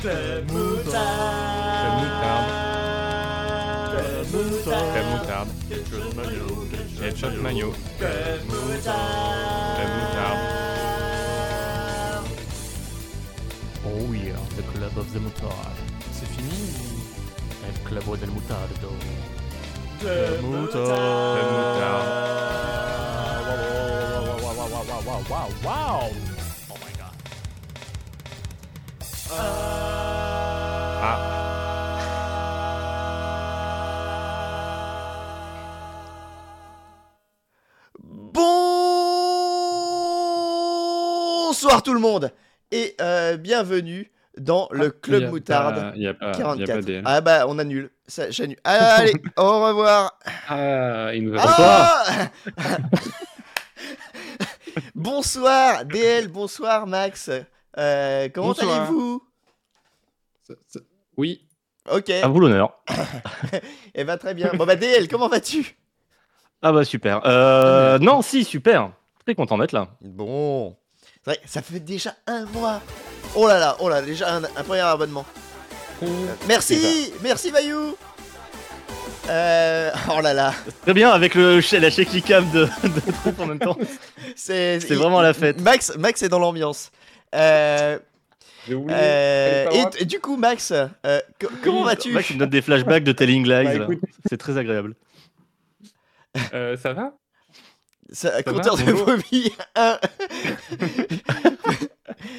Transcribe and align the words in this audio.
Club 0.00 0.50
Moutarde. 0.50 1.70
Club 3.90 4.26
Moutarde. 4.32 5.50
Ketchup 6.98 7.34
Mayo. 7.42 7.68
Club 7.98 8.40
Moutarde. 8.48 9.84
Oh 13.86 14.12
yeah, 14.12 14.34
the 14.56 14.62
club 14.72 14.98
of 14.98 15.12
the 15.12 15.20
mutard. 15.20 15.76
C'est 16.10 16.26
fini 16.26 16.60
El 17.68 17.76
club 17.84 18.18
del 18.18 18.30
mutardo. 18.30 18.90
Club 20.00 20.40
Moutarde. 20.42 21.40
Wow, 21.40 21.78
wow, 21.78 22.99
wow, 25.06 25.22
wow, 25.30 25.48
wow. 25.64 26.10
Oh 26.70 26.76
my 26.84 26.92
god. 26.98 27.14
Ah, 29.32 31.16
Bonsoir 40.50 41.82
tout 41.82 41.94
le 41.94 42.00
monde 42.00 42.30
et 42.72 42.94
euh, 43.00 43.36
bienvenue 43.36 44.10
dans 44.38 44.68
le 44.72 44.90
Club 44.90 45.22
Y 45.22 45.24
a 45.26 45.30
Moutarde 45.30 45.74
pas- 45.76 45.92
Y 45.96 46.06
a 46.08 46.14
pas, 46.14 46.26
y 46.26 46.30
a 46.30 46.32
44. 46.34 46.74
pas 46.74 46.82
DL. 46.82 47.02
ah 47.04 47.20
bah 47.20 47.44
on 47.48 47.58
annule, 47.58 47.90
ça 48.06 48.30
j'annule. 48.30 48.56
Ah, 48.64 48.96
allez, 48.98 49.12
au 49.36 49.64
revoir. 49.66 50.18
Ah, 50.48 51.10
il 51.14 51.24
nous 51.24 51.38
a 51.38 51.42
Ah 51.46 52.04
bonsoir 55.00 55.84
DL, 55.84 56.28
bonsoir 56.28 56.86
Max. 56.86 57.30
Euh, 57.78 58.28
comment 58.32 58.52
allez-vous? 58.52 59.22
Oui, 61.16 61.46
Ok, 61.90 62.10
À 62.10 62.28
vous 62.28 62.40
l'honneur. 62.40 62.78
et 63.94 64.04
bah 64.04 64.18
très 64.18 64.34
bien. 64.34 64.52
Bon 64.54 64.66
bah 64.66 64.76
DL, 64.76 65.08
comment 65.08 65.28
vas-tu? 65.28 65.76
Ah 66.62 66.72
bah 66.72 66.84
super. 66.84 67.22
Euh, 67.24 67.98
non, 67.98 68.20
si, 68.22 68.44
super. 68.44 68.92
Très 69.24 69.34
content 69.34 69.56
d'être 69.58 69.72
là. 69.72 69.88
Bon, 70.02 70.76
c'est 71.24 71.30
vrai, 71.30 71.40
ça 71.46 71.62
fait 71.62 71.80
déjà 71.80 72.14
un 72.26 72.44
mois. 72.46 72.80
Oh 73.34 73.46
là 73.48 73.58
là, 73.58 73.76
oh 73.80 73.88
là, 73.88 74.02
déjà 74.02 74.34
un, 74.36 74.44
un 74.44 74.62
premier 74.62 74.80
abonnement. 74.80 75.24
Euh, 76.02 76.06
merci, 76.46 77.12
merci 77.22 77.50
Bayou. 77.50 77.96
Euh, 79.30 79.90
oh 80.10 80.20
là 80.20 80.34
là, 80.34 80.52
Très 80.82 80.92
bien, 80.92 81.10
avec 81.10 81.34
le, 81.36 81.60
la 81.78 81.90
shaky 81.90 82.20
cam 82.20 82.50
de, 82.50 82.64
de 82.64 83.12
Trump 83.12 83.38
en 83.40 83.46
même 83.46 83.58
temps. 83.60 83.76
c'est 84.34 84.78
vraiment 84.90 85.20
la 85.22 85.32
fête. 85.34 85.60
Max, 85.60 85.96
Max 85.96 86.22
est 86.22 86.28
dans 86.28 86.40
l'ambiance. 86.40 86.90
Euh, 87.34 87.98
euh, 88.68 89.66
et, 89.70 90.02
et 90.02 90.04
du 90.04 90.18
coup, 90.20 90.36
Max, 90.36 90.72
euh, 90.72 91.20
co- 91.40 91.48
comment 91.62 91.84
vas-tu? 91.84 92.10
Max, 92.12 92.30
il 92.30 92.34
me 92.34 92.40
donne 92.40 92.50
des 92.50 92.60
flashbacks 92.62 93.04
de 93.04 93.12
Telling 93.12 93.44
Lies. 93.46 93.78
Bah, 93.78 93.86
C'est 94.28 94.36
très 94.36 94.58
agréable. 94.58 94.94
euh, 96.52 96.76
ça 96.76 96.92
va? 96.92 97.12
Ça, 98.12 98.30
va, 98.32 98.42
compteur 98.42 98.76
de 98.76 98.82
bonjour. 98.82 99.06
vomi 99.06 99.52
1. 99.76 99.98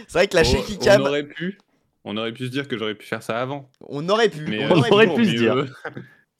c'est 0.08 0.14
vrai 0.14 0.28
que 0.28 0.36
la 0.36 0.44
shaky 0.44 0.78
on 0.82 0.84
cam, 0.84 1.02
aurait 1.04 1.24
pu. 1.24 1.58
On 2.04 2.18
aurait 2.18 2.34
pu 2.34 2.46
se 2.48 2.52
dire 2.52 2.68
que 2.68 2.78
j'aurais 2.78 2.96
pu 2.96 3.06
faire 3.06 3.24
ça 3.24 3.40
avant. 3.40 3.70
on 3.88 4.08
aurait 4.10 4.28
pu. 4.28 4.42
Mais 4.48 4.66
on 4.66 4.72
euh, 4.72 4.76
aurait 4.80 4.92
aurait 4.92 5.08
pu. 5.08 5.22
pu 5.22 5.26
se 5.28 5.32
dire. 5.38 5.66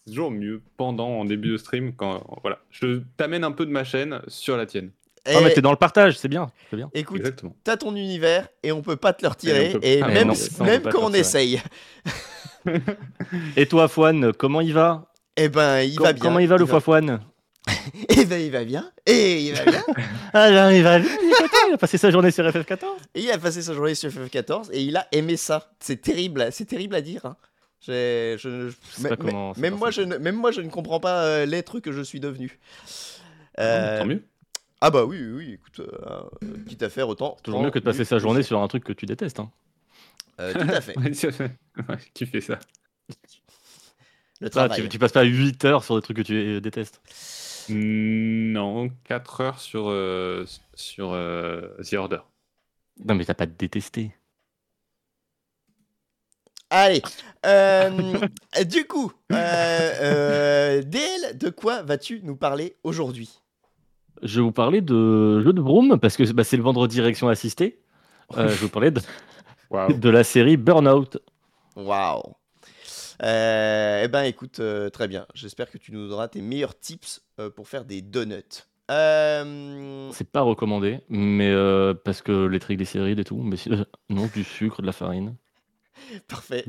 C'est 0.06 0.12
toujours 0.14 0.32
mieux 0.32 0.62
pendant, 0.78 1.08
en 1.20 1.26
début 1.26 1.50
de 1.52 1.58
stream, 1.58 1.94
quand 1.96 2.24
voilà, 2.42 2.60
je 2.72 3.02
t'amène 3.18 3.44
un 3.44 3.52
peu 3.52 3.66
de 3.66 3.72
ma 3.72 3.84
chaîne 3.84 4.20
sur 4.28 4.58
la 4.58 4.66
tienne. 4.66 4.92
Et 5.28 5.36
Ah, 5.36 5.42
mais 5.44 5.54
t'es 5.54 5.62
dans 5.62 5.70
le 5.72 5.78
partage, 5.78 6.18
c'est 6.18 6.28
bien. 6.28 6.48
C'est 6.72 6.76
bien. 6.78 6.90
écoute, 6.96 7.20
Exactement. 7.20 7.56
t'as 7.64 7.78
ton 7.78 7.96
univers 7.96 8.48
et 8.64 8.72
on 8.72 8.82
peut 8.82 8.96
pas 8.96 9.14
te 9.14 9.22
le 9.22 9.28
retirer. 9.30 9.66
Et 9.72 9.76
on 9.76 9.80
peut- 9.80 9.86
Et, 9.86 10.02
Ah, 10.02 10.08
même, 10.08 10.28
non, 10.30 10.34
ça, 10.34 10.50
on 10.60 10.64
même 10.64 10.82
quand 10.84 11.04
on 11.04 11.14
essaye, 11.14 11.62
Et 13.56 13.66
toi, 13.68 13.88
Fouane, 13.88 14.34
comment 14.34 14.62
il 14.62 14.74
va? 14.74 15.12
Eh 15.38 15.50
ben 15.50 15.82
il 15.82 15.96
Com- 15.96 16.06
va 16.08 16.14
bien. 16.14 16.22
Comment 16.22 16.40
il 16.40 16.48
va 16.48 16.58
le 16.58 16.66
Fouane? 16.66 17.20
Eh 18.10 18.26
ben 18.26 18.42
il 18.42 18.52
va 18.52 18.64
bien. 18.64 18.92
Et 19.06 19.42
il 19.42 19.54
va 19.54 19.66
bien. 19.66 19.84
Ah, 20.34 20.50
là, 20.50 20.74
il 20.74 20.82
va 20.84 20.98
bien. 21.00 21.10
il 21.70 21.74
a 21.74 21.78
passé 21.78 21.98
sa 21.98 22.10
journée 22.10 22.32
sur 22.32 22.44
FF14. 22.46 22.86
Et 23.16 23.22
il 23.22 23.32
a 23.32 23.38
passé 23.38 23.62
sa 23.62 23.74
journée 23.74 23.96
sur 23.96 24.10
FF14 24.10 24.70
et 24.72 24.82
il 24.82 24.96
a 24.98 25.08
aimé 25.12 25.38
ça. 25.38 25.72
C'est 25.80 26.02
terrible, 26.02 26.48
c'est 26.52 26.66
terrible 26.66 26.96
à 26.96 27.02
dire. 27.02 27.26
hein. 27.26 27.36
Je- 27.88 28.36
je- 28.38 28.70
sais 28.92 29.04
pas 29.04 29.10
même- 29.10 29.18
comment 29.18 29.54
même, 29.58 29.76
moi, 29.76 29.90
je 29.92 30.02
ne, 30.02 30.18
même 30.18 30.36
moi, 30.36 30.52
je 30.52 30.62
ne 30.62 30.70
comprends 30.70 31.00
pas 31.00 31.24
euh, 31.26 31.46
l'être 31.46 31.80
que 31.80 31.92
je 31.92 32.02
suis 32.02 32.20
devenu. 32.20 32.60
Euh, 33.60 33.98
Tant 34.00 34.06
mieux. 34.06 34.24
ah 34.82 34.92
bah 34.92 35.04
oui, 35.06 35.18
oui, 35.20 35.32
oui, 35.34 35.54
écoute, 35.54 35.80
euh, 35.80 36.22
quitte 36.68 36.84
à 36.84 36.90
faire 36.90 37.10
autant. 37.10 37.38
Toujours 37.44 37.60
tant 37.60 37.66
mieux 37.66 37.72
que 37.72 37.80
de 37.80 37.84
passer 37.84 38.06
sa 38.06 38.20
journée 38.20 38.44
sur 38.44 38.62
un 38.62 38.68
truc 38.68 38.84
que 38.84 38.94
tu 38.94 39.06
détestes. 39.06 39.40
hein. 39.40 39.52
Euh, 40.40 40.54
tout 40.54 40.60
à 40.74 40.82
fait. 40.82 40.96
Ouais, 41.90 41.98
qui 42.14 42.26
fait 42.26 42.42
ça 42.42 42.60
Le 44.40 44.48
Ah, 44.48 44.50
travail. 44.50 44.82
tu, 44.84 44.90
tu 44.90 45.00
passes 45.00 45.12
pas 45.12 45.24
8 45.24 45.64
heures 45.66 45.84
sur 45.84 45.96
des 45.96 46.02
trucs 46.02 46.18
que 46.18 46.22
tu 46.22 46.34
euh, 46.36 46.60
détestes? 46.62 47.02
Non, 47.70 48.90
4 49.06 49.42
heures 49.42 49.60
sur, 49.60 49.86
euh, 49.90 50.46
sur 50.74 51.12
euh, 51.14 51.68
The 51.84 51.94
Order. 51.94 52.20
Non, 53.06 53.16
mais 53.16 53.26
t'as 53.26 53.34
pas 53.34 53.46
détesté. 53.46 54.12
Allez, 56.74 57.02
euh, 57.46 58.18
du 58.66 58.86
coup, 58.88 59.12
euh, 59.34 59.36
euh, 59.36 60.82
DL, 60.84 61.38
de 61.38 61.50
quoi 61.50 61.84
vas-tu 61.84 62.22
nous 62.24 62.38
parler 62.38 62.78
aujourd'hui? 62.84 63.30
Je 64.24 64.40
vais 64.40 64.44
vous 64.44 64.52
parler 64.54 64.80
de 64.82 65.42
jeu 65.42 65.52
de 65.52 65.62
Broom 65.62 66.00
parce 66.00 66.16
que 66.16 66.32
bah, 66.32 66.44
c'est 66.46 66.56
le 66.58 66.64
vendredi 66.64 66.96
direction 66.96 67.28
assistée. 67.28 67.82
Euh, 68.38 68.44
je 68.48 68.54
vais 68.54 68.56
vous 68.62 68.70
parler 68.70 68.92
de, 68.92 69.02
de 69.94 70.10
la 70.10 70.24
série 70.24 70.56
Burnout. 70.56 71.18
Waouh 71.76 72.22
Eh 73.22 74.08
ben 74.08 74.24
écoute, 74.24 74.60
euh, 74.62 74.90
très 74.90 75.10
bien. 75.10 75.26
J'espère 75.34 75.70
que 75.70 75.78
tu 75.78 75.92
nous 75.92 76.08
donneras 76.08 76.30
tes 76.30 76.42
meilleurs 76.42 76.80
tips 76.80 77.22
euh, 77.40 77.50
pour 77.50 77.68
faire 77.68 77.84
des 77.84 78.02
donuts. 78.02 78.64
Euh, 78.90 80.10
C'est 80.14 80.30
pas 80.32 80.42
recommandé, 80.42 81.00
mais 81.10 81.50
euh, 81.50 81.94
parce 81.94 82.22
que 82.22 82.46
les 82.46 82.60
triglycérides 82.60 83.20
et 83.20 83.24
tout. 83.26 83.42
Mais 83.42 83.58
c'est- 83.58 83.72
euh, 83.72 83.84
non, 84.10 84.30
du 84.34 84.44
sucre, 84.46 84.82
de 84.82 84.88
la 84.88 84.94
farine. 84.94 85.36
Parfait. 86.28 86.66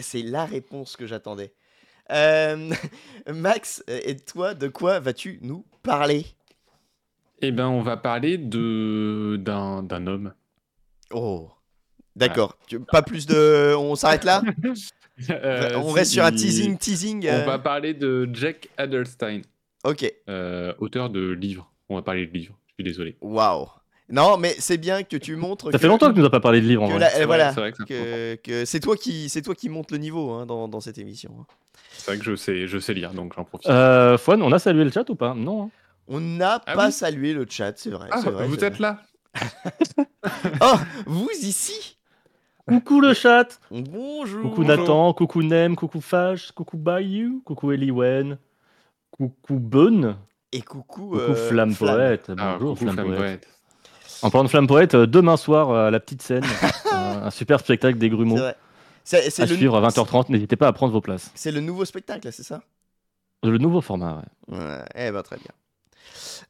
C'est, 0.00 0.22
la 0.22 0.44
réponse 0.44 0.96
que 0.96 1.06
j'attendais. 1.06 1.52
Euh, 2.10 2.70
Max, 3.32 3.82
et 3.88 4.16
toi, 4.16 4.54
de 4.54 4.68
quoi 4.68 5.00
vas-tu 5.00 5.38
nous 5.42 5.64
parler? 5.82 6.26
Eh 7.40 7.50
ben, 7.50 7.66
on 7.66 7.80
va 7.82 7.96
parler 7.96 8.38
de 8.38 9.36
d'un 9.40 9.82
d'un 9.82 10.06
homme. 10.06 10.32
Oh, 11.10 11.50
d'accord. 12.16 12.56
Pas 12.90 13.02
plus 13.02 13.26
de. 13.26 13.74
On 13.76 13.94
s'arrête 13.94 14.24
là? 14.24 14.42
Euh, 15.30 15.76
On 15.76 15.92
reste 15.92 16.12
sur 16.12 16.24
un 16.24 16.32
teasing, 16.32 16.76
teasing. 16.76 17.28
On 17.28 17.32
euh, 17.32 17.44
va 17.44 17.58
parler 17.60 17.94
de 17.94 18.28
Jack 18.32 18.68
Adelstein, 18.76 19.42
Ok. 19.84 20.12
euh, 20.28 20.74
auteur 20.78 21.08
de 21.08 21.30
livres. 21.30 21.70
On 21.88 21.94
va 21.94 22.02
parler 22.02 22.26
de 22.26 22.32
livres. 22.32 22.58
Je 22.66 22.74
suis 22.74 22.84
désolé. 22.84 23.16
Waouh. 23.20 23.68
Non, 24.10 24.36
mais 24.36 24.54
c'est 24.58 24.76
bien 24.76 25.02
que 25.02 25.16
tu 25.16 25.34
montres. 25.36 25.72
Ça 25.72 25.78
fait 25.78 25.86
longtemps 25.86 26.08
que 26.08 26.14
tu 26.14 26.20
nous 26.20 26.26
as 26.26 26.30
pas 26.30 26.40
parlé 26.40 26.60
de 26.60 26.66
livres 26.66 26.82
en 26.82 26.86
que 26.88 26.92
vrai. 26.92 27.00
la- 27.00 27.08
C'est 27.10 27.16
vrai, 27.18 27.26
voilà, 27.26 27.52
c'est 27.54 27.60
vrai 27.60 27.72
que 28.42 28.64
c'est 28.66 28.80
toi 28.80 28.96
qui 28.96 29.28
c'est 29.30 29.42
toi 29.42 29.54
qui 29.54 29.68
monte 29.70 29.90
le 29.92 29.98
niveau 29.98 30.30
hein, 30.32 30.44
dans, 30.46 30.68
dans 30.68 30.80
cette 30.80 30.98
émission. 30.98 31.34
hein. 31.40 31.46
C'est 31.92 32.06
vrai 32.10 32.18
que 32.18 32.24
je 32.24 32.36
sais, 32.36 32.66
je 32.66 32.78
sais 32.78 32.92
lire, 32.92 33.12
donc 33.14 33.34
j'en 33.34 33.44
profite. 33.44 33.68
Euh, 33.70 34.18
Fouane, 34.18 34.42
on 34.42 34.52
a 34.52 34.58
salué 34.58 34.84
le 34.84 34.90
chat 34.90 35.08
ou 35.08 35.14
pas? 35.14 35.32
Non. 35.34 35.64
hein. 35.64 35.70
On 36.06 36.20
n'a 36.20 36.60
Ah 36.66 36.74
pas 36.74 36.86
oui 36.88 36.92
salué 36.92 37.32
le 37.32 37.46
chat, 37.48 37.72
c'est 37.78 37.88
vrai. 37.90 38.08
ah, 38.12 38.18
c'est 38.22 38.30
vrai, 38.30 38.46
vous 38.46 38.62
êtes 38.62 38.78
là. 38.78 39.00
Oh, 40.60 40.74
vous 41.06 41.28
ici 41.42 41.96
Coucou 42.66 43.00
le 43.00 43.14
chat 43.14 43.58
Bonjour. 43.70 44.50
Coucou 44.50 44.64
Nathan, 44.64 45.12
coucou 45.14 45.42
Nem, 45.42 45.76
coucou 45.76 46.00
Fash, 46.00 46.52
coucou 46.52 46.76
Bayou, 46.76 47.42
coucou 47.44 47.72
Eliwen, 47.72 48.38
coucou 49.10 49.58
Bun, 49.58 50.18
Et 50.52 50.60
coucou. 50.62 51.10
coucou 51.10 51.16
euh, 51.18 51.48
Flamme 51.48 51.74
Poète. 51.74 52.30
Ah, 52.38 52.56
Bonjour 52.58 52.74
coucou, 52.74 52.84
Flamme 52.84 52.94
Flamme 52.94 53.14
Poète. 53.16 53.48
En 54.22 54.30
parlant 54.30 54.44
de 54.44 54.50
Flamme 54.50 54.66
Poète, 54.66 54.94
euh, 54.94 55.06
demain 55.06 55.36
soir 55.36 55.70
à 55.70 55.90
la 55.90 56.00
petite 56.00 56.22
scène, 56.22 56.44
un, 56.92 57.22
un 57.26 57.30
super 57.30 57.60
spectacle 57.60 57.98
des 57.98 58.08
grumeaux. 58.08 58.38
C'est, 59.04 59.40
à 59.40 59.46
le, 59.46 59.54
suivre 59.54 59.76
à 59.76 59.88
20h30. 59.88 60.30
N'hésitez 60.30 60.56
pas 60.56 60.66
à 60.66 60.72
prendre 60.72 60.92
vos 60.92 61.02
places. 61.02 61.30
C'est 61.34 61.52
le 61.52 61.60
nouveau 61.60 61.84
spectacle, 61.84 62.32
c'est 62.32 62.42
ça? 62.42 62.62
Le 63.42 63.58
nouveau 63.58 63.82
format, 63.82 64.22
ouais. 64.48 64.56
Ouais, 64.56 64.84
eh 64.94 65.10
ben 65.10 65.22
très 65.22 65.36
bien. 65.36 65.50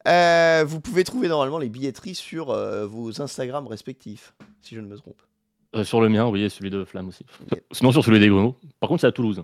Euh, 0.06 0.64
vous 0.66 0.80
pouvez 0.80 1.02
trouver 1.02 1.28
normalement 1.28 1.58
les 1.58 1.68
billetteries 1.68 2.14
sur 2.14 2.50
euh, 2.50 2.86
vos 2.86 3.20
Instagram 3.20 3.66
respectifs, 3.66 4.34
si 4.62 4.76
je 4.76 4.80
ne 4.80 4.86
me 4.86 4.96
trompe. 4.96 5.20
Euh, 5.74 5.82
sur 5.82 6.00
le 6.00 6.08
mien, 6.08 6.26
oui, 6.28 6.42
et 6.42 6.48
celui 6.48 6.70
de 6.70 6.84
Flamme 6.84 7.08
aussi. 7.08 7.26
Sinon 7.72 7.90
sur 7.90 8.04
celui 8.04 8.20
des 8.20 8.28
grumeaux. 8.28 8.56
Par 8.78 8.88
contre, 8.88 9.00
c'est 9.00 9.08
à 9.08 9.12
Toulouse. 9.12 9.42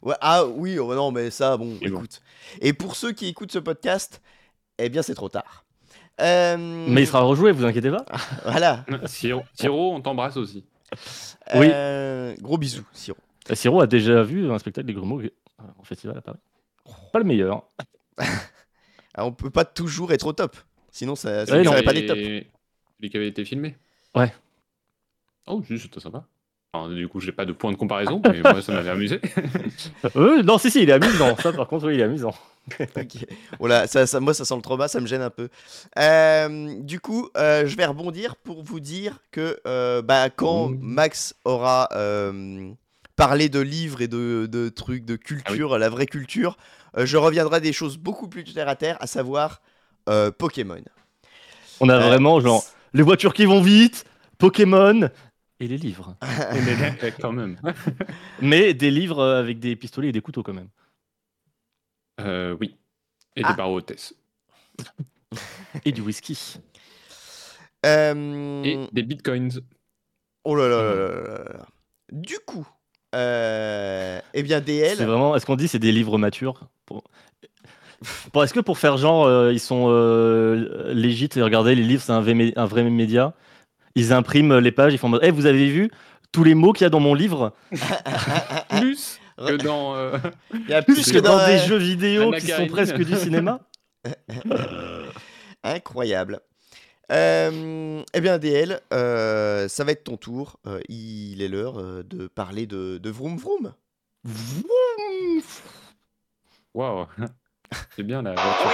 Ouais, 0.00 0.14
ah 0.20 0.46
oui, 0.46 0.78
oh, 0.78 0.94
non, 0.94 1.10
mais 1.10 1.30
ça, 1.30 1.56
bon. 1.56 1.76
écoute. 1.82 2.22
Et 2.60 2.72
pour 2.72 2.96
ceux 2.96 3.12
qui 3.12 3.26
écoutent 3.26 3.52
ce 3.52 3.58
podcast, 3.58 4.22
eh 4.78 4.88
bien, 4.88 5.02
c'est 5.02 5.14
trop 5.14 5.28
tard. 5.28 5.64
Euh, 6.22 6.56
Mais 6.88 7.02
il 7.02 7.06
sera 7.06 7.20
rejoué, 7.22 7.52
vous 7.52 7.64
inquiétez 7.64 7.90
pas. 7.90 8.04
Voilà. 8.44 8.84
Siro, 9.06 9.42
Siro, 9.54 9.94
on 9.94 10.00
t'embrasse 10.00 10.36
aussi. 10.36 10.64
Oui. 11.54 11.68
Euh, 11.72 12.34
gros 12.40 12.58
bisous, 12.58 12.86
Siro. 12.92 13.16
Euh, 13.50 13.54
Siro 13.54 13.80
a 13.80 13.86
déjà 13.86 14.22
vu 14.22 14.50
un 14.50 14.58
spectacle 14.58 14.86
des 14.86 14.94
grumeaux 14.94 15.20
en 15.78 15.82
festival 15.84 16.16
à 16.16 16.20
Paris. 16.20 16.38
Pas 17.12 17.18
le 17.18 17.24
meilleur. 17.24 17.64
Ah, 19.14 19.26
on 19.26 19.32
peut 19.32 19.50
pas 19.50 19.66
toujours 19.66 20.10
être 20.14 20.26
au 20.26 20.32
top. 20.32 20.56
Sinon, 20.90 21.16
ça, 21.16 21.44
ça 21.44 21.52
Ouais, 21.52 21.58
ne 21.58 21.64
non. 21.64 21.72
serait 21.72 21.82
pas 21.82 21.92
des 21.92 22.06
tops. 22.06 22.18
Celui 22.18 23.10
qui 23.10 23.16
avait 23.18 23.28
été 23.28 23.44
filmé 23.44 23.76
Ouais. 24.14 24.32
Oh, 25.46 25.62
si, 25.66 25.78
c'était 25.78 26.00
sympa. 26.00 26.24
Enfin, 26.74 26.88
du 26.94 27.06
coup, 27.06 27.20
j'ai 27.20 27.32
pas 27.32 27.44
de 27.44 27.52
point 27.52 27.70
de 27.70 27.76
comparaison, 27.76 28.22
mais 28.32 28.40
moi, 28.40 28.62
ça 28.62 28.72
m'avait 28.72 28.90
amusé. 28.90 29.20
Euh, 30.16 30.42
non, 30.42 30.56
si, 30.58 30.70
si, 30.70 30.82
il 30.82 30.90
est 30.90 30.94
amusant. 30.94 31.36
Ça, 31.36 31.52
par 31.52 31.68
contre, 31.68 31.86
oui, 31.86 31.94
il 31.94 32.00
est 32.00 32.04
amusant. 32.04 32.34
Ok. 32.96 33.26
Voilà, 33.58 33.86
ça, 33.88 34.06
ça- 34.06 34.20
moi 34.20 34.32
ça 34.34 34.44
sent 34.44 34.54
le 34.54 34.62
trauma, 34.62 34.86
ça 34.88 35.00
me 35.00 35.06
gêne 35.06 35.20
un 35.20 35.30
peu. 35.30 35.48
Euh, 35.98 36.74
du 36.80 37.00
coup, 37.00 37.28
euh, 37.36 37.66
je 37.66 37.76
vais 37.76 37.84
rebondir 37.84 38.36
pour 38.36 38.62
vous 38.62 38.78
dire 38.80 39.18
que 39.32 39.58
euh, 39.66 40.00
bah, 40.00 40.30
quand 40.30 40.68
Mmh. 40.70 40.78
Max 40.80 41.34
aura 41.44 41.88
euh, 41.92 42.70
parlé 43.16 43.48
de 43.48 43.58
livres 43.60 44.00
et 44.00 44.08
de, 44.08 44.46
de 44.50 44.68
trucs, 44.68 45.04
de 45.04 45.16
culture, 45.16 45.76
la 45.78 45.88
vraie 45.88 46.06
culture, 46.06 46.56
euh, 46.96 47.04
je 47.04 47.16
reviendrai 47.16 47.56
à 47.56 47.60
des 47.60 47.72
choses 47.72 47.96
beaucoup 47.98 48.28
plus 48.28 48.44
terre 48.44 48.68
à 48.68 48.76
terre, 48.76 48.96
à 49.00 49.06
savoir 49.08 49.60
euh, 50.08 50.30
Pokémon. 50.30 50.82
On 51.80 51.88
a 51.88 51.96
Euh, 51.96 52.00
vraiment, 52.00 52.40
genre, 52.40 52.64
les 52.94 53.02
voitures 53.02 53.34
qui 53.34 53.44
vont 53.44 53.60
vite, 53.60 54.04
Pokémon 54.38 55.08
et 55.62 55.68
les 55.68 55.78
livres. 55.78 56.16
Quand 57.20 57.32
même. 57.32 57.58
Mais 58.40 58.74
des 58.74 58.90
livres 58.90 59.20
euh, 59.20 59.40
avec 59.40 59.58
des 59.60 59.76
pistolets 59.76 60.08
et 60.08 60.12
des 60.12 60.20
couteaux 60.20 60.42
quand 60.42 60.52
même. 60.54 60.68
Euh, 62.20 62.56
oui. 62.60 62.76
Et 63.36 63.42
Ah. 63.44 63.50
des 63.52 63.56
barreaux 63.56 63.76
hôtesses. 63.76 64.14
Et 65.84 65.92
du 65.92 66.02
whisky. 66.02 66.58
Euh, 67.86 68.62
Et 68.62 68.86
des 68.92 69.02
bitcoins. 69.02 69.60
Oh 70.44 70.54
là 70.54 70.68
là 70.68 70.82
là 70.82 70.94
là 70.94 71.22
là 71.22 71.44
là. 71.54 71.66
Du 72.10 72.38
coup, 72.46 72.68
euh, 73.14 74.20
eh 74.34 74.42
bien 74.42 74.60
DL. 74.60 74.96
C'est 74.96 75.04
vraiment, 75.06 75.34
est-ce 75.34 75.46
qu'on 75.46 75.56
dit 75.56 75.68
c'est 75.68 75.78
des 75.78 75.92
livres 75.92 76.18
matures 76.18 76.68
pour... 76.84 77.04
Est-ce 78.34 78.52
que 78.52 78.60
pour 78.60 78.78
faire 78.78 78.96
genre, 78.98 79.24
euh, 79.24 79.52
ils 79.52 79.60
sont 79.60 79.86
euh, 79.88 80.92
légit 80.92 81.28
et 81.36 81.42
regardez, 81.42 81.74
les 81.74 81.84
livres, 81.84 82.02
c'est 82.02 82.12
un, 82.12 82.24
un 82.56 82.66
vrai 82.66 82.82
média? 82.82 83.34
Ils 83.94 84.12
impriment 84.12 84.58
les 84.58 84.72
pages, 84.72 84.92
ils 84.92 84.98
font 84.98 85.06
en 85.08 85.10
mode, 85.10 85.20
Eh, 85.24 85.30
vous 85.30 85.46
avez 85.46 85.68
vu 85.68 85.90
tous 86.32 86.44
les 86.44 86.54
mots 86.54 86.72
qu'il 86.72 86.84
y 86.84 86.86
a 86.86 86.90
dans 86.90 87.00
mon 87.00 87.14
livre 87.14 87.52
Plus 88.80 89.20
que 89.38 89.56
dans. 89.56 89.94
euh, 89.96 90.18
Il 90.52 90.68
y 90.68 90.74
a 90.74 90.82
Plus 90.82 90.94
plus 90.94 91.06
que 91.12 91.18
que 91.18 91.22
dans 91.22 91.36
dans 91.38 91.46
des 91.46 91.58
euh, 91.60 91.66
jeux 91.66 91.76
vidéo 91.76 92.30
qui 92.32 92.46
sont 92.48 92.66
presque 92.66 92.96
du 93.02 93.14
cinéma 93.16 93.60
Incroyable. 95.64 96.40
Euh, 97.10 98.02
eh 98.14 98.20
bien, 98.20 98.38
DL, 98.38 98.80
euh, 98.94 99.68
ça 99.68 99.84
va 99.84 99.92
être 99.92 100.04
ton 100.04 100.16
tour. 100.16 100.56
Euh, 100.66 100.80
il 100.88 101.42
est 101.42 101.48
l'heure 101.48 101.78
euh, 101.78 102.02
de 102.04 102.26
parler 102.26 102.66
de, 102.66 102.96
de 102.98 103.10
Vroom 103.10 103.36
Vroom. 103.36 103.74
Waouh. 106.74 107.06
C'est 107.94 108.02
bien 108.02 108.22
la 108.22 108.32
voiture. 108.32 108.70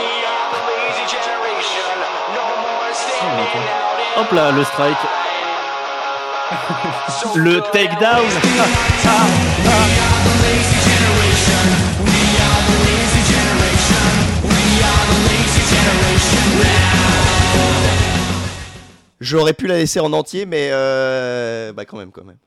Hop 4.19 4.33
là, 4.33 4.51
le 4.51 4.65
strike. 4.65 4.97
le 7.37 7.61
takedown. 7.71 8.27
J'aurais 19.21 19.53
pu 19.53 19.69
la 19.69 19.77
laisser 19.77 20.01
en 20.01 20.13
entier, 20.13 20.47
mais 20.47 20.71
euh, 20.73 21.73
bah 21.73 21.85
quand 21.85 21.99
même, 21.99 22.11
quand 22.11 22.25
même. 22.25 22.39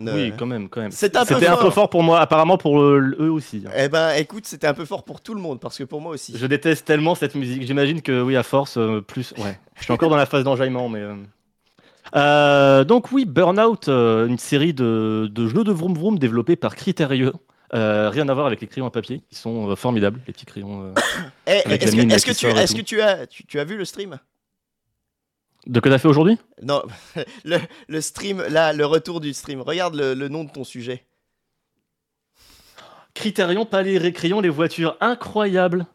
Oui, 0.00 0.32
quand 0.38 0.46
même, 0.46 0.68
quand 0.68 0.80
même. 0.80 0.90
C'était 0.90 1.18
un 1.18 1.24
peu 1.26 1.34
C'était 1.34 1.46
un 1.48 1.56
peu 1.56 1.70
fort. 1.70 1.90
pour 1.90 2.02
moi, 2.02 2.20
apparemment 2.20 2.56
pour 2.56 2.80
eux, 2.80 3.14
aussi. 3.30 3.64
hein. 3.66 3.70
Eh 3.76 3.88
ben, 3.88 4.12
écoute, 4.14 4.46
c'était 4.46 4.66
un 4.66 4.74
peu 4.74 4.84
fort 4.84 5.04
pour 5.04 5.20
tout 5.20 5.34
le 5.34 5.40
monde, 5.40 5.60
parce 5.60 5.76
que 5.76 5.84
pour 5.84 6.00
moi 6.00 6.12
aussi. 6.12 6.34
Je 6.36 6.46
déteste 6.46 6.86
tellement 6.86 7.14
cette 7.14 7.34
musique. 7.34 7.62
J'imagine 7.66 8.00
que 8.00 8.22
oui, 8.22 8.36
à 8.36 8.42
force, 8.42 8.78
euh, 8.78 9.00
plus. 9.00 9.34
Ouais. 9.38 9.58
Je 9.76 9.84
suis 9.84 9.92
encore 9.92 10.08
dans 10.10 10.16
la 10.16 10.26
phase 10.26 10.44
d'enjaillement, 10.44 10.88
mais. 10.88 11.00
euh. 11.00 11.14
Euh, 12.16 12.84
donc 12.84 13.12
oui, 13.12 13.24
Burnout, 13.26 13.88
une 13.88 14.38
série 14.38 14.72
de, 14.74 15.28
de 15.30 15.46
jeux 15.46 15.64
de 15.64 15.72
vroom 15.72 15.94
vroom 15.94 16.18
développés 16.18 16.56
par 16.56 16.74
Criterieux. 16.74 17.32
Rien 17.72 18.28
à 18.28 18.34
voir 18.34 18.46
avec 18.46 18.60
les 18.60 18.66
crayons 18.66 18.86
à 18.86 18.90
papier, 18.90 19.22
qui 19.30 19.36
sont 19.36 19.76
formidables, 19.76 20.20
les 20.26 20.32
petits 20.32 20.46
crayons. 20.46 20.92
Eh, 21.46 21.60
est-ce 21.68 22.24
que, 22.26 23.00
as, 23.00 23.26
tu 23.26 23.60
as 23.60 23.64
vu 23.64 23.76
le 23.76 23.84
stream? 23.84 24.18
De 25.66 25.80
que 25.80 25.88
t'as 25.88 25.98
fait 25.98 26.08
aujourd'hui? 26.08 26.38
Non, 26.62 26.82
le, 27.44 27.58
le 27.88 28.00
stream, 28.00 28.42
là, 28.48 28.72
le 28.72 28.86
retour 28.86 29.20
du 29.20 29.32
stream. 29.34 29.60
Regarde 29.60 29.94
le, 29.94 30.14
le 30.14 30.28
nom 30.28 30.44
de 30.44 30.50
ton 30.50 30.64
sujet. 30.64 31.04
Criterion, 33.14 33.66
pas 33.66 33.82
les 33.82 33.98
ré- 33.98 34.12
crayons, 34.12 34.40
les 34.40 34.48
voitures, 34.48 34.96
incroyable. 35.00 35.86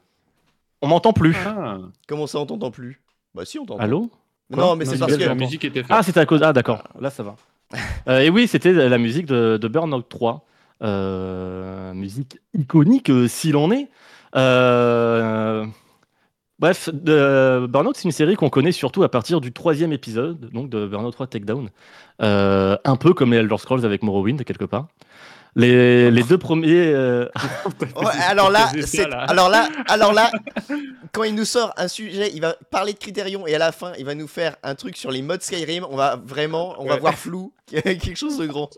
On 0.82 0.88
m'entend 0.88 1.14
plus. 1.14 1.36
Ah, 1.46 1.80
Comment 2.08 2.28
ça, 2.28 2.40
on 2.40 2.46
t'entend 2.46 2.72
plus? 2.72 3.02
Bah 3.34 3.46
si, 3.46 3.58
on 3.58 3.66
t'entend. 3.66 3.82
Allô? 3.82 4.12
Non, 4.50 4.76
mais 4.76 4.86
c'est 4.86 5.00
parce 5.00 5.18
que... 5.18 5.24
la 5.24 5.34
musique 5.36 5.66
était. 5.66 5.84
Ah, 5.90 6.04
c'était 6.04 6.20
à 6.20 6.26
cause. 6.26 6.44
Ah, 6.44 6.54
d'accord. 6.54 6.84
Là, 7.00 7.10
ça 7.10 7.24
va. 7.24 7.36
Euh, 8.08 8.20
et 8.20 8.30
oui, 8.30 8.48
c'était 8.48 8.72
la 8.72 8.98
musique 9.00 9.26
de, 9.26 9.58
de 9.60 9.68
Burnout 9.68 10.08
3. 10.08 10.46
Euh, 10.84 11.94
musique 11.96 12.38
iconique, 12.54 13.10
euh, 13.10 13.28
s'il 13.28 13.56
en 13.58 13.72
est. 13.72 13.90
Euh, 14.36 15.66
Bref, 16.60 16.90
de- 16.94 17.66
Burnout, 17.68 17.96
c'est 17.98 18.06
une 18.06 18.12
série 18.12 18.36
qu'on 18.36 18.50
connaît 18.50 18.72
surtout 18.72 19.04
à 19.04 19.10
partir 19.10 19.42
du 19.42 19.52
troisième 19.52 19.92
épisode, 19.92 20.50
donc 20.54 20.70
de 20.70 20.86
Burnout 20.88 21.12
3 21.12 21.28
Takedown. 21.28 21.70
Euh, 22.22 22.78
un 22.86 22.96
peu 22.96 23.14
comme 23.14 23.32
les 23.32 23.40
Elder 23.40 23.58
Scrolls 23.58 23.84
avec 23.86 24.04
Morrowind, 24.04 24.42
quelque 24.46 24.64
part. 24.66 24.88
Les, 25.58 26.12
les 26.12 26.24
deux 26.24 26.38
premiers. 26.38 26.88
euh, 26.94 27.28
Ouais, 27.98 28.06
alors 28.28 28.50
là, 28.50 28.70
C'est 28.86 29.06
alors 29.12 29.50
là, 29.50 29.68
alors 29.90 30.14
là, 30.14 30.30
quand 31.14 31.24
il 31.24 31.36
nous 31.36 31.46
sort 31.46 31.74
un 31.78 31.88
sujet, 31.90 32.32
il 32.34 32.42
va 32.42 32.56
parler 32.72 32.94
de 32.94 33.00
Criterion 33.00 33.46
et 33.48 33.56
à 33.56 33.60
la 33.60 33.72
fin, 33.74 33.92
il 33.98 34.06
va 34.06 34.16
nous 34.16 34.28
faire 34.28 34.56
un 34.64 34.76
truc 34.76 34.96
sur 34.98 35.12
les 35.12 35.22
modes 35.22 35.42
Skyrim. 35.42 35.86
On 35.90 35.96
va 35.98 36.22
vraiment, 36.26 36.76
on 36.80 36.86
va 36.86 36.98
voir 36.98 37.14
flou, 37.16 37.52
quelque 37.68 38.16
chose 38.16 38.38
de 38.38 38.48
grand. 38.48 38.70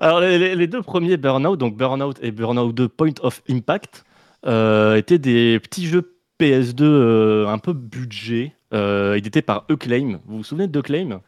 Alors, 0.00 0.20
les, 0.20 0.38
les- 0.38 0.54
les 0.56 0.66
deux 0.66 0.82
premiers 0.82 1.16
Burnout, 1.16 1.56
donc 1.58 1.76
Burnout 1.76 2.16
et 2.22 2.30
Burnout 2.30 2.72
2 2.74 2.88
Point 2.88 3.12
of 3.22 3.42
Impact, 3.48 4.04
euh, 4.46 4.96
étaient 4.96 5.18
des 5.18 5.58
petits 5.60 5.86
jeux 5.86 6.14
PS2 6.40 6.82
euh, 6.82 7.46
un 7.48 7.58
peu 7.58 7.72
budget, 7.72 8.54
euh, 8.74 9.14
édités 9.14 9.42
par 9.42 9.64
Acclaim. 9.68 10.20
Vous 10.26 10.38
vous 10.38 10.44
souvenez 10.44 10.68
d'Acclaim 10.68 11.20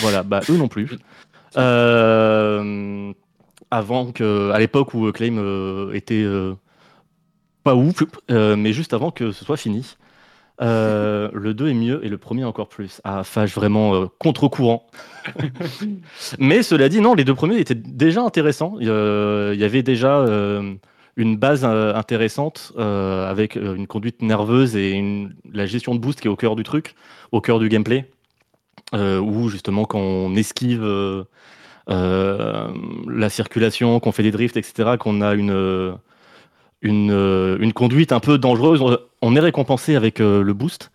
Voilà, 0.00 0.22
bah 0.22 0.40
eux 0.50 0.56
non 0.56 0.68
plus. 0.68 0.90
Euh, 1.56 3.14
avant 3.70 4.12
que, 4.12 4.50
à 4.50 4.58
l'époque 4.58 4.92
où 4.92 5.06
Acclaim 5.06 5.38
euh, 5.38 5.90
était 5.94 6.26
pas 7.64 7.74
ouf, 7.74 8.02
mais 8.28 8.74
juste 8.74 8.92
avant 8.92 9.10
que 9.10 9.32
ce 9.32 9.42
soit 9.42 9.56
fini. 9.56 9.96
Euh, 10.62 11.28
le 11.34 11.52
2 11.52 11.68
est 11.68 11.74
mieux 11.74 12.04
et 12.04 12.08
le 12.08 12.16
premier 12.16 12.44
encore 12.44 12.68
plus. 12.68 13.00
Ah, 13.04 13.24
Fage 13.24 13.54
vraiment 13.54 13.94
euh, 13.94 14.06
contre-courant. 14.18 14.86
Mais 16.38 16.62
cela 16.62 16.88
dit, 16.88 17.00
non, 17.00 17.14
les 17.14 17.24
deux 17.24 17.34
premiers 17.34 17.58
étaient 17.58 17.74
déjà 17.74 18.22
intéressants. 18.22 18.76
Il 18.80 18.86
y, 18.86 18.90
euh, 18.90 19.64
avait 19.64 19.82
déjà 19.82 20.24
une 21.16 21.36
base 21.36 21.64
euh, 21.64 21.94
intéressante 21.94 22.72
euh, 22.76 23.28
avec 23.28 23.56
euh, 23.56 23.74
une 23.74 23.86
conduite 23.86 24.22
nerveuse 24.22 24.76
et 24.76 25.26
la 25.52 25.66
gestion 25.66 25.94
de 25.94 26.00
boost 26.00 26.20
qui 26.20 26.28
est 26.28 26.30
au 26.30 26.36
cœur 26.36 26.56
du 26.56 26.62
truc, 26.62 26.94
au 27.32 27.40
cœur 27.40 27.58
du 27.58 27.68
gameplay. 27.68 28.10
Où 28.92 29.48
justement, 29.48 29.84
quand 29.84 29.98
on 29.98 30.36
esquive 30.36 30.86
la 31.88 33.28
circulation, 33.28 33.98
qu'on 33.98 34.12
fait 34.12 34.22
des 34.22 34.30
drifts, 34.30 34.56
etc., 34.56 34.90
qu'on 34.96 35.22
a 35.22 35.34
une, 35.34 35.98
une, 36.82 37.72
conduite 37.74 38.12
un 38.12 38.20
peu 38.20 38.38
dangereuse, 38.38 38.80
on- 39.22 39.36
est 39.36 39.40
récompensé 39.40 39.96
avec 39.96 40.20
le 40.20 40.52
boost. 40.52 40.92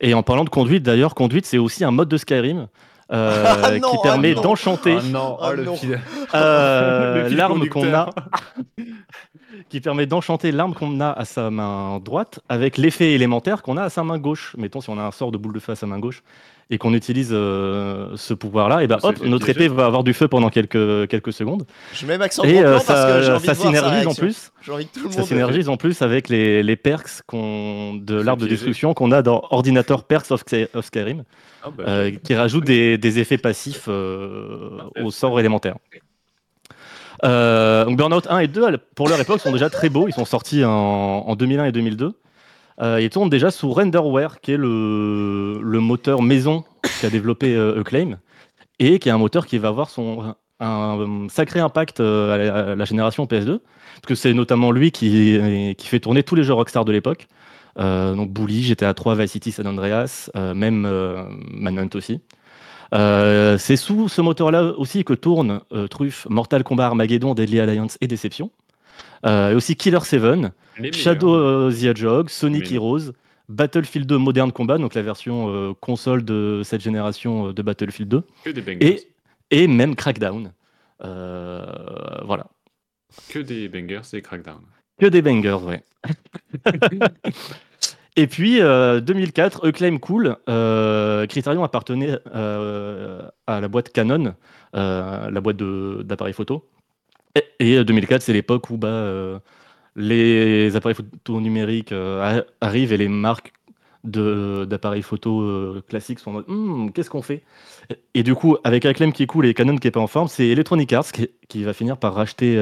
Et 0.00 0.14
en 0.14 0.22
parlant 0.22 0.44
de 0.44 0.48
conduite, 0.48 0.82
d'ailleurs, 0.84 1.14
conduite, 1.14 1.44
c'est 1.44 1.58
aussi 1.58 1.84
un 1.84 1.90
mode 1.90 2.08
de 2.08 2.16
Skyrim. 2.16 2.68
Euh, 3.12 3.54
Ah 3.62 3.78
non, 3.78 3.90
qui 3.90 3.96
permet 4.02 4.34
d'enchanter 4.34 4.98
Ah 5.14 5.50
euh, 6.34 7.28
l'arme 7.30 7.68
qu'on 7.68 7.92
a, 7.92 8.10
qui 9.68 9.80
permet 9.80 10.06
d'enchanter 10.06 10.52
l'arme 10.52 10.74
qu'on 10.74 11.00
a 11.00 11.10
à 11.10 11.24
sa 11.24 11.50
main 11.50 12.00
droite 12.04 12.40
avec 12.48 12.78
l'effet 12.78 13.12
élémentaire 13.12 13.62
qu'on 13.62 13.76
a 13.76 13.84
à 13.84 13.90
sa 13.90 14.04
main 14.04 14.18
gauche. 14.18 14.54
Mettons 14.58 14.80
si 14.80 14.90
on 14.90 14.98
a 14.98 15.02
un 15.02 15.10
sort 15.10 15.32
de 15.32 15.38
boule 15.38 15.52
de 15.52 15.58
feu 15.60 15.72
à 15.72 15.76
sa 15.76 15.86
main 15.86 15.98
gauche 15.98 16.22
et 16.70 16.78
qu'on 16.78 16.94
utilise 16.94 17.30
euh, 17.32 18.16
ce 18.16 18.32
pouvoir-là, 18.32 18.82
et 18.82 18.86
ben 18.86 18.98
hop, 19.02 19.20
notre 19.22 19.48
épée 19.50 19.68
va 19.68 19.84
avoir 19.84 20.02
du 20.02 20.14
feu 20.14 20.28
pendant 20.28 20.48
quelques 20.48 21.08
quelques 21.08 21.32
secondes. 21.32 21.66
Je 21.92 22.06
mets 22.06 22.16
Max 22.16 22.38
en 22.38 22.44
Et 22.44 22.58
euh, 22.58 22.74
parce 22.74 22.86
que 22.86 23.22
ça, 23.22 23.34
envie 23.36 23.46
sa 23.46 23.54
synergise 23.54 24.06
en 24.06 24.14
plus. 24.14 24.50
J'ai 24.62 24.72
envie 24.72 24.86
que 24.86 24.98
tout 24.98 25.06
le 25.06 25.12
Ça 25.12 25.18
monde. 25.20 25.28
synergise 25.28 25.68
en 25.68 25.76
plus 25.76 26.00
avec 26.00 26.28
les, 26.30 26.62
les 26.62 26.76
perks 26.76 27.22
de 27.32 28.14
l'arbre 28.14 28.42
de 28.42 28.48
destruction 28.48 28.94
qu'on 28.94 29.12
a 29.12 29.20
dans 29.20 29.46
Ordinateur 29.50 30.04
Perks 30.04 30.30
of 30.30 30.42
Skyrim. 30.84 31.24
Ah 31.64 31.70
bah, 31.70 31.84
euh, 31.88 32.10
qui 32.10 32.34
rajoute 32.34 32.64
des, 32.64 32.98
des 32.98 33.18
effets 33.18 33.38
passifs 33.38 33.86
euh, 33.88 34.78
aux 35.02 35.10
sorts 35.10 35.40
élémentaires. 35.40 35.76
Euh, 37.24 37.84
donc 37.84 37.96
Burnout 37.96 38.26
1 38.28 38.38
et 38.40 38.48
2, 38.48 38.64
à 38.64 38.68
l- 38.68 38.78
pour 38.94 39.08
leur 39.08 39.20
époque, 39.20 39.40
sont 39.40 39.52
déjà 39.52 39.70
très 39.70 39.88
beaux. 39.88 40.08
Ils 40.08 40.12
sont 40.14 40.24
sortis 40.24 40.64
en, 40.64 40.70
en 40.70 41.36
2001 41.36 41.66
et 41.66 41.72
2002. 41.72 42.12
Euh, 42.80 43.00
ils 43.00 43.08
tournent 43.10 43.30
déjà 43.30 43.50
sous 43.50 43.72
Renderware, 43.72 44.40
qui 44.40 44.52
est 44.52 44.56
le, 44.56 45.60
le 45.62 45.80
moteur 45.80 46.22
maison 46.22 46.64
qu'a 47.00 47.08
développé 47.10 47.56
Acclaim, 47.78 48.18
et 48.78 48.98
qui 48.98 49.08
est 49.08 49.12
un 49.12 49.18
moteur 49.18 49.46
qui 49.46 49.58
va 49.58 49.68
avoir 49.68 49.90
son, 49.90 50.34
un, 50.60 51.26
sacré 51.30 51.60
impact 51.60 52.00
à 52.00 52.36
la, 52.36 52.54
à 52.72 52.74
la 52.74 52.84
génération 52.84 53.26
PS2, 53.26 53.60
parce 53.60 54.06
que 54.08 54.14
c'est 54.16 54.34
notamment 54.34 54.72
lui 54.72 54.90
qui, 54.90 55.38
qui 55.78 55.86
fait 55.86 56.00
tourner 56.00 56.24
tous 56.24 56.34
les 56.34 56.42
jeux 56.42 56.54
Rockstar 56.54 56.84
de 56.84 56.92
l'époque. 56.92 57.28
Euh, 57.78 58.14
donc 58.14 58.30
Bully, 58.30 58.62
GTA 58.62 58.94
3, 58.94 59.14
Vice 59.16 59.32
City, 59.32 59.52
San 59.52 59.66
Andreas, 59.66 60.30
euh, 60.36 60.54
même 60.54 60.84
euh, 60.86 61.24
Manhunt 61.50 61.88
aussi. 61.94 62.20
C'est 62.92 63.76
sous 63.76 64.08
ce 64.08 64.20
moteur-là 64.20 64.74
aussi 64.78 65.04
que 65.04 65.14
tournent 65.14 65.60
Truffe, 65.90 66.26
Mortal 66.30 66.62
Kombat, 66.62 66.86
Armageddon, 66.86 67.34
Deadly 67.34 67.58
Alliance 67.60 67.98
et 68.00 68.06
Deception. 68.06 68.50
Euh, 69.26 69.50
et 69.50 69.54
aussi 69.54 69.74
Killer 69.74 69.98
7, 70.00 70.22
Les 70.22 70.36
meilleurs. 70.78 70.94
Shadow 70.94 71.70
the 71.72 71.82
Hedgehog, 71.82 72.28
Sonic. 72.28 72.70
Heroes, 72.70 73.12
Battlefield 73.48 74.06
2 74.06 74.18
Modern 74.18 74.52
Combat, 74.52 74.78
donc 74.78 74.94
la 74.94 75.02
version 75.02 75.48
euh, 75.48 75.72
console 75.80 76.24
de 76.24 76.62
cette 76.64 76.80
génération 76.80 77.48
euh, 77.48 77.52
de 77.52 77.62
Battlefield 77.62 78.08
2, 78.08 78.22
Que 78.44 78.50
des 78.50 78.60
bangers. 78.62 79.00
et, 79.50 79.62
et 79.62 79.66
même 79.66 79.96
Crackdown. 79.96 80.52
Euh, 81.02 81.64
voilà. 82.24 82.46
Que 83.28 83.38
des 83.38 83.68
bangers 83.68 84.00
et 84.12 84.22
crackdown. 84.22 84.60
Que 85.00 85.06
des 85.06 85.22
bangers, 85.22 85.58
ouais. 85.64 85.82
Et 88.16 88.28
puis, 88.28 88.60
euh, 88.60 89.00
2004, 89.00 89.66
Acclaim 89.68 89.98
Cool, 89.98 90.36
euh, 90.48 91.26
Criterion 91.26 91.64
appartenait 91.64 92.16
euh, 92.34 93.28
à 93.48 93.60
la 93.60 93.66
boîte 93.66 93.90
Canon, 93.90 94.34
euh, 94.76 95.30
la 95.30 95.40
boîte 95.40 95.56
d'appareils 95.56 96.32
photo. 96.32 96.64
Et, 97.34 97.44
et, 97.58 97.78
euh, 97.78 97.84
2004, 97.84 98.22
c'est 98.22 98.32
l'époque 98.32 98.70
où 98.70 98.76
bah, 98.76 98.86
euh, 98.88 99.40
les 99.96 100.76
appareils 100.76 100.94
photo 100.94 101.40
numériques 101.40 101.90
euh, 101.90 102.42
arrivent 102.60 102.92
et 102.92 102.96
les 102.96 103.08
marques 103.08 103.52
d'appareils 104.04 105.02
photo 105.02 105.40
euh, 105.40 105.82
classiques 105.88 106.20
sont 106.20 106.30
en 106.30 106.34
mode 106.34 106.44
Hmm, 106.46 106.90
qu'est-ce 106.90 107.10
qu'on 107.10 107.22
fait? 107.22 107.42
Et, 107.90 108.20
et 108.20 108.22
du 108.22 108.34
coup, 108.36 108.58
avec 108.62 108.84
Acclaim 108.84 109.10
qui 109.10 109.24
est 109.24 109.26
cool 109.26 109.46
et 109.46 109.54
Canon 109.54 109.76
qui 109.76 109.88
est 109.88 109.90
pas 109.90 110.00
en 110.00 110.06
forme, 110.06 110.28
c'est 110.28 110.46
Electronic 110.46 110.92
Arts 110.92 111.10
qui, 111.10 111.30
qui 111.48 111.64
va 111.64 111.72
finir 111.72 111.96
par 111.96 112.14
racheter 112.14 112.56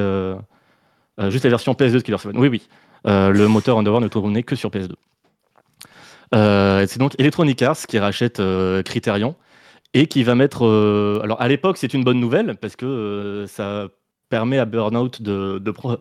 euh, 1.21 1.31
juste 1.31 1.45
la 1.45 1.51
version 1.51 1.73
PS2 1.73 1.95
de 1.95 1.99
Killer 2.01 2.19
7. 2.19 2.33
Oui, 2.35 2.49
oui. 2.49 2.69
Euh, 3.07 3.31
le 3.31 3.49
moteur 3.49 3.79
Underworld 3.79 4.05
ne 4.05 4.09
tournait 4.09 4.43
que 4.43 4.57
sur 4.57 4.71
PS2. 4.71 4.93
Euh, 6.35 6.87
c'est 6.89 6.99
donc 6.99 7.15
Electronic 7.19 7.61
Arts 7.63 7.87
qui 7.87 7.99
rachète 7.99 8.41
Criterion 8.85 9.35
et 9.93 10.07
qui 10.07 10.23
va 10.23 10.35
mettre. 10.35 10.63
alors 11.23 11.41
à 11.41 11.49
l'époque, 11.49 11.77
c'est 11.77 11.93
une 11.93 12.05
bonne 12.05 12.21
nouvelle 12.21 12.57
parce 12.57 12.77
que 12.77 13.45
ça 13.49 13.89
permet 14.31 14.59
à 14.59 14.65
Burnout 14.65 15.21
de, 15.21 15.71
prendre 15.73 16.01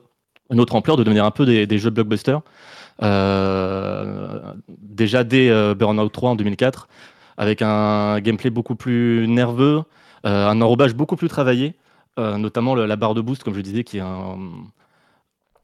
une 0.50 0.62
autre 0.62 0.76
ampleur, 0.76 0.96
de 0.96 1.04
devenir 1.04 1.26
un 1.26 1.32
peu 1.32 1.46
des, 1.46 1.78
jeux 1.78 1.90
blockbusters. 1.90 2.42
Euh, 3.04 4.54
déjà 4.70 5.26
dès 5.26 5.50
Burnout 5.76 6.10
3 6.10 6.30
en 6.30 6.36
2004, 6.36 6.88
avec 7.36 7.62
un 7.62 8.22
gameplay 8.22 8.52
beaucoup 8.52 8.76
plus 8.76 9.28
nerveux, 9.28 9.84
un 10.24 10.62
enrobage 10.62 10.94
beaucoup 10.96 11.18
plus 11.18 11.28
travaillé, 11.28 11.74
notamment 12.18 12.74
le- 12.76 12.86
la 12.86 12.96
barre 12.96 13.16
de 13.16 13.22
boost, 13.22 13.44
comme 13.44 13.56
je 13.56 13.62
disais, 13.62 13.84
qui 13.84 13.98
est 13.98 14.02
un, 14.02 14.38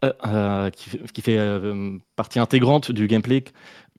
euh, 0.06 0.12
euh, 0.28 0.70
qui, 0.70 0.90
fait- 0.90 1.12
qui 1.12 1.22
fait 1.22 1.38
euh, 1.38 1.98
partie 2.16 2.40
intégrante 2.40 2.92
du 2.92 3.08
gameplay, 3.08 3.44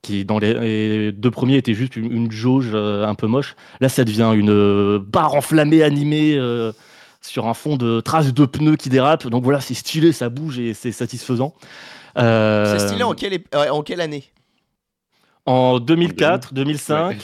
qui 0.03 0.25
dans 0.25 0.39
les, 0.39 0.55
les 0.55 1.13
deux 1.13 1.31
premiers 1.31 1.57
était 1.57 1.75
juste 1.75 1.97
une, 1.97 2.13
une 2.13 2.31
jauge 2.31 2.71
euh, 2.73 3.05
un 3.07 3.15
peu 3.15 3.27
moche. 3.27 3.57
Là, 3.81 3.89
ça 3.89 4.05
devient 4.05 4.33
une 4.37 4.51
euh, 4.51 4.99
barre 5.01 5.35
enflammée 5.35 5.83
animée 5.83 6.37
euh, 6.37 6.73
sur 7.21 7.47
un 7.49 7.55
fond 7.55 7.77
de 7.77 8.01
traces 8.01 8.33
de 8.33 8.47
pneus 8.47 8.77
qui 8.77 8.89
dérapent. 8.91 9.27
Donc 9.29 9.43
voilà, 9.43 9.61
c'est 9.61 9.75
stylé, 9.75 10.13
ça 10.13 10.29
bouge 10.29 10.59
et 10.61 10.73
c'est 10.75 10.93
satisfaisant. 10.93 11.55
Euh, 12.17 12.79
C'est 12.79 12.87
stylé 12.89 13.03
en 13.03 13.15
quelle, 13.15 13.33
ép- 13.35 13.55
euh, 13.55 13.69
en 13.71 13.83
quelle 13.83 14.01
année? 14.01 14.25
En 15.47 15.81
2004, 15.81 16.55
2005. 16.55 17.09
Ouais. 17.11 17.19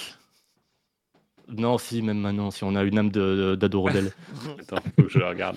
Non, 1.56 1.76
si, 1.78 2.00
même 2.02 2.18
maintenant, 2.18 2.50
si 2.50 2.64
on 2.64 2.74
a 2.74 2.82
une 2.82 2.98
âme 2.98 3.10
de- 3.10 3.20
de- 3.50 3.54
d'ado 3.54 3.82
rebelle. 3.82 4.12
Attends, 4.60 4.82
faut 4.96 5.02
que 5.04 5.08
je 5.10 5.18
regarde. 5.20 5.56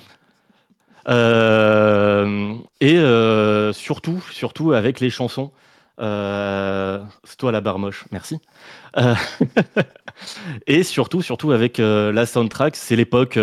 Euh, 1.09 2.53
et 2.81 2.97
euh, 2.97 3.71
surtout, 3.73 4.21
surtout 4.31 4.73
avec 4.73 4.99
les 4.99 5.09
chansons. 5.09 5.51
Euh, 5.99 6.99
c'est 7.23 7.37
toi 7.37 7.51
la 7.51 7.61
barre 7.61 7.79
moche, 7.79 8.05
merci. 8.11 8.39
Et 10.67 10.83
surtout, 10.83 11.21
surtout 11.21 11.51
avec 11.51 11.77
la 11.77 12.25
soundtrack, 12.25 12.75
c'est 12.75 12.95
l'époque, 12.95 13.37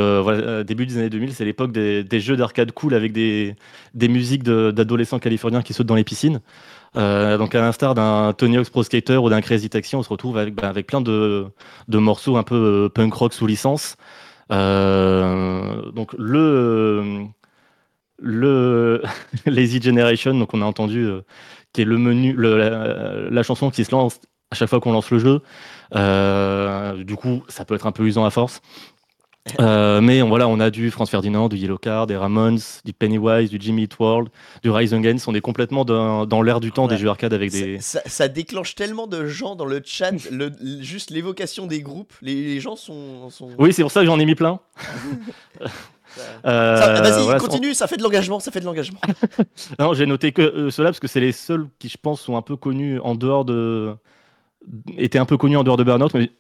début 0.67 0.87
des 0.87 0.99
années 0.99 1.11
2000, 1.11 1.35
c'est 1.35 1.45
l'époque 1.45 1.71
des, 1.73 2.21
jeux 2.21 2.37
d'arcade 2.37 2.73
cool 2.73 2.95
avec 2.95 3.13
des, 3.13 3.55
des 3.95 4.09
musiques 4.09 4.43
d'adolescents 4.43 5.21
californiens 5.21 5.63
qui 5.63 5.73
sautent 5.73 5.87
dans 5.87 5.95
les 5.95 6.05
piscines. 6.05 6.41
Donc 6.97 7.55
à 7.55 7.61
l'instar 7.61 7.95
d'un 7.95 8.33
Tony 8.33 8.59
Hawk's 8.59 8.71
Pro 8.71 8.83
Skater 8.83 9.19
ou 9.19 9.31
d'un 9.31 9.41
Crazy 9.41 9.71
Taxi, 9.71 9.95
on 9.95 10.03
se 10.03 10.09
retrouve 10.09 10.37
avec, 10.37 10.55
bah, 10.55 10.69
avec 10.69 10.89
plein 10.89 11.01
de, 11.01 11.47
de 11.87 11.99
morceaux 11.99 12.37
un 12.37 12.43
peu 12.43 12.91
punk 12.93 13.15
rock 13.15 13.35
sous 13.35 13.47
licence. 13.47 13.97
Donc 14.51 16.13
le 16.19 17.29
le 18.19 19.03
Lazy 19.47 19.81
Generation, 19.83 20.35
donc 20.39 20.55
on 20.55 20.63
a 20.63 20.65
entendu, 20.65 21.05
euh, 21.05 21.23
qui 21.73 21.83
est 21.83 21.85
le 21.87 21.99
menu, 21.99 22.33
le- 22.33 22.57
la, 22.59 23.31
la 23.31 23.43
chanson 23.43 23.71
qui 23.71 23.85
se 23.85 23.91
lance 23.93 24.21
à 24.51 24.55
chaque 24.57 24.69
fois 24.69 24.81
qu'on 24.81 24.93
lance 24.93 25.11
le 25.11 25.19
jeu. 25.19 25.41
Euh, 25.95 27.03
du 27.05 27.17
coup, 27.17 27.43
ça 27.49 27.65
peut 27.65 27.75
être 27.75 27.87
un 27.87 27.93
peu 27.93 28.05
usant 28.05 28.25
à 28.25 28.31
force. 28.31 28.61
Euh, 29.61 30.01
mais 30.01 30.23
on, 30.23 30.29
voilà, 30.31 30.49
on 30.49 30.59
a 30.59 30.71
du 30.71 30.91
Franz 30.91 31.11
Ferdinand, 31.11 31.51
du 31.51 31.57
Yellow 31.57 31.77
Card, 31.77 32.07
des 32.07 32.17
Ramones, 32.17 32.61
du 32.87 32.95
Pennywise, 32.95 33.51
du 33.51 33.59
Jimmy 33.61 33.83
Eat 33.83 33.99
World, 33.99 34.29
du 34.63 34.71
Rise 34.71 34.95
Against. 34.95 35.29
On 35.29 35.35
est 35.35 35.43
complètement 35.43 35.85
dans, 35.85 36.25
dans 36.25 36.41
l'air 36.41 36.61
du 36.61 36.73
temps 36.73 36.87
des 36.89 36.97
jeux 36.97 37.09
arcade 37.11 37.35
avec 37.35 37.51
des. 37.51 37.79
ça, 37.81 38.01
ça- 38.01 38.09
ça 38.09 38.29
déclenche 38.29 38.75
tellement 38.75 39.07
de 39.07 39.27
gens 39.27 39.55
dans 39.55 39.67
le 39.67 39.83
chat, 39.85 40.13
le, 40.31 40.51
le- 40.63 40.83
juste 40.83 41.11
l'évocation 41.11 41.67
des 41.67 41.83
groupes, 41.83 42.15
les, 42.23 42.35
les 42.35 42.61
gens 42.61 42.75
sont... 42.77 43.29
sont... 43.29 43.51
Oui, 43.59 43.75
c'est 43.75 43.83
pour 43.83 43.91
ça 43.93 44.01
que 44.01 44.07
j'en 44.07 44.19
ai 44.19 44.25
mis 44.25 44.35
plein. 44.35 44.61
Euh, 46.47 46.77
Ça- 46.77 47.03
Vas-y, 47.03 47.23
voilà, 47.25 47.41
continue, 47.41 47.75
ça 47.75 47.87
fait 47.87 47.97
de 47.97 48.03
l'engagement, 48.03 48.41
ça 48.41 48.51
fait 48.51 48.61
de 48.61 48.65
l'engagement. 48.65 49.01
Non, 49.79 49.95
j'ai 49.95 50.07
noté 50.07 50.33
que 50.33 50.43
euh, 50.43 50.71
ceux-là 50.71 50.91
parce 50.91 51.01
que 51.01 51.09
c'est 51.09 51.21
les 51.21 51.33
seuls 51.33 51.67
qui, 51.79 51.89
je 51.89 51.97
pense, 52.01 52.21
sont 52.21 52.37
un 52.37 52.43
peu 52.43 52.57
connus 52.57 53.01
en 53.01 53.15
dehors 53.15 53.45
de. 53.45 53.95
étaient 54.97 55.19
un 55.19 55.25
peu 55.27 55.37
connus 55.37 55.57
en 55.57 55.65
dehors 55.65 55.77
de 55.77 55.85
Burnout, 55.85 56.13
mais 56.15 56.31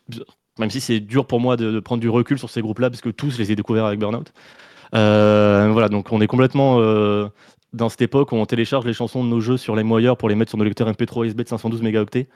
même 0.58 0.70
si 0.70 0.80
c'est 0.80 1.00
dur 1.00 1.26
pour 1.26 1.40
moi 1.40 1.56
de, 1.56 1.70
de 1.72 1.80
prendre 1.80 2.00
du 2.00 2.08
recul 2.08 2.38
sur 2.38 2.50
ces 2.50 2.60
groupes-là, 2.62 2.90
parce 2.90 3.00
que 3.00 3.08
tous, 3.10 3.30
je 3.32 3.38
les 3.38 3.52
ai 3.52 3.56
découverts 3.56 3.86
avec 3.86 3.98
Burnout. 3.98 4.32
Euh, 4.94 5.68
voilà, 5.72 5.88
donc 5.88 6.12
on 6.12 6.20
est 6.20 6.26
complètement 6.28 6.78
euh, 6.78 7.26
dans 7.72 7.88
cette 7.88 8.02
époque 8.02 8.30
où 8.30 8.36
on 8.36 8.46
télécharge 8.46 8.84
les 8.84 8.92
chansons 8.92 9.24
de 9.24 9.28
nos 9.28 9.40
jeux 9.40 9.56
sur 9.56 9.74
les 9.74 9.82
moyeurs 9.82 10.16
pour 10.16 10.28
les 10.28 10.36
mettre 10.36 10.50
sur 10.50 10.58
nos 10.58 10.64
lecteurs 10.64 10.88
MP3 10.88 11.26
USB 11.26 11.40
de 11.42 11.48
512 11.48 11.82
mégaoctets. 11.82 12.28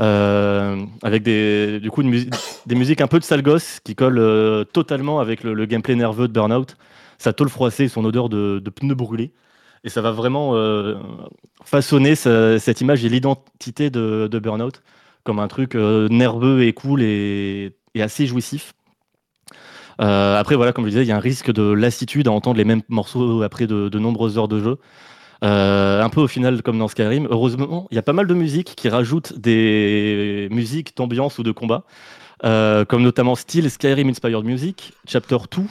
Euh, 0.00 0.84
avec 1.02 1.22
des, 1.22 1.78
du 1.80 1.90
coup, 1.90 2.02
des 2.02 2.74
musiques 2.74 3.00
un 3.00 3.06
peu 3.06 3.18
de 3.18 3.24
sale 3.24 3.42
gosse 3.42 3.78
qui 3.84 3.94
collent 3.94 4.18
euh, 4.18 4.64
totalement 4.64 5.20
avec 5.20 5.44
le, 5.44 5.66
gameplay 5.66 5.94
nerveux 5.94 6.28
de 6.28 6.32
Burnout. 6.32 6.76
Sa 7.18 7.32
tôle 7.32 7.48
froissée 7.48 7.84
et 7.84 7.88
son 7.88 8.04
odeur 8.04 8.28
de, 8.28 8.60
pneus 8.74 8.94
brûlés. 8.94 9.32
Et 9.84 9.88
ça 9.88 10.00
va 10.00 10.10
vraiment 10.10 10.56
euh, 10.56 10.96
façonner 11.64 12.14
ce- 12.16 12.58
cette 12.58 12.80
image 12.80 13.04
et 13.04 13.08
l'identité 13.08 13.90
de, 13.90 14.28
Burnout 14.42 14.82
comme 15.22 15.38
un 15.38 15.48
truc 15.48 15.74
nerveux 15.74 16.64
et 16.64 16.74
cool 16.74 17.02
et, 17.02 17.72
assez 17.98 18.26
jouissif. 18.26 18.74
Après, 19.98 20.56
voilà, 20.56 20.72
comme 20.72 20.84
je 20.84 20.90
disais, 20.90 21.02
il 21.02 21.08
y 21.08 21.12
a 21.12 21.16
un 21.16 21.20
risque 21.20 21.50
de 21.50 21.62
lassitude 21.62 22.28
à 22.28 22.32
entendre 22.32 22.58
les 22.58 22.64
mêmes 22.64 22.82
morceaux 22.88 23.42
après 23.42 23.66
de 23.66 23.98
nombreuses 23.98 24.36
heures 24.36 24.48
de 24.48 24.60
jeu. 24.60 24.78
Euh, 25.44 26.02
un 26.02 26.08
peu 26.08 26.22
au 26.22 26.28
final 26.28 26.62
comme 26.62 26.78
dans 26.78 26.88
Skyrim. 26.88 27.26
Heureusement, 27.30 27.86
il 27.90 27.96
y 27.96 27.98
a 27.98 28.02
pas 28.02 28.14
mal 28.14 28.26
de 28.26 28.34
musiques 28.34 28.74
qui 28.76 28.88
rajoutent 28.88 29.38
des 29.38 30.48
musiques 30.50 30.96
d'ambiance 30.96 31.38
ou 31.38 31.42
de 31.42 31.52
combat, 31.52 31.84
euh, 32.44 32.86
comme 32.86 33.02
notamment 33.02 33.34
Steel 33.34 33.70
Skyrim 33.70 34.08
Inspired 34.08 34.44
Music, 34.44 34.92
Chapter 35.06 35.36
2, 35.54 35.62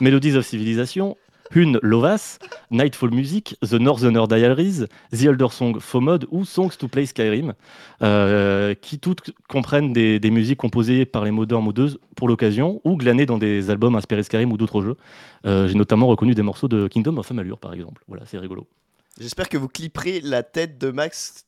Melodies 0.00 0.36
of 0.36 0.44
Civilization, 0.44 1.16
Hun 1.54 1.78
Lovas, 1.80 2.38
Nightfall 2.70 3.10
Music, 3.10 3.56
The 3.62 3.74
Northerner 3.74 4.24
Diaries, 4.28 4.84
The 5.12 5.24
Elder 5.24 5.48
Song 5.50 5.78
Mode 5.94 6.26
ou 6.30 6.44
Songs 6.44 6.76
to 6.78 6.88
Play 6.88 7.06
Skyrim, 7.06 7.54
euh, 8.02 8.74
qui 8.74 8.98
toutes 8.98 9.30
comprennent 9.48 9.94
des, 9.94 10.30
musiques 10.30 10.58
composées 10.58 11.06
par 11.06 11.24
les 11.24 11.30
modeurs 11.30 11.62
modeuses 11.62 11.98
pour 12.16 12.28
l'occasion 12.28 12.82
ou 12.84 12.96
glanées 12.96 13.24
dans 13.24 13.38
des 13.38 13.70
albums 13.70 13.94
inspirés 13.94 14.24
Skyrim 14.24 14.52
ou 14.52 14.58
d'autres 14.58 14.82
jeux. 14.82 14.96
J'ai 15.44 15.74
notamment 15.74 16.06
reconnu 16.06 16.34
des 16.34 16.42
morceaux 16.42 16.68
de 16.68 16.86
Kingdom 16.86 17.16
of 17.16 17.30
Amalur 17.30 17.58
par 17.58 17.72
exemple. 17.72 18.02
Voilà, 18.08 18.24
c'est 18.26 18.38
rigolo. 18.38 18.66
J'espère 19.20 19.48
que 19.48 19.56
vous 19.58 19.68
clipperez 19.68 20.20
la 20.20 20.42
tête 20.42 20.78
de 20.78 20.90
Max 20.90 21.46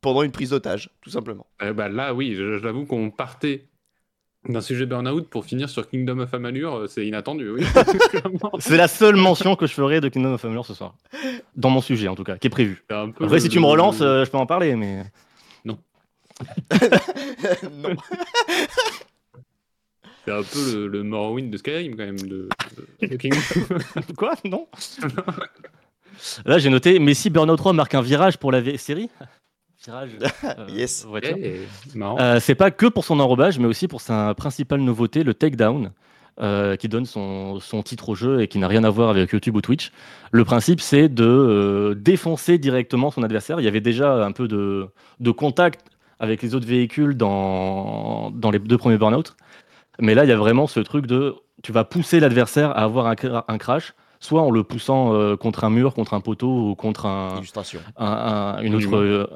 pendant 0.00 0.22
une 0.22 0.30
prise 0.32 0.50
d'otage, 0.50 0.90
tout 1.00 1.10
simplement. 1.10 1.46
Euh, 1.62 1.72
bah, 1.72 1.88
là, 1.88 2.14
oui, 2.14 2.34
je- 2.36 2.58
j'avoue 2.58 2.84
qu'on 2.86 3.10
partait 3.10 3.66
d'un 4.48 4.60
sujet 4.60 4.86
burn-out 4.86 5.28
pour 5.28 5.44
finir 5.44 5.68
sur 5.68 5.88
Kingdom 5.90 6.20
of 6.20 6.32
Amalur, 6.32 6.74
euh, 6.76 6.86
c'est 6.86 7.04
inattendu, 7.06 7.50
oui. 7.50 7.64
C'est 8.60 8.76
la 8.76 8.86
seule 8.88 9.16
mention 9.16 9.56
que 9.56 9.66
je 9.66 9.72
ferai 9.72 10.00
de 10.00 10.08
Kingdom 10.08 10.34
of 10.34 10.44
Amalur 10.44 10.64
ce 10.64 10.74
soir. 10.74 10.94
Dans 11.56 11.70
mon 11.70 11.80
sujet 11.80 12.06
en 12.08 12.14
tout 12.14 12.22
cas, 12.24 12.36
qui 12.38 12.46
est 12.46 12.50
prévu. 12.50 12.84
Peu 12.86 12.94
Après, 12.94 13.26
le- 13.28 13.38
si 13.40 13.48
tu 13.48 13.58
me 13.58 13.66
relances, 13.66 14.00
euh, 14.00 14.24
je 14.24 14.30
peux 14.30 14.38
en 14.38 14.46
parler, 14.46 14.76
mais. 14.76 15.02
non. 15.64 15.78
C'est 20.24 20.32
un 20.34 20.42
peu 20.42 20.72
le, 20.74 20.86
le 20.88 21.02
Morrowind 21.02 21.50
de 21.50 21.56
Skyrim, 21.56 21.92
quand 21.96 22.04
même, 22.04 22.20
de, 22.20 22.48
de- 23.00 23.06
de 23.06 23.16
Kingdom. 23.16 23.40
Quoi? 24.16 24.34
Non 24.44 24.68
Là, 26.46 26.58
j'ai 26.58 26.70
noté 26.70 26.98
Messi 26.98 27.30
Burnout 27.30 27.56
3 27.56 27.72
marque 27.72 27.94
un 27.94 28.02
virage 28.02 28.38
pour 28.38 28.52
la 28.52 28.60
v- 28.60 28.76
série. 28.76 29.08
Virage. 29.84 30.10
euh, 30.44 30.66
Yes. 30.68 31.04
voiture. 31.06 31.36
Eh, 31.38 31.60
marrant. 31.94 32.18
Euh, 32.20 32.40
c'est 32.40 32.54
pas 32.56 32.70
que 32.70 32.86
pour 32.86 33.04
son 33.04 33.20
enrobage, 33.20 33.58
mais 33.58 33.66
aussi 33.66 33.86
pour 33.88 34.00
sa 34.00 34.34
principale 34.34 34.80
nouveauté, 34.80 35.22
le 35.22 35.34
takedown. 35.34 35.92
euh, 36.40 36.76
qui 36.76 36.88
donne 36.88 37.04
son, 37.04 37.58
son 37.58 37.82
titre 37.82 38.10
au 38.10 38.14
jeu 38.14 38.40
et 38.42 38.46
qui 38.46 38.58
n'a 38.60 38.68
rien 38.68 38.84
à 38.84 38.90
voir 38.90 39.10
avec 39.10 39.32
YouTube 39.32 39.56
ou 39.56 39.60
Twitch. 39.60 39.90
Le 40.30 40.44
principe, 40.44 40.80
c'est 40.80 41.08
de 41.08 41.24
euh, 41.24 41.94
défoncer 41.96 42.58
directement 42.58 43.10
son 43.10 43.24
adversaire. 43.24 43.58
Il 43.60 43.64
y 43.64 43.66
avait 43.68 43.80
déjà 43.80 44.24
un 44.24 44.30
peu 44.30 44.46
de, 44.46 44.86
de 45.18 45.30
contact 45.32 45.80
avec 46.20 46.40
les 46.42 46.54
autres 46.54 46.66
véhicules 46.68 47.16
dans, 47.16 48.30
dans 48.30 48.52
les 48.52 48.60
deux 48.60 48.78
premiers 48.78 48.98
burn-out. 48.98 49.34
Mais 50.00 50.14
là, 50.14 50.24
il 50.24 50.28
y 50.28 50.32
a 50.32 50.36
vraiment 50.36 50.68
ce 50.68 50.78
truc 50.78 51.06
de 51.06 51.34
tu 51.64 51.72
vas 51.72 51.82
pousser 51.82 52.20
l'adversaire 52.20 52.70
à 52.70 52.84
avoir 52.84 53.06
un 53.08 53.58
crash, 53.58 53.94
soit 54.20 54.42
en 54.42 54.50
le 54.50 54.62
poussant 54.64 55.14
euh, 55.14 55.36
contre 55.36 55.64
un 55.64 55.70
mur, 55.70 55.94
contre 55.94 56.14
un 56.14 56.20
poteau 56.20 56.70
ou 56.70 56.74
contre 56.74 57.06
un, 57.06 57.36
Illustration. 57.38 57.80
un- 57.96 58.06
un- 58.06 58.62
une 58.62 58.74
Un 58.74 58.76
autre. 58.78 58.96
euh, 58.96 59.26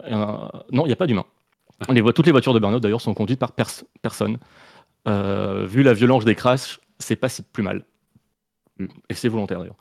Non, 0.72 0.84
il 0.84 0.88
n'y 0.88 0.92
a 0.92 0.96
pas 0.96 1.06
d'humain. 1.06 1.24
Les 1.88 2.02
toutes 2.12 2.26
les 2.26 2.32
voitures 2.32 2.54
de 2.54 2.58
burn-out 2.60 2.82
d'ailleurs 2.82 3.00
sont 3.00 3.14
conduites 3.14 3.40
par 3.40 3.52
pers- 3.52 3.84
personne. 4.02 4.38
Euh, 5.08 5.66
vu 5.68 5.82
la 5.82 5.92
violence 5.94 6.24
des 6.24 6.34
crashs, 6.36 6.78
c'est 6.98 7.16
pas 7.16 7.28
si 7.28 7.42
plus 7.42 7.62
mal. 7.64 7.84
Mm. 8.78 8.86
Et 9.10 9.14
c'est 9.14 9.28
volontaire 9.28 9.58
d'ailleurs. 9.58 9.76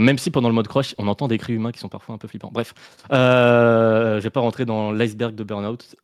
Même 0.00 0.16
si 0.18 0.30
pendant 0.30 0.48
le 0.48 0.54
mode 0.54 0.68
crash, 0.68 0.94
on 0.98 1.08
entend 1.08 1.26
des 1.26 1.38
cris 1.38 1.54
humains 1.54 1.72
qui 1.72 1.80
sont 1.80 1.88
parfois 1.88 2.14
un 2.14 2.18
peu 2.18 2.28
flippants. 2.28 2.50
Bref, 2.52 2.72
je 3.10 4.20
vais 4.20 4.30
pas 4.30 4.40
rentrer 4.40 4.64
dans 4.64 4.92
l'iceberg 4.92 5.34
de 5.34 5.42
burn-out. 5.42 5.96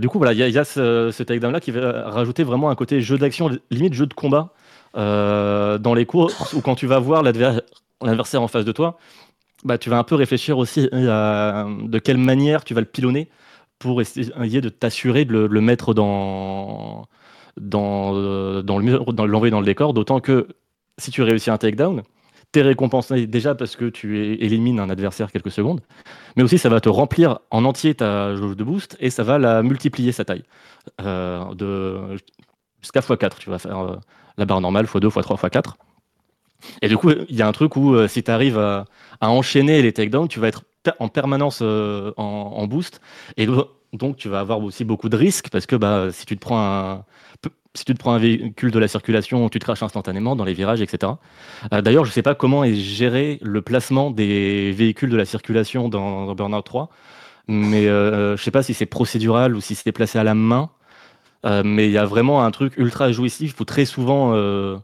Du 0.00 0.08
coup, 0.08 0.18
voilà, 0.18 0.32
il 0.32 0.38
y 0.38 0.42
a, 0.42 0.48
y 0.48 0.58
a 0.58 0.64
ce, 0.64 1.10
ce 1.12 1.22
takedown 1.22 1.52
là 1.52 1.60
qui 1.60 1.70
va 1.70 2.10
rajouter 2.10 2.42
vraiment 2.44 2.70
un 2.70 2.74
côté 2.74 3.00
jeu 3.00 3.16
d'action, 3.18 3.50
limite 3.70 3.94
jeu 3.94 4.06
de 4.06 4.14
combat 4.14 4.52
euh, 4.96 5.78
dans 5.78 5.94
les 5.94 6.06
courses 6.06 6.52
ou 6.52 6.60
quand 6.60 6.74
tu 6.74 6.86
vas 6.86 6.98
voir 6.98 7.22
l'adver- 7.22 7.60
l'adversaire 8.02 8.42
en 8.42 8.48
face 8.48 8.64
de 8.64 8.72
toi, 8.72 8.98
bah, 9.64 9.78
tu 9.78 9.90
vas 9.90 9.98
un 9.98 10.04
peu 10.04 10.14
réfléchir 10.14 10.58
aussi 10.58 10.88
à 10.92 11.66
de 11.82 11.98
quelle 11.98 12.18
manière 12.18 12.64
tu 12.64 12.74
vas 12.74 12.80
le 12.80 12.86
pilonner 12.86 13.28
pour 13.78 14.00
essayer 14.00 14.60
de 14.60 14.68
t'assurer 14.68 15.24
de 15.24 15.32
le, 15.32 15.46
le 15.46 15.60
mettre 15.60 15.94
dans, 15.94 17.06
dans, 17.58 18.12
euh, 18.14 18.62
dans 18.62 18.78
le 18.78 18.84
mur, 18.84 19.12
dans 19.12 19.26
l'envoyer 19.26 19.50
dans 19.50 19.60
le 19.60 19.66
décor. 19.66 19.94
D'autant 19.94 20.20
que 20.20 20.48
si 20.98 21.10
tu 21.10 21.22
réussis 21.22 21.50
un 21.50 21.56
takedown, 21.58 22.02
t'es 22.52 22.62
récompensé 22.62 23.26
déjà 23.26 23.54
parce 23.54 23.76
que 23.76 23.86
tu 23.86 24.34
élimines 24.42 24.80
un 24.80 24.90
adversaire 24.90 25.30
quelques 25.30 25.50
secondes, 25.50 25.80
mais 26.36 26.42
aussi 26.42 26.58
ça 26.58 26.68
va 26.68 26.80
te 26.80 26.88
remplir 26.88 27.38
en 27.50 27.64
entier 27.64 27.94
ta 27.94 28.34
jauge 28.34 28.56
de 28.56 28.64
boost 28.64 28.96
et 29.00 29.08
ça 29.08 29.22
va 29.22 29.38
la 29.38 29.62
multiplier 29.62 30.12
sa 30.12 30.24
taille 30.24 30.44
euh, 31.00 31.54
de 31.54 32.16
jusqu'à 32.82 33.00
x4. 33.00 33.38
Tu 33.38 33.50
vas 33.50 33.58
faire 33.58 33.78
euh, 33.78 33.96
la 34.40 34.46
barre 34.46 34.60
normale 34.60 34.86
x2, 34.86 35.08
x3, 35.08 35.38
x4. 35.38 35.74
Et 36.82 36.88
du 36.88 36.96
coup, 36.96 37.10
il 37.28 37.36
y 37.36 37.42
a 37.42 37.46
un 37.46 37.52
truc 37.52 37.76
où 37.76 37.94
euh, 37.94 38.08
si 38.08 38.22
tu 38.22 38.30
arrives 38.30 38.58
à, 38.58 38.84
enchaîner 39.20 39.82
les 39.82 39.92
takedowns, 39.92 40.28
tu 40.28 40.40
vas 40.40 40.48
être 40.48 40.64
en 40.98 41.08
permanence 41.08 41.60
euh, 41.62 42.12
en, 42.16 42.66
boost. 42.66 43.00
Et 43.36 43.46
do- 43.46 43.70
donc, 43.92 44.16
tu 44.16 44.28
vas 44.28 44.40
avoir 44.40 44.60
aussi 44.60 44.84
beaucoup 44.84 45.08
de 45.08 45.16
risques 45.16 45.50
parce 45.50 45.66
que 45.66 45.76
bah, 45.76 46.08
si, 46.10 46.26
tu 46.26 46.36
te 46.36 46.40
prends 46.40 46.60
un, 46.60 47.04
si 47.74 47.84
tu 47.84 47.94
te 47.94 47.98
prends 47.98 48.12
un 48.12 48.18
véhicule 48.18 48.70
de 48.70 48.78
la 48.78 48.88
circulation, 48.88 49.48
tu 49.48 49.58
te 49.58 49.64
craches 49.64 49.82
instantanément 49.82 50.36
dans 50.36 50.44
les 50.44 50.54
virages, 50.54 50.80
etc. 50.80 51.12
Euh, 51.72 51.82
D'ailleurs, 51.82 52.04
je 52.04 52.10
ne 52.10 52.14
sais 52.14 52.22
pas 52.22 52.34
comment 52.34 52.64
est 52.64 52.74
géré 52.74 53.38
le 53.42 53.62
placement 53.62 54.10
des 54.10 54.72
véhicules 54.72 55.10
de 55.10 55.16
la 55.16 55.24
circulation 55.26 55.88
dans, 55.88 56.26
dans 56.26 56.34
Burnout 56.34 56.64
3, 56.64 56.88
mais 57.48 57.84
je 57.84 58.32
ne 58.32 58.36
sais 58.36 58.50
pas 58.50 58.62
si 58.62 58.74
c'est 58.74 58.86
procédural 58.86 59.54
ou 59.54 59.60
si 59.60 59.74
c'est 59.74 59.92
placé 59.92 60.18
à 60.18 60.24
la 60.24 60.34
main. 60.34 60.70
Euh, 61.46 61.62
mais 61.64 61.86
il 61.86 61.92
y 61.92 61.98
a 61.98 62.04
vraiment 62.04 62.42
un 62.44 62.50
truc 62.50 62.74
ultra 62.76 63.12
jouissif 63.12 63.58
où 63.60 63.64
très 63.64 63.84
souvent, 63.86 64.32
euh, 64.34 64.76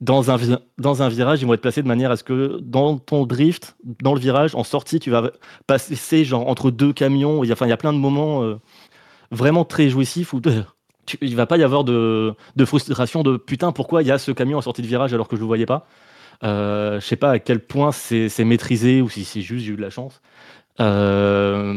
dans, 0.00 0.30
un, 0.30 0.38
dans 0.78 1.02
un 1.02 1.08
virage, 1.08 1.42
ils 1.42 1.46
vont 1.46 1.54
être 1.54 1.60
placés 1.60 1.82
de 1.82 1.88
manière 1.88 2.10
à 2.10 2.16
ce 2.16 2.24
que 2.24 2.58
dans 2.62 2.98
ton 2.98 3.26
drift, 3.26 3.76
dans 4.02 4.14
le 4.14 4.20
virage, 4.20 4.54
en 4.54 4.64
sortie, 4.64 4.98
tu 5.00 5.10
vas 5.10 5.30
passer 5.66 6.24
genre 6.24 6.48
entre 6.48 6.70
deux 6.70 6.92
camions. 6.92 7.44
Il 7.44 7.48
y 7.48 7.52
a, 7.52 7.76
plein 7.76 7.92
de 7.92 7.98
moments 7.98 8.42
euh, 8.42 8.56
vraiment 9.30 9.64
très 9.64 9.88
jouissifs 9.88 10.32
où 10.32 10.40
tu- 11.06 11.18
il 11.20 11.36
va 11.36 11.46
pas 11.46 11.58
y 11.58 11.62
avoir 11.62 11.84
de, 11.84 12.34
de 12.56 12.64
frustration 12.64 13.22
de 13.22 13.36
putain, 13.36 13.72
pourquoi 13.72 14.02
il 14.02 14.08
y 14.08 14.12
a 14.12 14.18
ce 14.18 14.32
camion 14.32 14.58
en 14.58 14.62
sortie 14.62 14.82
de 14.82 14.86
virage 14.86 15.14
alors 15.14 15.28
que 15.28 15.36
je 15.36 15.40
le 15.40 15.46
voyais 15.46 15.66
pas? 15.66 15.86
Euh, 16.42 17.00
je 17.00 17.06
sais 17.06 17.16
pas 17.16 17.32
à 17.32 17.38
quel 17.38 17.60
point 17.60 17.92
c'est 17.92 18.44
maîtrisé 18.44 19.00
ou 19.02 19.08
si 19.08 19.24
c'est 19.24 19.42
juste 19.42 19.64
j'ai 19.64 19.72
eu 19.72 19.76
de 19.76 19.82
la 19.82 19.90
chance. 19.90 20.20
Euh, 20.80 21.72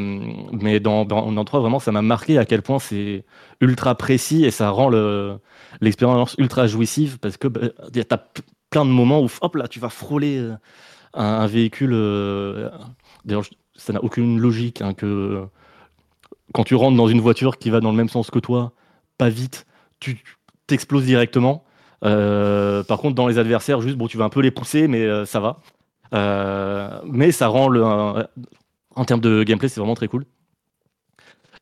mais 0.53 0.79
dans 0.79 1.05
Burnout 1.05 1.45
3, 1.45 1.59
vraiment, 1.59 1.79
ça 1.79 1.91
m'a 1.91 2.01
marqué 2.01 2.37
à 2.37 2.45
quel 2.45 2.61
point 2.63 2.79
c'est 2.79 3.25
ultra 3.61 3.95
précis 3.95 4.43
et 4.45 4.51
ça 4.51 4.69
rend 4.71 4.89
le- 4.89 5.37
l'expérience 5.81 6.35
ultra 6.39 6.65
jouissive 6.67 7.19
parce 7.19 7.37
que 7.37 7.47
bah, 7.47 7.61
y 7.93 7.99
a- 7.99 8.03
t'as 8.03 8.17
p- 8.17 8.41
plein 8.71 8.85
de 8.85 8.89
moments 8.89 9.21
où 9.21 9.29
hop 9.41 9.55
là, 9.55 9.67
tu 9.67 9.79
vas 9.79 9.89
frôler 9.89 10.39
euh, 10.39 10.55
un, 11.13 11.47
véhicule. 11.47 11.91
euh, 11.93 12.69
D'ailleurs, 13.25 13.43
ça 13.75 13.93
n'a 13.93 14.03
aucune 14.03 14.39
logique 14.39 14.81
hein, 14.81 14.93
que 14.93 15.45
quand 16.53 16.63
tu 16.63 16.75
rentres 16.75 16.97
dans 16.97 17.07
une 17.07 17.21
voiture 17.21 17.57
qui 17.57 17.69
va 17.69 17.79
dans 17.79 17.91
le 17.91 17.97
même 17.97 18.09
sens 18.09 18.31
que 18.31 18.39
toi, 18.39 18.71
pas 19.17 19.29
vite, 19.29 19.65
tu 19.99 20.23
t'exploses 20.67 21.05
directement. 21.05 21.63
Par 22.01 22.97
contre, 22.99 23.15
dans 23.15 23.27
les 23.27 23.37
adversaires, 23.37 23.81
juste 23.81 23.97
bon, 23.97 24.07
tu 24.07 24.17
vas 24.17 24.25
un 24.25 24.29
peu 24.29 24.41
les 24.41 24.51
pousser, 24.51 24.87
mais 24.87 25.25
ça 25.25 25.39
va. 25.39 25.61
Mais 27.05 27.31
ça 27.31 27.47
rend 27.47 27.67
le, 27.69 27.83
en 28.97 29.05
termes 29.05 29.21
de 29.21 29.43
gameplay, 29.43 29.69
c'est 29.69 29.79
vraiment 29.79 29.95
très 29.95 30.07
cool. 30.07 30.25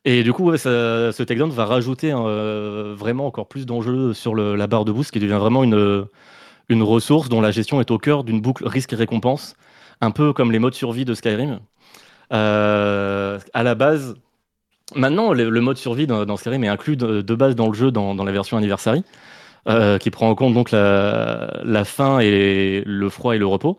Et 0.04 0.22
du 0.22 0.32
coup, 0.32 0.44
ouais, 0.50 0.58
ça- 0.58 1.12
ce 1.12 1.22
takedown 1.22 1.50
va 1.50 1.66
rajouter 1.66 2.12
euh, 2.14 2.94
vraiment 2.96 3.26
encore 3.26 3.48
plus 3.48 3.66
d'enjeux 3.66 4.14
sur 4.14 4.34
la 4.34 4.66
barre 4.66 4.84
de 4.84 4.92
boost, 4.92 5.10
qui 5.10 5.18
devient 5.18 5.38
vraiment 5.40 5.64
une, 5.64 6.82
ressource 6.82 7.28
dont 7.28 7.40
la 7.40 7.50
gestion 7.50 7.80
est 7.80 7.90
au 7.90 7.98
cœur 7.98 8.24
d'une 8.24 8.40
boucle 8.40 8.66
risque-récompense, 8.66 9.56
un 10.00 10.10
peu 10.10 10.32
comme 10.32 10.52
les 10.52 10.58
modes 10.58 10.74
survie 10.74 11.04
de 11.04 11.14
Skyrim. 11.14 11.60
Euh, 12.32 13.38
à 13.54 13.62
la 13.62 13.74
base, 13.74 14.14
maintenant, 14.94 15.32
le, 15.32 15.50
le 15.50 15.60
mode 15.60 15.76
survie 15.76 16.06
dans, 16.06 16.36
Skyrim 16.36 16.64
est 16.64 16.68
inclus 16.68 16.96
de, 16.96 17.34
base 17.34 17.56
dans 17.56 17.68
le 17.68 17.74
jeu, 17.74 17.90
dans, 17.90 18.14
la 18.14 18.32
version 18.32 18.56
Anniversary, 18.56 19.04
euh, 19.68 19.98
qui 19.98 20.10
prend 20.10 20.30
en 20.30 20.36
compte 20.36 20.54
donc 20.54 20.70
la 20.70 21.84
faim 21.84 22.20
et 22.20 22.82
le 22.86 23.08
froid 23.10 23.34
et 23.34 23.38
le 23.38 23.46
repos. 23.46 23.78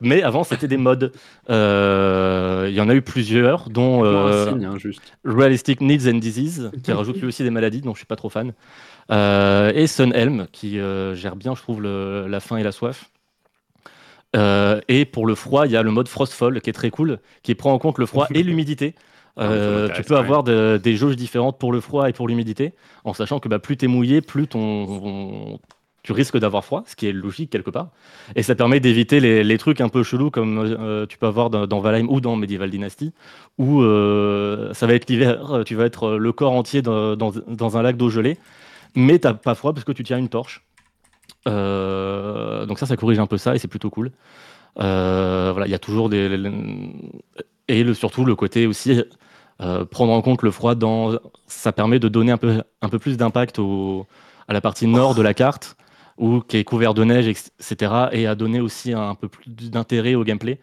Mais 0.00 0.22
avant, 0.22 0.44
c'était 0.44 0.68
des 0.68 0.76
modes. 0.76 1.12
Euh, 1.50 2.66
Il 2.68 2.74
y 2.74 2.80
en 2.80 2.88
a 2.88 2.94
eu 2.94 3.02
plusieurs, 3.02 3.68
dont 3.70 4.04
euh, 4.04 4.48
signe, 4.48 4.64
hein, 4.64 4.78
juste. 4.78 5.02
Realistic 5.24 5.80
Needs 5.80 6.08
and 6.10 6.18
Disease, 6.18 6.70
qui 6.82 6.92
rajoute 6.92 7.16
lui 7.18 7.26
aussi 7.26 7.42
des 7.42 7.50
maladies 7.50 7.80
dont 7.80 7.92
je 7.92 7.98
suis 7.98 8.06
pas 8.06 8.16
trop 8.16 8.28
fan. 8.30 8.52
Euh, 9.10 9.72
et 9.74 9.86
Sunhelm, 9.86 10.46
qui 10.52 10.78
euh, 10.78 11.14
gère 11.14 11.36
bien, 11.36 11.54
je 11.54 11.62
trouve, 11.62 11.82
le- 11.82 12.26
la 12.28 12.40
faim 12.40 12.56
et 12.56 12.62
la 12.62 12.72
soif. 12.72 13.10
Et 14.88 15.04
pour 15.04 15.26
le 15.26 15.34
froid, 15.34 15.66
il 15.66 15.72
y 15.72 15.76
a 15.76 15.82
le 15.82 15.90
mode 15.90 16.08
Frostfall, 16.08 16.60
qui 16.60 16.70
est 16.70 16.72
très 16.72 16.90
cool, 16.90 17.18
qui 17.42 17.54
prend 17.54 17.72
en 17.72 17.78
compte 17.78 17.98
le 17.98 18.06
froid 18.06 18.26
et 18.34 18.42
l'humidité. 18.42 18.94
Ah, 19.36 19.44
Euh, 19.44 19.82
m'intéresse, 19.82 19.96
tu 19.96 20.08
peux 20.08 20.16
avoir 20.18 20.42
de- 20.44 20.78
des 20.82 20.94
jauges 20.96 21.16
différentes 21.16 21.58
pour 21.58 21.72
le 21.72 21.80
froid 21.80 22.06
et 22.08 22.12
pour 22.12 22.28
l'humidité, 22.28 22.74
en 23.04 23.14
sachant 23.14 23.38
que 23.40 23.48
bah, 23.48 23.58
plus 23.58 23.78
tu 23.78 23.86
es 23.86 23.88
mouillé, 23.88 24.20
plus 24.20 24.46
ton, 24.46 25.58
tu 26.02 26.12
risques 26.12 26.36
d'avoir 26.36 26.64
froid, 26.64 26.82
ce 26.86 26.96
qui 26.96 27.06
est 27.06 27.12
logique 27.12 27.50
quelque 27.50 27.70
part. 27.70 27.88
Et 28.34 28.42
ça 28.42 28.54
permet 28.54 28.80
d'éviter 28.80 29.20
les, 29.20 29.58
trucs 29.58 29.80
un 29.80 29.88
peu 29.88 30.02
chelous 30.02 30.30
comme 30.30 30.58
euh, 30.58 31.06
tu 31.06 31.16
peux 31.16 31.26
avoir 31.26 31.48
dans, 31.50 31.80
Valheim 31.80 32.08
ou 32.08 32.20
dans 32.20 32.36
Medieval 32.36 32.70
Dynasty, 32.70 33.12
où 33.58 33.82
euh, 33.82 34.74
ça 34.74 34.86
va 34.86 34.94
être 34.94 35.08
l'hiver, 35.08 35.62
tu 35.64 35.76
vas 35.76 35.84
être 35.84 36.04
euh, 36.14 36.18
le 36.18 36.32
corps 36.32 36.52
entier 36.52 36.82
dans, 36.82 37.76
un 37.76 37.82
lac 37.82 37.96
d'eau 37.96 38.10
gelée, 38.10 38.36
mais 38.96 39.18
t'as 39.18 39.34
pas 39.34 39.54
froid 39.54 39.72
parce 39.72 39.84
que 39.84 39.92
tu 39.92 40.02
tiens 40.02 40.18
une 40.18 40.28
torche. 40.28 40.64
Euh, 41.48 42.66
donc 42.66 42.78
ça, 42.78 42.86
ça 42.86 42.96
corrige 42.96 43.18
un 43.18 43.26
peu 43.26 43.36
ça 43.36 43.54
et 43.54 43.58
c'est 43.58 43.68
plutôt 43.68 43.90
cool. 43.90 44.12
Euh, 44.80 45.50
voilà, 45.52 45.66
il 45.66 45.70
y 45.70 45.74
a 45.74 45.78
toujours 45.78 46.08
des 46.08 46.38
et 47.68 47.94
surtout 47.94 48.24
le 48.24 48.34
côté 48.34 48.66
aussi 48.66 49.02
euh, 49.60 49.84
prendre 49.84 50.12
en 50.12 50.22
compte 50.22 50.42
le 50.42 50.50
froid 50.50 50.74
dans 50.74 51.18
ça 51.46 51.72
permet 51.72 51.98
de 51.98 52.08
donner 52.08 52.32
un 52.32 52.38
peu 52.88 52.98
plus 52.98 53.16
d'impact 53.16 53.60
à 54.48 54.52
la 54.52 54.60
partie 54.60 54.86
nord 54.86 55.14
de 55.14 55.22
la 55.22 55.34
carte 55.34 55.76
ou 56.22 56.40
qui 56.40 56.56
est 56.56 56.64
couvert 56.64 56.94
de 56.94 57.04
neige 57.04 57.28
etc 57.28 57.92
et 58.12 58.26
à 58.26 58.34
donner 58.34 58.60
aussi 58.60 58.92
un 58.92 59.14
peu 59.14 59.28
plus 59.28 59.50
d'intérêt 59.50 60.14
au 60.14 60.24
gameplay 60.24 60.60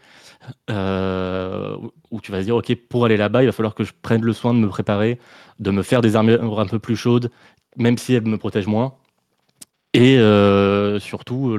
euh, 0.69 1.75
où 2.11 2.21
tu 2.21 2.31
vas 2.31 2.39
se 2.39 2.45
dire 2.45 2.55
ok 2.55 2.73
pour 2.89 3.05
aller 3.05 3.17
là-bas 3.17 3.43
il 3.43 3.47
va 3.47 3.51
falloir 3.51 3.75
que 3.75 3.83
je 3.83 3.93
prenne 4.01 4.23
le 4.23 4.33
soin 4.33 4.53
de 4.53 4.59
me 4.59 4.69
préparer 4.69 5.19
de 5.59 5.71
me 5.71 5.83
faire 5.83 6.01
des 6.01 6.15
armures 6.15 6.59
un 6.59 6.65
peu 6.65 6.79
plus 6.79 6.95
chaudes 6.95 7.29
même 7.79 7.97
si 7.97 8.13
elles 8.13 8.27
me 8.27 8.37
protègent 8.37 8.67
moins. 8.67 8.93
Et 9.93 10.17
euh, 10.19 10.99
surtout 10.99 11.57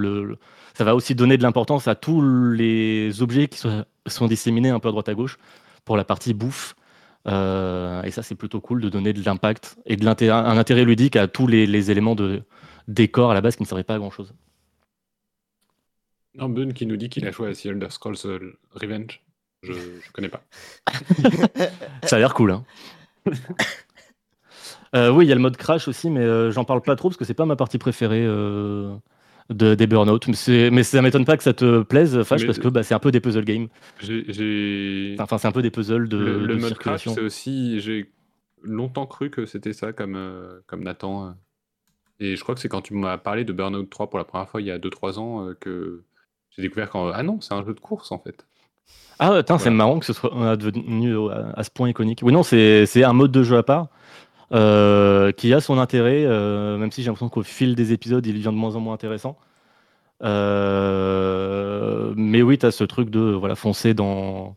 ça 0.74 0.84
va 0.84 0.94
aussi 0.94 1.14
donner 1.14 1.36
de 1.36 1.42
l'importance 1.42 1.88
à 1.88 1.94
tous 1.94 2.22
les 2.22 3.22
objets 3.22 3.48
qui 3.48 3.58
sont, 3.58 4.26
disséminés 4.28 4.70
un 4.70 4.78
peu 4.78 4.88
à 4.88 4.92
droite 4.92 5.08
à 5.08 5.14
gauche 5.14 5.38
pour 5.84 5.96
la 5.96 6.04
partie 6.04 6.32
bouffe. 6.32 6.74
Euh, 7.26 8.02
et 8.02 8.10
ça, 8.10 8.22
c'est 8.22 8.34
plutôt 8.34 8.60
cool 8.60 8.80
de 8.80 8.88
donner 8.88 9.12
de 9.12 9.22
l'impact 9.22 9.76
et 9.84 9.96
de 9.96 10.04
l'intérêt, 10.04 10.32
un 10.32 10.56
intérêt 10.56 10.84
ludique 10.84 11.16
à 11.16 11.26
tous 11.26 11.46
les 11.46 11.90
éléments 11.90 12.14
de 12.14 12.42
décor 12.90 13.30
à 13.30 13.34
la 13.34 13.40
base 13.40 13.56
qui 13.56 13.62
ne 13.62 13.68
servaient 13.68 13.84
pas 13.84 13.94
à 13.94 13.98
grand 13.98 14.10
chose. 14.10 14.34
Non, 16.34 16.48
Bun 16.48 16.72
qui 16.72 16.86
nous 16.86 16.96
dit 16.96 17.08
qu'il 17.08 17.26
a 17.26 17.30
joué 17.32 17.48
à 17.50 17.54
The 17.54 17.66
Elder 17.66 17.90
Scrolls 17.90 18.16
euh, 18.24 18.52
Revenge. 18.72 19.20
Je, 19.62 19.72
je 19.72 20.12
connais 20.12 20.28
pas. 20.28 20.42
Ça 22.04 22.16
a 22.16 22.18
l'air 22.18 22.34
cool. 22.34 22.52
Hein 22.52 22.64
Euh, 24.96 25.10
oui, 25.12 25.24
il 25.24 25.28
y 25.28 25.32
a 25.32 25.36
le 25.36 25.40
mode 25.40 25.56
crash 25.56 25.86
aussi, 25.86 26.10
mais 26.10 26.20
euh, 26.24 26.50
j'en 26.50 26.64
parle 26.64 26.82
pas 26.82 26.96
trop 26.96 27.08
parce 27.10 27.16
que 27.16 27.24
c'est 27.24 27.32
pas 27.34 27.44
ma 27.46 27.54
partie 27.54 27.78
préférée 27.78 28.24
euh, 28.26 28.92
de, 29.48 29.76
des 29.76 29.86
burn-out. 29.86 30.26
Mais, 30.26 30.70
mais 30.70 30.82
ça 30.82 31.00
m'étonne 31.00 31.24
pas 31.24 31.36
que 31.36 31.44
ça 31.44 31.52
te 31.52 31.82
plaise, 31.82 32.24
Fash, 32.24 32.40
Mais- 32.40 32.46
parce 32.46 32.58
que 32.58 32.66
bah, 32.68 32.82
c'est 32.82 32.94
un 32.94 32.98
peu 32.98 33.12
des 33.12 33.20
puzzle 33.20 33.44
games. 33.44 33.68
J'ai-. 34.00 35.14
Enfin, 35.20 35.38
c'est 35.38 35.46
un 35.46 35.52
peu 35.52 35.62
des 35.62 35.70
puzzles 35.70 36.08
de, 36.08 36.16
le, 36.16 36.40
le 36.40 36.46
de 36.56 36.60
mode 36.60 36.76
crash, 36.78 37.02
circulation. 37.02 37.14
c'est 37.14 37.20
aussi. 37.20 37.78
J'ai 37.80 38.10
longtemps 38.62 39.06
cru 39.06 39.30
que 39.30 39.46
c'était 39.46 39.74
ça, 39.74 39.92
comme, 39.92 40.16
euh, 40.16 40.58
comme 40.66 40.82
Nathan. 40.82 41.36
Euh. 42.20 42.24
Et 42.24 42.36
je 42.36 42.42
crois 42.42 42.54
que 42.54 42.60
c'est 42.60 42.68
quand 42.68 42.82
tu 42.82 42.94
m'as 42.94 43.18
parlé 43.18 43.44
de 43.44 43.52
Burnout 43.52 43.88
3 43.88 44.10
pour 44.10 44.18
la 44.18 44.24
première 44.24 44.48
fois 44.48 44.60
il 44.60 44.66
y 44.66 44.70
a 44.70 44.78
2-3 44.78 45.18
ans 45.18 45.46
euh, 45.46 45.54
que 45.58 46.04
j'ai 46.50 46.62
découvert 46.62 46.90
quand 46.90 47.10
ah 47.12 47.22
non, 47.22 47.40
c'est 47.40 47.54
un 47.54 47.64
jeu 47.64 47.74
de 47.74 47.80
course 47.80 48.12
en 48.12 48.18
fait. 48.18 48.46
Ah, 49.18 49.34
attends, 49.34 49.58
c'est 49.58 49.70
marrant 49.70 49.98
que 49.98 50.06
ce 50.06 50.12
soit 50.14 50.34
euh, 50.34 50.56
devenu 50.56 51.30
à, 51.30 51.52
à 51.54 51.62
ce 51.62 51.70
point 51.70 51.88
iconique. 51.90 52.20
Oui, 52.22 52.32
non, 52.32 52.42
c'est 52.42 53.04
un 53.04 53.12
mode 53.12 53.32
de 53.32 53.42
jeu 53.42 53.56
à 53.58 53.62
part 53.62 53.88
euh, 54.52 55.32
qui 55.32 55.52
a 55.54 55.60
son 55.60 55.78
intérêt, 55.78 56.24
euh, 56.24 56.76
même 56.78 56.90
si 56.90 57.02
j'ai 57.02 57.06
l'impression 57.08 57.28
qu'au 57.28 57.42
fil 57.42 57.74
des 57.74 57.92
épisodes, 57.92 58.26
il 58.26 58.34
devient 58.34 58.44
de 58.46 58.50
moins 58.50 58.76
en 58.76 58.80
moins 58.80 58.94
intéressant. 58.94 59.38
Euh, 60.22 62.12
mais 62.16 62.42
oui, 62.42 62.58
tu 62.58 62.66
as 62.66 62.70
ce 62.72 62.84
truc 62.84 63.10
de 63.10 63.20
voilà, 63.20 63.54
foncer 63.56 63.94
dans, 63.94 64.56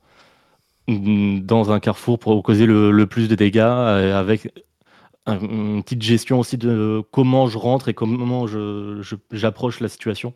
dans 0.88 1.72
un 1.72 1.80
carrefour 1.80 2.20
pour 2.20 2.42
causer 2.44 2.66
le, 2.66 2.92
le 2.92 3.08
plus 3.08 3.30
de 3.30 3.36
dégâts, 3.36 3.60
euh, 3.60 4.20
avec 4.20 4.52
une 5.28 5.84
petite 5.84 6.02
gestion 6.02 6.40
aussi 6.40 6.58
de 6.58 7.02
comment 7.12 7.48
je 7.48 7.58
rentre 7.58 7.90
et 7.90 7.94
comment 7.94 8.46
je- 8.48 9.00
je- 9.02 9.16
j'approche 9.32 9.80
la 9.80 9.88
situation 9.90 10.34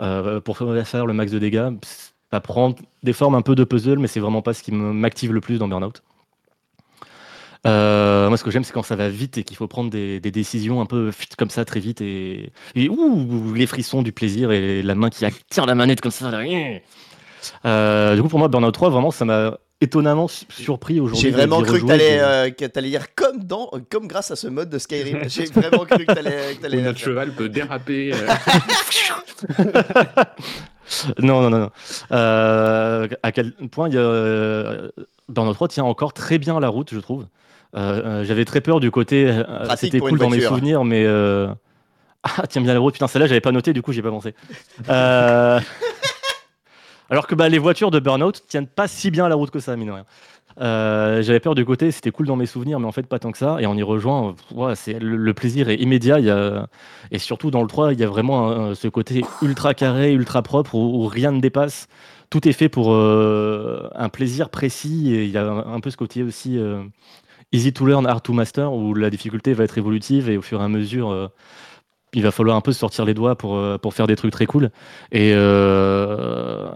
euh, 0.00 0.40
pour 0.40 0.56
faire 0.58 1.06
le 1.06 1.12
max 1.12 1.30
de 1.30 1.38
dégâts. 1.38 1.68
Ça 2.30 2.40
prend 2.40 2.74
des 3.02 3.12
formes 3.12 3.34
un 3.34 3.42
peu 3.42 3.54
de 3.54 3.64
puzzle, 3.64 3.98
mais 3.98 4.08
c'est 4.08 4.20
vraiment 4.20 4.42
pas 4.42 4.54
ce 4.54 4.62
qui 4.62 4.72
m'active 4.72 5.32
le 5.32 5.40
plus 5.40 5.58
dans 5.58 5.68
Burnout. 5.68 6.02
Euh, 7.66 8.28
moi, 8.28 8.36
ce 8.36 8.44
que 8.44 8.50
j'aime, 8.50 8.64
c'est 8.64 8.72
quand 8.72 8.82
ça 8.82 8.96
va 8.96 9.08
vite 9.08 9.38
et 9.38 9.44
qu'il 9.44 9.56
faut 9.56 9.68
prendre 9.68 9.88
des, 9.90 10.20
décisions 10.20 10.80
un 10.80 10.86
peu 10.86 11.10
comme 11.38 11.48
ça 11.50 11.64
très 11.64 11.80
vite 11.80 12.00
et, 12.02 12.50
ouh, 12.76 13.54
les 13.54 13.66
frissons 13.66 14.02
du 14.02 14.12
plaisir 14.12 14.52
et 14.52 14.82
la 14.82 14.94
main 14.94 15.08
qui 15.08 15.24
tire 15.48 15.64
la 15.66 15.74
manette 15.74 16.00
comme 16.00 16.10
ça. 16.10 16.30
Euh, 17.64 18.16
du 18.16 18.22
coup, 18.22 18.28
pour 18.28 18.38
moi, 18.38 18.48
Burnout 18.48 18.72
3, 18.72 18.90
vraiment, 18.90 19.10
ça 19.10 19.24
m'a 19.24 19.58
étonnamment 19.80 20.28
su- 20.28 20.46
surpris 20.50 21.00
aujourd'hui. 21.00 21.22
J'ai 21.22 21.30
de- 21.32 21.36
vraiment 21.36 21.60
cru 21.62 21.80
que 21.82 21.86
t'allais 21.86 22.18
euh, 22.20 22.50
dire 22.82 23.14
comme 23.14 23.44
dans, 23.44 23.70
comme 23.90 24.06
grâce 24.06 24.30
à 24.30 24.36
ce 24.36 24.46
mode 24.46 24.70
de 24.70 24.78
Skyrim. 24.78 25.20
J'ai 25.28 25.44
vraiment 25.46 25.84
cru 25.84 26.06
que 26.06 26.12
t'allais. 26.12 26.54
que 26.56 26.62
t'allais 26.62 26.80
notre 26.82 26.98
cheval 26.98 27.32
peut 27.32 27.48
déraper. 27.48 28.12
euh, 28.14 28.26
Non, 31.18 31.40
non, 31.42 31.50
non. 31.50 31.58
non. 31.58 31.70
Euh, 32.12 33.08
à 33.22 33.32
quel 33.32 33.52
point 33.52 33.88
il 33.88 33.94
y 33.94 33.98
a, 33.98 34.00
euh, 34.00 34.90
Burnout 35.28 35.54
3 35.54 35.68
tient 35.68 35.84
encore 35.84 36.12
très 36.12 36.38
bien 36.38 36.60
la 36.60 36.68
route, 36.68 36.90
je 36.92 36.98
trouve. 37.00 37.26
J'avais 37.74 38.44
très 38.44 38.60
peur 38.60 38.80
du 38.80 38.90
côté. 38.90 39.26
euh, 39.28 39.42
C'était 39.76 39.98
cool 39.98 40.18
dans 40.18 40.30
mes 40.30 40.40
souvenirs, 40.40 40.84
mais. 40.84 41.04
euh, 41.06 41.48
Ah, 42.38 42.46
tiens 42.48 42.62
bien 42.62 42.72
la 42.72 42.80
route. 42.80 42.94
Putain, 42.94 43.06
celle-là, 43.06 43.26
j'avais 43.26 43.42
pas 43.42 43.52
noté, 43.52 43.74
du 43.74 43.82
coup, 43.82 43.92
j'ai 43.92 44.00
pas 44.00 44.08
pensé. 44.08 44.34
Euh, 44.88 45.60
Alors 47.10 47.26
que 47.26 47.34
bah, 47.34 47.48
les 47.48 47.58
voitures 47.58 47.90
de 47.90 48.00
Burnout 48.00 48.46
tiennent 48.46 48.66
pas 48.66 48.88
si 48.88 49.10
bien 49.10 49.28
la 49.28 49.34
route 49.34 49.50
que 49.50 49.60
ça, 49.60 49.76
mine 49.76 49.90
rien. 49.90 50.04
Euh, 50.60 51.22
J'avais 51.22 51.40
peur 51.40 51.54
du 51.54 51.64
côté, 51.64 51.90
c'était 51.90 52.10
cool 52.10 52.26
dans 52.26 52.36
mes 52.36 52.46
souvenirs, 52.46 52.78
mais 52.78 52.86
en 52.86 52.92
fait 52.92 53.06
pas 53.06 53.18
tant 53.18 53.32
que 53.32 53.38
ça. 53.38 53.56
Et 53.60 53.66
on 53.66 53.74
y 53.74 53.82
rejoint, 53.82 54.34
le, 54.54 55.34
plaisir 55.34 55.68
est 55.68 55.76
immédiat. 55.76 56.18
Et 57.10 57.18
surtout 57.18 57.50
dans 57.50 57.62
le 57.62 57.68
3, 57.68 57.92
il 57.92 58.00
y 58.00 58.04
a 58.04 58.08
vraiment 58.08 58.74
ce 58.74 58.88
côté 58.88 59.24
ultra 59.42 59.74
carré, 59.74 60.12
ultra 60.12 60.42
propre, 60.42 60.74
où, 60.74 61.06
rien 61.06 61.32
ne 61.32 61.40
dépasse. 61.40 61.88
Tout 62.30 62.48
est 62.48 62.52
fait 62.52 62.68
pour 62.68 62.92
euh, 62.92 63.88
un 63.94 64.08
plaisir 64.08 64.48
précis. 64.48 65.12
Et 65.14 65.24
il 65.24 65.30
y 65.30 65.38
a 65.38 65.44
un, 65.44 65.74
un 65.74 65.80
peu 65.80 65.90
ce 65.90 65.96
côté 65.96 66.22
aussi 66.22 66.58
euh, 66.58 66.82
easy 67.52 67.72
to 67.72 67.84
learn, 67.84 68.06
hard 68.06 68.22
to 68.22 68.32
master, 68.32 68.72
où 68.72 68.94
la 68.94 69.10
difficulté 69.10 69.52
va 69.52 69.64
être 69.64 69.78
évolutive 69.78 70.30
et 70.30 70.36
au 70.36 70.42
fur 70.42 70.60
et 70.60 70.64
à 70.64 70.68
mesure. 70.68 71.30
Il 72.14 72.22
va 72.22 72.30
falloir 72.30 72.56
un 72.56 72.60
peu 72.60 72.72
sortir 72.72 73.04
les 73.04 73.14
doigts 73.14 73.36
pour, 73.36 73.56
euh, 73.56 73.76
pour 73.78 73.92
faire 73.94 74.06
des 74.06 74.16
trucs 74.16 74.32
très 74.32 74.46
cool. 74.46 74.70
Et 75.12 75.32
euh, 75.34 76.70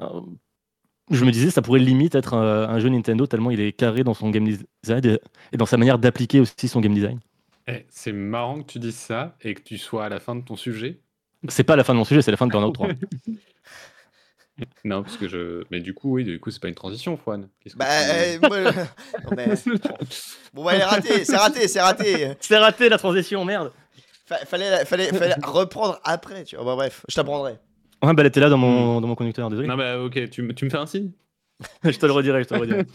je 1.11 1.25
me 1.25 1.31
disais, 1.31 1.51
ça 1.51 1.63
pourrait 1.63 1.81
limite 1.81 2.15
être 2.15 2.35
un, 2.35 2.69
un 2.69 2.79
jeu 2.81 2.89
Nintendo 2.89 3.27
tellement 3.27 3.51
il 3.51 3.61
est 3.61 3.73
carré 3.73 4.05
dans 4.05 4.15
son 4.15 4.31
game 4.31 4.45
design 4.83 5.19
et- 5.53 5.57
dans 5.57 5.67
sa 5.67 5.77
manière 5.77 5.99
d'appliquer 5.99 6.41
aussi 6.41 6.69
son 6.69 6.81
game 6.81 6.93
design. 6.95 7.19
eh, 7.67 7.87
c'est 7.89 8.13
marrant 8.13 8.61
que 8.63 8.73
tu 8.73 8.79
dises 8.79 8.97
ça 8.97 9.37
et 9.43 9.55
que 9.55 9.63
tu 9.63 9.79
sois 9.79 10.05
à 10.05 10.09
la 10.09 10.21
fin 10.21 10.35
de 10.35 10.43
ton 10.43 10.57
sujet. 10.57 11.01
C'est 11.49 11.65
pas 11.65 11.77
la 11.77 11.85
fin 11.85 11.93
de 11.95 11.99
mon 11.99 12.05
sujet, 12.05 12.21
c'est 12.21 12.31
la 12.33 12.37
fin 12.37 12.47
de 12.47 12.53
Burnout 12.53 12.73
3. 12.75 12.89
Non, 14.85 15.05
parce 15.05 15.17
que 15.17 15.29
je. 15.29 15.63
Mais 15.71 15.79
du 15.79 15.95
coup, 15.95 16.15
oui, 16.15 16.25
du 16.25 16.41
coup, 16.41 16.51
c'est 16.51 16.61
pas 16.61 16.67
une 16.67 16.75
transition, 16.75 17.17
que 17.17 17.23
Bah, 17.77 17.85
euh, 17.89 18.39
moi, 18.43 18.73
je- 18.73 18.79
non, 19.25 19.37
mais- 19.37 19.79
Bon, 20.53 20.65
bah, 20.65 20.73
elle 20.75 20.81
est 20.81 20.85
ratée, 20.85 21.25
c'est 21.25 21.37
raté, 21.37 21.69
c'est 21.69 21.81
raté. 21.81 22.33
c'est 22.41 22.57
raté 22.59 22.89
la 22.89 22.99
transition, 22.99 23.45
merde 23.45 23.71
fallait, 24.47 24.85
fallait, 24.85 25.13
fallait 25.13 25.35
reprendre 25.43 25.99
après, 26.05 26.45
tu 26.45 26.57
vois. 26.57 26.65
Bon, 26.65 26.77
bref, 26.77 27.05
je 27.09 27.15
t'apprendrai. 27.15 27.53
Ouais, 28.03 28.15
bah 28.15 28.21
elle 28.21 28.27
était 28.27 28.41
là 28.41 28.49
dans 28.49 28.59
mon, 28.59 29.01
dans 29.01 29.09
mon 29.09 29.15
conducteur, 29.17 29.51
désolé. 29.51 29.67
Non, 29.69 29.77
bah, 29.77 29.99
ok, 30.01 30.31
tu, 30.31 30.43
me- 30.43 30.55
tu 30.55 30.65
me 30.65 30.71
fais 30.71 30.77
un 30.77 30.87
signe? 30.87 31.11
Je 31.85 31.99
te 31.99 32.07
le 32.07 32.13
redirai, 32.13 32.43
je 32.45 32.49
te 32.49 32.55
le 32.55 32.61
redirai. 32.61 32.87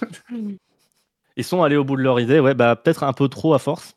Ils 1.35 1.43
sont 1.43 1.63
allés 1.63 1.75
au 1.75 1.83
bout 1.83 1.97
de 1.97 2.01
leur 2.01 2.19
idée, 2.19 2.39
ouais, 2.39 2.53
bah 2.53 2.75
peut-être 2.77 3.03
un 3.03 3.11
peu 3.11 3.27
trop 3.27 3.53
à 3.53 3.59
force. 3.59 3.95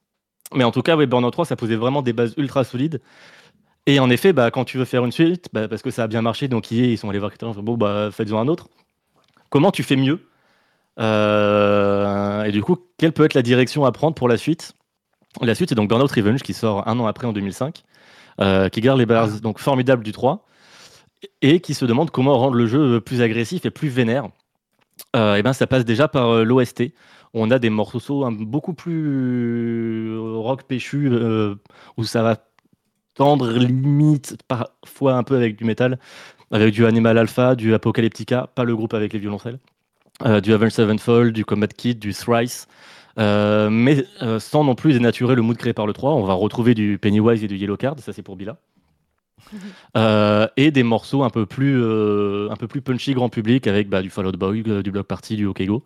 Mais 0.55 0.65
en 0.65 0.73
tout 0.73 0.83
cas, 0.83 0.97
ouais, 0.97 1.07
Burnout 1.07 1.31
3, 1.31 1.45
ça 1.45 1.55
posait 1.57 1.77
vraiment 1.77 2.03
des 2.03 2.13
bases 2.13 2.35
ultra 2.37 2.65
solides. 2.65 3.01
Et 3.87 4.01
en 4.01 4.11
effet, 4.11 4.33
bah, 4.33 4.51
quand 4.51 4.65
tu 4.65 4.79
veux 4.79 4.85
faire 4.85 5.05
une 5.05 5.13
suite, 5.13 5.49
bah, 5.53 5.69
parce 5.69 5.83
que 5.83 5.91
ça 5.93 6.05
a 6.05 6.07
bien 6.09 6.23
marché, 6.23 6.49
donc 6.49 6.71
ils 6.73 6.99
sont 6.99 7.09
allés 7.11 7.19
voir 7.21 7.31
quelqu'un, 7.31 7.47
ils 7.49 7.59
ont 7.59 7.61
dit, 7.61 7.63
bon, 7.63 7.77
bah, 7.77 8.11
faites-en 8.11 8.39
un 8.41 8.49
autre. 8.49 8.69
Comment 9.51 9.71
tu 9.71 9.83
fais 9.85 9.97
mieux? 9.97 10.27
Euh, 10.99 12.45
Et 12.45 12.53
du 12.53 12.63
coup, 12.63 12.79
quelle 12.99 13.13
peut 13.13 13.25
être 13.25 13.35
la 13.35 13.43
direction 13.43 13.85
à 13.85 13.93
prendre 13.93 14.15
pour 14.15 14.29
la 14.29 14.37
suite? 14.37 14.73
La 15.43 15.55
suite, 15.55 15.69
c'est 15.69 15.75
donc 15.75 15.89
Burnout 15.89 16.11
Revenge 16.11 16.43
qui 16.43 16.55
sort 16.55 16.87
un 16.89 16.99
an 16.99 17.07
après, 17.07 17.27
en 17.27 17.33
2005, 17.33 17.83
euh, 18.41 18.69
qui 18.69 18.81
garde 18.81 18.99
les 18.99 19.07
bases 19.07 19.41
donc, 19.41 19.59
formidables 19.59 20.03
du 20.03 20.13
3 20.13 20.47
et 21.43 21.61
qui 21.61 21.75
se 21.75 21.85
demande 21.85 22.11
comment 22.11 22.39
rendre 22.39 22.57
le 22.57 22.67
jeu 22.67 23.01
plus 23.01 23.21
agressif 23.23 23.65
et 23.67 23.71
plus 23.71 23.89
vénère. 23.89 24.29
Euh, 25.15 25.35
et 25.37 25.43
ben, 25.43 25.53
ça 25.53 25.67
passe 25.67 25.85
déjà 25.85 26.09
par 26.09 26.29
euh, 26.29 26.45
l'OST. 26.45 26.93
On 27.35 27.51
a 27.51 27.59
des 27.59 27.69
morceaux 27.71 28.25
un- 28.25 28.33
beaucoup 28.33 28.73
plus 28.73 30.17
rock 30.19 30.63
péchu, 30.65 31.11
où 31.97 32.05
ça 32.05 32.23
va 32.23 32.37
tendre 33.15 33.51
limite, 33.53 34.37
parfois 34.49 35.15
un 35.15 35.23
peu 35.23 35.37
avec 35.37 35.57
du 35.57 35.65
métal, 35.65 35.99
avec 36.51 36.73
du 36.73 36.87
Animal 36.87 37.19
Alpha, 37.19 37.55
du 37.57 37.75
Apocalyptica, 37.75 38.49
pas 38.55 38.65
le 38.65 38.75
groupe 38.75 38.95
avec 38.95 39.13
les 39.13 39.19
violoncelles, 39.19 39.59
du 40.43 40.55
Avenged 40.55 40.73
Sevenfold, 40.73 41.35
du 41.35 41.45
Combat 41.45 41.67
Kid, 41.67 41.99
du 41.99 42.15
Thrice, 42.15 42.69
euh, 43.19 43.71
mais 43.71 44.05
euh, 44.23 44.39
sans 44.39 44.65
non 44.65 44.75
plus 44.75 44.93
dénaturer 44.93 45.35
le 45.35 45.43
mood 45.43 45.57
créé 45.57 45.73
par 45.73 45.87
le 45.87 45.93
3. 45.93 46.13
On 46.15 46.25
va 46.25 46.35
retrouver 46.35 46.75
du 46.75 46.99
Pennywise 46.99 47.43
et 47.43 47.49
du 47.49 47.57
Yellow 47.57 47.77
Card, 47.77 47.97
ça 47.99 48.13
c'est 48.13 48.23
pour 48.23 48.37
Bila. 48.37 48.57
Euh, 49.97 50.49
et 50.57 50.73
des 50.73 50.83
morceaux 50.83 51.23
un 51.23 51.31
peu 51.31 51.47
plus, 51.47 51.81
un 51.81 52.57
peu 52.57 52.67
plus 52.67 52.83
punchy 52.83 53.15
grand 53.15 53.29
public 53.29 53.69
avec 53.69 53.89
bah, 53.89 54.03
du 54.03 54.11
Fall 54.11 54.27
Out 54.27 54.37
Boy, 54.37 54.63
du 54.83 54.91
Block 54.91 55.07
Party, 55.07 55.37
du 55.37 55.47
OK 55.47 55.63
Go. 55.63 55.85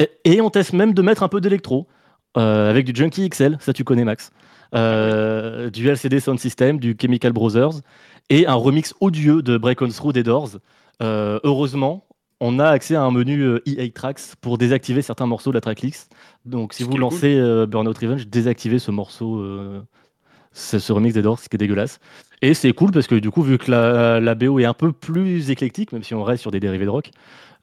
Et, 0.00 0.10
et 0.24 0.40
on 0.40 0.50
teste 0.50 0.72
même 0.72 0.92
de 0.92 1.00
mettre 1.00 1.22
un 1.22 1.28
peu 1.28 1.40
d'électro 1.40 1.86
avec 2.34 2.84
du 2.86 2.92
Junkie 2.94 3.28
XL, 3.28 3.58
ça 3.60 3.72
tu 3.72 3.84
connais 3.84 4.04
Max, 4.04 4.32
du 4.74 5.88
LCD 5.88 6.18
Sound 6.18 6.40
System, 6.40 6.80
du 6.80 6.96
Chemical 7.00 7.32
Brothers 7.32 7.80
et 8.28 8.48
un 8.48 8.54
remix 8.54 8.92
odieux 9.00 9.40
de 9.40 9.56
Break 9.56 9.80
On 9.82 9.88
Through 9.88 10.12
des 10.12 10.24
Doors. 10.24 10.58
Heureusement, 11.00 12.04
on 12.40 12.58
a 12.58 12.66
accès 12.66 12.94
à 12.94 13.02
un 13.02 13.10
menu 13.10 13.42
euh, 13.42 13.62
EA 13.66 13.88
Tracks 13.90 14.34
pour 14.40 14.58
désactiver 14.58 15.02
certains 15.02 15.26
morceaux 15.26 15.50
de 15.50 15.56
la 15.56 15.60
tracklist. 15.60 16.12
Donc 16.44 16.72
si 16.72 16.82
vous 16.82 16.96
lancez 16.96 17.36
euh, 17.38 17.66
Burnout 17.66 17.96
Revenge, 17.96 18.26
désactivez 18.26 18.78
ce 18.78 18.90
morceau, 18.90 19.38
euh, 19.38 19.82
ce, 20.52 20.92
remix 20.92 21.12
des 21.14 21.22
Doors, 21.22 21.38
ce 21.38 21.48
qui 21.48 21.56
est 21.56 21.58
dégueulasse. 21.58 22.00
Et 22.42 22.54
c'est 22.54 22.72
cool 22.72 22.90
parce 22.90 23.06
que 23.06 23.14
du 23.14 23.30
coup, 23.30 23.42
vu 23.42 23.58
que 23.58 23.70
la, 23.70 24.20
la 24.20 24.34
BO 24.34 24.58
est 24.58 24.64
un 24.64 24.74
peu 24.74 24.92
plus 24.92 25.50
éclectique, 25.50 25.92
même 25.92 26.02
si 26.02 26.14
on 26.14 26.24
reste 26.24 26.40
sur 26.40 26.50
des 26.50 26.60
dérivés 26.60 26.86
de 26.86 26.90
rock, 26.90 27.10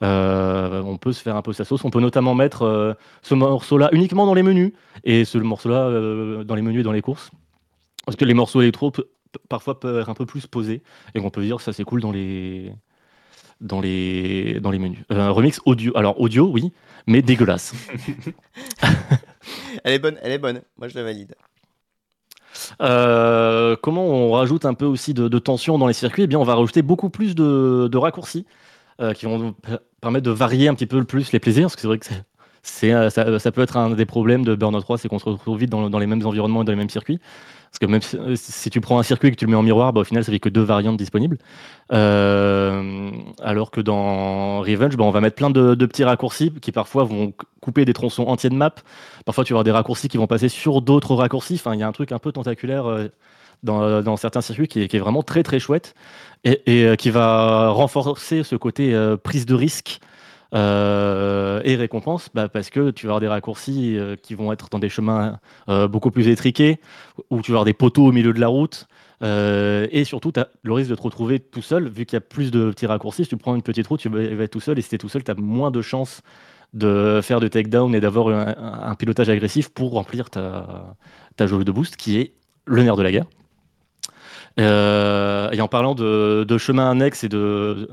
euh, 0.03 0.81
on 0.83 0.97
peut 0.97 1.13
se 1.13 1.21
faire 1.21 1.35
un 1.35 1.41
peu 1.41 1.53
sa 1.53 1.65
sauce. 1.65 1.83
On 1.85 1.89
peut 1.89 1.99
notamment 1.99 2.35
mettre 2.35 2.63
euh, 2.63 2.93
ce 3.21 3.33
morceau-là 3.33 3.89
uniquement 3.91 4.25
dans 4.25 4.33
les 4.33 4.43
menus 4.43 4.73
et 5.03 5.25
ce 5.25 5.37
morceau-là 5.37 5.87
euh, 5.87 6.43
dans 6.43 6.55
les 6.55 6.61
menus 6.61 6.81
et 6.81 6.83
dans 6.83 6.91
les 6.91 7.01
courses. 7.01 7.31
Parce 8.05 8.15
que 8.15 8.25
les 8.25 8.33
morceaux 8.33 8.61
électro 8.61 8.91
parfois 9.49 9.79
peuvent 9.79 9.99
être 9.99 10.09
un 10.09 10.13
peu 10.13 10.25
plus 10.25 10.47
posés 10.47 10.81
et 11.13 11.19
on 11.19 11.29
peut 11.29 11.41
dire 11.41 11.57
que 11.57 11.63
ça 11.63 11.73
c'est 11.73 11.83
cool 11.83 12.01
dans 12.01 12.11
les 12.11 12.71
dans 13.61 13.81
les 13.81 14.59
dans 14.59 14.71
les 14.71 14.79
menus. 14.79 14.99
Euh, 15.11 15.19
un 15.19 15.29
remix 15.29 15.59
audio, 15.65 15.95
alors 15.97 16.19
audio 16.21 16.47
oui, 16.47 16.71
mais 17.07 17.21
dégueulasse. 17.21 17.73
Elle 19.83 19.93
est 19.93 19.99
bonne, 19.99 20.17
elle 20.21 20.31
est 20.31 20.37
bonne. 20.37 20.61
Moi, 20.77 20.87
je 20.87 20.95
la 20.95 21.03
valide. 21.03 21.35
Euh, 22.81 23.75
comment 23.81 24.05
on 24.05 24.31
rajoute 24.31 24.65
un 24.65 24.73
peu 24.73 24.85
aussi 24.85 25.13
de, 25.13 25.27
de 25.27 25.39
tension 25.39 25.77
dans 25.77 25.87
les 25.87 25.93
circuits? 25.93 26.23
Eh 26.23 26.27
bien, 26.27 26.39
on 26.39 26.43
va 26.43 26.55
rajouter 26.55 26.81
beaucoup 26.81 27.09
plus 27.09 27.35
de, 27.35 27.87
de 27.91 27.97
raccourcis 27.97 28.45
euh, 29.01 29.13
qui 29.13 29.25
vont 29.25 29.37
nous 29.37 29.51
per- 29.53 29.77
permettre 30.01 30.25
de 30.25 30.31
varier 30.31 30.67
un 30.67 30.73
petit 30.73 30.87
peu 30.87 31.03
plus 31.03 31.31
les 31.31 31.39
plaisirs. 31.39 31.63
Parce 31.65 31.75
que 31.75 31.81
c'est 31.81 31.87
vrai 31.87 31.97
que 31.99 32.05
c'est- 32.05 32.23
c'est, 32.63 33.09
ça, 33.09 33.39
ça 33.39 33.51
peut 33.51 33.61
être 33.61 33.77
un 33.77 33.91
des 33.91 34.05
problèmes 34.05 34.43
de 34.43 34.53
Burnout 34.53 34.81
3, 34.81 34.97
c'est 34.97 35.07
qu'on 35.07 35.19
se 35.19 35.25
retrouve 35.29 35.57
vite 35.57 35.69
dans, 35.69 35.89
dans 35.89 35.99
les 35.99 36.07
mêmes 36.07 36.25
environnements 36.25 36.63
et 36.63 36.65
dans 36.65 36.71
les 36.73 36.77
mêmes 36.77 36.89
circuits. 36.89 37.19
Parce 37.77 37.87
que 37.87 37.91
même 37.91 38.01
si, 38.01 38.17
euh, 38.17 38.35
si 38.35 38.71
tu 38.71 38.81
prends 38.81 38.97
un 38.97 39.03
circuit 39.03 39.27
et 39.27 39.31
que 39.31 39.35
tu 39.35 39.45
le 39.45 39.51
mets 39.51 39.57
en 39.57 39.61
miroir, 39.61 39.93
bah, 39.93 40.01
au 40.01 40.03
final, 40.03 40.23
ça 40.23 40.31
fait 40.31 40.39
que 40.39 40.49
deux 40.49 40.63
variantes 40.63 40.97
disponibles. 40.97 41.37
Euh, 41.93 43.11
alors 43.39 43.69
que 43.69 43.81
dans 43.81 44.61
Revenge, 44.61 44.97
bah, 44.97 45.03
on 45.03 45.11
va 45.11 45.21
mettre 45.21 45.35
plein 45.35 45.51
de, 45.51 45.75
petits 45.85 46.03
raccourcis 46.03 46.51
qui 46.59 46.71
parfois 46.71 47.03
vont 47.03 47.33
couper 47.61 47.85
des 47.85 47.93
tronçons 47.93 48.23
entiers 48.23 48.49
de 48.49 48.55
map. 48.55 48.73
Parfois, 49.25 49.43
tu 49.43 49.53
vas 49.53 49.57
avoir 49.57 49.63
des 49.63 49.71
raccourcis 49.71 50.07
qui 50.07 50.17
vont 50.17 50.25
passer 50.25 50.49
sur 50.49 50.81
d'autres 50.81 51.13
raccourcis. 51.13 51.53
Enfin, 51.55 51.75
il 51.75 51.79
y 51.79 51.83
a 51.83 51.87
un 51.87 51.91
truc 51.91 52.11
un 52.11 52.17
peu 52.17 52.31
tentaculaire 52.31 52.87
euh, 52.87 53.09
dans, 53.61 54.17
certains 54.17 54.41
circuits 54.41 54.67
qui 54.67 54.81
est, 54.81 54.97
vraiment 54.97 55.21
très 55.21 55.43
très 55.43 55.59
chouette 55.59 55.93
et, 56.45 56.87
qui 56.97 57.11
va 57.11 57.69
renforcer 57.69 58.41
ce 58.41 58.55
côté 58.55 58.95
prise 59.23 59.45
de 59.45 59.53
risque 59.53 59.99
Euh, 60.53 61.61
et 61.63 61.75
récompense, 61.75 62.29
bah, 62.33 62.47
parce 62.47 62.69
que 62.69 62.91
tu 62.91 63.05
vas 63.05 63.11
avoir 63.11 63.19
des 63.19 63.27
raccourcis 63.27 63.97
euh, 63.97 64.15
qui 64.15 64.33
vont 64.33 64.51
être 64.51 64.69
dans 64.69 64.79
des 64.79 64.89
chemins 64.89 65.39
euh, 65.67 65.87
beaucoup 65.87 66.11
plus 66.11 66.27
étriqués, 66.27 66.79
où 67.29 67.41
tu 67.41 67.51
vas 67.51 67.57
avoir 67.57 67.65
des 67.65 67.73
poteaux 67.73 68.05
au 68.05 68.11
milieu 68.11 68.33
de 68.33 68.39
la 68.39 68.47
route, 68.47 68.87
et 69.21 70.03
surtout, 70.05 70.31
tu 70.31 70.39
as 70.39 70.47
le 70.61 70.73
risque 70.73 70.91
de 70.91 70.95
te 70.95 71.01
retrouver 71.01 71.39
tout 71.39 71.63
seul, 71.63 71.89
vu 71.89 72.05
qu'il 72.05 72.15
y 72.15 72.17
a 72.17 72.21
plus 72.21 72.51
de 72.51 72.69
petits 72.69 72.85
raccourcis. 72.85 73.23
Si 73.23 73.29
tu 73.29 73.37
prends 73.37 73.55
une 73.55 73.63
petite 73.63 73.87
route, 73.87 73.99
tu 73.99 74.09
vas 74.09 74.21
être 74.21 74.51
tout 74.51 74.59
seul, 74.59 74.77
et 74.77 74.81
si 74.83 74.89
tu 74.89 74.95
es 74.95 74.97
tout 74.99 75.09
seul, 75.09 75.23
tu 75.23 75.31
as 75.31 75.35
moins 75.35 75.71
de 75.71 75.81
chances 75.81 76.21
de 76.73 77.19
faire 77.23 77.39
de 77.39 77.47
takedown 77.47 77.95
et 77.95 77.99
d'avoir 77.99 78.27
un, 78.27 78.89
un 78.89 78.95
pilotage 78.95 79.29
agressif 79.29 79.69
pour 79.69 79.93
remplir 79.93 80.29
ta, 80.29 80.95
ta 81.35 81.47
jauge 81.47 81.65
de 81.65 81.71
boost, 81.71 81.95
qui 81.95 82.19
est 82.19 82.33
le 82.65 82.83
nerf 82.83 82.95
de 82.95 83.03
la 83.03 83.11
guerre. 83.11 83.25
Euh, 84.59 85.51
et 85.51 85.61
en 85.61 85.67
parlant 85.67 85.93
de, 85.93 86.43
de 86.47 86.57
chemins 86.57 86.89
annexes 86.89 87.23
et 87.23 87.29
de, 87.29 87.89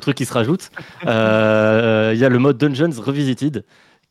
trucs 0.00 0.16
qui 0.16 0.24
se 0.24 0.32
rajoutent, 0.32 0.70
euh, 1.06 2.12
il 2.14 2.20
y 2.20 2.24
a 2.24 2.28
le 2.28 2.38
mode 2.38 2.58
Dungeons 2.58 3.02
Revisited 3.02 3.64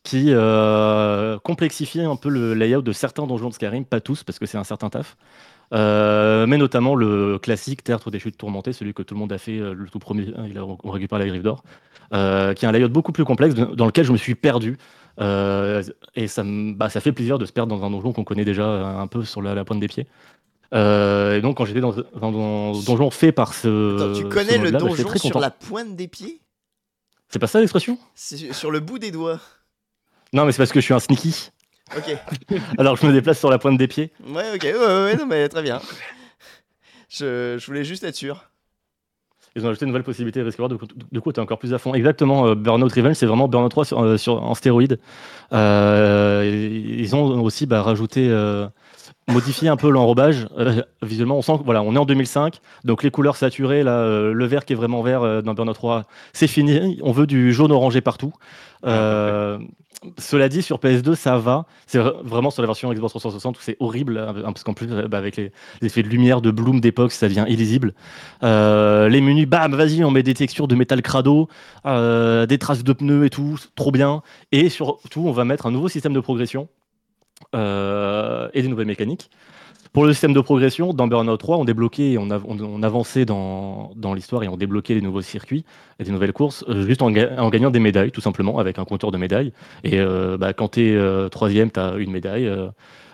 qui 0.03 0.27
euh, 0.29 1.39
complexifie 1.39 2.01
un 2.01 2.15
peu 2.15 2.29
le 2.29 2.53
layout 2.53 2.84
de 2.84 2.91
certains 2.91 3.25
donjons 3.25 3.49
de 3.49 3.53
Skyrim, 3.53 3.86
pas 3.86 4.01
tous 4.01 4.23
parce 4.23 4.39
que 4.39 4.45
c'est 4.45 4.58
un 4.58 4.63
certain 4.63 4.89
taf, 4.89 5.17
euh, 5.73 6.45
mais 6.45 6.58
notamment 6.58 6.95
le 6.95 7.39
classique 7.39 7.84
Tertre 7.84 8.12
des 8.12 8.19
Chutes 8.19 8.38
Tourmentées, 8.38 8.71
celui 8.71 8.93
que 8.93 9.01
tout 9.01 9.15
le 9.15 9.19
monde 9.19 9.34
a 9.34 9.39
fait, 9.39 9.58
euh, 9.58 9.73
le 9.73 9.89
tout 9.89 9.99
premier, 9.99 10.27
hein, 10.38 10.45
il 10.47 10.58
a, 10.58 10.63
on 10.63 10.91
récupère 10.91 11.17
la 11.17 11.25
griffe 11.25 11.41
d'or, 11.41 11.63
euh, 12.13 12.53
qui 12.53 12.65
est 12.65 12.67
un 12.67 12.71
layout 12.71 12.89
beaucoup 12.89 13.12
plus 13.12 13.25
complexe 13.25 13.55
dans 13.55 13.86
lequel 13.86 14.05
je 14.05 14.12
me 14.12 14.17
suis 14.17 14.36
perdu. 14.36 14.77
Euh, 15.21 15.81
et 16.15 16.27
ça, 16.27 16.43
bah, 16.45 16.89
ça 16.89 16.99
fait 16.99 17.13
plaisir 17.13 17.39
de 17.39 17.45
se 17.45 17.53
perdre 17.53 17.75
dans 17.75 17.86
un 17.86 17.89
donjon 17.89 18.12
qu'on 18.12 18.23
connaît 18.23 18.45
déjà 18.45 18.67
euh, 18.67 18.97
un 18.99 19.08
peu 19.08 19.23
sur 19.23 19.41
la, 19.41 19.55
la 19.55 19.63
pointe 19.63 19.79
des 19.79 19.88
pieds. 19.88 20.08
Euh, 20.73 21.38
et 21.38 21.41
donc, 21.41 21.58
quand 21.58 21.65
j'étais 21.65 21.80
dans, 21.82 21.93
dans 21.93 22.28
un 22.28 22.84
donjon 22.84 23.10
fait 23.12 23.32
par 23.32 23.54
ce. 23.54 23.95
Attends, 23.95 24.13
tu 24.13 24.23
ce 24.23 24.28
connais 24.28 24.58
le 24.58 24.63
mode-là, 24.63 24.80
bah, 24.80 24.88
donjon 24.88 25.04
très 25.04 25.19
sur 25.19 25.39
la 25.39 25.51
pointe 25.51 25.95
des 25.95 26.08
pieds? 26.08 26.41
C'est 27.30 27.39
pas 27.39 27.47
ça 27.47 27.60
l'expression? 27.60 27.97
Sur 28.15 28.71
le 28.71 28.80
bout 28.80 28.99
des 28.99 29.12
doigts. 29.12 29.39
Non, 30.34 30.45
mais 30.45 30.51
c'est 30.51 30.58
parce 30.58 30.71
que 30.71 30.80
je 30.80 30.86
suis 30.86 30.93
un 30.93 30.99
sneaky. 30.99 31.51
Ok. 31.95 32.17
Alors 32.78 32.97
je 32.97 33.06
me 33.06 33.13
déplace 33.13 33.39
sur 33.39 33.49
la 33.49 33.58
pointe 33.60 33.78
des 33.78 33.88
pieds. 33.88 34.12
Ouais, 34.28 34.56
ok. 34.56 34.63
Ouais, 34.63 34.73
ouais, 34.73 35.04
ouais, 35.04 35.15
non, 35.15 35.25
mais 35.25 35.47
très 35.49 35.62
bien. 35.62 35.80
Je, 37.10 37.58
je 37.60 37.65
voulais 37.67 37.84
juste 37.84 38.04
être 38.04 38.15
sûr. 38.15 38.49
Ils 39.56 39.65
ont 39.65 39.69
ajouté 39.69 39.86
une 39.86 39.89
nouvelle 39.91 40.04
possibilité 40.04 40.41
de 40.41 40.45
risque. 40.45 40.60
Du 41.12 41.21
coup, 41.21 41.32
tu 41.32 41.39
es 41.39 41.41
encore 41.43 41.60
plus 41.60 41.73
à 41.73 41.78
fond. 41.78 41.93
Exactement, 41.93 42.47
euh, 42.47 42.56
Burnout 42.56 42.91
Revenge, 42.91 43.15
c'est 43.15 43.25
vraiment 43.25 43.47
Burnout 43.47 43.69
3 43.69 43.86
sur, 43.86 44.01
euh, 44.04 44.17
sur- 44.17 44.43
en 44.43 44.54
stéroïde. 44.54 44.99
Euh, 45.54 46.69
ils 46.99 47.15
ont 47.15 47.41
aussi 47.41 47.65
bah, 47.65 47.82
rajouté, 47.82 48.28
modifié 49.27 49.69
un 49.69 49.75
peu 49.77 49.89
l'enrobage. 49.89 50.47
Euh, 50.57 50.81
visuellement, 51.01 51.38
on 51.38 51.41
sent 51.41 51.57
que 51.59 51.63
voilà, 51.63 51.81
on 51.81 51.95
est 51.95 51.97
en 51.97 52.05
2005, 52.05 52.59
donc 52.83 53.03
les 53.03 53.11
couleurs 53.11 53.35
saturées, 53.35 53.83
là, 53.83 53.97
euh, 53.99 54.33
le 54.33 54.45
vert 54.45 54.65
qui 54.65 54.73
est 54.73 54.75
vraiment 54.75 55.01
vert 55.01 55.23
euh, 55.23 55.41
dans 55.41 55.53
Burnout 55.53 55.73
3, 55.73 56.05
c'est 56.33 56.47
fini. 56.47 56.99
On 57.01 57.11
veut 57.11 57.27
du 57.27 57.51
jaune 57.53 57.71
orangé 57.71 58.01
partout. 58.01 58.33
Euh, 58.85 59.57
cela 60.19 60.49
dit, 60.49 60.61
sur 60.61 60.77
PS2, 60.77 61.15
ça 61.15 61.38
va. 61.39 61.65
C'est 61.88 61.97
vra- 61.97 62.21
vraiment 62.23 62.51
sur 62.51 62.61
la 62.61 62.67
version 62.67 62.93
Xbox 62.93 63.13
360 63.13 63.57
où 63.57 63.61
c'est 63.61 63.77
horrible, 63.79 64.19
hein, 64.19 64.33
parce 64.43 64.63
qu'en 64.63 64.73
plus, 64.73 64.85
bah, 64.85 65.17
avec 65.17 65.38
les, 65.38 65.51
les 65.81 65.88
effets 65.88 66.03
de 66.03 66.07
lumière, 66.09 66.41
de 66.41 66.51
bloom 66.51 66.79
d'époque, 66.79 67.11
ça 67.11 67.27
devient 67.27 67.45
illisible. 67.47 67.95
Euh, 68.43 69.09
les 69.09 69.21
menus, 69.21 69.47
bam, 69.47 69.73
vas-y, 69.73 70.03
on 70.03 70.11
met 70.11 70.21
des 70.21 70.35
textures 70.35 70.67
de 70.67 70.75
métal 70.75 71.01
crado, 71.01 71.47
euh, 71.88 72.45
des 72.45 72.59
traces 72.59 72.83
de 72.83 72.93
pneus 72.93 73.25
et 73.25 73.31
tout, 73.31 73.57
trop 73.75 73.91
bien. 73.91 74.21
Et 74.51 74.69
surtout, 74.69 75.23
on 75.25 75.31
va 75.31 75.45
mettre 75.45 75.65
un 75.65 75.71
nouveau 75.71 75.88
système 75.88 76.13
de 76.13 76.19
progression 76.19 76.67
euh, 77.55 78.49
et 78.53 78.61
des 78.61 78.67
nouvelles 78.67 78.87
mécaniques. 78.87 79.29
Pour 79.93 80.05
le 80.05 80.11
système 80.11 80.33
de 80.33 80.41
progression, 80.41 80.93
dans 80.93 81.07
Burnout 81.07 81.37
3, 81.37 81.57
on 81.57 81.63
débloquait, 81.65 82.17
on, 82.19 82.29
av- 82.29 82.43
on, 82.45 82.59
on 82.59 82.83
avançait 82.83 83.23
dans, 83.23 83.93
l'histoire 84.13 84.43
et 84.43 84.49
on 84.49 84.57
débloquait 84.57 84.93
les 84.93 85.01
nouveaux 85.01 85.21
circuits 85.21 85.63
et 85.99 86.03
des 86.03 86.11
nouvelles 86.11 86.33
courses, 86.33 86.65
euh, 86.67 86.85
juste 86.85 87.01
en, 87.01 87.11
ga- 87.11 87.41
en 87.41 87.49
gagnant 87.49 87.71
des 87.71 87.79
médailles, 87.79 88.11
tout 88.11 88.21
simplement, 88.21 88.59
avec 88.59 88.77
un 88.77 88.83
compteur 88.83 89.11
de 89.11 89.17
médailles. 89.17 89.53
Et 89.85 89.99
euh, 89.99 90.37
bah, 90.37 90.51
quand 90.53 90.69
tu 90.69 90.89
es 90.89 91.29
troisième, 91.29 91.71
tu 91.71 91.79
as 91.79 91.95
une 91.95 92.11
médaille. 92.11 92.51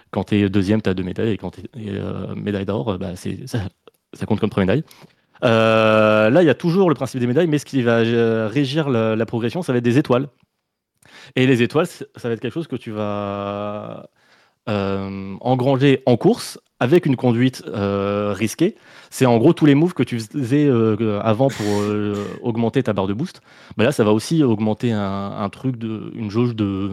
quand 0.09 0.23
tu 0.25 0.35
es 0.35 0.49
deuxième, 0.49 0.81
tu 0.81 0.89
as 0.89 0.95
deux 0.95 1.03
médailles. 1.03 1.31
Et 1.33 1.37
quand 1.37 1.51
tu 1.51 1.61
es 1.77 2.35
médaille 2.35 2.65
d'or, 2.65 2.97
bah, 2.97 3.11
ça, 3.15 4.25
compte 4.25 4.39
comme 4.39 4.49
médailles. 4.57 4.83
Euh, 5.43 6.29
là, 6.29 6.43
il 6.43 6.45
y 6.45 6.49
a 6.49 6.55
toujours 6.55 6.89
le 6.89 6.95
principe 6.95 7.19
des 7.19 7.27
médailles, 7.27 7.47
mais 7.47 7.57
ce 7.57 7.65
qui 7.65 7.81
va 7.81 7.97
régir 8.47 8.89
la, 8.89 9.25
progression, 9.25 9.61
ça 9.61 9.71
va 9.71 9.79
être 9.79 9.83
des 9.83 9.97
étoiles. 9.97 10.27
Et 11.35 11.47
les 11.47 11.61
étoiles, 11.61 11.87
ça 11.87 12.27
va 12.27 12.31
être 12.31 12.39
quelque 12.39 12.53
chose 12.53 12.67
que 12.67 12.75
tu 12.75 12.91
vas 12.91 14.09
euh, 14.69 15.35
engranger 15.41 16.03
en 16.05 16.17
course 16.17 16.59
avec 16.79 17.05
une 17.05 17.15
conduite 17.15 17.63
euh, 17.67 18.33
risquée. 18.33 18.75
C'est 19.09 19.25
en 19.25 19.37
gros 19.37 19.53
tous 19.53 19.65
les 19.65 19.75
moves 19.75 19.93
que 19.93 20.03
tu 20.03 20.19
faisais 20.19 20.65
euh, 20.65 21.19
avant 21.21 21.49
pour 21.49 21.65
augmenter 22.41 22.83
ta 22.83 22.93
barre 22.93 23.07
de 23.07 23.13
boost. 23.13 23.41
Bah 23.77 23.83
là, 23.83 23.91
ça 23.91 24.03
va 24.03 24.11
aussi 24.11 24.43
augmenter 24.43 24.91
un, 24.91 25.49
truc, 25.49 25.77
de, 25.77 26.11
une 26.15 26.31
jauge 26.31 26.55
de, 26.55 26.89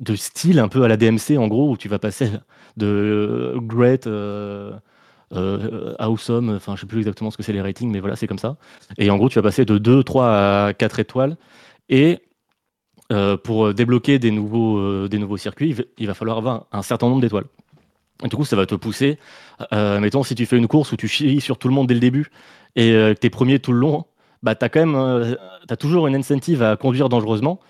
de 0.00 0.16
style 0.16 0.58
un 0.58 0.68
peu 0.68 0.82
à 0.84 0.88
la 0.88 0.96
DMC, 0.96 1.38
en 1.38 1.48
gros, 1.48 1.70
où 1.70 1.76
tu 1.76 1.88
vas 1.88 1.98
passer 1.98 2.30
de 2.76 3.54
great. 3.56 4.06
euh, 5.34 5.94
awesome, 5.98 6.50
enfin 6.50 6.76
je 6.76 6.82
sais 6.82 6.86
plus 6.86 6.98
exactement 6.98 7.30
ce 7.30 7.36
que 7.36 7.42
c'est 7.42 7.52
les 7.52 7.60
ratings, 7.60 7.90
mais 7.90 8.00
voilà, 8.00 8.16
c'est 8.16 8.26
comme 8.26 8.38
ça. 8.38 8.56
Et 8.98 9.10
en 9.10 9.16
gros, 9.16 9.28
tu 9.28 9.36
vas 9.36 9.42
passer 9.42 9.64
de 9.64 9.78
2, 9.78 10.02
3 10.04 10.26
à 10.28 10.72
4 10.74 11.00
étoiles. 11.00 11.36
Et 11.88 12.20
euh, 13.12 13.36
pour 13.36 13.72
débloquer 13.74 14.18
des 14.18 14.30
nouveaux, 14.30 14.78
euh, 14.78 15.08
des 15.08 15.18
nouveaux 15.18 15.36
circuits, 15.36 15.74
il 15.98 16.06
va- 16.06 16.14
falloir 16.14 16.38
avoir 16.38 16.66
un 16.72 16.82
certain 16.82 17.08
nombre 17.08 17.20
d'étoiles. 17.20 17.46
Et 18.24 18.28
du 18.28 18.36
coup, 18.36 18.44
ça 18.44 18.56
va 18.56 18.66
te 18.66 18.74
pousser. 18.74 19.18
Euh, 19.72 20.00
mettons, 20.00 20.22
si 20.22 20.34
tu 20.34 20.46
fais 20.46 20.56
une 20.56 20.68
course 20.68 20.92
où 20.92 20.96
tu 20.96 21.06
chies 21.08 21.40
sur 21.40 21.58
tout 21.58 21.68
le 21.68 21.74
monde 21.74 21.86
dès 21.86 21.94
le 21.94 22.00
début 22.00 22.30
et 22.74 22.92
euh, 22.92 23.14
que 23.14 23.20
tu 23.20 23.26
es 23.26 23.30
premier 23.30 23.58
tout 23.58 23.72
le 23.72 23.78
long, 23.78 24.04
bah, 24.42 24.54
tu 24.54 24.64
as 24.64 24.70
euh, 24.76 25.34
toujours 25.78 26.06
une 26.06 26.16
incentive 26.16 26.62
à 26.62 26.76
conduire 26.76 27.08
dangereusement 27.08 27.60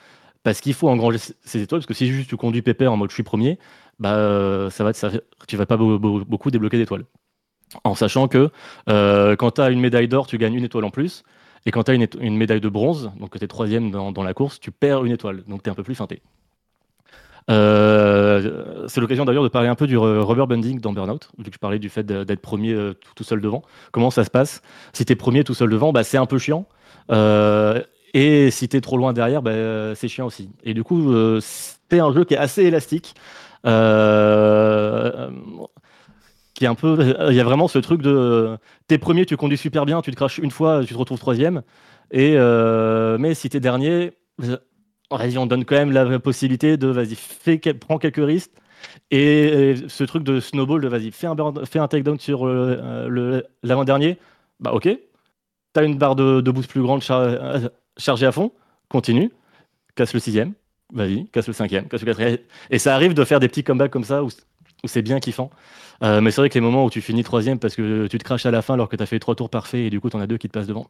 parce 0.43 0.61
qu'il 0.61 0.75
faut 0.75 0.89
engranger 0.89 1.19
ces 1.45 1.63
étoiles. 1.63 1.81
Parce 1.81 1.87
que 1.87 1.95
si 1.95 2.07
juste 2.07 2.29
tu 2.29 2.37
conduis 2.37 2.63
pépère 2.63 2.93
en 2.93 2.97
mode 2.97 3.11
je 3.11 3.15
suis 3.15 3.23
premier, 3.25 3.59
bah, 3.99 4.15
euh, 4.17 4.71
ça 4.71 4.85
va 4.85 4.93
tu 5.49 5.57
vas 5.57 5.67
pas 5.67 5.77
beau- 5.77 5.99
beau- 5.99 6.25
beaucoup 6.25 6.51
débloquer 6.51 6.79
d'étoiles. 6.79 7.05
En 7.83 7.95
sachant 7.97 8.29
que 8.29 8.51
euh, 8.89 9.35
quand 9.35 9.53
tu 9.53 9.61
as 9.61 9.71
une 9.71 9.81
médaille 9.81 10.07
d'or, 10.09 10.27
tu 10.29 10.39
gagnes 10.39 10.55
une 10.55 10.65
étoile 10.65 10.85
en 10.85 10.91
plus. 10.91 11.25
Et 11.67 11.73
quand 11.73 11.83
tu 11.83 11.91
as 11.91 11.95
une, 11.95 12.37
médaille 12.37 12.61
de 12.61 12.69
bronze, 12.69 13.11
donc 13.19 13.31
que 13.31 13.39
tu 13.39 13.45
es 13.45 13.49
troisième 13.49 13.91
dans, 13.91 14.23
la 14.23 14.35
course, 14.35 14.61
tu 14.61 14.71
perds 14.71 15.05
une 15.05 15.13
étoile. 15.13 15.43
Donc 15.49 15.65
tu 15.65 15.69
es 15.69 15.73
un 15.73 15.75
peu 15.75 15.83
plus 15.83 15.97
feinté. 15.97 16.23
Euh, 17.51 18.87
c'est 18.89 19.01
l'occasion 19.01 19.25
d'ailleurs 19.25 19.43
de 19.43 19.49
parler 19.49 19.69
un 19.69 19.75
peu 19.75 19.87
du 19.87 19.97
rubber 19.97 20.47
banding 20.47 20.81
dans 20.81 20.93
Burnout, 20.93 21.29
vu 21.39 21.45
que 21.45 21.55
je 21.55 21.59
parlais 21.59 21.79
du 21.79 21.89
fait 21.89 22.05
d'être 22.05 22.41
premier 22.41 22.73
euh, 22.73 22.95
tout, 23.15 23.25
seul 23.25 23.41
devant. 23.41 23.63
Comment 23.91 24.11
ça 24.11 24.25
se 24.25 24.31
passe? 24.31 24.63
Si 24.93 25.05
tu 25.05 25.13
es 25.13 25.17
premier 25.17 25.43
tout 25.43 25.55
seul 25.55 25.69
devant, 25.69 25.93
bah, 25.93 26.05
c'est 26.05 26.19
un 26.19 26.27
peu 26.27 26.39
chiant. 26.39 26.67
Euh, 27.11 27.83
et 28.15 28.53
si 28.53 28.69
tu 28.69 28.77
es 28.77 28.81
trop 28.81 28.97
loin 28.97 29.13
derrière, 29.13 29.43
bah, 29.43 29.95
c'est 29.97 30.09
chiant 30.09 30.27
aussi. 30.27 30.51
Et 30.63 30.73
du 30.73 30.85
coup, 30.85 31.13
c'est 31.41 31.99
un 31.99 32.13
jeu 32.13 32.25
qui 32.25 32.35
est 32.35 32.39
assez 32.39 32.63
élastique. 32.63 33.17
Un 36.65 36.75
peu. 36.75 37.15
Il 37.29 37.35
y 37.35 37.41
a 37.41 37.45
vraiment 37.45 37.69
ce 37.69 37.79
truc 37.79 38.01
de. 38.01 38.57
T'es 38.87 38.99
premier, 38.99 39.27
tu 39.27 39.37
conduis 39.37 39.59
super 39.59 39.85
bien, 39.85 40.01
tu 40.01 40.11
te 40.11 40.17
craches 40.17 40.39
une 40.39 40.51
fois, 40.51 40.83
tu 40.85 40.95
te 40.95 40.99
retrouves 40.99 41.19
troisième. 41.19 41.63
Et 42.11 42.35
euh, 42.37 43.19
mais 43.19 43.35
si 43.35 43.51
t'es 43.51 43.61
dernier, 43.61 44.13
euh, 44.45 44.57
on 45.11 45.47
donne 45.47 45.65
quand 45.65 45.77
même 45.77 45.93
la 45.93 46.19
possibilité 46.19 46.77
de 46.77 46.87
vas-y, 46.87 47.17
prends 47.75 47.99
quelques 47.99 48.25
risques. 48.25 48.53
Et 49.11 49.51
euh, 49.53 49.89
ce 49.89 50.05
truc 50.05 50.23
de 50.23 50.41
snowball, 50.41 50.81
de 50.83 50.89
vas-y, 50.89 51.11
fais 51.11 51.27
un, 51.27 51.89
takedown 51.89 52.19
sur 52.19 52.47
euh, 52.47 52.77
euh, 53.09 53.43
l'avant-dernier, 53.63 54.19
bah 54.61 54.73
ok. 54.73 54.89
T'as 55.73 55.85
une 55.85 55.99
barre 55.99 56.17
de, 56.17 56.41
boost 56.41 56.71
plus 56.71 56.83
grande 56.83 57.03
char- 57.03 57.21
euh, 57.21 57.69
chargée 57.99 58.27
à 58.27 58.33
fond, 58.33 58.53
continue, 58.89 59.31
casse 59.95 60.15
le 60.15 60.21
sixième, 60.21 60.55
vas-y, 60.93 61.27
casse 61.29 61.47
le 61.49 61.53
cinquième, 61.53 61.89
casse 61.89 62.01
le 62.01 62.07
quatrième. 62.07 62.39
Et 62.71 62.79
ça 62.79 62.95
arrive 62.95 63.15
de 63.15 63.25
faire 63.25 63.41
des 63.41 63.49
petits 63.49 63.65
comebacks 63.65 63.91
comme 63.91 64.05
ça 64.05 64.25
où, 64.25 64.29
où 64.85 64.89
c'est 64.89 65.03
bien 65.03 65.21
kiffant. 65.21 65.51
Euh, 66.03 66.21
mais 66.21 66.31
c'est 66.31 66.41
vrai 66.43 66.49
que 66.51 66.55
les 66.55 66.61
moments 66.61 66.85
où 66.85 66.91
tu 66.91 67.01
finis 67.01 67.25
troisième 67.25 67.59
parce 67.59 67.75
que 67.75 68.07
tu 68.07 68.19
te 68.19 68.25
craches 68.25 68.45
à 68.47 68.51
la 68.51 68.61
fin 68.63 68.75
alors 68.75 68.89
que 68.89 68.97
tu 68.97 69.03
as 69.03 69.07
fait 69.07 69.19
trois 69.19 69.35
tours 69.35 69.49
parfaits 69.51 69.81
et 69.81 69.91
du 69.91 70.01
coup 70.01 70.11
tu 70.11 70.17
en 70.17 70.21
as 70.21 70.27
deux 70.27 70.37
qui 70.39 70.49
te 70.49 70.53
passent 70.53 70.67
devant. 70.67 70.87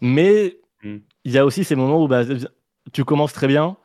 Mais 0.00 0.56
Mm. 0.82 0.96
il 1.24 1.32
y 1.32 1.38
a 1.38 1.46
aussi 1.46 1.64
ces 1.64 1.76
moments 1.76 2.02
où 2.02 2.08
bah, 2.08 2.24
tu 2.92 3.04
commences 3.06 3.32
très 3.32 3.46
bien 3.46 3.76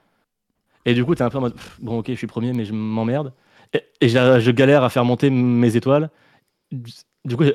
et 0.86 0.94
du 0.94 1.06
coup 1.06 1.16
tu 1.16 1.22
es 1.22 1.26
un 1.26 1.30
peu 1.30 1.38
en 1.38 1.42
mode 1.42 1.54
Pff, 1.54 1.78
bon 1.82 2.00
ok 2.00 2.08
je 2.10 2.16
suis 2.16 2.28
premier 2.28 2.52
mais 2.52 2.66
je 2.66 2.74
m'emmerde 2.74 3.32
et, 3.74 3.84
et 4.02 4.10
j'a- 4.10 4.42
je 4.42 4.52
galère 4.52 4.84
à 4.84 4.90
faire 4.90 5.06
monter 5.06 5.30
mes 5.30 5.78
étoiles. 5.78 6.10
Du 6.74 7.38
coup 7.38 7.46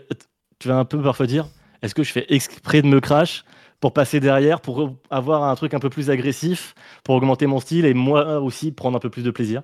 tu 0.58 0.68
vas 0.68 0.78
un 0.78 0.86
peu 0.86 1.02
parfois 1.02 1.26
dire 1.26 1.46
est-ce 1.82 1.94
que 1.94 2.02
je 2.02 2.10
fais 2.12 2.24
exprès 2.30 2.80
de 2.80 2.86
me 2.86 3.00
crash 3.00 3.44
pour 3.84 3.92
passer 3.92 4.18
derrière, 4.18 4.62
pour 4.62 4.94
avoir 5.10 5.44
un 5.44 5.54
truc 5.56 5.74
un 5.74 5.78
peu 5.78 5.90
plus 5.90 6.08
agressif, 6.08 6.74
pour 7.02 7.16
augmenter 7.16 7.46
mon 7.46 7.60
style 7.60 7.84
et 7.84 7.92
moi 7.92 8.40
aussi 8.40 8.72
prendre 8.72 8.96
un 8.96 8.98
peu 8.98 9.10
plus 9.10 9.22
de 9.22 9.30
plaisir. 9.30 9.60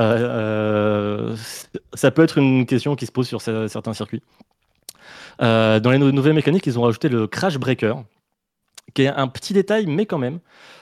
Euh, 0.00 1.30
euh, 1.30 1.36
ça 1.94 2.10
peut 2.10 2.24
être 2.24 2.38
une 2.38 2.66
question 2.66 2.96
qui 2.96 3.06
se 3.06 3.12
pose 3.12 3.28
sur 3.28 3.40
ce- 3.40 3.68
certains 3.68 3.92
circuits. 3.92 4.24
Euh, 5.40 5.78
dans 5.78 5.92
les 5.92 5.98
nou- 5.98 6.10
nouvelles 6.10 6.32
mécaniques, 6.34 6.66
ils 6.66 6.80
ont 6.80 6.82
rajouté 6.82 7.08
le 7.08 7.28
Crash 7.28 7.58
Breaker, 7.58 7.94
qui 8.92 9.02
est 9.02 9.06
un 9.06 9.28
petit 9.28 9.52
détail, 9.52 9.86
mais 9.86 10.04
quand 10.04 10.18
même, 10.18 10.40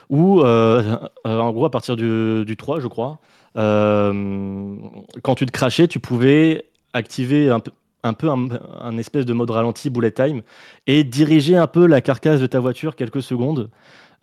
où, 0.08 0.40
en 0.42 1.50
gros, 1.52 1.66
à 1.66 1.70
partir 1.70 1.94
du, 1.94 2.46
du 2.46 2.56
3, 2.56 2.80
je 2.80 2.86
crois, 2.86 3.18
quand 3.54 5.34
tu 5.36 5.44
te 5.44 5.50
crachais, 5.52 5.88
tu 5.88 6.00
pouvais 6.00 6.64
activer 6.94 7.50
un, 7.50 7.60
peu- 7.60 7.72
un 8.08 8.14
peu 8.14 8.28
un, 8.30 8.98
espèce 8.98 9.26
de 9.26 9.32
mode 9.32 9.50
ralenti 9.50 9.90
bullet 9.90 10.10
time 10.10 10.42
et 10.86 11.04
diriger 11.04 11.56
un 11.56 11.66
peu 11.66 11.86
la 11.86 12.00
carcasse 12.00 12.40
de 12.40 12.46
ta 12.46 12.60
voiture 12.60 12.96
quelques 12.96 13.22
secondes 13.22 13.70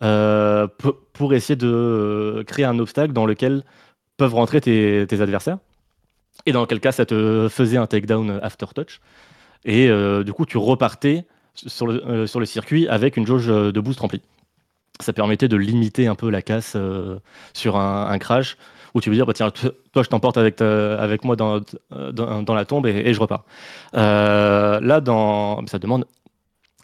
euh, 0.02 0.66
pour 1.12 1.32
essayer 1.32 1.56
de 1.56 1.66
euh, 1.66 2.44
créer 2.44 2.66
un 2.66 2.78
obstacle 2.78 3.12
dans 3.12 3.24
lequel 3.24 3.62
peuvent 4.18 4.34
rentrer 4.34 4.60
tes, 4.60 5.20
adversaires. 5.20 5.58
Et 6.44 6.52
dans 6.52 6.66
quel 6.66 6.80
cas, 6.80 6.92
ça 6.92 7.06
te 7.06 7.48
faisait 7.50 7.78
un 7.78 7.86
takedown 7.86 8.38
after 8.42 8.66
touch. 8.74 9.00
Et 9.64 9.88
euh, 9.88 10.22
du 10.22 10.32
coup, 10.32 10.44
tu 10.44 10.58
repartais 10.58 11.24
sur 11.54 11.86
le, 11.86 12.26
circuit 12.44 12.86
avec 12.88 13.16
une 13.16 13.26
jauge 13.26 13.46
de 13.46 13.80
boost 13.80 14.00
remplie. 14.00 14.20
Ça 15.00 15.12
permettait 15.12 15.48
de 15.48 15.56
limiter 15.56 16.06
un 16.06 16.14
peu 16.14 16.30
la 16.30 16.42
casse 16.42 16.76
sur 17.54 17.76
un 17.76 18.18
crash 18.18 18.56
où 18.96 19.00
tu 19.00 19.10
veux 19.10 19.14
dire, 19.16 19.26
bah, 19.26 19.32
tiens, 19.34 19.50
toi, 19.50 20.02
je 20.02 20.08
t'emporte 20.08 20.38
avec, 20.38 20.56
ta- 20.56 20.98
avec 20.98 21.22
moi 21.24 21.36
dans, 21.36 21.60
dans, 21.90 22.42
dans 22.42 22.54
la 22.54 22.64
tombe 22.64 22.86
et, 22.86 22.96
et 23.04 23.12
je 23.14 23.20
repars. 23.20 23.44
Euh, 23.94 24.80
là, 24.80 25.00
dans, 25.00 25.64
ça 25.66 25.78
demande 25.78 26.06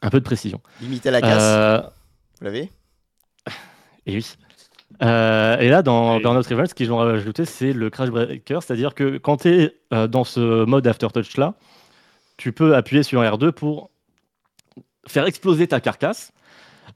un 0.03 0.11
peu 0.11 0.20
de 0.20 0.25
précision. 0.25 0.61
Limiter 0.81 1.11
la 1.11 1.20
casse. 1.20 1.42
Euh, 1.42 1.81
Vous 2.38 2.44
l'avez? 2.44 2.70
Et 4.07 4.14
oui. 4.16 4.37
Euh, 5.03 5.59
et 5.59 5.68
là, 5.68 5.83
dans 5.83 6.16
Oui. 6.16 6.22
Burnout 6.22 6.46
Revenge, 6.46 6.68
ce 6.68 6.75
qu'ils 6.75 6.92
ont 6.92 6.98
rajouté, 6.98 7.44
c'est 7.46 7.72
le 7.72 7.88
Crash 7.88 8.11
Breaker, 8.11 8.59
c'est-à-dire 8.61 8.94
que 8.94 9.16
quand 9.16 9.38
tu 9.38 9.48
es 9.48 10.07
dans 10.09 10.22
ce 10.25 10.64
mode 10.64 10.87
Aftertouch 10.87 11.37
là, 11.38 11.55
tu 12.37 12.53
peux 12.53 12.77
appuyer 12.77 13.03
sur 13.03 13.22
R2 13.22 13.53
pour 13.53 13.90
faire 15.07 15.25
exploser 15.27 15.66
ta 15.66 15.81
carcasse 15.81 16.33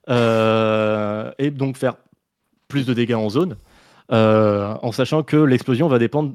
euh, 0.09 1.31
et 1.39 1.51
donc 1.51 1.77
faire 1.77 1.95
plus 2.69 2.85
de 2.87 2.93
dégâts 2.95 3.15
en 3.15 3.29
zone, 3.31 3.53
euh, 3.53 3.57
en 4.11 4.93
sachant 4.93 5.23
que 5.23 5.37
l'explosion 5.37 5.89
va 5.89 5.99
dépendre 5.99 6.35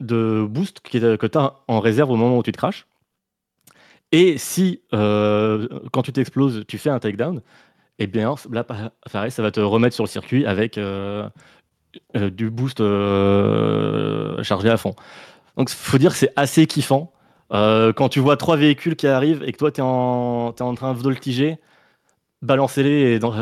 de 0.00 0.44
boost 0.48 0.80
que 0.80 1.26
tu 1.26 1.38
as 1.38 1.54
en 1.68 1.80
réserve 1.80 2.10
au 2.10 2.16
moment 2.16 2.38
où 2.38 2.42
tu 2.42 2.52
te 2.52 2.58
crashes. 2.58 2.86
Et 4.10 4.36
si, 4.36 4.82
euh, 4.92 5.68
quand 5.92 6.02
tu 6.02 6.12
t'exploses, 6.12 6.64
tu 6.68 6.76
fais 6.78 6.90
un 6.90 6.98
takedown, 6.98 7.40
eh 7.98 8.06
bien, 8.06 8.34
là, 8.50 8.64
pa- 8.64 8.92
pareil, 9.10 9.30
ça 9.30 9.42
va 9.42 9.50
te 9.50 9.60
remettre 9.60 9.94
sur 9.94 10.04
le 10.04 10.08
circuit 10.08 10.44
avec 10.44 10.76
euh, 10.76 11.28
euh, 12.16 12.30
du 12.30 12.50
boost 12.50 12.80
euh, 12.80 14.42
chargé 14.42 14.68
à 14.68 14.76
fond. 14.76 14.94
Donc, 15.56 15.70
faut 15.70 15.98
dire 15.98 16.12
que 16.12 16.18
c'est 16.18 16.32
assez 16.36 16.66
kiffant. 16.66 17.12
Euh, 17.52 17.92
quand 17.92 18.08
tu 18.08 18.20
vois 18.20 18.36
trois 18.36 18.56
véhicules 18.56 18.96
qui 18.96 19.06
arrivent 19.06 19.42
et 19.44 19.52
que 19.52 19.58
toi, 19.58 19.70
tu 19.70 19.80
es, 19.80 20.52
t'es 20.54 20.62
en 20.62 20.74
train 20.74 20.94
de 20.94 20.98
voltiger, 20.98 21.58
balancer-les 22.42 23.14
et 23.14 23.18
d'en, 23.18 23.32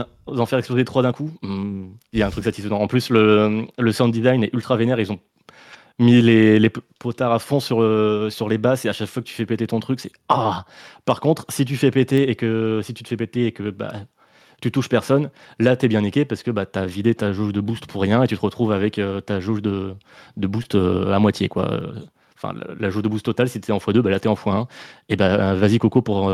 faire 0.47 0.59
exploser 0.59 0.85
trois 0.85 1.03
d'un 1.03 1.13
coup, 1.13 1.31
hmm, 1.43 1.89
il 2.13 2.19
y 2.19 2.23
a 2.23 2.27
un 2.27 2.31
truc 2.31 2.45
satisfaisant. 2.45 2.79
En 2.79 2.87
plus, 2.87 3.11
le, 3.11 3.67
le 3.79 3.93
sound 3.93 4.13
design 4.13 4.45
est 4.45 4.53
ultra 4.53 4.77
vénère. 4.77 5.01
Ils 5.01 5.11
ont 5.11 5.21
mis 5.99 6.23
les, 6.23 6.59
les 6.59 6.71
potards 6.99 7.33
à 7.33 7.39
fond 7.39 7.61
sur, 7.61 7.83
euh, 7.83 8.31
sur 8.31 8.49
les 8.49 8.59
basses 8.59 8.85
et 8.85 8.89
à 8.89 8.93
chaque 8.93 9.09
fois 9.09 9.23
que 9.23 9.29
tu 9.29 9.35
fais 9.35 9.47
péter 9.47 9.67
ton 9.67 9.81
truc, 9.81 10.01
c'est 10.01 10.13
ah. 10.29 10.65
Par 11.05 11.21
contre, 11.21 11.45
si 11.49 11.65
tu 11.65 11.77
fais 11.77 11.91
péter 11.91 12.31
et 12.31 12.37
que 12.37 12.81
si 12.83 12.95
tu 12.95 13.03
te 13.03 13.09
fais 13.09 13.17
péter 13.17 13.47
et 13.47 13.53
que 13.53 13.71
bah, 13.71 13.93
tu 14.63 14.73
touches 14.73 14.89
personne, 14.89 15.31
là 15.59 15.77
t'es 15.77 15.89
bien 15.89 16.01
niqué 16.01 16.25
parce 16.25 16.43
que 16.43 16.51
bah, 16.51 16.65
t'as 16.67 16.87
vidé 16.87 17.15
ta 17.15 17.33
jauge 17.33 17.53
de 17.53 17.61
boost 17.61 17.87
pour 17.87 18.03
rien 18.03 18.23
et 18.23 18.27
tu 18.27 18.37
te 18.37 18.41
retrouves 18.41 18.73
avec 18.73 18.99
euh, 18.99 19.21
ta 19.21 19.41
jauge 19.41 19.63
de, 19.63 19.95
de 20.37 20.47
boost 20.47 20.75
euh, 20.75 21.13
à 21.13 21.19
moitié 21.19 21.49
quoi. 21.49 21.81
Enfin, 22.37 22.55
la, 22.55 22.75
la 22.79 22.91
jauge 22.91 23.03
de 23.03 23.09
boost 23.09 23.27
totale, 23.27 23.51
si 23.51 23.61
t'es 23.61 23.73
en 23.73 23.79
x2, 23.79 24.01
bah, 24.01 24.11
là 24.11 24.21
t'es 24.21 24.29
en 24.29 24.35
x1. 24.35 24.67
Et 25.11 25.17
bah 25.17 25.55
vas-y 25.55 25.79
Coco 25.79 26.01
pour, 26.01 26.33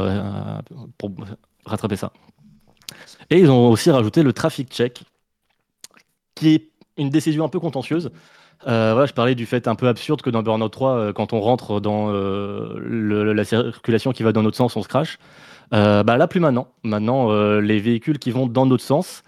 pour 0.98 1.11
rattraper 1.64 1.96
ça. 1.96 2.12
Et 3.31 3.38
ils 3.38 3.51
ont 3.51 3.70
aussi 3.70 3.90
rajouté 3.90 4.22
le 4.22 4.33
traffic 4.33 4.68
check, 4.72 5.03
qui 6.35 6.55
est 6.55 6.68
une 6.96 7.11
décision 7.11 7.44
un 7.44 7.49
peu 7.49 7.61
contentieuse. 7.61 8.11
Euh, 8.66 8.92
voilà, 8.92 9.07
je 9.07 9.12
parlais 9.12 9.35
du 9.35 9.46
fait 9.46 9.68
un 9.68 9.75
peu 9.75 9.88
absurde 9.88 10.22
que 10.22 10.31
dans 10.31 10.42
Burnout 10.42 10.70
3, 10.72 10.92
euh, 10.96 11.12
quand 11.12 11.33
on 11.33 11.40
rentre 11.40 11.81
dans 11.81 12.11
euh, 12.12 12.75
le- 12.79 13.33
la 13.33 13.44
circulation 13.44 14.12
qui 14.12 14.22
va 14.22 14.33
dans 14.33 14.42
notre 14.42 14.57
sens, 14.57 14.77
on 14.77 14.83
se 14.83 14.88
crache. 14.88 15.18
Euh, 15.75 16.03
bah 16.03 16.16
là, 16.16 16.29
plus 16.29 16.40
maintenant. 16.40 16.68
Maintenant, 16.85 17.33
les 17.61 17.81
véhicules 17.81 18.18
qui 18.18 18.31
vont 18.31 18.46
dans 18.46 18.66
notre 18.66 18.85
sens, 18.85 19.22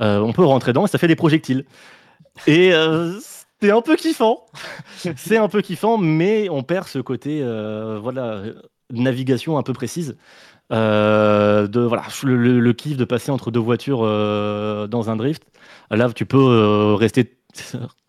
on 0.00 0.32
peut 0.32 0.44
rentrer 0.44 0.72
dedans 0.72 0.86
et 0.86 0.88
ça 0.88 0.98
fait 0.98 1.08
des 1.08 1.16
projectiles. 1.16 1.64
Et 2.46 2.72
c'est 3.60 3.70
un 3.70 3.82
peu 3.82 3.96
kiffant. 3.96 4.46
c'est 5.16 5.38
un 5.38 5.48
peu 5.48 5.62
kiffant, 5.62 5.98
mais 5.98 6.48
on 6.50 6.62
perd 6.62 6.88
ce 6.88 6.98
côté 6.98 7.42
voilà, 8.00 8.42
navigation 8.92 9.58
un 9.58 9.62
peu 9.62 9.72
précise. 9.72 10.16
Euh, 10.72 11.68
de 11.68 11.80
voilà 11.80 12.02
le, 12.24 12.36
le- 12.36 12.58
le 12.60 12.72
kiff 12.72 12.96
de 12.96 13.04
passer 13.04 13.30
entre 13.30 13.50
deux 13.52 13.60
voitures 13.60 14.00
euh, 14.02 14.86
dans 14.88 15.10
un 15.10 15.16
drift. 15.16 15.44
Là, 15.90 16.10
tu 16.12 16.26
peux 16.26 16.38
euh, 16.38 16.94
rester. 16.96 17.36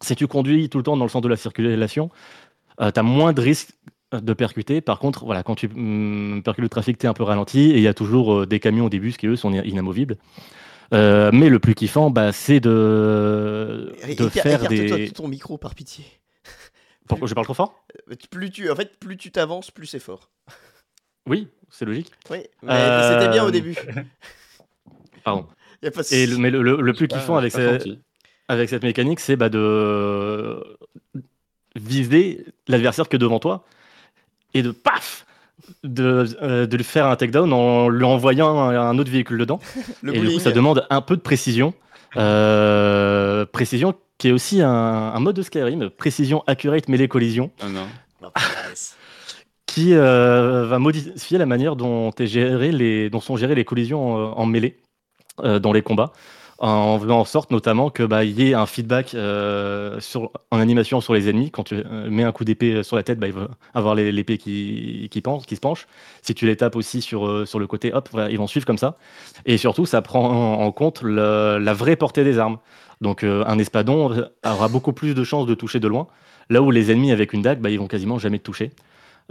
Si 0.01 0.15
tu 0.15 0.27
conduis 0.27 0.69
tout 0.69 0.77
le 0.77 0.83
temps 0.83 0.97
dans 0.97 1.05
le 1.05 1.09
sens 1.09 1.21
de 1.21 1.27
la 1.27 1.35
circulation, 1.37 2.09
tu 2.79 2.85
as 2.99 3.03
moins 3.03 3.33
de 3.33 3.41
risques 3.41 3.71
de 4.11 4.33
percuter. 4.33 4.81
Par 4.81 4.99
contre, 4.99 5.25
voilà, 5.25 5.43
quand 5.43 5.55
tu 5.55 5.67
hum, 5.67 6.41
percutes 6.43 6.63
le 6.63 6.69
trafic, 6.69 6.97
tu 6.97 7.05
es 7.05 7.09
un 7.09 7.13
peu 7.13 7.23
ralenti 7.23 7.59
et 7.71 7.77
il 7.77 7.81
y 7.81 7.87
a 7.87 7.93
toujours 7.93 8.33
euh, 8.33 8.45
des 8.45 8.59
camions 8.59 8.85
ou 8.85 8.89
des 8.89 8.99
bus 8.99 9.17
qui, 9.17 9.27
eux, 9.27 9.35
sont 9.35 9.51
inamovibles. 9.53 10.17
Euh, 10.93 11.31
mais 11.33 11.49
le 11.49 11.59
plus 11.59 11.75
kiffant, 11.75 12.09
bah, 12.09 12.31
c'est 12.31 12.59
de, 12.59 13.93
de 14.17 14.29
faire 14.29 14.61
Écarte-toi 14.61 14.97
des. 14.97 15.07
de 15.07 15.13
ton 15.13 15.27
micro 15.27 15.57
par 15.57 15.75
pitié. 15.75 16.05
Pourquoi 17.07 17.27
je 17.27 17.33
parle 17.33 17.45
trop 17.45 17.53
fort? 17.53 17.83
Euh, 18.09 18.15
Plus 18.29 18.49
tu, 18.49 18.69
en 18.69 18.75
fait, 18.75 18.97
plus 18.99 19.17
tu 19.17 19.31
t'avances, 19.31 19.71
plus 19.71 19.87
c'est 19.87 19.99
fort. 19.99 20.29
Oui, 21.27 21.47
c'est 21.69 21.85
logique. 21.85 22.11
Oui, 22.29 22.39
mais 22.63 23.01
c'était 23.11 23.29
bien 23.29 23.43
au 23.43 23.47
Euh, 23.49 23.51
début. 23.51 23.75
Pardon. 25.23 25.45
Y 25.83 25.87
a 25.87 25.91
pas 25.91 26.01
de 26.01 26.13
Et 26.15 26.25
le, 26.25 26.37
mais 26.37 26.49
le, 26.49 26.63
le- 26.63 26.81
le 26.81 26.93
plus 26.93 27.07
kiffant 27.07 27.37
avec, 27.37 27.53
pas 27.53 27.59
ce- 27.59 27.79
senti. 27.79 27.99
avec 28.47 28.67
cette 28.69 28.81
mécanique, 28.83 29.19
c'est 29.19 29.35
bah, 29.35 29.49
de 29.49 30.57
viser 31.75 32.45
l'adversaire 32.67 33.07
que 33.09 33.17
devant 33.17 33.39
toi 33.39 33.63
et 34.55 34.63
de 34.63 34.71
paf 34.71 35.25
de, 35.83 36.25
euh, 36.41 36.65
de 36.65 36.77
lui 36.77 36.83
faire 36.83 37.05
un 37.05 37.15
takedown 37.15 37.53
en 37.53 37.89
lui 37.89 38.03
envoyant 38.05 38.57
un, 38.59 38.75
un 38.89 38.97
autre 38.97 39.11
véhicule 39.11 39.37
dedans. 39.37 39.59
Le 40.01 40.15
et 40.15 40.19
du 40.19 40.31
coup, 40.31 40.39
ça 40.39 40.51
demande 40.51 40.87
un 40.89 41.01
peu 41.01 41.15
de 41.15 41.21
précision. 41.21 41.73
Euh, 42.15 43.45
précision 43.45 43.93
qui 44.17 44.29
est 44.29 44.31
aussi 44.31 44.61
un, 44.63 44.71
un 44.71 45.19
mode 45.19 45.35
de 45.35 45.43
Skyrim, 45.43 45.91
précision 45.91 46.43
accurate 46.47 46.87
mêlée 46.87 47.07
collision, 47.07 47.51
Ah 47.61 47.67
non. 47.69 47.85
Euh, 49.79 50.65
va 50.65 50.79
modifier 50.79 51.37
la 51.37 51.45
manière 51.45 51.75
dont, 51.75 52.11
sont 52.11 53.37
gérées 53.37 53.55
les 53.55 53.65
collisions 53.65 54.17
euh, 54.17 54.31
en 54.35 54.45
mêlée 54.45 54.77
euh, 55.43 55.59
dans 55.59 55.71
les 55.71 55.81
combats, 55.81 56.11
en 56.59 56.99
faisant 56.99 57.19
en 57.19 57.25
sorte 57.25 57.51
notamment 57.51 57.89
que 57.89 58.03
bah, 58.03 58.23
y 58.23 58.49
ait 58.49 58.53
un 58.53 58.65
feedback 58.65 59.15
en 59.15 60.59
animation 60.59 61.01
sur 61.01 61.13
les 61.13 61.29
ennemis. 61.29 61.51
Quand 61.51 61.63
tu 61.63 61.83
mets 62.09 62.23
un 62.23 62.31
coup 62.31 62.45
d'épée 62.45 62.83
sur 62.83 62.95
la 62.95 63.03
tête, 63.03 63.19
bah, 63.19 63.27
il 63.27 63.33
va 63.33 63.49
avoir 63.73 63.95
l'épée 63.95 64.37
qui, 64.37 65.07
qui, 65.11 65.21
qui 65.21 65.55
se 65.55 65.61
penche. 65.61 65.87
Si 66.21 66.33
tu 66.33 66.45
les 66.45 66.55
tapes 66.55 66.75
aussi 66.75 67.01
sur, 67.01 67.27
le 67.27 67.65
côté, 67.67 67.93
hop, 67.93 68.09
ils 68.29 68.37
vont 68.37 68.47
suivre 68.47 68.65
comme 68.65 68.79
ça. 68.79 68.97
Et 69.45 69.57
surtout, 69.57 69.85
ça 69.85 70.01
prend 70.01 70.59
en, 70.59 70.71
compte 70.71 71.03
la 71.03 71.73
vraie 71.73 71.95
portée 71.95 72.23
des 72.23 72.39
armes. 72.39 72.57
Donc 73.01 73.23
un 73.23 73.59
espadon 73.59 74.27
aura 74.43 74.67
beaucoup 74.69 74.93
plus 74.93 75.13
de 75.13 75.23
chances 75.23 75.45
de 75.45 75.53
toucher 75.53 75.79
de 75.79 75.87
loin, 75.87 76.07
là 76.49 76.63
où 76.63 76.71
les 76.71 76.91
ennemis 76.91 77.11
avec 77.11 77.33
une 77.33 77.43
dague, 77.43 77.59
bah, 77.59 77.69
ils 77.69 77.77
vont 77.77 77.87
quasiment 77.87 78.17
jamais 78.17 78.39
te 78.39 78.43
toucher. 78.43 78.71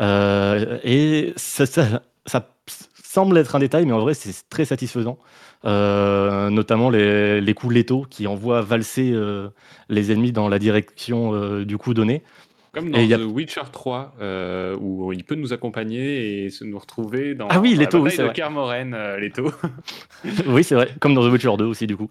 Euh, 0.00 0.78
et 0.84 1.32
ça, 1.36 1.66
ça- 1.66 2.02
ça 2.26 2.48
semble 3.02 3.38
être 3.38 3.56
un 3.56 3.58
détail, 3.60 3.86
mais 3.86 3.92
en 3.92 4.00
vrai, 4.00 4.14
c'est 4.14 4.34
très 4.50 4.64
satisfaisant. 4.64 5.18
Euh, 5.64 6.50
notamment 6.50 6.90
les, 6.90 7.54
coups 7.54 7.74
létaux 7.74 8.06
qui 8.08 8.26
envoient 8.26 8.60
valser 8.62 9.10
euh, 9.12 9.48
les 9.88 10.12
ennemis 10.12 10.32
dans 10.32 10.48
la 10.48 10.58
direction 10.58 11.60
du 11.64 11.78
coup 11.78 11.94
donné. 11.94 12.22
Comme 12.76 12.90
dans 12.90 12.98
Et 12.98 13.06
y 13.06 13.14
a- 13.14 13.18
The 13.18 13.22
Witcher 13.24 13.62
3, 13.72 14.14
euh, 14.20 14.76
où 14.78 15.10
il 15.14 15.24
peut 15.24 15.34
nous 15.34 15.54
accompagner 15.54 16.44
et 16.44 16.50
se 16.50 16.62
nous 16.62 16.78
retrouver 16.78 17.34
dans 17.34 17.48
Ah 17.48 17.58
oui, 17.58 17.74
dans 17.74 17.80
Leto, 17.80 17.96
la 17.96 18.02
oui, 18.04 18.10
bataille 18.10 18.26
c'est 18.26 18.28
de. 18.32 18.36
Kermoren, 18.36 18.92
euh, 18.94 19.16
Leto. 19.18 19.50
oui, 20.46 20.62
c'est 20.62 20.74
vrai, 20.74 20.90
comme 21.00 21.14
dans 21.14 21.26
The 21.26 21.32
Witcher 21.32 21.56
2 21.56 21.64
aussi, 21.64 21.86
du 21.86 21.96
coup. 21.96 22.08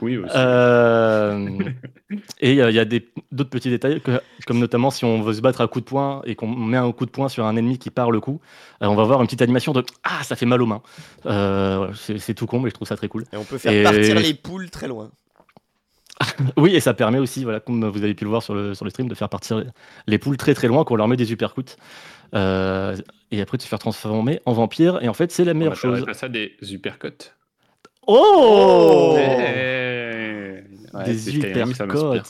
oui, 0.00 0.16
aussi. 0.16 0.32
Euh, 0.34 1.48
et 2.40 2.50
il 2.52 2.56
y 2.56 2.62
a- 2.62 2.70
il 2.70 2.74
y 2.76 2.78
a 2.78 2.84
des- 2.86 3.06
d'autres 3.30 3.50
petits 3.50 3.68
détails, 3.68 4.00
que- 4.00 4.20
comme 4.46 4.58
notamment 4.58 4.90
si 4.90 5.04
on 5.04 5.20
veut 5.20 5.34
se 5.34 5.42
battre 5.42 5.60
à 5.60 5.68
coup 5.68 5.80
de 5.80 5.84
poing 5.84 6.22
et 6.24 6.34
qu'on 6.34 6.48
met 6.48 6.78
un 6.78 6.90
coup 6.92 7.04
de 7.04 7.10
poing 7.10 7.28
sur 7.28 7.44
un 7.44 7.54
ennemi 7.56 7.76
qui 7.78 7.90
part 7.90 8.10
le 8.10 8.20
coup, 8.20 8.40
euh, 8.82 8.86
on 8.86 8.94
va 8.94 9.04
voir 9.04 9.20
une 9.20 9.26
petite 9.26 9.42
animation 9.42 9.72
de 9.74 9.84
Ah, 10.02 10.22
ça 10.22 10.34
fait 10.34 10.46
mal 10.46 10.62
aux 10.62 10.66
mains. 10.66 10.80
Euh, 11.26 11.88
c'est 11.94 12.16
c'est 12.18 12.32
tout 12.34 12.46
con, 12.46 12.60
mais 12.60 12.70
je 12.70 12.74
trouve 12.74 12.88
ça 12.88 12.96
très 12.96 13.08
cool. 13.08 13.24
Et 13.34 13.36
on 13.36 13.44
peut 13.44 13.58
faire 13.58 13.72
Et- 13.72 13.82
partir 13.82 14.18
les 14.18 14.32
poules 14.34 14.70
très 14.70 14.88
loin. 14.88 15.10
Oui, 16.56 16.74
et 16.74 16.80
ça 16.80 16.94
permet 16.94 17.18
aussi, 17.18 17.44
voilà, 17.44 17.60
comme 17.60 17.84
vous 17.88 18.02
avez 18.02 18.14
pu 18.14 18.24
le 18.24 18.30
voir 18.30 18.42
sur 18.42 18.54
le, 18.54 18.74
sur 18.74 18.84
le 18.84 18.90
stream, 18.90 19.08
de 19.08 19.14
faire 19.14 19.28
partir 19.28 19.62
les 20.06 20.18
poules 20.18 20.36
très 20.36 20.54
très 20.54 20.68
loin, 20.68 20.84
qu'on 20.84 20.96
leur 20.96 21.08
met 21.08 21.16
des 21.16 21.30
uppercuts. 21.32 21.76
Euh, 22.34 22.96
et 23.30 23.40
après 23.40 23.56
de 23.58 23.62
se 23.62 23.68
faire 23.68 23.78
transformer 23.78 24.40
en 24.46 24.52
vampire. 24.52 24.98
Et 25.02 25.08
en 25.08 25.14
fait, 25.14 25.30
c'est 25.32 25.44
la 25.44 25.52
On 25.52 25.54
meilleure 25.56 25.74
appellerait 25.74 25.98
chose. 25.98 26.06
pas 26.06 26.14
ça 26.14 26.28
des 26.28 26.56
supercuts. 26.62 27.32
Oh, 28.06 29.14
Oh 29.14 29.16
Eh, 29.18 30.62
ouais, 30.94 31.04
Des 31.04 31.36
uppercuts. 31.36 32.22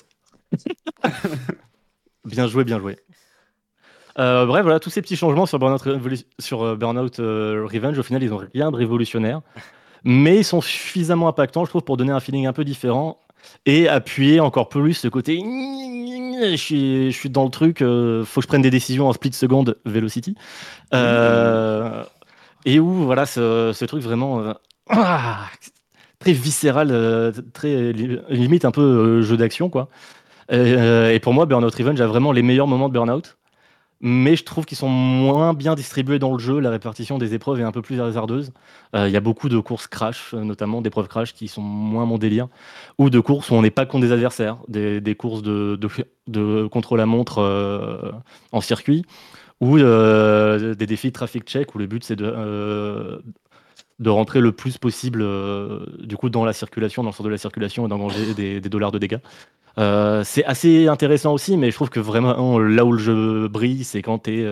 bien 2.24 2.46
joué, 2.48 2.64
bien 2.64 2.78
joué. 2.78 2.96
Euh, 4.18 4.46
bref, 4.46 4.62
voilà, 4.62 4.80
tous 4.80 4.88
ces 4.90 5.02
petits 5.02 5.16
changements 5.16 5.44
sur 5.46 5.58
Burnout, 5.58 5.82
Revolu- 5.82 6.24
sur, 6.38 6.62
euh, 6.62 6.76
Burnout, 6.76 7.20
euh, 7.20 7.66
Revenge, 7.70 7.98
au 7.98 8.02
final, 8.02 8.22
ils 8.22 8.30
n'ont 8.30 8.40
rien 8.54 8.70
de 8.70 8.76
révolutionnaire. 8.76 9.42
Mais 10.04 10.38
ils 10.38 10.44
sont 10.44 10.60
suffisamment 10.60 11.28
impactants, 11.28 11.64
je 11.64 11.70
trouve, 11.70 11.82
pour 11.82 11.96
donner 11.96 12.12
un 12.12 12.20
feeling 12.20 12.46
un 12.46 12.52
peu 12.52 12.64
différent 12.64 13.20
et 13.64 13.88
appuyer 13.88 14.40
encore 14.40 14.68
plus 14.68 14.94
ce 14.94 15.08
côté. 15.08 15.42
Je 15.42 16.56
suis, 16.56 17.10
je 17.10 17.16
suis 17.16 17.30
dans 17.30 17.44
le 17.44 17.50
truc, 17.50 17.80
euh, 17.80 18.24
faut 18.24 18.40
que 18.40 18.44
je 18.44 18.48
prenne 18.48 18.62
des 18.62 18.70
décisions 18.70 19.08
en 19.08 19.12
split 19.12 19.32
seconde 19.32 19.78
Velocity. 19.84 20.34
Euh, 20.92 22.04
et 22.64 22.78
où, 22.78 23.04
voilà, 23.04 23.26
ce, 23.26 23.72
ce 23.74 23.84
truc 23.84 24.02
vraiment 24.02 24.40
euh, 24.40 24.52
ah, 24.90 25.46
très 26.18 26.32
viscéral, 26.32 26.88
euh, 26.90 27.32
très 27.52 27.92
li- 27.92 28.18
limite 28.28 28.64
un 28.64 28.70
peu 28.70 29.22
jeu 29.22 29.36
d'action 29.36 29.70
quoi. 29.70 29.88
Euh, 30.52 31.10
et 31.10 31.18
pour 31.18 31.32
moi, 31.32 31.46
Burnout 31.46 31.74
Revenge 31.74 32.00
a 32.00 32.06
vraiment 32.06 32.32
les 32.32 32.42
meilleurs 32.42 32.68
moments 32.68 32.88
de 32.88 32.92
Burnout, 32.92 33.35
mais 34.00 34.36
je 34.36 34.44
trouve 34.44 34.66
qu'ils 34.66 34.76
sont 34.76 34.88
moins 34.88 35.54
bien 35.54 35.74
distribués 35.74 36.18
dans 36.18 36.32
le 36.32 36.38
jeu. 36.38 36.60
La 36.60 36.70
répartition 36.70 37.18
des 37.18 37.34
épreuves 37.34 37.60
est 37.60 37.64
un 37.64 37.72
peu 37.72 37.82
plus 37.82 38.00
hasardeuse. 38.00 38.52
Euh, 38.94 39.08
Il 39.08 39.12
y 39.12 39.16
a 39.16 39.20
beaucoup 39.20 39.48
de 39.48 39.58
courses 39.58 39.86
crash, 39.86 40.34
euh, 40.34 40.44
notamment 40.44 40.82
d'épreuves 40.82 41.08
crash 41.08 41.32
qui 41.32 41.48
sont 41.48 41.62
moins 41.62 42.04
mon 42.04 42.18
délire, 42.18 42.48
ou 42.98 43.08
de 43.10 43.20
courses 43.20 43.50
où 43.50 43.54
on 43.54 43.62
n'est 43.62 43.70
pas 43.70 43.86
contre 43.86 44.06
des 44.06 44.12
adversaires, 44.12 44.58
des, 44.68 45.14
courses 45.14 45.42
de, 45.42 45.76
de, 45.76 45.88
de 46.28 46.66
contre-la-montre 46.66 47.38
euh, 47.38 48.12
en 48.52 48.60
circuit, 48.60 49.04
ou 49.60 49.78
des 49.78 50.86
défis 50.86 51.12
traffic 51.12 51.44
check 51.44 51.74
où 51.74 51.78
le 51.78 51.86
but 51.86 52.04
c'est 52.04 52.16
de, 52.16 53.22
de 53.98 54.10
rentrer 54.10 54.40
le 54.40 54.52
plus 54.52 54.76
possible 54.76 55.24
du 55.98 56.18
coup 56.18 56.28
dans 56.28 56.44
la 56.44 56.52
circulation, 56.52 57.02
dans 57.02 57.08
le 57.08 57.14
sens 57.14 57.24
de 57.24 57.30
la 57.30 57.38
circulation 57.38 57.86
et 57.86 57.88
d'engranger 57.88 58.34
des 58.34 58.60
dollars 58.60 58.92
de 58.92 58.98
dégâts. 58.98 59.20
Euh, 59.78 60.24
c'est 60.24 60.44
assez 60.44 60.88
intéressant 60.88 61.34
aussi, 61.34 61.56
mais 61.56 61.70
je 61.70 61.76
trouve 61.76 61.90
que 61.90 62.00
vraiment 62.00 62.58
là 62.58 62.84
où 62.84 62.92
le 62.92 62.98
jeu 62.98 63.48
brille, 63.48 63.84
c'est 63.84 64.02
quand 64.02 64.20
tu 64.20 64.40
es 64.40 64.46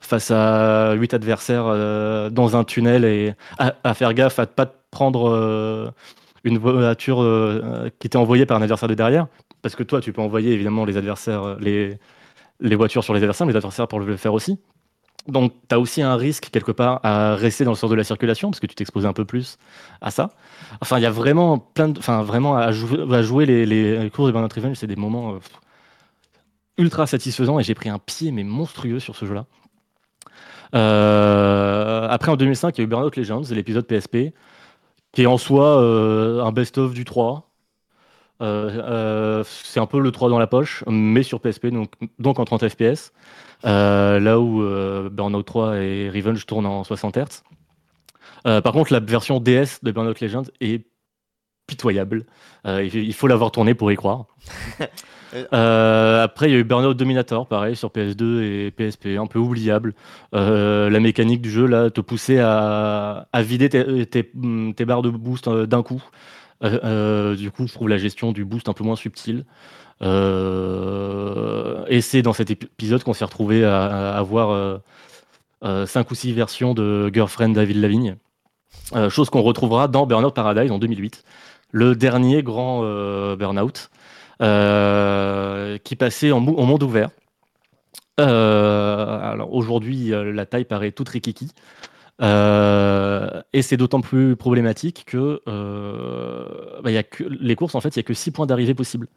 face 0.00 0.30
à 0.30 0.94
8 0.94 1.14
adversaires 1.14 1.66
euh, 1.66 2.30
dans 2.30 2.56
un 2.56 2.64
tunnel 2.64 3.04
et 3.04 3.34
à, 3.58 3.94
faire 3.94 4.14
gaffe 4.14 4.38
à 4.38 4.42
ne 4.42 4.46
pas 4.46 4.66
prendre 4.90 5.30
euh, 5.30 5.90
une 6.44 6.58
voiture 6.58 7.22
euh, 7.22 7.90
qui 7.98 8.08
t'est 8.08 8.16
envoyée 8.16 8.46
par 8.46 8.56
un 8.56 8.62
adversaire 8.62 8.88
de 8.88 8.94
derrière. 8.94 9.28
Parce 9.62 9.76
que 9.76 9.82
toi, 9.82 10.00
tu 10.00 10.12
peux 10.12 10.22
envoyer 10.22 10.52
évidemment 10.52 10.84
les 10.84 10.96
adversaires, 10.96 11.42
euh, 11.42 11.56
les, 11.60 11.98
les 12.60 12.76
voitures 12.76 13.04
sur 13.04 13.14
les 13.14 13.20
adversaires, 13.20 13.46
mais 13.46 13.52
les 13.52 13.58
adversaires 13.58 13.88
pour 13.88 14.00
le 14.00 14.16
faire 14.16 14.32
aussi. 14.32 14.58
Donc, 15.28 15.52
tu 15.68 15.74
as 15.74 15.78
aussi 15.78 16.00
un 16.00 16.16
risque 16.16 16.48
quelque 16.50 16.72
part 16.72 17.00
à 17.02 17.34
rester 17.36 17.64
dans 17.64 17.72
le 17.72 17.76
sens 17.76 17.90
de 17.90 17.94
la 17.94 18.04
circulation, 18.04 18.50
parce 18.50 18.60
que 18.60 18.66
tu 18.66 18.74
t'exposes 18.74 19.04
un 19.04 19.12
peu 19.12 19.26
plus 19.26 19.58
à 20.00 20.10
ça. 20.10 20.30
Enfin, 20.80 20.98
il 20.98 21.02
y 21.02 21.06
a 21.06 21.10
vraiment 21.10 21.58
plein 21.58 21.88
de. 21.88 21.98
Enfin, 21.98 22.22
vraiment, 22.22 22.56
à 22.56 22.72
jouer, 22.72 23.46
les, 23.46 24.10
courses 24.14 24.28
de 24.28 24.32
Burnout 24.32 24.52
Revenge, 24.52 24.76
c'est 24.76 24.86
des 24.86 24.96
moments 24.96 25.34
euh, 25.34 25.38
ultra 26.78 27.06
satisfaisants 27.06 27.58
et 27.58 27.62
j'ai 27.62 27.74
pris 27.74 27.88
un 27.88 27.98
pied, 27.98 28.30
mais 28.32 28.44
monstrueux 28.44 29.00
sur 29.00 29.16
ce 29.16 29.26
jeu-là. 29.26 29.46
Euh, 30.74 32.08
après, 32.08 32.30
en 32.30 32.36
2005, 32.36 32.76
il 32.76 32.80
y 32.80 32.82
a 32.82 32.84
eu 32.84 32.86
Burnout 32.86 33.16
Legends, 33.16 33.42
l'épisode 33.50 33.86
PSP, 33.86 34.32
qui 35.12 35.22
est 35.22 35.26
en 35.26 35.38
soi 35.38 35.80
euh, 35.82 36.42
un 36.42 36.52
best-of 36.52 36.94
du 36.94 37.04
3. 37.04 37.48
Euh, 38.42 38.70
euh, 38.82 39.44
c'est 39.44 39.80
un 39.80 39.86
peu 39.86 40.00
le 40.00 40.10
3 40.12 40.30
dans 40.30 40.38
la 40.38 40.46
poche, 40.46 40.84
mais 40.86 41.22
sur 41.22 41.40
PSP, 41.40 41.66
donc, 41.66 41.92
donc 42.18 42.38
en 42.38 42.44
30 42.44 42.68
FPS. 42.68 43.12
Là 43.64 44.40
où 44.40 44.62
Burnout 45.10 45.42
3 45.42 45.76
et 45.78 46.10
Revenge 46.10 46.46
tournent 46.46 46.66
en 46.66 46.84
60 46.84 47.16
Hz. 47.16 47.42
Euh, 48.46 48.60
par 48.60 48.72
contre, 48.72 48.92
la 48.92 49.00
version 49.00 49.40
DS 49.40 49.80
de 49.82 49.92
Burnout 49.92 50.20
Legends 50.20 50.44
est 50.60 50.86
pitoyable. 51.66 52.26
Euh, 52.66 52.84
il 52.84 53.12
faut 53.14 53.26
l'avoir 53.28 53.50
tourné 53.52 53.74
pour 53.74 53.90
y 53.92 53.96
croire. 53.96 54.26
Euh, 55.52 56.24
après, 56.24 56.48
il 56.48 56.52
y 56.52 56.56
a 56.56 56.58
eu 56.58 56.64
Burnout 56.64 56.96
Dominator, 56.96 57.46
pareil, 57.46 57.76
sur 57.76 57.90
PS2 57.90 58.42
et 58.42 58.72
PSP, 58.72 59.16
un 59.16 59.28
peu 59.28 59.38
oubliable. 59.38 59.94
Euh, 60.34 60.90
la 60.90 60.98
mécanique 60.98 61.40
du 61.40 61.52
jeu, 61.52 61.66
là, 61.66 61.88
te 61.88 62.00
poussait 62.00 62.40
à, 62.40 63.28
à 63.32 63.42
vider 63.42 63.68
tes, 63.68 64.06
tes- 64.06 64.32
tes 64.74 64.84
barres 64.84 65.02
de 65.02 65.10
boost 65.10 65.48
d'un 65.48 65.84
coup. 65.84 66.02
Du 66.62 67.50
coup, 67.52 67.68
je 67.68 67.72
trouve 67.72 67.88
la 67.88 67.96
gestion 67.96 68.32
du 68.32 68.44
boost 68.44 68.68
un 68.68 68.72
peu 68.72 68.82
moins 68.82 68.96
subtile. 68.96 69.44
Et 70.02 72.00
c'est 72.00 72.22
dans 72.22 72.32
cet 72.32 72.50
épisode 72.50 73.04
qu'on 73.04 73.12
s'est 73.14 73.24
retrouvé 73.24 73.64
à, 73.64 73.84
à 73.84 74.18
avoir 74.18 74.80
5 75.62 76.10
ou 76.10 76.14
6 76.16 76.32
versions 76.32 76.74
de 76.74 77.08
Girlfriend 77.12 77.50
David 77.50 77.76
Lavigne. 77.76 78.16
Euh, 78.94 79.10
chose 79.10 79.30
qu'on 79.30 79.42
retrouvera 79.42 79.88
dans 79.88 80.06
Burnout 80.06 80.34
Paradise 80.34 80.70
en 80.70 80.78
2008, 80.78 81.24
le 81.70 81.94
dernier 81.94 82.42
grand 82.42 82.80
euh, 82.82 83.36
Burnout, 83.36 83.90
euh, 84.42 85.78
qui 85.78 85.96
passait 85.96 86.32
en, 86.32 86.40
monde 86.40 86.82
ouvert. 86.82 87.10
Aujourd'hui, 88.18 90.10
la 90.10 90.46
taille 90.46 90.64
paraît 90.64 90.92
toute 90.92 91.08
rikiki. 91.08 91.52
Et 92.20 93.62
c'est 93.62 93.76
d'autant 93.76 94.00
plus 94.00 94.36
problématique 94.36 95.04
que, 95.06 95.40
bah, 96.82 97.02
que 97.02 97.24
les 97.24 97.56
courses, 97.56 97.74
en 97.74 97.80
fait, 97.80 97.96
il 97.96 97.98
n'y 97.98 98.04
a 98.04 98.04
que 98.04 98.14
6 98.14 98.30
points 98.32 98.46
d'arrivée 98.46 98.74
possibles. 98.74 99.08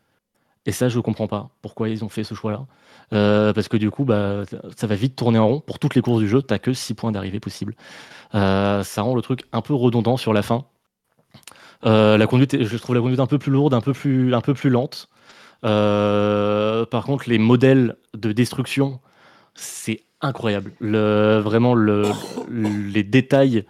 Et 0.65 0.71
ça, 0.71 0.87
je 0.87 0.97
ne 0.97 1.01
comprends 1.01 1.27
pas 1.27 1.49
pourquoi 1.61 1.89
ils 1.89 2.03
ont 2.05 2.09
fait 2.09 2.23
ce 2.23 2.33
choix-là. 2.33 2.65
Euh, 3.11 3.53
parce 3.53 3.67
que 3.67 3.77
du 3.77 3.91
coup, 3.91 4.05
bah, 4.05 4.43
ça 4.77 4.87
va 4.87 4.95
vite 4.95 5.15
tourner 5.15 5.39
en 5.39 5.47
rond. 5.47 5.59
Pour 5.59 5.77
toutes 5.77 5.95
les 5.95 6.01
courses 6.01 6.21
du 6.21 6.29
jeu, 6.29 6.41
tu 6.41 6.53
n'as 6.53 6.59
que 6.59 6.73
6 6.73 6.93
points 6.93 7.11
d'arrivée 7.11 7.39
possibles. 7.39 7.75
Euh, 8.33 8.83
ça 8.83 9.01
rend 9.01 9.15
le 9.15 9.21
truc 9.21 9.43
un 9.51 9.61
peu 9.61 9.73
redondant 9.73 10.15
sur 10.15 10.33
la 10.33 10.41
fin. 10.41 10.65
Euh, 11.85 12.17
la 12.17 12.27
conduite, 12.27 12.63
je 12.63 12.77
trouve 12.77 12.95
la 12.95 13.01
conduite 13.01 13.19
un 13.19 13.27
peu 13.27 13.37
plus 13.37 13.51
lourde, 13.51 13.73
un 13.73 13.81
peu 13.81 13.93
plus, 13.93 14.33
un 14.33 14.41
peu 14.41 14.53
plus 14.53 14.69
lente. 14.69 15.09
Par 15.61 17.05
contre, 17.05 17.29
les 17.29 17.39
modèles 17.39 17.97
de 18.13 18.31
destruction, 18.31 19.01
c'est 19.55 20.03
incroyable. 20.21 20.71
Le, 20.79 21.39
vraiment, 21.39 21.75
le, 21.75 22.03
les 22.49 23.03
détails 23.03 23.65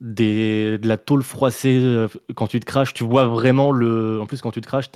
de 0.00 0.80
la 0.82 0.96
tôle 0.96 1.22
froissée, 1.22 2.06
quand 2.34 2.46
tu 2.46 2.60
te 2.60 2.64
craches, 2.64 2.94
tu 2.94 3.04
vois 3.04 3.26
vraiment 3.26 3.72
le. 3.72 4.22
En 4.22 4.26
plus, 4.26 4.40
quand 4.40 4.52
tu 4.52 4.62
te 4.62 4.66
craches, 4.66 4.90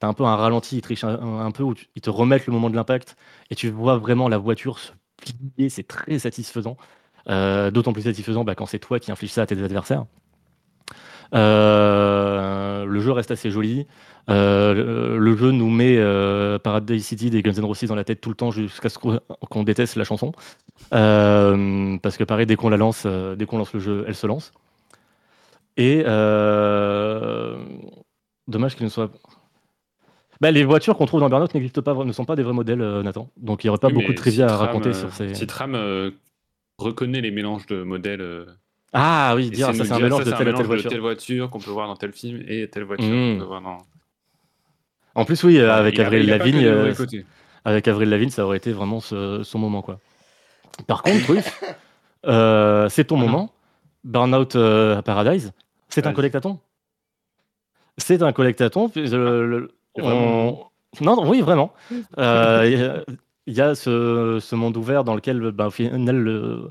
tu 0.00 0.06
as, 0.06 0.08
un 0.08 0.14
peu 0.14 0.24
un 0.24 0.36
ralenti, 0.36 0.78
ils 0.78 0.82
trichent 0.82 1.04
un, 1.04 1.50
peu, 1.50 1.62
où 1.62 1.74
ils 1.94 2.02
te 2.02 2.10
remettent 2.10 2.46
le 2.46 2.52
moment 2.52 2.70
de 2.70 2.76
l'impact 2.76 3.16
et 3.50 3.54
tu 3.54 3.70
vois 3.70 3.96
vraiment 3.96 4.28
la 4.28 4.38
voiture 4.38 4.78
se 4.78 4.92
plier, 5.20 5.68
c'est 5.68 5.86
très 5.86 6.18
satisfaisant. 6.18 6.76
Euh, 7.28 7.70
D'autant 7.70 7.92
plus 7.92 8.02
satisfaisant 8.02 8.44
bah, 8.44 8.54
quand 8.54 8.66
c'est 8.66 8.78
toi 8.78 8.98
qui 8.98 9.12
infliges 9.12 9.32
ça 9.32 9.42
à 9.42 9.46
tes 9.46 9.62
adversaires. 9.62 10.04
Euh, 11.34 12.84
le 12.86 13.00
jeu 13.00 13.12
reste 13.12 13.30
assez 13.30 13.50
joli. 13.50 13.86
Euh, 14.28 15.18
le, 15.18 15.36
jeu 15.36 15.50
nous 15.50 15.70
met 15.70 15.98
Paradise 16.60 17.04
City 17.04 17.30
des 17.30 17.42
Guns 17.42 17.52
N' 17.52 17.64
Roses 17.64 17.84
dans 17.84 17.94
la 17.94 18.04
tête 18.04 18.20
tout 18.20 18.30
le 18.30 18.34
temps 18.34 18.50
jusqu'à 18.50 18.88
ce 18.88 18.98
qu'on 18.98 19.62
déteste 19.62 19.96
la 19.96 20.04
chanson. 20.04 20.32
Parce 20.90 22.16
que 22.16 22.24
pareil, 22.24 22.46
dès 22.46 22.56
qu'on 22.56 22.70
la 22.70 22.76
lance, 22.76 23.06
dès 23.06 23.46
qu'on 23.46 23.58
lance 23.58 23.72
le 23.72 23.80
jeu, 23.80 24.04
elle 24.08 24.14
se 24.14 24.26
lance. 24.26 24.52
Et 25.76 26.02
dommage 28.48 28.76
qu'il 28.76 28.84
ne 28.84 28.90
soit. 28.90 29.10
Bah, 30.40 30.50
les 30.50 30.64
voitures 30.64 30.96
qu'on 30.96 31.06
trouve 31.06 31.20
dans 31.20 31.28
Burnout 31.28 31.52
n'existent 31.54 31.82
pas, 31.82 31.94
ne 32.04 32.12
sont 32.12 32.24
pas 32.24 32.34
des 32.36 32.42
vrais 32.42 32.54
modèles, 32.54 32.80
euh, 32.80 33.02
Nathan. 33.02 33.28
Donc 33.36 33.62
il 33.62 33.66
n'y 33.66 33.68
aurait 33.70 33.78
pas 33.78 33.88
Oui, 33.88 33.94
beaucoup 33.94 34.12
de 34.12 34.16
trivia 34.16 34.48
à 34.48 34.56
raconter 34.56 34.90
euh, 34.90 34.94
sur 34.94 35.12
ces. 35.12 35.34
Citram 35.34 35.74
euh, 35.74 36.10
reconnaît 36.78 37.20
les 37.20 37.30
mélanges 37.30 37.66
de 37.66 37.82
modèles. 37.82 38.22
euh, 38.22 38.46
Ah 38.94 39.34
oui, 39.36 39.50
dire 39.50 39.66
ça 39.66 39.74
c'est 39.84 39.92
un 39.92 39.98
mélange 39.98 40.24
ça, 40.24 40.30
de 40.30 40.36
telle 40.36 40.46
de 40.54 40.62
voiture. 40.62 40.90
telle 40.90 41.00
voiture 41.00 41.50
qu'on 41.50 41.58
peut 41.58 41.70
voir 41.70 41.88
dans 41.88 41.96
tel 41.96 42.12
film 42.12 42.42
et 42.48 42.68
telle 42.68 42.84
voiture 42.84 43.06
Mm. 43.06 43.32
qu'on 43.34 43.38
peut 43.40 43.44
voir 43.44 43.60
dans. 43.60 43.78
En 45.14 45.24
plus, 45.26 45.42
oui, 45.44 45.58
euh, 45.58 45.72
avec 45.74 45.96
Il 45.96 46.00
Avril 46.00 46.26
Lavigne, 46.26 46.64
euh, 46.64 46.94
avec 47.64 47.86
Avril 47.88 48.08
Lavigne, 48.08 48.30
ça 48.30 48.46
aurait 48.46 48.56
été 48.56 48.72
vraiment 48.72 49.00
ce- 49.00 49.42
son 49.42 49.58
moment, 49.58 49.82
quoi. 49.82 49.98
Par 50.86 51.02
contre, 51.02 51.34
euh, 52.26 52.88
c'est 52.88 53.04
ton 53.04 53.16
Ah 53.18 53.20
moment. 53.24 53.52
Burnout 54.04 54.56
Paradise, 55.02 55.52
c'est 55.90 56.06
un 56.06 56.10
Vas-y. 56.10 56.14
collectathon. 56.14 56.58
C'est 57.98 58.22
un 58.22 58.32
le- 59.44 59.70
On- 59.98 60.02
vraiment- 60.02 60.70
Non, 61.00 61.28
oui, 61.28 61.40
vraiment. 61.40 61.72
Euh, 62.18 62.62
Il 62.66 62.78
y 62.78 62.82
a- 62.82 63.04
il 63.46 63.54
y 63.54 63.60
a 63.60 63.74
ce, 63.74 64.38
ce 64.40 64.54
monde 64.54 64.76
ouvert 64.76 65.02
dans 65.04 65.14
lequel, 65.14 65.40
ben, 65.52 65.66
au 65.66 65.70
final, 65.70 66.16
le- 66.16 66.68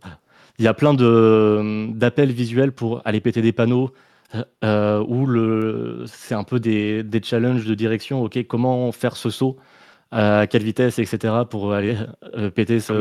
il 0.60 0.66
y 0.66 0.68
a 0.68 0.74
plein 0.74 0.94
d'appels 0.94 2.32
visuels 2.32 2.72
pour 2.72 3.02
aller 3.06 3.22
péter 3.22 3.42
des 3.42 3.52
panneaux. 3.54 3.92
euh, 4.64 5.04
où 5.08 5.26
le, 5.26 6.04
c'est 6.06 6.36
un 6.36 6.44
peu 6.44 6.60
des, 6.60 7.02
des 7.02 7.20
challenges 7.24 7.66
de 7.66 7.74
direction. 7.74 8.22
Ok, 8.24 8.38
comment 8.46 8.92
faire 8.92 9.18
ce 9.18 9.32
saut 9.32 9.58
à 10.12 10.46
quelle 10.46 10.62
vitesse, 10.62 11.00
etc. 11.00 11.34
pour 11.50 11.74
aller 11.74 11.98
euh, 12.38 12.52
péter 12.52 12.80
ce, 12.80 12.94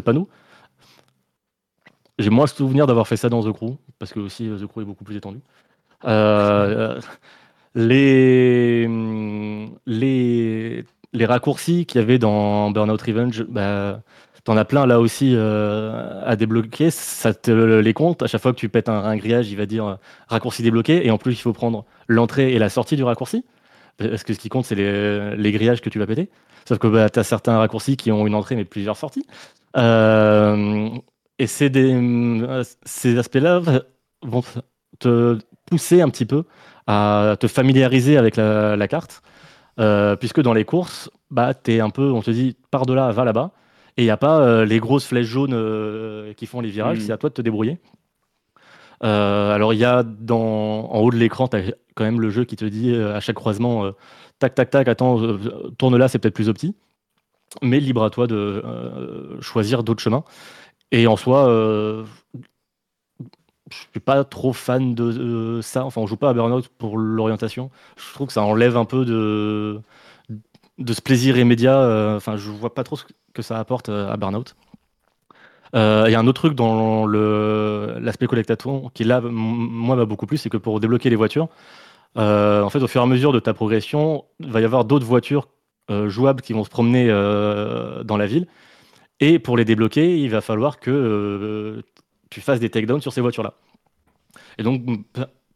panneau. 0.00 0.28
J'ai 2.18 2.30
moins 2.30 2.46
le 2.46 2.50
souvenir 2.50 2.86
d'avoir 2.88 3.06
fait 3.06 3.16
ça 3.16 3.28
dans 3.28 3.42
The 3.44 3.52
Crew, 3.52 3.76
parce 4.00 4.12
que 4.12 4.18
aussi 4.20 4.48
euh, 4.48 4.58
The 4.58 4.66
Crew 4.66 4.80
est 4.80 4.84
beaucoup 4.84 5.04
plus 5.04 5.16
étendu. 5.16 5.38
Euh, 6.04 6.98
les, 7.76 8.86
raccourcis 11.26 11.86
qu'il 11.86 12.00
y 12.00 12.04
avait 12.04 12.18
dans 12.18 12.70
Burnout 12.70 13.00
Revenge, 13.00 13.44
bah, 13.44 14.00
t'en 14.44 14.56
as 14.56 14.64
plein 14.64 14.86
là 14.86 14.98
aussi 15.00 15.32
euh, 15.34 16.22
à 16.24 16.36
débloquer. 16.36 16.90
Ça 16.90 17.34
te 17.34 17.50
les 17.50 17.92
compte. 17.92 18.22
À 18.22 18.26
chaque 18.26 18.40
fois 18.40 18.52
que 18.52 18.58
tu 18.58 18.68
pètes 18.68 18.88
un, 18.88 19.16
grillage, 19.16 19.50
il 19.50 19.56
va 19.56 19.66
dire 19.66 19.86
euh, 19.86 19.94
raccourci 20.28 20.62
débloqué. 20.62 21.06
Et 21.06 21.10
en 21.10 21.18
plus, 21.18 21.32
il 21.32 21.42
faut 21.42 21.52
prendre 21.52 21.84
l'entrée 22.08 22.54
et 22.54 22.58
la 22.58 22.68
sortie 22.68 22.96
du 22.96 23.04
raccourci. 23.04 23.44
Parce 23.98 24.24
que 24.24 24.34
ce 24.34 24.38
qui 24.38 24.48
compte, 24.48 24.64
c'est 24.64 24.74
les, 24.74 25.52
grillages 25.52 25.80
que 25.80 25.90
tu 25.90 25.98
vas 25.98 26.06
péter. 26.06 26.30
Sauf 26.66 26.78
que 26.78 26.86
bah, 26.86 27.10
tu 27.10 27.18
as 27.18 27.24
certains 27.24 27.58
raccourcis 27.58 27.96
qui 27.96 28.10
ont 28.10 28.26
une 28.26 28.34
entrée 28.34 28.56
mais 28.56 28.64
plusieurs 28.64 28.96
sorties. 28.96 29.26
Euh, 29.76 30.88
et 31.38 31.46
ces 31.46 33.18
aspects-là 33.18 33.60
vont 34.22 34.42
te 34.98 35.38
pousser 35.66 36.00
un 36.00 36.08
petit 36.08 36.24
peu 36.24 36.44
à 36.86 37.36
te 37.38 37.46
familiariser 37.46 38.16
avec 38.16 38.36
la, 38.36 38.76
la 38.76 38.88
carte. 38.88 39.22
Euh, 39.78 40.16
puisque 40.16 40.40
dans 40.40 40.54
les 40.54 40.64
courses, 40.64 41.10
bah, 41.30 41.52
es 41.66 41.80
un 41.80 41.90
peu, 41.90 42.10
on 42.10 42.22
te 42.22 42.30
dit, 42.30 42.56
par 42.70 42.86
de 42.86 42.94
là, 42.94 43.10
va 43.12 43.24
là-bas. 43.24 43.50
Et 43.96 44.02
il 44.02 44.04
n'y 44.06 44.10
a 44.10 44.16
pas 44.16 44.40
euh, 44.40 44.64
les 44.64 44.78
grosses 44.78 45.06
flèches 45.06 45.26
jaunes 45.26 45.52
euh, 45.54 46.32
qui 46.34 46.46
font 46.46 46.60
les 46.60 46.70
virages, 46.70 46.98
Mm. 46.98 47.00
c'est 47.00 47.12
à 47.12 47.18
toi 47.18 47.28
de 47.30 47.34
te 47.34 47.42
débrouiller. 47.42 47.78
Alors 49.00 49.74
il 49.74 49.78
y 49.78 49.84
a 49.84 50.02
dans, 50.02 50.90
en 50.90 51.00
haut 51.00 51.10
de 51.10 51.16
l'écran, 51.16 51.48
tu 51.48 51.56
as 51.58 51.62
quand 51.94 52.04
même 52.04 52.20
le 52.20 52.30
jeu 52.30 52.44
qui 52.44 52.56
te 52.56 52.64
dit 52.64 52.94
à 52.96 53.20
chaque 53.20 53.36
croisement, 53.36 53.92
tac, 54.38 54.54
tac, 54.54 54.70
tac, 54.70 54.88
attends, 54.88 55.20
tourne 55.76 55.98
là, 55.98 56.08
c'est 56.08 56.18
peut-être 56.18 56.34
plus 56.34 56.48
opti. 56.48 56.74
Mais 57.60 57.78
libre 57.78 58.02
à 58.02 58.08
toi 58.08 58.26
de 58.26 58.64
choisir 59.42 59.82
d'autres 59.82 60.02
chemins. 60.02 60.24
Et 60.92 61.06
en 61.06 61.16
soi, 61.16 61.46
je 63.70 63.76
suis 63.92 64.00
pas 64.00 64.24
trop 64.24 64.52
fan 64.52 64.94
de, 64.94 65.12
de 65.12 65.60
ça. 65.62 65.84
Enfin, 65.84 66.00
on 66.00 66.06
joue 66.06 66.16
pas 66.16 66.30
à 66.30 66.34
Burnout 66.34 66.68
pour 66.78 66.98
l'orientation. 66.98 67.70
Je 67.96 68.14
trouve 68.14 68.28
que 68.28 68.32
ça 68.32 68.42
enlève 68.42 68.76
un 68.76 68.84
peu 68.84 69.04
de, 69.04 69.80
de 70.78 70.92
ce 70.92 71.00
plaisir 71.00 71.38
immédiat. 71.38 71.78
euh, 71.80 72.16
Enfin, 72.16 72.36
je 72.36 72.50
vois 72.50 72.74
pas 72.74 72.84
trop 72.84 72.96
ce 72.96 73.04
que 73.34 73.42
ça 73.42 73.58
apporte 73.58 73.88
euh, 73.88 74.10
à 74.10 74.16
Burnout. 74.16 74.54
Euh, 75.74 76.04
Il 76.08 76.12
y 76.12 76.14
a 76.14 76.20
un 76.20 76.26
autre 76.26 76.40
truc 76.40 76.54
dans 76.54 77.06
l'aspect 77.06 78.26
collectaton 78.26 78.90
qui 78.94 79.04
là, 79.04 79.20
moi, 79.20 79.96
m'a 79.96 80.04
beaucoup 80.04 80.26
plu, 80.26 80.38
c'est 80.38 80.48
que 80.50 80.56
pour 80.56 80.80
débloquer 80.80 81.10
les 81.10 81.16
voitures, 81.16 81.48
euh, 82.18 82.62
en 82.62 82.70
fait, 82.70 82.82
au 82.82 82.86
fur 82.86 83.00
et 83.00 83.04
à 83.04 83.06
mesure 83.06 83.32
de 83.32 83.40
ta 83.40 83.52
progression, 83.54 84.24
il 84.40 84.50
va 84.50 84.60
y 84.60 84.64
avoir 84.64 84.84
d'autres 84.84 85.06
voitures 85.06 85.48
euh, 85.90 86.08
jouables 86.08 86.42
qui 86.42 86.52
vont 86.52 86.64
se 86.64 86.70
promener 86.70 87.08
euh, 87.10 88.04
dans 88.04 88.16
la 88.16 88.26
ville. 88.26 88.46
Et 89.20 89.38
pour 89.38 89.56
les 89.56 89.64
débloquer, 89.64 90.18
il 90.18 90.30
va 90.30 90.40
falloir 90.40 90.78
que 90.80 90.90
euh, 90.90 91.82
tu 92.30 92.40
fasses 92.40 92.60
des 92.60 92.70
takedowns 92.70 93.00
sur 93.00 93.12
ces 93.12 93.20
voitures-là. 93.20 93.54
Et 94.58 94.62
donc, 94.62 94.82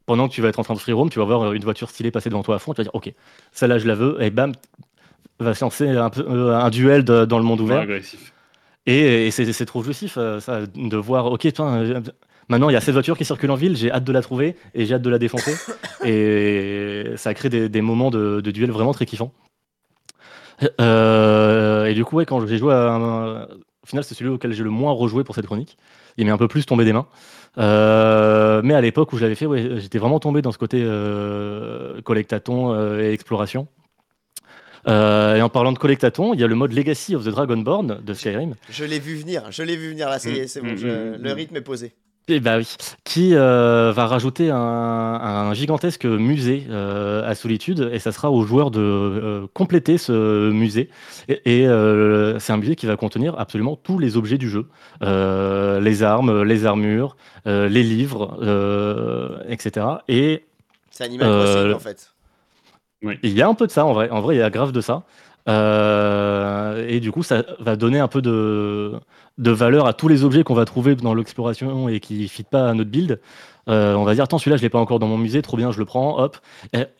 pendant 0.06 0.28
que 0.28 0.32
tu 0.34 0.42
vas 0.42 0.48
être 0.48 0.58
en 0.58 0.64
train 0.64 0.74
de 0.74 0.78
free 0.78 0.92
roam, 0.92 1.10
tu 1.10 1.18
vas 1.18 1.24
voir 1.24 1.52
une 1.52 1.62
voiture 1.62 1.88
stylée 1.90 2.10
passer 2.10 2.30
devant 2.30 2.42
toi 2.42 2.56
à 2.56 2.58
fond, 2.58 2.72
tu 2.72 2.78
vas 2.78 2.84
dire, 2.84 2.94
ok, 2.94 3.12
celle-là 3.52 3.78
je 3.78 3.86
la 3.86 3.94
veux, 3.94 4.20
et 4.22 4.30
bam, 4.30 4.52
va 5.38 5.54
se 5.54 5.64
lancer 5.64 5.88
un, 5.88 6.10
peu, 6.10 6.24
euh, 6.28 6.58
un 6.58 6.70
duel 6.70 7.04
de- 7.04 7.24
dans 7.24 7.38
le 7.38 7.44
monde 7.44 7.60
ouvert. 7.60 7.80
agressif. 7.80 8.32
Et, 8.86 9.26
et 9.26 9.30
c'est 9.30 9.66
trop 9.66 9.82
jouissif, 9.82 10.16
euh, 10.16 10.40
ça, 10.40 10.66
de 10.66 10.96
voir, 10.96 11.26
ok, 11.26 11.42
putain, 11.42 11.76
euh, 11.82 12.00
maintenant 12.48 12.70
il 12.70 12.72
y 12.72 12.76
a 12.76 12.80
cette 12.80 12.94
voiture 12.94 13.16
qui 13.16 13.24
circule 13.24 13.50
en 13.50 13.54
ville, 13.54 13.76
j'ai 13.76 13.92
hâte 13.92 14.04
de 14.04 14.12
la 14.12 14.22
trouver 14.22 14.56
et 14.74 14.86
j'ai 14.86 14.94
hâte 14.94 15.02
de 15.02 15.10
la 15.10 15.18
défoncer. 15.18 15.54
et 16.04 17.04
ça 17.16 17.34
crée 17.34 17.50
des, 17.50 17.68
des 17.68 17.80
moments 17.82 18.10
de, 18.10 18.40
de 18.40 18.50
duel 18.50 18.70
vraiment 18.70 18.92
très 18.94 19.06
kiffants. 19.06 19.32
Euh, 20.80 21.86
et 21.86 21.94
du 21.94 22.04
coup, 22.04 22.16
ouais, 22.16 22.26
quand 22.26 22.46
j'ai 22.46 22.58
joué 22.58 22.74
à 22.74 22.92
un- 22.94 23.48
Au 23.82 23.86
final, 23.86 24.04
c'est 24.04 24.14
celui 24.14 24.30
auquel 24.30 24.52
j'ai 24.52 24.62
le 24.62 24.70
moins 24.70 24.92
rejoué 24.92 25.24
pour 25.24 25.34
cette 25.34 25.46
chronique. 25.46 25.78
Il 26.18 26.26
m'est 26.26 26.30
un 26.32 26.36
peu 26.38 26.48
plus 26.48 26.66
tombé 26.66 26.84
des 26.84 26.92
mains. 26.92 27.06
Euh, 27.58 28.60
mais 28.62 28.74
à 28.74 28.80
l'époque 28.80 29.12
où 29.12 29.16
je 29.16 29.22
l'avais 29.22 29.34
fait, 29.34 29.46
ouais, 29.46 29.80
j'étais 29.80 29.98
vraiment 29.98 30.20
tombé 30.20 30.42
dans 30.42 30.52
ce 30.52 30.58
côté 30.58 30.82
euh, 30.84 32.00
collectaton 32.02 32.72
euh, 32.74 33.00
et 33.00 33.12
exploration. 33.12 33.68
Et 34.86 35.42
en 35.42 35.48
parlant 35.50 35.72
de 35.72 35.78
collectaton, 35.78 36.32
il 36.34 36.40
y 36.40 36.44
a 36.44 36.46
le 36.46 36.54
mode 36.54 36.72
Legacy 36.72 37.14
of 37.14 37.24
the 37.24 37.28
Dragonborn 37.28 38.00
de 38.02 38.14
Skyrim. 38.14 38.54
Je 38.70 38.84
l'ai 38.84 38.98
vu 38.98 39.14
venir, 39.16 39.50
je 39.50 39.62
l'ai 39.62 39.76
vu 39.76 39.90
venir 39.90 40.08
là, 40.08 40.18
c'est 40.18 40.32
bon, 40.62 40.72
Mm, 40.72 40.76
je- 40.76 40.86
mm, 40.86 41.16
le 41.22 41.30
mm. 41.30 41.36
rythme 41.36 41.56
est 41.56 41.60
posé. 41.60 41.92
Eh 42.28 42.38
bah 42.38 42.58
oui, 42.58 42.76
qui 43.02 43.34
euh, 43.34 43.90
va 43.92 44.06
rajouter 44.06 44.50
un, 44.50 44.56
un 44.56 45.52
gigantesque 45.52 46.04
musée 46.04 46.64
euh, 46.70 47.28
à 47.28 47.34
Solitude 47.34 47.90
et 47.92 47.98
ça 47.98 48.12
sera 48.12 48.30
aux 48.30 48.44
joueurs 48.44 48.70
de 48.70 48.80
euh, 48.80 49.46
compléter 49.52 49.98
ce 49.98 50.50
musée. 50.50 50.90
Et, 51.28 51.62
et, 51.62 51.66
euh, 51.66 52.38
c'est 52.38 52.52
un 52.52 52.56
musée 52.58 52.76
qui 52.76 52.86
va 52.86 52.96
contenir 52.96 53.36
absolument 53.36 53.74
tous 53.74 53.98
les 53.98 54.16
objets 54.16 54.38
du 54.38 54.48
jeu, 54.48 54.68
Euh, 55.02 55.80
les 55.80 56.04
armes, 56.04 56.42
les 56.44 56.66
armures, 56.66 57.16
euh, 57.48 57.68
les 57.68 57.82
livres, 57.82 58.38
euh, 58.42 59.38
etc. 59.48 59.86
Et 60.06 60.44
C'est 60.92 61.04
Animal 61.04 61.26
Euh, 61.28 61.70
Crossing 61.70 61.74
en 61.74 61.78
fait. 61.80 62.14
il 63.22 63.32
y 63.32 63.42
a 63.42 63.48
un 63.48 63.54
peu 63.54 63.66
de 63.66 63.72
ça 63.72 63.84
en 63.86 63.92
vrai. 63.92 64.08
En 64.10 64.20
vrai, 64.20 64.36
il 64.36 64.38
y 64.38 64.42
a 64.42 64.50
grave 64.50 64.72
de 64.72 64.80
ça. 64.80 65.02
Euh, 65.48 66.86
et 66.88 67.00
du 67.00 67.12
coup, 67.12 67.22
ça 67.22 67.44
va 67.58 67.76
donner 67.76 67.98
un 67.98 68.08
peu 68.08 68.22
de, 68.22 68.92
de 69.38 69.50
valeur 69.50 69.86
à 69.86 69.92
tous 69.92 70.08
les 70.08 70.24
objets 70.24 70.44
qu'on 70.44 70.54
va 70.54 70.64
trouver 70.64 70.94
dans 70.94 71.14
l'exploration 71.14 71.88
et 71.88 72.00
qui 72.00 72.22
ne 72.22 72.26
fit 72.26 72.42
pas 72.42 72.68
à 72.68 72.74
notre 72.74 72.90
build. 72.90 73.20
Euh, 73.68 73.94
on 73.94 74.04
va 74.04 74.14
dire, 74.14 74.24
attends, 74.24 74.38
celui-là, 74.38 74.56
je 74.56 74.62
l'ai 74.62 74.68
pas 74.68 74.78
encore 74.78 74.98
dans 74.98 75.06
mon 75.06 75.18
musée, 75.18 75.42
trop 75.42 75.56
bien, 75.56 75.70
je 75.70 75.78
le 75.78 75.84
prends, 75.84 76.18
hop. 76.18 76.38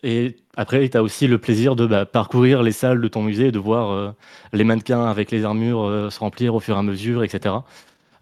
Et, 0.02 0.36
après, 0.56 0.88
tu 0.88 0.96
as 0.96 1.02
aussi 1.02 1.26
le 1.26 1.38
plaisir 1.38 1.74
de 1.74 1.86
bah, 1.86 2.06
parcourir 2.06 2.62
les 2.62 2.72
salles 2.72 3.00
de 3.00 3.08
ton 3.08 3.22
musée, 3.22 3.48
et 3.48 3.52
de 3.52 3.58
voir 3.58 3.90
euh, 3.90 4.10
les 4.52 4.64
mannequins 4.64 5.04
avec 5.06 5.30
les 5.30 5.44
armures 5.44 6.08
se 6.10 6.18
remplir 6.18 6.54
au 6.54 6.60
fur 6.60 6.76
et 6.76 6.78
à 6.78 6.82
mesure, 6.82 7.24
etc. 7.24 7.54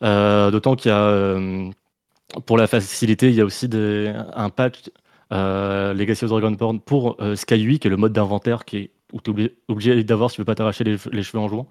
D'autant 0.00 0.76
qu'il 0.76 0.90
y 0.90 0.94
a, 0.94 1.36
pour 2.46 2.56
la 2.56 2.66
facilité, 2.66 3.28
il 3.28 3.34
y 3.34 3.40
a 3.40 3.44
aussi 3.44 3.68
un 4.34 4.50
patch 4.50 4.90
Legacy 5.30 6.24
of 6.24 6.30
Dragonborn 6.30 6.80
pour 6.80 7.16
Sky 7.34 7.60
8, 7.60 7.80
qui 7.80 7.88
est 7.88 7.90
le 7.90 7.96
mode 7.96 8.12
d'inventaire 8.12 8.64
qui 8.64 8.76
est, 8.78 8.90
où 9.12 9.20
tu 9.20 9.30
es 9.42 9.54
obligé, 9.68 10.02
d'avoir 10.04 10.30
si 10.30 10.36
tu 10.36 10.40
veux 10.42 10.46
pas 10.46 10.54
t'arracher 10.54 10.84
les, 10.84 11.22
cheveux 11.22 11.38
en 11.38 11.48
jouant, 11.48 11.66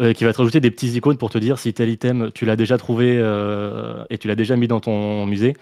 euh, 0.00 0.12
qui 0.12 0.24
va 0.24 0.32
te 0.32 0.38
rajouter 0.38 0.60
des 0.60 0.70
petits 0.70 0.88
icônes 0.88 1.16
pour 1.16 1.30
te 1.30 1.38
dire 1.38 1.58
si 1.58 1.72
tel 1.72 1.88
item 1.88 2.30
tu 2.32 2.44
l'as 2.46 2.56
déjà 2.56 2.78
trouvé 2.78 3.16
euh, 3.18 4.04
et 4.10 4.18
tu 4.18 4.28
l'as 4.28 4.34
déjà 4.34 4.56
mis 4.56 4.68
dans 4.68 4.80
ton 4.80 5.26
musée, 5.26 5.54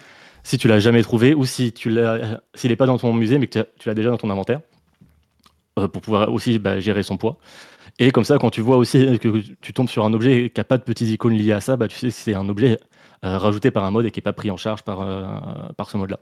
si 0.45 0.57
tu 0.57 0.69
l'as 0.69 0.81
jamais 0.81 1.03
trouvé 1.03 1.35
ou 1.35 1.45
si 1.45 1.73
tu 1.73 1.91
l'as, 1.91 2.41
s'il 2.55 2.71
n'est 2.71 2.77
pas 2.77 2.87
dans 2.87 2.99
ton 2.99 3.13
musée 3.13 3.39
mais 3.39 3.47
que 3.47 3.53
tu 3.53 3.59
as- 3.59 3.67
tu 3.79 3.89
l'as 3.89 3.95
déjà 3.95 4.11
dans 4.11 4.17
ton 4.17 4.31
inventaire, 4.31 4.61
euh, 5.79 5.89
pour 5.89 6.03
pouvoir 6.03 6.33
aussi 6.33 6.59
bah, 6.59 6.81
gérer 6.81 7.03
son 7.03 7.17
poids. 7.17 7.39
Et 7.99 8.13
comme 8.13 8.25
ça, 8.25 8.39
quand 8.39 8.51
tu 8.51 8.61
vois 8.63 8.77
aussi 8.77 9.19
que 9.19 9.43
tu 9.61 9.73
tombes 9.73 9.89
sur 9.89 10.05
un 10.05 10.13
objet 10.15 10.51
qui 10.51 10.61
n'a 10.61 10.65
pas 10.65 10.79
de 10.79 10.85
petits 10.85 11.13
icônes 11.13 11.35
liés 11.35 11.53
à 11.53 11.61
ça, 11.61 11.77
bah, 11.77 11.89
tu 11.89 11.99
sais 11.99 12.11
si 12.11 12.23
c'est 12.23 12.35
un 12.35 12.49
objet 12.49 12.79
rajouté 13.23 13.71
par 13.71 13.85
un 13.85 13.91
mode 13.91 14.07
et 14.07 14.11
qui 14.11 14.19
n'est 14.21 14.23
pas 14.23 14.33
pris 14.33 14.51
en 14.51 14.57
charge 14.57 14.83
par, 14.83 15.05
par 15.77 15.91
ce 15.91 15.99
mode-là. 15.99 16.21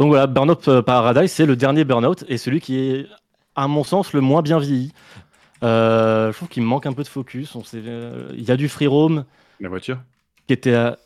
Donc 0.00 0.08
voilà, 0.08 0.26
Burnout 0.26 0.66
euh, 0.68 0.80
Paradise, 0.82 1.30
c'est 1.30 1.44
le 1.46 1.56
dernier 1.56 1.84
Burnout 1.84 2.24
et 2.26 2.38
celui 2.38 2.60
qui 2.60 2.78
est, 2.80 3.06
à 3.54 3.68
mon 3.68 3.84
sens, 3.84 4.14
le 4.14 4.22
moins 4.22 4.40
bien 4.40 4.58
vieilli. 4.58 4.92
Euh, 5.62 6.32
je 6.32 6.36
trouve 6.38 6.48
qu'il 6.48 6.62
me 6.62 6.68
manque 6.68 6.86
un 6.86 6.94
peu 6.94 7.02
de 7.02 7.08
focus. 7.08 7.54
On 7.54 7.62
sait, 7.62 7.82
euh, 7.84 8.30
il 8.34 8.42
y 8.44 8.50
a 8.50 8.56
du 8.56 8.70
free 8.70 8.86
roam 8.86 9.24
La 9.60 9.68
voiture 9.68 9.98
qui 10.46 10.54
était 10.54 10.74
à... 10.74 10.98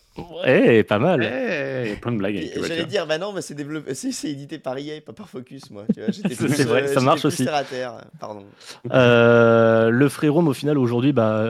Ouais, 0.44 0.84
pas 0.84 1.00
mal. 1.00 1.24
Eh, 1.24 1.86
Il 1.86 1.90
y 1.90 1.92
a 1.94 1.96
plein 1.96 2.12
de 2.12 2.18
blagues 2.18 2.40
J'allais 2.62 2.84
dire, 2.86 3.04
bah 3.04 3.18
non, 3.18 3.32
mais 3.32 3.42
c'est 3.42 3.54
développé, 3.54 3.94
c'est 3.94 4.12
c'est 4.12 4.30
édité 4.30 4.60
par 4.60 4.78
EA, 4.78 5.00
pas 5.04 5.12
par 5.12 5.28
Focus, 5.28 5.72
moi. 5.72 5.82
C'est 6.12 6.62
vrai, 6.62 6.86
ça 6.86 7.00
marche 7.00 7.22
plus 7.22 7.26
aussi. 7.26 7.44
terre 7.44 7.54
à 7.56 7.64
terre, 7.64 7.94
pardon. 8.20 8.44
Euh, 8.92 9.90
le 9.90 10.08
free 10.08 10.28
roam, 10.28 10.46
au 10.46 10.52
final, 10.52 10.78
aujourd'hui, 10.78 11.12
bah, 11.12 11.44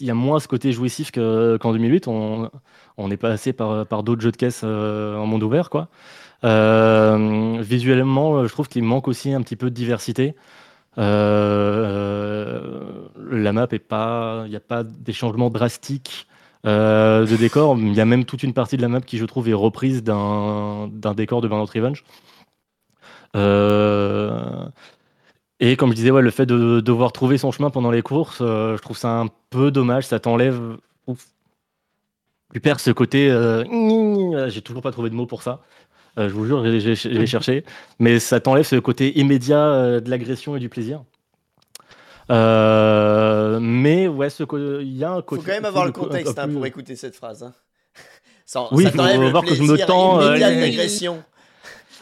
il 0.00 0.06
y 0.06 0.10
a 0.10 0.14
moins 0.14 0.40
ce 0.40 0.48
côté 0.48 0.72
jouissif 0.72 1.12
que- 1.12 1.56
qu'en 1.58 1.70
2008. 1.72 2.08
On, 2.08 2.50
on 2.96 3.10
est 3.12 3.16
passé 3.16 3.52
par, 3.52 3.86
par 3.86 4.02
d'autres 4.02 4.22
jeux 4.22 4.32
de 4.32 4.36
caisse 4.36 4.62
euh, 4.64 5.14
en 5.16 5.26
monde 5.26 5.44
ouvert, 5.44 5.70
quoi. 5.70 5.86
Euh, 6.44 7.58
visuellement, 7.60 8.46
je 8.46 8.52
trouve 8.52 8.68
qu'il 8.68 8.84
manque 8.84 9.08
aussi 9.08 9.32
un 9.32 9.42
petit 9.42 9.56
peu 9.56 9.70
de 9.70 9.74
diversité. 9.74 10.34
Euh, 10.98 12.60
la 13.30 13.52
map 13.52 13.66
est 13.70 13.78
pas, 13.78 14.42
il 14.46 14.50
n'y 14.50 14.56
a 14.56 14.60
pas 14.60 14.82
des 14.84 15.12
changements 15.12 15.50
drastiques 15.50 16.26
euh, 16.66 17.26
de 17.26 17.36
décor. 17.36 17.78
Il 17.78 17.94
y 17.94 18.00
a 18.00 18.04
même 18.04 18.24
toute 18.24 18.42
une 18.42 18.52
partie 18.52 18.76
de 18.76 18.82
la 18.82 18.88
map 18.88 19.00
qui, 19.00 19.18
je 19.18 19.24
trouve, 19.24 19.48
est 19.48 19.52
reprise 19.54 20.02
d'un 20.02 20.88
décor 21.16 21.40
de 21.40 21.48
Burnout 21.48 21.70
Revenge. 21.70 22.04
Euh, 23.36 24.68
et 25.60 25.76
comme 25.76 25.90
je 25.90 25.96
disais, 25.96 26.10
le 26.10 26.30
fait 26.30 26.46
de 26.46 26.80
devoir 26.80 27.12
trouver 27.12 27.38
son 27.38 27.50
chemin 27.52 27.70
pendant 27.70 27.90
les 27.90 28.02
courses, 28.02 28.38
euh, 28.40 28.76
je 28.76 28.82
trouve 28.82 28.96
ça 28.96 29.10
un 29.20 29.26
peu 29.50 29.70
dommage. 29.70 30.06
Ça 30.06 30.20
t'enlève. 30.20 30.76
Tu 32.54 32.60
perds 32.60 32.80
ce 32.80 32.90
côté. 32.90 33.30
euh, 33.30 34.48
J'ai 34.48 34.62
toujours 34.62 34.82
pas 34.82 34.92
trouvé 34.92 35.10
de 35.10 35.14
mots 35.14 35.26
pour 35.26 35.42
ça. 35.42 35.60
Euh, 36.18 36.28
je 36.28 36.34
vous 36.34 36.44
jure, 36.46 36.64
j'ai- 36.80 37.26
cherché. 37.26 37.64
Mais 37.98 38.18
ça 38.18 38.40
t'enlève 38.40 38.64
ce 38.64 38.76
côté 38.76 39.18
immédiat 39.18 39.58
euh, 39.64 40.00
de 40.00 40.10
l'agression 40.10 40.56
et 40.56 40.60
du 40.60 40.68
plaisir. 40.68 41.02
Euh, 42.30 43.58
mais 43.60 44.06
ouais, 44.08 44.28
ce 44.30 44.44
il 44.82 44.96
y 44.96 45.04
a 45.04 45.12
un 45.12 45.16
Faut 45.16 45.22
côté. 45.22 45.42
quand 45.46 45.52
même 45.52 45.64
avoir 45.64 45.86
le 45.86 45.92
contexte 45.92 46.38
hein, 46.38 46.44
plus- 46.44 46.54
pour 46.54 46.66
écouter 46.66 46.96
cette 46.96 47.16
phrase. 47.16 47.42
hein. 47.42 47.52
Ça, 48.46 48.66
Oui, 48.72 48.84
ça 48.84 48.90
faut 48.90 49.20
le 49.20 49.28
voir 49.28 49.44
que 49.44 49.54
je 49.54 49.62
me 49.62 49.68
plaisir 49.68 49.86
tends, 49.86 50.20
euh, 50.20 50.28
immédiat 50.30 50.50
de 50.50 50.54
les- 50.54 50.60
l'agression. 50.70 51.22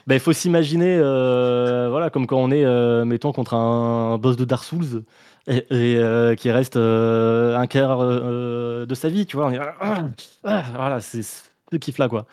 Ben, 0.07 0.15
il 0.15 0.21
faut 0.21 0.33
s'imaginer, 0.33 0.97
euh, 1.01 1.89
voilà, 1.91 2.11
comme 2.11 2.29
quand 2.29 2.37
on 2.39 2.53
est, 2.53 2.65
euh, 2.65 3.05
mettons, 3.05 3.33
contre 3.33 3.55
un 3.55 4.17
boss 4.19 4.37
de 4.37 4.45
Dark 4.45 4.63
Souls 4.63 5.03
et, 5.49 5.57
et, 5.71 5.97
euh, 5.99 6.37
qui 6.37 6.51
reste 6.53 6.77
euh, 6.77 7.57
un 7.57 7.67
quart 7.67 7.99
euh, 8.01 8.87
de 8.87 8.95
sa 8.95 9.09
vie, 9.09 9.27
tu 9.27 9.37
vois. 9.37 9.47
On 9.47 9.51
est, 9.53 9.59
ah, 9.59 10.05
ah, 10.45 10.63
voilà, 10.77 11.01
c'est 11.01 11.23
ce 11.23 11.77
kiff-là, 11.77 12.09
quoi. 12.09 12.27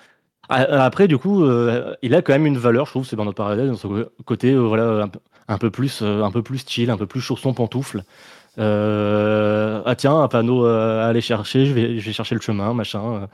Ah, 0.49 0.83
Après, 0.85 1.07
du 1.07 1.17
coup, 1.17 1.43
euh, 1.45 1.95
il 2.01 2.13
a 2.15 2.21
quand 2.21 2.33
même 2.33 2.45
une 2.45 2.57
valeur, 2.57 2.85
je 2.85 2.91
trouve, 2.91 3.05
c'est 3.05 3.15
dans 3.15 3.25
notre 3.25 3.37
parallèle, 3.37 3.69
dans 3.69 3.75
ce 3.77 3.87
côté, 4.25 4.51
euh, 4.51 4.59
voilà, 4.59 5.07
un, 5.47 5.57
peu- 5.57 5.71
plus, 5.71 6.01
euh, 6.01 6.23
un 6.23 6.31
peu 6.31 6.43
plus 6.43 6.63
chill, 6.67 6.89
un 6.89 6.97
peu 6.97 7.05
plus 7.05 7.21
chausson 7.21 7.53
pantoufle. 7.53 8.03
Euh, 8.59 9.81
ah 9.85 9.95
tiens, 9.95 10.21
un 10.21 10.27
panneau 10.27 10.65
euh, 10.65 11.03
à 11.03 11.07
aller 11.07 11.21
chercher, 11.21 11.65
je 11.65 11.73
vais, 11.73 11.99
chercher 12.01 12.35
le 12.35 12.41
chemin, 12.41 12.73
machin. 12.73 13.01
euh. 13.23 13.27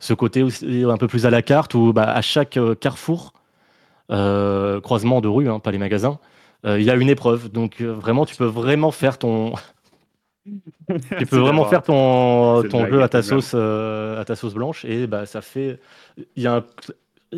Ce 0.00 0.14
côté 0.14 0.42
aussi 0.44 0.84
un 0.88 0.98
peu 0.98 1.08
plus 1.08 1.26
à 1.26 1.30
la 1.30 1.42
carte 1.42 1.74
où 1.74 1.92
bah, 1.94 2.04
à 2.12 2.22
chaque 2.22 2.56
euh, 2.58 2.74
carrefour, 2.76 3.34
euh, 4.10 4.80
croisement 4.80 5.20
de 5.20 5.28
rue, 5.28 5.48
hein, 5.50 5.60
pas 5.60 5.70
les 5.72 5.78
magasins, 5.78 6.18
euh, 6.66 6.80
il 6.80 6.86
y 6.86 6.90
a 6.90 6.94
une 6.96 7.08
épreuve. 7.10 7.50
Donc 7.50 7.80
euh, 7.80 7.92
vraiment, 7.94 8.26
tu 8.26 8.36
peux 8.36 8.46
vraiment 8.46 8.90
faire 8.92 9.18
ton, 9.18 9.54
tu 11.18 11.26
peux 11.26 11.38
vraiment 11.38 11.64
faire 11.64 11.82
ton, 11.82 12.62
ton 12.64 12.86
jeu 12.86 13.02
à 13.02 13.08
ta 13.08 13.22
sauce, 13.22 13.52
euh, 13.54 14.20
à 14.20 14.24
ta 14.24 14.34
sauce 14.36 14.54
blanche 14.54 14.84
et 14.84 15.06
bah 15.06 15.26
ça 15.26 15.40
fait, 15.40 15.78
il 16.36 16.42
y 16.42 16.46
a 16.46 16.56
un- 16.56 16.64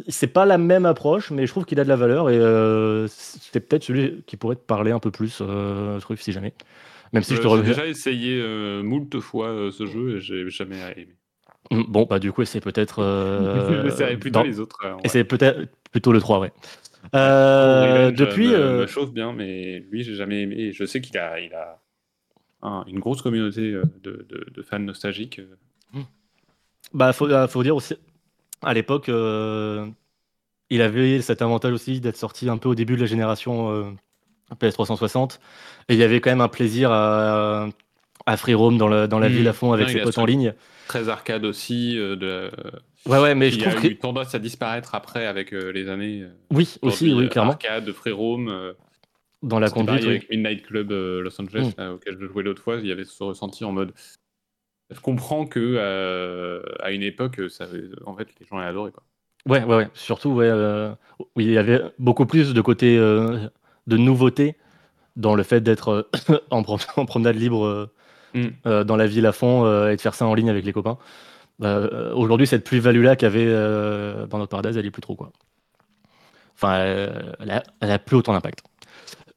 c'est 0.09 0.27
pas 0.27 0.45
la 0.45 0.59
même 0.59 0.87
approche, 0.87 1.31
mais 1.31 1.47
je 1.47 1.53
trouve 1.53 1.65
qu'il 1.65 1.79
a 1.79 1.85
de 1.85 1.89
la 1.89 1.97
valeur 1.97 2.29
et 2.31 2.37
euh, 2.39 3.07
c'est 3.09 3.61
peut-être 3.61 3.85
celui 3.85 4.23
qui 4.27 4.37
pourrait 4.37 4.57
te 4.57 4.61
parler 4.63 4.91
un 4.91 4.99
peu 4.99 5.11
plus, 5.11 5.39
euh, 5.41 6.01
truc 6.01 6.21
si 6.21 6.33
jamais. 6.33 6.53
Même 7.13 7.23
si 7.23 7.37
je 7.37 7.43
te 7.43 7.47
Euh, 7.47 7.57
J'ai 7.59 7.63
déjà 7.63 7.87
essayé 7.87 8.41
euh, 8.41 8.83
moult 8.83 9.21
fois 9.21 9.49
euh, 9.49 9.71
ce 9.71 9.87
jeu 9.87 10.17
et 10.17 10.21
j'ai 10.21 10.49
jamais 10.51 10.77
aimé. 10.97 11.15
Mm, 11.71 11.83
Bon, 11.89 12.07
bah 12.11 12.19
du 12.19 12.33
coup, 12.33 12.45
c'est 12.45 12.61
peut-être. 12.61 13.01
euh, 13.01 13.89
c'est 13.97 14.17
plutôt 14.17 14.41
dans- 14.41 14.45
les 14.45 14.59
autres. 14.59 14.79
euh, 14.85 14.97
Et 15.05 15.09
c'est 15.09 15.23
peut-être 15.25 15.61
plutôt 15.93 16.13
le 16.13 16.21
3, 16.21 16.41
ouais. 16.41 16.53
Euh, 17.15 18.07
Revenge, 18.07 18.19
depuis. 18.19 18.49
me, 18.49 18.55
euh, 18.55 18.81
me 18.81 18.87
chauffe 18.87 19.13
bien, 19.13 19.33
mais 19.33 19.79
lui, 19.91 20.03
j'ai 20.03 20.15
jamais 20.17 20.43
aimé. 20.43 20.57
Et 20.59 20.73
Je 20.73 20.85
sais 20.85 21.01
qu'il 21.01 21.17
a, 21.19 21.39
il 21.39 21.55
a 21.55 21.81
un- 22.65 22.85
une 22.87 22.99
grosse 22.99 23.23
communauté 23.23 23.73
euh, 23.73 23.85
de, 24.03 24.27
de- 24.29 24.47
de 24.53 24.63
fans 24.63 24.79
nostalgiques. 24.81 25.39
euh. 25.39 26.01
Bah, 26.93 27.13
faut, 27.13 27.29
euh, 27.29 27.49
faut 27.49 27.63
dire 27.63 27.75
aussi, 27.77 27.95
à 28.63 28.73
l'époque, 28.75 29.09
euh, 29.09 29.87
il 30.71 30.81
avait 30.83 31.21
cet 31.23 31.43
avantage 31.43 31.73
aussi 31.73 32.01
d'être 32.01 32.17
sorti 32.17 32.49
un 32.49 32.57
peu 32.57 32.69
au 32.69 32.75
début 32.75 32.95
de 32.97 33.01
la 33.01 33.07
génération 33.07 33.71
euh, 33.71 33.85
PS360. 34.61 35.41
Et 35.89 35.95
il 35.95 35.99
y 36.01 36.03
avait 36.05 36.21
quand 36.21 36.31
même 36.31 36.41
un 36.41 36.49
plaisir 36.49 36.91
à, 36.93 37.69
à 38.27 38.37
free 38.37 38.55
roam 38.55 38.79
dans 38.79 38.89
la, 38.89 39.07
dans 39.07 39.19
la 39.19 39.29
Mm. 39.29 39.33
ville 39.33 39.49
à 39.49 39.53
fond 39.53 39.73
avec 39.73 39.87
Non, 39.89 39.93
ses 39.93 40.03
potes 40.03 40.19
en 40.19 40.25
ligne. 40.25 40.55
Très 40.87 41.09
arcade 41.09 41.45
aussi. 41.45 41.99
euh, 41.99 42.17
de, 42.17 42.51
Ouais, 43.07 43.19
ouais, 43.19 43.35
mais 43.35 43.51
je 43.51 43.59
trouve 43.59 43.77
a 43.77 43.81
que. 43.81 43.87
eu 43.89 43.97
tendance 43.99 44.35
à 44.35 44.39
disparaître 44.39 44.95
après 44.95 45.27
avec 45.27 45.53
euh, 45.53 45.71
les 45.73 45.89
années. 45.91 46.25
Oui, 46.51 46.77
aussi, 46.81 47.13
oui, 47.13 47.29
clairement. 47.29 47.53
Arcade, 47.53 47.91
free 47.93 48.13
roam. 48.13 48.49
Euh, 49.45 49.49
Dans 49.49 49.59
la 49.59 49.71
conduite, 49.71 49.87
pareil 49.89 50.05
oui. 50.07 50.11
avec 50.17 50.31
Midnight 50.31 50.63
Club 50.67 50.91
euh, 50.93 51.21
Los 51.23 51.41
Angeles, 51.41 51.73
Mm. 51.77 51.81
là, 51.81 51.93
auquel 51.95 52.17
je 52.21 52.27
jouais 52.27 52.43
l'autre 52.43 52.63
fois, 52.63 52.77
il 52.77 52.87
y 52.87 52.93
avait 52.93 53.05
ce 53.05 53.23
ressenti 53.23 53.65
en 53.65 53.73
mode. 53.73 53.93
Je 54.91 55.01
comprends 55.01 55.47
que 55.47 55.61
euh, 55.61 56.63
à 56.81 56.91
une 56.93 57.03
époque, 57.03 57.41
ça, 57.49 57.65
avait- 57.65 57.85
en 58.07 58.15
fait, 58.17 58.29
les 58.41 58.47
gens 58.47 58.61
aient 58.61 58.67
adoré. 58.67 58.91
Quoi. 58.93 59.03
Ouais, 59.47 59.65
ouais, 59.65 59.77
ouais. 59.77 59.89
Surtout, 59.95 60.31
ouais, 60.31 60.49
euh, 60.49 60.91
il 61.37 61.51
y 61.51 61.59
avait 61.59 61.81
beaucoup 61.99 62.27
plus 62.27 62.55
de 62.55 62.61
côté 62.61 62.97
euh, 62.99 63.39
de 63.87 63.97
nouveauté 63.97 64.57
dans 65.17 65.35
le 65.35 65.43
fait 65.43 65.61
d'être 65.61 65.89
euh, 65.89 66.39
en, 66.51 66.63
prom- 66.63 66.79
en 66.97 67.07
promenade 67.07 67.37
libre 67.37 67.65
euh, 67.67 67.91
Mm. 68.35 68.47
euh, 68.67 68.83
dans 68.83 68.97
la 68.97 69.07
ville 69.07 69.27
à 69.27 69.33
fond 69.33 69.65
euh, 69.65 69.91
et 69.93 69.97
de 69.97 70.01
faire 70.01 70.15
ça 70.15 70.27
en 70.27 70.35
ligne 70.35 70.51
avec 70.51 70.65
les 70.65 70.73
copains. 70.73 70.99
Euh, 71.63 72.13
Aujourd'hui, 72.15 72.49
cette 72.49 72.65
plus-value-là 72.65 73.15
qu'avait 73.15 73.47
euh, 73.47 74.27
dans 74.27 74.39
notre 74.39 74.51
Paradise, 74.51 74.77
elle 74.77 74.87
est 74.87 74.91
plus 74.91 75.03
trop, 75.03 75.15
quoi. 75.15 75.31
Enfin, 76.57 76.79
euh, 76.81 77.33
elle, 77.41 77.51
a, 77.53 77.63
elle 77.81 77.91
a 77.93 77.99
plus 78.01 78.17
autant 78.17 78.33
d'impact. 78.33 78.65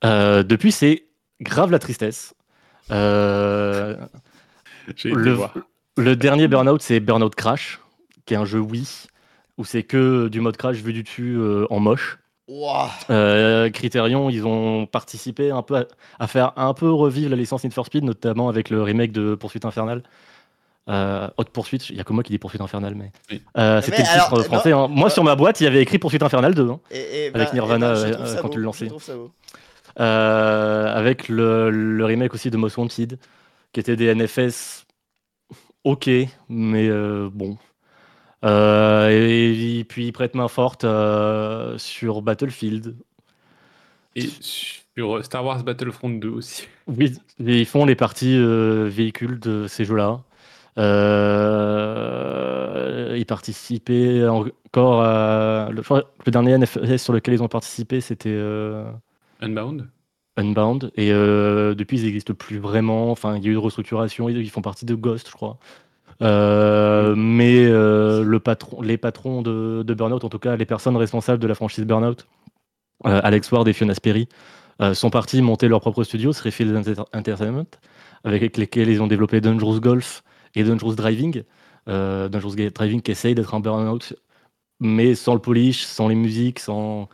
Euh, 0.05 0.43
depuis, 0.43 0.71
c'est 0.71 1.05
grave 1.41 1.71
la 1.71 1.79
tristesse. 1.79 2.33
Euh, 2.91 3.95
Le- 5.03 5.37
le 5.97 6.15
dernier 6.15 6.47
Burnout, 6.47 6.81
c'est 6.81 6.99
Burnout 6.99 7.33
Crash, 7.35 7.79
qui 8.25 8.33
est 8.33 8.37
un 8.37 8.45
jeu 8.45 8.59
Wii, 8.59 8.87
où 9.57 9.65
c'est 9.65 9.83
que 9.83 10.27
du 10.27 10.39
mode 10.41 10.55
crash 10.57 10.77
vu 10.77 10.93
du 10.93 11.03
dessus 11.03 11.35
euh, 11.37 11.65
en 11.69 11.79
moche. 11.79 12.19
Euh, 13.09 13.69
Criterion, 13.71 14.29
ils 14.29 14.45
ont 14.45 14.85
participé 14.85 15.51
un 15.51 15.61
peu 15.63 15.75
à, 15.77 15.85
à 16.19 16.27
faire 16.27 16.53
un 16.55 16.73
peu 16.73 16.89
revivre 16.89 17.29
la 17.31 17.35
licence 17.35 17.63
Need 17.63 17.73
for 17.73 17.85
Speed, 17.87 18.03
notamment 18.05 18.47
avec 18.47 18.69
le 18.69 18.81
remake 18.83 19.11
de 19.11 19.35
Poursuite 19.35 19.65
Infernale. 19.65 20.03
Euh, 20.89 21.27
Haute 21.35 21.49
Poursuite, 21.49 21.89
il 21.89 21.95
n'y 21.95 21.99
a 22.01 22.05
que 22.05 22.13
moi 22.13 22.23
qui 22.23 22.31
dis 22.31 22.37
Poursuite 22.37 22.61
Infernale, 22.61 22.95
mais 22.95 23.11
Oui. 23.29 23.41
euh, 23.57 23.81
c'était 23.81 24.03
le 24.03 24.07
titre 24.07 24.43
français. 24.43 24.71
hein. 24.71 24.87
Moi, 24.87 25.09
sur 25.09 25.25
ma 25.25 25.35
boîte, 25.35 25.59
il 25.59 25.65
y 25.65 25.67
avait 25.67 25.81
écrit 25.81 25.97
Poursuite 25.99 26.23
Infernale 26.23 26.55
2, 26.55 26.69
hein, 26.69 26.79
Et, 26.91 27.25
et 27.25 27.27
Avec 27.35 27.49
ben- 27.49 27.53
Nirvana, 27.55 27.95
ça 28.25 28.39
quand 28.41 28.47
tu 28.49 28.59
le 28.59 28.63
lançais. 28.63 28.87
Euh, 29.99 30.93
avec 30.93 31.27
le, 31.27 31.71
le 31.71 32.05
remake 32.05 32.33
aussi 32.33 32.51
de 32.51 32.57
Most 32.57 32.77
Wanted, 32.77 33.17
qui 33.71 33.79
était 33.79 33.95
des 33.95 34.13
NFS 34.13 34.85
ok, 35.83 36.09
mais 36.49 36.87
euh, 36.87 37.29
bon. 37.31 37.57
Euh, 38.45 39.09
et, 39.09 39.83
puis 39.85 40.07
ils 40.07 40.11
prêtent 40.11 40.35
main 40.35 40.47
forte 40.47 40.85
sur 41.77 42.21
Battlefield. 42.21 42.95
Et 44.15 44.29
sur 44.41 45.25
Star 45.25 45.45
Wars 45.45 45.63
Battlefront 45.63 46.09
2 46.09 46.29
aussi. 46.29 46.67
Oui, 46.87 47.13
ils 47.39 47.65
font 47.65 47.85
les 47.85 47.95
parties 47.95 48.37
véhicules 48.87 49.39
de 49.39 49.67
ces 49.67 49.85
jeux-là. 49.85 50.21
Euh, 50.77 51.55
ils 53.17 53.25
participaient 53.25 54.27
encore 54.27 55.01
à. 55.01 55.69
Le, 55.71 55.81
dernier 56.31 56.57
NFS 56.57 56.97
sur 56.97 57.13
lequel 57.13 57.35
ils 57.35 57.41
ont 57.41 57.47
participé, 57.47 58.01
c'était 58.01 58.29
euh, 58.29 58.83
Unbound 59.39 59.89
Unbound. 60.37 60.91
Et 60.95 61.11
euh, 61.11 61.75
depuis, 61.75 61.99
ils 61.99 62.05
n'existent 62.05 62.33
plus 62.33 62.59
vraiment. 62.59 63.11
Enfin, 63.11 63.35
il 63.37 63.43
y 63.43 63.47
a 63.47 63.49
eu 63.49 63.53
une 63.53 63.57
restructuration. 63.57 64.29
Ils, 64.29 64.49
font 64.49 64.61
partie 64.61 64.85
de 64.85 64.95
Ghost, 64.95 65.27
je 65.27 65.33
crois. 65.33 65.57
Euh, 66.21 67.15
mais 67.15 67.65
euh, 67.65 68.39
les 68.81 68.97
patrons 68.97 69.41
de, 69.41 69.83
de 69.83 69.93
Burnout, 69.93 70.23
en 70.23 70.29
tout 70.29 70.39
cas 70.39 70.55
les 70.55 70.65
personnes 70.65 70.97
responsables 70.97 71.39
de 71.39 71.47
la 71.47 71.53
franchise 71.53 71.85
Burnout, 71.85 72.25
Alex 73.03 73.51
Ward 73.51 73.67
et 73.67 73.73
Fiona 73.73 73.93
Sperry, 73.93 74.27
sont 74.93 75.11
partis 75.11 75.41
monter 75.43 75.67
leur 75.67 75.79
propre 75.79 76.03
studio, 76.03 76.33
Threefield 76.33 76.75
Enter- 76.75 77.03
Entertainment, 77.13 77.67
avec 78.23 78.57
lesquels 78.57 78.89
ils 78.89 79.01
ont 79.01 79.07
développé 79.07 79.41
Dangerous 79.41 79.79
Golf 79.79 80.23
et 80.55 80.63
Dangerous 80.63 80.95
Driving. 80.95 81.43
Dangerous 81.85 82.55
Driving 82.55 83.01
qui 83.01 83.11
essaye 83.11 83.35
d'être 83.35 83.53
un 83.53 83.59
Burnout, 83.59 84.15
mais 84.79 85.13
sans 85.13 85.35
le 85.35 85.39
polish, 85.39 85.83
sans 85.85 86.07
les 86.07 86.15
musiques, 86.15 86.59
sans. 86.59 87.09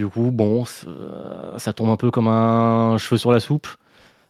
Du 0.00 0.08
coup, 0.08 0.30
bon, 0.30 0.64
euh, 0.86 1.58
ça 1.58 1.74
tombe 1.74 1.90
un 1.90 1.98
peu 1.98 2.10
comme 2.10 2.26
un 2.26 2.96
cheveu 2.96 3.18
sur 3.18 3.32
la 3.32 3.38
soupe. 3.38 3.68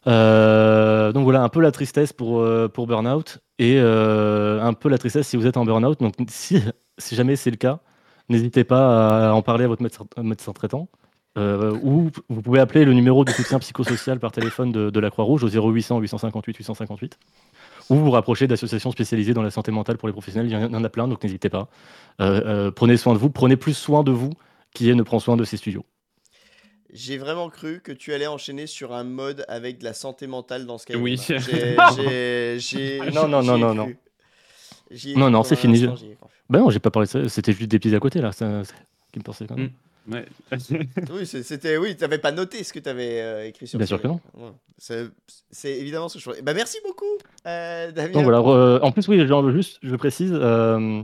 Euh, 0.08 1.12
donc 1.12 1.22
voilà, 1.22 1.44
un 1.44 1.48
peu 1.48 1.60
la 1.60 1.70
tristesse 1.70 2.12
pour, 2.12 2.40
euh, 2.40 2.66
pour 2.66 2.88
Burnout 2.88 3.38
et 3.60 3.78
un 3.78 4.72
peu 4.72 4.88
la 4.88 4.98
tristesse 4.98 5.28
si 5.28 5.36
vous 5.36 5.46
êtes 5.46 5.56
en 5.56 5.64
Burnout. 5.64 6.00
Donc 6.00 6.14
si, 6.26 6.60
jamais 7.12 7.36
c'est 7.36 7.52
le 7.52 7.56
cas, 7.56 7.78
n'hésitez 8.28 8.64
pas 8.64 9.28
à 9.28 9.32
en 9.32 9.42
parler 9.42 9.64
à 9.64 9.68
votre 9.68 9.80
médecin, 9.80 10.52
traitant. 10.52 10.88
Ou 11.36 12.10
vous 12.28 12.42
pouvez 12.42 12.58
appeler 12.58 12.84
le 12.84 12.92
numéro 12.92 13.24
de 13.24 13.30
soutien 13.30 13.60
psychosocial 13.60 14.18
par 14.18 14.32
téléphone 14.32 14.72
de, 14.72 14.90
de 14.90 14.98
la 14.98 15.10
Croix-Rouge 15.10 15.44
au 15.44 15.48
0800 15.48 16.00
858 16.00 16.56
858 16.56 17.16
ou 17.90 17.94
vous 17.94 18.10
rapprocher 18.10 18.48
d'associations 18.48 18.90
spécialisées 18.90 19.34
dans 19.34 19.42
la 19.42 19.52
santé 19.52 19.70
mentale 19.70 19.98
pour 19.98 20.08
les 20.08 20.12
professionnels. 20.12 20.50
Il 20.50 20.52
y 20.52 20.76
en 20.76 20.84
a 20.84 20.88
plein, 20.88 21.06
donc 21.06 21.22
n'hésitez 21.22 21.48
pas. 21.48 21.68
Prenez 22.18 22.96
soin 22.96 23.14
de 23.14 23.18
vous, 23.18 23.30
prenez 23.30 23.54
plus 23.54 23.74
soin 23.74 24.02
de 24.02 24.10
vous 24.10 24.32
qui 24.74 24.90
est 24.90 24.94
ne 24.94 25.02
prend 25.02 25.18
soin 25.20 25.36
de 25.36 25.44
ses 25.44 25.56
studios. 25.56 25.84
J'ai 26.92 27.18
vraiment 27.18 27.48
cru 27.50 27.80
que 27.80 27.92
tu 27.92 28.12
allais 28.12 28.26
enchaîner 28.26 28.66
sur 28.66 28.92
un 28.92 29.04
mode 29.04 29.44
avec 29.48 29.78
de 29.78 29.84
la 29.84 29.92
santé 29.94 30.26
mentale 30.26 30.66
dans 30.66 30.76
Skyrim. 30.78 31.02
Oui. 31.02 31.16
J'ai- 31.28 31.38
j'ai- 31.96 32.56
j'ai- 32.58 32.98
Non, 33.12 33.28
non, 33.28 33.42
non, 33.42 33.56
ai 33.56 33.60
non, 33.60 33.74
non. 33.74 33.88
Ai 34.90 35.14
Non, 35.14 35.30
non, 35.30 35.44
c'est 35.44 35.54
fini. 35.56 35.84
ai. 35.84 36.16
Ben 36.48 36.58
non, 36.58 36.70
j'ai 36.70 36.80
pas 36.80 36.90
parlé 36.90 37.06
de 37.06 37.10
ça, 37.12 37.28
c'était 37.28 37.52
juste 37.52 37.70
des 37.70 37.78
petits 37.78 37.94
à 37.94 38.00
côté 38.00 38.20
là, 38.20 38.32
ça, 38.32 38.62
qui 39.12 39.20
me 39.20 39.24
pensait 39.24 39.46
quand 39.46 39.54
même. 39.56 39.66
Mm. 40.06 40.12
Ouais. 40.14 40.26
Oui, 41.12 41.26
c'était 41.26 41.76
oui, 41.76 41.94
t'avais 41.96 42.18
pas 42.18 42.32
noté 42.32 42.64
ce 42.64 42.72
que 42.72 42.80
t'avais 42.80 43.20
euh, 43.20 43.46
écrit 43.46 43.68
sur 43.68 43.78
Bien 43.78 43.86
sûr 43.86 44.00
que 44.02 44.08
Ouais. 44.08 45.06
C'est 45.52 45.78
évidemment 45.78 46.08
ce 46.08 46.14
que 46.14 46.18
je 46.20 46.24
ferais. 46.24 46.42
Bah 46.42 46.54
merci 46.54 46.78
beaucoup, 46.84 47.04
euh, 47.46 47.92
Damien. 47.92 48.12
Donc 48.14 48.24
voilà, 48.24 48.38
re- 48.38 48.80
en 48.82 48.90
plus, 48.90 49.06
oui, 49.06 49.24
genre, 49.28 49.48
juste, 49.52 49.78
je 49.82 49.94
précise, 49.94 50.32
euh, 50.34 51.02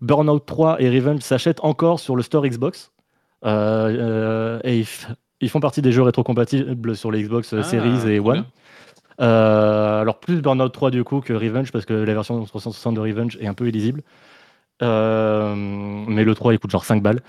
Burnout 0.00 0.44
3 0.44 0.80
et 0.82 0.88
Revenge 0.90 1.20
s'achètent 1.20 1.60
encore 1.62 2.00
sur 2.00 2.16
le 2.16 2.22
store 2.24 2.46
Xbox. 2.48 2.90
Euh, 3.44 4.58
euh, 4.58 4.60
et 4.64 4.84
ils, 5.40 5.48
font 5.48 5.60
partie 5.60 5.82
des 5.82 5.92
jeux 5.92 6.02
rétrocompatibles 6.02 6.96
sur 6.96 7.10
les 7.10 7.22
Xbox 7.22 7.52
euh, 7.52 7.60
Ah, 7.60 7.64
Series 7.64 8.10
et 8.10 8.18
One. 8.18 8.44
Euh, 9.20 10.00
alors 10.00 10.20
plus 10.20 10.40
Burnout 10.40 10.72
3 10.72 10.90
du 10.90 11.02
coup 11.02 11.20
que 11.20 11.32
Revenge 11.32 11.72
parce 11.72 11.84
que 11.84 11.92
la 11.92 12.14
version 12.14 12.44
360 12.44 12.94
de 12.94 13.00
Revenge 13.00 13.36
est 13.40 13.46
un 13.46 13.54
peu 13.54 13.68
illisible. 13.68 14.02
Euh, 14.82 15.54
mais 15.56 16.24
le 16.24 16.34
3 16.34 16.54
il 16.54 16.58
coûte 16.58 16.70
genre 16.70 16.84
5 16.84 17.02
balles. 17.02 17.20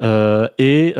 Euh, 0.00 0.48
et 0.58 0.94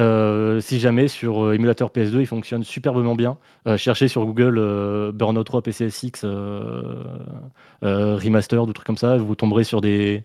si 0.60 0.80
jamais 0.80 1.08
sur 1.08 1.52
émulateur 1.52 1.90
PS2 1.90 2.20
il 2.20 2.26
fonctionne 2.26 2.64
superbement 2.64 3.14
bien, 3.14 3.36
cherchez 3.76 4.08
sur 4.08 4.24
Google 4.24 5.12
Burnout 5.12 5.44
3 5.44 5.62
PCSX 5.62 6.24
remaster 7.82 8.62
ou 8.62 8.72
trucs 8.72 8.86
comme 8.86 8.96
ça, 8.96 9.16
vous 9.16 9.34
tomberez 9.34 9.64
sur 9.64 9.80
des, 9.80 10.24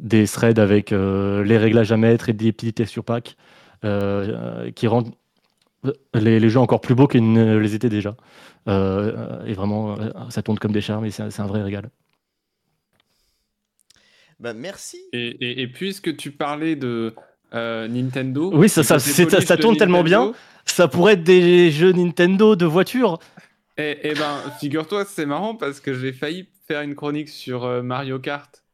des 0.00 0.26
threads 0.26 0.58
avec 0.58 0.90
les 0.90 1.58
réglages 1.58 1.92
à 1.92 1.96
mettre 1.96 2.28
et 2.28 2.32
des 2.32 2.52
petits 2.52 2.72
textures 2.72 3.04
packs 3.04 3.36
qui 4.74 4.86
rendent 4.86 5.12
les, 6.14 6.40
les 6.40 6.48
jeux 6.48 6.60
encore 6.60 6.80
plus 6.80 6.94
beaux 6.94 7.06
qu'ils 7.06 7.32
ne 7.32 7.56
les 7.58 7.74
étaient 7.74 7.88
déjà. 7.90 8.16
Euh, 8.68 9.44
et 9.44 9.52
vraiment, 9.52 9.98
euh, 9.98 10.08
ça 10.30 10.42
tourne 10.42 10.58
comme 10.58 10.72
des 10.72 10.80
charmes 10.80 11.04
et 11.04 11.10
c'est 11.10 11.22
un- 11.22 11.30
c'est 11.30 11.42
un 11.42 11.46
vrai 11.46 11.62
régal. 11.62 11.90
Bah 14.40 14.54
merci. 14.54 14.98
Et, 15.12 15.28
et- 15.28 15.62
et 15.62 15.68
puisque 15.68 16.16
tu 16.16 16.30
parlais 16.32 16.76
de 16.76 17.14
euh, 17.52 17.86
Nintendo. 17.86 18.50
Oui, 18.54 18.68
ça- 18.68 18.82
ça- 18.82 18.98
ça 18.98 19.56
de 19.56 19.60
tourne 19.60 19.76
tellement 19.76 20.02
Nintendo, 20.02 20.34
Ça 20.64 20.88
pourrait 20.88 21.12
être 21.12 21.22
des 21.22 21.70
jeux 21.70 21.92
Nintendo 21.92 22.56
de 22.56 22.64
voiture. 22.64 23.18
Eh 23.76 23.98
eh 24.02 24.14
ben, 24.14 24.38
figure-toi, 24.58 25.04
c'est 25.04 25.26
marrant 25.26 25.54
parce 25.54 25.78
que 25.80 25.94
j'ai 25.94 26.12
failli 26.12 26.48
faire 26.66 26.80
une 26.80 26.94
chronique 26.94 27.28
sur 27.28 27.64
euh, 27.64 27.82
Mario 27.82 28.18
Kart, 28.18 28.64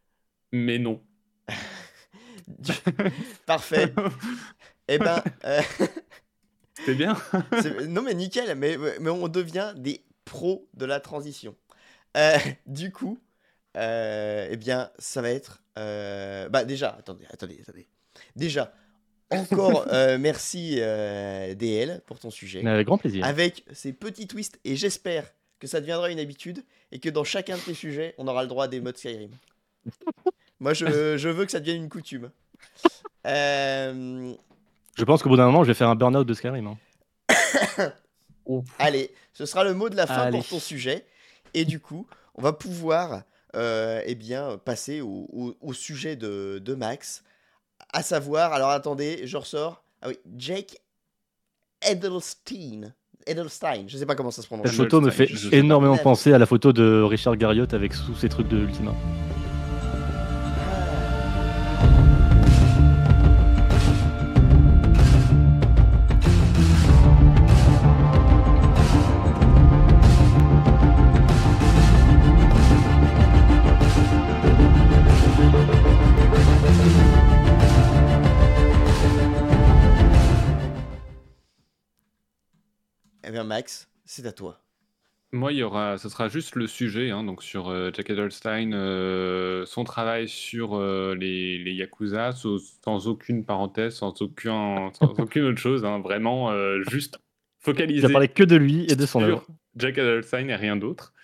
mais 0.53 0.79
non. 0.79 1.01
Parfait. 3.47 3.93
Eh 4.91 4.99
ben, 4.99 5.23
euh, 5.45 5.63
C'était 6.75 6.95
bien. 6.95 7.17
non 7.89 8.03
mais 8.03 8.15
nickel, 8.15 8.55
mais, 8.57 8.77
mais 9.01 9.11
on 9.11 9.29
devient 9.29 9.73
des 9.77 10.03
pros 10.25 10.69
de 10.75 10.85
la 10.85 11.01
transition. 11.01 11.55
Euh, 12.17 12.37
du 12.67 12.91
coup, 12.91 13.19
euh, 13.77 14.49
eh 14.51 14.57
bien, 14.57 14.91
ça 14.99 15.23
va 15.23 15.31
être... 15.31 15.63
euh, 15.79 16.49
bah 16.49 16.65
déjà, 16.65 16.91
attendez, 16.99 17.25
attendez, 17.31 17.59
attendez. 17.63 17.87
Déjà, 18.35 18.73
encore 19.31 19.87
euh, 19.93 20.19
merci 20.19 20.77
euh, 20.79 21.55
DL 21.55 22.01
pour 22.07 22.19
ton 22.19 22.31
sujet. 22.31 22.67
Avec 22.67 22.87
grand 22.87 22.99
plaisir. 22.99 23.25
Avec 23.25 23.65
ces 23.73 23.93
petits 23.93 24.27
twists, 24.27 24.59
et 24.65 24.75
j'espère 24.75 25.25
que 25.61 25.67
ça 25.67 25.81
deviendra 25.81 26.11
une 26.11 26.19
habitude, 26.19 26.65
et 26.91 26.99
que 26.99 27.09
dans 27.09 27.25
chacun 27.25 27.57
de 27.57 27.63
tes 27.63 27.75
sujets, 27.75 28.15
on 28.19 28.27
aura 28.27 28.43
le 28.43 28.49
droit 28.49 28.65
à 28.65 28.69
des 28.69 28.81
modes 28.81 28.97
Skyrim. 28.97 29.31
Moi, 30.59 30.75
je, 30.75 31.17
je 31.17 31.29
veux 31.29 31.45
que 31.45 31.53
ça 31.53 31.61
devienne 31.61 31.83
une 31.85 31.89
coutume. 31.89 32.31
Euh, 33.27 34.35
Je 34.97 35.05
pense 35.05 35.23
qu'au 35.23 35.29
bout 35.31 35.37
d'un 35.37 35.47
moment, 35.47 35.63
je 35.65 35.69
vais 35.69 35.75
faire 35.75 35.89
un 35.89 35.95
burn-out 35.95 36.27
de 36.27 36.35
Skyrim. 36.35 36.67
hein. 36.67 36.79
Allez, 38.79 39.11
ce 39.33 39.47
sera 39.47 39.65
le 39.65 39.75
mot 39.75 39.89
de 39.89 39.97
la 39.97 40.07
fin 40.07 40.23
Allez. 40.23 40.39
pour 40.39 40.47
ton 40.49 40.59
sujet. 40.59 41.05
Et 41.55 41.65
du 41.65 41.79
coup, 41.81 42.07
on 42.35 42.43
va 42.43 42.53
pouvoir 42.53 43.23
euh, 43.57 44.03
eh 44.07 44.15
bien, 44.15 44.59
passer 44.59 45.01
au, 45.01 45.29
au- 45.33 45.55
au 45.61 45.73
sujet 45.73 46.17
de, 46.17 46.61
de 46.65 46.75
Max. 46.75 47.23
À 47.93 48.03
savoir, 48.03 48.53
alors 48.53 48.71
attendez, 48.71 49.23
je 49.25 49.37
ressors. 49.37 49.83
Ah 50.03 50.09
oui, 50.09 50.19
Jake 50.37 50.77
Edelstein. 51.89 52.93
Edelstein, 53.27 53.85
je 53.87 53.97
sais 53.99 54.07
pas 54.07 54.15
comment 54.15 54.31
ça 54.31 54.43
se 54.43 54.47
prononce. 54.47 54.67
Cette 54.67 54.77
photo 54.77 55.01
me 55.01 55.11
fait 55.11 55.29
énormément 55.53 55.97
penser 55.99 56.33
à 56.33 56.39
la 56.39 56.47
photo 56.47 56.73
de 56.73 57.03
Richard 57.03 57.37
Garriott 57.37 57.73
avec 57.75 57.93
tous 57.93 58.17
ces 58.17 58.29
trucs 58.29 58.49
de 58.49 58.59
Ultima. 58.59 58.95
C'est 84.11 84.27
à 84.27 84.33
toi. 84.33 84.61
Moi, 85.31 85.53
il 85.53 85.59
y 85.59 85.63
aura, 85.63 85.97
ce 85.97 86.09
sera 86.09 86.27
juste 86.27 86.57
le 86.57 86.67
sujet, 86.67 87.11
hein, 87.11 87.23
donc 87.23 87.45
sur 87.45 87.69
euh, 87.69 87.93
Jack 87.95 88.11
Edelstein, 88.11 88.73
euh, 88.73 89.65
son 89.65 89.85
travail 89.85 90.29
sur 90.29 90.75
euh, 90.75 91.15
les, 91.15 91.59
les 91.59 91.73
Yakuza, 91.75 92.33
sans, 92.33 92.59
sans 92.85 93.07
aucune 93.07 93.45
parenthèse, 93.45 93.95
sans, 93.95 94.21
aucun, 94.21 94.91
sans 94.95 95.11
aucune 95.21 95.45
autre 95.45 95.61
chose, 95.61 95.85
hein, 95.85 96.01
vraiment 96.01 96.51
euh, 96.51 96.83
juste 96.91 97.19
Il 97.19 97.65
focalisé 97.65 98.07
a 98.07 98.11
parlé 98.11 98.27
que 98.27 98.43
de 98.43 98.57
lui 98.57 98.91
et 98.91 98.97
de 98.97 99.07
son 99.07 99.23
œuvre. 99.23 99.47
Jack 99.77 99.99
Edelstein 99.99 100.49
et 100.49 100.57
rien 100.57 100.75
d'autre. 100.75 101.15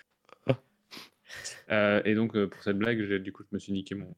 Euh, 1.69 2.01
et 2.05 2.15
donc, 2.15 2.37
euh, 2.37 2.47
pour 2.47 2.63
cette 2.63 2.77
blague, 2.77 3.03
du 3.17 3.33
coup, 3.33 3.43
je 3.43 3.53
me 3.53 3.59
suis 3.59 3.73
niqué 3.73 3.93
mon, 3.93 4.15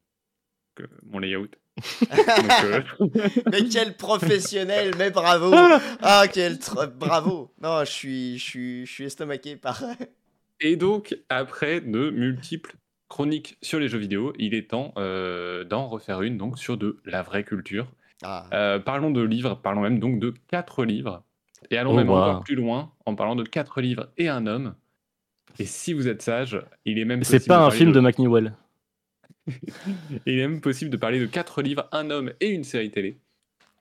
mon 1.02 1.18
layout. 1.18 1.50
Donc, 1.80 2.64
euh, 2.64 2.82
Mais 3.52 3.64
quel 3.70 3.96
professionnel, 3.96 4.94
mais 4.98 5.10
bravo 5.12 5.52
Ah, 6.02 6.26
quel 6.32 6.56
tr- 6.56 6.88
bravo 6.88 7.52
Non, 7.62 7.80
je 7.86 7.92
suis, 7.92 8.38
je 8.38 8.44
suis, 8.44 8.86
je 8.86 8.92
suis 8.92 9.04
estomaqué 9.06 9.56
par... 9.56 9.82
Et 10.62 10.76
donc, 10.76 11.16
après 11.30 11.80
de 11.82 12.10
multiples 12.10 12.76
chroniques 13.08 13.58
sur 13.62 13.80
les 13.80 13.88
jeux 13.88 13.98
vidéo, 13.98 14.34
il 14.38 14.54
est 14.54 14.70
temps 14.70 14.94
euh, 14.98 15.64
d'en 15.64 15.88
refaire 15.88 16.22
une 16.22 16.38
donc 16.38 16.60
sur 16.60 16.78
de 16.78 17.00
la 17.06 17.22
vraie 17.22 17.44
culture. 17.46 17.88
Ah, 18.24 18.46
Euh, 18.54 18.80
parlons 18.80 19.12
de 19.12 19.22
livres, 19.22 19.56
parlons 19.56 19.82
même 19.82 20.00
donc 20.00 20.20
de 20.20 20.34
quatre 20.48 20.84
livres. 20.84 21.24
Et 21.72 21.78
allons 21.78 21.94
Oh, 21.94 21.96
même 21.96 22.10
wow. 22.10 22.16
encore 22.18 22.44
plus 22.44 22.56
loin 22.56 22.92
en 23.06 23.16
parlant 23.16 23.36
de 23.36 23.44
quatre 23.44 23.80
livres 23.82 24.10
et 24.18 24.28
un 24.30 24.46
homme. 24.48 24.76
Et 25.60 25.66
si 25.66 25.94
vous 25.94 26.08
êtes 26.08 26.22
sage, 26.22 26.62
il 26.86 27.00
est 27.00 27.06
même 27.06 27.24
C'est 27.24 27.46
pas 27.48 27.66
un 27.66 27.72
film 27.72 27.92
de 27.92 28.00
McNewell. 28.00 28.54
Il 30.26 30.40
est 30.40 30.48
même 30.48 30.62
possible 30.62 30.90
de 30.92 30.98
parler 30.98 31.20
de 31.20 31.26
quatre 31.26 31.62
livres, 31.62 31.88
un 31.92 32.10
homme 32.10 32.34
et 32.40 32.50
une 32.50 32.64
série 32.64 32.92
télé. 32.92 33.18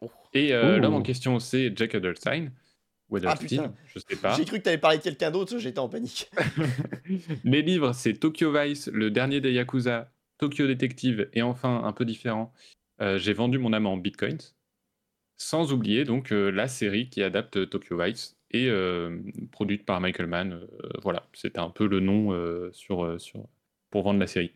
Oh. 0.00 0.10
Et 0.34 0.52
euh, 0.52 0.78
l'homme 0.78 0.94
en 0.94 1.02
question, 1.02 1.38
c'est 1.38 1.72
Jack 1.76 1.94
Edelstein. 1.94 2.50
Ou 3.10 3.18
Edelstein, 3.18 3.58
Ah, 3.64 3.68
putain. 3.68 3.74
je 3.94 3.98
sais 3.98 4.16
pas. 4.16 4.36
J'ai 4.36 4.44
cru 4.44 4.58
que 4.58 4.64
t'allais 4.64 4.78
parler 4.78 4.98
de 4.98 5.02
quelqu'un 5.02 5.30
d'autre, 5.30 5.58
j'étais 5.58 5.78
en 5.78 5.88
panique. 5.88 6.30
Les 7.44 7.62
livres, 7.62 7.92
c'est 7.92 8.14
Tokyo 8.14 8.52
Vice, 8.52 8.88
le 8.92 9.10
dernier 9.10 9.40
des 9.40 9.52
Yakuza, 9.52 10.10
Tokyo 10.38 10.66
Detective, 10.66 11.28
et 11.32 11.42
enfin, 11.42 11.82
un 11.84 11.92
peu 11.92 12.04
différent, 12.04 12.52
euh, 13.00 13.18
J'ai 13.18 13.32
vendu 13.32 13.58
mon 13.58 13.72
âme 13.72 13.86
en 13.86 13.96
bitcoins. 13.96 14.38
Sans 15.40 15.72
oublier 15.72 16.04
donc 16.04 16.32
euh, 16.32 16.50
la 16.50 16.66
série 16.66 17.08
qui 17.08 17.22
adapte 17.22 17.70
Tokyo 17.70 17.96
Vice 18.02 18.36
et 18.50 18.66
euh, 18.68 19.20
produite 19.52 19.84
par 19.86 20.00
Michael 20.00 20.26
Mann. 20.26 20.52
euh, 20.52 20.66
voilà, 21.02 21.28
c'était 21.32 21.60
un 21.60 21.70
peu 21.70 21.86
le 21.86 22.00
nom 22.00 22.32
euh, 22.32 22.70
sur, 22.72 23.20
sur, 23.20 23.46
pour 23.90 24.02
vendre 24.02 24.18
la 24.18 24.26
série. 24.26 24.50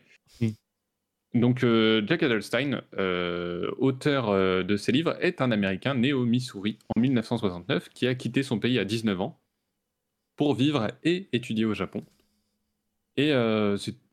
Donc 1.35 1.65
euh, 1.65 2.03
Jack 2.07 2.23
Edelstein, 2.23 2.83
euh, 2.99 3.71
auteur 3.79 4.29
euh, 4.29 4.63
de 4.63 4.77
ces 4.77 4.93
livres, 4.93 5.17
est 5.21 5.41
un 5.41 5.51
Américain 5.51 5.95
né 5.95 6.13
au 6.13 6.27
Missouri 6.27 6.79
en 6.95 7.01
1969 7.01 7.89
qui 7.89 8.07
a 8.07 8.15
quitté 8.15 8.43
son 8.43 8.59
pays 8.59 8.79
à 8.79 8.85
19 8.85 9.21
ans 9.21 9.41
pour 10.37 10.55
vivre 10.55 10.89
et 11.05 11.29
étudier 11.33 11.65
au 11.65 11.75
Japon. 11.75 12.05
Et 13.17 13.33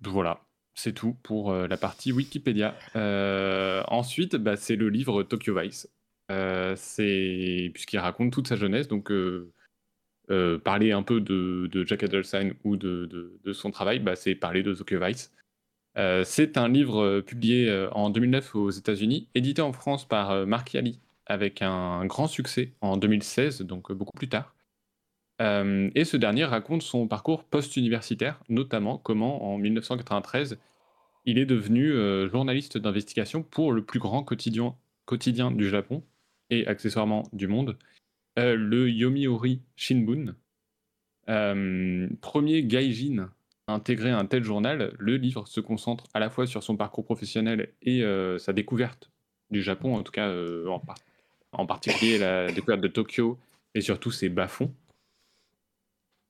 voilà, 0.01 0.41
c'est 0.76 0.91
tout 0.91 1.15
pour 1.24 1.53
la 1.53 1.78
partie 1.78 2.11
Wikipédia. 2.11 2.76
Ensuite, 3.88 4.36
bah, 4.36 4.57
c'est 4.57 4.76
le 4.76 4.89
livre 4.89 5.24
Tokyo 5.24 5.57
Vice. 5.57 5.89
Puisqu'il 6.28 7.99
raconte 7.99 8.34
toute 8.34 8.49
sa 8.49 8.57
jeunesse, 8.57 8.89
donc 8.89 9.11
parler 10.28 10.91
un 10.91 11.03
peu 11.03 11.22
de, 11.22 11.86
Jack 11.86 12.03
Edelstein 12.03 12.51
ou 12.65 12.76
de 12.76 13.53
son 13.53 13.72
travail, 13.72 13.99
bah, 13.99 14.17
c'est 14.17 14.36
parler 14.36 14.61
de 14.61 14.74
Tokyo 14.74 14.99
Vice. 15.01 15.32
Euh, 15.98 16.24
c'est 16.24 16.58
un 16.58 16.70
livre 16.70 17.02
euh, 17.04 17.22
publié 17.22 17.70
euh, 17.70 17.90
en 17.92 18.10
2009 18.10 18.56
aux 18.56 18.70
États-Unis, 18.70 19.28
édité 19.36 19.62
en 19.62 19.74
France 19.74 20.08
par 20.08 20.46
Mark 20.46 20.74
Yali, 20.74 21.00
avec 21.26 21.62
un 21.62 22.06
grand 22.06 22.28
succès 22.28 22.74
en 22.82 22.98
2016, 22.98 23.62
donc 23.62 23.92
beaucoup 23.92 24.18
plus 24.18 24.30
tard. 24.30 24.56
Et 25.42 26.04
ce 26.04 26.18
dernier 26.18 26.44
raconte 26.44 26.82
son 26.82 27.08
parcours 27.08 27.46
post-universitaire, 27.46 28.42
notamment 28.50 28.98
comment 28.98 29.54
en 29.54 29.58
1993, 29.58 30.58
il 31.24 31.38
est 31.38 31.46
devenu 31.46 31.94
journaliste 32.30 32.78
d'investigation 32.78 33.42
pour 33.42 33.72
le 33.72 33.82
plus 33.82 34.00
grand 34.00 34.22
quotidien, 34.22 34.76
du 35.52 35.70
Japon 35.70 36.04
et 36.50 36.68
accessoirement 36.68 37.24
du 37.32 37.48
monde, 37.48 37.78
le 38.36 38.90
Yomiuri 38.90 39.62
Shinbun. 39.78 40.36
Premier 42.20 42.64
gaijin 42.64 43.30
intégrer 43.70 44.11
un 44.11 44.26
tel 44.26 44.43
journal, 44.43 44.93
le 44.97 45.17
livre 45.17 45.47
se 45.47 45.59
concentre 45.59 46.05
à 46.13 46.20
la 46.20 46.30
fois 46.30 46.47
sur 46.47 46.63
son 46.63 46.76
parcours 46.78 47.05
professionnel 47.05 47.74
et 47.82 48.03
euh, 48.03 48.38
sa 48.38 48.53
découverte 48.53 49.09
du 49.51 49.61
Japon, 49.61 49.95
en 49.95 50.03
tout 50.03 50.11
cas 50.11 50.28
euh, 50.28 50.67
en, 50.67 50.80
par- 50.80 50.97
en 51.51 51.65
particulier 51.65 52.17
la 52.17 52.51
découverte 52.51 52.82
de 52.82 52.88
Tokyo 52.88 53.38
et 53.76 53.82
surtout 53.82 54.11
ses 54.11 54.30
bas-fonds. 54.30 54.74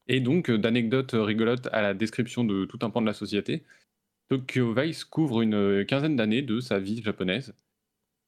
Et 0.07 0.19
donc, 0.19 0.49
euh, 0.49 0.57
d'anecdotes 0.57 1.11
rigolotes 1.13 1.67
à 1.71 1.81
la 1.81 1.93
description 1.93 2.43
de 2.43 2.65
tout 2.65 2.79
un 2.81 2.89
pan 2.89 3.01
de 3.01 3.05
la 3.07 3.13
société, 3.13 3.63
Tokyo 4.29 4.73
Vice 4.73 5.03
couvre 5.03 5.41
une 5.41 5.85
quinzaine 5.85 6.15
d'années 6.15 6.41
de 6.41 6.59
sa 6.59 6.79
vie 6.79 7.01
japonaise. 7.01 7.53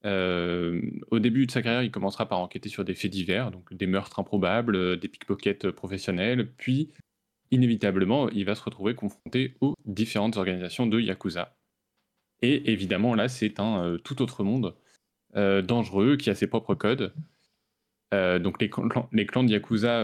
Euh, 0.03 0.81
au 1.11 1.19
début 1.19 1.45
de 1.45 1.51
sa 1.51 1.61
carrière, 1.61 1.83
il 1.83 1.91
commencera 1.91 2.27
par 2.27 2.39
enquêter 2.39 2.69
sur 2.69 2.83
des 2.83 2.95
faits 2.95 3.11
divers, 3.11 3.51
donc 3.51 3.71
des 3.73 3.85
meurtres 3.85 4.19
improbables, 4.19 4.99
des 4.99 5.07
pickpockets 5.07 5.69
professionnels, 5.71 6.49
puis 6.57 6.89
inévitablement, 7.51 8.29
il 8.29 8.45
va 8.45 8.55
se 8.55 8.63
retrouver 8.63 8.95
confronté 8.95 9.55
aux 9.61 9.75
différentes 9.85 10.37
organisations 10.37 10.87
de 10.87 10.99
Yakuza. 10.99 11.55
Et 12.41 12.71
évidemment, 12.71 13.13
là, 13.13 13.27
c'est 13.27 13.59
un 13.59 13.83
euh, 13.85 13.97
tout 13.97 14.21
autre 14.21 14.43
monde 14.43 14.75
euh, 15.35 15.61
dangereux 15.61 16.17
qui 16.17 16.29
a 16.29 16.35
ses 16.35 16.47
propres 16.47 16.75
codes. 16.75 17.13
Euh, 18.13 18.39
donc 18.39 18.61
les 18.61 18.69
clans, 18.69 19.07
les 19.11 19.25
clans 19.25 19.43
de 19.43 19.49
Yakuza 19.51 20.01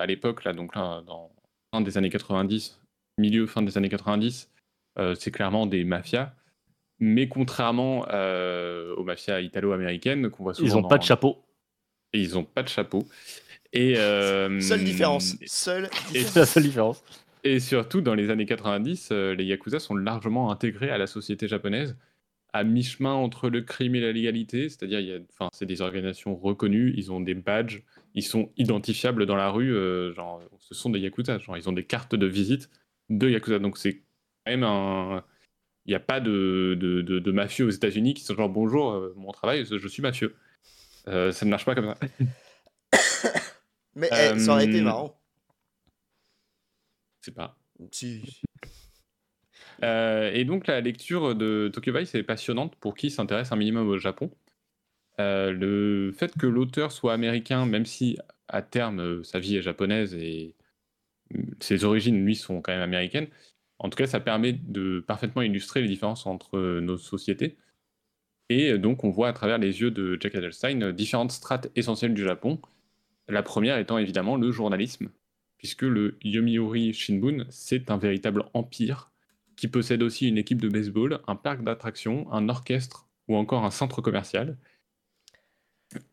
à 0.00 0.06
l'époque, 0.06 0.44
là, 0.44 0.52
donc 0.52 0.74
là, 0.76 1.02
dans 1.06 1.30
fin 1.74 1.80
des 1.80 1.98
années 1.98 2.08
90, 2.10 2.80
milieu, 3.18 3.46
fin 3.46 3.62
des 3.62 3.76
années 3.76 3.88
90, 3.88 4.50
euh, 4.98 5.14
c'est 5.14 5.30
clairement 5.30 5.66
des 5.66 5.84
mafias. 5.84 6.32
Mais 7.02 7.28
contrairement 7.28 8.00
aux 8.02 9.04
mafias 9.04 9.40
italo-américaines 9.40 10.28
qu'on 10.30 10.42
voit 10.44 10.52
souvent 10.54 10.66
Ils 10.68 10.76
ont 10.76 10.82
dans- 10.82 10.88
pas 10.88 10.98
de 10.98 11.02
chapeau. 11.02 11.38
ils 12.12 12.36
ont 12.36 12.44
pas 12.44 12.62
de 12.62 12.68
chapeau. 12.68 13.06
Et, 13.72 13.96
euh, 13.98 14.60
Seule 14.60 14.84
différence. 14.84 15.36
Seule 15.46 15.88
Et, 16.14 16.22
C'est 16.24 16.40
la 16.40 16.46
seule 16.46 16.64
différence. 16.64 17.04
et 17.44 17.60
surtout, 17.60 18.00
dans 18.00 18.14
les 18.14 18.30
années 18.30 18.46
90, 18.46 19.08
euh, 19.12 19.34
les 19.34 19.44
Yakuza 19.44 19.78
sont 19.78 19.94
largement 19.94 20.50
intégrés 20.50 20.90
à 20.90 20.98
la 20.98 21.06
société 21.06 21.46
japonaise, 21.48 21.96
à 22.52 22.64
mi-chemin 22.64 23.12
entre 23.12 23.48
le 23.48 23.60
crime 23.62 23.94
et 23.94 24.00
la 24.00 24.10
légalité, 24.10 24.68
c'est-à-dire, 24.68 25.20
c'est 25.52 25.66
des 25.66 25.82
organisations 25.82 26.34
reconnues, 26.34 26.92
ils 26.96 27.12
ont 27.12 27.20
des 27.20 27.34
badges, 27.34 27.82
ils 28.14 28.24
sont 28.24 28.50
identifiables 28.56 29.24
dans 29.24 29.36
la 29.36 29.50
rue, 29.50 29.72
euh, 29.72 30.12
genre, 30.14 30.42
ce 30.58 30.74
sont 30.74 30.90
des 30.90 30.98
Yakuza, 30.98 31.38
genre, 31.38 31.56
ils 31.56 31.68
ont 31.68 31.72
des 31.72 31.84
cartes 31.84 32.16
de 32.16 32.26
visite 32.26 32.68
de 33.08 33.28
Yakuza, 33.28 33.60
donc 33.60 33.78
c'est 33.78 33.94
quand 33.94 34.50
même 34.50 34.64
un... 34.64 35.22
Il 35.86 35.90
n'y 35.90 35.94
a 35.94 36.00
pas 36.00 36.20
de, 36.20 36.76
de, 36.78 37.00
de- 37.00 37.18
de 37.20 37.32
mafieux 37.32 37.64
aux 37.66 37.70
États-Unis 37.70 38.14
qui 38.14 38.22
sont 38.22 38.34
genre 38.34 38.48
bonjour, 38.50 38.92
euh, 38.92 39.14
mon 39.16 39.32
travail, 39.32 39.64
je 39.64 39.88
suis 39.88 40.02
mafieux. 40.02 40.34
Euh, 41.08 41.32
ça 41.32 41.46
ne 41.46 41.50
marche 41.50 41.64
pas 41.64 41.74
comme 41.74 41.86
ça. 41.86 41.96
Mais 43.94 44.08
eh, 44.12 44.38
ça 44.38 44.52
aurait 44.52 44.66
été 44.66 44.80
Euh, 44.80 44.82
marrant. 44.82 45.20
C'est 47.20 47.34
pas. 47.34 47.56
Si. 47.92 48.42
Euh, 49.82 50.30
et 50.32 50.44
donc 50.44 50.66
la 50.66 50.80
lecture 50.80 51.34
de 51.34 51.70
Tokyo 51.72 51.92
Vice 51.96 52.14
est 52.14 52.22
passionnante 52.22 52.76
pour 52.76 52.94
qui 52.94 53.10
s'intéresse 53.10 53.52
un 53.52 53.56
minimum 53.56 53.88
au 53.88 53.98
Japon. 53.98 54.30
Euh, 55.20 55.52
le 55.52 56.12
fait 56.12 56.36
que 56.36 56.46
l'auteur 56.46 56.92
soit 56.92 57.12
américain, 57.14 57.66
même 57.66 57.86
si 57.86 58.18
à 58.48 58.62
terme 58.62 59.24
sa 59.24 59.38
vie 59.40 59.56
est 59.56 59.62
japonaise 59.62 60.14
et 60.14 60.56
ses 61.60 61.84
origines 61.84 62.24
lui 62.24 62.36
sont 62.36 62.60
quand 62.62 62.72
même 62.72 62.82
américaines, 62.82 63.28
En 63.80 63.90
tout 63.90 63.96
cas, 63.98 64.06
ça 64.06 64.20
permet 64.20 64.52
de 64.54 65.00
parfaitement 65.00 65.42
illustrer 65.42 65.82
les 65.82 65.88
différences 65.88 66.26
entre 66.26 66.80
nos 66.80 66.98
sociétés. 66.98 67.58
Et 68.50 68.78
donc, 68.78 69.04
on 69.04 69.10
voit 69.10 69.28
à 69.28 69.32
travers 69.32 69.58
les 69.58 69.80
yeux 69.80 69.90
de 69.90 70.18
Jack 70.20 70.34
Adelstein 70.36 70.92
différentes 70.92 71.32
strates 71.32 71.68
essentielles 71.76 72.14
du 72.14 72.24
Japon. 72.24 72.60
La 73.30 73.42
première 73.42 73.78
étant 73.78 73.98
évidemment 73.98 74.36
le 74.36 74.50
journalisme, 74.50 75.08
puisque 75.56 75.82
le 75.82 76.18
Yomiuri 76.22 76.92
Shinbun, 76.92 77.46
c'est 77.48 77.90
un 77.90 77.96
véritable 77.96 78.44
empire 78.54 79.12
qui 79.56 79.68
possède 79.68 80.02
aussi 80.02 80.28
une 80.28 80.38
équipe 80.38 80.60
de 80.60 80.68
baseball, 80.68 81.20
un 81.28 81.36
parc 81.36 81.62
d'attractions, 81.62 82.32
un 82.32 82.48
orchestre 82.48 83.08
ou 83.28 83.36
encore 83.36 83.64
un 83.64 83.70
centre 83.70 84.00
commercial. 84.00 84.56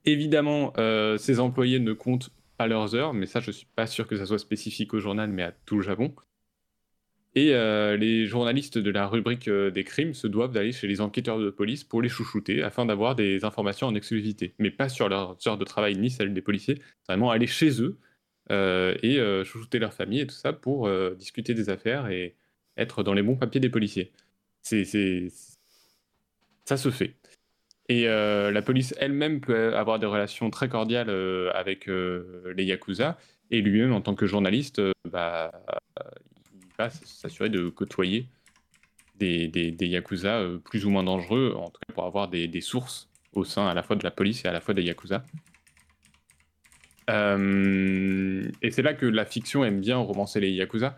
Évidemment, 0.06 0.74
euh, 0.78 1.18
ces 1.18 1.40
employés 1.40 1.80
ne 1.80 1.94
comptent 1.94 2.30
pas 2.58 2.68
leurs 2.68 2.94
heures, 2.94 3.14
mais 3.14 3.26
ça, 3.26 3.40
je 3.40 3.50
ne 3.50 3.54
suis 3.54 3.68
pas 3.76 3.88
sûr 3.88 4.08
que 4.08 4.18
ça 4.18 4.26
soit 4.26 4.40
spécifique 4.40 4.94
au 4.94 5.00
journal, 5.00 5.30
mais 5.32 5.44
à 5.44 5.52
tout 5.52 5.78
le 5.78 5.84
Japon. 5.84 6.14
Et 7.38 7.54
euh, 7.54 7.98
les 7.98 8.26
journalistes 8.26 8.80
de 8.80 8.90
la 8.90 9.06
rubrique 9.06 9.48
euh, 9.48 9.70
des 9.70 9.84
crimes 9.84 10.16
se 10.16 10.26
doivent 10.26 10.54
d'aller 10.54 10.72
chez 10.72 10.88
les 10.88 11.02
enquêteurs 11.02 11.38
de 11.38 11.52
police 11.52 11.84
pour 11.84 12.02
les 12.02 12.10
chouchouter 12.10 12.64
afin 12.64 12.84
d'avoir 12.88 13.14
des 13.14 13.46
informations 13.46 13.86
en 13.86 13.94
exclusivité, 13.94 14.56
mais 14.58 14.72
pas 14.72 14.90
sur 14.90 15.08
leurs 15.08 15.38
heures 15.48 15.60
de 15.60 15.64
travail 15.64 15.96
ni 15.98 16.10
celles 16.10 16.34
des 16.34 16.42
policiers, 16.42 16.82
vraiment 17.08 17.30
aller 17.30 17.46
chez 17.46 17.80
eux 17.80 18.00
et 18.50 19.20
chouchouter 19.44 19.78
leur 19.78 19.94
famille 19.94 20.22
et 20.22 20.28
tout 20.28 20.34
ça 20.36 20.52
pour 20.54 20.90
discuter 21.16 21.54
des 21.54 21.70
affaires 21.70 22.10
et 22.10 22.36
être 22.78 23.04
dans 23.04 23.14
les 23.14 23.22
bons 23.22 23.36
papiers 23.36 23.60
des 23.62 23.70
policiers. 23.70 24.12
C'est, 24.64 24.86
Ça 26.66 26.78
se 26.78 26.90
fait. 26.90 27.16
Et 27.90 28.08
euh, 28.08 28.52
la 28.52 28.62
police 28.62 28.94
elle-même 29.00 29.42
peut 29.42 29.76
avoir 29.76 30.00
des 30.00 30.08
relations 30.08 30.50
très 30.50 30.70
cordiales 30.70 31.10
euh, 31.10 31.52
avec 31.54 31.88
euh, 31.88 32.54
les 32.56 32.66
Yakuza, 32.66 33.18
et 33.52 33.62
lui-même, 33.62 33.94
en 33.94 34.02
tant 34.02 34.16
que 34.16 34.26
journaliste, 34.26 34.82
bah, 35.10 35.52
s'assurer 36.90 37.50
de 37.50 37.70
côtoyer 37.70 38.28
des, 39.16 39.48
des, 39.48 39.88
Yakuza 39.88 40.44
plus 40.64 40.86
ou 40.86 40.90
moins 40.90 41.04
dangereux, 41.04 41.56
en 41.58 41.70
tout 41.70 41.80
cas 41.88 41.94
pour 41.94 42.06
avoir 42.06 42.28
des, 42.28 42.62
sources 42.62 43.10
au 43.34 43.44
sein 43.44 43.68
à 43.68 43.74
la 43.74 43.84
fois 43.84 43.96
de 43.96 44.04
la 44.04 44.12
police 44.12 44.46
et 44.46 44.48
à 44.48 44.52
la 44.52 44.62
fois 44.62 44.74
des 44.74 44.84
Yakuza. 44.84 45.24
et 47.10 48.72
c'est 48.72 48.82
là 48.84 48.94
que 48.94 49.06
la 49.06 49.26
fiction 49.26 49.64
aime 49.64 49.82
bien 49.82 49.98
romancer 49.98 50.40
les 50.40 50.52
Yakuza, 50.52 50.98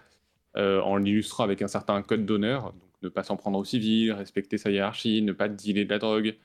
euh, 0.58 0.82
en 0.82 0.98
l'illustrant 0.98 1.44
avec 1.44 1.62
un 1.62 1.68
certain 1.68 2.02
code 2.02 2.26
d'honneur, 2.26 2.74
donc 2.74 2.90
ne 3.04 3.10
pas 3.10 3.24
s'en 3.24 3.38
prendre 3.38 3.60
au 3.60 3.64
civil, 3.64 4.12
respecter 4.12 4.58
sa 4.58 4.72
hiérarchie, 4.72 5.22
ne 5.22 5.32
pas 5.32 5.48
dealer 5.48 5.86
de 5.86 5.90
la 5.90 6.00
drogue. 6.00 6.36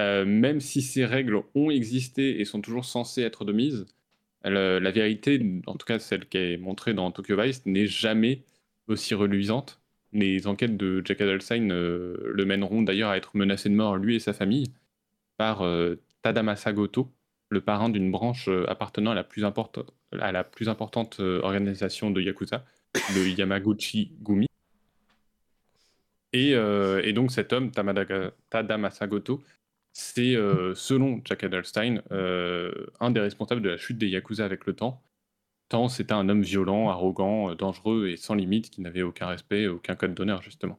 Euh, 0.00 0.24
même 0.24 0.60
si 0.60 0.80
ces 0.82 1.04
règles 1.04 1.42
ont 1.54 1.70
existé 1.70 2.40
et 2.40 2.44
sont 2.44 2.60
toujours 2.60 2.84
censées 2.84 3.22
être 3.22 3.44
de 3.44 3.52
mise, 3.52 3.86
la 4.50 4.90
vérité, 4.90 5.62
en 5.66 5.74
tout 5.76 5.86
cas 5.86 5.98
celle 5.98 6.26
qui 6.26 6.38
est 6.38 6.56
montrée 6.56 6.94
dans 6.94 7.10
Tokyo 7.10 7.40
Vice, 7.40 7.64
n'est 7.66 7.86
jamais 7.86 8.42
aussi 8.88 9.14
reluisante. 9.14 9.80
Les 10.12 10.46
enquêtes 10.46 10.76
de 10.76 11.02
Jack 11.04 11.20
Adelstein 11.20 11.70
euh, 11.70 12.16
le 12.24 12.44
mèneront 12.44 12.82
d'ailleurs 12.82 13.10
à 13.10 13.16
être 13.16 13.30
menacé 13.34 13.68
de 13.68 13.74
mort, 13.74 13.96
lui 13.96 14.16
et 14.16 14.20
sa 14.20 14.32
famille, 14.32 14.72
par 15.36 15.64
Tadamasa 16.22 16.72
Goto, 16.72 17.10
le 17.48 17.60
parrain 17.60 17.88
d'une 17.88 18.10
branche 18.10 18.48
appartenant 18.68 19.10
à 19.10 19.14
la 19.14 19.24
plus, 19.24 19.44
importante 20.68 21.20
organisation 21.20 22.10
de 22.10 22.20
Yakuza, 22.20 22.64
le 23.14 23.28
Yamaguchi 23.28 24.12
Gumi. 24.22 24.46
Euh, 26.34 27.00
et, 27.04 27.12
donc 27.12 27.30
cet 27.30 27.52
homme, 27.52 27.70
Tada 27.70 28.78
Masagoto, 28.78 29.42
c'est, 29.94 30.36
euh, 30.36 30.74
selon 30.74 31.22
Jack 31.24 31.44
Adelstein, 31.44 32.02
euh, 32.12 32.86
un 33.00 33.10
des 33.10 33.20
responsables 33.20 33.62
de 33.62 33.70
la 33.70 33.78
chute 33.78 33.96
des 33.96 34.08
Yakuza 34.08 34.44
avec 34.44 34.66
le 34.66 34.74
temps. 34.74 35.02
Tant 35.70 35.88
c'était 35.88 36.12
un 36.12 36.28
homme 36.28 36.42
violent, 36.42 36.90
arrogant, 36.90 37.54
dangereux 37.54 38.08
et 38.08 38.16
sans 38.18 38.34
limite, 38.34 38.68
qui 38.68 38.82
n'avait 38.82 39.02
aucun 39.02 39.26
respect, 39.26 39.68
aucun 39.68 39.94
code 39.96 40.14
d'honneur, 40.14 40.42
justement. 40.42 40.78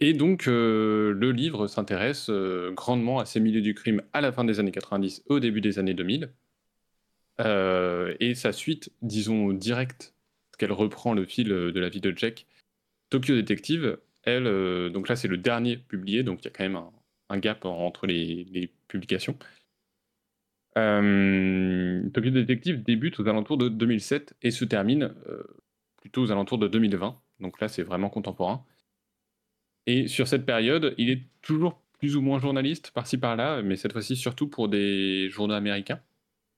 Et 0.00 0.14
donc, 0.14 0.46
le 0.46 1.30
livre 1.32 1.66
s'intéresse 1.66 2.30
grandement 2.72 3.18
à 3.20 3.26
ces 3.26 3.40
milieux 3.40 3.60
du 3.60 3.74
crime 3.74 4.02
à 4.12 4.20
la 4.20 4.32
fin 4.32 4.44
des 4.44 4.58
années 4.58 4.72
90, 4.72 5.24
au 5.26 5.40
début 5.40 5.60
des 5.60 5.78
années 5.78 5.94
2000. 5.94 6.30
Euh, 7.40 8.14
et 8.20 8.34
sa 8.34 8.52
suite, 8.52 8.90
disons 9.02 9.52
directe, 9.52 10.14
qu'elle 10.58 10.72
reprend 10.72 11.14
le 11.14 11.24
fil 11.24 11.50
euh, 11.52 11.72
de 11.72 11.80
la 11.80 11.88
vie 11.88 12.00
de 12.00 12.16
Jack, 12.16 12.46
Tokyo 13.10 13.34
Detective, 13.34 13.98
elle, 14.24 14.46
euh, 14.46 14.90
donc 14.90 15.08
là 15.08 15.16
c'est 15.16 15.28
le 15.28 15.36
dernier 15.36 15.76
publié, 15.76 16.22
donc 16.22 16.42
il 16.42 16.44
y 16.44 16.48
a 16.48 16.50
quand 16.50 16.64
même 16.64 16.80
un, 17.28 17.38
gap 17.38 17.64
entre 17.64 18.06
les, 18.06 18.70
publications. 18.88 19.36
Tokyo 20.74 22.30
Detective 22.30 22.82
débute 22.82 23.20
aux 23.20 23.28
alentours 23.28 23.58
de 23.58 23.68
2007 23.68 24.34
et 24.42 24.50
se 24.50 24.64
termine 24.64 25.14
plutôt 26.00 26.22
aux 26.22 26.32
alentours 26.32 26.58
de 26.58 26.68
2020. 26.68 27.20
Donc 27.40 27.60
là, 27.60 27.68
c'est 27.68 27.82
vraiment 27.82 28.10
contemporain. 28.10 28.64
Et 29.86 30.08
sur 30.08 30.26
cette 30.28 30.46
période, 30.46 30.94
il 30.98 31.10
est 31.10 31.22
toujours 31.42 31.80
plus 31.98 32.16
ou 32.16 32.22
moins 32.22 32.38
journaliste 32.40 32.90
par-ci 32.92 33.18
par-là, 33.18 33.62
mais 33.62 33.76
cette 33.76 33.92
fois-ci 33.92 34.16
surtout 34.16 34.48
pour 34.48 34.68
des 34.68 35.28
journaux 35.30 35.54
américains 35.54 36.00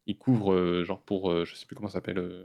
il 0.06 0.16
couvre, 0.16 0.52
euh, 0.52 0.84
genre 0.84 1.00
pour, 1.02 1.30
euh, 1.30 1.44
je 1.44 1.54
sais 1.54 1.66
plus 1.66 1.76
comment 1.76 1.88
ça 1.88 1.94
s'appelle, 1.94 2.18
euh, 2.18 2.44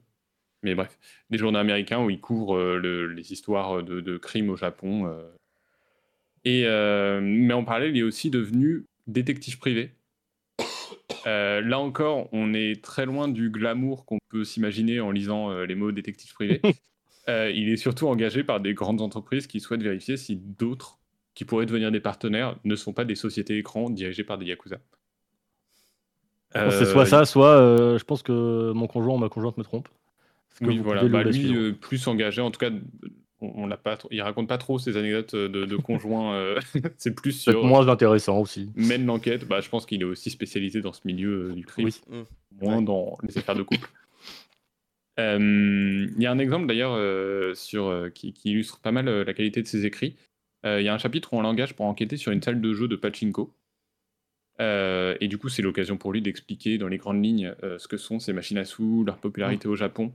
mais 0.64 0.76
bref, 0.76 0.97
des 1.30 1.38
journaux 1.38 1.59
américains 1.59 2.03
où 2.03 2.09
il 2.09 2.20
couvre 2.20 2.78
les 2.78 3.34
histoires 3.34 3.84
de, 3.84 4.18
crimes 4.18 4.49
au 4.49 4.55
Japon. 4.55 5.12
Et, 6.45 6.64
mais 6.66 7.53
en 7.53 7.64
parallèle, 7.64 7.95
il 7.95 7.99
est 7.99 8.03
aussi 8.03 8.30
devenu 8.30 8.86
détective 9.07 9.57
privé. 9.57 9.91
là 11.26 11.80
encore, 11.80 12.30
on 12.32 12.53
est 12.53 12.84
très 12.84 13.05
loin 13.05 13.28
du 13.28 13.49
glamour 13.49 14.05
qu'on 14.05 14.20
peut 14.30 14.43
s'imaginer 14.43 14.99
en 14.99 15.12
lisant 15.12 15.51
les 15.64 15.76
mots 15.76 15.91
détective 15.91 16.34
privé. 16.34 16.62
il 17.28 17.70
est 17.70 17.78
surtout 17.78 18.07
engagé 18.07 18.43
par 18.43 18.59
des 18.59 18.74
grandes 18.74 19.01
entreprises 19.01 19.47
qui 19.47 19.59
souhaitent 19.59 19.84
vérifier 19.84 20.18
si 20.18 20.36
d'autres 20.36 20.99
qui 21.34 21.45
pourraient 21.45 21.66
devenir 21.66 21.91
des 21.91 21.99
partenaires 21.99 22.57
ne 22.64 22.76
sont 22.76 22.93
pas 22.93 23.05
des 23.05 23.16
sociétés 23.16 23.57
écrans 23.57 23.89
dirigées 23.89 24.24
par 24.24 24.38
des 24.38 24.45
yakuza. 24.45 24.78
C'est 26.53 26.86
soit 26.86 27.03
euh, 27.03 27.05
ça, 27.05 27.26
soit 27.26 27.55
euh, 27.55 27.97
je 27.97 28.03
pense 28.03 28.24
que 28.24 28.74
mon 28.74 28.88
conjoint 28.88 29.16
ou 29.16 29.18
ma 29.18 29.30
conjointe 29.30 29.57
me 29.57 29.64
trompe. 29.64 29.88
Oui, 30.62 30.80
voilà. 30.80 31.04
Bah, 31.06 31.24
lui, 31.24 31.56
euh, 31.56 31.72
plus 31.72 32.08
engagé, 32.08 32.41
en 32.41 32.52
tout 32.52 32.60
cas, 32.60 32.70
on, 33.39 33.66
l'a 33.66 33.78
pas, 33.78 33.97
il 34.12 34.22
raconte 34.22 34.47
pas 34.47 34.58
trop 34.58 34.78
ses 34.78 34.97
anecdotes 34.97 35.36
de, 35.36 35.66
de 35.66 35.76
conjoints. 35.76 36.56
c'est 36.97 37.16
plus 37.16 37.32
sur. 37.32 37.64
moins 37.64 37.88
intéressant 37.88 38.39
aussi. 38.39 38.70
Mène 38.76 39.06
l'enquête. 39.06 39.47
Bah, 39.47 39.62
je 39.62 39.70
pense 39.70 39.86
qu'il 39.86 40.02
est 40.02 40.06
aussi 40.06 40.30
spécialisé 40.30 40.82
dans 40.82 40.93
ce 40.93 41.02
milieu 41.06 41.54
du 41.54 41.66
crime, 41.66 41.86
oui. 41.86 42.02
Mmh. 42.10 42.64
moins 42.66 42.82
dans 42.82 43.18
les 43.24 43.38
affaires 43.38 43.56
de 43.56 43.64
couple. 43.64 43.89
Il 45.18 46.16
y 46.18 46.26
a 46.26 46.32
un 46.32 46.39
exemple 46.39 46.66
d'ailleurs 46.66 46.97
sur 47.56 48.10
qui, 48.14 48.34
qui, 48.34 48.52
illustre 48.52 48.80
pas 48.80 48.91
mal 48.91 49.06
la 49.06 49.34
qualité 49.34 49.62
de 49.62 49.68
ses 49.68 49.86
écrits. 49.86 50.16
Il 50.64 50.82
y 50.82 50.88
a 50.88 50.93
un 50.93 50.97
chapitre 50.97 51.34
où 51.34 51.38
on 51.38 51.41
l'engage 51.41 51.76
pour 51.76 51.86
enquêter 51.86 52.18
sur 52.18 52.32
une 52.32 52.41
salle 52.41 52.60
de 52.60 52.74
jeu 52.74 52.88
de 52.88 52.95
pachinko. 52.95 53.54
Euh, 54.62 55.16
et 55.20 55.28
du 55.28 55.38
coup, 55.38 55.49
c'est 55.49 55.62
l'occasion 55.62 55.97
pour 55.97 56.14
lui 56.14 56.22
d'expliquer 56.22 56.78
dans 56.78 56.88
les 56.88 56.97
grandes 56.97 57.24
lignes 57.24 57.54
euh, 57.64 57.80
ce 57.80 57.88
que 57.88 57.97
sont 57.97 58.20
ces 58.20 58.32
machines 58.32 58.58
à 58.58 58.66
sous, 58.66 59.04
leur 59.04 59.18
popularité 59.18 59.68
au 59.68 59.76
Japon 59.76 60.14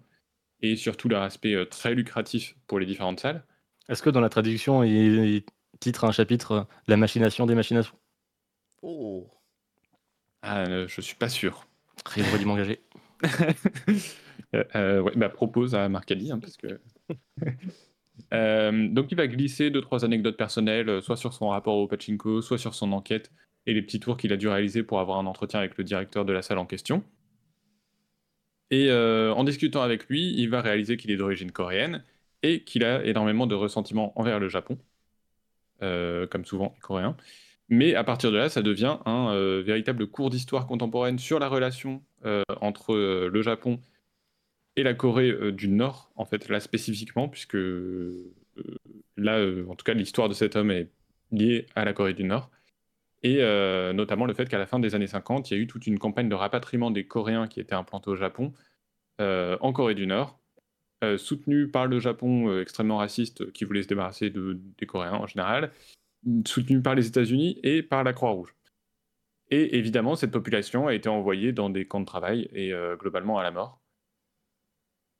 et 0.62 0.76
surtout 0.76 1.08
leur 1.08 1.22
aspect 1.22 1.54
euh, 1.54 1.64
très 1.64 1.94
lucratif 1.94 2.56
pour 2.66 2.78
les 2.78 2.86
différentes 2.86 3.20
salles. 3.20 3.44
Est-ce 3.88 4.02
que 4.02 4.10
dans 4.10 4.20
la 4.20 4.28
traduction, 4.28 4.82
il, 4.82 5.42
titre 5.80 6.04
un 6.04 6.12
chapitre 6.12 6.66
La 6.88 6.96
machination 6.96 7.46
des 7.46 7.62
sous 7.62 7.94
Oh 8.82 9.28
ah, 10.42 10.86
Je 10.86 11.00
suis 11.00 11.16
pas 11.16 11.28
sûr. 11.28 11.66
Rien 12.04 12.24
de 12.38 12.44
m'engager. 12.44 12.80
ouais, 14.52 15.16
bah, 15.16 15.28
propose 15.28 15.74
à 15.74 15.88
Marcadi, 15.88 16.30
hein, 16.30 16.38
parce 16.38 16.56
que. 16.56 16.80
donc 18.92 19.12
il 19.12 19.16
va 19.16 19.26
glisser 19.26 19.70
deux 19.70 19.80
trois 19.80 20.04
anecdotes 20.04 20.36
personnelles, 20.36 21.00
soit 21.02 21.16
sur 21.16 21.32
son 21.32 21.48
rapport 21.48 21.76
au 21.76 21.86
pachinko, 21.86 22.42
soit 22.42 22.58
sur 22.58 22.74
son 22.74 22.92
enquête, 22.92 23.30
et 23.66 23.74
les 23.74 23.82
petits 23.82 24.00
tours 24.00 24.16
qu'il 24.16 24.32
a 24.32 24.36
dû 24.36 24.48
réaliser 24.48 24.82
pour 24.82 25.00
avoir 25.00 25.18
un 25.18 25.26
entretien 25.26 25.60
avec 25.60 25.76
le 25.78 25.84
directeur 25.84 26.24
de 26.24 26.32
la 26.32 26.42
salle 26.42 26.58
en 26.58 26.66
question. 26.66 27.04
Et 28.70 28.90
euh, 28.90 29.32
en 29.34 29.44
discutant 29.44 29.82
avec 29.82 30.08
lui, 30.08 30.34
il 30.36 30.48
va 30.48 30.60
réaliser 30.60 30.96
qu'il 30.96 31.10
est 31.10 31.16
d'origine 31.16 31.52
coréenne 31.52 32.02
et 32.42 32.62
qu'il 32.64 32.84
a 32.84 33.04
énormément 33.04 33.46
de 33.46 33.54
ressentiment 33.54 34.12
envers 34.18 34.40
le 34.40 34.48
Japon, 34.48 34.78
euh, 35.82 36.26
comme 36.26 36.44
souvent 36.44 36.72
les 36.74 36.80
Coréens. 36.80 37.16
Mais 37.68 37.94
à 37.94 38.04
partir 38.04 38.32
de 38.32 38.36
là, 38.36 38.48
ça 38.48 38.62
devient 38.62 38.98
un 39.06 39.32
euh, 39.32 39.62
véritable 39.64 40.06
cours 40.06 40.30
d'histoire 40.30 40.66
contemporaine 40.66 41.18
sur 41.18 41.38
la 41.38 41.48
relation 41.48 42.02
entre 42.60 42.96
le 43.28 43.42
Japon 43.42 43.78
et 44.74 44.82
la 44.82 44.94
Corée 44.94 45.52
du 45.52 45.68
Nord, 45.68 46.10
en 46.16 46.24
fait, 46.24 46.48
là 46.48 46.58
spécifiquement, 46.58 47.28
puisque 47.28 47.56
là, 49.16 49.46
en 49.68 49.76
tout 49.76 49.84
cas, 49.84 49.94
l'histoire 49.94 50.28
de 50.28 50.34
cet 50.34 50.56
homme 50.56 50.72
est 50.72 50.88
liée 51.30 51.66
à 51.76 51.84
la 51.84 51.92
Corée 51.92 52.14
du 52.14 52.24
Nord 52.24 52.50
et 53.26 53.38
euh, 53.40 53.92
notamment 53.92 54.24
le 54.24 54.34
fait 54.34 54.48
qu'à 54.48 54.56
la 54.56 54.66
fin 54.66 54.78
des 54.78 54.94
années 54.94 55.08
50, 55.08 55.50
il 55.50 55.56
y 55.56 55.56
a 55.58 55.60
eu 55.60 55.66
toute 55.66 55.88
une 55.88 55.98
campagne 55.98 56.28
de 56.28 56.36
rapatriement 56.36 56.92
des 56.92 57.08
Coréens 57.08 57.48
qui 57.48 57.58
étaient 57.58 57.74
implantés 57.74 58.08
au 58.08 58.14
Japon, 58.14 58.52
euh, 59.20 59.58
en 59.60 59.72
Corée 59.72 59.96
du 59.96 60.06
Nord, 60.06 60.38
euh, 61.02 61.18
soutenue 61.18 61.68
par 61.68 61.88
le 61.88 61.98
Japon 61.98 62.60
extrêmement 62.60 62.98
raciste 62.98 63.50
qui 63.50 63.64
voulait 63.64 63.82
se 63.82 63.88
débarrasser 63.88 64.30
des 64.30 64.86
Coréens 64.86 65.14
en 65.14 65.26
général, 65.26 65.72
soutenue 66.46 66.82
par 66.82 66.94
les 66.94 67.08
États-Unis 67.08 67.58
et 67.64 67.82
par 67.82 68.04
la 68.04 68.12
Croix-Rouge. 68.12 68.54
Et 69.50 69.76
évidemment, 69.76 70.14
cette 70.14 70.30
population 70.30 70.86
a 70.86 70.94
été 70.94 71.08
envoyée 71.08 71.50
dans 71.50 71.68
des 71.68 71.84
camps 71.84 72.00
de 72.00 72.06
travail 72.06 72.48
et 72.52 72.72
globalement 72.96 73.38
à 73.38 73.42
la 73.42 73.50
mort. 73.50 73.80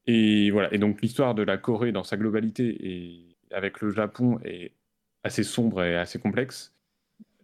Et 0.07 0.53
voilà. 0.53 0.73
Et 0.73 0.79
donc 0.79 1.03
l'histoire 1.03 1.35
de 1.35 1.43
la 1.43 1.59
Corée 1.59 1.91
dans 1.91 2.05
sa 2.05 2.17
globalité 2.17 2.77
et 2.89 3.37
avec 3.51 3.81
le 3.81 3.91
Japon 3.91 4.39
est 4.45 4.75
assez 5.25 5.43
sombre 5.43 5.83
et 5.83 5.97
assez 5.97 6.21
complexe. 6.21 6.76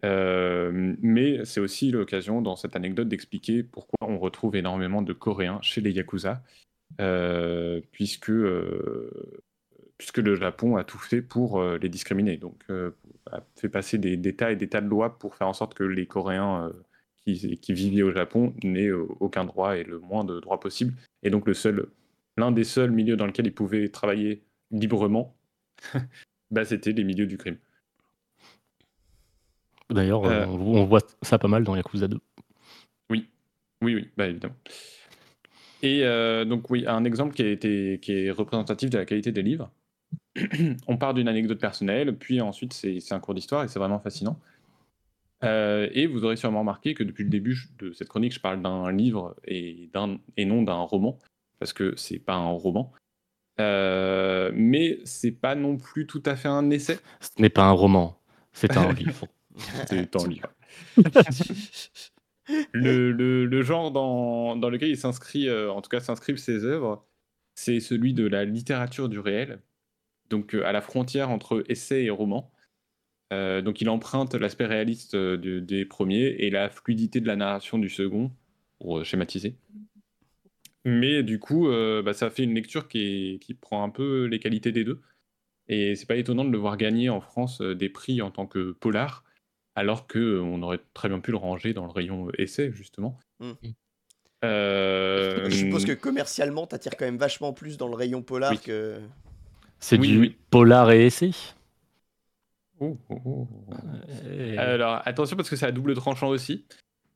Euh, 0.03 0.95
mais 1.01 1.45
c'est 1.45 1.59
aussi 1.59 1.91
l'occasion 1.91 2.41
dans 2.41 2.55
cette 2.55 2.75
anecdote 2.75 3.07
d'expliquer 3.07 3.63
pourquoi 3.63 3.95
on 4.01 4.17
retrouve 4.19 4.55
énormément 4.55 5.01
de 5.01 5.13
Coréens 5.13 5.59
chez 5.61 5.81
les 5.81 5.91
Yakuza, 5.91 6.43
euh, 6.99 7.81
puisque, 7.91 8.29
euh, 8.29 9.09
puisque 9.97 10.17
le 10.17 10.35
Japon 10.35 10.75
a 10.75 10.83
tout 10.83 10.97
fait 10.97 11.21
pour 11.21 11.63
les 11.63 11.89
discriminer. 11.89 12.37
Donc, 12.37 12.63
a 13.31 13.41
fait 13.55 13.69
passer 13.69 13.97
des, 13.97 14.17
des, 14.17 14.35
tas 14.35 14.51
et 14.51 14.55
des 14.55 14.67
tas 14.67 14.81
de 14.81 14.87
lois 14.87 15.17
pour 15.17 15.35
faire 15.35 15.47
en 15.47 15.53
sorte 15.53 15.73
que 15.73 15.83
les 15.83 16.05
Coréens 16.05 16.71
qui, 17.21 17.57
qui, 17.59 17.73
vivaient 17.73 18.03
au 18.03 18.11
Japon 18.11 18.53
n'aient 18.63 18.91
aucun 18.91 19.45
droit 19.45 19.77
et 19.77 19.83
le 19.83 19.99
moins 19.99 20.25
de 20.25 20.39
droits 20.39 20.59
possible. 20.59 20.93
Et 21.23 21.29
donc, 21.29 21.47
le 21.47 21.53
seul, 21.53 21.87
l'un 22.37 22.51
des 22.51 22.65
seuls 22.65 22.91
milieux 22.91 23.15
dans 23.15 23.25
lesquels 23.25 23.47
ils 23.47 23.53
pouvaient 23.53 23.87
travailler 23.87 24.43
librement, 24.71 25.37
bah, 26.51 26.65
c'était 26.65 26.91
les 26.91 27.05
milieux 27.05 27.27
du 27.27 27.37
crime. 27.37 27.57
D'ailleurs, 29.89 30.25
euh, 30.25 30.45
on 30.45 30.85
voit 30.85 31.01
ça 31.21 31.37
pas 31.37 31.47
mal 31.47 31.63
dans 31.63 31.75
Yakuza 31.75 32.07
2. 32.07 32.17
Oui, 33.09 33.29
oui, 33.81 33.95
oui, 33.95 34.09
bah, 34.17 34.27
évidemment. 34.27 34.55
Et 35.81 36.03
euh, 36.03 36.45
donc 36.45 36.69
oui, 36.69 36.85
un 36.87 37.03
exemple 37.03 37.35
qui, 37.35 37.41
a 37.41 37.49
été, 37.49 37.99
qui 38.01 38.13
est 38.13 38.31
représentatif 38.31 38.89
de 38.89 38.97
la 38.97 39.05
qualité 39.05 39.31
des 39.31 39.41
livres. 39.41 39.71
on 40.87 40.97
part 40.97 41.13
d'une 41.13 41.27
anecdote 41.27 41.59
personnelle, 41.59 42.17
puis 42.17 42.39
ensuite 42.41 42.73
c'est 42.73 43.11
un 43.11 43.19
cours 43.19 43.33
d'histoire 43.33 43.63
et 43.63 43.67
c'est 43.67 43.79
vraiment 43.79 43.99
fascinant. 43.99 44.39
Euh, 45.43 45.89
et 45.91 46.07
vous 46.07 46.23
aurez 46.23 46.37
sûrement 46.37 46.59
remarqué 46.59 46.93
que 46.93 47.03
depuis 47.03 47.25
le 47.25 47.29
début 47.29 47.57
de 47.77 47.91
cette 47.91 48.07
chronique, 48.07 48.33
je 48.33 48.39
parle 48.39 48.61
d'un 48.61 48.91
livre 48.93 49.35
et, 49.45 49.89
et 50.37 50.45
non 50.45 50.61
d'un 50.61 50.75
roman, 50.75 51.19
parce 51.59 51.73
que 51.73 51.93
c'est 51.97 52.19
pas 52.19 52.35
un 52.35 52.51
roman. 52.51 52.93
mais 53.57 54.99
c'est 55.03 55.31
pas 55.31 55.55
non 55.55 55.75
plus 55.77 56.07
tout 56.07 56.23
à 56.25 56.37
fait 56.37 56.47
un 56.47 56.69
essai. 56.69 56.97
Ce 57.19 57.41
n'est 57.41 57.49
pas 57.49 57.65
un 57.65 57.71
roman, 57.71 58.17
c'est 58.53 58.77
un 58.77 58.93
livre. 58.93 59.27
C'est 59.87 60.15
livre. 60.27 60.49
le, 62.73 63.11
le, 63.11 63.45
le, 63.45 63.61
genre 63.61 63.91
dans, 63.91 64.55
dans 64.55 64.69
lequel 64.69 64.89
il 64.89 64.97
s'inscrit, 64.97 65.47
euh, 65.47 65.71
en 65.71 65.81
tout 65.81 65.89
cas 65.89 65.99
s'inscrivent 65.99 66.37
ses 66.37 66.65
œuvres, 66.65 67.05
c'est 67.55 67.79
celui 67.79 68.13
de 68.13 68.27
la 68.27 68.45
littérature 68.45 69.09
du 69.09 69.19
réel, 69.19 69.61
donc 70.29 70.55
euh, 70.55 70.65
à 70.65 70.71
la 70.71 70.81
frontière 70.81 71.29
entre 71.29 71.63
essai 71.67 72.03
et 72.03 72.09
roman. 72.09 72.51
Euh, 73.31 73.61
donc 73.61 73.81
il 73.81 73.89
emprunte 73.89 74.35
l'aspect 74.35 74.65
réaliste 74.65 75.15
des 75.15 75.85
premiers 75.85 76.35
et 76.39 76.49
la 76.49 76.69
fluidité 76.69 77.19
de 77.19 77.27
la 77.27 77.35
narration 77.35 77.79
du 77.79 77.89
second, 77.89 78.31
pour 78.79 79.03
schématiser. 79.05 79.55
Mais 80.85 81.23
du 81.23 81.39
coup, 81.39 81.69
bah, 82.03 82.13
ça 82.13 82.29
fait 82.29 82.43
une 82.43 82.53
lecture 82.53 82.89
qui, 82.89 82.99
est, 83.35 83.39
qui, 83.39 83.53
prend 83.53 83.85
un 83.85 83.89
peu 83.89 84.25
les 84.25 84.39
qualités 84.39 84.73
des 84.73 84.83
deux. 84.83 85.01
Et 85.69 85.95
c'est 85.95 86.05
pas 86.05 86.17
étonnant 86.17 86.43
de 86.43 86.51
le 86.51 86.57
voir 86.57 86.75
gagner 86.75 87.09
en 87.09 87.21
France 87.21 87.61
des 87.61 87.87
prix 87.87 88.21
en 88.21 88.31
tant 88.31 88.45
que 88.45 88.73
polar, 88.73 89.23
alors 89.75 90.07
qu'on 90.07 90.61
aurait 90.61 90.79
très 90.93 91.09
bien 91.09 91.19
pu 91.19 91.31
le 91.31 91.37
ranger 91.37 91.73
dans 91.73 91.85
le 91.85 91.91
rayon 91.91 92.29
essai, 92.37 92.71
justement. 92.71 93.19
Mmh. 93.39 93.51
Euh, 94.43 95.49
Je 95.49 95.55
suppose 95.55 95.85
que 95.85 95.93
commercialement, 95.93 96.67
t'attires 96.67 96.97
quand 96.97 97.05
même 97.05 97.17
vachement 97.17 97.53
plus 97.53 97.77
dans 97.77 97.87
le 97.87 97.95
rayon 97.95 98.21
polar 98.21 98.61
que. 98.61 98.99
C'est 99.79 99.97
du 99.97 100.35
polar 100.49 100.91
et 100.91 101.05
essai? 101.05 101.31
Oh, 102.79 102.97
oh, 103.09 103.21
oh. 103.25 103.47
Alors 104.57 105.01
attention 105.05 105.37
parce 105.37 105.49
que 105.49 105.55
c'est 105.55 105.65
à 105.65 105.71
double 105.71 105.93
tranchant 105.95 106.27
aussi, 106.27 106.65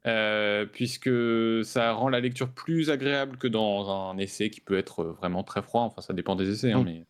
euh, 0.05 0.65
puisque 0.65 1.09
ça 1.65 1.91
rend 1.91 2.09
la 2.09 2.21
lecture 2.21 2.49
plus 2.49 2.89
agréable 2.89 3.37
que 3.37 3.47
dans 3.47 3.89
un 3.89 4.17
essai 4.17 4.49
qui 4.49 4.61
peut 4.61 4.77
être 4.77 5.03
vraiment 5.03 5.43
très 5.43 5.61
froid. 5.61 5.81
Enfin, 5.81 6.01
ça 6.01 6.13
dépend 6.13 6.35
des 6.35 6.49
essais, 6.49 6.71
hein, 6.71 6.81
mmh. 6.81 6.85
mais 6.85 7.05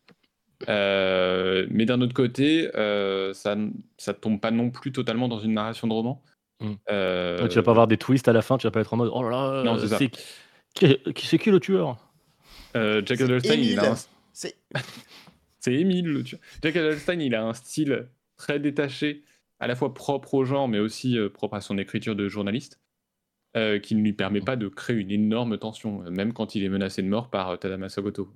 euh, 0.68 1.66
mais 1.70 1.86
d'un 1.86 2.00
autre 2.00 2.14
côté, 2.14 2.70
euh, 2.74 3.32
ça 3.32 3.54
ne 3.54 4.12
tombe 4.20 4.40
pas 4.40 4.50
non 4.50 4.70
plus 4.70 4.92
totalement 4.92 5.28
dans 5.28 5.38
une 5.38 5.54
narration 5.54 5.86
de 5.86 5.92
roman. 5.92 6.22
Mmh. 6.60 6.72
Euh, 6.90 7.46
tu 7.48 7.54
vas 7.54 7.62
pas 7.62 7.70
avoir 7.70 7.86
des 7.86 7.98
twists 7.98 8.26
à 8.26 8.32
la 8.32 8.42
fin, 8.42 8.58
tu 8.58 8.66
vas 8.66 8.72
pas 8.72 8.80
être 8.80 8.92
en 8.92 8.96
mode 8.96 9.10
oh 9.14 9.22
là 9.22 9.62
là, 9.62 9.78
c'est 9.86 10.10
qui, 10.74 10.98
c'est 11.26 11.38
qui 11.38 11.50
le 11.50 11.60
tueur? 11.60 11.96
Jack 12.74 13.20
Adelstein, 13.20 13.60
il 13.60 13.78
a 13.78 13.92
un... 13.92 13.96
c'est 14.32 14.54
Émile 15.66 16.08
le 16.08 16.22
tueur. 16.24 16.40
Jack 16.62 16.76
Adelstein, 16.76 17.20
il 17.20 17.34
a 17.34 17.44
un 17.44 17.54
style 17.54 18.08
très 18.36 18.58
détaché, 18.58 19.22
à 19.60 19.66
la 19.66 19.76
fois 19.76 19.94
propre 19.94 20.34
au 20.34 20.44
genre, 20.44 20.68
mais 20.68 20.78
aussi 20.78 21.16
propre 21.32 21.54
à 21.54 21.60
son 21.60 21.78
écriture 21.78 22.16
de 22.16 22.28
journaliste, 22.28 22.80
qui 23.54 23.94
ne 23.94 24.02
lui 24.02 24.12
permet 24.12 24.40
mmh. 24.40 24.44
pas 24.44 24.56
de 24.56 24.66
créer 24.66 24.96
une 24.96 25.12
énorme 25.12 25.58
tension, 25.58 26.02
même 26.10 26.32
quand 26.32 26.56
il 26.56 26.64
est 26.64 26.68
menacé 26.68 27.02
de 27.02 27.08
mort 27.08 27.30
par 27.30 27.56
Tadama 27.58 27.88
Sagoto 27.88 28.28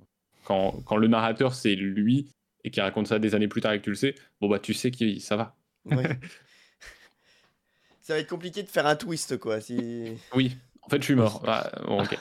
quand, 0.44 0.82
quand 0.84 0.96
le 0.96 1.08
narrateur 1.08 1.54
c'est 1.54 1.74
lui 1.74 2.28
et 2.64 2.70
qui 2.70 2.80
raconte 2.80 3.08
ça 3.08 3.18
des 3.18 3.34
années 3.34 3.48
plus 3.48 3.60
tard 3.60 3.72
et 3.72 3.78
que 3.78 3.84
tu 3.84 3.90
le 3.90 3.96
sais, 3.96 4.14
bon 4.40 4.48
bah 4.48 4.58
tu 4.58 4.74
sais 4.74 4.90
que 4.90 5.18
ça 5.18 5.36
va. 5.36 5.56
ça 8.00 8.14
va 8.14 8.18
être 8.18 8.28
compliqué 8.28 8.62
de 8.62 8.68
faire 8.68 8.86
un 8.86 8.96
twist 8.96 9.38
quoi. 9.38 9.60
Si... 9.60 10.12
Oui, 10.34 10.56
en 10.82 10.88
fait 10.88 10.98
je 10.98 11.04
suis 11.04 11.14
mort. 11.14 11.42
Ah, 11.46 11.70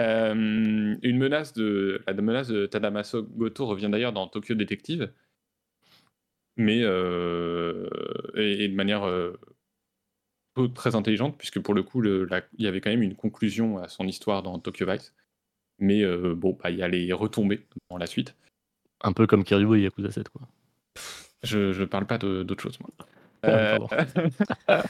euh, 0.00 0.96
une 1.02 1.18
menace 1.18 1.52
de 1.52 2.02
la 2.06 2.14
menace 2.14 2.48
de 2.48 2.66
Tadamaso 2.66 3.22
Goto 3.22 3.66
revient 3.66 3.88
d'ailleurs 3.90 4.12
dans 4.12 4.26
Tokyo 4.26 4.54
Detective, 4.54 5.12
mais 6.56 6.80
euh, 6.82 7.88
et, 8.34 8.68
de 8.68 8.74
manière 8.74 9.04
euh, 9.06 9.38
très 10.74 10.94
intelligente 10.96 11.38
puisque 11.38 11.60
pour 11.60 11.74
le 11.74 11.82
coup 11.82 12.00
le, 12.00 12.28
il 12.58 12.64
y 12.64 12.68
avait 12.68 12.80
quand 12.80 12.90
même 12.90 13.02
une 13.02 13.16
conclusion 13.16 13.78
à 13.78 13.88
son 13.88 14.06
histoire 14.06 14.42
dans 14.42 14.58
Tokyo 14.58 14.86
Vice. 14.90 15.14
Mais 15.80 16.02
euh, 16.02 16.34
bon, 16.34 16.56
bah, 16.62 16.70
il 16.70 16.76
y 16.76 16.82
a 16.82 16.88
les 16.88 17.12
retombées 17.12 17.66
dans 17.90 17.96
la 17.96 18.06
suite. 18.06 18.36
Un 19.02 19.12
peu 19.12 19.26
comme 19.26 19.44
Kiryu 19.44 19.78
et 19.78 19.82
Yakuza 19.82 20.10
7, 20.10 20.28
quoi. 20.28 20.42
Je, 21.42 21.72
je 21.72 21.84
parle 21.84 22.06
pas 22.06 22.18
d'autre 22.18 22.62
chose, 22.62 22.78
moi. 22.80 22.90
Euh, 23.46 23.78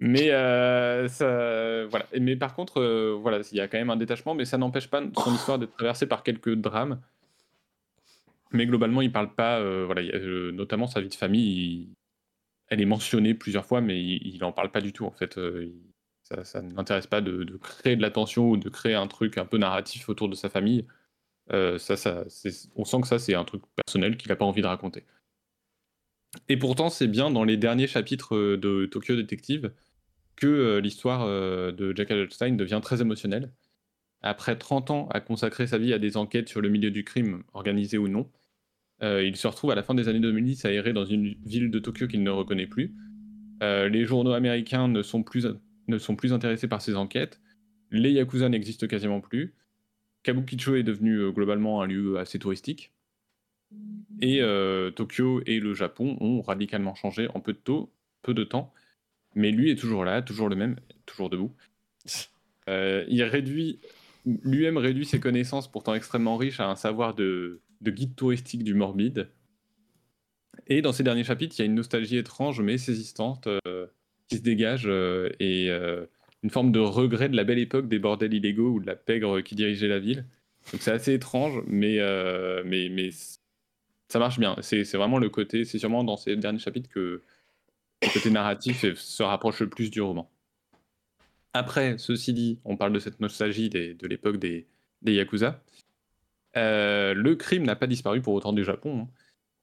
mais 0.00 0.30
euh, 0.30 1.06
ça, 1.06 1.84
voilà. 1.90 2.06
Mais 2.18 2.34
par 2.34 2.54
contre, 2.54 2.80
voilà, 3.20 3.40
il 3.52 3.58
y 3.58 3.60
a 3.60 3.68
quand 3.68 3.76
même 3.76 3.90
un 3.90 3.98
détachement, 3.98 4.34
mais 4.34 4.46
ça 4.46 4.56
n'empêche 4.56 4.88
pas 4.88 5.02
son 5.22 5.34
histoire 5.34 5.58
d'être 5.58 5.76
traversée 5.76 6.06
par 6.06 6.22
quelques 6.22 6.54
drames. 6.54 6.98
Mais 8.52 8.64
globalement, 8.64 9.02
il 9.02 9.12
parle 9.12 9.34
pas, 9.34 9.62
voilà, 9.84 10.00
notamment 10.52 10.86
sa 10.86 11.02
vie 11.02 11.10
de 11.10 11.14
famille, 11.14 11.90
elle 12.68 12.80
est 12.80 12.86
mentionnée 12.86 13.34
plusieurs 13.34 13.66
fois, 13.66 13.82
mais 13.82 14.02
il, 14.02 14.38
n'en 14.40 14.52
parle 14.52 14.70
pas 14.70 14.80
du 14.80 14.94
tout 14.94 15.04
en 15.04 15.10
fait. 15.10 15.38
Ça, 16.44 16.62
ne 16.62 16.72
m'intéresse 16.72 17.08
pas 17.08 17.20
de, 17.20 17.58
créer 17.60 17.96
de 17.96 18.02
l'attention 18.02 18.50
ou 18.50 18.56
de 18.56 18.68
créer 18.68 18.94
un 18.94 19.08
truc 19.08 19.36
un 19.36 19.44
peu 19.44 19.58
narratif 19.58 20.08
autour 20.08 20.28
de 20.28 20.36
sa 20.36 20.48
famille. 20.48 20.86
Euh, 21.52 21.78
ça, 21.78 22.24
on 22.76 22.84
sent 22.84 23.00
que 23.00 23.08
ça, 23.08 23.18
c'est 23.18 23.34
un 23.34 23.44
truc 23.44 23.62
personnel 23.74 24.16
qu'il 24.16 24.28
n'a 24.28 24.36
pas 24.36 24.44
envie 24.44 24.62
de 24.62 24.66
raconter. 24.66 25.04
Et 26.48 26.56
pourtant, 26.56 26.90
c'est 26.90 27.08
bien 27.08 27.30
dans 27.30 27.42
les 27.42 27.56
derniers 27.56 27.88
chapitres 27.88 28.36
euh, 28.36 28.56
de 28.56 28.86
Tokyo 28.86 29.16
Detective 29.16 29.72
que 30.36 30.46
euh, 30.46 30.80
l'histoire 30.80 31.26
de 31.26 31.92
Jack 31.96 32.12
Adelstein 32.12 32.56
devient 32.56 32.80
très 32.80 33.00
émotionnelle. 33.00 33.52
Après 34.22 34.56
30 34.56 34.90
ans 34.90 35.08
à 35.08 35.20
consacrer 35.20 35.66
sa 35.66 35.78
vie 35.78 35.92
à 35.92 35.98
des 35.98 36.16
enquêtes 36.16 36.48
sur 36.48 36.60
le 36.60 36.68
milieu 36.68 36.92
du 36.92 37.04
crime, 37.04 37.42
organisé 37.52 37.98
ou 37.98 38.06
non, 38.06 38.30
il 39.02 39.34
se 39.36 39.46
retrouve 39.48 39.70
à 39.70 39.74
la 39.74 39.82
fin 39.82 39.94
des 39.94 40.08
années 40.08 40.20
2010 40.20 40.66
à 40.66 40.72
errer 40.72 40.92
dans 40.92 41.06
une 41.06 41.34
ville 41.46 41.70
de 41.70 41.78
Tokyo 41.78 42.06
qu'il 42.06 42.22
ne 42.22 42.30
reconnaît 42.30 42.66
plus. 42.66 42.94
les 43.62 44.04
journaux 44.04 44.32
américains 44.32 44.88
ne 44.88 45.02
sont 45.02 45.22
plus 45.22 45.46
ne 45.90 45.98
sont 45.98 46.16
plus 46.16 46.32
intéressés 46.32 46.68
par 46.68 46.80
ces 46.80 46.96
enquêtes. 46.96 47.40
Les 47.90 48.12
Yakuza 48.12 48.48
n'existent 48.48 48.86
quasiment 48.86 49.20
plus. 49.20 49.54
Kabukicho 50.22 50.74
est 50.74 50.82
devenu 50.82 51.16
euh, 51.16 51.30
globalement 51.30 51.82
un 51.82 51.86
lieu 51.86 52.18
assez 52.18 52.38
touristique. 52.38 52.92
Et 54.20 54.42
euh, 54.42 54.90
Tokyo 54.90 55.42
et 55.46 55.60
le 55.60 55.74
Japon 55.74 56.16
ont 56.20 56.42
radicalement 56.42 56.94
changé 56.94 57.28
en 57.34 57.40
peu 57.40 57.52
de, 57.52 58.44
temps. 58.44 58.72
Mais 59.34 59.50
lui 59.50 59.70
est 59.70 59.76
toujours 59.76 60.04
là, 60.04 60.22
toujours 60.22 60.48
le 60.48 60.56
même, 60.56 60.76
toujours 61.06 61.30
debout. 61.30 61.54
Euh, 62.68 63.04
il 63.08 63.22
réduit, 63.22 63.80
lui-même 64.26 64.76
réduit 64.76 65.06
ses 65.06 65.20
connaissances, 65.20 65.70
pourtant 65.70 65.94
extrêmement 65.94 66.36
riches, 66.36 66.60
à 66.60 66.68
un 66.68 66.76
savoir 66.76 67.14
de, 67.14 67.62
guide 67.82 68.14
touristique 68.14 68.64
du 68.64 68.74
morbide. 68.74 69.30
Et 70.66 70.82
dans 70.82 70.92
ces 70.92 71.02
derniers 71.02 71.24
chapitres, 71.24 71.56
il 71.58 71.60
y 71.60 71.62
a 71.62 71.66
une 71.66 71.74
nostalgie 71.74 72.18
étrange 72.18 72.60
mais 72.60 72.76
saisissante 72.76 73.48
qui 74.30 74.36
se 74.36 74.42
dégage 74.42 74.84
euh, 74.86 75.28
et 75.40 75.68
euh, 75.70 76.06
une 76.42 76.50
forme 76.50 76.72
de 76.72 76.78
regret 76.78 77.28
de 77.28 77.36
la 77.36 77.44
belle 77.44 77.58
époque 77.58 77.88
des 77.88 77.98
bordels 77.98 78.32
illégaux 78.32 78.70
ou 78.70 78.80
de 78.80 78.86
la 78.86 78.94
pègre 78.96 79.40
qui 79.40 79.56
dirigeait 79.56 79.88
la 79.88 79.98
ville. 79.98 80.24
Donc 80.72 80.80
c'est 80.82 80.92
assez 80.92 81.14
étrange, 81.14 81.62
mais, 81.66 81.98
euh, 81.98 82.62
mais, 82.64 82.88
mais 82.88 83.10
ça 84.08 84.18
marche 84.18 84.38
bien. 84.38 84.56
C'est 84.60 84.84
vraiment 84.94 85.18
le 85.18 85.28
côté, 85.28 85.64
c'est 85.64 85.78
sûrement 85.78 86.04
dans 86.04 86.16
ces 86.16 86.36
derniers 86.36 86.60
chapitres 86.60 86.88
que 86.88 87.22
le 88.02 88.12
côté 88.12 88.30
narratif 88.30 88.94
se 88.94 89.22
rapproche 89.22 89.60
le 89.60 89.68
plus 89.68 89.90
du 89.90 90.00
roman. 90.00 90.30
Après, 91.52 91.98
ceci 91.98 92.32
dit, 92.32 92.60
on 92.64 92.76
parle 92.76 92.92
de 92.92 93.00
cette 93.00 93.20
nostalgie 93.20 93.68
de 93.68 94.06
l'époque 94.06 94.36
des, 94.36 94.66
des 95.02 95.14
Yakuza. 95.14 95.60
le 96.54 97.34
crime 97.34 97.64
n'a 97.64 97.74
pas 97.74 97.88
disparu 97.88 98.22
pour 98.22 98.34
autant 98.34 98.52
du 98.52 98.64
Japon. 98.64 99.08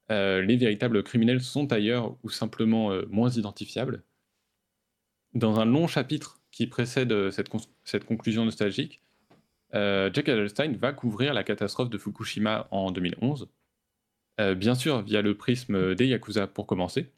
Hein. 0.09 0.41
les 0.41 0.57
véritables 0.57 1.01
criminels 1.03 1.41
sont 1.41 1.71
ailleurs 1.71 2.17
ou 2.23 2.29
simplement 2.29 2.91
moins 3.09 3.29
identifiables 3.29 4.03
dans 5.37 5.59
un 5.59 5.65
long 5.65 5.87
chapitre 5.87 6.39
qui 6.51 6.67
précède 6.67 7.11
euh, 7.11 7.31
cette, 7.31 8.05
conclusion 8.05 8.43
nostalgique, 8.45 9.01
euh, 9.75 10.09
Jack 10.11 10.29
Adelstein 10.29 10.75
va 10.77 10.93
couvrir 10.93 11.33
la 11.33 11.43
catastrophe 11.43 11.89
de 11.89 11.97
Fukushima 11.97 12.67
en 12.71 12.91
2011. 12.91 13.47
Euh, 14.39 14.55
bien 14.55 14.75
sûr, 14.75 15.01
via 15.01 15.21
le 15.21 15.35
prisme 15.35 15.95
des 15.95 16.07
Yakuza 16.07 16.47
pour 16.47 16.65
commencer. 16.65 17.11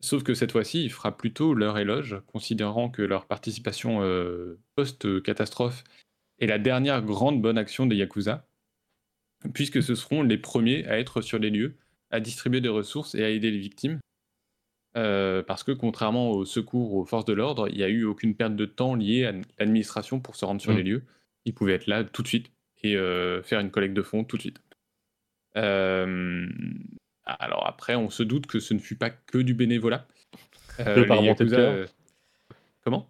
Sauf 0.00 0.22
que 0.22 0.34
cette 0.34 0.52
fois-ci, 0.52 0.84
il 0.84 0.92
fera 0.92 1.16
plutôt 1.16 1.54
leur 1.54 1.78
éloge, 1.78 2.20
considérant 2.26 2.90
que 2.90 3.02
leur 3.02 3.26
participation 3.26 4.00
post-catastrophe 4.74 5.82
est 6.40 6.46
la 6.46 6.58
dernière 6.58 7.00
grande 7.00 7.40
bonne 7.40 7.56
action 7.56 7.86
des 7.86 7.96
Yakuza, 7.96 8.46
puisque 9.54 9.82
ce 9.82 9.94
seront 9.94 10.22
les 10.22 10.36
premiers 10.36 10.86
à 10.88 10.98
être 10.98 11.22
sur 11.22 11.38
les 11.38 11.48
lieux, 11.48 11.76
à 12.10 12.20
distribuer 12.20 12.60
des 12.60 12.68
ressources 12.68 13.14
et 13.14 13.24
à 13.24 13.30
aider 13.30 13.50
les 13.50 13.58
victimes. 13.58 13.98
Euh, 14.96 15.42
parce 15.42 15.64
que 15.64 15.72
contrairement 15.72 16.30
au 16.30 16.44
secours 16.44 16.94
aux 16.94 17.04
forces 17.04 17.24
de 17.24 17.32
l'ordre, 17.32 17.68
il 17.68 17.76
n'y 17.76 17.82
a 17.82 17.88
eu 17.88 18.04
aucune 18.04 18.34
perte 18.36 18.54
de 18.54 18.64
temps 18.64 18.94
liée 18.94 19.24
à 19.26 19.32
l'administration 19.58 20.20
pour 20.20 20.36
se 20.36 20.44
rendre 20.44 20.60
sur 20.60 20.72
Mm. 20.72 20.76
les 20.76 20.82
lieux. 20.84 21.02
Ils 21.46 21.52
pouvaient 21.54 21.74
être 21.74 21.86
là 21.88 22.04
tout 22.04 22.22
de 22.22 22.28
suite 22.28 22.50
et 22.82 22.96
euh, 22.96 23.42
faire 23.42 23.58
une 23.60 23.70
collecte 23.70 23.94
de 23.94 24.02
fonds 24.02 24.22
tout 24.24 24.36
de 24.36 24.42
suite. 24.42 24.60
Euh, 25.56 26.46
alors 27.26 27.66
après, 27.66 27.94
on 27.96 28.10
se 28.10 28.22
doute 28.22 28.46
que 28.46 28.60
ce 28.60 28.74
ne 28.74 28.78
fut 28.78 28.96
pas 28.96 29.10
que 29.10 29.38
du 29.38 29.54
bénévolat. 29.54 30.06
Que 30.78 31.06
par 31.06 31.22
bonté 31.22 31.44
de 31.44 31.50
cœur. 31.50 31.88
Comment? 32.84 33.08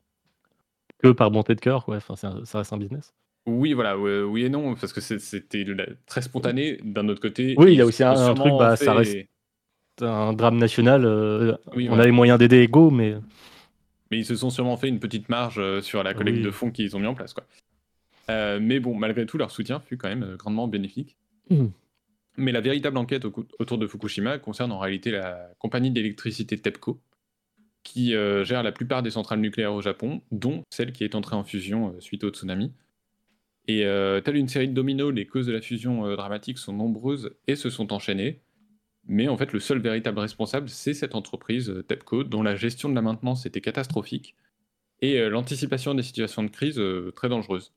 Que 0.99 1.09
par 1.12 1.30
bonté 1.30 1.55
de 1.55 1.61
cœur. 1.61 1.85
Enfin, 1.89 2.14
un- 2.28 2.45
ça 2.45 2.59
reste 2.59 2.72
un 2.72 2.78
business. 2.78 3.14
Oui, 3.47 3.74
voilà, 3.74 3.99
ouais, 3.99 4.22
oui 4.22 4.45
et 4.45 4.49
non, 4.49 4.74
parce 4.74 4.93
que 4.93 5.01
c'était 5.03 5.66
très 6.07 6.22
spontané. 6.22 6.78
D'un 6.82 7.09
autre 7.09 7.20
côté, 7.20 7.55
Oui, 7.59 7.72
il 7.72 7.78
y 7.78 7.80
a 7.82 7.87
aussi 7.87 8.03
un- 8.03 8.12
un 8.12 8.35
truc, 8.35 8.53
bah, 8.59 8.76
ça 8.76 8.95
reste- 8.95 9.26
un 10.03 10.32
drame 10.32 10.59
national. 10.59 11.05
euh, 11.05 11.57
Oui, 11.74 11.88
on 11.90 11.99
a 11.99 12.05
les 12.05 12.11
moyens 12.11 12.38
d'aider 12.38 12.61
égaux, 12.61 12.90
mais 12.90 13.14
Mais 14.11 14.18
ils 14.18 14.24
se 14.26 14.36
sont 14.36 14.51
sûrement 14.51 14.76
fait 14.76 14.88
une 14.88 15.01
petite 15.01 15.28
marge 15.28 15.59
euh, 15.59 15.80
sur 15.80 16.03
la 16.03 16.14
collecte 16.14 16.38
Oui. 16.38 16.45
de 16.45 16.51
fonds 16.51 16.70
qu'ils 16.70 16.97
ont 16.97 17.01
mis 17.01 17.07
en 17.07 17.14
place. 17.14 17.32
Quoi. 17.32 17.45
Euh, 18.30 18.59
mais 18.61 18.80
bon, 18.80 18.95
malgré 18.95 19.26
tout, 19.26 19.38
leur 19.38 19.51
soutien 19.51 19.80
fut 19.80 19.97
quand 19.97 20.09
même 20.09 20.36
grandement 20.36 20.68
bénéfique. 20.68 21.16
Mhm. 21.51 21.70
Mais 22.36 22.51
la 22.51 22.61
véritable 22.61 22.97
enquête 22.99 23.24
au 23.24 23.47
autour 23.61 23.78
de 23.78 23.86
Fukushima 23.86 24.38
concerne 24.38 24.72
en 24.72 24.78
réalité 24.80 25.12
la 25.12 25.51
compagnie 25.59 25.92
d'électricité 25.92 26.59
TEPCO, 26.59 27.01
qui 27.84 28.14
euh, 28.16 28.45
gère 28.45 28.62
la 28.64 28.72
plupart 28.72 29.03
des 29.05 29.11
centrales 29.11 29.38
nucléaires 29.40 29.72
au 29.74 29.82
Japon, 29.82 30.20
dont 30.32 30.62
celle 30.70 30.92
qui 30.92 31.05
est 31.05 31.14
entrée 31.14 31.36
en 31.36 31.45
fusion 31.45 31.95
suite 32.01 32.24
au 32.24 32.30
tsunami. 32.30 32.72
Et 33.66 33.86
telle 34.24 34.36
une 34.36 34.49
série 34.49 34.68
de 34.68 34.74
dominos, 34.74 35.11
les 35.14 35.24
causes 35.26 35.47
de 35.47 35.53
la 35.53 35.62
fusion 35.62 36.14
dramatique 36.16 36.59
sont 36.59 36.74
nombreuses 36.74 37.30
et 37.47 37.57
se 37.57 37.70
sont 37.70 37.95
enchaînées. 37.95 38.40
Mais 39.07 39.29
en 39.29 39.37
fait, 39.37 39.53
le 39.53 39.61
seul 39.61 39.79
véritable 39.79 40.19
responsable, 40.19 40.69
c'est 40.69 40.95
cette 40.95 41.15
entreprise 41.15 41.69
euh, 41.71 41.83
TEPCO, 41.83 42.25
dont 42.25 42.43
la 42.43 42.57
gestion 42.57 42.89
de 42.89 42.95
la 42.95 43.03
maintenance 43.03 43.45
était 43.47 43.61
catastrophique 43.61 44.35
et 45.01 45.21
euh, 45.21 45.29
l'anticipation 45.29 45.95
des 45.95 46.03
situations 46.03 46.43
de 46.43 46.49
crise 46.49 46.79
euh, 46.79 47.13
très 47.15 47.29
dangereuse. 47.29 47.75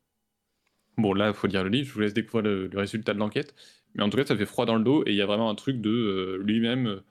Bon, 0.97 1.13
là, 1.13 1.27
il 1.29 1.33
faut 1.33 1.47
lire 1.47 1.63
le 1.63 1.69
livre, 1.69 1.87
je 1.89 1.93
vous 1.93 1.99
laisse 1.99 2.13
découvrir 2.13 2.43
le, 2.43 2.69
résultat 2.73 3.13
de 3.13 3.19
l'enquête. 3.19 3.53
Mais 3.95 4.03
en 4.03 4.09
tout 4.09 4.17
cas, 4.17 4.25
ça 4.25 4.37
fait 4.37 4.45
froid 4.45 4.65
dans 4.65 4.75
le 4.75 4.83
dos 4.83 5.03
et 5.05 5.11
il 5.11 5.15
y 5.15 5.21
a 5.21 5.25
vraiment 5.25 5.49
un 5.49 5.55
truc 5.55 5.81
de 5.81 6.39
lui-même 6.43 7.01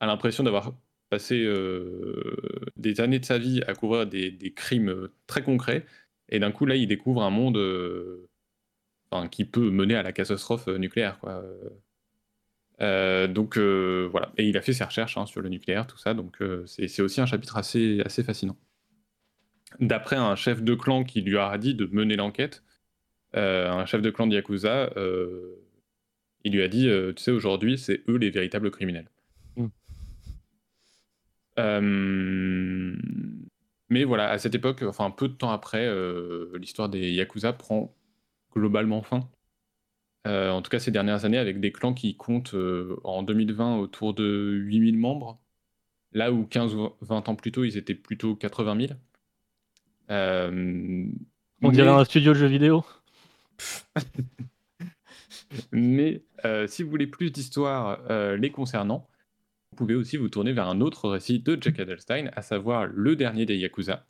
a 0.00 0.06
l'impression 0.06 0.44
d'avoir 0.44 0.74
passé 1.10 1.46
des 2.76 3.00
années 3.00 3.18
de 3.18 3.24
sa 3.24 3.38
vie 3.38 3.62
à 3.66 3.74
couvrir 3.74 4.06
des, 4.06 4.52
crimes 4.54 5.08
très 5.26 5.42
concrets. 5.42 5.86
Et 6.28 6.38
d'un 6.38 6.52
coup, 6.52 6.66
là, 6.66 6.76
il 6.76 6.86
découvre 6.86 7.22
un 7.22 7.30
monde 7.30 7.58
enfin, 9.10 9.28
qui 9.28 9.44
peut 9.44 9.70
mener 9.70 9.94
à 9.94 10.02
la 10.02 10.12
catastrophe 10.12 10.68
nucléaire. 10.68 11.18
Quoi. 11.20 11.42
Euh, 12.80 13.26
donc 13.26 13.58
euh, 13.58 14.08
voilà, 14.10 14.32
et 14.36 14.48
il 14.48 14.56
a 14.56 14.62
fait 14.62 14.72
ses 14.72 14.84
recherches 14.84 15.16
hein, 15.16 15.26
sur 15.26 15.40
le 15.40 15.48
nucléaire, 15.48 15.86
tout 15.86 15.98
ça, 15.98 16.14
donc 16.14 16.40
euh, 16.40 16.64
c'est 16.66 17.02
aussi 17.02 17.20
un 17.20 17.26
chapitre 17.26 17.56
assez, 17.56 18.00
assez 18.04 18.22
fascinant. 18.22 18.56
D'après 19.80 20.16
un 20.16 20.36
chef 20.36 20.62
de 20.62 20.74
clan 20.74 21.04
qui 21.04 21.20
lui 21.20 21.36
a 21.38 21.58
dit 21.58 21.74
de 21.74 21.86
mener 21.86 22.16
l'enquête, 22.16 22.62
un 23.34 23.84
chef 23.84 24.00
de 24.00 24.10
clan 24.10 24.26
de 24.26 24.34
Yakuza, 24.34 24.90
il 26.44 26.52
lui 26.52 26.62
a 26.62 26.68
dit, 26.68 26.88
tu 27.14 27.22
sais, 27.22 27.30
aujourd'hui, 27.30 27.76
c'est 27.76 28.02
eux 28.08 28.16
les 28.16 28.30
véritables 28.30 28.70
criminels. 28.70 29.10
Mm. 29.56 29.66
Euh, 31.58 32.96
mais 33.90 34.04
voilà, 34.04 34.30
à 34.30 34.38
cette 34.38 34.54
époque, 34.54 34.82
enfin 34.82 35.10
peu 35.10 35.28
de 35.28 35.34
temps 35.34 35.50
après, 35.50 35.86
euh, 35.86 36.56
l'histoire 36.58 36.88
des 36.88 37.10
Yakuza 37.12 37.52
prend 37.52 37.94
globalement 38.54 39.02
fin. 39.02 39.28
Euh, 40.26 40.50
en 40.50 40.62
tout 40.62 40.70
cas 40.70 40.78
ces 40.78 40.90
dernières 40.90 41.24
années, 41.24 41.38
avec 41.38 41.60
des 41.60 41.72
clans 41.72 41.94
qui 41.94 42.16
comptent 42.16 42.54
euh, 42.54 42.96
en 43.04 43.22
2020 43.22 43.78
autour 43.78 44.14
de 44.14 44.50
8000 44.52 44.98
membres, 44.98 45.40
là 46.12 46.32
où 46.32 46.44
15 46.44 46.74
ou 46.74 46.90
20 47.00 47.28
ans 47.28 47.36
plus 47.36 47.52
tôt, 47.52 47.64
ils 47.64 47.76
étaient 47.76 47.94
plutôt 47.94 48.34
80 48.34 48.86
000. 48.88 48.92
Euh, 50.10 51.06
on 51.62 51.70
dirait 51.70 51.86
mais- 51.86 52.00
un 52.00 52.04
studio 52.04 52.32
de 52.32 52.38
jeux 52.38 52.46
vidéo. 52.46 52.84
Mais 55.72 56.22
euh, 56.44 56.66
si 56.66 56.82
vous 56.82 56.90
voulez 56.90 57.06
plus 57.06 57.30
d'histoires 57.30 58.00
les 58.36 58.50
concernant, 58.50 59.08
vous 59.70 59.76
pouvez 59.76 59.94
aussi 59.94 60.16
vous 60.16 60.28
tourner 60.28 60.52
vers 60.52 60.68
un 60.68 60.80
autre 60.80 61.08
récit 61.08 61.40
de 61.40 61.58
Jack 61.60 61.78
Adelstein, 61.80 62.30
à 62.34 62.42
savoir 62.42 62.86
le 62.86 63.16
dernier 63.16 63.46
des 63.46 63.56
Yakuza. 63.56 64.06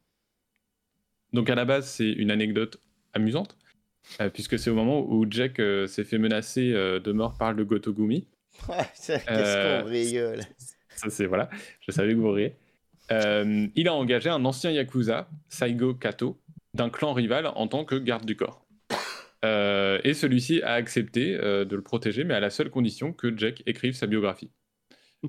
Donc 1.33 1.51
à 1.51 1.55
la 1.55 1.65
base, 1.65 1.89
c'est 1.89 2.11
une 2.11 2.31
anecdote 2.31 2.81
amusante, 3.13 3.57
puisque 4.33 4.59
c'est 4.59 4.71
au 4.71 4.75
moment 4.75 5.01
où 5.01 5.27
Jack 5.29 5.61
euh, 5.61 5.87
s'est 5.87 6.05
fait 6.05 6.19
menacer 6.19 6.73
euh, 6.73 6.99
de 7.01 7.13
mort 7.13 7.35
par 7.39 7.53
le 7.53 7.65
Gotogumi. 7.65 8.27
Qu'est-ce 8.67 9.13
Euh, 9.31 9.83
qu'on 9.83 9.89
rigole. 9.89 10.41
Ça, 10.97 11.11
c'est 11.11 11.27
voilà, 11.27 11.49
je 11.87 11.93
savais 11.93 12.13
que 12.15 12.19
vous 12.19 12.33
riez. 12.33 12.55
Euh, 13.13 13.67
il 13.75 13.89
a 13.89 13.95
engagé 13.95 14.29
un 14.29 14.45
ancien 14.45 14.71
Yakuza, 14.71 15.29
Saigo 15.49 15.95
Kato, 15.95 16.39
d'un 16.75 16.91
clan 16.91 17.13
rival 17.13 17.47
en 17.47 17.69
tant 17.69 17.85
que 17.85 17.95
garde 17.95 18.25
du 18.27 18.37
corps. 18.37 18.65
Euh, 19.45 20.01
et 20.03 20.15
celui-ci 20.15 20.63
a 20.63 20.73
accepté 20.73 21.37
euh, 21.37 21.65
de 21.65 21.77
le 21.77 21.83
protéger, 21.83 22.25
mais 22.25 22.35
à 22.35 22.41
la 22.41 22.51
seule 22.51 22.71
condition 22.71 23.13
que 23.13 23.37
Jack 23.37 23.63
écrive 23.67 23.95
sa 23.95 24.07
biographie. 24.09 24.51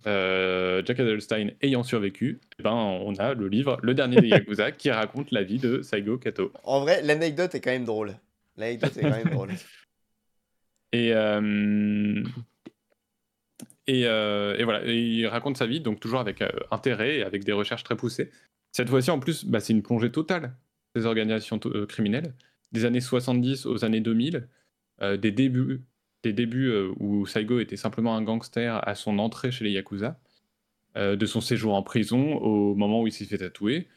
Euh, 0.07 0.81
Jack 0.85 0.99
Adelstein 0.99 1.51
ayant 1.61 1.83
survécu, 1.83 2.39
eh 2.59 2.63
ben, 2.63 2.71
on 2.73 3.13
a 3.15 3.33
le 3.33 3.47
livre 3.47 3.77
Le 3.81 3.93
dernier 3.93 4.21
des 4.21 4.27
Yakuza 4.29 4.71
qui 4.71 4.89
raconte 4.91 5.31
la 5.31 5.43
vie 5.43 5.57
de 5.59 5.81
Saigo 5.81 6.17
Kato. 6.17 6.51
En 6.63 6.81
vrai, 6.81 7.01
l'anecdote 7.03 7.53
est 7.55 7.61
quand 7.61 7.71
même 7.71 7.85
drôle. 7.85 8.15
Et, 10.91 11.13
euh, 11.13 12.23
euh, 13.89 14.55
et 14.57 14.63
voilà, 14.63 14.85
il 14.85 15.25
raconte 15.27 15.57
sa 15.57 15.65
vie, 15.65 15.79
donc 15.79 15.99
toujours 15.99 16.19
avec 16.19 16.41
euh, 16.41 16.49
intérêt 16.71 17.17
et 17.17 17.23
avec 17.23 17.43
des 17.43 17.51
recherches 17.51 17.83
très 17.83 17.95
poussées. 17.95 18.31
Cette 18.71 18.89
fois-ci, 18.89 19.11
en 19.11 19.19
plus, 19.19 19.45
bah, 19.45 19.59
c'est 19.59 19.73
une 19.73 19.81
plongée 19.81 20.11
totale 20.11 20.55
des 20.95 21.05
organisations 21.05 21.59
criminelles, 21.87 22.33
des 22.71 22.85
années 22.85 23.01
70 23.01 23.65
aux 23.65 23.85
années 23.85 24.01
2000, 24.01 24.47
euh, 25.01 25.17
des 25.17 25.31
débuts, 25.31 25.81
des 26.23 26.33
débuts 26.33 26.71
où 26.99 27.25
Saigo 27.25 27.59
était 27.59 27.77
simplement 27.77 28.15
un 28.15 28.21
gangster 28.21 28.85
à 28.87 28.95
son 28.95 29.19
entrée 29.19 29.51
chez 29.51 29.63
les 29.63 29.71
Yakuza, 29.71 30.19
de 30.95 31.25
son 31.25 31.39
séjour 31.39 31.75
en 31.75 31.83
prison 31.83 32.35
au 32.35 32.75
moment 32.75 33.01
où 33.01 33.07
il 33.07 33.13
s'est 33.13 33.23
fait 33.23 33.37
tatouer. 33.37 33.87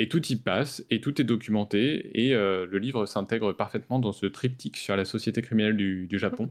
Et 0.00 0.08
tout 0.08 0.26
y 0.28 0.36
passe, 0.36 0.82
et 0.88 1.02
tout 1.02 1.20
est 1.20 1.24
documenté, 1.24 2.10
et 2.18 2.34
euh, 2.34 2.64
le 2.64 2.78
livre 2.78 3.04
s'intègre 3.04 3.52
parfaitement 3.52 3.98
dans 3.98 4.12
ce 4.12 4.24
triptyque 4.24 4.78
sur 4.78 4.96
la 4.96 5.04
société 5.04 5.42
criminelle 5.42 5.76
du, 5.76 6.18
Japon. 6.18 6.50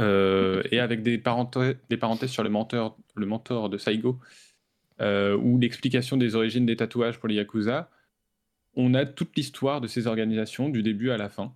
Euh, 0.00 0.62
et 0.70 0.80
avec 0.80 1.02
des, 1.02 1.16
parenthèses, 1.16 1.76
sur 2.28 2.42
le 2.42 2.50
mentor, 2.50 2.98
le 3.14 3.24
mentor 3.24 3.70
de 3.70 3.78
Saigo, 3.78 4.20
euh, 5.00 5.34
ou 5.34 5.58
l'explication 5.58 6.18
des 6.18 6.34
origines 6.34 6.66
des 6.66 6.76
tatouages 6.76 7.18
pour 7.18 7.26
les 7.26 7.36
Yakuza, 7.36 7.90
on 8.74 8.92
a 8.92 9.06
toute 9.06 9.34
l'histoire 9.34 9.80
de 9.80 9.86
ces 9.86 10.06
organisations 10.06 10.68
du 10.68 10.82
début 10.82 11.08
à 11.08 11.16
la 11.16 11.30
fin. 11.30 11.54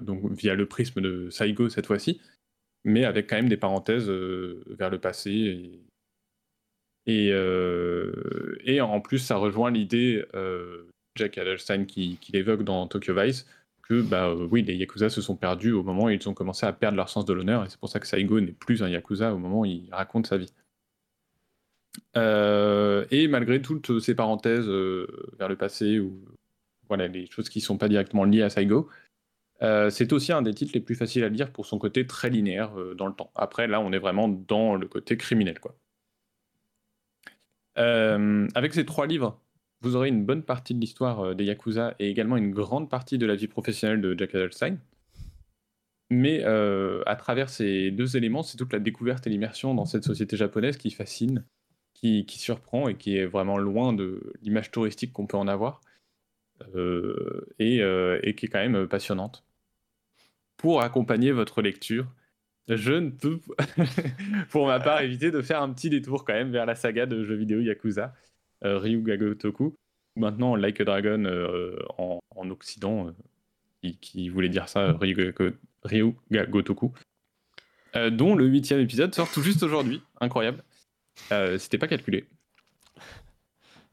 Donc 0.00 0.32
via 0.32 0.54
le 0.54 0.64
prisme 0.64 1.02
de 1.02 1.28
Saigo 1.28 1.68
cette 1.68 1.86
fois-ci, 1.86 2.18
mais 2.84 3.04
avec 3.04 3.28
quand 3.28 3.36
même 3.36 3.50
des 3.50 3.58
parenthèses 3.58 4.08
vers 4.08 4.88
le 4.88 4.98
passé. 4.98 5.30
Et, 5.32 5.89
et, 7.06 7.30
euh, 7.32 8.58
et 8.64 8.80
en 8.80 9.00
plus, 9.00 9.18
ça 9.18 9.36
rejoint 9.36 9.70
l'idée, 9.70 10.24
euh, 10.34 10.88
Jack 11.16 11.38
Adelstein 11.38 11.86
qui, 11.86 12.18
qui 12.20 12.32
l'évoque 12.32 12.62
dans 12.62 12.86
Tokyo 12.86 13.14
Vice, 13.14 13.46
que 13.82 14.02
bah, 14.02 14.28
euh, 14.28 14.46
oui, 14.50 14.62
les 14.62 14.76
Yakuza 14.76 15.08
se 15.08 15.20
sont 15.20 15.36
perdus 15.36 15.72
au 15.72 15.82
moment 15.82 16.04
où 16.04 16.10
ils 16.10 16.28
ont 16.28 16.34
commencé 16.34 16.66
à 16.66 16.72
perdre 16.72 16.96
leur 16.96 17.08
sens 17.08 17.24
de 17.24 17.32
l'honneur, 17.32 17.64
et 17.64 17.68
c'est 17.68 17.80
pour 17.80 17.88
ça 17.88 18.00
que 18.00 18.06
Saigo 18.06 18.40
n'est 18.40 18.52
plus 18.52 18.82
un 18.82 18.88
Yakuza 18.88 19.34
au 19.34 19.38
moment 19.38 19.60
où 19.60 19.64
il 19.64 19.88
raconte 19.92 20.26
sa 20.26 20.36
vie. 20.36 20.52
Euh, 22.16 23.04
et 23.10 23.26
malgré 23.28 23.60
toutes 23.62 24.00
ces 24.00 24.14
parenthèses 24.14 24.68
vers 24.68 25.48
le 25.48 25.56
passé, 25.56 25.98
ou 25.98 26.20
voilà, 26.88 27.08
les 27.08 27.26
choses 27.26 27.48
qui 27.48 27.60
ne 27.60 27.64
sont 27.64 27.78
pas 27.78 27.88
directement 27.88 28.24
liées 28.24 28.42
à 28.42 28.50
Saigo, 28.50 28.88
c'est 29.60 30.12
aussi 30.12 30.32
un 30.32 30.42
des 30.42 30.54
titres 30.54 30.72
les 30.74 30.80
plus 30.80 30.94
faciles 30.94 31.24
à 31.24 31.28
lire 31.28 31.50
pour 31.52 31.66
son 31.66 31.78
côté 31.78 32.06
très 32.06 32.30
linéaire 32.30 32.72
dans 32.96 33.06
le 33.06 33.14
temps. 33.14 33.30
Après, 33.34 33.66
là, 33.66 33.80
on 33.80 33.92
est 33.92 33.98
vraiment 33.98 34.28
dans 34.28 34.76
le 34.76 34.86
côté 34.86 35.16
criminel. 35.16 35.58
Quoi. 35.60 35.74
Euh, 37.78 38.48
avec 38.54 38.74
ces 38.74 38.84
trois 38.84 39.06
livres, 39.06 39.40
vous 39.80 39.96
aurez 39.96 40.08
une 40.08 40.24
bonne 40.24 40.42
partie 40.42 40.74
de 40.74 40.80
l'histoire 40.80 41.20
euh, 41.20 41.34
des 41.34 41.44
Yakuza 41.44 41.94
et 41.98 42.10
également 42.10 42.36
une 42.36 42.50
grande 42.50 42.90
partie 42.90 43.18
de 43.18 43.26
la 43.26 43.36
vie 43.36 43.48
professionnelle 43.48 44.00
de 44.00 44.16
Jack 44.18 44.34
Adelstein. 44.34 44.78
Mais 46.10 46.42
euh, 46.44 47.02
à 47.06 47.14
travers 47.14 47.48
ces 47.48 47.90
deux 47.92 48.16
éléments, 48.16 48.42
c'est 48.42 48.56
toute 48.56 48.72
la 48.72 48.80
découverte 48.80 49.26
et 49.26 49.30
l'immersion 49.30 49.74
dans 49.74 49.84
cette 49.84 50.04
société 50.04 50.36
japonaise 50.36 50.76
qui 50.76 50.90
fascine, 50.90 51.44
qui, 51.94 52.24
surprend 52.28 52.88
et 52.88 52.96
qui 52.96 53.16
est 53.16 53.26
vraiment 53.26 53.58
loin 53.58 53.92
de 53.92 54.32
l'image 54.42 54.72
touristique 54.72 55.12
qu'on 55.12 55.26
peut 55.26 55.36
en 55.36 55.46
avoir. 55.46 55.80
et 57.58 58.34
qui 58.36 58.46
est 58.46 58.48
quand 58.50 58.58
même 58.58 58.88
passionnante. 58.88 59.44
Pour 60.56 60.82
accompagner 60.82 61.30
votre 61.30 61.62
lecture, 61.62 62.06
je 62.76 62.92
ne 62.92 63.10
peux, 63.10 63.40
pour 64.50 64.66
ma 64.66 64.80
part, 64.80 65.00
éviter 65.00 65.30
de 65.30 65.42
faire 65.42 65.62
un 65.62 65.72
petit 65.72 65.90
détour 65.90 66.24
quand 66.24 66.34
même 66.34 66.50
vers 66.50 66.66
la 66.66 66.74
saga 66.74 67.06
de 67.06 67.24
jeux 67.24 67.34
vidéo 67.34 67.60
Yakuza, 67.60 68.14
euh, 68.64 68.78
Ryuga 68.78 69.16
Gotoku, 69.16 69.74
maintenant 70.16 70.56
Like 70.56 70.80
a 70.80 70.84
Dragon 70.84 71.24
euh, 71.24 71.76
en, 71.98 72.20
en 72.36 72.50
Occident, 72.50 73.08
euh, 73.08 73.90
qui, 74.00 74.28
voulait 74.28 74.48
dire 74.48 74.68
ça, 74.68 74.92
Ryuga, 74.92 75.32
Ryuga 75.84 76.46
Gotoku, 76.46 76.92
euh, 77.96 78.10
dont 78.10 78.36
le 78.36 78.46
huitième 78.46 78.80
épisode 78.80 79.14
sort 79.14 79.30
tout 79.30 79.42
juste 79.42 79.62
aujourd'hui. 79.62 80.02
Incroyable. 80.20 80.62
C'était 81.58 81.78
pas 81.78 81.88
calculé. 81.88 82.24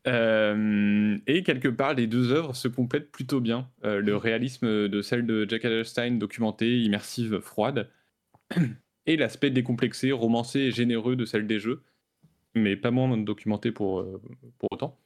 Et 0.06 1.44
quelque 1.44 1.68
part, 1.68 1.94
les 1.94 2.08
deux 2.08 2.32
œuvres 2.32 2.56
se 2.56 2.70
complètent 2.70 3.12
plutôt 3.12 3.41
bien. 3.41 3.68
Le 3.84 4.16
réalisme 4.16 4.88
de 4.88 5.02
celle 5.02 5.26
de 5.26 5.45
Jack 5.49 5.66
Adelstein, 5.66 6.12
documentée, 6.12 6.80
immersive, 6.80 7.40
froide, 7.40 7.90
et 9.07 9.18
l'aspect 9.18 9.49
décomplexé, 9.49 10.11
romancé 10.11 10.60
et 10.60 10.72
généreux 10.72 11.15
de 11.15 11.26
celle 11.26 11.48
des 11.48 11.60
jeux, 11.60 11.82
mais 12.53 12.76
pas 12.76 12.91
moins 12.91 13.18
documenté 13.18 13.72
pour, 13.72 14.02
euh, 14.02 14.22
pour 14.60 14.69
autant. 14.72 14.99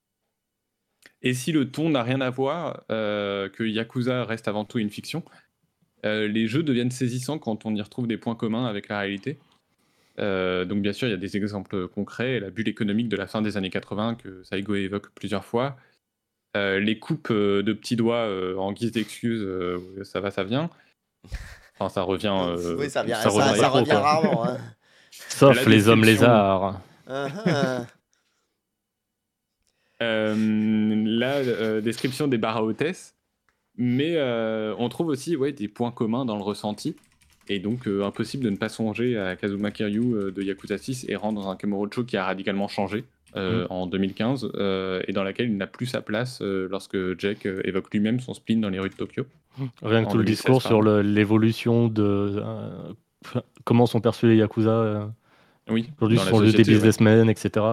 Et 1.22 1.34
si 1.34 1.52
le 1.52 1.70
ton 1.70 1.90
n'a 1.90 2.04
rien 2.04 2.20
à 2.20 2.30
voir, 2.30 2.84
euh, 2.92 3.48
que 3.48 3.64
Yakuza 3.64 4.26
reste 4.26 4.48
avant 4.48 4.66
tout 4.66 4.80
une 4.80 4.90
fiction, 4.90 5.24
euh, 6.04 6.28
les 6.28 6.48
jeux 6.48 6.64
deviennent 6.64 6.92
saisissants 6.92 7.38
quand 7.38 7.66
on 7.66 7.76
y 7.76 7.82
retrouve 7.82 8.08
des 8.08 8.18
points 8.18 8.36
communs 8.36 8.66
avec 8.66 8.90
la 8.90 9.00
réalité. 9.00 9.40
Donc 10.18 10.84
bien 10.84 10.94
sûr, 10.94 11.08
il 11.08 11.12
y 11.12 11.16
a 11.16 11.18
des 11.18 11.36
exemples 11.36 11.88
concrets, 11.88 12.40
la 12.40 12.52
bulle 12.52 12.68
économique 12.68 13.10
de 13.10 13.18
la 13.18 13.26
fin 13.26 13.42
des 13.42 13.58
années 13.58 13.72
80 13.72 14.16
que 14.16 14.44
Saigo 14.44 14.76
évoque 14.76 15.10
plusieurs 15.16 15.44
fois, 15.44 15.78
les 16.54 17.00
coupes 17.00 17.34
de 17.34 17.74
petits 17.74 17.96
doigts 17.96 18.30
en 18.60 18.72
guise 18.72 18.92
d'excuse, 18.92 19.44
ça 20.04 20.20
va, 20.20 20.30
ça 20.30 20.44
vient. 20.44 20.70
Enfin, 21.82 21.90
ça 21.94 22.04
revient. 22.04 22.32
euh, 22.32 22.76
oui, 22.78 22.90
ça, 22.92 23.04
vient, 23.04 23.16
ça 23.16 23.24
ça, 23.24 23.30
revient 23.30 23.56
ça 23.56 23.62
pas 23.64 23.68
trop, 23.70 23.78
revient 23.80 23.90
quoi. 23.90 24.00
rarement. 24.00 24.46
hein. 24.46 24.58
Sauf 25.30 25.66
les 25.66 25.90
hommes 25.90 26.04
lézards. 26.04 26.80
Ah, 27.08 27.28
ah. 27.48 27.86
Euh, 30.02 30.36
la 31.06 31.36
euh, 31.38 31.82
description 31.82 32.28
des 32.28 32.38
barres 32.38 32.58
à 32.58 32.64
hôtesse, 32.64 33.16
mais 33.78 34.14
euh, 34.16 34.74
on 34.80 34.90
trouve 34.90 35.08
aussi 35.08 35.36
ouais, 35.36 35.52
des 35.52 35.68
points 35.68 35.92
communs 35.92 36.26
dans 36.26 36.38
le 36.38 36.44
ressenti. 36.44 36.96
Et 37.48 37.60
donc, 37.60 37.88
euh, 37.88 38.04
impossible 38.06 38.44
de 38.44 38.50
ne 38.52 38.56
pas 38.58 38.70
songer 38.70 39.18
à 39.18 39.36
Kazuma 39.36 39.72
Kiryu 39.72 40.14
euh, 40.16 40.32
de 40.32 40.42
Yakuza 40.44 40.78
6 40.78 41.06
et 41.10 41.16
rendre 41.16 41.48
un 41.48 41.56
Kamurocho 41.56 42.04
qui 42.04 42.16
a 42.16 42.24
radicalement 42.26 42.68
changé 42.68 43.04
euh, 43.36 43.66
en 43.70 43.88
2015 43.88 44.52
euh, 44.56 45.02
et 45.08 45.14
dans 45.14 45.24
laquelle 45.24 45.50
il 45.50 45.58
n'a 45.58 45.68
plus 45.68 45.88
sa 45.88 46.02
place 46.02 46.40
euh, 46.42 46.68
lorsque 46.70 46.98
Jack 47.20 47.46
euh, 47.46 47.62
évoque 47.66 47.92
lui-même 47.94 48.20
son 48.20 48.34
spleen 48.34 48.62
dans 48.62 48.70
les 48.70 48.80
rues 48.80 48.90
de 48.90 48.96
Tokyo. 48.96 49.26
Rien 49.82 50.06
que 50.06 50.12
tout 50.12 50.18
le 50.18 50.24
2016, 50.24 50.26
discours 50.26 50.62
sur 50.62 50.82
l'évolution 50.82 51.88
de 51.88 52.04
euh, 52.44 52.94
comment 53.66 53.86
sont 53.86 54.02
perçus 54.02 54.28
les 54.28 54.38
Yakuza. 54.38 54.70
euh, 54.72 55.06
Oui, 55.70 55.90
Aujourd'hui, 56.00 56.18
juste 56.18 56.32
des 56.32 56.32
société, 56.52 56.70
ouais. 56.72 56.76
businessmen, 56.78 57.30
etc. 57.30 57.66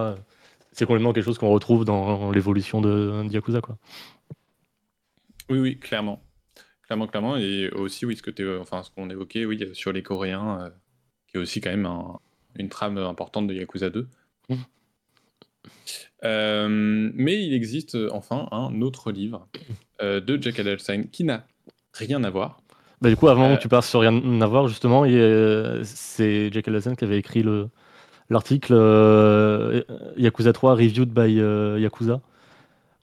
C'est 0.71 0.85
complètement 0.85 1.13
quelque 1.13 1.25
chose 1.25 1.37
qu'on 1.37 1.49
retrouve 1.49 1.85
dans 1.85 2.31
l'évolution 2.31 2.81
de, 2.81 3.23
de 3.27 3.33
Yakuza. 3.33 3.61
Quoi. 3.61 3.77
Oui, 5.49 5.59
oui, 5.59 5.79
clairement. 5.79 6.21
Clairement, 6.85 7.07
clairement. 7.07 7.37
Et 7.37 7.69
aussi, 7.71 8.05
oui, 8.05 8.15
ce 8.15 8.21
que 8.23 8.31
t'es- 8.31 8.57
enfin, 8.57 8.83
ce 8.83 8.91
qu'on 8.91 9.09
évoquait, 9.09 9.45
oui, 9.45 9.57
euh, 9.63 9.73
sur 9.73 9.91
les 9.91 10.03
Coréens, 10.03 10.61
euh, 10.61 10.69
qui 11.27 11.37
est 11.37 11.39
aussi 11.39 11.61
quand 11.61 11.69
même 11.71 11.85
un- 11.85 12.19
une 12.55 12.69
trame 12.69 12.97
importante 12.97 13.47
de 13.47 13.53
Yakuza 13.53 13.89
2. 13.89 14.07
Mhm. 14.49 14.57
Euh, 16.25 16.67
mais 17.13 17.41
il 17.45 17.53
existe 17.53 17.95
euh, 17.95 18.09
enfin 18.11 18.47
un 18.51 18.81
autre 18.81 19.11
livre 19.11 19.47
euh, 20.01 20.19
de 20.19 20.41
Jack 20.41 20.59
Adelstein 20.59 21.03
qui 21.05 21.23
n'a 21.23 21.45
rien 21.93 22.23
à 22.23 22.29
voir. 22.29 22.59
Bah, 23.01 23.09
du 23.09 23.15
coup, 23.15 23.27
avant 23.29 23.49
Euh, 23.51 23.55
que 23.55 23.61
tu 23.61 23.67
passes 23.69 23.89
sur 23.89 24.01
rien 24.01 24.41
à 24.41 24.45
voir, 24.47 24.67
justement, 24.67 25.03
c'est 25.83 26.51
Jack 26.51 26.67
Ellison 26.67 26.95
qui 26.95 27.05
avait 27.05 27.17
écrit 27.17 27.43
le- 27.43 27.69
l'article 28.29 28.73
euh, 28.75 29.81
Yakuza 30.17 30.51
3 30.53 30.73
Reviewed 30.75 31.09
by 31.13 31.39
euh, 31.39 31.79
Yakuza, 31.79 32.19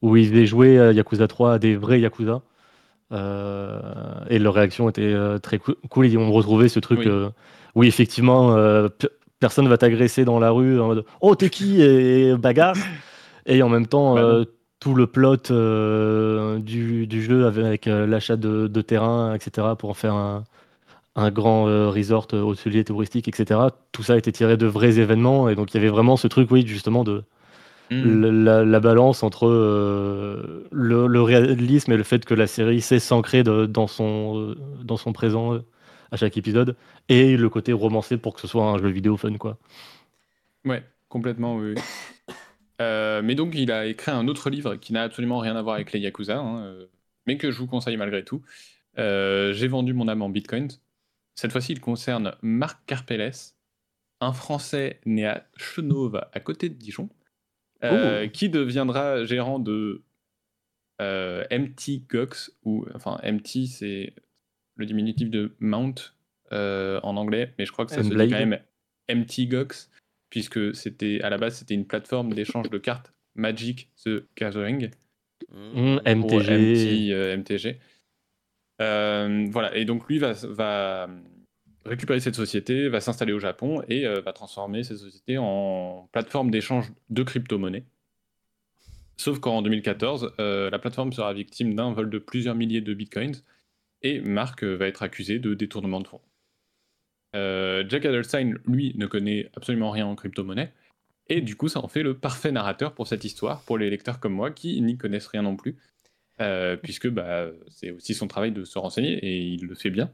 où 0.03 0.17
il 0.17 0.29
faisait 0.29 0.47
jouer 0.47 0.79
à 0.79 0.93
Yakuza 0.93 1.27
3 1.29 1.55
à 1.55 1.59
des 1.59 1.77
vrais 1.77 2.01
Yakuza. 2.01 2.43
Et 3.13 4.39
leur 4.39 4.55
réaction 4.55 4.89
était 4.89 5.15
très 5.43 5.59
cool. 5.59 6.07
Ils 6.07 6.19
ont 6.19 6.31
retrouvé 6.33 6.69
ce 6.69 6.81
truc. 6.81 7.01
Oui. 7.05 7.11
oui, 7.75 7.87
effectivement, 7.89 8.55
pe- 8.55 9.09
personne 9.41 9.69
va 9.69 9.79
t'agresser 9.79 10.25
dans 10.25 10.39
la 10.39 10.51
rue 10.51 10.81
en 10.81 10.89
mode 10.89 11.05
Oh, 11.21 11.35
t'es 11.35 11.49
qui 11.51 11.81
Et 11.83 12.37
bagarre. 12.37 12.77
Et 13.47 13.63
en 13.63 13.69
même 13.69 13.87
temps, 13.87 14.15
Bah 14.17 14.45
tout 14.87 14.95
le 14.95 15.09
plot 15.09 15.51
euh, 15.51 16.61
du, 16.61 17.09
du 17.09 17.21
jeu 17.21 17.47
avec 17.49 17.89
euh, 17.89 18.07
l'achat 18.07 18.37
de, 18.37 18.69
de 18.69 18.81
terrain, 18.83 19.35
etc., 19.35 19.75
pour 19.75 19.91
en 19.91 19.95
faire 19.95 20.15
un, 20.15 20.45
un 21.17 21.31
grand 21.33 21.69
euh, 21.69 21.91
resort 21.91 22.29
euh, 22.35 22.43
hôtelier 22.43 22.85
touristique, 22.85 23.29
etc. 23.29 23.73
Tout 23.93 24.03
ça 24.05 24.15
a 24.15 24.17
été 24.19 24.33
tiré 24.33 24.57
de 24.57 24.67
vrais 24.67 24.99
événements. 25.01 25.49
Et 25.49 25.57
donc, 25.57 25.75
il 25.75 25.79
y 25.79 25.81
avait 25.81 25.89
vraiment 25.91 26.17
ce 26.17 26.29
truc, 26.29 26.51
oui, 26.53 26.67
justement, 26.67 27.05
de 27.05 27.25
Mm. 27.91 28.21
la, 28.23 28.31
la- 28.33 28.65
la 28.65 28.81
balance 28.81 29.23
entre 29.25 29.49
euh, 29.49 30.65
le, 30.73 31.07
le 31.09 31.23
réalisme 31.23 31.93
et 31.93 31.97
le 31.97 32.05
fait 32.05 32.25
que 32.25 32.35
la 32.35 32.47
série 32.47 32.81
sait 32.81 33.01
s'ancrer 33.01 33.43
dans, 33.45 33.87
son, 33.89 34.55
dans 34.85 34.97
son 34.99 35.13
présent 35.13 35.55
euh, 35.55 35.65
à 36.13 36.17
chaque 36.17 36.37
épisode, 36.37 36.77
et 37.09 37.37
le 37.37 37.49
côté 37.51 37.73
romancé 37.73 38.19
pour 38.19 38.35
que 38.35 38.41
ce 38.43 38.49
soit 38.49 38.65
un 38.65 38.79
jeu 38.79 38.89
vidéo 38.89 39.17
fun, 39.17 39.35
quoi. 39.39 39.59
Ouais, 40.65 40.85
complètement, 41.09 41.57
oui. 41.57 41.83
Euh, 42.81 43.23
mais 43.23 43.35
donc, 43.35 43.55
il 43.55 43.71
a 43.73 43.87
écrit 43.87 44.11
un 44.11 44.29
autre 44.29 44.51
livre 44.51 44.77
qui 44.77 44.93
n'a 44.93 45.03
absolument 45.03 45.39
rien 45.39 45.57
à 45.57 45.63
voir 45.63 45.77
avec 45.77 45.93
les 45.93 46.01
Yakuza, 46.01 46.39
hein, 46.39 46.63
euh, 46.65 46.87
mais 47.27 47.39
que 47.39 47.51
je 47.51 47.59
vous 47.59 47.67
conseille 47.67 47.97
malgré 47.97 48.25
tout. 48.25 48.43
Euh, 48.99 49.53
J'ai 49.53 49.69
vendu 49.69 49.95
mon 49.95 50.09
âme 50.09 50.23
en 50.23 50.29
bitcoin. 50.29 50.69
Cette 51.35 51.53
fois-ci, 51.53 51.73
il 51.73 51.81
concerne 51.81 52.35
Marc 52.43 52.85
Carpelles, 52.87 53.33
un 54.21 54.33
Français 54.33 55.01
né 55.05 55.27
à 55.27 55.47
Chenauve, 55.57 56.21
à 56.33 56.41
côté 56.41 56.69
de 56.69 56.75
Dijon, 56.75 57.09
euh, 57.85 58.25
Oh. 58.27 58.31
qui 58.33 58.49
deviendra 58.49 59.25
gérant 59.25 59.59
de 59.59 60.03
MT 60.99 62.07
Gox, 62.09 62.53
ou 62.63 62.87
enfin 62.95 63.19
MT, 63.23 63.67
c'est 63.67 64.15
le 64.77 64.87
diminutif 64.87 65.31
de 65.31 65.55
Mount 65.61 65.95
en 66.51 67.17
anglais, 67.17 67.55
mais 67.59 67.67
je 67.67 67.73
crois 67.73 67.85
que 67.85 67.93
ça 67.93 68.03
se 68.03 68.09
dit 68.09 68.15
quand 68.15 68.47
même 68.47 68.59
MT 69.11 69.47
Gox, 69.49 69.91
puisque 70.31 70.75
c'était 70.75 71.21
à 71.23 71.31
la 71.31 71.39
base 71.39 71.59
c'était 71.59 71.75
une 71.75 71.87
plateforme 71.87 72.33
d'échange 72.33 72.71
de 72.71 72.79
cartes 72.79 73.13
Magic 73.35 73.91
the 74.05 74.25
Gathering 74.37 74.91
MTG. 75.53 76.11
MT, 76.15 77.13
euh, 77.13 77.37
MTG. 77.37 77.79
Euh, 78.83 79.47
voilà, 79.51 79.75
et 79.77 79.85
donc 79.85 80.07
lui 80.09 80.19
va, 80.19 80.33
va 80.33 81.09
récupérer 81.87 82.21
cette 82.21 82.35
société, 82.35 82.89
va 82.89 83.01
s'installer 83.01 83.33
au 83.33 83.39
Japon 83.39 83.83
et 83.89 84.07
euh, 84.07 84.21
va 84.21 84.33
transformer 84.33 84.83
cette 84.83 84.99
société 84.99 85.39
en 85.39 86.09
plateforme 86.13 86.51
d'échange 86.51 86.93
de 87.11 87.23
crypto-monnaies. 87.23 87.85
Sauf 89.17 89.39
qu'en 89.39 89.63
2014, 89.63 90.35
euh, 90.41 90.69
la 90.69 90.79
plateforme 90.79 91.13
sera 91.13 91.33
victime 91.33 91.75
d'un 91.75 91.93
vol 91.93 92.11
de 92.11 92.19
plusieurs 92.19 92.55
milliers 92.55 92.83
de 92.83 92.93
bitcoins 92.93 93.37
et 94.03 94.21
Mark 94.21 94.63
euh, 94.63 94.77
va 94.77 94.87
être 94.87 95.03
accusé 95.03 95.39
de 95.39 95.55
détournement 95.55 96.01
de 96.01 96.09
fonds. 96.09 96.21
Euh, 97.35 97.85
Jack 97.89 98.05
Adelstein, 98.05 98.55
lui, 98.67 98.95
ne 98.97 99.07
connaît 99.07 99.51
absolument 99.57 99.91
rien 99.91 100.07
en 100.07 100.15
crypto-monnaie 100.15 100.73
et 101.29 101.41
du 101.41 101.57
coup, 101.57 101.69
ça 101.69 101.81
en 101.81 101.89
fait 101.89 102.03
le 102.03 102.17
parfait 102.17 102.53
narrateur 102.53 102.95
pour 102.95 103.09
cette 103.09 103.25
histoire, 103.25 103.63
pour 103.63 103.79
les 103.79 103.91
lecteurs 103.91 104.21
comme 104.21 104.33
moi 104.33 104.51
qui 104.51 104.81
n'y 104.81 104.97
connaissent 104.97 105.27
rien 105.27 105.43
non 105.43 105.57
plus, 105.57 105.77
euh, 106.41 106.77
puisque 106.77 107.09
bah, 107.09 107.49
c'est 107.69 107.91
aussi 107.91 108.15
son 108.15 108.29
travail 108.29 108.53
de 108.53 108.65
se 108.65 108.79
renseigner 108.79 109.15
et 109.15 109.41
il 109.41 109.67
le 109.67 109.75
fait 109.75 109.91
bien. 109.91 110.13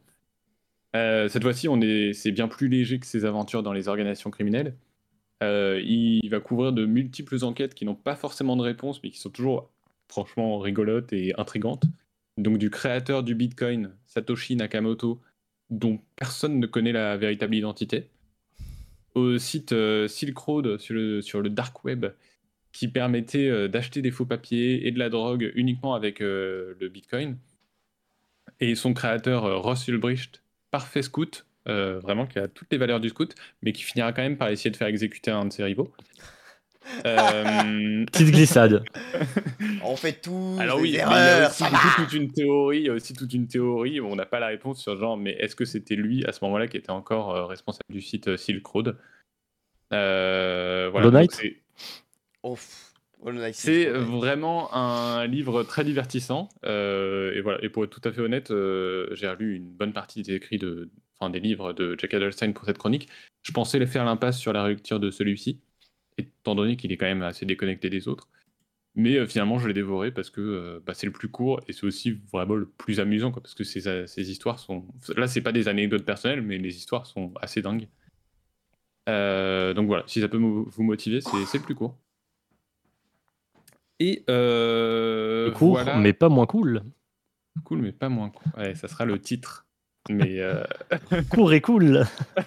Euh, 0.97 1.29
cette 1.29 1.43
fois-ci, 1.43 1.69
est, 1.69 2.13
c'est 2.15 2.33
bien 2.33 2.49
plus 2.49 2.69
léger 2.69 2.99
que 2.99 3.07
ses 3.07 3.25
aventures 3.25 3.63
dans 3.63 3.73
les 3.73 3.89
organisations 3.89 4.31
criminelles. 4.31 4.75
Il 5.43 6.29
va 6.31 6.39
couvrir 6.39 6.73
de 6.73 6.87
multiples 6.87 7.45
enquêtes 7.45 7.75
qui 7.75 7.85
n'ont 7.85 7.97
pas 7.97 8.15
forcément 8.15 8.57
de 8.57 8.63
réponse, 8.63 9.03
mais 9.03 9.11
qui 9.11 9.19
sont 9.19 9.31
toujours 9.31 9.71
franchement 10.09 10.59
rigolotes 10.59 11.13
et 11.13 11.33
intrigantes. 11.37 11.85
Donc 12.39 12.59
du 12.59 12.71
créateur 12.71 13.23
du 13.23 13.35
Bitcoin, 13.35 13.91
Satoshi 14.07 14.57
Nakamoto, 14.57 15.21
dont 15.73 15.99
personne 16.16 16.61
ne 16.61 16.66
connaît 16.66 16.93
la 16.93 17.16
véritable 17.16 17.55
identité, 17.55 18.09
au 19.15 19.39
site 19.39 19.73
euh, 19.73 20.07
Silk 20.07 20.36
Road 20.36 20.78
sur 20.78 20.94
le, 20.94 21.49
dark 21.49 21.85
web, 21.85 22.07
qui 22.73 22.89
permettait 22.89 23.49
euh, 23.49 23.69
d'acheter 23.69 24.03
des 24.03 24.11
faux 24.11 24.27
papiers 24.27 24.86
et 24.86 24.90
de 24.90 24.99
la 24.99 25.09
drogue 25.09 25.51
uniquement 25.55 25.94
avec 25.94 26.20
euh, 26.20 26.74
le 26.78 26.89
Bitcoin, 26.89 27.39
et 28.61 28.74
son 28.74 28.93
créateur 28.93 29.62
Ross 29.62 29.89
Ulbricht, 29.89 30.43
parfait 30.70 31.03
scout, 31.03 31.47
vraiment 31.66 32.27
qui 32.27 32.39
a 32.39 32.49
toutes 32.49 32.69
les 32.70 32.78
valeurs 32.78 33.01
du 33.01 33.09
scout, 33.09 33.35
mais 33.62 33.73
qui 33.73 33.82
finira 33.82 34.12
quand 34.12 34.23
même 34.23 34.36
par 34.36 34.49
essayer 34.49 34.70
de 34.70 34.77
faire 34.77 34.89
exécuter 34.89 35.31
un 35.31 35.47
de 35.47 35.53
ses 35.53 35.65
rivaux. 35.65 35.93
Euh, 37.07 38.05
Petite 38.07 38.31
glissade. 38.31 38.85
On 39.85 39.97
fait 39.97 40.21
tous 40.21 40.59
alors 40.61 40.77
des 40.79 40.83
oui, 40.83 40.91
mais 40.93 40.97
il 40.97 40.99
y 40.99 41.01
a 41.01 41.39
erreurs, 41.39 41.51
aussi 41.51 41.65
toute 41.97 42.13
une 42.13 42.31
théorie, 42.33 42.79
il 42.79 42.87
y 42.87 42.91
a 42.91 42.93
aussi 42.93 43.13
toute 43.15 43.33
une 43.33 43.47
théorie 43.47 44.01
où 44.01 44.07
on 44.07 44.17
n'a 44.17 44.27
pas 44.27 44.41
la 44.41 44.49
réponse 44.49 44.81
sur 44.83 44.97
genre, 44.99 45.17
mais 45.17 45.33
est-ce 45.33 45.57
que 45.57 45.65
c'était 45.65 45.95
lui 45.97 46.25
à 46.25 46.33
ce 46.33 46.45
moment-là 46.45 46.67
qui 46.69 46.77
était 46.77 46.91
encore 46.91 47.35
euh, 47.35 47.47
responsable 47.47 47.91
du 47.91 48.01
site 48.01 48.29
euh, 48.29 48.37
Silk 48.37 48.67
Road? 48.67 48.97
Euh, 49.93 50.89
voilà, 50.91 51.09
Hollow 51.09 51.19
donc 51.21 51.31
Knight? 51.31 51.51
c'est- 53.55 53.89
vraiment 53.89 54.75
un 54.75 55.27
livre 55.27 55.63
très 55.63 55.85
divertissant. 55.85 56.49
euh, 56.65 57.33
et 57.35 57.41
voilà. 57.41 57.63
Et 57.63 57.69
pour 57.69 57.85
être 57.85 57.91
tout 58.01 58.07
à 58.09 58.13
fait 58.13 58.21
honnête, 58.21 58.51
euh, 58.51 59.09
j'ai 59.15 59.29
relu 59.29 59.55
une 59.57 59.71
bonne 59.71 59.93
partie 59.93 60.23
des 60.23 60.35
écrits 60.35 60.59
de, 60.59 60.91
enfin 61.19 61.31
des 61.31 61.41
livres 61.41 61.73
de 61.73 61.95
Jack 61.99 62.15
Adelstein 62.15 62.53
pour 62.53 62.65
cette 62.65 62.79
chronique. 62.79 63.09
Je 63.43 63.53
pensais 63.53 63.79
les 63.79 63.87
faire 63.87 64.05
l'impasse 64.05 64.39
sur 64.39 64.53
la 64.53 64.63
relecture 64.65 64.99
de 64.99 65.11
celui-ci, 65.11 65.61
étant 66.19 66.55
donné 66.55 66.77
qu'il 66.77 66.93
est 66.93 66.97
quand 66.97 67.07
même 67.07 67.23
assez 67.23 67.47
déconnecté 67.47 67.91
des 67.91 68.09
autres. 68.09 68.29
Mais 68.95 69.17
euh, 69.17 69.27
finalement, 69.27 69.59
je 69.59 69.67
l'ai 69.69 69.75
dévoré 69.75 70.11
parce 70.11 70.29
que 70.29 70.41
euh, 70.41 70.81
bah, 70.85 70.93
c'est 70.95 71.07
le 71.07 71.13
plus 71.13 71.29
court 71.29 71.61
et 71.67 71.73
c'est 71.73 71.85
aussi 71.85 72.21
vraiment 72.31 72.55
le 72.55 72.67
plus 72.67 73.01
amusant, 73.01 73.33
quoi, 73.33 73.43
parce 73.43 73.55
que 73.55 73.65
ces, 73.65 73.89
euh, 73.89 74.07
ces 74.07 74.31
histoires 74.31 74.59
sont. 74.59 74.85
Là, 75.17 75.27
c'est 75.27 75.41
pas 75.41 75.53
des 75.53 75.69
anecdotes 75.69 76.05
personnelles, 76.05 76.43
mais 76.43 76.59
les 76.59 76.77
histoires 76.77 77.07
sont 77.07 77.33
assez 77.41 77.63
dingues. 77.63 77.89
Euh, 79.09 79.73
donc 79.73 79.87
voilà, 79.87 80.05
si 80.07 80.21
ça 80.21 80.29
peut 80.29 80.37
vous 80.37 80.83
motiver, 80.83 81.21
c'est 81.21 81.59
le 81.59 81.65
plus 81.65 81.75
court. 81.75 81.97
Et 83.99 84.25
Court, 85.55 85.73
voilà. 85.73 85.97
mais 85.97 86.13
pas 86.13 86.29
moins 86.29 86.47
cool. 86.47 86.83
cool, 87.65 87.81
mais 87.81 87.93
pas 87.93 88.09
moins 88.09 88.31
cool. 88.31 88.53
Ouais, 88.59 88.75
ça 88.75 88.89
sera 88.89 89.05
le 89.05 89.19
titre. 89.19 89.67
Mais 90.11 90.41
Court 91.31 91.53
et 91.53 91.61
cool. 91.61 92.05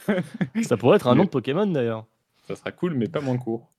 Ça 0.64 0.76
pourrait 0.76 0.98
être 0.98 1.08
un 1.08 1.16
nom 1.16 1.24
de 1.24 1.30
Pokémon 1.30 1.66
d'ailleurs. 1.66 2.06
Ça 2.48 2.56
sera 2.56 2.72
cool, 2.72 2.94
mais 2.94 3.08
pas 3.08 3.22
moins 3.22 3.38
court. 3.38 3.72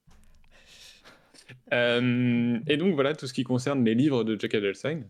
Euh, 1.72 2.59
et 2.66 2.76
donc 2.76 2.94
voilà 2.94 3.14
tout 3.14 3.26
ce 3.26 3.32
qui 3.32 3.44
concerne 3.44 3.84
les 3.84 3.94
livres 3.94 4.24
de 4.24 4.38
Jack 4.38 4.55
Adelstein. 4.55 5.02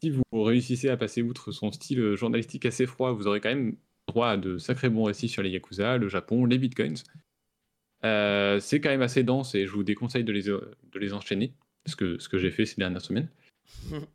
Si 0.00 0.10
vous 0.10 0.42
réussissez 0.42 0.88
à 0.88 0.96
passer 0.96 1.22
outre 1.22 1.52
son 1.52 1.72
style 1.72 2.14
journalistique 2.14 2.66
assez 2.66 2.86
froid, 2.86 3.12
vous 3.12 3.26
aurez 3.26 3.40
quand 3.40 3.48
même 3.48 3.76
droit 4.06 4.28
à 4.28 4.36
de 4.36 4.58
sacrés 4.58 4.88
bons 4.88 5.04
récits 5.04 5.28
sur 5.28 5.42
les 5.42 5.50
Yakuza, 5.50 5.98
le 5.98 6.08
Japon, 6.08 6.44
les 6.44 6.58
bitcoins. 6.58 6.96
Euh, 8.04 8.60
c'est 8.60 8.80
quand 8.80 8.90
même 8.90 9.02
assez 9.02 9.24
dense 9.24 9.54
et 9.54 9.66
je 9.66 9.72
vous 9.72 9.82
déconseille 9.82 10.24
de 10.24 10.32
les, 10.32 10.44
de 10.44 10.98
les 10.98 11.12
enchaîner, 11.12 11.52
ce 11.86 11.96
que, 11.96 12.18
ce 12.18 12.28
que 12.28 12.38
j'ai 12.38 12.50
fait 12.50 12.64
ces 12.66 12.76
dernières 12.76 13.02
semaines. 13.02 13.28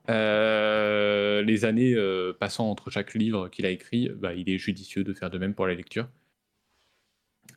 Euh, 0.10 1.42
les 1.44 1.64
années 1.64 1.96
passant 2.40 2.70
entre 2.70 2.90
chaque 2.90 3.14
livre 3.14 3.50
qu'il 3.50 3.66
a 3.66 3.70
écrit, 3.70 4.10
bah, 4.10 4.34
il 4.34 4.50
est 4.50 4.58
judicieux 4.58 5.04
de 5.04 5.14
faire 5.14 5.30
de 5.30 5.38
même 5.38 5.54
pour 5.54 5.68
la 5.68 5.76
lecture. 5.76 6.08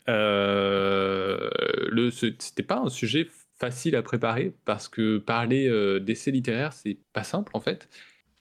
Euh, 0.09 1.49
le, 1.91 2.11
c'était 2.11 2.63
pas 2.63 2.79
un 2.79 2.89
sujet 2.89 3.29
facile 3.59 3.97
à 3.97 4.03
préparer 4.03 4.55
parce 4.65 4.89
que 4.89 5.19
parler 5.19 5.69
euh, 5.69 5.99
d'essais 5.99 6.31
littéraires, 6.31 6.73
c'est 6.73 6.99
pas 7.13 7.25
simple 7.25 7.53
en 7.55 7.61
fait. 7.61 7.89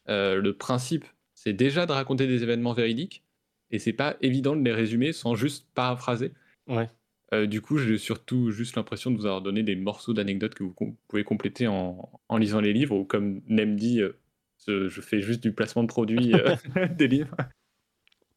Euh, 0.10 0.42
le 0.42 0.54
principe, 0.56 1.06
c'est 1.34 1.54
déjà 1.54 1.86
de 1.86 1.92
raconter 1.92 2.28
des 2.28 2.44
événements 2.44 2.74
véridiques 2.74 3.24
et 3.72 3.80
c'est 3.80 3.94
pas 3.94 4.18
évident 4.22 4.56
de 4.56 4.64
les 4.64 4.74
résumer 4.74 5.14
sans 5.14 5.36
juste 5.36 5.68
paraphraser. 5.74 6.34
Ouais. 6.68 6.90
Euh, 7.34 7.48
du 7.48 7.62
coup, 7.62 7.78
j'ai 7.78 7.98
surtout 7.98 8.52
juste 8.52 8.76
l'impression 8.76 9.10
de 9.10 9.18
vous 9.18 9.26
avoir 9.26 9.42
donné 9.42 9.64
des 9.64 9.76
morceaux 9.76 10.14
d'anecdotes 10.14 10.54
que 10.54 10.64
vous 10.64 10.74
com- 10.74 10.96
pouvez 11.08 11.24
compléter 11.24 11.68
en, 11.68 12.10
en 12.30 12.38
lisant 12.38 12.62
les 12.62 12.74
livres 12.74 12.96
ou 12.96 13.04
comme 13.04 13.42
Nem 13.48 13.76
dit, 13.76 14.02
euh, 14.02 14.20
je, 14.68 14.88
je 14.90 15.02
fais 15.02 15.22
juste 15.22 15.42
du 15.42 15.52
placement 15.52 15.82
de 15.84 15.88
produits 15.88 16.34
euh, 16.36 16.56
des 16.98 17.08
livres. 17.08 17.36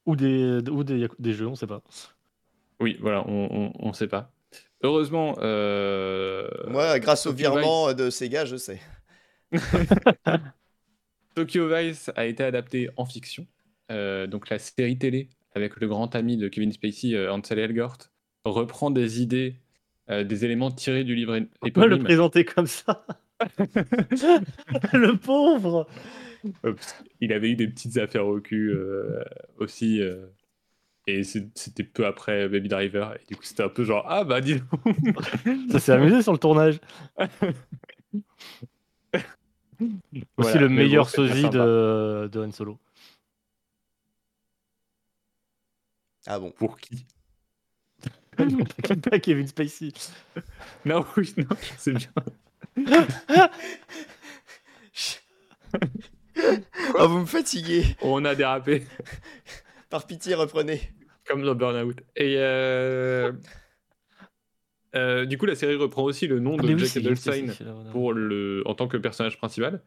Ou 0.07 0.17
des, 0.17 0.61
ou 0.71 0.85
des, 0.85 1.07
des 1.19 1.33
jeux, 1.35 1.47
on 1.49 1.55
sait 1.55 1.67
pas. 1.67 1.83
Oui, 2.81 2.97
voilà, 3.01 3.25
on, 3.27 3.49
on, 3.51 3.73
on 3.79 3.93
sait 3.93 4.09
pas. 4.09 4.33
Heureusement, 4.83 5.37
euh, 5.41 6.49
Moi, 6.69 6.99
grâce 7.01 7.27
au 7.27 7.31
Tokyo 7.31 7.51
virement 7.51 7.93
de 7.95 8.11
Sega, 8.11 8.45
je 8.45 8.57
sais. 8.57 8.81
Tokyo 11.35 11.69
Vice 11.69 12.11
a 12.15 12.27
été 12.27 12.45
adapté 12.45 12.89
en 12.97 13.05
fiction. 13.05 13.47
Euh, 13.91 14.27
donc 14.27 14.51
la 14.51 14.59
série 14.59 14.99
télé 14.99 15.31
avec 15.55 15.81
le 15.81 15.89
grand 15.89 16.15
ami 16.15 16.37
de 16.37 16.49
Kevin 16.49 16.73
Spacey, 16.73 17.15
euh, 17.15 17.33
Ansel 17.33 17.59
Elgort, 17.59 17.99
reprend 18.45 18.91
des 18.91 19.21
idées, 19.23 19.57
euh, 20.11 20.25
des 20.25 20.45
éléments 20.45 20.71
tirés 20.71 21.05
du 21.05 21.15
livre 21.15 21.39
On 21.63 21.71
peut 21.71 21.87
le 21.87 21.99
présenter 21.99 22.45
comme 22.45 22.67
ça. 22.67 23.05
le 24.93 25.17
pauvre. 25.17 25.87
Qu'il 27.19 27.33
avait 27.33 27.51
eu 27.51 27.57
des 27.57 27.69
petites 27.69 27.97
affaires 27.99 28.27
au 28.27 28.41
cul 28.41 28.71
euh, 28.71 29.23
aussi. 29.59 30.01
Et 31.09 31.25
c'était 31.25 31.85
peu 31.85 32.07
après 32.07 32.49
Baby 32.49 32.69
Driver. 32.69 33.15
Et 33.15 33.25
du 33.29 33.37
coup, 33.37 33.43
c'était 33.45 33.63
un 33.63 33.69
peu 33.69 33.85
genre 33.85 34.05
Ah 34.07 34.25
bah 34.25 34.41
dis 34.43 34.57
donc 34.57 34.81
Ça 35.73 35.81
s'est 35.81 35.93
amusé 35.93 36.23
sur 36.23 36.33
le 36.33 36.39
tournage. 36.39 36.81
Aussi 40.37 40.59
le 40.59 40.69
meilleur 40.69 41.05
bon, 41.05 41.11
sosie 41.11 41.49
de, 41.49 42.29
de 42.31 42.41
Han 42.41 42.51
Solo. 42.53 42.79
Ah 46.27 46.39
bon. 46.39 46.51
Pour 46.51 46.79
qui? 46.79 47.07
Pas 49.11 49.19
Kevin 49.19 49.47
Spacey. 49.47 49.93
Non, 50.85 51.07
oui, 51.17 51.33
non, 51.39 51.57
c'est 51.79 51.93
bien. 51.93 52.11
Oh, 56.95 57.09
vous 57.09 57.21
me 57.21 57.27
fatiguez. 57.27 57.97
On 58.03 58.25
a 58.25 58.35
dérapé. 58.35 58.87
Par 59.91 60.07
pitié, 60.07 60.35
reprenez. 60.35 60.93
Comme 61.29 61.43
dans 61.43 61.55
Burnout. 61.55 62.01
Et 62.17 62.37
euh, 62.39 63.33
euh, 64.97 65.27
du 65.27 65.37
coup, 65.39 65.47
la 65.47 65.55
série 65.55 65.77
reprend 65.77 66.03
aussi 66.03 66.27
le 66.27 66.41
nom 66.41 66.57
Ah, 66.59 66.63
de 66.63 66.75
oui, 66.75 66.87
Jack 66.87 67.63
pour 67.93 68.13
le, 68.13 68.63
en 68.67 68.75
tant 68.75 68.89
que 68.89 68.97
personnage 68.97 69.37
principal. 69.37 69.83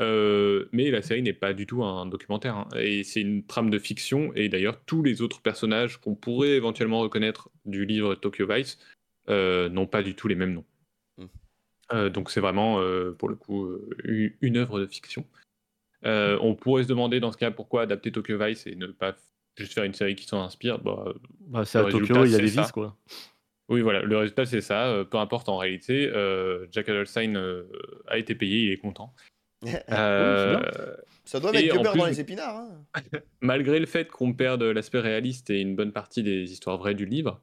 Euh, 0.00 0.68
mais 0.72 0.90
la 0.90 1.02
série 1.02 1.22
n'est 1.22 1.32
pas 1.32 1.52
du 1.52 1.66
tout 1.66 1.84
un 1.84 2.06
documentaire. 2.06 2.56
hein. 2.56 2.68
Et 2.76 3.04
c'est 3.04 3.20
une 3.20 3.46
trame 3.46 3.70
de 3.70 3.78
fiction. 3.78 4.32
Et 4.34 4.48
d'ailleurs, 4.48 4.84
tous 4.84 5.02
les 5.02 5.22
autres 5.22 5.40
personnages 5.40 5.98
qu'on 5.98 6.16
pourrait 6.16 6.50
éventuellement 6.56 7.00
reconnaître 7.00 7.50
du 7.64 7.86
livre 7.86 8.16
Tokyo 8.16 8.46
Vice 8.48 8.78
euh, 9.28 9.68
n'ont 9.68 9.86
pas 9.86 10.02
du 10.02 10.16
tout 10.16 10.26
les 10.26 10.34
mêmes 10.34 10.54
noms. 10.54 10.64
Mm. 11.18 11.24
Euh, 11.92 12.10
donc 12.10 12.30
c'est 12.30 12.40
vraiment, 12.40 12.80
euh, 12.80 13.12
pour 13.12 13.28
le 13.28 13.36
coup, 13.36 13.70
une 14.04 14.56
œuvre 14.56 14.80
de 14.80 14.86
fiction. 14.86 15.24
Euh, 16.04 16.36
on 16.42 16.54
pourrait 16.54 16.82
se 16.82 16.88
demander 16.88 17.20
dans 17.20 17.32
ce 17.32 17.38
cas 17.38 17.50
pourquoi 17.50 17.82
adapter 17.82 18.12
Tokyo 18.12 18.36
Vice 18.38 18.66
et 18.66 18.74
ne 18.74 18.88
pas 18.88 19.14
juste 19.56 19.72
faire 19.74 19.84
une 19.84 19.94
série 19.94 20.16
qui 20.16 20.24
s'en 20.26 20.42
inspire. 20.42 20.78
Bah, 20.78 21.04
Bah, 21.40 21.64
c'est 21.64 21.78
le 21.78 21.86
à 21.86 21.90
Tokyo, 21.90 22.24
il 22.24 22.32
y 22.32 22.34
a 22.34 22.38
des 22.38 22.46
vis, 22.46 22.72
quoi. 22.72 22.96
oui, 23.68 23.80
voilà, 23.80 24.02
le 24.02 24.16
résultat 24.16 24.46
c'est 24.46 24.60
ça. 24.60 24.86
euh, 24.88 25.04
peu 25.04 25.18
importe 25.18 25.48
en 25.48 25.56
réalité, 25.56 26.08
euh, 26.08 26.66
Jack 26.72 26.88
Adelstein 26.88 27.36
euh, 27.36 27.64
a 28.06 28.18
été 28.18 28.34
payé, 28.34 28.58
il 28.66 28.72
est 28.72 28.78
content. 28.78 29.14
Euh, 29.90 30.96
Ça 31.24 31.40
doit 31.40 31.50
Et 31.52 31.62
mettre 31.62 31.76
du 31.78 31.82
beurre 31.82 31.96
dans 31.96 32.04
les 32.06 32.20
épinards. 32.20 32.56
hein. 32.56 32.84
malgré 33.40 33.78
le 33.80 33.86
fait 33.86 34.08
qu'on 34.08 34.34
perde 34.34 34.62
l'aspect 34.62 35.00
réaliste 35.00 35.48
et 35.50 35.60
une 35.60 35.74
bonne 35.74 35.92
partie 35.92 36.22
des 36.22 36.52
histoires 36.52 36.76
vraies 36.76 36.94
du 36.94 37.06
livre, 37.06 37.40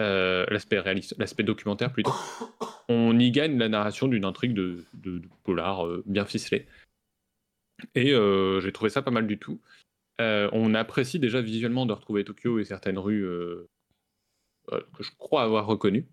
euh, 0.00 0.44
l'aspect 0.50 0.80
réaliste, 0.80 1.14
l'aspect 1.18 1.42
documentaire 1.44 1.92
plutôt, 1.92 2.10
on 2.88 3.16
y 3.18 3.30
gagne 3.30 3.58
la 3.58 3.68
narration 3.68 4.08
d'une 4.08 4.24
intrigue 4.24 4.54
de, 4.54 4.84
de- 4.94 5.18
de 5.20 5.28
polar 5.44 5.86
euh, 5.86 6.02
bien 6.06 6.24
ficelée. 6.24 6.66
Et 7.94 8.12
euh, 8.12 8.60
j'ai 8.60 8.72
trouvé 8.72 8.90
ça 8.90 9.02
pas 9.02 9.10
mal 9.12 9.26
du 9.26 9.38
tout. 9.38 9.60
Euh, 10.20 10.48
on 10.52 10.74
apprécie 10.74 11.18
déjà 11.18 11.40
visuellement 11.40 11.86
de 11.86 11.92
retrouver 11.92 12.22
Tokyo 12.24 12.58
et 12.58 12.64
certaines 12.64 12.98
rues 12.98 13.24
euh, 13.24 13.68
euh, 14.72 14.80
que 14.96 15.02
je 15.02 15.10
crois 15.18 15.42
avoir 15.42 15.66
reconnues. 15.66 16.06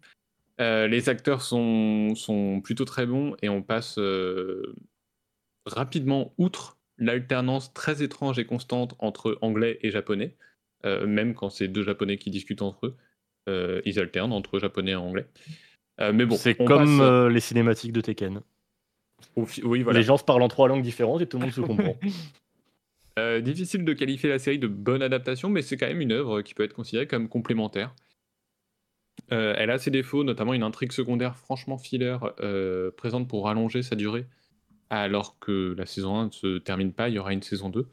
Euh, 0.59 0.87
les 0.87 1.09
acteurs 1.09 1.41
sont, 1.41 2.15
sont 2.15 2.61
plutôt 2.61 2.85
très 2.85 3.05
bons 3.05 3.35
et 3.43 3.49
on 3.49 3.61
passe 3.61 3.97
euh, 3.99 4.73
rapidement 5.65 6.33
outre 6.37 6.77
l'alternance 6.97 7.73
très 7.73 8.01
étrange 8.01 8.39
et 8.39 8.45
constante 8.45 8.95
entre 8.99 9.37
anglais 9.41 9.77
et 9.81 9.91
japonais, 9.91 10.35
euh, 10.85 11.05
même 11.05 11.35
quand 11.35 11.49
c'est 11.49 11.67
deux 11.67 11.83
japonais 11.83 12.17
qui 12.17 12.31
discutent 12.31 12.61
entre 12.63 12.87
eux, 12.87 12.95
euh, 13.49 13.81
ils 13.85 13.99
alternent 13.99 14.33
entre 14.33 14.57
japonais 14.57 14.91
et 14.91 14.95
anglais. 14.95 15.27
Euh, 15.99 16.13
mais 16.13 16.25
bon, 16.25 16.35
c'est 16.35 16.55
comme 16.55 16.67
passe 16.67 16.87
euh, 17.01 17.29
les 17.29 17.39
cinématiques 17.39 17.91
de 17.91 18.01
Tekken. 18.01 18.41
au 19.35 19.45
fi- 19.45 19.63
oui, 19.63 19.83
voilà. 19.83 19.99
Les 19.99 20.05
gens 20.05 20.17
se 20.17 20.23
parlent 20.23 20.41
en 20.43 20.47
trois 20.47 20.67
langues 20.67 20.81
différentes 20.83 21.21
et 21.21 21.27
tout 21.27 21.37
le 21.37 21.43
monde 21.43 21.53
se 21.53 21.61
comprend. 21.61 21.97
Euh, 23.17 23.41
difficile 23.41 23.83
de 23.83 23.93
qualifier 23.93 24.29
la 24.29 24.39
série 24.39 24.59
de 24.59 24.67
bonne 24.67 25.01
adaptation, 25.01 25.49
mais 25.49 25.61
c'est 25.61 25.77
quand 25.77 25.87
même 25.87 26.01
une 26.01 26.11
œuvre 26.11 26.41
qui 26.41 26.53
peut 26.53 26.63
être 26.63 26.73
considérée 26.73 27.07
comme 27.07 27.29
complémentaire. 27.29 27.95
Euh, 29.31 29.53
elle 29.57 29.71
a 29.71 29.77
ses 29.77 29.91
défauts, 29.91 30.23
notamment 30.23 30.53
une 30.53 30.63
intrigue 30.63 30.91
secondaire 30.91 31.35
franchement 31.35 31.77
filler, 31.77 32.17
euh, 32.39 32.91
présente 32.91 33.27
pour 33.27 33.45
rallonger 33.45 33.81
sa 33.81 33.95
durée, 33.95 34.25
alors 34.89 35.37
que 35.39 35.75
la 35.77 35.85
saison 35.85 36.15
1 36.17 36.25
ne 36.27 36.31
se 36.31 36.57
termine 36.59 36.93
pas, 36.93 37.09
il 37.09 37.15
y 37.15 37.19
aura 37.19 37.33
une 37.33 37.41
saison 37.43 37.69
2. 37.69 37.87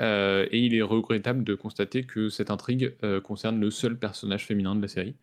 Euh, 0.00 0.46
et 0.50 0.58
il 0.58 0.74
est 0.74 0.82
regrettable 0.82 1.44
de 1.44 1.54
constater 1.54 2.04
que 2.04 2.28
cette 2.28 2.50
intrigue 2.50 2.94
concerne 3.22 3.60
le 3.60 3.70
seul 3.70 3.98
personnage 3.98 4.46
féminin 4.46 4.74
de 4.74 4.82
la 4.82 4.88
série. 4.88 5.16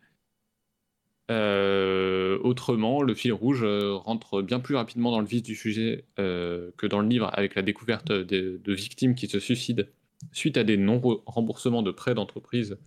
Euh, 1.32 2.38
autrement, 2.42 3.02
le 3.02 3.14
fil 3.14 3.32
rouge 3.32 3.62
euh, 3.62 3.94
rentre 3.94 4.42
bien 4.42 4.60
plus 4.60 4.74
rapidement 4.74 5.10
dans 5.10 5.20
le 5.20 5.26
vif 5.26 5.42
du 5.42 5.54
sujet 5.54 6.04
euh, 6.18 6.70
que 6.76 6.86
dans 6.86 7.00
le 7.00 7.08
livre, 7.08 7.30
avec 7.32 7.54
la 7.54 7.62
découverte 7.62 8.12
de, 8.12 8.60
victimes 8.72 9.14
qui 9.14 9.28
se 9.28 9.40
suicident 9.40 9.84
suite 10.32 10.56
à 10.58 10.64
des 10.64 10.76
non-remboursements 10.76 11.82
de 11.82 11.90
prêts 11.90 12.14
d'entreprise 12.14 12.78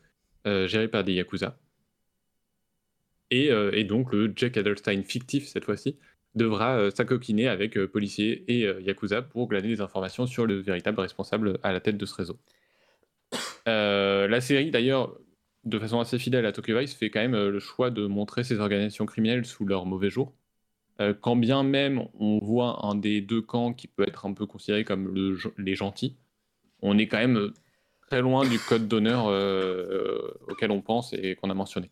gérés 0.46 0.88
par 0.88 1.04
des 1.04 1.14
yakuza. 1.14 1.58
Et, 3.32 3.50
donc 3.84 4.14
le 4.14 4.32
Jack 4.36 4.58
Adelstein 4.58 5.04
fictif 5.04 5.48
cette 5.48 5.66
fois-ci 5.66 5.98
devra 6.36 6.92
s'acoquiner 6.92 7.48
avec 7.48 7.78
policiers 7.88 8.46
et 8.48 8.62
yakuza 8.82 9.22
pour 9.22 9.50
glaner 9.50 9.70
des 9.70 9.82
informations 9.82 10.28
sur 10.28 10.46
le 10.46 10.60
véritable 10.60 11.00
responsable 11.02 11.60
à 11.64 11.74
la 11.74 11.82
tête 11.82 11.98
de 11.98 12.06
ce 12.06 12.14
réseau. 12.16 12.40
La 13.66 14.40
série 14.40 14.72
d'ailleurs 14.72 15.18
de 15.66 15.80
façon 15.80 16.00
assez 16.00 16.20
fidèle 16.20 16.46
à 16.46 16.52
Tokyo 16.52 16.80
Vice, 16.80 16.94
fait 16.94 17.10
quand 17.10 17.20
même 17.20 17.34
euh, 17.34 17.52
le 17.52 17.60
choix 17.60 17.90
de 17.90 18.06
montrer 18.06 18.44
ces 18.44 18.60
organisations 18.60 19.06
criminelles 19.06 19.46
sous 19.46 19.66
leur 19.66 19.86
mauvais 19.86 20.10
jour. 20.10 20.34
Euh, 21.02 21.14
quand 21.14 21.36
bien 21.36 21.64
même 21.64 22.08
on 22.20 22.40
voit 22.40 22.86
un 22.86 22.96
des 22.96 23.20
deux 23.20 23.42
camps 23.42 23.74
qui 23.74 23.88
peut 23.88 24.08
être 24.08 24.26
un 24.26 24.34
peu 24.34 24.46
considéré 24.46 24.86
comme 24.86 25.14
le, 25.14 25.38
les 25.58 25.76
gentils, 25.76 26.16
on 26.82 26.98
est 26.98 27.08
quand 27.08 27.18
même 27.18 27.52
très 28.08 28.22
loin 28.22 28.48
du 28.48 28.60
code 28.60 28.88
d'honneur 28.88 29.28
euh, 29.28 30.32
auquel 30.48 30.72
on 30.72 30.82
pense 30.82 31.12
et 31.14 31.36
qu'on 31.36 31.50
a 31.50 31.54
mentionné. 31.54 31.90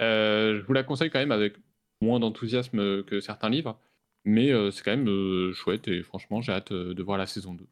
Euh, 0.00 0.58
je 0.58 0.62
vous 0.64 0.72
la 0.72 0.84
conseille 0.84 1.10
quand 1.10 1.18
même 1.18 1.32
avec 1.32 1.54
moins 2.00 2.18
d'enthousiasme 2.20 3.02
que 3.04 3.20
certains 3.20 3.50
livres, 3.50 3.78
mais 4.24 4.52
c'est 4.70 4.82
quand 4.82 4.96
même 4.96 5.52
chouette 5.52 5.88
et 5.88 6.02
franchement 6.02 6.40
j'ai 6.40 6.52
hâte 6.52 6.72
de 6.72 7.02
voir 7.02 7.18
la 7.18 7.26
saison 7.26 7.54
2. 7.54 7.66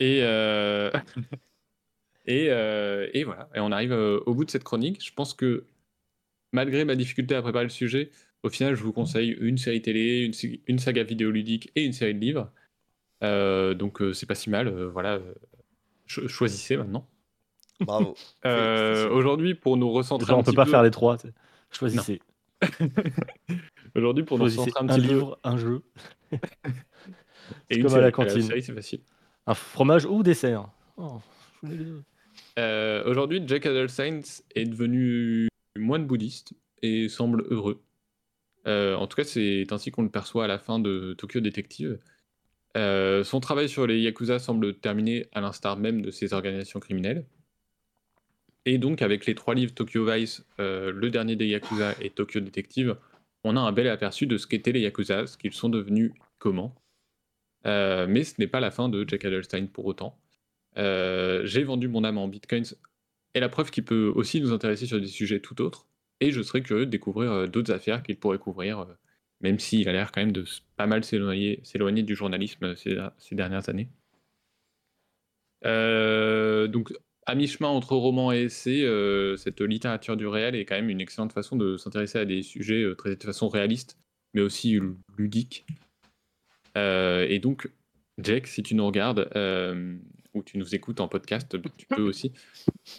Et, 0.00 0.22
et, 2.26 2.46
et, 2.46 3.24
voilà, 3.24 3.48
et 3.54 3.60
on 3.60 3.72
arrive 3.72 3.92
au 3.92 4.34
bout 4.34 4.44
de 4.44 4.50
cette 4.50 4.64
chronique. 4.64 5.04
Je 5.04 5.12
pense 5.12 5.34
que 5.34 5.64
malgré 6.52 6.84
ma 6.84 6.94
difficulté 6.94 7.34
à 7.34 7.42
préparer 7.42 7.64
le 7.64 7.70
sujet, 7.70 8.10
au 8.42 8.48
final, 8.48 8.74
je 8.74 8.82
vous 8.82 8.92
conseille 8.92 9.36
une 9.40 9.58
série 9.58 9.82
télé, 9.82 10.30
une, 10.66 10.78
saga 10.78 11.04
vidéoludique 11.04 11.70
et 11.76 11.84
une 11.84 11.92
série 11.92 12.14
de 12.14 12.18
livres. 12.18 12.50
Euh, 13.22 13.74
donc, 13.74 14.02
euh, 14.02 14.12
c'est 14.12 14.26
pas 14.26 14.34
si 14.34 14.50
mal. 14.50 14.66
Euh, 14.66 14.88
voilà, 14.88 15.20
choisissez 16.06 16.76
maintenant. 16.76 17.08
Bravo. 17.80 18.14
Aujourd'hui, 19.12 19.54
pour 19.54 19.76
nous 19.76 19.90
recentrer. 19.90 20.32
on 20.32 20.42
peut 20.42 20.52
pas 20.52 20.66
faire 20.66 20.82
les 20.82 20.90
trois. 20.90 21.18
Choisissez. 21.70 22.20
Aujourd'hui, 23.94 24.24
pour 24.24 24.38
nous 24.38 24.44
recentrer 24.44 24.72
un, 24.76 24.88
un 24.88 24.98
livre, 24.98 25.38
un 25.44 25.56
jeu. 25.56 25.82
et 27.70 27.76
une 27.76 27.82
comme 27.82 27.90
série, 27.90 28.02
à 28.02 28.06
la 28.06 28.12
cantine. 28.12 28.42
c'est 28.42 28.74
facile. 28.74 29.00
Un 29.46 29.54
fromage 29.54 30.04
ou 30.04 30.22
dessert. 30.22 30.68
Oh, 30.96 31.20
Aujourd'hui, 32.56 33.42
Jack 33.46 33.66
Adelstein 33.66 34.20
est 34.54 34.66
devenu 34.66 35.48
moine 35.76 36.06
bouddhiste 36.06 36.54
et 36.82 37.08
semble 37.08 37.44
heureux. 37.50 37.82
Euh, 38.66 38.94
en 38.94 39.06
tout 39.06 39.16
cas, 39.16 39.24
c'est 39.24 39.66
ainsi 39.70 39.90
qu'on 39.90 40.02
le 40.02 40.10
perçoit 40.10 40.44
à 40.44 40.46
la 40.48 40.58
fin 40.58 40.78
de 40.78 41.14
Tokyo 41.18 41.40
Detective. 41.40 41.98
Euh, 42.76 43.24
son 43.24 43.40
travail 43.40 43.68
sur 43.68 43.86
les 43.86 44.00
Yakuza 44.00 44.38
semble 44.38 44.74
terminé 44.74 45.26
à 45.32 45.40
l'instar 45.40 45.76
même 45.76 46.02
de 46.02 46.10
ces 46.10 46.32
organisations 46.32 46.80
criminelles. 46.80 47.26
Et 48.64 48.78
donc, 48.78 49.02
avec 49.02 49.26
les 49.26 49.34
trois 49.34 49.54
livres 49.54 49.74
Tokyo 49.74 50.06
Vice, 50.08 50.44
euh, 50.60 50.92
le 50.92 51.10
dernier 51.10 51.36
des 51.36 51.48
Yakuza 51.48 51.94
et 52.00 52.10
Tokyo 52.10 52.40
Detective, 52.40 52.96
on 53.44 53.56
a 53.56 53.60
un 53.60 53.72
bel 53.72 53.88
aperçu 53.88 54.26
de 54.26 54.38
ce 54.38 54.46
qu'étaient 54.46 54.72
les 54.72 54.80
Yakuza, 54.80 55.26
ce 55.26 55.36
qu'ils 55.36 55.52
sont 55.52 55.68
devenus, 55.68 56.12
comment. 56.38 56.74
mais 57.64 58.24
ce 58.24 58.34
n'est 58.38 58.46
pas 58.46 58.60
la 58.60 58.70
fin 58.70 58.88
de 58.88 59.04
Jack 59.08 59.24
Adelstein 59.24 59.66
pour 59.66 59.86
autant. 59.86 60.16
J'ai 60.76 61.64
vendu 61.64 61.88
mon 61.88 62.04
âme 62.04 62.18
en 62.18 62.28
bitcoins 62.28 62.74
et 63.34 63.40
la 63.40 63.48
preuve 63.48 63.70
qu'il 63.70 63.84
peut 63.84 64.12
aussi 64.14 64.40
nous 64.40 64.52
intéresser 64.52 64.86
sur 64.86 65.00
des 65.00 65.06
sujets 65.06 65.40
tout 65.40 65.60
autres. 65.62 65.86
Et 66.20 66.30
je 66.30 66.42
serais 66.42 66.62
curieux 66.62 66.86
de 66.86 66.90
découvrir 66.90 67.32
euh, 67.32 67.46
d'autres 67.46 67.72
affaires 67.72 68.02
qu'il 68.02 68.16
pourrait 68.16 68.38
couvrir, 68.38 68.80
euh, 68.80 68.94
même 69.40 69.58
s'il 69.58 69.88
a 69.88 69.92
l'air 69.92 70.12
quand 70.12 70.20
même 70.20 70.32
de 70.32 70.44
pas 70.76 70.86
mal 70.86 71.02
s'éloigner 71.04 72.02
du 72.02 72.14
journalisme 72.14 72.76
ces, 72.76 72.96
dernières 73.32 73.68
années. 73.68 73.88
Euh, 75.64 76.68
donc, 76.68 76.92
à 77.26 77.34
mi-chemin 77.34 77.68
entre 77.68 77.96
roman 77.96 78.32
et 78.32 78.42
essai, 78.42 78.86
cette 79.36 79.60
littérature 79.60 80.16
du 80.16 80.26
réel 80.26 80.54
est 80.54 80.64
quand 80.64 80.74
même 80.74 80.90
une 80.90 81.00
excellente 81.00 81.32
façon 81.32 81.56
de 81.56 81.76
s'intéresser 81.76 82.18
à 82.18 82.24
des 82.24 82.42
sujets 82.42 82.84
de 82.84 83.22
façon 83.22 83.48
réaliste, 83.48 83.96
mais 84.34 84.42
aussi 84.42 84.78
ludique. 85.16 85.64
et 86.76 87.38
donc, 87.40 87.68
Jack, 88.18 88.46
si 88.48 88.62
tu 88.62 88.74
nous 88.74 88.86
regardes, 88.86 89.28
ou 90.34 90.42
tu 90.42 90.58
nous 90.58 90.74
écoutes 90.74 91.00
en 91.00 91.08
podcast, 91.08 91.56
tu 91.76 91.86
peux 91.86 92.02
aussi. 92.02 92.32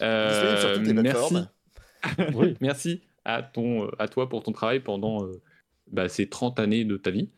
Euh, 0.00 0.78
merci. 1.02 1.34
oui, 2.34 2.56
merci 2.60 3.02
à, 3.24 3.42
ton, 3.42 3.88
à 3.98 4.08
toi 4.08 4.28
pour 4.28 4.42
ton 4.42 4.52
travail 4.52 4.80
pendant 4.80 5.24
euh, 5.24 5.40
bah, 5.90 6.08
ces 6.08 6.28
30 6.28 6.58
années 6.60 6.84
de 6.84 6.96
ta 6.96 7.10
vie. 7.10 7.30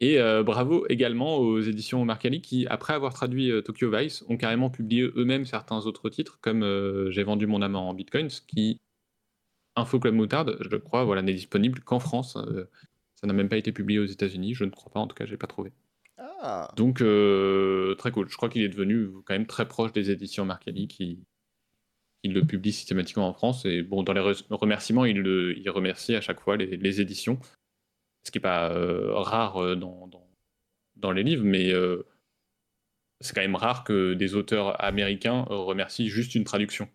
Et 0.00 0.18
euh, 0.18 0.42
bravo 0.42 0.84
également 0.88 1.38
aux 1.38 1.60
éditions 1.60 2.04
Marcali 2.04 2.40
qui, 2.42 2.66
après 2.66 2.94
avoir 2.94 3.14
traduit 3.14 3.52
Tokyo 3.62 3.90
Vice, 3.90 4.24
ont 4.28 4.36
carrément 4.36 4.68
publié 4.68 5.02
eux-mêmes 5.14 5.46
certains 5.46 5.86
autres 5.86 6.10
titres, 6.10 6.38
comme 6.40 6.62
J'ai 7.10 7.22
vendu 7.22 7.46
mon 7.46 7.62
âme 7.62 7.76
en 7.76 7.94
bitcoins, 7.94 8.28
qui, 8.48 8.80
Info 9.76 10.00
Club 10.00 10.14
Moutarde, 10.14 10.58
je 10.60 10.76
crois, 10.76 11.04
voilà, 11.04 11.22
n'est 11.22 11.32
disponible 11.32 11.80
qu'en 11.80 12.00
France. 12.00 12.36
ça 13.14 13.26
n'a 13.26 13.32
même 13.32 13.48
pas 13.48 13.56
été 13.56 13.70
publié 13.70 14.00
aux 14.00 14.04
États-Unis, 14.04 14.54
je 14.54 14.64
ne 14.64 14.70
crois 14.70 14.92
pas, 14.92 15.00
en 15.00 15.06
tout 15.06 15.14
cas, 15.14 15.26
je 15.26 15.30
n'ai 15.30 15.38
pas 15.38 15.46
trouvé. 15.46 15.72
Ah. 16.46 16.70
Donc, 16.76 17.00
euh, 17.00 17.94
très 17.94 18.10
cool. 18.10 18.28
Je 18.28 18.36
crois 18.36 18.50
qu'il 18.50 18.60
est 18.60 18.68
devenu 18.68 19.08
quand 19.24 19.32
même 19.32 19.46
très 19.46 19.66
proche 19.66 19.92
des 19.92 20.10
éditions 20.10 20.44
Marcali 20.44 20.88
qui, 20.88 21.18
le 22.22 22.42
publie 22.42 22.72
systématiquement 22.72 23.26
en 23.26 23.32
France. 23.32 23.64
Et 23.64 23.82
bon, 23.82 24.02
dans 24.02 24.12
les 24.12 24.20
remerciements, 24.50 25.06
il, 25.06 25.26
il 25.56 25.70
remercie 25.70 26.14
à 26.14 26.20
chaque 26.20 26.40
fois 26.40 26.58
les, 26.58 27.00
éditions, 27.00 27.38
ce 28.24 28.30
qui 28.30 28.36
n'est 28.36 28.42
pas 28.42 28.70
euh, 28.72 29.14
rare 29.14 29.56
euh, 29.56 29.74
dans, 29.74 30.10
dans, 30.96 31.12
les 31.12 31.22
livres, 31.22 31.44
mais 31.44 31.72
c'est 33.20 33.34
quand 33.34 33.40
même 33.40 33.56
rare 33.56 33.82
que 33.84 34.12
des 34.12 34.34
auteurs 34.34 34.82
américains 34.84 35.46
remercient 35.48 36.08
juste 36.08 36.34
une 36.34 36.44
traduction. 36.44 36.88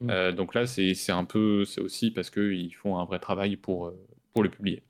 Mm. 0.00 0.32
donc 0.32 0.54
là, 0.54 0.66
c'est 0.66 1.12
un 1.12 1.24
peu, 1.24 1.64
c'est 1.64 1.80
aussi 1.80 2.10
parce 2.10 2.28
qu'ils 2.28 2.74
font 2.74 2.98
un 2.98 3.04
vrai 3.06 3.18
travail 3.18 3.56
pour, 3.56 3.94
pour 4.34 4.42
le 4.42 4.50
publier. 4.50 4.82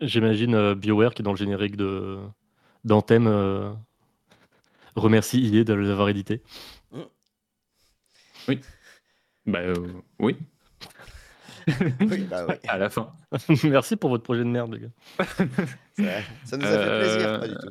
J'imagine 0.00 0.72
BioWare 0.74 1.14
qui 1.14 1.22
est 1.22 1.24
dans 1.24 1.32
le 1.32 1.38
générique 1.38 1.76
de, 1.76 2.18
d'Anthem 2.84 3.26
euh, 3.26 3.70
remercie 4.94 5.40
IE 5.40 5.64
de 5.64 5.74
l'avoir 5.74 6.08
édité. 6.08 6.42
Oui. 8.46 8.60
Bah 9.46 9.60
euh, 9.60 9.74
oui. 10.18 10.36
oui, 12.00 12.26
bah 12.30 12.46
oui. 12.48 12.54
À 12.68 12.78
la 12.78 12.90
fin. 12.90 13.12
Merci 13.64 13.96
pour 13.96 14.10
votre 14.10 14.22
projet 14.22 14.44
de 14.44 14.48
merde, 14.48 14.74
les 14.74 14.80
gars. 14.80 15.26
Ça, 16.44 16.56
nous 16.56 16.66
a 16.66 16.68
fait 16.68 16.98
plaisir, 16.98 17.40
pas 17.40 17.48
du 17.48 17.54
tout. 17.54 17.68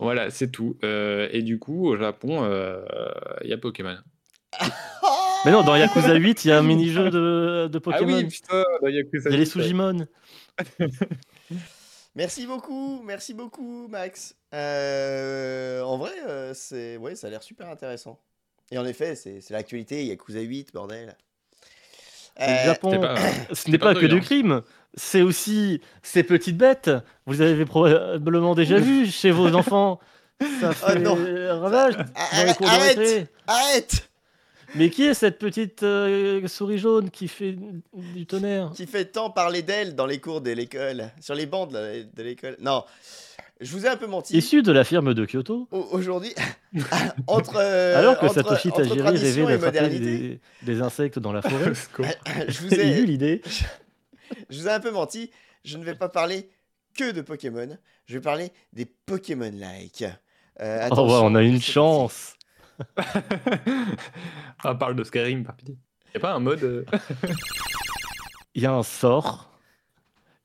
Voilà, 0.00 0.30
c'est 0.30 0.50
tout. 0.50 0.78
Euh, 0.84 1.28
et 1.32 1.42
du 1.42 1.58
coup, 1.58 1.88
au 1.88 1.96
Japon, 1.96 2.44
il 3.42 3.50
y 3.50 3.52
a 3.52 3.58
Pokémon. 3.58 3.98
Mais 5.44 5.50
non, 5.50 5.62
dans 5.62 5.76
Yakuza 5.76 6.14
8, 6.14 6.44
il 6.44 6.48
y 6.48 6.52
a 6.52 6.58
un 6.58 6.62
mini-jeu 6.62 7.10
de, 7.10 7.68
de 7.70 7.78
Pokémon. 7.78 8.12
Ah 8.12 8.22
oui, 8.22 8.24
putain, 8.24 8.64
dans 8.80 8.88
Yakuza 8.88 9.28
Il 9.28 9.32
y 9.32 9.36
a 9.36 9.38
les 9.38 9.44
Sujimon. 9.44 10.06
Merci 12.18 12.46
beaucoup, 12.46 13.00
merci 13.04 13.32
beaucoup, 13.32 13.86
Max. 13.86 14.34
Euh, 14.52 15.82
en 15.82 15.98
vrai, 15.98 16.10
euh, 16.26 16.52
c'est 16.52 16.96
ouais, 16.96 17.14
ça 17.14 17.28
a 17.28 17.30
l'air 17.30 17.44
super 17.44 17.68
intéressant. 17.68 18.18
Et 18.72 18.78
en 18.78 18.84
effet, 18.84 19.14
c'est 19.14 19.48
l'actualité, 19.50 20.04
Yakuza 20.04 20.40
8, 20.40 20.72
bordel. 20.74 21.16
Le 22.40 22.44
euh, 22.44 22.64
Japon, 22.64 22.90
ce 23.52 23.70
n'est 23.70 23.78
pas, 23.78 23.94
que 23.94 24.06
du 24.06 24.20
crime, 24.20 24.62
c'est 24.94 25.22
aussi 25.22 25.80
ces 26.02 26.24
petites 26.24 26.56
bêtes. 26.56 26.90
Vous 27.26 27.40
avez 27.40 27.64
probablement 27.64 28.56
déjà 28.56 28.78
vu 28.80 29.06
chez 29.06 29.30
vos 29.30 29.54
enfants. 29.54 30.00
Ça 30.40 30.70
oh 30.70 30.72
fait 30.72 31.06
oh 31.06 31.60
ravage. 31.60 31.98
Arrête, 32.16 33.28
arrête 33.46 34.07
mais 34.74 34.90
qui 34.90 35.04
est 35.04 35.14
cette 35.14 35.38
petite 35.38 35.82
euh, 35.82 36.46
souris 36.48 36.78
jaune 36.78 37.10
qui 37.10 37.28
fait 37.28 37.56
du 37.94 38.26
tonnerre 38.26 38.72
Qui 38.74 38.86
fait 38.86 39.06
tant 39.06 39.30
parler 39.30 39.62
d'elle 39.62 39.94
dans 39.94 40.06
les 40.06 40.20
cours 40.20 40.40
de 40.40 40.50
l'école, 40.50 41.10
sur 41.20 41.34
les 41.34 41.46
bancs 41.46 41.70
de 41.70 42.22
l'école. 42.22 42.56
Non, 42.60 42.84
je 43.60 43.72
vous 43.72 43.86
ai 43.86 43.88
un 43.88 43.96
peu 43.96 44.06
menti. 44.06 44.36
Issu 44.36 44.62
de 44.62 44.70
la 44.70 44.84
firme 44.84 45.14
de 45.14 45.26
Kyoto 45.26 45.66
Aujourd'hui, 45.72 46.32
entre. 47.26 47.56
Euh, 47.56 47.98
Alors 47.98 48.18
que 48.18 48.28
Satoshi 48.28 48.70
Tajiri 48.70 49.00
rêvait 49.44 49.58
d'attraper 49.58 49.98
des, 49.98 50.40
des, 50.62 50.80
insectes 50.80 51.18
dans 51.18 51.32
la 51.32 51.42
forêt, 51.42 51.72
je 52.46 52.60
vous 52.60 52.74
ai 52.80 53.00
eu 53.00 53.04
l'idée. 53.04 53.42
je 54.48 54.58
vous 54.58 54.68
ai 54.68 54.70
un 54.70 54.80
peu 54.80 54.92
menti. 54.92 55.30
Je 55.64 55.76
ne 55.76 55.84
vais 55.84 55.96
pas 55.96 56.08
parler 56.08 56.48
que 56.96 57.10
de 57.10 57.20
Pokémon. 57.20 57.76
Je 58.06 58.14
vais 58.14 58.20
parler 58.20 58.52
des 58.72 58.84
Pokémon-like. 58.84 60.04
Euh, 60.60 60.88
oh, 60.92 61.20
on 61.22 61.34
a 61.34 61.42
une 61.42 61.60
chance. 61.60 62.34
On 64.64 64.76
parle 64.76 64.96
de 64.96 65.04
Skyrim, 65.04 65.44
par 65.44 65.54
pitié. 65.56 65.76
Il 66.14 66.18
a 66.18 66.20
pas 66.20 66.34
un 66.34 66.40
mode. 66.40 66.62
Euh, 66.62 66.84
Il 68.54 68.62
y 68.62 68.66
a 68.66 68.72
un 68.72 68.82
sort 68.82 69.50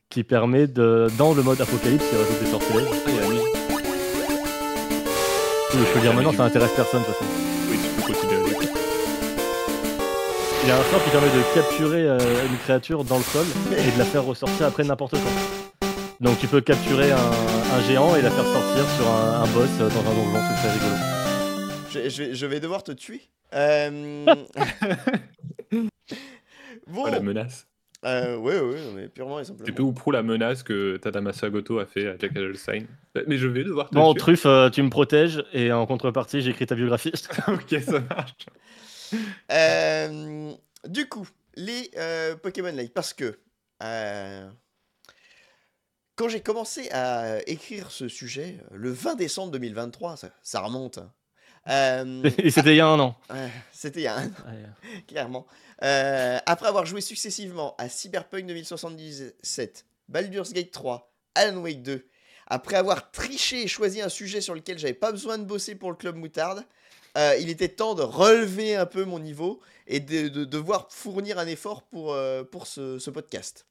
qui 0.09 0.23
permet 0.23 0.67
de. 0.67 1.07
Dans 1.17 1.33
le 1.33 1.41
mode 1.41 1.61
apocalypse, 1.61 2.05
il 2.11 2.17
rajoute 2.17 2.39
des 2.39 2.51
sortilèges. 2.51 2.87
Ah, 2.91 2.97
il 3.07 3.15
y 3.15 3.19
a 3.19 3.23
je 5.73 5.93
peux 5.93 5.99
dire 6.01 6.13
maintenant, 6.13 6.33
ça 6.33 6.43
intéresse 6.43 6.71
personne 6.75 7.01
de 7.01 7.05
toute 7.05 7.15
façon. 7.15 7.31
Oui, 7.69 7.77
tu 7.81 7.89
peux 7.89 8.13
continuer 8.13 8.35
avec. 8.35 8.69
Il 10.63 10.69
y 10.69 10.71
a 10.71 10.77
un 10.77 10.83
sort 10.83 11.03
qui 11.03 11.09
permet 11.09 11.27
de 11.27 11.55
capturer 11.55 12.07
euh, 12.07 12.47
une 12.47 12.57
créature 12.59 13.03
dans 13.03 13.17
le 13.17 13.23
sol 13.23 13.45
et 13.71 13.91
de 13.91 13.97
la 13.97 14.05
faire 14.05 14.23
ressortir 14.23 14.67
après 14.67 14.83
n'importe 14.83 15.13
quoi. 15.13 15.89
Donc 16.21 16.39
tu 16.39 16.47
peux 16.47 16.61
capturer 16.61 17.11
un, 17.11 17.81
géant 17.87 18.15
et 18.15 18.21
la 18.21 18.29
faire 18.29 18.45
sortir 18.45 18.85
sur 18.95 19.09
un, 19.09 19.41
un 19.41 19.47
boss 19.47 19.69
dans 19.79 19.85
un 19.85 19.89
donjon, 19.89 20.39
c'est 20.47 20.67
très 20.67 20.71
rigolo. 20.73 21.22
Je, 21.93 22.45
vais 22.45 22.59
devoir 22.59 22.83
te 22.83 22.91
tuer. 22.91 23.21
Euh... 23.53 24.25
bon. 26.87 27.03
Oh, 27.05 27.07
la 27.09 27.21
menace. 27.21 27.67
Euh, 28.05 28.35
ouais, 28.35 28.59
ouais, 28.59 28.81
mais 28.93 29.07
purement 29.07 29.39
et 29.39 29.45
simplement. 29.45 29.65
C'est 29.65 29.71
peu 29.71 29.83
ou 29.83 29.93
prou 29.93 30.11
la 30.11 30.23
menace 30.23 30.61
que 30.63 30.97
Tadamasa 30.97 31.49
Goto 31.49 31.79
a 31.79 31.85
fait 31.85 32.07
à 32.07 32.17
Jack 32.17 32.31
Adelstein. 32.31 32.85
Mais 33.27 33.37
je 33.37 33.47
vais 33.47 33.63
devoir 33.63 33.89
te 33.89 33.95
Bon, 33.95 34.11
tuer. 34.13 34.19
Truffe, 34.19 34.45
euh, 34.45 34.69
tu 34.69 34.81
me 34.83 34.89
protèges 34.89 35.43
et 35.53 35.71
en 35.71 35.85
contrepartie, 35.85 36.41
j'écris 36.41 36.65
ta 36.65 36.75
biographie. 36.75 37.13
ok, 37.47 37.79
ça 37.81 37.99
marche. 38.01 38.35
Euh, 39.51 40.51
du 40.87 41.07
coup, 41.07 41.27
les 41.55 41.91
euh, 41.97 42.35
Pokémon 42.35 42.73
Like, 42.75 42.93
parce 42.93 43.13
que 43.13 43.39
Euh, 43.81 44.49
Quand 46.15 46.27
j'ai 46.29 46.41
commencé 46.41 46.89
à 46.91 47.39
écrire 47.47 47.89
ce 47.91 48.07
sujet, 48.07 48.57
euh, 48.71 48.75
le 48.75 48.91
20 48.91 49.15
décembre 49.15 49.51
2023, 49.53 50.17
ça, 50.17 50.29
ça 50.41 50.59
remonte. 50.61 50.97
hein. 50.99 51.11
Euh, 51.69 52.23
Et 52.37 52.49
c'était 52.51 52.71
il 52.73 52.77
y 52.77 52.81
a 52.81 52.87
un 52.87 52.99
an. 52.99 53.15
ouais, 53.29 53.49
C'était 53.71 54.01
il 54.01 54.03
y 54.03 54.07
a 54.07 54.17
un 54.17 54.25
Ouais. 54.27 55.01
clairement. 55.07 55.45
Euh, 55.83 56.39
après 56.45 56.67
avoir 56.67 56.85
joué 56.85 57.01
successivement 57.01 57.75
à 57.77 57.89
Cyberpunk 57.89 58.45
2077, 58.45 59.85
Baldur's 60.09 60.53
Gate 60.53 60.71
3, 60.71 61.11
Alan 61.35 61.57
Wake 61.57 61.81
2, 61.81 62.05
après 62.47 62.75
avoir 62.75 63.11
triché 63.11 63.63
et 63.63 63.67
choisi 63.67 64.01
un 64.01 64.09
sujet 64.09 64.41
sur 64.41 64.55
lequel 64.55 64.77
j'avais 64.77 64.93
pas 64.93 65.11
besoin 65.11 65.37
de 65.37 65.43
bosser 65.43 65.75
pour 65.75 65.89
le 65.89 65.95
club 65.97 66.15
moutarde, 66.15 66.63
euh, 67.17 67.35
il 67.39 67.49
était 67.49 67.69
temps 67.69 67.95
de 67.95 68.01
relever 68.01 68.75
un 68.75 68.85
peu 68.85 69.05
mon 69.05 69.19
niveau 69.19 69.61
et 69.87 69.99
de, 69.99 70.29
de 70.29 70.45
devoir 70.45 70.87
fournir 70.89 71.37
un 71.37 71.47
effort 71.47 71.83
pour, 71.83 72.13
euh, 72.13 72.43
pour 72.43 72.65
ce, 72.65 72.97
ce 72.97 73.09
podcast. 73.09 73.65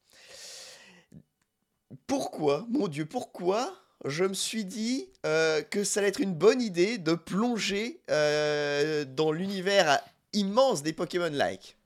Pourquoi, 2.07 2.67
mon 2.71 2.89
Dieu, 2.89 3.05
pourquoi 3.05 3.82
je 4.05 4.25
me 4.25 4.35
suis 4.35 4.65
dit 4.65 5.09
euh, 5.27 5.63
que 5.63 5.85
ça 5.85 6.01
allait 6.01 6.09
être 6.09 6.21
une 6.21 6.35
bonne 6.35 6.61
idée 6.61 6.99
de 6.99 7.15
plonger 7.15 8.01
euh, 8.11 9.05
dans 9.05 9.33
l'univers 9.33 10.01
immense 10.33 10.83
des 10.83 10.93
Pokémon-like 10.93 11.77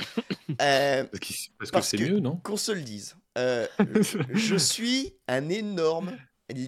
Euh, 0.60 1.04
Parce, 1.58 1.70
que 1.70 1.80
c'est 1.80 1.96
mieux, 1.96 2.20
non? 2.20 2.36
Qu'on 2.36 2.58
se 2.58 2.70
le 2.70 2.82
dise. 2.82 3.16
Je 3.36 4.56
suis 4.56 5.14
un 5.26 5.48
énorme, 5.48 6.16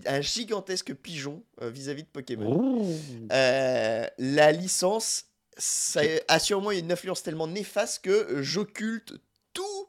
un 0.06 0.20
gigantesque 0.22 0.94
pigeon 0.94 1.44
vis-à-vis 1.60 2.04
de 2.04 2.08
Pokémon. 2.08 2.88
La 3.30 4.52
licence, 4.52 5.26
ça 5.58 6.00
a 6.26 6.38
sûrement 6.38 6.70
une 6.70 6.90
influence 6.90 7.22
tellement 7.22 7.46
néfaste 7.46 8.02
que 8.02 8.42
j'occulte 8.42 9.14
tout, 9.52 9.86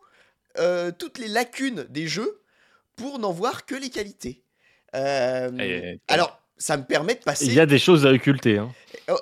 toutes 1.00 1.18
les 1.18 1.30
lacunes 1.30 1.86
des 1.90 2.08
jeux 2.08 2.42
pour 2.98 3.20
n'en 3.20 3.32
voir 3.32 3.66
que 3.66 3.76
les 3.76 3.90
qualités. 3.90 4.44
Euh, 4.96 5.96
alors, 6.08 6.40
ça 6.58 6.76
me 6.78 6.84
permet 6.84 7.14
de 7.16 7.20
passer. 7.20 7.46
Il 7.46 7.54
y 7.54 7.60
a 7.60 7.66
des 7.66 7.78
choses 7.80 8.06
à 8.06 8.12
occulter. 8.12 8.58
hein. 8.58 8.72
Oh, 9.10 9.18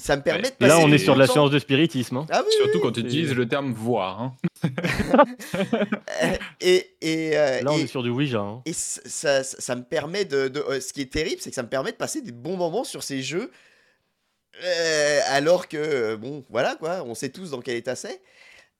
ça 0.00 0.16
me 0.16 0.22
permet 0.22 0.42
Ouais. 0.42 0.50
de 0.50 0.54
passer. 0.56 0.68
Là, 0.68 0.78
on 0.78 0.90
est 0.92 0.98
sur 0.98 1.14
de 1.14 1.18
la 1.20 1.26
science 1.26 1.50
de 1.50 1.58
spiritisme. 1.58 2.16
hein. 2.18 2.26
Ah 2.30 2.42
oui, 2.44 2.52
Surtout 2.56 2.72
oui, 2.78 2.80
quand 2.82 2.92
tu 2.92 3.00
utilises 3.00 3.34
le 3.34 3.46
terme 3.48 3.72
voir. 3.72 4.20
hein. 4.20 4.34
euh, 4.64 6.36
et 6.60 6.90
et, 7.00 7.36
euh, 7.38 7.62
Là, 7.62 7.72
on 7.72 7.78
et- 7.78 7.82
est 7.82 7.86
sur 7.86 8.02
du 8.02 8.10
Ouija. 8.10 8.40
hein. 8.40 8.62
Et 8.66 8.72
ça, 8.72 9.00
ça, 9.04 9.44
ça 9.44 9.76
me 9.76 9.82
permet 9.82 10.24
de. 10.24 10.48
de- 10.48 10.60
euh, 10.60 10.80
ce 10.80 10.92
qui 10.92 11.00
est 11.02 11.12
terrible, 11.12 11.40
c'est 11.40 11.50
que 11.50 11.56
ça 11.56 11.62
me 11.62 11.68
permet 11.68 11.92
de 11.92 11.96
passer 11.96 12.20
des 12.22 12.32
bons 12.32 12.56
moments 12.56 12.84
sur 12.84 13.02
ces 13.02 13.22
jeux. 13.22 13.50
euh, 14.64 15.20
alors 15.28 15.68
que, 15.68 16.16
bon, 16.16 16.44
voilà 16.50 16.74
quoi, 16.74 17.02
on 17.06 17.14
sait 17.14 17.30
tous 17.30 17.50
dans 17.50 17.60
quel 17.60 17.76
état 17.76 17.94
c'est. 17.96 18.20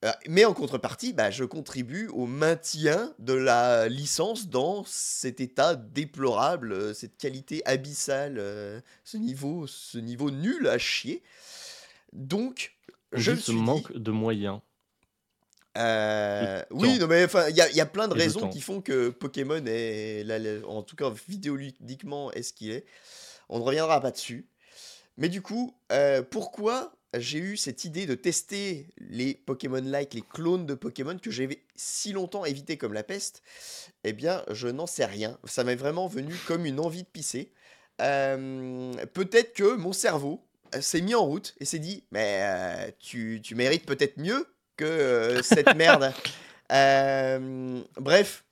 Euh, 0.05 0.13
mais 0.29 0.47
en 0.47 0.55
contrepartie, 0.55 1.13
bah, 1.13 1.31
je 1.31 1.45
contribue 1.45 2.09
au 2.09 2.25
maintien 2.27 3.15
de 3.19 3.35
la 3.35 3.87
licence 3.89 4.49
dans 4.49 4.83
cet 4.87 5.41
état 5.41 5.75
déplorable, 5.75 6.73
euh, 6.73 6.95
cette 6.95 7.19
qualité 7.19 7.61
abyssale, 7.67 8.37
euh, 8.39 8.81
ce, 9.05 9.19
niveau, 9.19 9.67
ce 9.67 9.99
niveau 9.99 10.31
nul 10.31 10.69
à 10.69 10.79
chier. 10.79 11.23
Donc, 12.15 12.73
je 13.13 13.33
me 13.33 13.37
suis 13.37 13.53
dit, 13.53 13.59
manque 13.59 13.93
de 13.93 14.11
moyens. 14.11 14.61
euh, 15.77 16.63
oui, 16.71 16.99
non, 16.99 17.07
mais 17.07 17.25
enfin, 17.25 17.49
il 17.49 17.57
y, 17.57 17.61
a- 17.61 17.69
il 17.71 17.77
y 17.77 17.81
a 17.81 17.87
plein 17.87 18.09
de 18.09 18.17
Et 18.17 18.21
raisons 18.21 18.41
qui 18.49 18.61
font 18.61 18.81
que 18.81 19.11
Pokémon 19.11 19.63
est, 19.67 20.25
en 20.65 20.83
tout 20.83 20.97
cas 20.97 21.11
vidéoludiquement, 21.29 22.33
est 22.33 22.43
ce 22.43 22.53
qu'il 22.53 22.71
est. 22.71 22.87
On 23.49 23.59
ne 23.59 23.65
reviendra 23.65 24.01
pas 24.01 24.11
dessus. 24.11 24.49
Mais 25.17 25.29
du 25.29 25.43
coup, 25.43 25.77
euh, 25.93 26.23
pourquoi 26.23 26.93
j'ai 27.19 27.39
eu 27.39 27.57
cette 27.57 27.85
idée 27.85 28.07
de 28.07 28.15
tester 28.15 28.87
les 28.99 29.35
Pokémon-like, 29.35 30.15
les 30.15 30.23
clones 30.23 30.67
de 30.67 30.75
Pokémon 30.75 31.19
que 31.19 31.31
j'avais 31.31 31.63
si 31.75 32.13
longtemps 32.13 32.45
évité 32.45 32.77
comme 32.77 32.93
la 32.93 33.03
peste 33.03 33.43
Eh 34.05 34.13
bien, 34.13 34.45
je 34.51 34.69
n'en 34.69 34.87
sais 34.87 35.07
rien. 35.07 35.39
Ça 35.45 35.65
m'est 35.65 35.75
vraiment 35.75 36.07
venu 36.07 36.35
comme 36.47 36.67
une 36.67 36.79
envie 36.79 37.03
de 37.03 37.09
pisser. 37.09 37.53
Euh, 38.01 38.93
peut-être 39.13 39.53
que 39.55 39.75
mon 39.75 39.93
cerveau 39.93 40.43
euh, 40.75 40.81
s'est 40.81 41.01
mis 41.01 41.15
en 41.15 41.25
route 41.25 41.55
et 41.61 41.65
s'est 41.65 41.79
dit 41.79 42.05
Mais 42.11 42.41
euh, 42.43 42.91
tu, 42.99 43.41
tu 43.43 43.55
mérites 43.55 43.87
peut-être 43.87 44.19
mieux 44.19 44.47
que 44.77 44.85
euh, 44.85 45.43
cette 45.43 45.75
merde. 45.77 46.13
Bref, 48.01 48.45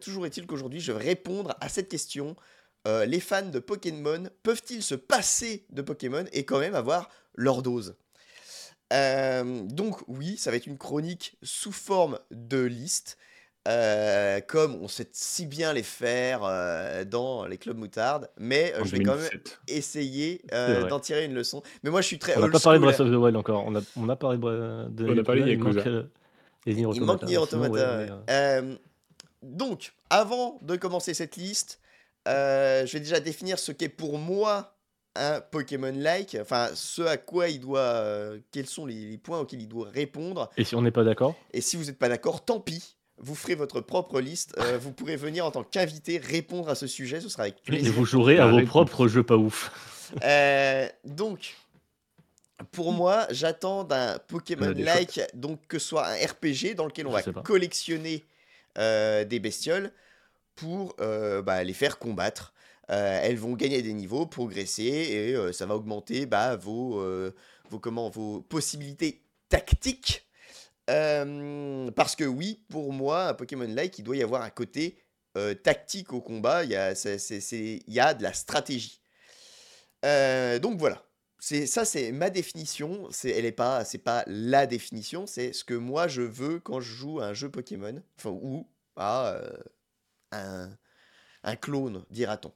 toujours 0.00 0.26
est-il 0.26 0.46
qu'aujourd'hui, 0.46 0.80
je 0.80 0.92
vais 0.92 1.02
répondre 1.02 1.56
à 1.60 1.68
cette 1.68 1.88
question. 1.88 2.36
Les 2.86 3.18
fans 3.18 3.46
de 3.46 3.58
Pokémon 3.58 4.24
peuvent-ils 4.42 4.82
se 4.82 4.94
passer 4.94 5.66
de 5.70 5.82
Pokémon 5.82 6.24
et 6.32 6.44
quand 6.44 6.60
même 6.60 6.74
avoir 6.74 7.08
leur 7.34 7.62
dose 7.62 7.96
Euh, 8.92 9.62
Donc 9.64 10.00
oui, 10.08 10.36
ça 10.36 10.50
va 10.50 10.56
être 10.56 10.66
une 10.66 10.78
chronique 10.78 11.36
sous 11.42 11.72
forme 11.72 12.18
de 12.30 12.60
liste, 12.62 13.16
euh, 13.66 14.40
comme 14.40 14.74
on 14.82 14.88
sait 14.88 15.08
si 15.12 15.46
bien 15.46 15.72
les 15.72 15.82
faire 15.82 16.40
euh, 16.44 17.04
dans 17.04 17.46
les 17.46 17.56
clubs 17.56 17.78
moutardes, 17.78 18.28
mais 18.38 18.74
euh, 18.74 18.84
je 18.84 18.90
vais 18.96 19.02
quand 19.02 19.16
même 19.16 19.30
2007. 19.30 19.60
essayer 19.68 20.42
euh, 20.52 20.86
d'en 20.86 21.00
tirer 21.00 21.24
une 21.24 21.34
leçon. 21.34 21.62
Mais 21.82 21.90
moi, 21.90 22.02
je 22.02 22.06
suis 22.06 22.18
très 22.18 22.36
On 22.36 22.40
n'a 22.40 22.50
pas 22.50 22.60
parlé 22.60 22.78
de. 22.78 22.84
Breath 22.84 23.00
of 23.00 23.10
the 23.10 23.14
Wild 23.14 23.36
encore. 23.36 23.64
On 23.66 23.74
a, 23.74 23.80
on 23.96 24.08
a 24.10 24.16
parlé 24.16 24.36
de, 24.38 24.44
On 25.08 25.18
a 25.18 25.22
parlé 25.24 25.42
de 25.42 25.48
il 25.52 25.58
manque, 25.58 25.76
Il. 26.66 26.76
Nier 27.26 27.38
Automata. 27.38 27.98
ouais. 27.98 28.08
mais, 28.28 28.76
donc, 29.42 29.92
avant 30.10 30.58
de 30.62 30.76
commencer 30.76 31.12
cette 31.14 31.36
liste, 31.36 31.80
euh, 32.28 32.86
je 32.86 32.92
vais 32.94 33.00
déjà 33.00 33.20
définir 33.20 33.58
ce 33.58 33.72
qu'est 33.72 33.88
pour 33.90 34.18
moi 34.18 34.73
un 35.16 35.40
Pokémon-like, 35.40 36.36
enfin 36.40 36.68
ce 36.74 37.02
à 37.02 37.16
quoi 37.16 37.48
il 37.48 37.60
doit, 37.60 37.78
euh, 37.80 38.38
quels 38.50 38.66
sont 38.66 38.84
les, 38.86 39.10
les 39.10 39.18
points 39.18 39.38
auxquels 39.40 39.60
il 39.62 39.68
doit 39.68 39.88
répondre. 39.88 40.50
Et 40.56 40.64
si 40.64 40.74
on 40.74 40.82
n'est 40.82 40.90
pas 40.90 41.04
d'accord? 41.04 41.34
Et 41.52 41.60
si 41.60 41.76
vous 41.76 41.84
n'êtes 41.84 41.98
pas 41.98 42.08
d'accord, 42.08 42.44
tant 42.44 42.60
pis. 42.60 42.96
Vous 43.18 43.36
ferez 43.36 43.54
votre 43.54 43.80
propre 43.80 44.20
liste. 44.20 44.56
euh, 44.58 44.76
vous 44.76 44.90
pourrez 44.90 45.14
venir 45.16 45.46
en 45.46 45.52
tant 45.52 45.62
qu'invité 45.62 46.18
répondre 46.18 46.68
à 46.68 46.74
ce 46.74 46.88
sujet. 46.88 47.20
Ce 47.20 47.28
sera 47.28 47.44
avec 47.44 47.58
Et 47.58 47.62
plaisir. 47.62 47.92
vous 47.92 48.04
jouerez 48.04 48.40
à 48.40 48.46
vos 48.48 48.56
réponse. 48.56 48.70
propres 48.70 49.06
jeux 49.06 49.22
pas 49.22 49.36
ouf. 49.36 49.70
Euh, 50.24 50.88
donc, 51.04 51.54
pour 52.72 52.92
moi, 52.92 53.26
j'attends 53.30 53.84
d'un 53.84 54.18
Pokémon 54.18 54.72
des 54.72 54.82
like, 54.82 55.20
donc 55.34 55.60
que 55.68 55.78
ce 55.78 55.88
soit 55.88 56.06
un 56.08 56.14
RPG 56.14 56.74
dans 56.76 56.86
lequel 56.86 57.06
on 57.06 57.16
Je 57.16 57.30
va 57.30 57.42
collectionner 57.42 58.24
euh, 58.78 59.24
des 59.24 59.38
bestioles 59.40 59.92
pour 60.56 60.94
euh, 61.00 61.42
bah, 61.42 61.62
les 61.64 61.72
faire 61.72 61.98
combattre. 61.98 62.52
Euh, 62.90 63.20
elles 63.22 63.38
vont 63.38 63.54
gagner 63.54 63.80
des 63.82 63.94
niveaux, 63.94 64.26
progresser 64.26 64.82
et 64.82 65.34
euh, 65.34 65.52
ça 65.52 65.64
va 65.64 65.74
augmenter 65.74 66.26
bah, 66.26 66.56
vos, 66.56 67.00
euh, 67.00 67.34
vos, 67.70 67.78
comment, 67.78 68.10
vos 68.10 68.42
possibilités 68.42 69.24
tactiques. 69.48 70.28
Parce 70.86 72.14
que 72.14 72.24
oui, 72.24 72.62
pour 72.68 72.92
moi, 72.92 73.28
un 73.28 73.34
Pokémon 73.34 73.66
like, 73.66 73.98
il 73.98 74.02
doit 74.02 74.16
y 74.16 74.22
avoir 74.22 74.42
un 74.42 74.50
côté 74.50 74.98
tactique 75.62 76.12
au 76.12 76.20
combat. 76.20 76.64
Il 76.64 76.70
y 76.70 76.76
a, 76.76 76.92
il 76.92 77.82
y 77.88 78.00
a 78.00 78.12
de 78.12 78.22
la 78.22 78.34
stratégie. 78.34 79.00
Donc 80.02 80.78
voilà. 80.78 81.02
C'est 81.38 81.66
ça, 81.66 81.84
c'est 81.84 82.12
ma 82.12 82.28
définition. 82.30 83.08
C'est, 83.10 83.30
elle 83.30 83.46
est 83.46 83.52
pas, 83.52 83.82
pas 84.04 84.24
la 84.26 84.66
définition. 84.66 85.26
C'est 85.26 85.52
ce 85.54 85.64
que 85.64 85.74
moi 85.74 86.06
je 86.06 86.22
veux 86.22 86.60
quand 86.60 86.80
je 86.80 86.92
joue 86.92 87.20
à 87.20 87.26
un 87.26 87.34
jeu 87.34 87.50
Pokémon, 87.50 88.02
enfin 88.18 88.30
ou 88.30 88.68
à 88.96 89.40
un, 90.32 90.70
un 91.44 91.56
clone, 91.56 92.04
dira-t-on. 92.10 92.52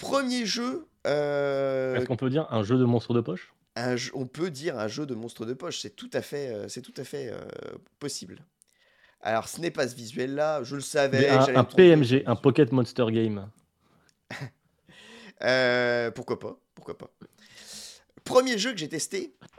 Premier 0.00 0.46
jeu, 0.46 0.86
euh, 1.06 1.96
Est-ce 1.96 2.06
qu'on 2.06 2.16
peut 2.16 2.30
dire 2.30 2.46
un 2.50 2.62
jeu 2.62 2.76
de 2.78 2.84
monstre 2.84 3.14
de 3.14 3.20
poche? 3.20 3.52
un 3.76 3.96
jeu- 3.96 4.10
on 4.14 4.26
peut 4.26 4.50
dire 4.50 4.78
un 4.78 4.88
jeu 4.88 5.06
de 5.06 5.14
monstre 5.14 5.46
de 5.46 5.54
poche. 5.54 5.78
C'est 5.80 5.94
tout 5.96 6.10
à 6.12 6.22
fait, 6.22 6.48
euh, 6.52 6.68
c'est 6.68 6.82
tout 6.82 6.92
à 6.96 7.04
fait 7.04 7.30
euh, 7.32 7.38
possible. 7.98 8.44
Alors, 9.22 9.48
ce 9.48 9.60
n'est 9.60 9.70
pas 9.70 9.86
ce 9.86 9.94
visuel-là. 9.94 10.62
Je 10.64 10.74
le 10.76 10.80
savais. 10.82 11.28
Un, 11.28 11.56
un. 11.56 11.64
PMG, 11.64 12.22
un 12.26 12.36
Pocket 12.36 12.72
Monster 12.72 13.06
Game. 13.10 13.48
Euh, 15.42 16.10
pourquoi 16.10 16.38
pas 16.38 16.58
Pourquoi 16.74 16.98
pas 16.98 17.10
Premier 18.24 18.58
jeu 18.58 18.72
que 18.72 18.76
j'ai 18.76 18.90
testé. 18.90 19.34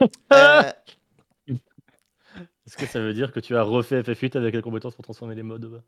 Est-ce 1.48 2.76
que 2.76 2.86
ça 2.86 3.00
veut 3.00 3.12
dire 3.12 3.32
que 3.32 3.40
tu 3.40 3.56
as 3.56 3.62
refait 3.62 4.00
FF8 4.02 4.36
avec 4.38 4.54
la 4.54 4.62
compétence 4.62 4.94
pour 4.94 5.02
transformer 5.04 5.34
les 5.34 5.42
mobs, 5.42 5.82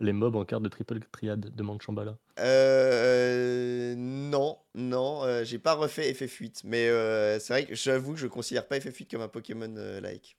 les 0.00 0.12
mobs 0.12 0.36
en 0.36 0.44
cartes 0.44 0.62
de 0.62 0.68
triple 0.68 0.98
triade 1.12 1.54
demande 1.54 1.80
Chambala 1.82 2.16
euh, 2.40 3.94
non, 3.96 4.58
non, 4.74 5.22
euh, 5.24 5.44
j'ai 5.44 5.58
pas 5.58 5.74
refait 5.74 6.10
FF8, 6.12 6.62
mais 6.64 6.88
euh, 6.88 7.38
c'est 7.38 7.52
vrai 7.52 7.64
que 7.66 7.74
j'avoue 7.74 8.14
que 8.14 8.18
je 8.20 8.26
considère 8.26 8.66
pas 8.66 8.78
FF8 8.78 9.10
comme 9.10 9.20
un 9.22 9.28
Pokémon 9.28 9.72
euh, 9.76 10.00
like. 10.00 10.36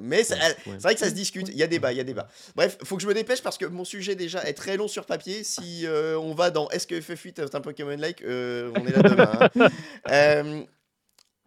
Mais 0.00 0.18
Ouais. 0.18 0.24
c'est 0.24 0.82
vrai 0.82 0.94
que 0.94 1.00
ça 1.00 1.08
se 1.08 1.14
discute. 1.14 1.48
Il 1.48 1.56
y 1.56 1.62
a 1.62 1.66
débat, 1.66 1.90
il 1.92 1.96
y 1.96 2.00
a 2.00 2.04
débat. 2.04 2.28
Bref, 2.54 2.76
faut 2.84 2.96
que 2.96 3.02
je 3.02 3.08
me 3.08 3.14
dépêche 3.14 3.42
parce 3.42 3.56
que 3.56 3.64
mon 3.64 3.84
sujet 3.84 4.14
déjà 4.14 4.42
est 4.46 4.52
très 4.52 4.76
long 4.76 4.88
sur 4.88 5.06
papier. 5.06 5.42
Si 5.42 5.86
euh, 5.86 6.18
on 6.18 6.34
va 6.34 6.50
dans 6.50 6.68
est-ce 6.70 6.86
que 6.86 6.94
FF8 6.94 7.40
est 7.42 7.54
un 7.54 7.60
Pokémon 7.62 7.96
like, 7.96 8.20
euh, 8.22 8.70
on 8.76 8.86
est 8.86 8.92
là 8.92 9.02
demain. 9.02 9.48
hein. 9.58 9.68
Euh, 10.10 10.62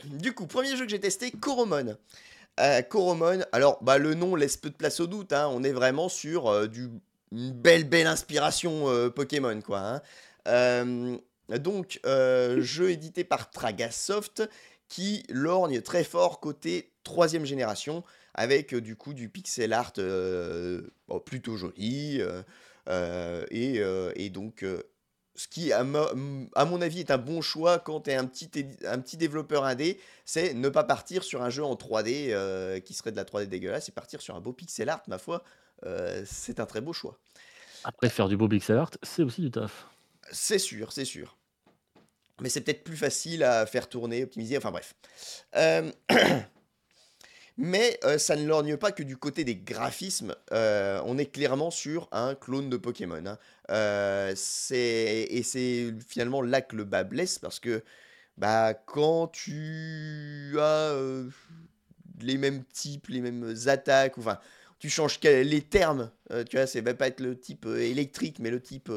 du 0.06 0.34
coup, 0.34 0.48
premier 0.48 0.76
jeu 0.76 0.84
que 0.86 0.90
j'ai 0.92 1.00
testé, 1.00 1.32
Coromon. 1.32 1.96
Euh, 2.60 2.82
Coromon, 2.84 3.44
alors 3.52 3.84
bah, 3.84 3.98
le 3.98 4.14
nom 4.14 4.36
laisse 4.36 4.58
peu 4.58 4.70
de 4.70 4.76
place 4.76 5.00
au 5.00 5.08
doute. 5.08 5.34
hein. 5.34 5.50
On 5.52 5.64
est 5.64 5.72
vraiment 5.72 6.08
sur 6.10 6.48
euh, 6.48 6.68
du, 6.68 6.88
une 7.32 7.52
belle, 7.52 7.84
belle 7.86 8.08
inspiration 8.08 8.90
euh, 8.90 9.10
Pokémon, 9.10 9.60
quoi. 9.62 9.80
hein. 9.80 10.02
Euh, 10.48 11.18
donc, 11.50 12.00
jeu 12.06 12.92
édité 12.92 13.24
par 13.24 13.50
Tragasoft 13.50 14.44
qui 14.88 15.24
lorgne 15.30 15.82
très 15.82 16.04
fort 16.04 16.40
côté 16.40 16.92
troisième 17.04 17.46
génération 17.46 18.04
avec 18.36 18.76
du 18.76 18.96
coup 18.96 19.14
du 19.14 19.30
pixel 19.30 19.74
art 19.74 19.94
bon, 21.08 21.20
plutôt 21.20 21.58
joli. 21.58 22.22
et, 23.52 23.82
et 24.16 24.30
donc, 24.30 24.66
ce 25.36 25.48
qui, 25.48 25.74
à, 25.74 25.84
mo- 25.84 26.48
à 26.56 26.66
mon 26.66 26.82
avis, 26.82 27.00
est 27.00 27.12
un 27.12 27.18
bon 27.18 27.42
choix 27.42 27.80
quand 27.80 28.02
tu 28.02 28.12
es 28.12 28.16
un 28.16 28.26
petit, 28.26 28.50
un 28.86 29.00
petit 29.00 29.18
développeur 29.18 29.64
indé, 29.66 30.00
c'est 30.26 30.54
ne 30.54 30.70
pas 30.70 30.84
partir 30.84 31.24
sur 31.24 31.42
un 31.42 31.50
jeu 31.50 31.64
en 31.64 31.76
3D 31.76 32.28
euh, 32.30 32.80
qui 32.80 32.94
serait 32.94 33.12
de 33.12 33.18
la 33.18 33.26
3D 33.26 33.48
dégueulasse 33.48 33.90
et 33.90 33.92
partir 33.92 34.22
sur 34.22 34.36
un 34.36 34.42
beau 34.42 34.54
pixel 34.54 34.90
art, 34.90 35.02
ma 35.08 35.18
foi. 35.18 35.44
euh, 35.86 36.24
c'est 36.26 36.60
un 36.60 36.66
très 36.66 36.82
beau 36.82 36.94
choix. 36.94 37.18
Après, 37.84 38.10
faire 38.10 38.28
du 38.30 38.38
beau 38.38 38.48
pixel 38.48 38.78
art, 38.78 38.92
c'est 39.02 39.24
aussi 39.24 39.42
du 39.42 39.52
taf. 39.52 39.88
C'est 40.32 40.60
sûr, 40.60 40.94
c'est 40.94 41.06
sûr. 41.06 41.38
Mais 42.42 42.50
c'est 42.50 42.62
peut-être 42.62 42.84
plus 42.84 42.98
facile 42.98 43.44
à 43.44 43.66
faire 43.66 43.90
tourner, 43.90 44.24
optimiser, 44.24 44.58
enfin 44.58 44.72
bref. 44.72 44.96
Euh, 45.56 45.92
Mais 47.58 48.00
euh, 48.04 48.18
ça 48.18 48.36
ne 48.36 48.46
lorgne 48.48 48.78
pas 48.78 48.92
que 48.92 49.04
du 49.04 49.16
côté 49.16 49.44
des 49.44 49.56
graphismes. 49.56 50.36
euh, 50.52 51.02
on 51.06 51.18
est 51.18 51.28
clairement 51.28 51.70
sur 51.70 52.08
un 52.12 52.36
clone 52.36 52.70
de 52.70 52.78
Pokémon. 52.78 53.24
hein. 53.26 53.38
Euh, 53.70 54.34
et 54.72 55.44
c'est 55.44 55.94
finalement 56.08 56.42
là 56.42 56.62
que 56.62 56.76
le 56.76 56.84
bas 56.84 57.04
blesse 57.04 57.40
parce 57.40 57.60
que 57.60 57.84
bah, 58.38 58.74
quand 58.74 59.28
tu 59.28 60.56
as 60.60 60.96
les 62.22 62.38
mêmes 62.38 62.64
types, 62.74 63.08
les 63.10 63.22
mêmes 63.22 63.54
attaques, 63.68 64.18
enfin, 64.18 64.40
tu 64.80 64.90
changes 64.90 65.20
les 65.24 65.62
termes, 65.62 66.12
tu 66.50 66.58
vois, 66.58 66.68
c'est 66.68 66.82
pas 66.82 67.08
être 67.08 67.20
le 67.20 67.40
type 67.40 67.66
électrique, 67.68 68.40
mais 68.40 68.50
le 68.50 68.62
type 68.62 68.92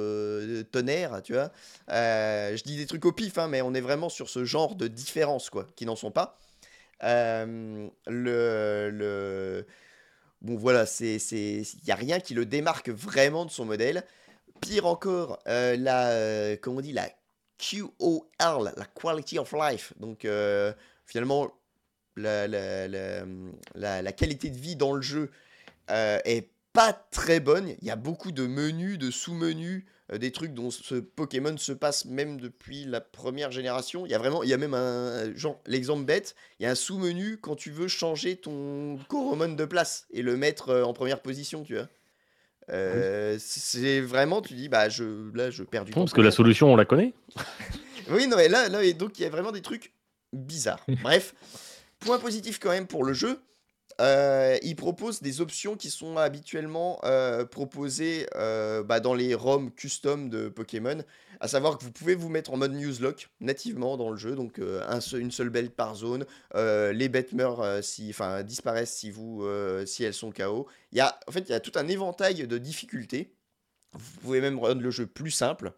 tonnerre, 0.72 1.22
tu 1.22 1.34
vois. 1.34 1.52
Je 1.88 2.62
dis 2.62 2.76
des 2.76 2.86
trucs 2.86 3.04
au 3.04 3.12
pif, 3.12 3.38
hein, 3.38 3.48
mais 3.48 3.62
on 3.62 3.74
est 3.74 3.80
vraiment 3.80 4.08
sur 4.08 4.28
ce 4.28 4.44
genre 4.44 4.74
de 4.74 4.88
différences, 4.88 5.50
quoi, 5.50 5.66
qui 5.76 5.84
n'en 5.86 5.96
sont 5.96 6.10
pas. 6.10 6.38
Euh, 7.02 7.88
le, 8.06 8.90
le... 8.90 9.66
Bon, 10.42 10.56
voilà, 10.56 10.86
c'est, 10.86 11.16
il 11.16 11.64
n'y 11.84 11.92
a 11.92 11.96
rien 11.96 12.20
qui 12.20 12.34
le 12.34 12.46
démarque 12.46 12.88
vraiment 12.90 13.44
de 13.44 13.50
son 13.50 13.64
modèle. 13.64 14.04
Pire 14.60 14.86
encore, 14.86 15.38
euh, 15.48 15.76
la, 15.76 16.08
euh, 16.10 16.56
comment 16.60 16.78
on 16.78 16.80
dit, 16.80 16.92
la 16.92 17.10
QOL, 17.58 18.22
la 18.38 18.84
Quality 18.94 19.38
of 19.38 19.52
Life. 19.52 19.92
Donc, 19.98 20.26
finalement, 21.04 21.52
la, 22.16 22.46
la, 22.48 22.88
la, 22.88 24.02
la- 24.02 24.12
qualité 24.12 24.50
de 24.50 24.56
vie 24.58 24.76
dans 24.76 24.94
le 24.94 25.02
jeu 25.02 25.30
est 25.88 26.48
pas 26.72 26.92
très 26.92 27.40
bonne. 27.40 27.74
Il 27.80 27.86
y 27.86 27.90
a 27.90 27.96
beaucoup 27.96 28.32
de 28.32 28.46
menus, 28.46 28.98
de 28.98 29.10
sous-menus, 29.10 29.84
des 30.12 30.30
trucs 30.30 30.54
dont 30.54 30.70
ce 30.70 30.94
Pokémon 30.94 31.56
se 31.56 31.72
passe 31.72 32.04
même 32.04 32.40
depuis 32.40 32.84
la 32.84 33.00
première 33.00 33.50
génération. 33.50 34.06
Il 34.06 34.12
y 34.12 34.14
a 34.14 34.18
vraiment, 34.18 34.42
il 34.44 34.48
y 34.48 34.52
a 34.54 34.56
même 34.56 34.74
un 34.74 35.34
genre 35.34 35.60
l'exemple 35.66 36.04
bête. 36.04 36.36
Il 36.60 36.62
y 36.62 36.66
a 36.66 36.70
un 36.70 36.76
sous-menu 36.76 37.38
quand 37.38 37.56
tu 37.56 37.70
veux 37.70 37.88
changer 37.88 38.36
ton 38.36 38.98
Coromon 39.08 39.48
de 39.48 39.64
place 39.64 40.06
et 40.12 40.22
le 40.22 40.36
mettre 40.36 40.68
euh, 40.68 40.84
en 40.84 40.92
première 40.92 41.20
position, 41.20 41.64
tu 41.64 41.74
vois. 41.74 41.88
Euh, 42.70 43.36
C'est 43.40 44.00
vraiment, 44.00 44.42
tu 44.42 44.54
dis, 44.54 44.68
bah 44.68 44.88
je, 44.88 45.04
là 45.34 45.50
je 45.50 45.62
perds 45.62 45.84
du 45.84 45.92
temps. 45.92 46.00
Parce 46.00 46.12
que 46.12 46.20
la 46.20 46.30
solution, 46.30 46.72
on 46.72 46.76
la 46.76 46.84
connaît. 46.84 47.12
Oui, 48.08 48.28
non, 48.28 48.36
mais 48.36 48.48
là, 48.48 48.68
là, 48.68 48.84
et 48.84 48.92
donc 48.92 49.18
il 49.18 49.22
y 49.22 49.24
a 49.24 49.30
vraiment 49.30 49.50
des 49.50 49.62
trucs 49.62 49.92
bizarres. 50.32 50.86
Bref, 51.02 51.34
point 51.98 52.20
positif 52.20 52.60
quand 52.60 52.70
même 52.70 52.86
pour 52.86 53.02
le 53.02 53.14
jeu. 53.14 53.40
Euh, 54.00 54.58
il 54.62 54.76
propose 54.76 55.22
des 55.22 55.40
options 55.40 55.76
qui 55.76 55.90
sont 55.90 56.16
habituellement 56.18 57.00
euh, 57.04 57.44
proposées 57.44 58.26
euh, 58.34 58.82
bah, 58.82 59.00
dans 59.00 59.14
les 59.14 59.34
ROM 59.34 59.70
custom 59.72 60.28
de 60.28 60.48
Pokémon, 60.48 61.02
à 61.40 61.48
savoir 61.48 61.78
que 61.78 61.84
vous 61.84 61.92
pouvez 61.92 62.14
vous 62.14 62.28
mettre 62.28 62.52
en 62.52 62.56
mode 62.56 62.72
Nuzlocke 62.72 63.28
nativement 63.40 63.96
dans 63.96 64.10
le 64.10 64.16
jeu, 64.16 64.34
donc 64.34 64.58
euh, 64.58 65.00
une 65.14 65.30
seule 65.30 65.50
belle 65.50 65.70
par 65.70 65.94
zone, 65.94 66.26
les 66.54 67.08
bêtes 67.08 67.32
meurent, 67.32 67.82
si, 67.82 68.10
enfin 68.10 68.42
disparaissent 68.42 68.96
si 68.96 70.04
elles 70.04 70.14
sont 70.14 70.30
KO. 70.30 70.66
Il 70.92 70.98
y 70.98 71.00
a, 71.00 71.18
en 71.26 71.32
fait, 71.32 71.40
il 71.40 71.50
y 71.50 71.54
a 71.54 71.60
tout 71.60 71.72
un 71.76 71.88
éventail 71.88 72.46
de 72.46 72.58
difficultés. 72.58 73.34
Vous 73.92 74.20
pouvez 74.20 74.40
même 74.40 74.58
rendre 74.58 74.82
le 74.82 74.90
jeu 74.90 75.06
plus 75.06 75.30
simple. 75.30 75.72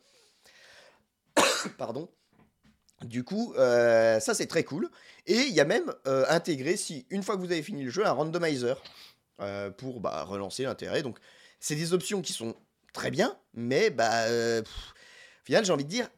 Pardon. 1.79 2.09
Du 3.05 3.23
coup, 3.23 3.55
euh, 3.57 4.19
ça 4.21 4.35
c'est 4.35 4.47
très 4.47 4.65
cool. 4.65 4.89
Et 5.27 5.37
il 5.37 5.55
y 5.55 5.61
a 5.61 5.65
même 5.65 5.93
euh, 6.07 6.25
intégré, 6.29 6.77
si 6.77 7.07
une 7.11 7.23
fois 7.23 7.37
que 7.37 7.41
vous 7.41 7.53
avez 7.53 7.63
fini 7.63 7.85
le 7.85 7.91
jeu, 7.91 8.05
un 8.05 8.13
randomizer 8.13 8.83
euh, 9.41 9.71
pour 9.71 10.01
bah, 10.01 10.25
relancer 10.25 10.65
l'intérêt. 10.65 11.03
Donc, 11.03 11.19
c'est 11.61 11.77
des 11.77 11.93
options 11.93 12.23
qui 12.23 12.33
sont 12.33 12.57
très 12.93 13.11
bien, 13.11 13.37
mais 13.55 13.91
bah, 13.91 14.25
pff, 14.27 14.95
au 15.43 15.47
final, 15.47 15.65
j'ai 15.65 15.73
envie 15.73 15.85
de 15.85 15.91
dire, 15.91 16.09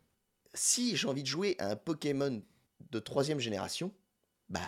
si 0.55 0.97
j'ai 0.97 1.07
envie 1.07 1.23
de 1.23 1.29
jouer 1.29 1.57
à 1.59 1.71
un 1.71 1.77
Pokémon 1.77 2.43
de 2.91 2.99
troisième 2.99 3.41
génération, 3.41 3.93
bah, 4.49 4.61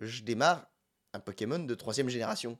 je 0.00 0.22
démarre 0.22 0.66
un 1.12 1.20
Pokémon 1.20 1.58
de 1.58 1.74
troisième 1.74 2.08
génération. 2.08 2.58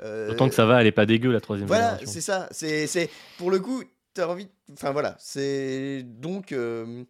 Autant 0.00 0.48
que 0.48 0.54
ça 0.54 0.66
va, 0.66 0.80
elle 0.80 0.88
est 0.88 0.92
pas 0.92 1.06
dégueu 1.06 1.30
la 1.30 1.40
troisième 1.40 1.68
voilà, 1.68 1.98
génération. 1.98 2.12
c'est 2.12 2.20
ça. 2.20 2.48
C'est, 2.50 2.88
c'est 2.88 3.08
pour 3.38 3.52
le 3.52 3.60
coup, 3.60 3.84
t'as 4.14 4.26
envie. 4.28 4.48
Enfin 4.72 4.90
voilà, 4.92 5.16
c'est 5.18 6.02
donc 6.04 6.52
euh, 6.52 7.04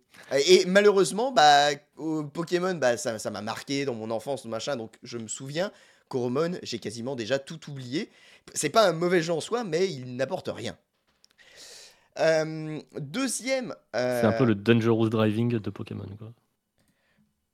et 0.46 0.64
malheureusement, 0.66 1.32
bah 1.32 1.68
au 1.96 2.24
Pokémon, 2.24 2.74
bah 2.74 2.96
ça, 2.96 3.18
ça 3.18 3.30
m'a 3.30 3.42
marqué 3.42 3.84
dans 3.84 3.94
mon 3.94 4.10
enfance, 4.10 4.44
machin. 4.44 4.76
Donc 4.76 4.96
je 5.02 5.18
me 5.18 5.28
souviens, 5.28 5.72
Coromon, 6.08 6.58
j'ai 6.62 6.78
quasiment 6.78 7.16
déjà 7.16 7.38
tout 7.38 7.70
oublié. 7.70 8.10
C'est 8.54 8.70
pas 8.70 8.88
un 8.88 8.92
mauvais 8.92 9.22
jeu 9.22 9.32
en 9.32 9.40
soi, 9.40 9.64
mais 9.64 9.88
il 9.90 10.16
n'apporte 10.16 10.48
rien. 10.48 10.76
Euh, 12.18 12.80
deuxième. 12.98 13.74
C'est 13.94 14.24
un 14.24 14.32
peu 14.32 14.44
le 14.44 14.54
dangerous 14.54 15.08
driving 15.08 15.58
de 15.58 15.70
Pokémon. 15.70 16.06
Quoi. 16.18 16.32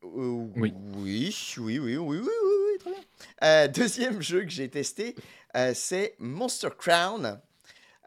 Euh, 0.04 0.48
Oui. 0.56 0.72
oui, 0.96 1.34
oui, 1.58 1.78
oui, 1.78 1.78
oui, 1.78 1.96
oui, 1.98 2.18
oui, 2.18 2.28
oui, 2.72 2.78
très 2.78 2.90
bien. 2.90 3.00
Euh, 3.44 3.68
deuxième 3.68 4.20
jeu 4.22 4.42
que 4.44 4.50
j'ai 4.50 4.68
testé, 4.68 5.14
euh, 5.56 5.72
c'est 5.74 6.14
Monster 6.18 6.70
Crown. 6.76 7.40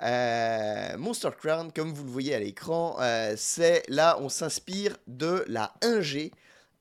Euh, 0.02 0.98
Monster 0.98 1.30
Crown, 1.38 1.72
comme 1.72 1.94
vous 1.94 2.04
le 2.04 2.10
voyez 2.10 2.34
à 2.34 2.40
l'écran, 2.40 2.98
euh, 3.00 3.36
c'est 3.38 3.84
là 3.88 4.18
on 4.20 4.30
s'inspire 4.30 4.98
de 5.08 5.44
la 5.48 5.74
1G. 5.82 6.32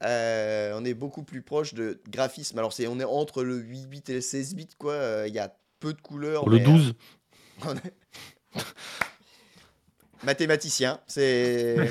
Euh, 0.03 0.73
on 0.77 0.85
est 0.87 0.95
beaucoup 0.95 1.23
plus 1.23 1.43
proche 1.43 1.75
de 1.75 2.01
graphisme. 2.09 2.59
Alors 2.59 2.73
c'est 2.73 2.87
on 2.87 2.99
est 2.99 3.05
entre 3.05 3.43
le 3.43 3.57
8 3.57 3.87
bits 3.87 4.03
et 4.09 4.15
le 4.15 4.21
16 4.23 4.55
bits 4.55 4.69
quoi. 4.79 5.25
Il 5.27 5.35
y 5.35 5.39
a 5.39 5.55
peu 5.81 5.93
de 5.93 6.01
couleurs. 6.01 6.49
Le 6.49 6.59
mais, 6.59 6.65
12, 6.65 6.95
on 7.67 7.77
est- 7.77 7.95
Mathématicien, 10.23 11.01
c'est. 11.07 11.91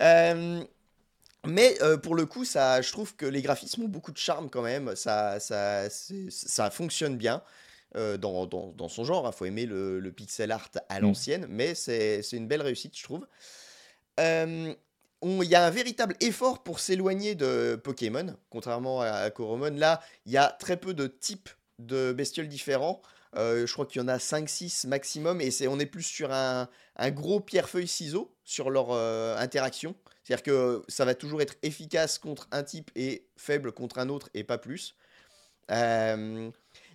Mais 1.46 1.80
euh, 1.80 1.96
pour 1.96 2.14
le 2.14 2.26
coup, 2.26 2.44
ça, 2.44 2.82
je 2.82 2.92
trouve 2.92 3.16
que 3.16 3.24
les 3.24 3.40
graphismes 3.40 3.84
ont 3.84 3.88
beaucoup 3.88 4.12
de 4.12 4.18
charme 4.18 4.50
quand 4.50 4.62
même. 4.62 4.94
Ça, 4.94 5.40
ça, 5.40 5.88
ça 6.28 6.70
fonctionne 6.70 7.16
bien 7.16 7.42
euh, 7.96 8.16
dans, 8.16 8.46
dans- 8.46 8.72
dans 8.76 8.88
son 8.88 9.04
genre. 9.04 9.28
Il 9.32 9.36
faut 9.36 9.44
aimer 9.46 9.66
le, 9.66 10.00
le 10.00 10.12
pixel 10.12 10.50
art 10.52 10.70
à 10.88 10.98
Mm. 11.00 11.02
l'ancienne, 11.02 11.46
mais 11.48 11.74
c'est 11.74 12.22
une 12.32 12.46
belle 12.48 12.62
réussite, 12.62 12.96
je 12.96 13.02
trouve. 13.04 13.26
Euh, 14.18 14.74
Il 15.22 15.44
y 15.44 15.54
a 15.54 15.64
un 15.66 15.70
véritable 15.70 16.16
effort 16.20 16.62
pour 16.62 16.80
s'éloigner 16.80 17.34
de 17.34 17.78
Pokémon, 17.82 18.34
contrairement 18.48 19.02
à, 19.02 19.08
à 19.10 19.30
Coromon. 19.30 19.70
Là, 19.76 20.00
il 20.24 20.32
y 20.32 20.38
a 20.38 20.48
très 20.48 20.78
peu 20.78 20.94
de 20.94 21.06
types 21.06 21.50
de 21.78 22.12
bestioles 22.12 22.48
différents. 22.48 23.02
Euh, 23.36 23.66
je 23.66 23.72
crois 23.72 23.84
qu'il 23.86 24.00
y 24.00 24.04
en 24.04 24.08
a 24.08 24.16
5-6 24.18 24.86
maximum, 24.88 25.40
et 25.40 25.50
on 25.68 25.78
est 25.78 25.86
plus 25.86 26.02
sur 26.02 26.32
un, 26.32 26.68
un 26.96 27.10
gros 27.10 27.38
pierre-feuille-ciseau 27.40 28.34
sur 28.44 28.70
leur 28.70 28.88
euh, 28.92 29.36
interaction. 29.36 29.94
C'est-à-dire 30.24 30.42
que 30.42 30.82
ça 30.88 31.04
va 31.04 31.14
toujours 31.14 31.40
être 31.42 31.54
efficace 31.62 32.18
contre 32.18 32.48
un 32.50 32.62
type 32.62 32.90
et 32.96 33.26
faible 33.36 33.72
contre 33.72 33.98
un 33.98 34.08
autre, 34.08 34.30
et 34.34 34.42
pas 34.42 34.58
plus. 34.58 34.96
Euh, 35.70 36.50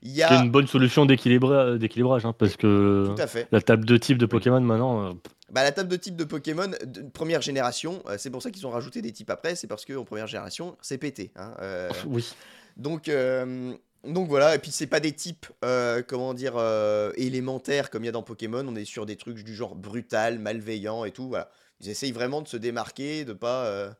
Il 0.08 0.12
y 0.12 0.18
c'est 0.18 0.24
a... 0.26 0.44
une 0.44 0.52
bonne 0.52 0.68
solution 0.68 1.06
d'équilibra- 1.08 1.80
d'équilibrage, 1.80 2.26
hein, 2.28 2.34
parce 2.38 2.56
que 2.56 3.08
Tout 3.16 3.22
à 3.22 3.26
fait. 3.26 3.48
la 3.52 3.60
table 3.60 3.86
de 3.86 3.98
type 3.98 4.20
de 4.20 4.28
Pokémon 4.28 4.62
maintenant, 4.62 5.10
euh, 5.10 5.14
Bah, 5.52 5.64
la 5.64 5.72
table 5.72 5.90
de 5.90 5.96
type 5.96 6.16
de 6.16 6.24
Pokémon 6.24 6.68
de 6.68 7.02
première 7.10 7.42
génération, 7.42 8.04
euh, 8.06 8.16
c'est 8.20 8.30
pour 8.30 8.44
ça 8.44 8.52
qu'ils 8.52 8.68
ont 8.68 8.70
rajouté 8.70 9.02
des 9.02 9.12
types 9.12 9.32
après, 9.32 9.56
c'est 9.56 9.66
parce 9.66 9.84
qu'en 9.84 10.06
première 10.06 10.28
génération, 10.28 10.78
c'est 10.82 11.00
pété. 11.00 11.32
hein, 11.36 11.56
euh, 11.60 11.90
oui. 12.06 12.36
donc, 12.78 13.10
euh, 13.10 13.74
donc 14.04 14.28
voilà, 14.28 14.54
et 14.54 14.60
puis 14.60 14.70
c'est 14.70 14.86
pas 14.86 15.00
des 15.00 15.12
types, 15.12 15.48
euh, 15.64 16.04
comment 16.08 16.36
dire, 16.36 16.54
euh, 16.56 17.12
élémentaires 17.18 17.90
comme 17.90 18.04
il 18.04 18.06
y 18.06 18.10
a 18.10 18.12
dans 18.12 18.22
Pokémon, 18.22 18.64
on 18.68 18.76
est 18.76 18.86
sur 18.86 19.08
des 19.08 19.16
trucs 19.16 19.44
du 19.44 19.56
genre 19.56 19.74
brutal, 19.76 20.38
malveillant 20.38 21.04
et 21.06 21.12
tout, 21.12 21.30
voilà. 21.30 21.50
Ils 21.82 21.90
essayent 21.90 22.12
vraiment 22.12 22.44
de 22.44 22.48
se 22.48 22.58
démarquer, 22.58 23.26
de 23.26 23.34
pas... 23.34 23.66
euh, 23.66 23.92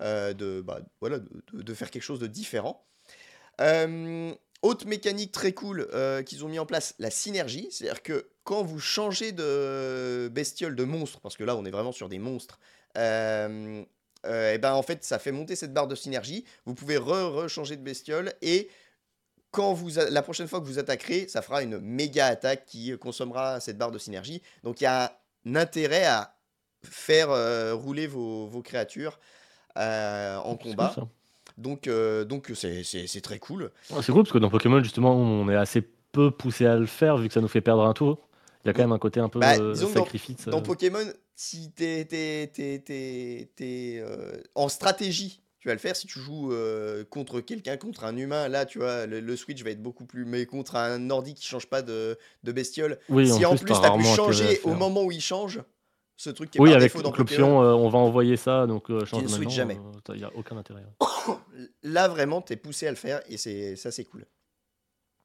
euh, 0.00 0.32
de, 0.32 0.62
bah, 0.62 0.80
voilà, 1.02 1.18
de 1.52 1.74
faire 1.74 1.90
quelque 1.90 2.02
chose 2.02 2.18
de 2.20 2.26
différent. 2.26 2.86
Autre 4.62 4.86
mécanique 4.86 5.32
très 5.32 5.52
cool 5.52 5.88
euh, 5.94 6.22
qu'ils 6.22 6.44
ont 6.44 6.48
mis 6.48 6.58
en 6.58 6.66
place, 6.66 6.94
la 6.98 7.10
synergie, 7.10 7.68
c'est-à-dire 7.70 8.02
que 8.02 8.28
quand 8.44 8.62
vous 8.62 8.78
changez 8.78 9.32
de 9.32 10.28
bestiole, 10.30 10.76
de 10.76 10.84
monstre, 10.84 11.20
parce 11.20 11.36
que 11.36 11.44
là 11.44 11.56
on 11.56 11.64
est 11.64 11.70
vraiment 11.70 11.92
sur 11.92 12.10
des 12.10 12.18
monstres, 12.18 12.58
euh, 12.98 13.82
euh, 14.26 14.52
et 14.52 14.58
ben 14.58 14.74
en 14.74 14.82
fait 14.82 15.02
ça 15.02 15.18
fait 15.18 15.32
monter 15.32 15.56
cette 15.56 15.72
barre 15.72 15.88
de 15.88 15.94
synergie. 15.94 16.44
Vous 16.66 16.74
pouvez 16.74 16.98
re-changer 16.98 17.76
de 17.78 17.82
bestiole 17.82 18.34
et 18.42 18.68
quand 19.50 19.72
vous 19.72 19.92
la 19.96 20.20
prochaine 20.20 20.46
fois 20.46 20.60
que 20.60 20.66
vous 20.66 20.78
attaquerez, 20.78 21.26
ça 21.26 21.40
fera 21.40 21.62
une 21.62 21.78
méga 21.78 22.26
attaque 22.26 22.66
qui 22.66 22.96
consommera 22.98 23.60
cette 23.60 23.78
barre 23.78 23.92
de 23.92 23.98
synergie. 23.98 24.42
Donc 24.62 24.82
il 24.82 24.84
y 24.84 24.88
a 24.88 25.18
un 25.46 25.56
intérêt 25.56 26.04
à 26.04 26.36
faire 26.84 27.30
rouler 27.78 28.06
vos, 28.06 28.46
vos 28.46 28.60
créatures 28.60 29.18
en 29.74 30.58
combat. 30.60 30.92
cool. 30.94 31.08
Donc, 31.60 31.86
euh, 31.86 32.24
donc 32.24 32.50
c'est- 32.54 32.82
c'est 32.84 33.06
c'est 33.06 33.20
très 33.20 33.38
cool. 33.38 33.70
Ouais, 33.90 34.02
C'est 34.02 34.12
cool 34.12 34.22
parce 34.22 34.32
que 34.32 34.38
dans 34.38 34.50
Pokémon, 34.50 34.82
justement, 34.82 35.14
on 35.14 35.48
est 35.48 35.54
assez 35.56 35.82
peu 35.82 36.30
poussé 36.30 36.66
à 36.66 36.76
le 36.76 36.86
faire 36.86 37.16
vu 37.18 37.28
que 37.28 37.34
ça 37.34 37.40
nous 37.40 37.48
fait 37.48 37.60
perdre 37.60 37.84
un 37.84 37.92
tour. 37.92 38.26
Il 38.64 38.68
y 38.68 38.70
a 38.70 38.72
quand 38.74 38.82
même 38.82 38.92
un 38.92 38.98
côté 38.98 39.20
un 39.20 39.28
peu 39.28 39.38
Bah, 39.38 39.56
euh, 39.58 39.74
dans- 39.74 39.88
sacrifice. 39.88 40.46
Dans 40.46 40.58
euh. 40.58 40.62
Pokémon, 40.62 40.98
si 41.34 41.70
t'es 41.72 42.04
t'es- 42.04 42.50
t'es- 42.52 42.78
t'es- 42.84 43.50
t'es, 43.56 43.98
euh, 44.02 44.36
en 44.54 44.68
stratégie, 44.68 45.40
tu 45.60 45.68
vas 45.68 45.74
le 45.74 45.80
faire. 45.80 45.94
Si 45.96 46.06
tu 46.06 46.18
joues 46.18 46.52
contre 47.10 47.40
quelqu'un, 47.40 47.76
contre 47.76 48.04
un 48.04 48.16
humain, 48.16 48.48
là, 48.48 48.64
tu 48.66 48.78
vois, 48.78 49.06
le, 49.06 49.20
le 49.20 49.36
switch 49.36 49.62
va 49.62 49.70
être 49.70 49.82
beaucoup 49.82 50.04
plus. 50.04 50.24
Mais 50.24 50.46
contre 50.46 50.76
un 50.76 50.98
nordique 50.98 51.36
qui 51.38 51.46
change 51.46 51.66
pas 51.66 51.82
de, 51.82 52.18
de 52.44 52.52
bestiole, 52.52 52.98
Oui, 53.08 53.30
si 53.30 53.44
en 53.44 53.50
plus, 53.50 53.60
plus 53.64 53.72
t'as 53.74 53.80
t'as 53.90 53.96
pu 53.96 54.04
changer 54.04 54.44
le 54.44 54.50
au 54.64 54.68
faire. 54.70 54.76
moment 54.78 55.04
où 55.04 55.12
il 55.12 55.20
change, 55.20 55.60
ce 56.20 56.28
truc 56.28 56.50
qui 56.50 56.58
est 56.58 56.60
Oui, 56.60 56.68
par 56.68 56.76
avec 56.76 56.92
défaut 56.92 57.00
dans 57.00 57.12
l'option, 57.16 57.62
euh, 57.62 57.72
on 57.72 57.88
va 57.88 57.98
envoyer 57.98 58.36
ça, 58.36 58.66
donc 58.66 58.90
euh, 58.90 59.06
change 59.06 59.22
ne 59.22 59.48
jamais. 59.48 59.78
Il 60.10 60.16
n'y 60.16 60.24
a 60.24 60.30
aucun 60.36 60.58
intérêt. 60.58 60.84
là 61.82 62.08
vraiment 62.08 62.42
t'es 62.42 62.56
poussé 62.56 62.86
à 62.86 62.90
le 62.90 62.96
faire 62.96 63.22
et 63.26 63.38
c'est 63.38 63.74
ça 63.76 63.90
c'est 63.90 64.04
cool. 64.04 64.26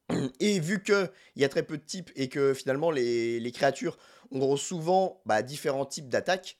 Et 0.40 0.58
vu 0.58 0.82
que 0.82 1.10
il 1.34 1.42
y 1.42 1.44
a 1.44 1.50
très 1.50 1.64
peu 1.64 1.76
de 1.76 1.82
types 1.82 2.10
et 2.16 2.28
que 2.30 2.54
finalement 2.54 2.90
les, 2.90 3.40
les 3.40 3.52
créatures 3.52 3.98
ont 4.30 4.56
souvent 4.56 5.20
bah, 5.26 5.42
différents 5.42 5.84
types 5.84 6.08
d'attaques, 6.08 6.56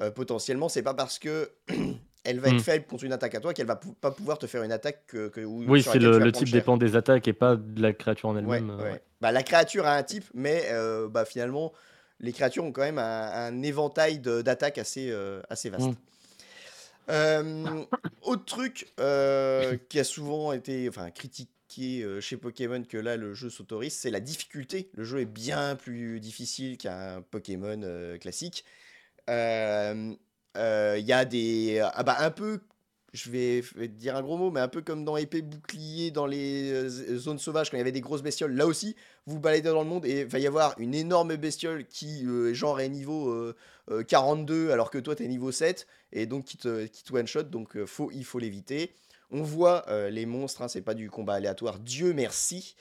euh, 0.00 0.12
potentiellement 0.12 0.68
c'est 0.68 0.82
pas 0.82 0.94
parce 0.94 1.18
que 1.18 1.50
elle 2.24 2.38
va 2.38 2.48
être 2.50 2.54
Hmm. 2.56 2.58
faible 2.60 2.86
contre 2.86 3.02
une 3.04 3.12
attaque 3.12 3.34
à 3.34 3.40
toi 3.40 3.54
qu'elle 3.54 3.66
va 3.66 3.80
pas 4.00 4.12
pouvoir 4.12 4.38
te 4.38 4.46
faire 4.46 4.62
une 4.62 4.70
attaque 4.72 5.04
que, 5.08 5.28
que- 5.28 5.40
ou- 5.40 5.64
Oui, 5.66 5.82
c'est 5.82 5.98
le, 5.98 6.18
tu 6.18 6.24
le 6.24 6.30
type 6.32 6.46
cher. 6.48 6.60
dépend 6.60 6.76
des 6.76 6.94
attaques 6.94 7.26
et 7.26 7.32
pas 7.32 7.56
de 7.56 7.82
la 7.82 7.92
créature 7.92 8.28
en 8.28 8.36
elle-même. 8.36 8.70
euh, 8.70 8.76
ouais. 8.84 8.90
ouais. 8.92 9.02
Bah, 9.20 9.32
la 9.32 9.42
créature 9.42 9.86
a 9.86 9.96
un 9.96 10.02
type, 10.02 10.26
mais 10.34 10.66
euh, 10.70 11.08
bah, 11.08 11.24
finalement, 11.24 11.72
les 12.20 12.32
créatures 12.32 12.64
ont 12.64 12.72
quand 12.72 12.82
même 12.82 12.98
un, 12.98 13.32
un 13.32 13.62
éventail 13.62 14.18
d'attaques 14.18 14.78
assez, 14.78 15.10
euh, 15.10 15.40
assez 15.48 15.70
vaste. 15.70 15.88
Mm. 15.88 15.94
Euh, 17.10 17.84
autre 18.22 18.44
truc 18.44 18.92
euh, 19.00 19.76
qui 19.88 19.98
a 19.98 20.04
souvent 20.04 20.52
été 20.52 20.88
enfin, 20.88 21.10
critiqué 21.10 22.02
euh, 22.02 22.20
chez 22.20 22.36
Pokémon 22.36 22.82
que 22.82 22.96
là 22.96 23.16
le 23.16 23.34
jeu 23.34 23.50
s'autorise, 23.50 23.94
c'est 23.94 24.10
la 24.10 24.20
difficulté. 24.20 24.90
Le 24.94 25.04
jeu 25.04 25.20
est 25.20 25.26
bien 25.26 25.76
plus 25.76 26.20
difficile 26.20 26.78
qu'un 26.78 27.22
Pokémon 27.30 27.80
classique. 28.20 28.64
Il 29.28 30.16
y 30.56 31.12
a 31.12 31.24
des. 31.24 31.80
Ah 31.94 32.02
bah, 32.02 32.16
un 32.20 32.30
peu 32.30 32.60
je 33.12 33.30
vais 33.30 33.62
dire 33.88 34.16
un 34.16 34.22
gros 34.22 34.36
mot, 34.36 34.50
mais 34.50 34.60
un 34.60 34.68
peu 34.68 34.82
comme 34.82 35.04
dans 35.04 35.16
Épée 35.16 35.42
Bouclier, 35.42 36.10
dans 36.10 36.26
les 36.26 36.70
euh, 36.70 37.18
zones 37.18 37.38
sauvages, 37.38 37.70
quand 37.70 37.76
il 37.76 37.80
y 37.80 37.82
avait 37.82 37.92
des 37.92 38.00
grosses 38.00 38.22
bestioles, 38.22 38.54
là 38.54 38.66
aussi, 38.66 38.96
vous 39.26 39.40
baladez 39.40 39.68
dans 39.68 39.82
le 39.82 39.88
monde 39.88 40.06
et 40.06 40.20
il 40.20 40.26
va 40.26 40.38
y 40.38 40.46
avoir 40.46 40.78
une 40.78 40.94
énorme 40.94 41.36
bestiole 41.36 41.86
qui, 41.86 42.24
euh, 42.26 42.54
genre, 42.54 42.80
est 42.80 42.88
niveau 42.88 43.30
euh, 43.30 43.56
euh, 43.90 44.02
42, 44.02 44.70
alors 44.70 44.90
que 44.90 44.98
toi, 44.98 45.14
tu 45.14 45.24
es 45.24 45.28
niveau 45.28 45.52
7, 45.52 45.86
et 46.12 46.26
donc 46.26 46.44
qui 46.44 46.56
te, 46.56 46.86
qui 46.86 47.04
te 47.04 47.12
one-shot, 47.12 47.44
donc 47.44 47.84
faut, 47.84 48.10
il 48.12 48.24
faut 48.24 48.38
l'éviter. 48.38 48.92
On 49.30 49.42
voit 49.42 49.86
les 50.10 50.26
monstres, 50.26 50.62
hein, 50.62 50.68
c'est 50.68 50.82
pas 50.82 50.94
du 50.94 51.08
combat 51.08 51.34
aléatoire, 51.34 51.78
Dieu 51.78 52.12
merci. 52.12 52.74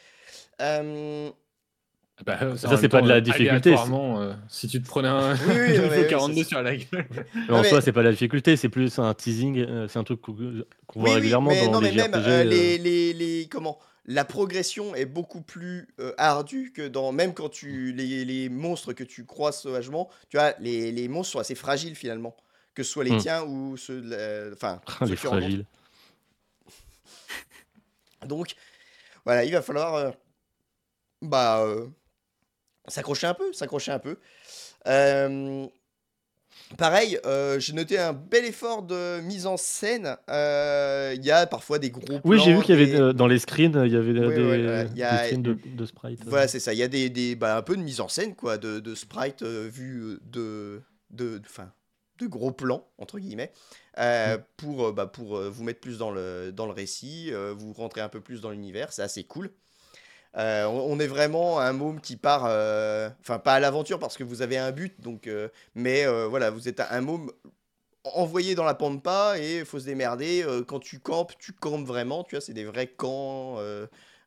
Bah, 2.25 2.37
Ça, 2.57 2.73
en 2.73 2.77
c'est 2.77 2.89
pas 2.89 3.01
de 3.01 3.07
la 3.07 3.15
euh, 3.15 3.21
difficulté, 3.21 3.73
euh, 3.77 4.33
si 4.49 4.67
tu 4.67 4.81
te 4.81 4.87
prenais 4.87 5.07
un 5.07 5.33
Oui, 5.35 5.39
oui, 5.47 5.71
niveau 5.71 5.83
non, 5.85 5.89
mais 5.91 6.01
oui, 6.03 6.07
42 6.09 6.43
ça, 6.43 6.49
sur 6.49 6.61
la 6.61 6.75
gueule. 6.75 7.07
Mais 7.47 7.49
en 7.55 7.61
mais- 7.61 7.69
soi, 7.69 7.81
c'est 7.81 7.93
pas 7.93 8.01
la 8.03 8.11
difficulté, 8.11 8.57
c'est 8.57 8.67
plus 8.69 8.99
un 8.99 9.13
teasing, 9.13 9.59
euh, 9.59 9.87
c'est 9.87 9.99
un 9.99 10.03
truc 10.03 10.19
qu'on 10.21 10.33
voit 10.33 10.55
Oui, 10.95 11.11
régulièrement 11.13 11.49
mais 11.51 11.65
dans 11.65 11.71
non, 11.73 11.79
les 11.79 11.91
mais 11.91 11.97
même 11.97 12.11
JRPG. 12.13 12.27
euh, 12.27 12.39
euh, 12.41 12.43
les, 12.43 12.77
les, 12.77 13.13
les- 13.13 13.47
comment 13.47 13.79
la 14.05 14.25
progression 14.25 14.95
est 14.95 15.05
beaucoup 15.05 15.41
plus 15.41 15.87
euh, 15.99 16.13
ardue 16.17 16.73
que 16.75 16.87
dans 16.87 17.11
même 17.13 17.33
quand 17.33 17.47
tu 17.49 17.93
les, 17.93 18.25
les 18.25 18.49
monstres 18.49 18.91
que 18.93 19.03
tu 19.03 19.23
croises 19.25 19.59
sauvagement, 19.61 20.09
tu 20.29 20.37
vois 20.37 20.53
les, 20.59 20.91
les 20.91 21.07
monstres 21.07 21.33
sont 21.33 21.39
assez 21.39 21.55
fragiles 21.55 21.95
finalement, 21.95 22.35
que 22.75 22.83
ce 22.83 22.91
soit 22.91 23.03
les 23.05 23.11
Hmm. 23.11 23.17
tiens 23.19 23.43
ou 23.43 23.77
ceux 23.77 24.01
de 24.01 24.51
enfin 24.53 24.81
les 25.05 25.15
fragiles. 25.15 25.65
Donc 28.25 28.55
voilà, 29.25 29.45
il 29.45 29.51
va 29.53 29.61
falloir 29.61 29.95
euh, 29.95 30.11
bah 31.21 31.59
euh, 31.61 31.85
s'accrocher 32.89 33.27
un 33.27 33.33
peu, 33.33 33.51
s'accrocher 33.53 33.91
un 33.91 33.99
peu. 33.99 34.17
Euh, 34.87 35.67
Pareil, 36.77 37.19
euh, 37.25 37.59
j'ai 37.59 37.73
noté 37.73 37.97
un 37.97 38.13
bel 38.13 38.45
effort 38.45 38.83
de 38.83 39.21
mise 39.21 39.47
en 39.47 39.57
scène. 39.57 40.15
Euh, 40.29 41.13
Il 41.15 41.25
y 41.25 41.31
a 41.31 41.47
parfois 41.47 41.79
des 41.79 41.89
gros 41.89 42.05
plans. 42.05 42.21
Oui, 42.23 42.39
j'ai 42.39 42.53
vu 42.53 42.61
qu'il 42.61 42.75
y 42.75 42.77
avait 42.77 42.85
des- 42.85 43.13
dans 43.17 43.27
les 43.27 43.39
screens, 43.39 43.83
il 43.85 43.91
y 43.91 43.95
avait 43.95 44.13
des, 44.13 44.19
ouais, 44.19 44.27
ouais, 44.27 44.87
il 44.93 44.97
y 44.99 45.03
a- 45.03 45.21
des 45.21 45.27
screens 45.27 45.41
de, 45.43 45.57
de 45.77 45.85
sprites. 45.85 46.19
Voilà, 46.27 46.47
c'est 46.47 46.59
ça. 46.59 46.73
Il 46.73 46.79
y 46.79 46.83
a 46.83 46.87
des, 46.87 47.09
des 47.09 47.35
bah, 47.35 47.57
un 47.57 47.61
peu 47.63 47.75
de 47.75 47.81
mise 47.81 48.01
en 48.01 48.07
scène, 48.07 48.35
quoi, 48.35 48.57
de, 48.57 48.79
de 48.79 48.93
sprite 48.95 49.41
vu 49.43 50.19
de, 50.23 50.81
de, 51.09 51.41
enfin, 51.43 51.71
de 52.19 52.27
gros 52.27 52.51
plans 52.51 52.87
entre 52.99 53.17
guillemets, 53.17 53.51
euh, 53.97 54.37
pour, 54.57 54.93
bah, 54.93 55.07
pour 55.07 55.39
vous 55.39 55.63
mettre 55.63 55.79
plus 55.79 55.97
dans 55.97 56.11
le, 56.11 56.51
dans 56.51 56.67
le 56.67 56.73
récit, 56.73 57.31
vous 57.57 57.73
rentrer 57.73 58.01
un 58.01 58.09
peu 58.09 58.21
plus 58.21 58.41
dans 58.41 58.51
l'univers. 58.51 58.93
C'est 58.93 59.01
assez 59.03 59.23
cool. 59.23 59.49
Euh, 60.37 60.65
on, 60.65 60.99
est 60.99 61.07
vraiment 61.07 61.59
un 61.59 61.73
môme 61.73 61.99
qui 61.99 62.15
part, 62.15 62.43
euh, 62.45 63.09
enfin 63.21 63.39
pas 63.39 63.55
à 63.55 63.59
l'aventure 63.59 63.97
parce 63.97 64.15
que 64.15 64.23
vous 64.23 64.41
avez 64.43 64.57
un 64.57 64.71
but, 64.71 65.01
donc, 65.01 65.27
euh, 65.27 65.49
mais 65.75 66.05
voilà, 66.27 66.51
vous 66.51 66.67
êtes 66.67 66.79
un 66.79 67.01
môme 67.01 67.31
envoyé 68.03 68.55
dans 68.55 68.63
la 68.63 68.75
pampa 68.75 69.35
et 69.37 69.65
faut 69.65 69.79
se 69.79 69.85
démerder. 69.85 70.45
Quand 70.67 70.79
tu 70.79 70.99
campes, 70.99 71.33
tu 71.39 71.53
campes 71.53 71.85
vraiment, 71.85 72.23
tu 72.23 72.35
vois, 72.35 72.41
c'est 72.41 72.53
des 72.53 72.65
vrais 72.65 72.87
camps 72.87 73.57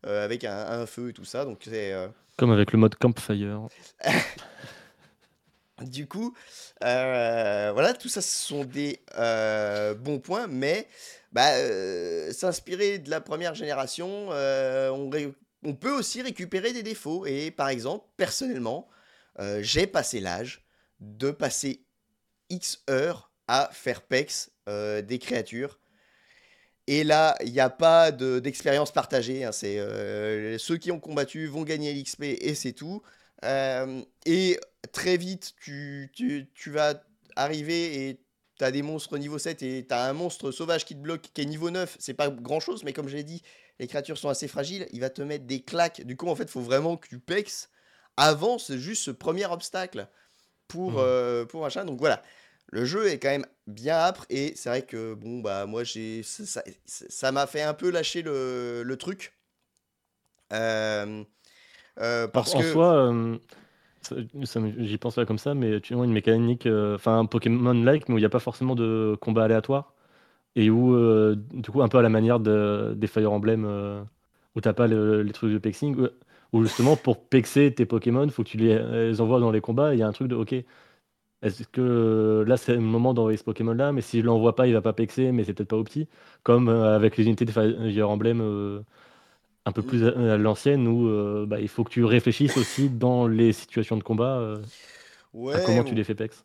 avec 0.02 0.44
un, 0.44 0.56
un 0.56 0.86
feu 0.86 1.10
et 1.10 1.12
tout 1.12 1.24
ça, 1.24 1.44
donc 1.44 1.60
c'est 1.64 1.94
Comme 2.36 2.50
avec 2.50 2.72
le 2.72 2.78
mode 2.78 2.96
Campfire. 2.96 3.68
du 5.82 6.08
coup, 6.08 6.34
voilà, 6.80 7.94
tout 7.94 8.08
ça 8.08 8.20
ce 8.20 8.38
sont 8.38 8.64
des 8.64 9.00
bons 10.00 10.18
points, 10.18 10.48
mais 10.48 10.88
bah, 11.32 11.54
euh, 11.54 12.30
s'inspirer 12.32 12.98
de 12.98 13.10
la 13.10 13.20
première 13.20 13.54
génération, 13.54 14.28
euh, 14.30 14.90
on, 14.90 15.08
ré- 15.08 15.32
on 15.64 15.74
peut 15.74 15.92
aussi 15.92 16.22
récupérer 16.22 16.72
des 16.72 16.82
défauts. 16.82 17.26
Et 17.26 17.50
par 17.50 17.68
exemple, 17.68 18.06
personnellement, 18.16 18.88
euh, 19.38 19.60
j'ai 19.62 19.86
passé 19.86 20.20
l'âge 20.20 20.64
de 21.00 21.30
passer 21.30 21.84
X 22.50 22.84
heures 22.90 23.32
à 23.48 23.70
faire 23.72 24.02
PEX 24.02 24.52
euh, 24.68 25.02
des 25.02 25.18
créatures. 25.18 25.78
Et 26.88 27.04
là, 27.04 27.36
il 27.44 27.52
n'y 27.52 27.60
a 27.60 27.70
pas 27.70 28.10
de- 28.10 28.40
d'expérience 28.40 28.92
partagée. 28.92 29.44
hein, 29.44 29.52
c'est 29.52 29.78
euh, 29.78 30.58
ceux 30.58 30.76
qui 30.78 30.90
ont 30.90 30.98
combattu 31.00 31.46
vont 31.46 31.62
gagner 31.62 31.94
l'XP 31.94 32.24
et 32.40 32.54
c'est 32.54 32.72
tout. 32.72 33.02
Et 34.26 34.58
très 34.92 35.16
vite, 35.16 35.54
tu 35.60 36.10
vas 36.66 37.02
arriver 37.36 38.08
et 38.08 38.20
tu 38.58 38.64
as 38.64 38.70
des 38.70 38.82
monstres 38.82 39.18
niveau 39.18 39.38
7 39.38 39.62
et 39.62 39.86
tu 39.86 39.94
as 39.94 40.04
un 40.04 40.12
monstre 40.12 40.50
sauvage 40.50 40.84
qui 40.84 40.94
te 40.94 41.00
bloque 41.00 41.22
qui 41.32 41.40
est 41.42 41.44
niveau 41.46 41.70
9. 41.70 41.96
C'est 41.98 42.14
pas 42.14 42.30
grand 42.30 42.60
chose, 42.60 42.84
mais 42.84 42.92
comme 42.92 43.08
je 43.08 43.16
l'ai 43.16 43.24
dit, 43.24 43.42
les 43.82 43.88
créatures 43.88 44.18
sont 44.18 44.30
assez 44.30 44.48
fragiles. 44.48 44.88
Il 44.92 45.00
va 45.02 45.10
te 45.10 45.22
mettre 45.22 45.46
des 45.46 45.62
claques. 45.62 46.02
Du 46.06 46.16
coup, 46.16 46.28
en 46.28 46.36
fait, 46.36 46.44
il 46.44 46.50
faut 46.50 46.62
vraiment 46.62 46.96
que 46.98 47.08
tu 47.08 47.20
pexes 47.20 47.70
avant 48.18 48.58
c'est 48.58 48.78
juste 48.78 49.04
ce 49.04 49.12
premier 49.12 49.46
obstacle 49.46 50.08
pour, 50.68 50.92
Mhm. 50.92 50.98
euh, 51.00 51.44
pour 51.46 51.62
machin. 51.62 51.84
Donc 51.86 51.98
voilà. 52.00 52.22
Le 52.72 52.84
jeu 52.86 53.08
est 53.08 53.18
quand 53.20 53.30
même 53.30 53.46
bien 53.68 53.96
âpre 53.96 54.26
et 54.30 54.54
c'est 54.56 54.68
vrai 54.70 54.82
que 54.82 55.14
bon 55.14 55.40
bah 55.40 55.66
moi 55.66 55.84
j'ai 55.84 56.22
ça 56.24 57.32
m'a 57.32 57.46
fait 57.46 57.62
un 57.62 57.74
peu 57.74 57.90
lâcher 57.90 58.22
le, 58.22 58.82
le 58.84 58.96
truc 58.98 59.34
Euh, 60.52 61.24
euh, 62.00 62.28
parce 62.28 62.54
en 62.54 62.60
que 62.60 62.72
soi, 62.72 62.94
euh, 63.12 63.38
j'y 64.78 64.98
pense 64.98 65.14
pas 65.14 65.26
comme 65.26 65.38
ça, 65.38 65.54
mais 65.54 65.80
tu 65.80 65.94
vois 65.94 66.04
une 66.04 66.12
mécanique, 66.12 66.66
enfin 66.66 67.18
un 67.20 67.26
Pokémon-like, 67.26 68.08
mais 68.08 68.14
où 68.14 68.18
il 68.18 68.22
n'y 68.22 68.26
a 68.26 68.30
pas 68.30 68.40
forcément 68.40 68.74
de 68.74 69.16
combat 69.20 69.44
aléatoire, 69.44 69.94
et 70.56 70.70
où, 70.70 70.94
euh, 70.94 71.36
du 71.54 71.70
coup, 71.70 71.82
un 71.82 71.88
peu 71.88 71.98
à 71.98 72.02
la 72.02 72.08
manière 72.10 72.40
de- 72.40 72.94
des 72.96 73.06
Fire 73.06 73.32
Emblem, 73.32 73.64
euh, 73.66 74.02
où 74.54 74.60
t'as 74.60 74.72
pas 74.74 74.86
le- 74.86 75.22
les 75.22 75.32
trucs 75.32 75.52
de 75.52 75.58
pexing, 75.58 75.96
où, 75.96 76.08
où 76.52 76.62
justement 76.64 76.96
pour 76.96 77.26
pexer 77.28 77.74
tes 77.74 77.86
Pokémon, 77.86 78.28
faut 78.30 78.44
que 78.44 78.48
tu 78.50 78.58
les, 78.58 78.78
les 79.08 79.20
envoies 79.20 79.40
dans 79.40 79.50
les 79.50 79.60
combats, 79.60 79.94
il 79.94 80.00
y 80.00 80.02
a 80.02 80.08
un 80.08 80.12
truc 80.12 80.28
de, 80.28 80.34
ok, 80.36 80.54
est-ce 81.42 81.64
que 81.68 81.80
euh, 81.80 82.44
là 82.44 82.56
c'est 82.56 82.74
le 82.74 82.80
moment 82.80 83.14
d'envoyer 83.14 83.36
ce 83.38 83.44
Pokémon-là, 83.44 83.92
mais 83.92 84.00
si 84.02 84.20
je 84.20 84.26
l'envoie 84.26 84.54
pas, 84.56 84.66
il 84.68 84.74
va 84.74 84.82
pas 84.82 84.92
pexer, 84.92 85.32
mais 85.32 85.44
c'est 85.44 85.54
peut-être 85.54 85.70
pas 85.70 85.76
opti, 85.76 86.08
comme 86.44 86.68
euh, 86.68 86.94
avec 86.96 87.16
les 87.16 87.24
unités 87.26 87.44
de 87.44 87.50
Fire 87.52 88.10
Emblem. 88.10 88.40
euh, 88.40 88.80
un 89.66 89.72
peu 89.72 89.82
plus 89.82 90.04
à, 90.04 90.34
à 90.34 90.36
l'ancienne 90.38 90.88
où 90.88 91.08
euh, 91.08 91.46
bah, 91.46 91.60
il 91.60 91.68
faut 91.68 91.84
que 91.84 91.90
tu 91.90 92.04
réfléchisses 92.04 92.56
aussi 92.56 92.90
dans 92.90 93.26
les 93.28 93.52
situations 93.52 93.96
de 93.96 94.02
combat 94.02 94.38
euh, 94.38 94.62
ouais, 95.32 95.54
à 95.54 95.60
comment 95.60 95.84
tu 95.84 95.94
les 95.94 96.04
fais 96.04 96.14
pex. 96.14 96.44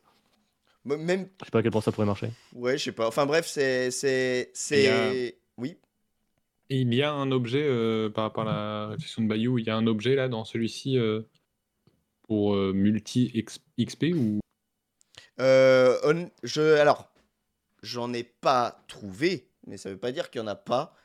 Même 0.87 1.29
Je 1.39 1.45
sais 1.45 1.51
pas 1.51 1.59
à 1.59 1.61
quel 1.63 1.71
point 1.71 1.81
ça 1.81 1.91
pourrait 1.91 2.05
marcher. 2.07 2.29
ouais, 2.53 2.77
je 2.77 2.85
sais 2.85 2.91
pas. 2.91 3.07
Enfin 3.07 3.25
bref, 3.25 3.47
c'est 3.47 3.91
c'est 3.91 4.51
a- 4.87 5.15
c'est 5.15 5.39
oui. 5.57 5.77
Et 6.69 6.81
il 6.81 6.93
y 6.93 7.01
a 7.01 7.11
un 7.11 7.31
objet 7.31 7.63
euh, 7.63 8.09
par 8.09 8.23
rapport 8.25 8.47
à 8.47 8.53
la 8.53 8.87
réflexion 8.87 9.21
de 9.23 9.27
Bayou, 9.27 9.57
il 9.57 9.65
y 9.65 9.69
a 9.69 9.75
un 9.77 9.87
objet 9.87 10.15
là 10.15 10.27
dans 10.27 10.43
celui-ci 10.45 10.97
euh, 10.97 11.21
pour 12.27 12.53
euh, 12.55 12.73
multi 12.73 13.31
XP 13.77 14.13
ou? 14.13 14.39
Euh, 15.39 15.97
on- 16.03 16.29
je 16.43 16.75
alors 16.79 17.11
j'en 17.83 18.13
ai 18.13 18.23
pas 18.23 18.83
trouvé, 18.87 19.49
mais 19.67 19.77
ça 19.77 19.89
veut 19.89 19.97
pas 19.99 20.11
dire 20.11 20.29
qu'il 20.29 20.41
y 20.41 20.43
en 20.43 20.47
a 20.47 20.55
pas. 20.55 20.95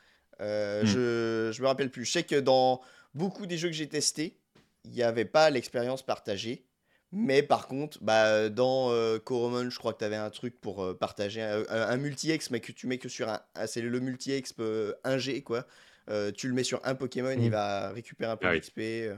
Euh, 0.40 0.84
Hmm. 0.84 0.86
je, 0.86 1.52
je 1.52 1.62
me 1.62 1.66
rappelle 1.68 1.90
plus. 1.90 2.04
Je 2.04 2.12
sais 2.12 2.24
que 2.24 2.40
dans 2.40 2.82
beaucoup 3.14 3.46
des 3.46 3.58
jeux 3.58 3.68
que 3.68 3.74
j'ai 3.74 3.88
testés, 3.88 4.38
il 4.84 4.92
n'y 4.92 5.02
avait 5.02 5.24
pas 5.26 5.50
l'expérience 5.50 6.02
partagée. 6.02 6.66
Mais 7.14 7.42
par 7.42 7.68
contre, 7.68 7.98
bah, 8.00 8.48
dans 8.48 8.90
euh, 8.90 9.18
Coromon, 9.18 9.68
je 9.68 9.78
crois 9.78 9.92
que 9.92 9.98
tu 9.98 10.04
avais 10.04 10.16
un 10.16 10.30
truc 10.30 10.58
pour 10.60 10.82
euh, 10.82 10.94
partager 10.94 11.42
un, 11.42 11.60
un- 11.68 11.88
un 11.90 11.96
multi-ex, 11.98 12.50
mais 12.50 12.60
que 12.60 12.72
tu 12.72 12.86
mets 12.86 12.98
que 12.98 13.08
sur 13.10 13.28
un. 13.28 13.40
ah, 13.54 13.66
c'est 13.66 13.82
le 13.82 14.00
multi-ex 14.00 14.54
1G, 14.58 15.42
quoi. 15.42 15.66
Euh, 16.10 16.32
tu 16.32 16.48
le 16.48 16.54
mets 16.54 16.64
sur 16.64 16.80
un 16.84 16.94
Pokémon, 16.94 17.30
il 17.32 17.48
Mm. 17.48 17.52
va 17.52 17.90
récupérer 17.90 18.30
un 18.32 18.36
peu 18.36 18.46
Ah 18.48 18.52
oui. 18.52 18.60
d'XP. 18.60 18.78
euh. 18.80 19.16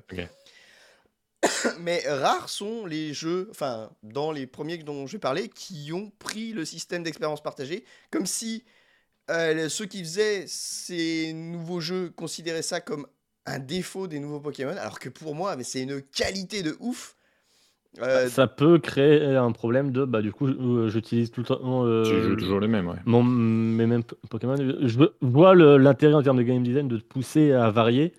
Mais 1.80 2.02
rares 2.06 2.48
sont 2.48 2.86
les 2.86 3.12
jeux, 3.14 3.48
enfin, 3.50 3.90
dans 4.02 4.32
les 4.32 4.46
premiers 4.46 4.78
dont 4.78 5.06
je 5.06 5.12
vais 5.12 5.18
parler, 5.20 5.48
qui 5.48 5.92
ont 5.92 6.10
pris 6.18 6.52
le 6.52 6.64
système 6.64 7.02
d'expérience 7.02 7.42
partagée, 7.42 7.84
comme 8.10 8.26
si 8.26 8.64
euh, 9.30 9.68
ceux 9.68 9.86
qui 9.86 10.00
faisaient 10.00 10.44
ces 10.46 11.32
nouveaux 11.32 11.80
jeux 11.80 12.10
considéraient 12.10 12.62
ça 12.62 12.80
comme 12.80 13.06
un 13.46 13.58
défaut 13.58 14.06
des 14.06 14.18
nouveaux 14.20 14.40
Pokémon, 14.40 14.76
alors 14.76 14.98
que 14.98 15.08
pour 15.08 15.34
moi, 15.34 15.56
c'est 15.62 15.82
une 15.82 16.02
qualité 16.02 16.62
de 16.62 16.76
ouf. 16.80 17.16
Euh, 18.02 18.28
Ça 18.28 18.48
peut 18.48 18.78
créer 18.78 19.24
un 19.36 19.52
problème 19.52 19.92
de 19.92 20.04
bah 20.04 20.20
du 20.20 20.32
coup 20.32 20.48
euh, 20.48 20.88
j'utilise 20.88 21.30
tout 21.30 21.40
le 21.42 21.46
temps 21.46 21.84
euh, 21.86 22.02
Tu 22.02 22.22
joues 22.28 22.34
toujours 22.36 22.58
les 22.58 22.66
mêmes, 22.66 22.88
ouais. 22.88 22.96
mon, 23.04 23.22
mes 23.22 23.86
mêmes 23.86 24.02
Pokémon. 24.30 24.56
Je 24.56 24.98
vois 25.20 25.54
l'intérêt 25.54 26.14
en 26.14 26.22
termes 26.22 26.38
de 26.38 26.42
game 26.42 26.62
design 26.64 26.88
de 26.88 26.96
te 26.96 27.04
pousser 27.04 27.52
à 27.52 27.70
varier, 27.70 28.12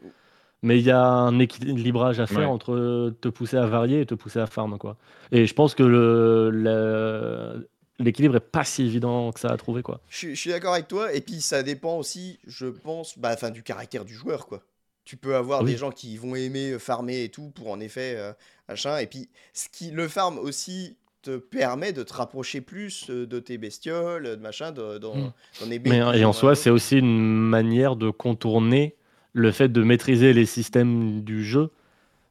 mais 0.61 0.80
il 0.80 0.85
y 0.85 0.91
a 0.91 1.02
un 1.03 1.39
équilibrage 1.39 2.19
à 2.22 2.26
faire 2.27 2.39
Ouais. 2.39 2.45
entre 2.45 3.14
te 3.19 3.27
pousser 3.27 3.57
à 3.57 3.65
varier 3.65 4.02
et 4.02 4.06
te 4.06 4.15
pousser 4.15 4.39
à 4.39 4.47
farm 4.47 4.77
quoi. 4.77 4.95
Et 5.34 5.45
je 5.45 5.53
pense 5.53 5.76
que 5.76 5.84
le 5.84 6.49
le- 6.52 7.68
l'équilibre 7.99 8.35
est 8.38 8.39
pas 8.39 8.64
si 8.64 8.84
évident 8.84 9.31
que 9.31 9.39
ça 9.39 9.49
à 9.49 9.57
trouver 9.57 9.81
quoi. 9.81 10.02
Je, 10.10 10.18
suis- 10.18 10.35
je 10.35 10.39
suis 10.39 10.49
d'accord 10.52 10.73
avec 10.73 10.88
toi, 10.88 11.14
et 11.14 11.22
puis 11.22 11.39
ça 11.41 11.64
dépend 11.64 11.97
aussi, 11.97 12.39
je 12.45 12.68
pense, 12.68 13.18
bah, 13.18 13.31
enfin, 13.34 13.52
du 13.52 13.64
caractère 13.64 14.03
du 14.06 14.14
joueur, 14.14 14.47
quoi. 14.47 14.61
Tu 15.06 15.18
peux 15.18 15.35
avoir 15.35 15.61
Oui. 15.64 15.72
des 15.72 15.77
gens 15.77 15.91
qui 15.91 16.18
vont 16.18 16.35
aimer 16.35 16.72
euh, 16.72 16.80
farmer 16.80 17.23
et 17.23 17.30
tout 17.30 17.52
pour 17.52 17.69
en 17.72 17.80
effet 17.80 18.15
euh, 18.18 18.34
machin, 18.70 18.98
et 18.98 19.08
puis 19.08 19.30
ce 19.54 19.68
qui 19.70 19.92
le 19.92 20.08
farm 20.08 20.38
aussi 20.40 20.96
te 21.22 21.38
permet 21.38 21.92
de 21.92 22.04
te 22.04 22.14
rapprocher 22.14 22.62
plus 22.62 23.10
euh, 23.10 23.26
de 23.26 23.40
tes 23.40 23.58
bestioles, 23.58 24.24
de 24.24 24.36
machin, 24.36 24.72
de, 24.72 25.00
dans, 25.00 25.16
Mm. 25.16 25.32
dans 25.62 25.66
les 25.68 25.80
Mais 25.80 26.20
et 26.20 26.26
en 26.26 26.34
soi, 26.34 26.56
c'est 26.56 26.70
aussi 26.70 26.98
une 27.00 27.38
manière 27.38 27.96
de 27.96 28.10
contourner 28.12 28.96
le 29.34 29.52
fait 29.52 29.70
de 29.70 29.84
maîtriser 29.84 30.34
les 30.34 30.46
systèmes 30.46 31.22
du 31.22 31.44
jeu. 31.44 31.72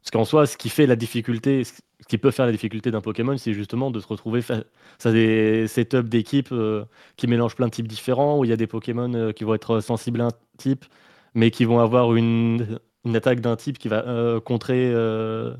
Parce 0.01 0.11
qu'en 0.11 0.25
soi, 0.25 0.45
ce 0.47 0.55
qui 0.55 0.69
fait 0.69 0.87
la 0.87 0.95
difficulté, 0.95 1.63
ce 1.63 1.73
qui 2.07 2.17
peut 2.17 2.31
faire 2.31 2.45
la 2.45 2.51
difficulté 2.51 2.89
d'un 2.91 3.01
Pokémon, 3.01 3.37
c'est 3.37 3.53
justement 3.53 3.91
de 3.91 3.99
se 3.99 4.07
retrouver 4.07 4.41
face 4.41 4.63
à 5.03 5.11
des 5.11 5.67
setups 5.67 6.03
d'équipes 6.03 6.51
euh, 6.51 6.85
qui 7.17 7.27
mélangent 7.27 7.55
plein 7.55 7.67
de 7.67 7.71
types 7.71 7.87
différents, 7.87 8.39
où 8.39 8.45
il 8.45 8.49
y 8.49 8.53
a 8.53 8.57
des 8.57 8.67
Pokémon 8.67 9.11
euh, 9.13 9.31
qui 9.33 9.43
vont 9.43 9.55
être 9.55 9.81
sensibles 9.81 10.21
à 10.21 10.25
un 10.27 10.31
type, 10.57 10.85
mais 11.33 11.51
qui 11.51 11.65
vont 11.65 11.79
avoir 11.79 12.15
une, 12.15 12.79
une 13.03 13.15
attaque 13.15 13.39
d'un 13.39 13.55
type 13.55 13.77
qui 13.77 13.87
va 13.87 14.05
euh, 14.07 14.39
contrer 14.39 14.91
euh, 14.93 15.53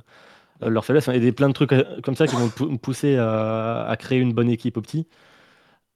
leur 0.61 0.86
faiblesse. 0.86 1.07
Il 1.07 1.14
y 1.14 1.18
a 1.18 1.19
des, 1.19 1.32
plein 1.32 1.48
de 1.49 1.53
trucs 1.53 1.73
euh, 1.73 2.02
comme 2.02 2.15
ça 2.15 2.27
qui 2.27 2.36
vont 2.36 2.49
pou- 2.49 2.77
pousser 2.77 3.18
à, 3.18 3.86
à 3.86 3.98
créer 3.98 4.19
une 4.19 4.34
bonne 4.34 4.49
équipe 4.49 4.77
opti. 4.77 5.07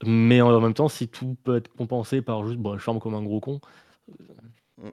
Mais 0.06 0.40
en 0.42 0.62
même 0.62 0.74
temps, 0.74 0.88
si 0.88 1.10
tout 1.10 1.36
peut 1.44 1.58
être 1.58 1.68
compensé 1.76 2.22
par 2.22 2.46
juste 2.46 2.58
bon, 2.60 2.78
je 2.78 2.84
forme 2.84 3.00
comme 3.00 3.16
un 3.16 3.24
gros 3.24 3.40
con, 3.42 3.60
Mm. 4.78 4.90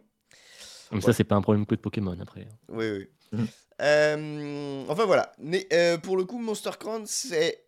comme 0.90 0.98
Ouais. 0.98 1.00
ça, 1.00 1.12
c'est 1.12 1.24
pas 1.24 1.36
un 1.36 1.42
problème 1.42 1.64
que 1.64 1.74
de 1.74 1.80
Pokémon 1.80 2.16
après. 2.20 2.48
Oui, 2.68 2.90
oui. 2.90 3.06
Mhm. 3.32 3.46
Euh, 3.82 4.84
enfin 4.88 5.04
voilà. 5.04 5.32
Mais, 5.38 5.66
euh, 5.72 5.96
pour 5.98 6.16
le 6.16 6.24
coup, 6.24 6.38
Monster 6.38 6.70
Crown, 6.78 7.02
c'est 7.06 7.62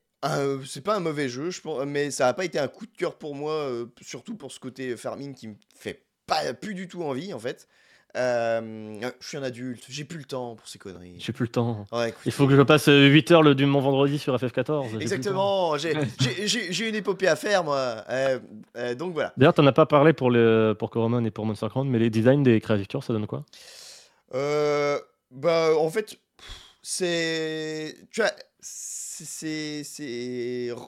c'est 0.65 0.83
pas 0.83 0.97
un 0.97 1.01
mauvais 1.01 1.29
jeu, 1.29 1.51
je 1.51 1.61
pense, 1.61 1.85
mais 1.87 2.11
ça 2.11 2.27
a 2.27 2.35
pas 2.35 2.45
été 2.45 2.59
un 2.59 2.67
coup 2.67 2.87
de 2.87 2.97
cœur 2.97 3.17
pour 3.19 3.37
moi, 3.37 3.53
euh, 3.53 3.87
surtout 4.01 4.35
pour 4.37 4.51
ce 4.51 4.59
côté 4.59 4.97
farming 4.97 5.33
qui 5.33 5.47
me 5.47 5.55
fait 5.77 6.03
pas 6.27 6.53
plus 6.55 6.75
du 6.75 6.89
tout 6.89 7.05
envie 7.05 7.33
en 7.33 7.39
fait. 7.39 7.69
Euh, 8.17 9.01
je 9.21 9.27
suis 9.29 9.37
un 9.37 9.43
adulte, 9.43 9.85
j'ai 9.89 10.05
plus 10.05 10.19
le 10.19 10.25
temps 10.25 10.57
pour 10.57 10.67
ces 10.67 10.79
conneries. 10.79 11.17
J'ai 11.19 11.33
plus 11.33 11.45
le 11.45 11.51
temps. 11.51 11.87
Ouais, 11.93 12.09
écoute, 12.09 12.23
Il 12.25 12.33
faut 12.33 12.47
que 12.49 12.57
je 12.57 12.63
passe 12.63 12.87
8 12.89 13.31
heures 13.31 13.43
le 13.43 13.55
du 13.55 13.67
mon 13.67 13.81
vendredi 13.81 14.19
sur 14.19 14.35
FF14. 14.35 14.43
j'ai 14.47 14.51
plus 14.51 14.93
le 14.93 14.99
temps. 14.99 15.01
Exactement, 15.01 15.77
j'ai- 16.47 16.89
une 16.89 16.95
épopée 16.95 17.29
à 17.29 17.37
faire 17.37 17.65
moi. 17.65 18.05
Euh, 18.09 18.39
euh, 18.77 18.95
donc 18.95 19.13
voilà. 19.13 19.33
D'ailleurs, 19.37 19.55
t'en 19.55 19.67
as 19.67 19.73
pas 19.73 19.87
parlé 19.87 20.13
pour, 20.15 20.31
le, 20.31 20.75
pour 20.79 20.91
Coromon 20.91 21.25
et 21.25 21.31
pour 21.31 21.45
Monster 21.45 21.69
Crown, 21.69 21.89
mais 21.89 21.99
les 21.99 22.11
designs 22.11 22.43
des 22.43 22.61
créatures, 22.61 23.05
ça 23.05 23.13
donne 23.13 23.27
quoi? 23.27 23.45
Bah, 25.31 25.71
en 25.79 25.91
fait, 25.91 26.19
c'est. 26.83 27.95
Tu 28.11 28.21
vois, 28.21 28.33
c'est- 28.61 29.83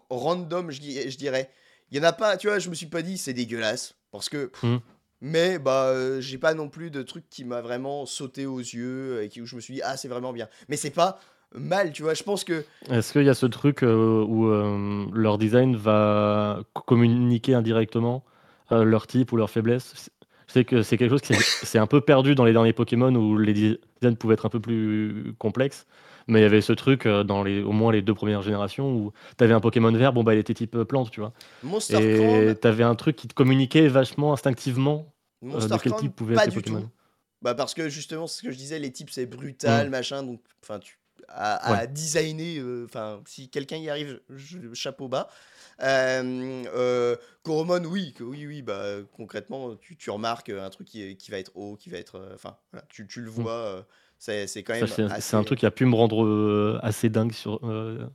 random, 0.09 0.71
je, 0.71 0.81
dirais. 1.17 1.51
Il 1.91 1.99
y 1.99 2.01
en 2.01 2.05
a 2.05 2.13
pas, 2.13 2.37
tu 2.37 2.47
vois, 2.47 2.59
je 2.59 2.71
me 2.71 2.75
suis 2.75 2.87
pas 2.87 3.03
dit 3.03 3.19
c'est 3.19 3.35
dégueulasse. 3.35 3.95
Parce 4.11 4.29
que. 4.29 4.47
pff, 4.47 4.63
Hmm. 4.63 4.79
Mais, 5.21 5.59
bah, 5.59 5.89
euh, 5.89 6.21
j'ai 6.21 6.39
pas 6.39 6.55
non 6.55 6.69
plus 6.69 6.91
de 6.91 7.03
truc 7.03 7.25
qui 7.29 7.45
m'a 7.45 7.61
vraiment 7.61 8.07
sauté 8.07 8.47
aux 8.47 8.59
yeux 8.59 9.23
et 9.23 9.29
qui, 9.29 9.41
où 9.43 9.47
je 9.47 9.57
me 9.57 9.61
suis 9.61 9.75
dit, 9.75 9.83
ah, 9.85 9.97
c'est 9.97 10.09
vraiment 10.09 10.33
bien. 10.33 10.49
Mais 10.69 10.77
c'est 10.77 10.91
pas 10.91 11.21
mal, 11.55 11.93
tu 11.93 12.03
vois. 12.03 12.15
Je 12.15 12.23
pense 12.23 12.45
que. 12.45 12.65
Est-ce 12.91 13.13
qu'il 13.13 13.25
y 13.25 13.29
a 13.29 13.35
ce 13.35 13.47
truc 13.47 13.83
euh, 13.83 14.25
où 14.27 14.47
euh, 14.47 15.07
leur 15.13 15.37
design 15.37 15.77
va 15.77 16.61
co- 16.73 16.83
communiquer 16.83 17.55
indirectement 17.55 18.25
euh, 18.73 18.85
leur 18.85 19.07
type 19.07 19.33
ou 19.33 19.37
leur 19.37 19.51
faiblesse? 19.51 20.11
Je 20.47 20.53
sais 20.55 20.65
que 20.65 20.83
c'est 20.83 20.97
quelque 20.97 21.11
chose 21.11 21.21
qui 21.21 21.35
c'est 21.35 21.79
un 21.79 21.87
peu 21.87 22.01
perdu 22.01 22.35
dans 22.35 22.45
les 22.45 22.53
derniers 22.53 22.73
Pokémon 22.73 23.15
où 23.15 23.39
les 23.39 23.53
designs 23.53 24.17
pouvaient 24.19 24.35
être 24.35 24.47
un 24.47 24.51
peu 24.51 24.59
plus 24.61 25.35
complexes. 25.39 25.87
Mais 26.31 26.41
il 26.41 26.43
y 26.43 26.47
avait 26.47 26.61
ce 26.61 26.73
truc 26.73 27.07
euh, 27.07 27.25
dans 27.25 27.43
les, 27.43 27.63
au 27.63 27.73
moins 27.73 27.93
les 27.93 28.03
deux 28.03 28.15
premières 28.15 28.43
générations 28.43 28.93
où 28.95 29.13
tu 29.37 29.45
avais 29.45 29.53
un 29.53 29.61
Pokémon 29.61 29.93
vert, 29.93 30.13
bon 30.13 30.23
bah 30.23 30.35
il 30.35 30.39
était 30.39 30.55
type 30.55 30.77
euh, 30.77 30.85
plante, 30.85 31.11
tu 31.11 31.21
vois. 31.21 31.33
Monster 31.63 31.99
Et 31.99 32.15
Crown. 32.15 32.57
tu 32.61 32.69
avais 32.69 32.85
un 32.85 32.95
truc 32.95 33.17
qui 33.17 33.29
te 33.29 33.35
communiquait 33.35 33.89
vachement 33.89 34.33
instinctivement 34.33 35.13
euh, 35.43 35.49
Monster 35.49 35.75
de 35.75 35.81
quel 35.81 35.95
type 35.95 36.15
pouvaient 36.17 36.37
pas 36.37 36.45
être 36.45 36.51
du 36.51 36.57
Pokémon. 36.57 36.81
tout. 36.83 36.89
Bah 37.43 37.55
parce 37.55 37.75
que 37.75 37.89
justement, 37.89 38.27
ce 38.27 38.43
que 38.43 38.51
je 38.51 38.57
disais, 38.57 38.79
les 38.79 38.93
types 38.93 39.11
c'est 39.11 39.27
brutal, 39.27 39.91
machin, 39.91 40.23
donc 40.23 40.41
enfin 40.63 40.79
tu 40.79 40.99
à, 41.29 41.87
designer, 41.87 42.59
euh, 42.59 42.85
enfin 42.87 43.21
si 43.27 43.49
quelqu'un 43.49 43.77
y 43.77 43.89
arrive, 43.89 44.21
je- 44.31 44.73
chapeau 44.75 45.09
bas. 45.09 45.29
Euh, 45.83 46.63
euh, 46.75 47.17
Coromon, 47.43 47.85
oui, 47.85 48.13
que- 48.13 48.25
oui, 48.25 48.47
oui, 48.47 48.63
bah 48.63 48.97
concrètement, 49.17 49.77
tu, 49.77 49.97
tu 49.97 50.11
remarques 50.11 50.51
un 50.51 50.69
truc 50.71 50.89
qui, 50.89 51.17
qui 51.17 51.31
va 51.31 51.39
être 51.39 51.53
haut, 51.57 51.77
qui 51.77 51.89
va 51.89 51.99
être, 51.99 52.31
enfin, 52.35 52.57
voilà, 52.73 52.85
tu, 52.89 53.07
tu 53.07 53.21
le 53.21 53.31
vois, 53.31 53.53
euh, 53.53 53.83
c'est 54.21 54.63
quand 54.63 54.75
même. 54.75 54.87
c'est 54.87 55.03
assez- 55.03 55.37
un 55.37 55.43
truc 55.45 55.59
qui 55.61 55.67
a 55.67 55.71
pu 55.71 55.85
me 55.87 55.95
rendre 55.95 56.25
euh, 56.25 56.79
assez 56.83 57.09
dingue 57.09 57.33
sur 57.33 57.61
euh, 57.65 58.07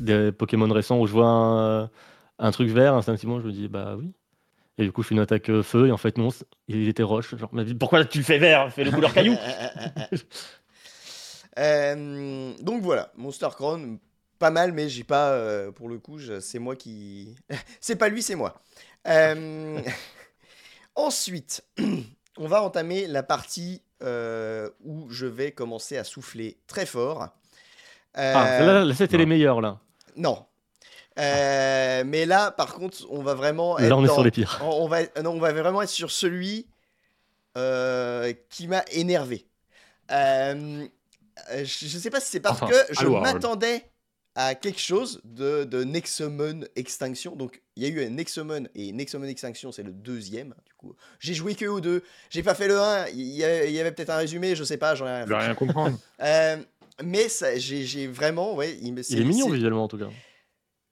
des 0.00 0.32
Pokémon 0.32 0.72
récents 0.72 1.00
où 1.00 1.06
je 1.06 1.12
vois 1.12 1.28
un, 1.28 1.90
un 2.38 2.50
truc 2.52 2.68
vert, 2.70 2.94
instinctivement 2.94 3.40
je 3.40 3.46
me 3.46 3.52
dis 3.52 3.68
bah 3.68 3.96
oui. 3.98 4.12
Et 4.78 4.84
du 4.84 4.92
coup 4.92 5.02
je 5.02 5.08
fais 5.08 5.14
une 5.16 5.20
attaque 5.20 5.50
euh, 5.50 5.62
feu 5.62 5.88
et 5.88 5.92
en 5.92 5.98
fait 5.98 6.18
non, 6.18 6.30
il 6.68 6.88
était 6.88 7.02
roche. 7.04 7.36
Genre, 7.36 7.50
mais 7.52 7.64
pourquoi 7.74 8.04
tu 8.04 8.18
le 8.18 8.24
fais 8.24 8.38
vert? 8.38 8.72
Fais 8.72 8.84
le 8.84 8.92
couleur 8.92 9.12
caillou 9.14 9.34
Euh, 11.58 12.52
donc 12.60 12.82
voilà, 12.82 13.12
Monster 13.16 13.48
Crown, 13.52 13.98
pas 14.38 14.50
mal, 14.50 14.72
mais 14.72 14.88
j'ai 14.88 15.04
pas, 15.04 15.32
euh, 15.32 15.72
pour 15.72 15.88
le 15.88 15.98
coup, 15.98 16.18
c'est 16.40 16.58
moi 16.58 16.76
qui. 16.76 17.34
c'est 17.80 17.96
pas 17.96 18.08
lui, 18.08 18.22
c'est 18.22 18.36
moi. 18.36 18.60
Euh, 19.08 19.80
Ensuite, 20.94 21.64
on 22.38 22.48
va 22.48 22.62
entamer 22.62 23.06
la 23.06 23.22
partie 23.22 23.82
euh, 24.02 24.68
où 24.84 25.08
je 25.10 25.26
vais 25.26 25.52
commencer 25.52 25.96
à 25.98 26.04
souffler 26.04 26.58
très 26.66 26.86
fort. 26.86 27.28
Euh, 28.18 28.32
Ah, 28.36 28.60
là, 28.60 28.84
là, 28.84 28.94
c'était 28.94 29.18
les 29.18 29.26
meilleurs 29.26 29.60
là. 29.60 29.78
Non. 30.16 30.44
Euh, 31.18 32.02
mais 32.06 32.24
là, 32.26 32.50
par 32.50 32.74
contre, 32.74 32.98
on 33.10 33.22
va 33.22 33.34
vraiment. 33.34 33.76
Là 33.78 33.86
être 33.86 33.92
on 33.96 34.04
est 34.04 34.06
dans- 34.06 34.14
sur 34.14 34.24
les 34.24 34.30
pires. 34.30 34.58
on 34.62 34.84
on 34.84 34.88
va, 34.88 35.02
non, 35.22 35.32
on 35.32 35.38
va 35.38 35.52
vraiment 35.52 35.82
être 35.82 35.88
sur 35.90 36.10
celui 36.10 36.66
euh, 37.56 38.32
qui 38.48 38.68
m'a 38.68 38.84
énervé. 38.92 39.46
Euh, 40.10 40.86
euh, 41.52 41.64
je 41.64 41.86
je 41.86 41.98
sais 41.98 42.10
pas 42.10 42.20
si 42.20 42.28
c'est 42.30 42.40
parce 42.40 42.62
Enfin, 42.62 42.68
que 42.72 42.94
je 42.94 43.06
m'attendais 43.06 43.89
à 44.42 44.54
quelque 44.54 44.80
chose 44.80 45.20
de, 45.24 45.64
de 45.64 45.84
Nexomon 45.84 46.60
Extinction. 46.74 47.36
Donc, 47.36 47.60
il 47.76 47.82
y 47.82 47.86
a 47.86 47.88
eu 47.90 48.04
un 48.06 48.08
Nexomon 48.10 48.64
et 48.74 48.90
Nexomon 48.92 49.26
Extinction, 49.26 49.70
c'est 49.70 49.82
le 49.82 49.92
deuxième. 49.92 50.54
Du 50.66 50.72
coup, 50.74 50.96
j'ai 51.18 51.34
joué 51.34 51.54
que 51.54 51.66
aux 51.66 51.80
deux. 51.82 52.02
J'ai 52.30 52.42
pas 52.42 52.54
fait 52.54 52.66
le 52.66 52.78
1. 52.80 53.08
Il 53.08 53.20
y 53.36 53.44
avait, 53.44 53.92
peut-être 53.92 54.08
un 54.10 54.16
résumé, 54.16 54.56
je 54.56 54.64
sais 54.64 54.78
pas, 54.78 54.94
j'en 54.94 55.06
ai 55.06 55.12
rien 55.12 55.26
Je 55.26 55.32
rien 55.34 55.54
comprendre. 55.54 55.98
euh, 56.22 56.56
mais 57.04 57.26
j'ai, 57.56 58.06
vraiment, 58.06 58.54
ouais, 58.54 58.78
il, 58.80 58.94
me- 58.94 59.00
Il 59.00 59.04
c'est- 59.04 59.18
est 59.18 59.24
mignon 59.24 59.50
visuellement 59.50 59.84
en 59.84 59.88
tout 59.88 59.98
cas. 59.98 60.08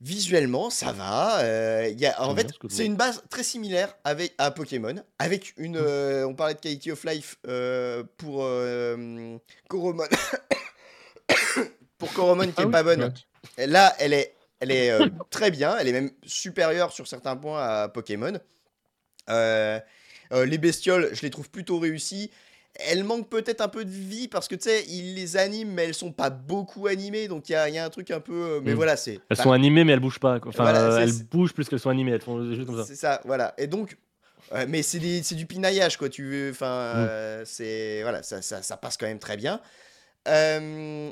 Visuellement, 0.01 0.69
ça 0.71 0.93
va. 0.93 1.41
euh, 1.41 1.89
il 1.91 1.99
y 1.99 2.07
a, 2.07 2.23
en 2.23 2.35
fait, 2.37 2.53
c'est 2.69 2.85
une 2.87 2.97
base 2.97 3.23
très 3.31 3.43
similaire 3.43 3.97
avec, 4.05 4.33
à 4.39 4.51
Pokémon, 4.51 4.95
avec 5.19 5.55
une. 5.57 5.73
Mm. 5.79 5.85
euh, 5.87 6.27
on 6.27 6.35
parlait 6.35 6.55
de 6.55 6.61
quality 6.61 6.93
of 6.93 7.03
life 7.05 7.37
euh, 7.49 8.05
pour 8.19 8.47
Coromon. 9.69 10.05
pour 11.99 12.13
Coromon 12.13 12.45
qui 12.47 12.53
Ah 12.59 12.63
est 12.63 12.67
oui, 12.67 12.73
pas 12.73 12.83
bonne. 12.83 13.13
Là, 13.59 13.95
elle 13.99 14.13
est, 14.13 14.35
elle 14.61 14.71
est 14.71 14.91
euh, 14.91 15.07
très 15.31 15.51
bien. 15.51 15.77
Elle 15.79 15.89
est 15.89 15.93
même 15.93 16.11
supérieure 16.25 16.93
sur 16.93 17.07
certains 17.07 17.37
points 17.37 17.63
à 17.63 17.89
Pokémon. 17.89 18.39
Euh, 19.31 19.79
euh, 20.33 20.45
les 20.47 20.59
bestioles, 20.59 21.11
je 21.13 21.23
les 21.23 21.31
trouve 21.31 21.51
plutôt 21.51 21.79
réussies. 21.79 22.31
Elles 22.87 23.03
manquent 23.03 23.29
peut-être 23.29 23.61
un 23.61 23.69
peu 23.69 23.85
de 23.85 23.91
vie 23.91 24.29
parce 24.29 24.47
que 24.47 24.55
tu 24.55 24.69
sais, 24.69 24.85
ils 24.87 25.15
les 25.15 25.37
animent, 25.37 25.73
mais 25.73 25.85
elles 25.87 25.95
sont 25.95 26.13
pas 26.13 26.31
beaucoup 26.31 26.87
animées. 26.87 27.27
Donc 27.27 27.49
il 27.49 27.53
y 27.53 27.73
y 27.73 27.79
a 27.79 27.85
un 27.85 27.91
truc 27.91 28.11
un 28.13 28.21
peu. 28.21 28.61
mais 28.63 28.73
Mm. 28.73 28.77
voilà, 28.77 28.97
c'est. 28.97 29.19
Elles 29.29 29.37
sont 29.37 29.51
animées 29.53 29.83
mais 29.85 29.93
elles 29.95 30.01
bougent 30.01 30.21
pas. 30.21 30.39
quoi. 30.39 30.51
Enfin, 30.51 30.63
Voilà, 30.65 31.01
elles 31.03 31.25
bougent 31.25 31.53
plus 31.55 31.69
qu'elles 31.69 31.81
sont 31.81 31.91
animées. 31.91 32.13
Elles 32.13 32.21
font 32.23 32.45
juste 32.55 32.67
comme 32.67 32.77
ça. 32.79 32.85
C'est 32.85 32.95
ça, 32.95 33.21
voilà. 33.25 33.53
Et 33.59 33.67
donc, 33.67 33.97
euh, 34.53 34.65
mais 34.69 34.83
c'est 34.83 34.99
du 35.35 35.47
pinaillage, 35.47 35.97
quoi. 35.97 36.09
Tu 36.09 36.25
veux, 36.25 36.51
enfin, 36.53 36.95
Mm. 37.41 37.43
c'est 37.47 38.03
voilà, 38.03 38.23
ça, 38.23 38.43
ça, 38.43 38.63
ça 38.63 38.77
passe 38.77 38.97
quand 38.97 39.07
même 39.07 39.19
très 39.19 39.37
bien. 39.37 39.61
Euh, 40.29 41.11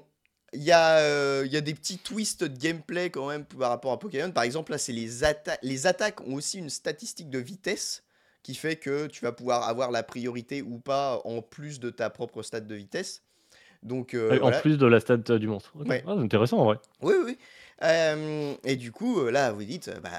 il 0.56 0.62
y, 0.64 0.72
a, 0.72 0.98
euh, 0.98 1.46
y 1.50 1.56
a 1.56 1.60
des 1.60 1.74
petits 1.74 1.98
twists 1.98 2.44
de 2.44 2.56
gameplay 2.58 3.10
quand 3.10 3.28
même 3.28 3.44
par 3.44 3.68
rapport 3.70 3.92
à 3.92 3.98
Pokémon. 3.98 4.30
Par 4.30 4.44
exemple, 4.44 4.72
là, 4.72 4.78
c'est 4.78 4.92
les, 4.92 5.22
atta- 5.22 5.58
les 5.62 5.86
attaques 5.86 6.20
ont 6.26 6.34
aussi 6.34 6.58
une 6.58 6.70
statistique 6.70 7.30
de 7.30 7.38
vitesse 7.38 8.02
qui 8.42 8.54
fait 8.54 8.76
que 8.76 9.06
tu 9.06 9.24
vas 9.24 9.32
pouvoir 9.32 9.68
avoir 9.68 9.90
la 9.90 10.02
priorité 10.02 10.62
ou 10.62 10.78
pas 10.78 11.20
en 11.24 11.42
plus 11.42 11.80
de 11.80 11.90
ta 11.90 12.10
propre 12.10 12.42
stat 12.42 12.60
de 12.60 12.74
vitesse. 12.74 13.22
Donc, 13.82 14.14
euh, 14.14 14.38
voilà. 14.40 14.58
En 14.58 14.60
plus 14.60 14.78
de 14.78 14.86
la 14.86 15.00
stat 15.00 15.18
euh, 15.30 15.38
du 15.38 15.46
monstre. 15.46 15.72
Ok. 15.78 15.88
Ouais. 15.88 16.02
Ah, 16.06 16.14
c'est 16.16 16.22
intéressant 16.24 16.58
en 16.58 16.64
vrai. 16.64 16.78
Oui, 17.02 17.14
oui. 17.24 17.38
Euh, 17.82 18.54
et 18.64 18.76
du 18.76 18.90
coup, 18.90 19.20
euh, 19.20 19.30
là, 19.30 19.52
vous 19.52 19.64
dites, 19.64 19.88
euh, 19.88 20.00
bah, 20.00 20.10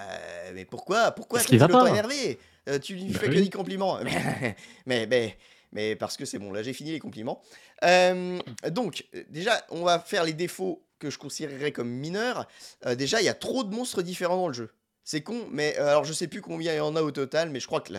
mais 0.54 0.66
pourquoi, 0.66 1.12
pourquoi 1.12 1.40
autant 1.42 1.68
pas 1.68 1.90
énervé 1.90 2.38
Euh, 2.70 2.80
Tu 2.80 2.94
lui 2.94 3.08
Bah 3.08 3.20
fais 3.20 3.28
que 3.28 3.34
des 3.34 3.50
compliments. 3.50 3.98
mais, 4.86 5.08
mais, 5.08 5.38
mais 5.72 5.96
parce 5.96 6.18
que 6.18 6.26
c'est 6.26 6.40
bon, 6.40 6.52
là, 6.52 6.64
j'ai 6.64 6.74
fini 6.74 6.92
les 6.92 7.00
compliments. 7.00 7.42
Euh, 7.84 8.40
donc, 8.70 9.08
déjà, 9.30 9.66
on 9.70 9.84
va 9.84 10.00
faire 10.00 10.24
les 10.24 10.34
défauts 10.34 10.86
que 11.00 11.10
je 11.10 11.18
considérerais 11.18 11.72
comme 11.72 11.90
mineurs. 11.90 12.48
Euh, 12.86 12.96
déjà, 12.96 13.22
il 13.22 13.26
y 13.26 13.30
a 13.30 13.34
trop 13.34 13.64
de 13.64 13.74
monstres 13.74 14.02
différents 14.02 14.38
dans 14.38 14.48
le 14.48 14.54
jeu. 14.54 14.74
C'est 15.04 15.22
con, 15.22 15.48
mais 15.52 15.78
euh, 15.80 15.88
alors 15.88 16.04
je 16.04 16.12
sais 16.12 16.28
plus 16.28 16.42
combien 16.42 16.74
il 16.74 16.78
y 16.78 16.82
en 16.82 16.96
a 16.96 17.02
au 17.02 17.12
total, 17.12 17.50
mais 17.50 17.62
je 17.62 17.68
crois 17.68 17.80
que 17.80 17.94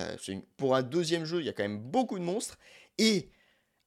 pour 0.58 0.74
un 0.76 0.82
deuxième 0.82 1.24
jeu, 1.24 1.40
il 1.40 1.46
y 1.46 1.48
a 1.48 1.52
quand 1.54 1.62
même 1.62 1.78
beaucoup 1.78 2.18
de 2.18 2.24
monstres. 2.24 2.58
Et 2.98 3.30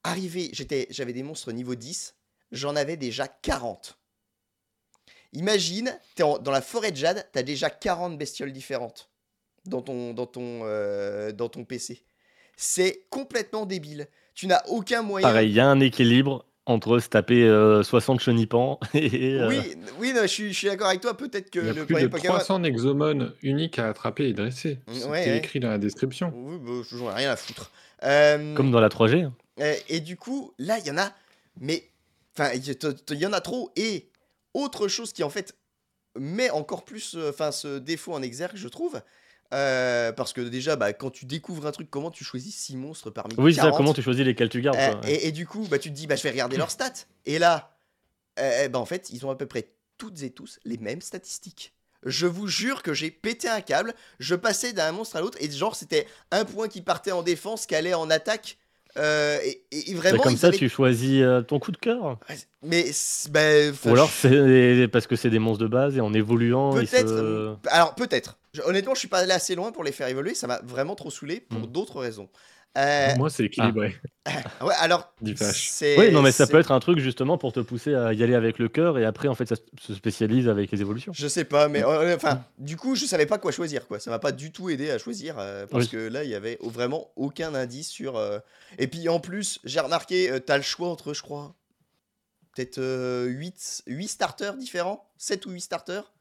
arrivé, 0.03 0.51
j'avais 0.89 1.13
des 1.13 1.21
monstres 1.21 1.51
niveau 1.51 1.75
10, 1.75 2.15
j'en 2.51 2.75
avais 2.75 2.97
déjà 2.97 3.27
40. 3.27 3.99
Imagine, 5.33 5.97
dans 6.17 6.51
la 6.51 6.61
forêt 6.61 6.91
de 6.91 6.97
Jade, 6.97 7.27
t'as 7.31 7.43
déjà 7.43 7.69
40 7.69 8.17
bestioles 8.17 8.51
différentes 8.51 9.11
ton, 9.69 9.81
ton, 9.81 10.13
dans 11.33 11.49
ton 11.49 11.65
PC. 11.65 12.03
C'est 12.63 13.01
complètement 13.09 13.65
débile. 13.65 14.07
Tu 14.35 14.45
n'as 14.47 14.61
aucun 14.67 15.01
moyen. 15.01 15.27
Pareil, 15.27 15.49
il 15.49 15.55
y 15.55 15.59
a 15.59 15.67
un 15.67 15.79
équilibre 15.79 16.45
entre 16.67 16.99
se 16.99 17.09
taper 17.09 17.43
euh, 17.43 17.81
60 17.81 18.19
chenipans 18.19 18.79
et. 18.93 19.33
euh, 19.33 19.47
Oui, 19.49 19.59
oui 19.99 20.13
non, 20.13 20.21
je 20.21 20.27
suis, 20.27 20.53
je 20.53 20.57
suis 20.57 20.67
d'accord 20.67 20.87
avec 20.87 21.01
toi. 21.01 21.17
Peut-être 21.17 21.49
que 21.49 21.59
Il 21.59 21.65
y 21.65 21.69
a 21.69 21.73
le 21.73 21.85
plus 21.87 21.99
de 22.01 22.07
Pokémon. 22.07 22.35
300 22.35 22.59
Nexomon 22.59 23.33
uniques 23.41 23.79
à 23.79 23.89
attraper 23.89 24.29
et 24.29 24.33
dresser. 24.33 24.77
Mm, 24.87 24.93
C'était 24.93 25.05
ouais, 25.07 25.25
ouais. 25.25 25.37
écrit 25.37 25.59
dans 25.59 25.69
la 25.69 25.79
description. 25.79 26.31
Oui, 26.35 26.57
bah, 26.61 26.71
j'en 26.91 27.09
ai 27.11 27.13
rien 27.15 27.31
à 27.31 27.35
foutre. 27.35 27.71
Euh, 28.03 28.53
Comme 28.55 28.69
dans 28.71 28.79
la 28.79 28.89
3G. 28.89 29.23
hein. 29.25 29.33
Euh, 29.59 29.73
et 29.89 29.99
du 29.99 30.15
coup, 30.17 30.53
là, 30.59 30.77
il 30.77 30.85
y 30.85 30.91
en 30.91 30.97
a, 30.99 31.11
mais 31.59 31.89
enfin, 32.37 32.51
il 32.53 33.19
y, 33.19 33.25
en 33.25 33.33
a 33.33 33.41
trop. 33.41 33.71
Et 33.75 34.07
autre 34.53 34.87
chose 34.87 35.13
qui 35.13 35.23
en 35.23 35.29
fait 35.29 35.55
met 36.17 36.49
encore 36.51 36.85
plus, 36.85 37.15
euh, 37.15 37.29
enfin, 37.31 37.51
ce 37.51 37.79
défaut 37.79 38.13
en 38.13 38.21
exergue, 38.21 38.55
je 38.55 38.67
trouve, 38.67 39.01
euh, 39.53 40.11
parce 40.11 40.33
que 40.33 40.41
déjà, 40.41 40.75
bah, 40.75 40.93
quand 40.93 41.09
tu 41.09 41.25
découvres 41.25 41.65
un 41.67 41.71
truc, 41.71 41.89
comment 41.89 42.11
tu 42.11 42.23
choisis 42.23 42.55
6 42.55 42.77
monstres 42.77 43.09
parmi 43.09 43.33
Oui, 43.37 43.53
c'est 43.53 43.57
ça, 43.61 43.67
40? 43.67 43.77
comment 43.77 43.93
tu 43.93 44.01
choisis 44.01 44.25
lesquels 44.25 44.49
tu 44.49 44.61
gardes. 44.61 44.77
Euh, 44.77 44.91
quoi, 44.91 45.01
ouais. 45.01 45.13
et, 45.13 45.27
et 45.27 45.31
du 45.31 45.45
coup, 45.47 45.67
bah, 45.69 45.77
tu 45.79 45.89
te 45.89 45.95
dis, 45.95 46.07
bah, 46.07 46.15
je 46.15 46.23
vais 46.23 46.31
regarder 46.31 46.57
leurs 46.57 46.71
stats. 46.71 47.05
Et 47.25 47.37
là, 47.39 47.75
euh, 48.39 48.69
bah, 48.69 48.79
en 48.79 48.85
fait, 48.85 49.09
ils 49.11 49.25
ont 49.25 49.29
à 49.29 49.35
peu 49.35 49.45
près 49.45 49.67
toutes 49.97 50.23
et 50.23 50.29
tous 50.31 50.59
les 50.65 50.77
mêmes 50.77 51.01
statistiques. 51.01 51.73
Je 52.03 52.25
vous 52.25 52.47
jure 52.47 52.81
que 52.81 52.93
j'ai 52.93 53.11
pété 53.11 53.47
un 53.47 53.61
câble. 53.61 53.93
Je 54.19 54.33
passais 54.33 54.73
d'un 54.73 54.91
monstre 54.91 55.17
à 55.17 55.21
l'autre 55.21 55.37
et 55.39 55.51
genre 55.51 55.75
c'était 55.75 56.07
un 56.31 56.45
point 56.45 56.67
qui 56.67 56.81
partait 56.81 57.11
en 57.11 57.21
défense, 57.21 57.67
qui 57.67 57.75
allait 57.75 57.93
en 57.93 58.09
attaque. 58.09 58.57
Euh, 58.97 59.37
et, 59.71 59.93
vraiment, 59.93 60.21
comme 60.23 60.33
ils 60.33 60.37
ça, 60.37 60.47
avaient- 60.47 60.57
tu 60.57 60.67
choisis 60.67 61.21
euh, 61.21 61.41
ton 61.41 61.59
coup 61.59 61.71
de 61.71 61.77
cœur. 61.77 62.17
Mais 62.63 62.87
bah, 63.29 63.39
Ou 63.85 63.89
alors 63.89 64.09
c'est 64.09 64.87
parce 64.91 65.07
que 65.07 65.15
c'est 65.15 65.29
des 65.29 65.39
monstres 65.39 65.63
de 65.63 65.67
base 65.69 65.95
et 65.95 66.01
en 66.01 66.13
évoluant, 66.13 66.73
peut-être. 66.73 67.07
se... 67.07 67.55
Alors 67.67 67.93
peut-être. 67.95 68.37
Je- 68.53 68.61
honnêtement, 68.63 68.93
je 68.93 68.99
suis 68.99 69.07
pas 69.07 69.19
allé 69.19 69.31
assez 69.31 69.55
loin 69.55 69.71
pour 69.71 69.83
les 69.83 69.91
faire 69.91 70.07
évoluer. 70.07 70.35
Ça 70.35 70.47
m'a 70.47 70.59
vraiment 70.63 70.95
trop 70.95 71.09
saoulé 71.09 71.39
pour 71.39 71.59
Mm. 71.61 71.67
d'autres 71.71 71.99
raisons. 71.99 72.29
Euh, 72.77 73.13
Moi, 73.17 73.29
c'est 73.29 73.43
équilibré. 73.45 73.95
ouais, 74.61 74.73
alors. 74.79 75.13
Oui, 75.21 76.11
non, 76.11 76.21
mais 76.21 76.31
ça 76.31 76.47
peut 76.47 76.57
être 76.59 76.71
un 76.71 76.79
truc 76.79 76.99
justement 76.99 77.37
pour 77.37 77.51
te 77.51 77.59
pousser 77.59 77.93
à 77.95 78.13
y 78.13 78.23
aller 78.23 78.33
avec 78.35 78.59
le 78.59 78.69
cœur 78.69 78.97
et 78.97 79.03
après, 79.03 79.27
en 79.27 79.35
fait, 79.35 79.45
ça 79.45 79.55
se 79.81 79.93
spécialise 79.93 80.47
avec 80.47 80.71
les 80.71 80.79
évolutions. 80.79 81.11
Je 81.13 81.27
sais 81.27 81.43
pas, 81.43 81.67
mais 81.67 81.83
euh, 81.83 82.15
enfin, 82.15 82.41
du 82.57 82.77
coup, 82.77 82.95
je 82.95 83.05
savais 83.05 83.25
pas 83.25 83.37
quoi 83.39 83.51
choisir, 83.51 83.87
quoi. 83.87 83.99
Ça 83.99 84.09
m'a 84.09 84.19
pas 84.19 84.31
du 84.31 84.51
tout 84.53 84.69
aidé 84.69 84.89
à 84.89 84.97
choisir, 84.97 85.35
euh, 85.37 85.65
parce 85.67 85.85
Oui. 85.85 85.89
que 85.91 85.97
là, 85.97 86.23
il 86.23 86.29
y 86.29 86.35
avait 86.35 86.57
vraiment 86.61 87.11
aucun 87.17 87.53
indice 87.55 87.89
sur. 87.89 88.15
euh, 88.15 88.39
Et 88.77 88.87
puis 88.87 89.09
en 89.09 89.19
plus, 89.19 89.59
j'ai 89.65 89.81
remarqué, 89.81 90.31
euh, 90.31 90.39
t'as 90.39 90.55
le 90.57 90.63
choix 90.63 90.87
entre, 90.87 91.13
je 91.13 91.21
crois, 91.21 91.55
peut-être 92.55 92.79
8, 93.27 93.83
8 93.87 94.07
starters 94.07 94.55
différents, 94.55 95.09
7 95.17 95.45
ou 95.45 95.51
8 95.51 95.61
starters. 95.61 96.13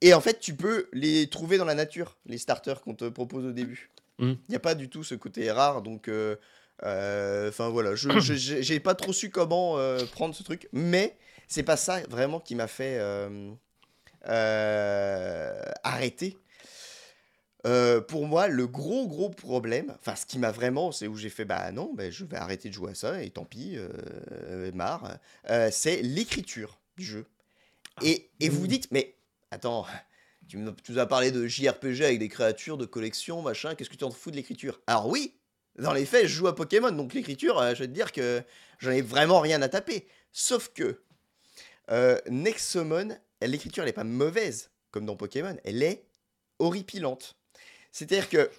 Et 0.00 0.14
en 0.14 0.20
fait, 0.20 0.38
tu 0.40 0.54
peux 0.54 0.88
les 0.92 1.28
trouver 1.28 1.58
dans 1.58 1.64
la 1.64 1.74
nature, 1.74 2.16
les 2.26 2.38
starters 2.38 2.80
qu'on 2.82 2.94
te 2.94 3.08
propose 3.08 3.44
au 3.44 3.52
début. 3.52 3.90
Il 4.20 4.26
Mm. 4.26 4.36
n'y 4.48 4.56
a 4.56 4.60
pas 4.60 4.74
du 4.74 4.88
tout 4.88 5.04
ce 5.04 5.14
côté 5.14 5.50
rare, 5.50 5.82
donc. 5.82 6.08
euh, 6.08 6.36
euh, 6.84 7.48
Enfin 7.48 7.68
voilà, 7.68 7.94
je 7.94 8.08
j'ai 8.20 8.62
j'ai 8.62 8.80
pas 8.80 8.94
trop 8.94 9.12
su 9.12 9.30
comment 9.30 9.78
euh, 9.78 10.04
prendre 10.06 10.34
ce 10.34 10.42
truc, 10.42 10.68
mais 10.72 11.16
c'est 11.48 11.62
pas 11.64 11.76
ça 11.76 12.00
vraiment 12.08 12.40
qui 12.40 12.54
m'a 12.54 12.68
fait 12.68 12.98
arrêter. 15.84 16.36
Euh, 17.66 18.00
pour 18.00 18.26
moi, 18.26 18.46
le 18.46 18.66
gros 18.68 19.08
gros 19.08 19.30
problème, 19.30 19.94
enfin 19.98 20.14
ce 20.14 20.24
qui 20.26 20.38
m'a 20.38 20.52
vraiment, 20.52 20.92
c'est 20.92 21.08
où 21.08 21.16
j'ai 21.16 21.28
fait 21.28 21.44
bah 21.44 21.72
non, 21.72 21.92
bah, 21.92 22.08
je 22.10 22.24
vais 22.24 22.36
arrêter 22.36 22.68
de 22.68 22.74
jouer 22.74 22.92
à 22.92 22.94
ça 22.94 23.22
et 23.22 23.30
tant 23.30 23.44
pis, 23.44 23.74
euh, 23.76 24.70
marre, 24.72 25.18
euh, 25.50 25.68
c'est 25.72 26.00
l'écriture 26.02 26.78
du 26.96 27.04
jeu. 27.04 27.26
Et, 28.02 28.30
et 28.40 28.48
vous 28.48 28.60
vous 28.60 28.66
dites, 28.68 28.88
mais 28.92 29.14
attends, 29.50 29.86
tu 30.48 30.56
nous 30.56 30.98
as 30.98 31.06
parlé 31.06 31.30
de 31.30 31.46
JRPG 31.46 32.02
avec 32.02 32.18
des 32.18 32.28
créatures, 32.28 32.78
de 32.78 32.86
collection, 32.86 33.42
machin, 33.42 33.74
qu'est-ce 33.74 33.90
que 33.90 33.96
tu 33.96 34.04
en 34.04 34.10
fous 34.10 34.30
de 34.30 34.36
l'écriture? 34.36 34.80
Alors 34.86 35.08
oui, 35.08 35.34
dans 35.78 35.92
les 35.92 36.06
faits, 36.06 36.26
je 36.26 36.34
joue 36.34 36.48
à 36.48 36.54
Pokémon, 36.54 36.90
donc 36.90 37.14
l'écriture, 37.14 37.58
euh, 37.58 37.74
je 37.74 37.80
vais 37.80 37.88
te 37.88 37.92
dire 37.92 38.12
que 38.12 38.42
j'en 38.78 38.90
ai 38.90 39.02
vraiment 39.02 39.40
rien 39.40 39.60
à 39.62 39.68
taper. 39.68 40.08
Sauf 40.32 40.70
que 40.74 41.02
euh, 41.90 42.18
Nexomon, 42.28 43.16
l'écriture, 43.42 43.82
elle 43.82 43.90
est 43.90 43.94
pas 43.94 44.04
mauvaise, 44.04 44.70
comme 44.90 45.06
dans 45.06 45.16
Pokémon, 45.16 45.56
elle 45.64 45.82
est 45.82 46.04
horripilante. 46.58 47.36
C'est-à-dire 47.92 48.28
que, 48.28 48.50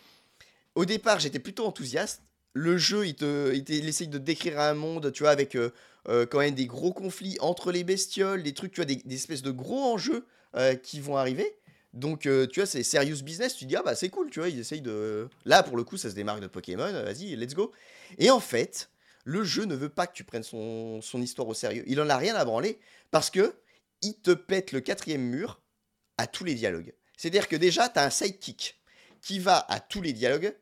au 0.76 0.86
départ, 0.86 1.20
j'étais 1.20 1.40
plutôt 1.40 1.66
enthousiaste. 1.66 2.22
Le 2.54 2.78
jeu, 2.78 3.08
il, 3.08 3.88
essaye 3.88 4.08
de 4.08 4.18
décrire 4.18 4.60
un 4.60 4.74
monde, 4.74 5.12
tu 5.12 5.24
vois, 5.24 5.32
avec 5.32 5.56
euh, 5.56 5.72
euh, 6.08 6.26
quand 6.26 6.40
même 6.40 6.56
des 6.56 6.66
gros 6.66 6.94
conflits 6.94 7.38
entre 7.40 7.72
les 7.72 7.84
bestioles, 7.84 8.44
des 8.44 8.54
trucs, 8.54 8.74
tu 8.74 8.82
vois, 8.82 8.86
des 8.86 9.16
espèces 9.16 9.42
de 9.42 9.52
gros 9.52 9.94
enjeux 9.94 10.26
euh, 10.56 10.74
qui 10.74 11.00
vont 11.00 11.16
arriver. 11.16 11.60
Donc, 11.94 12.26
euh, 12.26 12.48
tu 12.48 12.60
vois, 12.60 12.66
c'est 12.66 12.82
serious 12.82 13.22
business. 13.24 13.56
Tu 13.56 13.66
dis, 13.66 13.76
ah 13.76 13.84
bah 13.84 13.96
c'est 13.96 14.10
cool, 14.10 14.32
tu 14.32 14.40
vois, 14.40 14.50
ils 14.50 14.60
essayent 14.60 14.82
de. 14.82 15.30
Là, 15.46 15.62
pour 15.62 15.78
le 15.78 15.84
coup, 15.84 15.96
ça 15.96 16.10
se 16.10 16.16
démarque 16.16 16.40
de 16.40 16.48
Pokémon, 16.48 16.92
vas-y, 16.92 17.36
let's 17.36 17.54
go. 17.54 17.72
Et 18.18 18.32
en 18.32 18.40
fait, 18.40 18.90
le 19.26 19.44
jeu 19.44 19.66
ne 19.66 19.76
veut 19.76 19.90
pas 19.90 20.08
que 20.08 20.14
tu 20.14 20.24
prennes 20.24 20.42
son, 20.42 21.02
histoire 21.16 21.48
au 21.48 21.54
sérieux. 21.54 21.84
Il 21.86 22.02
en 22.02 22.10
a 22.10 22.18
rien 22.18 22.34
à 22.36 22.46
branler 22.46 22.80
parce 23.12 23.30
que 23.30 23.54
il 24.02 24.16
te 24.16 24.32
pète 24.32 24.72
le 24.72 24.80
quatrième 24.80 25.22
mur 25.22 25.62
à 26.18 26.26
tous 26.26 26.44
les 26.44 26.56
dialogues. 26.56 26.94
C'est-à-dire 27.16 27.48
que 27.48 27.56
déjà, 27.56 27.90
tu 27.90 28.00
as 28.00 28.06
un 28.06 28.10
sidekick 28.10 28.82
qui 29.22 29.38
va 29.38 29.66
à 29.70 29.80
tous 29.80 30.02
les 30.02 30.14
dialogues. 30.14 30.56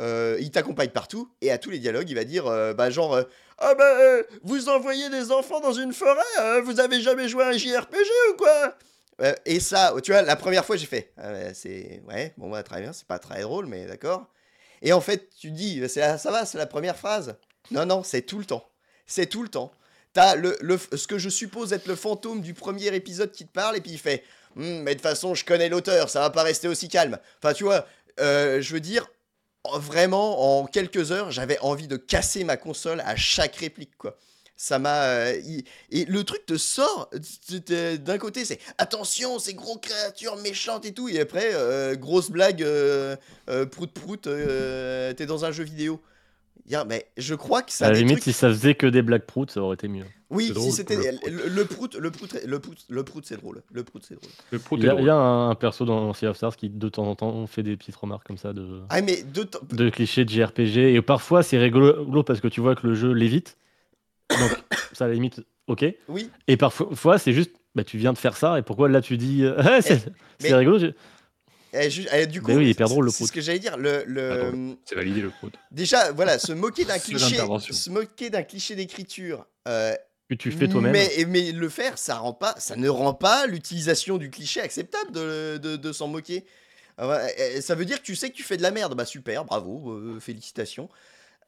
euh, 0.00 0.36
il 0.40 0.50
t'accompagne 0.50 0.90
partout 0.90 1.32
et 1.40 1.50
à 1.50 1.58
tous 1.58 1.70
les 1.70 1.78
dialogues, 1.78 2.10
il 2.10 2.16
va 2.16 2.24
dire 2.24 2.44
bah 2.74 2.90
genre 2.90 3.18
ah 3.58 3.74
bah 3.74 4.22
vous 4.42 4.68
envoyez 4.68 5.08
des 5.10 5.30
enfants 5.30 5.60
dans 5.60 5.72
une 5.72 5.92
forêt, 5.92 6.60
vous 6.62 6.80
avez 6.80 7.00
jamais 7.00 7.28
joué 7.28 7.44
à 7.44 7.48
un 7.48 7.56
JRPG 7.56 8.10
ou 8.32 8.36
quoi? 8.36 8.76
Euh, 9.20 9.34
Et 9.44 9.60
ça, 9.60 9.94
tu 10.02 10.12
vois, 10.12 10.22
la 10.22 10.36
première 10.36 10.64
fois 10.64 10.76
j'ai 10.76 10.86
fait 10.86 11.12
Ah 11.18 11.52
c'est 11.54 12.00
ouais 12.08 12.32
bon 12.38 12.50
bah 12.50 12.62
très 12.62 12.80
bien, 12.80 12.92
c'est 12.92 13.06
pas 13.06 13.18
très 13.18 13.42
drôle 13.42 13.66
mais 13.66 13.86
d'accord. 13.86 14.26
Et 14.80 14.92
en 14.92 15.00
fait, 15.00 15.28
tu 15.38 15.50
dis 15.50 15.80
la- 15.80 16.18
ça 16.18 16.30
va, 16.30 16.44
c'est 16.46 16.58
la 16.58 16.66
première 16.66 16.96
phrase. 16.96 17.36
Non 17.70 17.86
non, 17.86 18.02
c'est 18.02 18.22
tout 18.22 18.38
le 18.38 18.44
temps, 18.44 18.68
c'est 19.06 19.26
tout 19.26 19.42
le 19.42 19.48
temps. 19.48 19.70
T'as 20.12 20.34
le, 20.34 20.56
le, 20.60 20.78
ce 20.78 21.06
que 21.06 21.18
je 21.18 21.28
suppose 21.28 21.72
être 21.72 21.86
le 21.86 21.94
fantôme 21.96 22.40
du 22.42 22.52
premier 22.54 22.94
épisode 22.94 23.32
qui 23.32 23.46
te 23.46 23.52
parle 23.52 23.76
et 23.76 23.80
puis 23.80 23.92
il 23.92 23.98
fait 23.98 24.24
Hum, 24.56 24.82
mais 24.82 24.90
de 24.94 25.00
toute 25.00 25.08
façon 25.08 25.34
je 25.34 25.44
connais 25.46 25.68
l'auteur, 25.70 26.10
ça 26.10 26.20
va 26.20 26.28
pas 26.30 26.42
rester 26.42 26.68
aussi 26.68 26.88
calme. 26.88 27.18
Enfin 27.42 27.54
tu 27.54 27.64
vois, 27.64 27.86
euh, 28.20 28.60
je 28.60 28.74
veux 28.74 28.80
dire, 28.80 29.08
en- 29.64 29.78
vraiment, 29.78 30.60
en 30.60 30.66
quelques 30.66 31.10
heures, 31.12 31.30
j'avais 31.30 31.58
envie 31.60 31.86
de 31.88 31.96
casser 31.96 32.44
ma 32.44 32.56
console 32.58 33.00
à 33.06 33.16
chaque 33.16 33.56
réplique, 33.56 33.96
quoi. 33.96 34.18
Ça 34.62 34.78
m'a. 34.78 35.02
euh, 35.06 35.40
Et 35.90 36.04
le 36.04 36.22
truc 36.22 36.46
te 36.46 36.56
sort. 36.56 37.10
D'un 38.04 38.18
côté, 38.18 38.44
c'est 38.44 38.60
attention, 38.78 39.40
ces 39.40 39.54
gros 39.54 39.76
créatures 39.76 40.36
méchantes 40.36 40.86
et 40.86 40.92
tout. 40.92 41.08
Et 41.08 41.18
après, 41.18 41.50
euh, 41.54 41.96
grosse 41.96 42.30
blague, 42.30 42.62
euh, 42.62 43.16
euh, 43.50 43.66
prout 43.66 43.90
prout, 43.90 44.28
euh, 44.28 45.12
t'es 45.14 45.26
dans 45.26 45.44
un 45.44 45.50
jeu 45.50 45.64
vidéo. 45.64 46.00
Dire, 46.64 46.84
mais 46.86 47.06
je 47.16 47.34
crois 47.34 47.62
que 47.62 47.72
ça. 47.72 47.86
à 47.86 47.90
la 47.90 47.98
limite, 47.98 48.18
trucs- 48.20 48.22
si 48.22 48.32
ça 48.32 48.48
faisait 48.50 48.76
que 48.76 48.86
des 48.86 49.02
blagues 49.02 49.26
proutes, 49.26 49.50
ça 49.50 49.60
aurait 49.60 49.74
été 49.74 49.88
mieux. 49.88 50.04
Oui, 50.30 50.52
si 50.56 50.70
c'était. 50.70 50.94
le 50.96 51.28
Le, 51.28 51.48
le 51.48 51.64
prout, 51.64 51.96
le 51.96 52.12
prout, 52.12 52.32
le 52.46 52.60
prout, 52.60 52.76
le 52.88 53.02
prout, 53.02 53.04
prout, 53.04 53.24
c'est 53.26 53.36
drôle. 53.38 53.62
Le 53.72 53.82
prout, 53.82 54.04
c'est 54.06 54.14
drôle. 54.14 54.30
Le 54.52 54.58
prout 54.60 54.78
Il 54.78 54.84
y, 54.84 54.88
a, 54.88 54.90
drôle. 54.92 55.02
il 55.02 55.06
y 55.08 55.10
a 55.10 55.16
un, 55.16 55.50
un 55.50 55.54
perso 55.56 55.84
dans 55.84 56.12
Sea 56.14 56.26
of 56.28 56.36
Stars 56.36 56.54
qui, 56.56 56.70
de 56.70 56.88
temps 56.88 57.08
en 57.08 57.16
temps, 57.16 57.44
fait 57.48 57.64
des 57.64 57.76
petites 57.76 57.96
remarques 57.96 58.28
comme 58.28 58.38
ça 58.38 58.52
de, 58.52 58.82
Ah, 58.90 59.02
mais 59.02 59.24
de 59.24 59.42
temps- 59.42 59.58
de 59.72 59.90
clichés 59.90 60.24
de 60.24 60.30
JRPG. 60.30 60.94
Et 60.94 61.02
parfois, 61.02 61.42
c'est 61.42 61.58
rigolo 61.58 62.22
parce 62.22 62.40
que 62.40 62.46
tu 62.46 62.60
vois 62.60 62.76
que 62.76 62.86
le 62.86 62.94
jeu 62.94 63.10
l'évite. 63.10 63.56
Donc, 64.38 64.52
ça, 64.92 65.04
à 65.04 65.08
la 65.08 65.14
limite, 65.14 65.40
ok. 65.66 65.84
Oui, 66.08 66.30
Et 66.48 66.56
parfois, 66.56 67.18
c'est 67.18 67.32
juste, 67.32 67.52
bah, 67.74 67.84
tu 67.84 67.98
viens 67.98 68.12
de 68.12 68.18
faire 68.18 68.36
ça, 68.36 68.58
et 68.58 68.62
pourquoi 68.62 68.88
là 68.88 69.00
tu 69.00 69.16
dis, 69.16 69.44
euh, 69.44 69.54
c'est 69.82 70.06
mais- 70.40 70.48
c'est 70.48 70.54
rigolo. 70.54 70.78
je- 70.78 70.86
Eh, 71.74 71.88
ju- 71.88 72.06
eh, 72.12 72.26
du 72.26 72.42
coup, 72.42 72.48
Mais 72.48 72.56
oui, 72.56 72.70
il 72.70 72.76
drôle, 72.76 73.06
le 73.06 73.10
c'est 73.10 73.24
ce 73.24 73.32
que 73.32 73.40
j'allais 73.40 73.58
dire. 73.58 73.78
Le, 73.78 74.04
le, 74.06 74.36
drôle. 74.36 74.76
C'est 74.84 74.94
validé 74.94 75.22
le 75.22 75.30
prout. 75.30 75.54
Déjà, 75.70 76.12
voilà, 76.12 76.38
se 76.38 76.52
moquer 76.52 76.84
d'un 76.84 76.98
cliché, 76.98 77.36
se 77.70 77.88
moquer 77.90 78.28
d'un 78.28 78.42
cliché 78.42 78.74
d'écriture 78.76 79.46
euh, 79.66 79.94
Que 80.28 80.34
tu 80.34 80.50
fais 80.50 80.68
toi-même. 80.68 80.92
Mais, 80.92 81.24
mais 81.26 81.50
le 81.50 81.68
faire, 81.70 81.96
ça, 81.96 82.16
rend 82.16 82.34
pas, 82.34 82.54
ça 82.58 82.76
ne 82.76 82.88
rend 82.90 83.14
pas 83.14 83.46
l'utilisation 83.46 84.18
du 84.18 84.28
cliché 84.28 84.60
acceptable 84.60 85.12
de, 85.12 85.56
de- 85.56 85.76
de 85.76 85.92
s'en 85.92 86.08
moquer. 86.08 86.44
Ah 86.98 87.22
eh, 87.38 87.62
Ça 87.62 87.74
veut 87.74 87.86
dire 87.86 88.00
que 88.00 88.04
tu 88.06 88.16
sais 88.16 88.28
que 88.28 88.36
tu 88.36 88.42
fais 88.42 88.58
de 88.58 88.62
la 88.62 88.70
merde. 88.70 88.94
Bah 88.94 89.06
super, 89.06 89.46
bravo, 89.46 89.92
euh, 89.92 90.20
félicitations. 90.20 90.90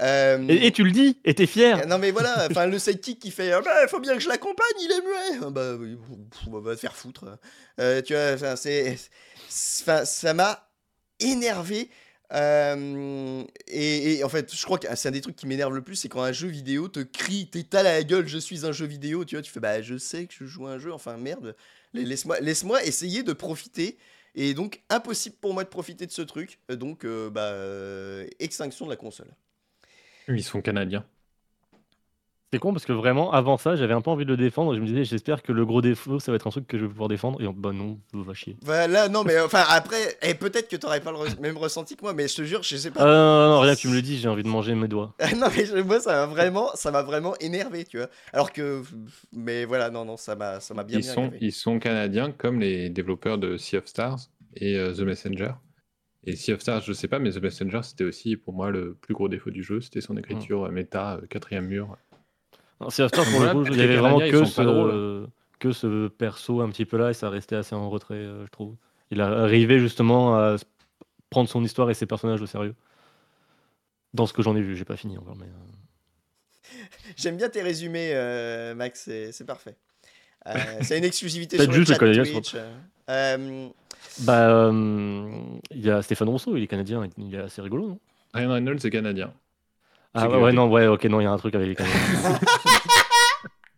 Euh, 0.02 0.44
Et, 0.48 0.66
et 0.66 0.72
tu 0.72 0.82
le 0.82 0.90
dis, 0.90 1.20
et 1.24 1.34
t'es 1.34 1.46
fier. 1.46 1.86
Non 1.86 1.98
mais 1.98 2.10
voilà, 2.10 2.48
enfin 2.50 2.66
le 2.66 2.78
sidekick 2.78 3.20
qui 3.20 3.30
fait 3.30 3.52
ah 3.52 3.60
bah, 3.60 3.86
faut 3.86 4.00
bien 4.00 4.14
que 4.14 4.20
je 4.20 4.28
l'accompagne, 4.28 4.66
il 4.80 4.90
est 4.90 5.00
muet. 5.02 5.38
Ah 5.42 5.50
Bah 5.50 5.76
bah, 6.48 6.60
va 6.60 6.74
te 6.74 6.80
faire 6.80 6.96
foutre. 6.96 7.38
Euh, 7.80 8.02
tu 8.02 8.14
vois, 8.14 8.56
c'est, 8.56 8.98
ça 9.48 10.34
m'a 10.34 10.68
énervé. 11.20 11.90
Euh, 12.32 13.44
et, 13.68 14.14
et 14.14 14.24
en 14.24 14.28
fait, 14.28 14.52
je 14.52 14.64
crois 14.64 14.78
que 14.78 14.88
c'est 14.96 15.08
un 15.08 15.12
des 15.12 15.20
trucs 15.20 15.36
qui 15.36 15.46
m'énerve 15.46 15.74
le 15.74 15.82
plus, 15.82 15.94
c'est 15.94 16.08
quand 16.08 16.22
un 16.22 16.32
jeu 16.32 16.48
vidéo 16.48 16.88
te 16.88 17.00
crie, 17.00 17.48
t'étale 17.48 17.86
à 17.86 17.92
la 17.92 18.02
gueule, 18.02 18.26
je 18.26 18.38
suis 18.38 18.66
un 18.66 18.72
jeu 18.72 18.86
vidéo, 18.86 19.24
tu 19.24 19.36
vois, 19.36 19.42
tu 19.42 19.52
fais 19.52 19.60
bah 19.60 19.80
je 19.82 19.96
sais 19.96 20.26
que 20.26 20.34
je 20.36 20.44
joue 20.44 20.66
à 20.66 20.72
un 20.72 20.78
jeu, 20.78 20.92
enfin 20.92 21.16
merde, 21.16 21.54
laisse-moi, 21.92 22.40
laisse-moi 22.40 22.82
essayer 22.84 23.22
de 23.22 23.32
profiter. 23.32 23.98
Et 24.34 24.54
donc 24.54 24.82
impossible 24.90 25.36
pour 25.40 25.54
moi 25.54 25.62
de 25.62 25.68
profiter 25.68 26.06
de 26.06 26.10
ce 26.10 26.22
truc, 26.22 26.58
donc 26.68 27.04
euh, 27.04 27.30
bah 27.30 27.52
extinction 28.40 28.86
de 28.86 28.90
la 28.90 28.96
console. 28.96 29.28
Ils 30.28 30.42
sont 30.44 30.62
canadiens. 30.62 31.04
C'est 32.52 32.60
con 32.60 32.72
parce 32.72 32.84
que 32.86 32.92
vraiment, 32.92 33.32
avant 33.32 33.56
ça, 33.56 33.74
j'avais 33.74 33.94
un 33.94 34.00
peu 34.00 34.10
envie 34.10 34.24
de 34.24 34.30
le 34.30 34.36
défendre. 34.36 34.72
et 34.72 34.76
Je 34.76 34.80
me 34.80 34.86
disais, 34.86 35.04
j'espère 35.04 35.42
que 35.42 35.50
le 35.50 35.66
gros 35.66 35.82
défaut, 35.82 36.20
ça 36.20 36.30
va 36.30 36.36
être 36.36 36.46
un 36.46 36.50
truc 36.50 36.68
que 36.68 36.78
je 36.78 36.84
vais 36.84 36.88
pouvoir 36.88 37.08
défendre. 37.08 37.42
Et 37.42 37.48
bah 37.52 37.72
non, 37.72 37.98
va 38.12 38.32
chier. 38.32 38.56
Voilà, 38.62 39.08
non, 39.08 39.24
mais 39.24 39.40
enfin, 39.40 39.64
après, 39.68 40.16
et 40.22 40.34
peut-être 40.34 40.68
que 40.68 40.76
t'aurais 40.76 41.00
pas 41.00 41.10
le 41.10 41.18
re- 41.18 41.40
même 41.40 41.56
ressenti 41.58 41.96
que 41.96 42.02
moi, 42.02 42.14
mais 42.14 42.28
je 42.28 42.36
te 42.36 42.42
jure, 42.44 42.62
je 42.62 42.76
sais 42.76 42.90
Ah 42.90 42.94
pas. 42.94 43.04
non, 43.06 43.12
non, 43.12 43.48
non, 43.56 43.60
rien 43.60 43.74
que 43.74 43.80
tu 43.80 43.88
me 43.88 43.94
le 43.94 44.02
dis, 44.02 44.18
j'ai 44.18 44.28
envie 44.28 44.44
de 44.44 44.48
manger 44.48 44.76
mes 44.76 44.86
doigts. 44.86 45.14
non, 45.36 45.48
mais 45.56 45.66
je- 45.66 45.82
moi, 45.82 45.98
ça 45.98 46.12
m'a 46.12 46.26
vraiment, 46.26 46.70
ça 46.76 46.92
m'a 46.92 47.02
vraiment 47.02 47.34
énervé, 47.40 47.84
tu 47.84 47.96
vois. 47.98 48.08
Alors 48.32 48.52
que, 48.52 48.82
mais 49.32 49.64
voilà, 49.64 49.90
non, 49.90 50.04
non, 50.04 50.16
ça 50.16 50.36
m'a, 50.36 50.60
ça 50.60 50.74
m'a 50.74 50.84
bien, 50.84 51.00
Ils 51.00 51.02
bien 51.02 51.12
sont, 51.12 51.22
énervé. 51.22 51.38
ils 51.40 51.52
sont 51.52 51.78
canadiens 51.80 52.30
comme 52.30 52.60
les 52.60 52.88
développeurs 52.88 53.38
de 53.38 53.56
Sea 53.56 53.78
of 53.78 53.86
Stars 53.86 54.18
et 54.54 54.76
euh, 54.78 54.94
The 54.94 55.00
Messenger. 55.00 55.50
Et 56.26 56.36
Sea 56.36 56.52
of 56.52 56.60
Stars, 56.60 56.82
je 56.82 56.92
sais 56.92 57.08
pas, 57.08 57.18
mais 57.18 57.32
The 57.32 57.42
Messenger, 57.42 57.80
c'était 57.82 58.04
aussi 58.04 58.36
pour 58.36 58.54
moi 58.54 58.70
le 58.70 58.94
plus 58.94 59.14
gros 59.14 59.28
défaut 59.28 59.50
du 59.50 59.62
jeu. 59.62 59.80
C'était 59.80 60.00
son 60.00 60.16
écriture 60.16 60.64
euh, 60.64 60.70
méta, 60.70 61.16
euh, 61.16 61.26
quatrième 61.26 61.66
mur. 61.66 61.96
Non, 62.80 62.90
C'est 62.90 63.02
After, 63.02 63.22
pour 63.30 63.42
le 63.42 63.52
coup, 63.52 63.64
il 63.72 63.76
y 63.76 63.82
avait 63.82 63.96
vraiment 63.96 64.18
que 64.18 64.44
ce, 64.44 65.26
que 65.58 65.72
ce 65.72 66.08
perso 66.08 66.60
un 66.60 66.70
petit 66.70 66.84
peu 66.84 66.96
là 66.96 67.10
et 67.10 67.14
ça 67.14 67.28
restait 67.28 67.56
assez 67.56 67.74
en 67.74 67.90
retrait, 67.90 68.14
euh, 68.14 68.44
je 68.46 68.50
trouve. 68.50 68.76
Il 69.10 69.20
a 69.20 69.26
arrivé 69.26 69.78
justement 69.78 70.36
à 70.36 70.56
prendre 71.30 71.48
son 71.48 71.62
histoire 71.64 71.90
et 71.90 71.94
ses 71.94 72.06
personnages 72.06 72.40
au 72.40 72.46
sérieux. 72.46 72.74
Dans 74.14 74.26
ce 74.26 74.32
que 74.32 74.42
j'en 74.42 74.56
ai 74.56 74.62
vu, 74.62 74.76
j'ai 74.76 74.84
pas 74.84 74.96
fini 74.96 75.18
encore. 75.18 75.36
Mais, 75.36 75.46
euh, 75.46 76.86
J'aime 77.16 77.36
bien 77.36 77.48
tes 77.48 77.62
résumés, 77.62 78.12
euh, 78.14 78.74
Max, 78.74 79.10
c'est, 79.32 79.44
parfait. 79.44 79.76
Euh, 80.46 80.54
c'est 80.82 80.96
une 80.96 81.04
exclusivité 81.04 81.58
sur 81.58 81.70
le 81.70 81.84
chat 81.84 81.98
Twitch. 81.98 82.54
Euh. 83.10 83.68
Bah, 84.20 84.48
euh, 84.50 85.32
il 85.70 85.80
y 85.84 85.90
a 85.90 86.02
Stéphane 86.02 86.28
Rousseau, 86.28 86.56
il 86.56 86.62
est 86.62 86.66
canadien, 86.66 87.08
il 87.18 87.34
est 87.34 87.38
assez 87.38 87.60
rigolo, 87.62 87.88
non? 87.88 87.98
Ryan 88.32 88.52
Reynolds, 88.52 88.80
c'est 88.80 88.90
canadien. 88.90 89.32
Ah 90.14 90.28
ouais, 90.28 90.36
ouais, 90.38 90.52
non, 90.52 90.70
ouais, 90.70 90.86
ok, 90.86 91.04
non, 91.06 91.20
il 91.20 91.24
y 91.24 91.26
a 91.26 91.30
un 91.32 91.36
truc 91.38 91.54
avec 91.56 91.68
les 91.68 91.74
Canadiens. 91.74 92.38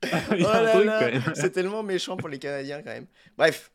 Oh 0.39 1.31
c'est 1.35 1.51
tellement 1.51 1.83
méchant 1.83 2.17
pour 2.17 2.29
les 2.29 2.39
Canadiens 2.39 2.83
quand 2.83 2.91
même. 2.91 3.07
Bref. 3.37 3.73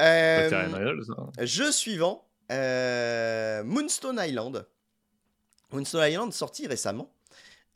Euh, 0.00 0.48
C'est 0.48 0.56
Ryan 0.56 0.72
Reynolds. 0.72 1.04
hein. 1.18 1.26
Jeu 1.44 1.70
suivant, 1.72 2.24
euh, 2.52 3.62
Moonstone 3.64 4.18
Island. 4.20 4.66
Moonstone 5.72 6.08
Island 6.10 6.32
sorti 6.32 6.66
récemment. 6.66 7.10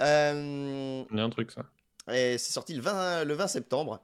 Euh, 0.01 1.03
Il 1.11 1.17
y 1.19 1.21
a 1.21 1.25
un 1.25 1.31
truc, 1.31 1.51
ça. 1.51 1.63
et 2.13 2.39
c'est 2.39 2.53
sorti 2.53 2.75
le 2.75 2.81
20, 2.81 3.25
le 3.25 3.35
20 3.35 3.49
septembre. 3.49 4.01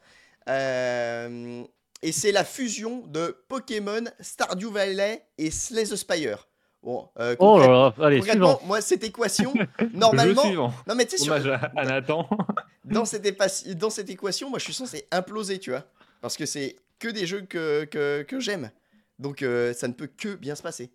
Euh, 0.49 1.63
et 2.07 2.13
c'est 2.13 2.31
la 2.33 2.45
fusion 2.45 3.05
de 3.09 3.37
Pokémon, 3.49 4.05
Stardew 4.21 4.71
Valley 4.71 5.23
et 5.39 5.51
Slay 5.51 5.85
the 5.85 5.97
Spire. 5.97 6.49
Bon, 6.83 7.09
euh, 7.19 7.35
oh 7.41 7.59
là 7.59 7.67
là, 7.67 7.95
allez, 8.07 8.23
suivant. 8.23 8.61
moi, 8.65 8.81
cette 8.81 9.03
équation, 9.03 9.53
Le 9.81 9.89
normalement. 9.93 10.73
Non, 10.87 10.95
mais 10.95 11.05
tu 11.05 11.19
sais, 11.19 11.25
sur- 11.25 11.35
à, 11.35 11.57
à 11.77 11.85
Nathan. 11.85 12.29
dans 12.85 13.05
cette, 13.05 13.25
épa- 13.27 13.75
dans 13.75 13.91
cette 13.91 14.09
équation, 14.09 14.49
moi 14.51 14.61
je 14.61 14.65
suis 14.65 14.73
censé 14.73 15.05
imploser, 15.11 15.59
tu 15.59 15.71
vois. 15.71 15.85
Parce 16.21 16.37
que 16.37 16.47
c'est 16.47 16.77
que 17.01 17.09
des 17.09 17.27
jeux 17.27 17.41
que, 17.43 17.85
que, 17.87 18.23
que 18.23 18.39
j'aime. 18.39 18.71
Donc 19.19 19.43
euh, 19.43 19.75
ça 19.75 19.89
ne 19.89 19.95
peut 19.95 20.07
que 20.07 20.37
bien 20.37 20.55
se 20.55 20.63
passer. 20.63 20.93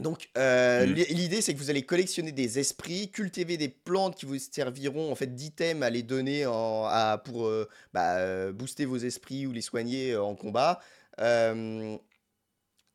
Donc 0.00 0.28
euh, 0.38 0.86
Mm. 0.86 0.92
l'i- 0.94 1.14
l'idée 1.14 1.40
c'est 1.42 1.52
que 1.54 1.58
vous 1.58 1.70
allez 1.70 1.82
collectionner 1.82 2.32
des 2.32 2.58
esprits, 2.58 3.10
cultiver 3.10 3.56
des 3.56 3.68
plantes 3.68 4.16
qui 4.16 4.26
vous 4.26 4.38
serviront 4.38 5.12
en 5.12 5.14
fait 5.14 5.34
d'items 5.34 5.82
à 5.82 5.90
les 5.90 6.02
donner 6.02 6.46
en, 6.46 6.84
à, 6.86 7.18
pour 7.24 7.46
euh, 7.46 7.68
bah, 7.92 8.16
euh, 8.16 8.52
booster 8.52 8.84
vos 8.86 8.96
esprits 8.98 9.46
ou 9.46 9.52
les 9.52 9.60
soigner 9.62 10.12
euh, 10.12 10.22
en 10.22 10.34
combat. 10.34 10.80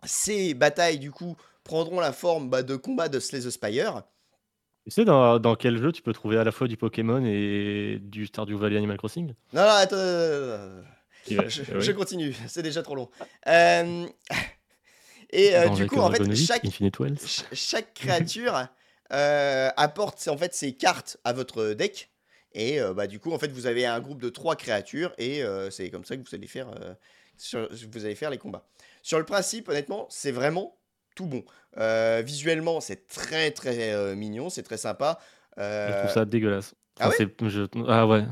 Ces 0.04 0.54
batailles 0.54 1.00
du 1.00 1.12
coup 1.12 1.36
prendront 1.64 2.00
la 2.00 2.14
forme 2.14 2.50
bah, 2.50 2.64
de 2.64 2.76
combat 2.76 3.10
de 3.10 3.20
Slay 3.20 3.40
the 3.42 3.50
Spire. 3.50 4.04
Tu 4.86 4.92
sais 4.92 5.06
dans, 5.06 5.40
dans 5.40 5.56
quel 5.56 5.78
jeu 5.82 5.92
tu 5.92 6.04
peux 6.04 6.14
trouver 6.14 6.38
à 6.38 6.44
la 6.44 6.52
fois 6.52 6.68
du 6.68 6.78
Pokémon 6.78 7.24
et 7.26 7.98
du 8.00 8.28
Stardew 8.28 8.56
Valley 8.56 8.78
Animal 8.78 8.98
Crossing? 8.98 9.34
Non, 9.52 9.62
non, 9.64 9.68
attends, 9.70 9.96
Je, 11.28 11.62
oui. 11.74 11.82
je 11.82 11.92
continue, 11.92 12.36
c'est 12.48 12.62
déjà 12.62 12.84
trop 12.84 12.94
long. 12.94 13.10
Euh, 13.48 14.06
et 15.38 15.56
euh, 15.56 15.66
du 15.76 15.84
coup, 15.88 15.96
en 16.02 16.10
fait, 16.12 16.18
chaque, 16.46 16.62
créature 17.94 18.68
euh, 19.14 19.70
apporte 19.78 20.28
en 20.28 20.38
fait 20.38 20.54
ses 20.54 20.74
cartes 20.74 21.18
à 21.24 21.34
votre 21.34 21.74
deck. 21.74 22.10
Et 22.54 22.80
euh, 22.80 22.94
bah, 22.94 23.08
du 23.08 23.20
coup, 23.20 23.32
en 23.34 23.40
fait, 23.40 23.52
vous 23.52 23.66
avez 23.68 23.86
un 23.86 24.00
groupe 24.00 24.22
de 24.22 24.30
trois 24.30 24.56
créatures 24.56 25.14
et 25.18 25.44
c'est 25.72 25.90
comme 25.90 26.06
ça 26.06 26.16
que 26.18 26.22
vous 26.28 26.36
allez 26.36 26.48
faire, 26.48 26.68
sur- 27.38 27.68
vous 27.92 28.06
allez 28.06 28.16
faire 28.16 28.30
les 28.30 28.38
combats. 28.38 28.66
Sur 29.04 29.20
le 29.20 29.26
principe, 29.26 29.70
honnêtement, 29.70 30.08
c'est 30.10 30.32
vraiment 30.32 30.78
tout 31.16 31.26
bon. 31.26 31.44
Euh, 31.78 32.22
visuellement, 32.26 32.80
c'est 32.82 33.08
très 33.08 33.52
très 33.52 33.94
euh, 33.94 34.16
mignon, 34.16 34.50
c'est 34.50 34.64
très 34.64 34.78
sympa. 34.78 35.20
Je 35.58 35.98
trouve 36.00 36.14
ça 36.14 36.26
dégueulasse. 36.26 36.74
ah 37.00 37.10
c'est- 37.18 37.50
je- 37.50 37.68
ah 37.88 38.08
ouais. 38.08 38.26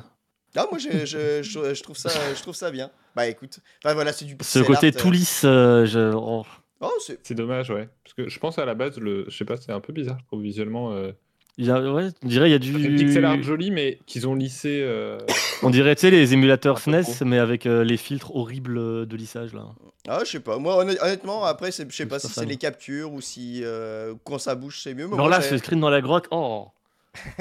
ah, 0.55 0.67
moi, 0.71 0.79
je, 0.79 1.05
je, 1.05 1.41
je- 1.43 1.83
trouve 1.83 1.97
ça, 1.97 2.09
je 2.33 2.41
trouve 2.41 2.55
ça 2.55 2.71
bien. 2.71 2.89
Bah 3.15 3.27
écoute, 3.27 3.59
enfin 3.83 3.93
voilà, 3.93 4.11
c'est 4.13 4.25
du 4.25 4.35
Ce 4.41 4.59
côté 4.59 4.87
art, 4.87 4.93
tout 5.01 5.11
lisse, 5.11 5.41
je- 5.43 6.13
oh. 6.15 6.45
Oh, 6.81 6.91
c'est 6.99 7.33
dommage, 7.33 7.69
ouais. 7.69 7.87
Parce 8.03 8.13
que 8.13 8.27
je 8.29 8.39
pense 8.39 8.59
à 8.59 8.65
la 8.65 8.73
base, 8.75 8.97
le... 8.99 9.25
je 9.29 9.37
sais 9.37 9.45
pas, 9.45 9.55
c'est 9.57 9.71
un 9.71 9.79
peu 9.79 9.93
bizarre, 9.93 10.17
je 10.19 10.25
trouve, 10.25 10.41
visuellement. 10.41 10.91
euh, 10.93 11.11
Il 11.57 11.65
y 11.65 11.71
a, 11.71 11.79
ouais, 11.79 12.09
on 12.23 12.27
dirait 12.27 12.49
il 12.49 12.51
y 12.51 12.55
a 12.55 12.59
C'est 12.61 12.89
du. 12.89 12.95
pixel 13.05 13.23
art 13.25 13.41
joli, 13.41 13.71
mais 13.71 13.99
qu'ils 14.05 14.27
ont 14.27 14.35
lissé. 14.35 14.81
euh, 14.81 15.17
On 15.61 15.69
dirait, 15.69 15.95
tu 15.95 16.01
sais, 16.01 16.11
les 16.11 16.33
émulateurs 16.33 16.79
SNES, 16.79 17.23
mais 17.25 17.39
avec 17.39 17.65
euh, 17.65 17.83
les 17.85 17.95
filtres 17.97 18.35
horribles 18.35 19.05
de 19.07 19.15
lissage 19.15 19.53
là. 19.53 19.67
Ah, 20.09 20.19
je 20.25 20.31
sais 20.31 20.39
pas. 20.41 20.57
Moi, 20.57 20.75
honn- 20.83 20.97
honnêtement, 21.01 21.45
après, 21.45 21.71
c'est- 21.71 21.89
je 21.89 21.95
sais 21.95 22.05
pas 22.05 22.19
si 22.19 22.27
c'est 22.27 22.45
les 22.45 22.57
captures 22.57 23.13
ou 23.13 23.21
si 23.21 23.61
euh, 23.63 24.13
quand 24.25 24.37
ça 24.39 24.55
bouge, 24.55 24.81
c'est 24.83 24.93
mieux. 24.93 25.07
Mais 25.07 25.13
Alors 25.13 25.27
moi, 25.29 25.37
là, 25.37 25.41
ce 25.41 25.57
screen 25.57 25.79
dans 25.79 25.89
la 25.89 26.01
grotte, 26.01 26.27
oh. 26.31 26.67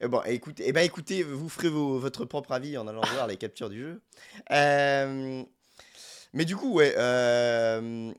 Eh 0.00 0.08
bon, 0.08 0.20
écoutez, 0.26 0.64
eh 0.66 0.72
ben, 0.72 0.80
écoutez, 0.82 1.22
vous 1.22 1.48
ferez 1.48 1.68
vos- 1.68 1.98
votre 1.98 2.24
propre 2.24 2.52
avis 2.52 2.78
en 2.78 2.86
allant 2.86 3.02
voir 3.14 3.26
les 3.26 3.36
captures 3.36 3.68
du 3.68 3.80
jeu. 3.80 4.00
Euh, 4.50 5.42
Mais 6.32 6.44
du 6.44 6.56
coup, 6.56 6.72
ouais. 6.74 6.94
euh, 6.96 8.10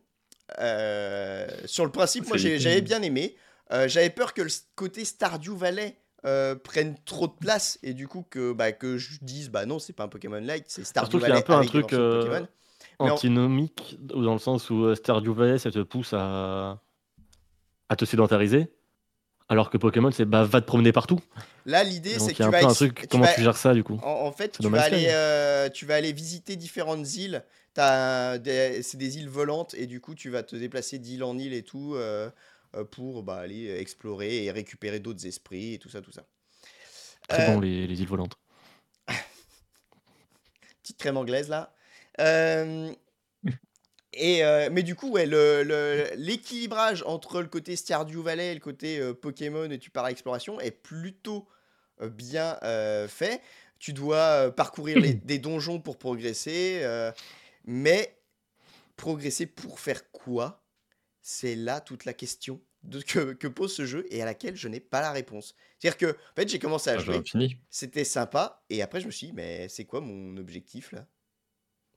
Sur 1.65 1.85
le 1.85 1.91
principe, 1.91 2.27
moi, 2.27 2.37
j'avais 2.37 2.81
bien 2.81 3.01
aimé. 3.01 3.35
Euh, 3.71 3.87
J'avais 3.87 4.09
peur 4.09 4.33
que 4.33 4.41
le 4.41 4.49
côté 4.75 5.05
Stardew 5.05 5.55
Valley 5.55 5.95
euh, 6.25 6.55
prenne 6.55 6.95
trop 7.05 7.27
de 7.27 7.33
place 7.39 7.77
et 7.83 7.93
du 7.93 8.07
coup 8.07 8.25
que, 8.27 8.51
bah, 8.51 8.71
que 8.71 8.97
je 8.97 9.19
dise, 9.21 9.49
bah 9.51 9.65
non, 9.67 9.77
c'est 9.77 9.93
pas 9.93 10.05
un 10.05 10.07
Pokémon 10.07 10.39
like, 10.41 10.65
c'est 10.67 10.83
Stardew 10.83 11.11
Surtout 11.11 11.19
qu'il 11.23 11.29
y 11.29 11.31
a 11.31 11.35
Valley 11.35 11.39
un 11.39 11.45
peu 11.45 11.53
un 11.53 11.63
truc, 11.63 11.93
euh, 11.93 12.45
en- 12.97 13.09
Antinomique, 13.09 13.97
dans 13.99 14.33
le 14.33 14.39
sens 14.39 14.69
où 14.71 14.85
euh, 14.85 14.95
Stardew 14.95 15.31
Valley, 15.33 15.59
ça 15.59 15.69
te 15.71 15.79
pousse 15.83 16.13
à, 16.13 16.81
à 17.89 17.95
te 17.95 18.05
sédentariser. 18.05 18.73
Alors 19.49 19.69
que 19.71 19.77
Pokémon, 19.77 20.11
c'est 20.11 20.25
bah, 20.25 20.43
va 20.43 20.61
te 20.61 20.65
promener 20.67 20.91
partout. 20.91 21.19
Là, 21.65 21.83
l'idée, 21.83 22.17
c'est 22.19 22.33
que 22.33 22.39
y 22.39 22.43
a 22.43 22.45
tu 22.45 22.49
un 22.49 22.51
vas 22.51 22.59
peu 22.59 22.65
un 22.65 22.73
truc, 22.73 23.01
tu 23.01 23.07
comment 23.09 23.23
vas- 23.25 23.33
tu 23.33 23.41
gères 23.41 23.57
ça 23.57 23.73
du 23.73 23.83
coup 23.83 23.99
En, 24.03 24.11
en 24.11 24.31
fait, 24.31 24.57
tu 24.59 24.67
vas, 24.69 24.81
aller, 24.83 25.07
euh, 25.09 25.69
tu 25.69 25.85
vas 25.85 25.95
aller 25.95 26.13
visiter 26.13 26.55
différentes 26.55 27.13
îles. 27.15 27.43
Des- 27.75 28.81
C'est 28.83 28.97
des 28.97 29.17
îles 29.17 29.29
volantes 29.29 29.73
et 29.75 29.85
du 29.87 30.01
coup, 30.01 30.15
tu 30.15 30.29
vas 30.29 30.43
te 30.43 30.55
déplacer 30.55 30.99
d'île 30.99 31.23
en 31.23 31.37
île 31.37 31.53
et 31.53 31.63
tout 31.63 31.95
euh, 31.95 32.29
euh, 32.75 32.83
pour 32.83 33.23
bah, 33.23 33.37
aller 33.37 33.69
explorer 33.79 34.43
et 34.45 34.51
récupérer 34.51 34.99
d'autres 34.99 35.25
esprits 35.25 35.73
et 35.75 35.79
tout 35.79 35.89
ça, 35.89 36.01
tout 36.01 36.11
ça. 36.11 36.23
Très 37.27 37.43
Euh, 37.43 37.53
bon 37.53 37.59
les, 37.59 37.87
les 37.87 38.01
îles 38.01 38.07
volantes. 38.07 38.37
petite 40.83 40.97
crème 40.97 41.17
anglaise 41.17 41.49
là. 41.49 41.73
Euh, 44.15 44.19
et 44.19 44.43
euh, 44.43 44.69
mais 44.71 44.83
du 44.83 44.95
coup, 44.95 45.11
ouais, 45.11 45.25
le- 45.25 45.63
le- 45.63 46.09
l'équilibrage 46.15 47.03
entre 47.05 47.41
le 47.41 47.47
côté 47.47 47.75
Stardew 47.75 48.21
Valley 48.21 48.51
et 48.51 48.53
le 48.53 48.59
côté 48.59 48.99
euh, 48.99 49.13
Pokémon 49.13 49.69
et 49.69 49.79
tu 49.79 49.89
pars 49.91 50.05
à 50.05 50.09
l'exploration 50.09 50.59
est 50.59 50.71
plutôt 50.71 51.47
euh, 52.01 52.09
bien 52.09 52.57
fait. 53.07 53.41
Tu 53.79 53.93
dois 53.93 54.51
parcourir 54.51 54.99
les- 54.99 55.13
des 55.23 55.39
donjons 55.39 55.79
pour 55.81 55.97
progresser, 55.97 56.83
mais 57.65 58.21
progresser 58.97 59.45
pour 59.47 59.79
faire 59.79 60.11
quoi? 60.11 60.65
C'est 61.21 61.55
là 61.55 61.81
toute 61.81 62.05
la 62.05 62.13
question. 62.13 62.61
de, 62.83 63.01
que, 63.01 63.33
que 63.33 63.47
pose 63.47 63.73
ce 63.75 63.85
jeu 63.85 64.05
et 64.11 64.21
à 64.21 64.25
laquelle 64.25 64.55
je 64.57 64.67
n'ai 64.69 64.79
pas 64.81 65.01
la 65.01 65.11
réponse. 65.11 65.55
C'est-à-dire 65.79 65.97
que, 65.97 66.17
en 66.17 66.35
fait, 66.35 66.49
j'ai 66.49 66.59
commencé 66.59 66.89
à 66.91 66.97
Ah, 66.97 66.99
jouer, 66.99 67.25
c'était 67.69 68.05
sympa, 68.05 68.65
et 68.69 68.81
après, 68.83 69.01
je 69.01 69.07
me 69.07 69.11
suis 69.11 69.27
dit, 69.27 69.33
mais 69.33 69.69
c'est 69.69 69.85
quoi 69.85 70.01
mon 70.01 70.37
objectif 70.37 70.91
là? 70.93 71.07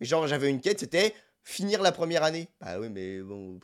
Genre, 0.01 0.27
j'avais 0.27 0.51
une 0.51 0.61
quête, 0.61 0.81
c'était 0.81 1.15
finir 1.44 1.82
la 1.82 1.93
première 1.93 2.23
année. 2.24 2.48
Bah 2.60 2.78
oui, 2.81 2.89
mais 2.90 3.20
bon. 3.20 3.59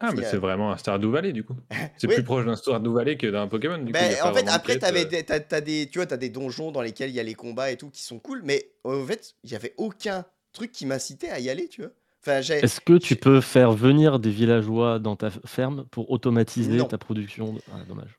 Ah, 0.00 0.12
mais 0.12 0.24
c'est 0.24 0.36
vraiment 0.38 0.72
un 0.72 0.76
Stardew 0.76 1.06
Valley 1.10 1.32
du 1.32 1.44
coup. 1.44 1.54
C'est 1.96 2.08
Oui. 2.08 2.14
plus 2.16 2.24
proche 2.24 2.44
d'un 2.44 2.56
Stardew 2.56 2.92
Valley 2.92 3.16
que 3.16 3.28
d'un 3.28 3.46
Pokémon. 3.46 3.78
Du 3.78 3.86
coup, 3.86 3.92
Ben, 3.92 4.14
en 4.22 4.34
fait, 4.34 4.46
après, 4.48 4.78
t'avais 4.78 5.04
euh. 5.06 5.08
des, 5.08 5.24
t'as, 5.24 5.40
t'as 5.40 5.60
des, 5.60 5.88
tu 5.88 5.98
vois, 5.98 6.06
t'as 6.06 6.16
des 6.16 6.28
donjons 6.28 6.72
dans 6.72 6.82
lesquels 6.82 7.10
il 7.10 7.14
y 7.16 7.20
a 7.20 7.22
les 7.22 7.34
combats 7.34 7.70
et 7.70 7.76
tout 7.76 7.90
qui 7.90 8.02
sont 8.02 8.18
cool, 8.18 8.42
mais 8.44 8.70
en 8.82 9.04
fait, 9.06 9.34
il 9.44 9.50
y 9.52 9.54
avait 9.56 9.72
aucun 9.76 10.24
truc 10.52 10.72
qui 10.72 10.84
m'incitait 10.84 11.30
à 11.30 11.38
y 11.38 11.48
aller, 11.48 11.68
tu 11.68 11.82
vois. 11.82 11.92
Enfin, 12.22 12.40
j'ai, 12.40 12.54
Est-ce 12.54 12.80
que 12.80 12.98
tu 12.98 13.10
j'ai- 13.10 13.14
peux 13.16 13.40
faire 13.40 13.72
venir 13.72 14.18
des 14.18 14.30
villageois 14.30 14.98
dans 14.98 15.14
ta 15.14 15.30
ferme 15.30 15.86
pour 15.90 16.10
automatiser 16.10 16.76
Non. 16.78 16.86
ta 16.86 16.98
production 16.98 17.52
de- 17.54 17.60
Ah, 17.72 17.84
dommage. 17.86 18.18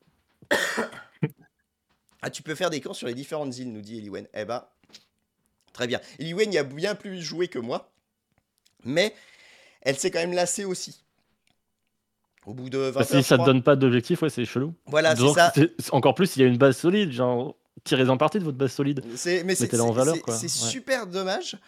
Ah, 2.22 2.30
tu 2.30 2.42
peux 2.42 2.54
faire 2.54 2.70
des 2.70 2.80
camps 2.80 2.94
sur 2.94 3.06
les 3.06 3.14
différentes 3.14 3.56
îles, 3.58 3.70
nous 3.72 3.82
dit 3.82 3.98
Eliwen. 3.98 4.26
Eh 4.34 4.44
ben, 4.44 4.64
très 5.72 5.86
bien. 5.86 6.00
Eliwen 6.18 6.52
y 6.52 6.58
a 6.58 6.64
bien 6.64 6.94
plus 6.94 7.20
joué 7.22 7.46
que 7.48 7.58
moi, 7.58 7.92
mais 8.86 9.14
elle 9.82 9.98
s'est 9.98 10.10
quand 10.10 10.20
même 10.20 10.32
lassée 10.32 10.64
aussi. 10.64 11.02
Au 12.46 12.54
bout 12.54 12.70
de 12.70 12.78
20 12.78 13.00
Bah, 13.00 13.04
si 13.04 13.16
heures, 13.16 13.24
ça 13.24 13.36
je 13.36 13.40
te 13.40 13.46
donne 13.46 13.62
pas 13.62 13.76
d'objectif, 13.76 14.22
ouais, 14.22 14.30
c'est 14.30 14.44
chelou. 14.44 14.72
Voilà, 14.86 15.16
c'est 15.16 15.28
ça. 15.34 15.52
Encore 15.92 16.14
plus, 16.14 16.36
il 16.36 16.42
y 16.42 16.44
a 16.44 16.48
une 16.48 16.56
base 16.58 16.76
solide, 16.76 17.10
genre, 17.10 17.56
tirez-en 17.84 18.16
partie 18.16 18.38
de 18.38 18.44
votre 18.44 18.56
base 18.56 18.72
solide. 18.72 19.02
C'est, 19.16 19.42
mais 19.44 19.54
c'est, 19.56 19.72
Ouais. 19.74 20.32
super 20.48 21.06
dommage. 21.06 21.58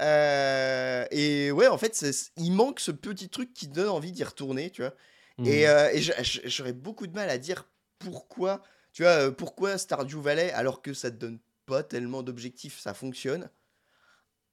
Euh, 0.00 1.04
et 1.10 1.50
ouais, 1.50 1.66
en 1.68 1.78
fait, 1.78 2.06
il 2.36 2.52
manque 2.52 2.80
ce 2.80 2.92
petit 2.92 3.28
truc 3.28 3.52
qui 3.52 3.66
donne 3.68 3.88
envie 3.88 4.12
d'y 4.12 4.24
retourner, 4.24 4.70
tu 4.70 4.82
vois. 4.82 4.94
Et, 5.44 5.66
euh, 5.68 5.90
et 5.92 6.00
je- 6.00 6.12
j'aurais 6.44 6.74
beaucoup 6.74 7.06
de 7.06 7.14
mal 7.14 7.30
à 7.30 7.38
dire 7.38 7.66
pourquoi, 7.98 8.62
tu 8.92 9.02
vois, 9.02 9.12
euh, 9.12 9.30
pourquoi 9.30 9.78
Stardew 9.78 10.20
Valley, 10.20 10.52
alors 10.52 10.82
que 10.82 10.92
ça 10.94 11.10
te 11.10 11.16
donne 11.16 11.38
pas 11.66 11.82
tellement 11.82 12.22
d'objectifs, 12.22 12.78
ça 12.78 12.94
fonctionne. 12.94 13.48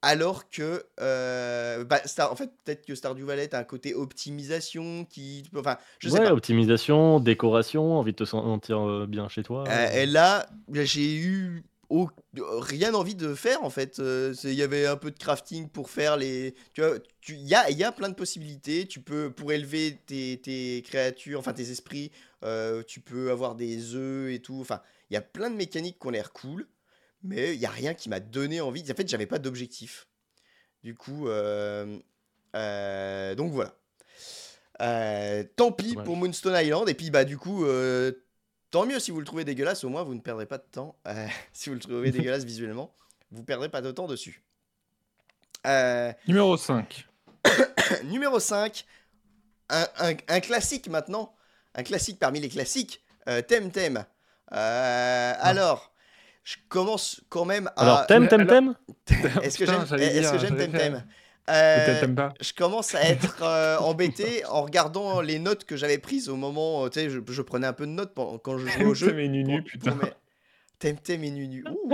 Alors 0.01 0.49
que, 0.49 0.85
euh, 0.99 1.83
bah, 1.83 2.01
Star- 2.05 2.31
en 2.31 2.35
fait, 2.35 2.51
peut-être 2.63 2.85
que 2.85 2.95
Stardew 2.95 3.23
Valley, 3.25 3.47
t'as 3.47 3.59
un 3.59 3.63
côté 3.63 3.95
optimisation 3.95 5.05
qui, 5.05 5.43
enfin, 5.55 5.77
je 5.99 6.09
sais 6.09 6.19
ouais, 6.19 6.21
pas. 6.21 6.31
optimisation, 6.31 7.19
décoration, 7.19 7.97
envie 7.99 8.11
de 8.13 8.17
te 8.17 8.25
sentir 8.25 8.79
euh, 8.87 9.05
bien 9.07 9.29
chez 9.29 9.43
toi. 9.43 9.65
Euh, 9.69 9.89
et 10.03 10.05
là, 10.05 10.47
j'ai 10.73 11.15
eu 11.17 11.63
au- 11.89 12.09
rien 12.37 12.93
envie 12.93 13.15
de 13.15 13.33
faire 13.35 13.63
en 13.63 13.69
fait. 13.69 13.99
Euh, 13.99 14.33
Il 14.43 14.53
y 14.53 14.61
avait 14.63 14.85
un 14.87 14.95
peu 14.97 15.11
de 15.11 15.17
crafting 15.17 15.69
pour 15.69 15.89
faire 15.89 16.15
les. 16.17 16.55
Tu 16.73 16.81
vois, 16.81 16.97
il 17.29 17.35
y 17.47 17.55
a, 17.55 17.69
y 17.71 17.83
a 17.83 17.91
plein 17.91 18.09
de 18.09 18.13
possibilités. 18.15 18.87
Tu 18.87 19.01
peux, 19.01 19.31
pour 19.31 19.51
élever 19.51 19.99
tes, 20.05 20.39
tes 20.41 20.81
créatures, 20.83 21.39
enfin 21.39 21.53
tes 21.53 21.69
esprits, 21.71 22.11
euh, 22.43 22.81
tu 22.83 23.01
peux 23.01 23.31
avoir 23.31 23.55
des 23.55 23.95
œufs 23.95 24.31
et 24.33 24.39
tout. 24.41 24.59
Enfin, 24.61 24.81
il 25.09 25.15
y 25.15 25.17
a 25.17 25.21
plein 25.21 25.49
de 25.49 25.55
mécaniques 25.55 25.99
qui 25.99 26.07
ont 26.07 26.11
l'air 26.11 26.31
cool, 26.33 26.67
mais 27.23 27.53
il 27.53 27.59
y 27.59 27.65
a 27.65 27.69
rien 27.71 27.93
qui 27.93 28.09
m'a 28.09 28.19
donné 28.19 28.61
envie. 28.61 28.83
En 28.89 28.95
fait, 28.95 29.07
j'avais 29.07 29.25
pas 29.25 29.39
d'objectif. 29.39 30.07
Du 30.83 30.95
coup, 30.95 31.27
euh, 31.27 31.97
euh, 32.55 33.35
donc 33.35 33.51
voilà. 33.51 33.75
Euh, 34.81 35.43
tant 35.55 35.71
pis 35.71 35.89
Dommage. 35.91 36.05
pour 36.05 36.15
Moonstone 36.15 36.55
Island. 36.55 36.87
Et 36.89 36.93
puis, 36.93 37.09
bah, 37.09 37.25
du 37.25 37.37
coup, 37.37 37.65
tant 38.71 38.85
mieux 38.85 38.99
si 38.99 39.11
vous 39.11 39.19
le 39.19 39.25
trouvez 39.25 39.43
dégueulasse. 39.45 39.83
Au 39.83 39.89
moins, 39.89 40.03
vous 40.03 40.13
ne 40.15 40.21
perdrez 40.21 40.45
pas 40.45 40.57
de 40.57 40.65
temps. 40.71 40.97
Si 41.53 41.69
vous 41.69 41.75
le 41.75 41.81
trouvez 41.81 42.11
dégueulasse 42.11 42.43
visuellement, 42.43 42.95
vous 43.31 43.43
perdrez 43.43 43.69
pas 43.69 43.81
de 43.81 43.91
temps 43.91 44.07
dessus. 44.07 44.43
Numéro 46.27 46.55
5. 46.55 47.07
numéro 48.05 48.39
5, 48.39 48.85
un, 49.69 49.87
un- 49.99 50.15
un 50.27 50.39
classique 50.39 50.87
maintenant. 50.87 51.35
Un 51.75 51.83
classique 51.83 52.19
parmi 52.19 52.39
les 52.39 52.49
classiques. 52.49 53.03
Euh, 53.27 53.41
Temtem. 53.41 54.05
Euh, 54.53 55.33
Alors, 55.39 55.93
je 56.47 56.55
commence 56.69 57.19
quand 57.27 57.43
même 57.43 57.67
à. 57.75 57.81
Alors, 57.81 58.07
t'aimes, 58.07 58.29
t'aimes, 58.29 58.47
t'aimes 58.47 58.73
Est-ce 59.43 59.57
que 59.57 59.65
j'aime 59.65 59.81
est-ce 59.99 60.31
que 60.31 60.37
j'aime 60.37 61.03
Euh, 61.49 62.01
T'aimes 62.01 62.13
pas 62.15 62.33
je 62.41 62.51
commence 62.51 62.93
à 62.93 63.03
être 63.03 63.41
euh, 63.41 63.77
embêté 63.79 64.45
en 64.47 64.63
regardant 64.63 65.21
les 65.21 65.39
notes 65.39 65.63
que 65.63 65.77
j'avais 65.77 65.97
prises 65.97 66.27
au 66.27 66.35
moment, 66.35 66.83
euh, 66.85 66.89
tu 66.89 66.99
sais, 66.99 67.09
je, 67.09 67.19
je 67.25 67.41
prenais 67.41 67.67
un 67.67 67.71
peu 67.71 67.85
de 67.85 67.91
notes 67.91 68.13
pendant- 68.13 68.37
quand 68.37 68.57
je 68.57 68.65
jouais 68.67 68.83
au 68.85 68.93
jeu. 68.93 69.07
Temtem 69.07 69.19
et 69.21 69.27
Nunu, 69.29 69.61
pour- 69.61 69.71
putain. 69.71 69.91
pour 69.91 70.03
mes- 70.03 70.11
Temtem 70.79 71.23
et 71.23 71.31
Nunu. 71.31 71.63
Ouh, 71.69 71.91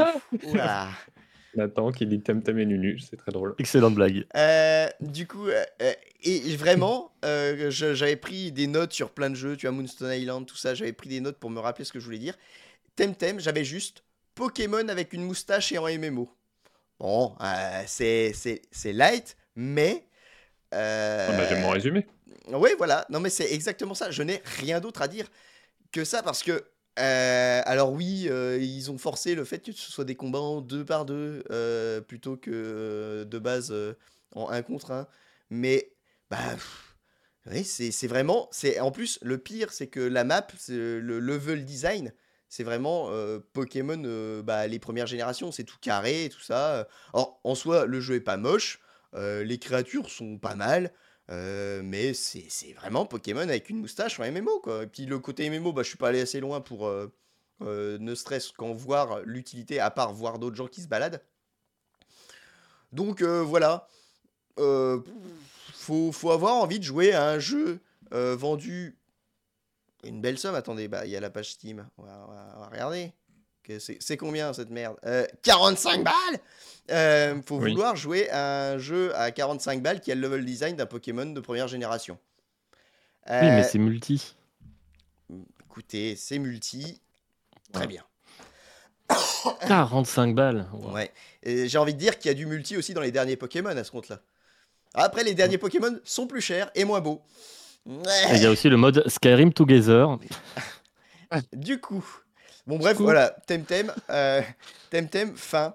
oula. 0.50 0.90
Nathan 1.56 1.92
qui 1.92 2.08
dit 2.08 2.20
Temtem 2.20 2.58
et 2.58 2.66
Nunu, 2.66 2.98
c'est 3.00 3.16
très 3.18 3.32
drôle. 3.32 3.54
Excellente 3.60 3.94
blague. 3.94 4.26
Euh, 4.36 4.88
du 5.02 5.28
coup, 5.28 5.48
euh, 5.48 5.64
euh, 5.84 5.94
et 6.24 6.56
vraiment, 6.56 7.12
euh, 7.24 7.70
j'avais 7.70 8.16
pris 8.16 8.52
des 8.52 8.66
notes 8.66 8.92
sur 8.94 9.12
plein 9.12 9.30
de 9.30 9.36
jeux, 9.36 9.56
tu 9.56 9.68
vois, 9.68 9.76
Moonstone 9.76 10.14
Island, 10.14 10.48
tout 10.48 10.58
ça, 10.58 10.74
j'avais 10.74 10.94
pris 10.94 11.10
des 11.10 11.22
notes 11.22 11.38
pour 11.38 11.52
me 11.52 11.60
rappeler 11.60 11.86
ce 11.86 11.94
que 11.94 12.00
je 12.00 12.06
voulais 12.06 12.18
dire. 12.18 12.34
Temtem, 12.96 13.40
j'avais 13.40 13.64
juste 13.64 14.04
Pokémon 14.36 14.88
avec 14.90 15.14
une 15.14 15.24
moustache 15.24 15.72
et 15.72 15.78
en 15.78 15.88
MMO. 15.88 16.30
Bon, 17.00 17.36
euh, 17.42 17.84
c'est 17.88 18.34
c'est- 18.34 18.62
c'est 18.72 18.94
light, 18.94 19.36
mais... 19.56 20.08
euh, 20.74 21.28
Ah 21.32 21.38
bah, 21.38 21.48
J'aime 21.50 21.62
mon 21.62 21.70
résumé. 21.72 22.06
Oui, 22.50 22.72
voilà. 22.78 23.06
Non, 23.10 23.20
mais 23.20 23.30
c'est 23.30 23.52
exactement 23.54 23.94
ça. 23.94 24.12
Je 24.12 24.24
n'ai 24.24 24.42
rien 24.60 24.80
d'autre 24.80 25.02
à 25.02 25.08
dire 25.08 25.30
que 25.92 26.04
ça 26.06 26.24
parce 26.24 26.44
que. 26.44 26.64
euh, 27.00 27.62
alors, 27.66 27.92
oui, 27.94 28.28
euh, 28.30 28.58
ils 28.62 28.92
ont 28.92 28.98
forcé 28.98 29.36
le 29.36 29.46
fait 29.46 29.60
que 29.60 29.72
ce 29.72 29.92
soit 29.92 30.06
des 30.06 30.16
combats 30.16 30.40
en 30.40 30.62
deux 30.62 30.86
par 30.86 31.06
deux 31.06 31.44
euh, 31.52 32.02
plutôt 32.02 32.38
que 32.38 33.26
de 33.30 33.40
base 33.40 33.74
en 34.36 34.50
un 34.50 34.62
contre 34.62 34.92
un. 34.92 35.08
Mais, 35.50 35.92
bah. 36.30 36.38
pff, 36.54 36.96
oui, 37.48 37.64
c'est 37.66 37.92
c'est 37.92 38.08
vraiment. 38.08 38.48
c'est 38.52 38.80
En 38.80 38.92
plus, 38.92 39.20
le 39.22 39.38
pire, 39.38 39.72
c'est 39.74 39.88
que 39.88 40.00
la 40.00 40.24
map, 40.24 40.48
le 40.70 41.20
level 41.20 41.66
design. 41.66 42.14
C'est 42.56 42.64
vraiment 42.64 43.08
euh, 43.10 43.40
Pokémon, 43.54 44.00
euh, 44.06 44.44
bah, 44.44 44.68
les 44.68 44.78
premières 44.78 45.08
générations, 45.08 45.52
c'est 45.52 45.64
tout 45.64 45.80
carré 45.82 46.26
et 46.26 46.30
tout 46.30 46.40
ça. 46.40 46.88
Alors, 47.12 47.40
en 47.44 47.56
soi, 47.56 47.88
le 47.88 48.00
jeu 48.00 48.14
est 48.14 48.20
pas 48.20 48.38
moche, 48.38 48.80
euh, 49.16 49.44
les 49.44 49.58
créatures 49.58 50.12
sont 50.12 50.38
pas 50.38 50.54
mal, 50.54 50.94
mais 51.30 52.14
c'est 52.14 52.74
vraiment 52.74 53.08
Pokémon 53.08 53.40
avec 53.40 53.72
une 53.72 53.80
moustache 53.80 54.20
en 54.20 54.32
MMO, 54.32 54.60
quoi. 54.60 54.84
Et 54.84 54.88
puis 54.88 55.08
le 55.08 55.18
côté 55.18 55.50
MMO, 55.50 55.74
bah, 55.74 55.82
je 55.82 55.88
suis 55.88 55.98
pas 55.98 56.10
allé 56.10 56.22
assez 56.22 56.40
loin 56.42 56.62
pour 56.62 56.88
ne 57.62 58.14
stress 58.14 58.52
qu'en 58.52 58.74
voir 58.74 59.22
l'utilité, 59.22 59.80
à 59.80 59.90
part 59.90 60.14
voir 60.14 60.38
d'autres 60.38 60.56
gens 60.56 60.68
qui 60.68 60.84
se 60.84 60.88
baladent. 60.88 61.24
Donc 62.92 63.24
voilà. 63.24 63.88
Faut, 64.58 66.30
avoir 66.30 66.54
envie 66.58 66.78
de 66.78 66.86
jouer 66.86 67.14
à 67.14 67.30
un 67.30 67.40
jeu 67.40 67.80
vendu 68.12 69.00
une 70.04 70.22
belle 70.22 70.38
somme. 70.38 70.56
Attendez, 70.56 70.88
bah 70.88 71.06
il 71.06 71.12
y 71.12 71.16
a 71.18 71.20
la 71.20 71.30
page 71.30 71.52
Steam. 71.52 71.88
On 71.98 72.04
va, 72.04 72.26
on 72.28 72.32
va- 72.32 72.54
on 72.58 72.60
va 72.62 72.68
regarder. 72.68 73.14
C'est 74.00 74.18
combien 74.18 74.52
cette 74.54 74.70
merde? 74.72 74.98
Euh, 75.06 75.26
45 75.42 76.04
balles 76.04 76.40
Euh, 76.92 77.42
Faut 77.46 77.60
Oui. 77.60 77.72
vouloir 77.72 77.96
jouer 77.96 78.30
à 78.30 78.72
un 78.72 78.78
jeu 78.78 79.16
à 79.16 79.32
45 79.32 79.82
balles 79.82 80.02
qui 80.02 80.12
a 80.12 80.16
le 80.16 80.22
level 80.22 80.44
design 80.44 80.76
d'un 80.76 80.86
Pokémon 80.86 81.26
de 81.26 81.40
première 81.40 81.70
génération. 81.70 82.18
Oui, 83.30 83.32
mais 83.42 83.62
Euh, 83.62 83.64
c'est 83.64 83.78
multi. 83.80 84.36
Écoutez, 85.66 86.18
c'est 86.18 86.40
multi. 86.40 87.00
Très 87.72 87.84
Ouais. 87.84 87.88
bien. 87.88 88.04
45 89.68 90.36
balles. 90.36 90.68
Wow. 90.74 90.92
Ouais. 90.92 91.12
J'ai 91.46 91.78
envie 91.78 91.94
de 91.94 92.00
dire 92.00 92.18
qu'il 92.20 92.30
y 92.30 92.32
a 92.32 92.36
du 92.36 92.46
multi 92.46 92.76
aussi 92.78 92.94
dans 92.94 93.02
les 93.02 93.12
derniers 93.12 93.38
Pokémon 93.38 93.70
à 93.70 93.84
ce 93.84 93.92
compte-là. 93.92 94.20
Après, 94.94 95.24
les 95.24 95.34
derniers 95.34 95.58
Pokémon 95.58 95.98
sont 96.04 96.28
plus 96.28 96.42
chers 96.42 96.70
et 96.76 96.84
moins 96.84 97.00
beaux. 97.02 97.22
Il 97.86 98.42
y 98.42 98.46
a 98.46 98.52
aussi 98.52 98.70
le 98.70 98.78
mode 98.78 99.04
Skyrim 99.08 99.54
Together. 99.54 100.18
Du 101.54 101.80
coup. 101.82 102.06
Bon, 102.68 102.78
bref, 102.78 102.96
coup. 102.98 103.04
voilà. 103.04 103.32
Temtem. 103.48 103.92
Euh, 104.10 104.42
Temtem, 104.92 105.36
fin. 105.36 105.74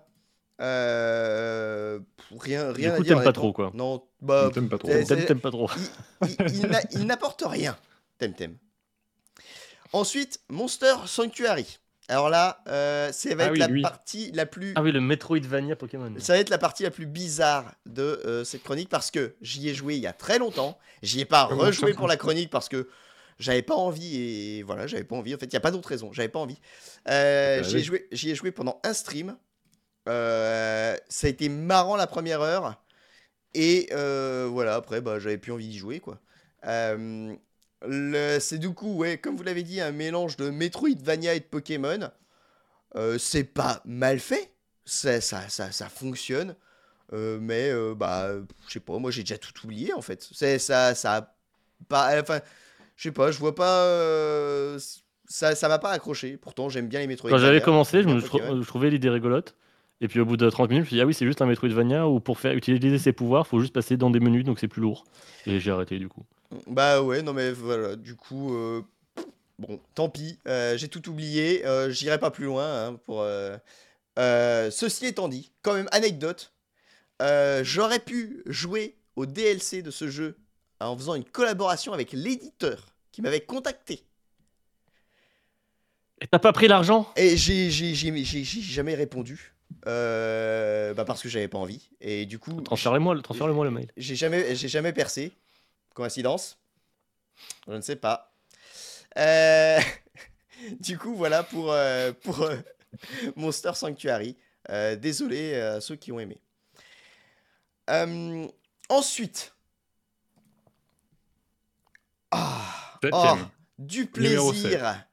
Euh, 0.61 1.99
rien 2.39 2.73
rien 2.73 2.91
Du 2.91 2.95
à 2.95 2.97
coup, 2.97 3.03
dire. 3.03 3.15
t'aimes 3.17 3.25
pas 3.25 3.33
trop, 3.33 3.53
quoi. 3.53 3.71
Non, 3.75 4.05
bah. 4.21 4.51
T'aimes 4.55 4.69
pas 4.69 4.79
trop. 4.79 4.89
T'aimes, 4.89 5.41
pas 5.41 5.51
trop. 5.51 5.69
il, 6.23 6.71
il 6.93 7.07
n'apporte 7.07 7.43
rien, 7.47 7.77
Temtem. 8.19 8.57
Ensuite, 9.93 10.41
Monster 10.49 10.95
Sanctuary. 11.07 11.79
Alors 12.09 12.31
là, 12.31 12.63
euh, 12.69 13.13
ça 13.13 13.35
va 13.35 13.45
Ah 13.45 13.47
être 13.47 13.53
oui, 13.53 13.59
la 13.59 13.67
lui. 13.69 13.83
partie 13.83 14.33
la 14.33 14.47
plus 14.47 14.73
Ah 14.77 14.83
oui, 14.83 14.93
le 14.93 15.01
Metroidvania 15.01 15.77
Pokémon. 15.77 16.13
Ça 16.19 16.33
va 16.33 16.39
être 16.39 16.49
la 16.49 16.59
partie 16.59 16.83
la 16.83 16.91
plus 16.91 17.07
bizarre 17.07 17.75
de 17.87 18.03
euh, 18.25 18.45
cette 18.45 18.63
chronique 18.63 18.89
parce 18.89 19.11
que 19.11 19.35
j'y 19.43 19.69
ai 19.69 19.75
joué 19.75 19.97
il 19.97 20.01
y 20.03 20.07
a 20.07 20.13
très 20.15 20.39
longtemps. 20.39 20.79
J'y 21.03 21.21
ai 21.21 21.25
pas 21.27 21.47
Comment 21.49 21.63
rejoué 21.65 21.93
pour 21.93 22.09
la 22.09 22.17
chronique 22.17 22.51
parce 22.51 22.69
que 22.71 22.89
j'avais 23.39 23.63
pas 23.63 23.75
envie 23.75 24.17
et 24.17 24.63
voilà, 24.63 24.87
j'avais 24.87 25.05
pas 25.05 25.17
envie. 25.17 25.35
En 25.35 25.39
fait, 25.39 25.47
il 25.47 25.53
y 25.53 25.57
a 25.57 25.61
pas 25.61 25.71
d'autre 25.71 25.89
raison. 25.91 26.13
J'avais 26.13 26.29
pas 26.29 26.39
envie. 26.41 26.59
Euh, 27.09 27.59
Ah 27.61 27.63
j'y 27.63 27.75
ai 27.77 27.79
oui. 27.79 27.85
joué, 27.85 28.09
j'y 28.11 28.31
ai 28.31 28.35
joué 28.35 28.53
pendant 28.53 28.81
un 28.85 28.95
stream. 28.95 29.37
Euh, 30.09 30.97
ça 31.09 31.27
a 31.27 31.31
été 31.31 31.49
marrant 31.51 31.97
la 31.97 32.07
première 32.07 32.41
heure 32.41 32.83
et 33.55 33.89
euh, 33.93 34.49
voilà. 34.51 34.77
Après, 34.77 35.01
bah, 35.01 35.19
j'avais 35.19 35.39
plus 35.39 35.53
envie 35.53 35.69
d'y 35.69 35.79
jouer 35.79 36.01
quoi. 36.01 36.21
Le- 37.87 38.39
c'est 38.41 38.59
du 38.59 38.71
coup, 38.75 38.95
ouais, 38.95 39.19
comme 39.19 39.37
vous 39.37 39.43
l'avez 39.45 39.63
dit, 39.63 39.81
un 39.81 39.93
mélange 39.93 40.37
de 40.37 40.51
Metroidvania 40.51 41.35
et 41.35 41.41
de 41.41 41.45
Pokémon. 41.45 42.11
Euh, 42.97 43.19
c'est 43.19 43.45
pas 43.45 43.83
mal 43.85 44.19
fait, 44.21 44.53
ça, 44.85 45.21
ça, 45.21 45.49
ça, 45.49 45.73
ça 45.73 45.89
fonctionne, 45.89 46.57
Euh, 47.15 47.39
mais 47.41 47.71
euh, 47.71 47.95
bah, 47.95 48.31
je 48.69 48.73
sais 48.75 48.81
pas, 48.81 48.99
moi 48.99 49.11
j'ai 49.11 49.23
déjà 49.23 49.39
tout 49.39 49.53
oublié 49.65 49.93
en 49.95 50.03
fait. 50.03 50.29
C'est 50.33 50.59
ça, 50.59 50.95
ça 50.95 51.35
pas, 51.89 52.21
enfin, 52.21 52.41
Je 52.97 53.05
sais 53.05 53.13
pas, 53.13 53.31
je 53.33 53.39
vois 53.39 53.55
pas. 53.55 54.79
ça 55.27 55.55
ça 55.55 55.69
m'a 55.69 55.79
pas 55.79 55.91
accroché. 55.91 56.37
Pourtant, 56.37 56.69
j'aime 56.69 56.89
bien 56.89 57.01
les 57.01 57.07
Metroid. 57.07 57.31
Quand 57.31 57.39
j'avais 57.39 57.61
commencé, 57.61 58.03
je, 58.03 58.09
me, 58.09 58.21
je 58.21 58.27
trou- 58.27 58.41
je 58.41 58.67
trouvais 58.67 58.91
l'idée 58.91 59.11
rigolote. 59.11 59.55
Et 60.01 60.09
puis 60.09 60.21
au 60.21 60.25
bout 60.25 60.37
de 60.37 60.49
30 60.49 60.71
minutes, 60.71 60.85
je 60.85 60.87
me 60.87 60.89
suis 60.89 60.97
dit, 60.97 61.03
ah 61.03 61.07
oui, 61.07 61.15
c'est 61.15 61.27
juste 61.27 61.43
un 61.43 61.47
Metroidvania 61.47 62.07
où 62.09 62.21
pour 62.21 62.39
faire 62.39 62.53
utiliser 62.55 62.99
ses 62.99 63.13
pouvoirs, 63.13 63.47
faut 63.47 63.61
juste 63.61 63.75
passer 63.75 63.97
dans 63.97 64.11
des 64.11 64.21
menus, 64.21 64.45
donc 64.45 64.61
c'est 64.61 64.69
plus 64.69 64.81
lourd. 64.83 65.05
Et 65.47 65.59
j'ai 65.59 65.71
arrêté 65.73 65.99
du 65.99 66.09
coup. 66.09 66.25
Bah 66.67 67.03
ouais, 67.03 67.23
non 67.23 67.33
mais 67.33 67.53
voilà, 67.53 67.97
du 67.97 68.17
coup, 68.17 68.55
euh, 68.55 68.83
bon, 69.59 69.81
tant 69.95 70.09
pis, 70.09 70.39
euh, 70.47 70.79
j'ai 70.79 70.89
tout 70.89 71.09
oublié, 71.09 71.67
euh, 71.67 71.91
j'irai 71.91 72.19
pas 72.19 72.31
plus 72.31 72.47
loin 72.47 72.87
hein, 72.87 73.01
pour... 73.05 73.25
ceci 74.17 75.07
étant 75.07 75.29
dit, 75.29 75.53
quand 75.63 75.75
même, 75.75 75.89
anecdote, 75.93 76.53
j'aurais 77.63 78.01
pu 78.01 78.43
jouer 78.47 78.97
au 79.17 79.27
DLC 79.27 79.83
de 79.83 79.91
ce 79.91 80.09
jeu 80.09 80.37
en 80.81 80.97
faisant 80.97 81.15
une 81.15 81.25
collaboration 81.25 81.93
avec 81.93 82.13
l'éditeur 82.13 82.95
qui 83.13 83.21
m'avait 83.21 83.41
contacté. 83.41 84.05
Et 86.21 86.27
t'as 86.27 86.39
pas 86.39 86.53
pris 86.53 86.67
l'argent? 86.67 87.13
Et 87.17 87.37
j'ai 87.37 87.71
jamais 87.71 88.95
répondu, 88.95 89.53
bah 89.85 91.05
parce 91.05 91.23
que 91.23 91.29
j'avais 91.29 91.49
pas 91.49 91.59
envie. 91.59 91.91
Et 92.01 92.25
du 92.25 92.39
coup, 92.39 92.59
Transférez-moi 92.63 93.15
le 93.15 93.71
mail. 93.71 93.89
J'ai 93.99 94.17
jamais, 94.17 94.57
j'ai 94.57 94.69
jamais 94.69 94.95
percé. 94.95 95.33
Coïncidence 95.95 96.59
Je 97.67 97.73
ne 97.73 97.81
sais 97.81 97.97
pas. 97.97 98.33
Euh, 99.17 99.81
du 100.81 100.99
coup, 100.99 101.15
voilà 101.15 101.43
pour, 101.43 101.73
euh, 101.73 102.13
pour 102.13 102.43
euh, 102.43 102.57
Monster 103.37 103.73
Sanctuary. 103.75 104.37
Euh, 104.71 104.97
désolé 104.97 105.55
à 105.55 105.81
ceux 105.81 105.97
qui 105.97 106.13
ont 106.13 106.21
aimé. 106.21 106.41
Euh, 107.91 108.47
ensuite. 108.89 109.55
Ah, 112.31 112.99
oh, 113.11 113.37
du 113.79 114.07
plaisir. 114.07 115.05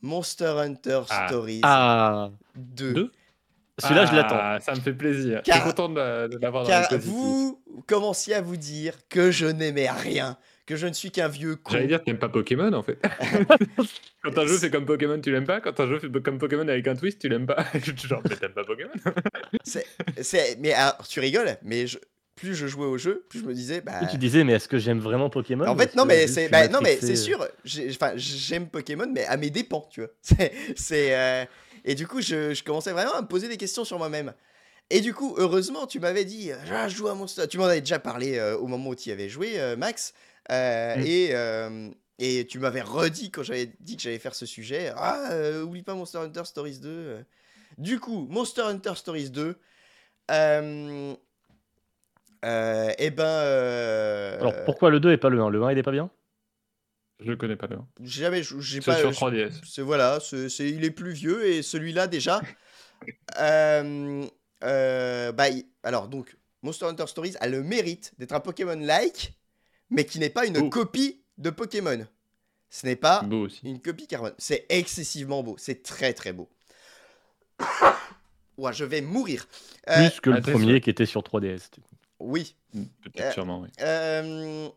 Monster 0.00 0.54
Hunter 0.58 1.02
Ah. 1.10 1.26
Stories 1.26 1.60
Ah 1.64 2.30
2. 2.54 2.92
Deux 2.94 3.12
Celui-là, 3.78 4.06
je 4.06 4.10
Ah, 4.12 4.16
l'attends. 4.16 4.64
Ça 4.64 4.74
me 4.74 4.80
fait 4.80 4.92
plaisir. 4.92 5.40
Car- 5.44 5.56
Je 5.56 5.62
suis 5.62 5.70
content 5.70 5.88
de 5.88 6.28
de 6.28 6.38
l'avoir 6.38 6.64
dans 6.64 6.68
le 6.70 6.88
Car 6.88 6.98
vous 7.00 7.62
commenciez 7.86 8.34
à 8.34 8.40
vous 8.40 8.56
dire 8.56 8.94
que 9.08 9.30
je 9.30 9.46
n'aimais 9.46 9.90
rien, 9.90 10.36
que 10.66 10.76
je 10.76 10.86
ne 10.86 10.92
suis 10.92 11.10
qu'un 11.10 11.28
vieux 11.28 11.56
con. 11.56 11.72
J'allais 11.72 11.86
dire 11.86 12.00
que 12.00 12.04
t'aimes 12.04 12.18
pas 12.18 12.28
Pokémon 12.28 12.72
en 12.72 12.82
fait. 12.82 12.98
Quand 14.24 14.36
un 14.38 14.46
jeu 14.46 14.58
fait 14.58 14.70
comme 14.70 14.84
Pokémon, 14.84 15.20
tu 15.20 15.30
l'aimes 15.30 15.46
pas. 15.46 15.60
Quand 15.60 15.78
un 15.80 15.86
jeu 15.86 15.98
fait 15.98 16.10
comme 16.22 16.38
Pokémon 16.38 16.66
avec 16.68 16.86
un 16.88 16.96
twist, 16.96 17.20
tu 17.20 17.28
l'aimes 17.28 17.46
pas. 17.46 17.64
Genre, 18.04 18.20
mais 18.28 18.36
t'aimes 18.36 18.52
pas 18.52 18.64
Pokémon 18.64 18.90
C'est, 20.20 20.56
mais 20.60 20.72
alors, 20.72 21.06
tu 21.08 21.20
rigoles, 21.20 21.56
mais 21.62 21.86
je- 21.86 21.98
plus 22.34 22.54
je 22.54 22.68
jouais 22.68 22.86
au 22.86 22.98
jeu, 22.98 23.24
plus 23.28 23.40
je 23.40 23.44
me 23.44 23.52
disais, 23.52 23.80
bah. 23.80 24.00
Et 24.02 24.06
tu 24.06 24.16
disais, 24.16 24.44
mais 24.44 24.52
est-ce 24.52 24.68
que 24.68 24.78
j'aime 24.78 25.00
vraiment 25.00 25.28
Pokémon 25.28 25.66
En 25.66 25.76
fait, 25.76 25.86
est-ce 25.86 25.96
non, 25.96 26.04
mais 26.04 26.26
c'est, 26.28 26.46
je 26.46 26.50
bah, 26.52 26.64
suis 26.64 26.72
non, 26.72 26.78
mais 26.80 26.90
matrixé 26.94 27.16
c'est 27.16 27.22
sûr. 27.22 27.48
j'ai- 27.64 27.90
j'aime 28.16 28.68
Pokémon, 28.68 29.10
mais 29.12 29.24
à 29.26 29.36
mes 29.36 29.50
dépens, 29.50 29.88
tu 29.90 30.00
vois. 30.02 30.10
C'est, 30.22 30.52
c'est, 30.76 31.16
euh, 31.16 31.44
et 31.90 31.94
du 31.96 32.06
coup, 32.06 32.20
je, 32.20 32.54
je 32.54 32.62
commençais 32.62 32.92
vraiment 32.92 33.14
à 33.14 33.22
me 33.22 33.26
poser 33.26 33.48
des 33.48 33.56
questions 33.56 33.84
sur 33.84 33.98
moi-même. 33.98 34.32
Et 34.90 35.00
du 35.00 35.12
coup, 35.12 35.34
heureusement, 35.38 35.86
tu 35.86 35.98
m'avais 36.00 36.24
dit, 36.24 36.50
ah, 36.72 36.88
je 36.88 36.96
joue 36.96 37.08
à 37.08 37.14
Monster. 37.14 37.48
Tu 37.48 37.58
m'en 37.58 37.64
avais 37.64 37.80
déjà 37.80 37.98
parlé 37.98 38.38
euh, 38.38 38.56
au 38.56 38.66
moment 38.66 38.90
où 38.90 38.94
tu 38.94 39.08
y 39.10 39.12
avais 39.12 39.28
joué, 39.28 39.60
euh, 39.60 39.76
Max. 39.76 40.14
Euh, 40.50 40.96
Mm. 40.96 41.04
Et 41.06 41.34
et 42.20 42.46
tu 42.48 42.58
m'avais 42.58 42.80
redit 42.82 43.30
quand 43.30 43.44
j'avais 43.44 43.70
dit 43.78 43.96
que 43.96 44.02
j'allais 44.02 44.18
faire 44.18 44.34
ce 44.34 44.44
sujet, 44.44 44.90
ah, 44.96 45.30
euh, 45.30 45.62
oublie 45.62 45.82
pas 45.84 45.94
Monster 45.94 46.18
Hunter 46.18 46.44
Stories 46.46 46.78
2. 46.80 46.88
euh. 46.88 47.22
Du 47.76 48.00
coup, 48.00 48.26
Monster 48.28 48.62
Hunter 48.62 48.94
Stories 48.96 49.30
2. 49.30 49.54
Euh, 50.32 51.14
euh, 52.44 52.92
eh 52.98 53.10
ben. 53.10 53.24
Alors 54.40 54.64
pourquoi 54.64 54.90
le 54.90 54.98
2 55.00 55.12
et 55.12 55.16
pas 55.16 55.28
le 55.28 55.40
1 55.40 55.48
Le 55.50 55.62
1 55.62 55.70
il 55.72 55.78
est 55.78 55.82
pas 55.82 55.92
bien? 55.92 56.10
Je 57.20 57.30
le 57.30 57.36
connais 57.36 57.56
pas 57.56 57.66
le. 57.66 57.78
J'ai 58.02 58.22
jamais, 58.22 58.42
j'ai 58.42 58.80
C'est 58.80 58.84
pas. 58.86 58.98
sur 58.98 59.10
je- 59.12 59.16
3DS. 59.16 59.52
C'est 59.66 59.82
voilà, 59.82 60.18
c'est, 60.20 60.48
il 60.70 60.84
est 60.84 60.90
plus 60.90 61.12
vieux 61.12 61.46
et 61.46 61.62
celui-là 61.62 62.06
déjà. 62.06 62.40
euh, 63.40 64.24
euh, 64.64 65.32
bah, 65.32 65.44
alors 65.82 66.08
donc, 66.08 66.36
Monster 66.62 66.86
Hunter 66.86 67.06
Stories 67.06 67.34
a 67.40 67.48
le 67.48 67.62
mérite 67.62 68.12
d'être 68.18 68.32
un 68.32 68.40
Pokémon-like, 68.40 69.34
mais 69.90 70.04
qui 70.04 70.18
n'est 70.18 70.30
pas 70.30 70.46
une 70.46 70.58
Oh. 70.58 70.68
copie 70.70 71.20
de 71.38 71.50
Pokémon. 71.50 72.06
Ce 72.70 72.86
n'est 72.86 72.96
pas 72.96 73.22
Beau 73.22 73.46
aussi. 73.46 73.60
une 73.64 73.80
copie 73.80 74.06
carbone. 74.06 74.34
C'est 74.38 74.66
excessivement 74.68 75.42
beau, 75.42 75.56
c'est 75.58 75.82
très 75.82 76.12
très 76.12 76.32
beau. 76.32 76.48
Ouah, 78.58 78.72
je 78.72 78.84
vais 78.84 79.00
mourir. 79.00 79.46
Euh, 79.88 80.08
Plus 80.08 80.20
que 80.20 80.30
le 80.30 80.36
ah, 80.38 80.40
premier 80.42 80.80
qui 80.80 80.90
était 80.90 81.06
sur 81.06 81.22
3DS 81.22 81.70
du 81.72 81.80
coup. 81.80 81.94
oui. 82.20 82.54
Peut-être 83.02 83.26
Euh, 83.26 83.32
sûrement, 83.32 83.60
oui. 83.62 83.68
Euh, 83.80 84.68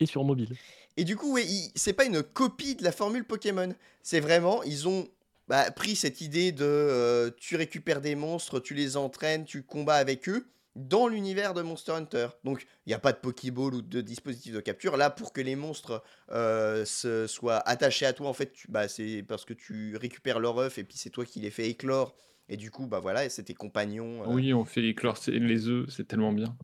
et 0.00 0.06
sur 0.06 0.24
mobile. 0.24 0.56
Et 0.96 1.04
du 1.04 1.16
coup, 1.16 1.32
ouais, 1.34 1.46
c'est 1.74 1.92
pas 1.92 2.04
une 2.04 2.22
copie 2.22 2.74
de 2.74 2.84
la 2.84 2.92
formule 2.92 3.24
Pokémon. 3.24 3.74
C'est 4.02 4.20
vraiment, 4.20 4.62
ils 4.62 4.88
ont 4.88 5.08
bah, 5.48 5.70
pris 5.70 5.96
cette 5.96 6.20
idée 6.20 6.52
de 6.52 6.64
euh, 6.64 7.30
tu 7.38 7.56
récupères 7.56 8.00
des 8.00 8.14
monstres, 8.14 8.60
tu 8.60 8.74
les 8.74 8.96
entraînes, 8.96 9.44
tu 9.44 9.62
combats 9.62 9.96
avec 9.96 10.28
eux 10.28 10.46
dans 10.74 11.06
l'univers 11.08 11.52
de 11.54 11.60
Monster 11.62 11.92
Hunter. 11.92 12.28
Donc, 12.44 12.66
il 12.86 12.90
n'y 12.90 12.94
a 12.94 12.98
pas 12.98 13.12
de 13.12 13.18
Pokéball 13.18 13.74
ou 13.74 13.82
de 13.82 14.00
dispositif 14.00 14.54
de 14.54 14.60
capture. 14.60 14.96
Là, 14.96 15.10
pour 15.10 15.32
que 15.34 15.40
les 15.42 15.54
monstres 15.56 16.02
euh, 16.30 16.84
se, 16.86 17.26
soient 17.26 17.58
attachés 17.68 18.06
à 18.06 18.12
toi, 18.14 18.28
en 18.28 18.32
fait, 18.32 18.52
tu- 18.52 18.68
bah, 18.70 18.88
c'est 18.88 19.22
parce 19.22 19.44
que 19.44 19.52
tu 19.52 19.96
récupères 19.98 20.40
leur 20.40 20.58
œuf 20.58 20.78
et 20.78 20.84
puis 20.84 20.96
c'est 20.96 21.10
toi 21.10 21.24
qui 21.26 21.40
les 21.40 21.50
fais 21.50 21.68
éclore. 21.68 22.14
Et 22.48 22.56
du 22.56 22.70
coup, 22.70 22.86
bah 22.86 23.00
voilà, 23.00 23.28
c'est 23.28 23.44
tes 23.44 23.54
compagnons. 23.54 24.22
euh, 24.22 24.26
Oui, 24.28 24.52
on 24.54 24.64
fait 24.64 24.82
éclore 24.84 25.18
les 25.26 25.68
œufs, 25.68 25.86
c'est 25.90 26.06
tellement 26.08 26.32
bien. 26.32 26.56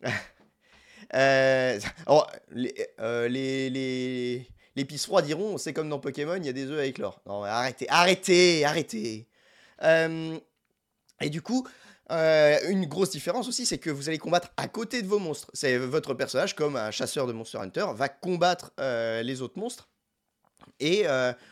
Euh, 1.14 1.78
alors, 2.06 2.30
les, 2.50 2.74
euh, 3.00 3.28
diront, 5.22 5.58
c'est 5.58 5.72
comme 5.72 5.88
dans 5.88 5.98
Pokémon, 5.98 6.36
il 6.36 6.46
y 6.46 6.48
a 6.48 6.52
des 6.52 6.66
œufs 6.66 6.78
avec 6.78 6.98
l'or. 6.98 7.20
Non, 7.26 7.42
arrêtez, 7.44 7.86
arrêtez, 7.88 8.64
arrêtez. 8.64 9.28
Euh, 9.82 10.38
et 11.20 11.30
du 11.30 11.42
coup, 11.42 11.66
euh, 12.10 12.58
une 12.68 12.86
grosse 12.86 13.10
différence 13.10 13.48
aussi, 13.48 13.66
c'est 13.66 13.78
que 13.78 13.90
vous 13.90 14.08
allez 14.08 14.18
combattre 14.18 14.50
à 14.56 14.68
côté 14.68 15.02
de 15.02 15.06
vos 15.06 15.18
monstres. 15.18 15.50
C'est 15.54 15.78
votre 15.78 16.14
personnage, 16.14 16.54
comme 16.54 16.76
un 16.76 16.90
chasseur 16.90 17.26
de 17.26 17.32
Monster 17.32 17.58
Hunter, 17.58 17.86
va 17.94 18.08
combattre 18.08 18.72
les 18.78 19.42
autres 19.42 19.58
monstres. 19.58 19.88
Et 20.80 21.06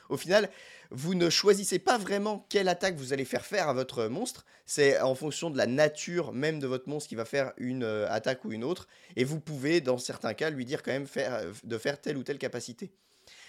au 0.08 0.16
final, 0.16 0.50
vous 0.94 1.14
ne 1.14 1.28
choisissez 1.28 1.80
pas 1.80 1.98
vraiment 1.98 2.46
quelle 2.48 2.68
attaque 2.68 2.94
vous 2.94 3.12
allez 3.12 3.24
faire 3.24 3.44
faire 3.44 3.68
à 3.68 3.72
votre 3.72 4.06
monstre. 4.06 4.46
C'est 4.64 5.00
en 5.00 5.14
fonction 5.14 5.50
de 5.50 5.58
la 5.58 5.66
nature 5.66 6.32
même 6.32 6.60
de 6.60 6.68
votre 6.68 6.88
monstre 6.88 7.08
qui 7.08 7.16
va 7.16 7.24
faire 7.24 7.52
une 7.56 7.82
euh, 7.82 8.06
attaque 8.10 8.44
ou 8.44 8.52
une 8.52 8.62
autre. 8.62 8.86
Et 9.16 9.24
vous 9.24 9.40
pouvez, 9.40 9.80
dans 9.80 9.98
certains 9.98 10.34
cas, 10.34 10.50
lui 10.50 10.64
dire 10.64 10.82
quand 10.82 10.92
même 10.92 11.06
euh, 11.16 11.52
de 11.64 11.78
faire 11.78 12.00
telle 12.00 12.16
ou 12.16 12.22
telle 12.22 12.38
capacité. 12.38 12.92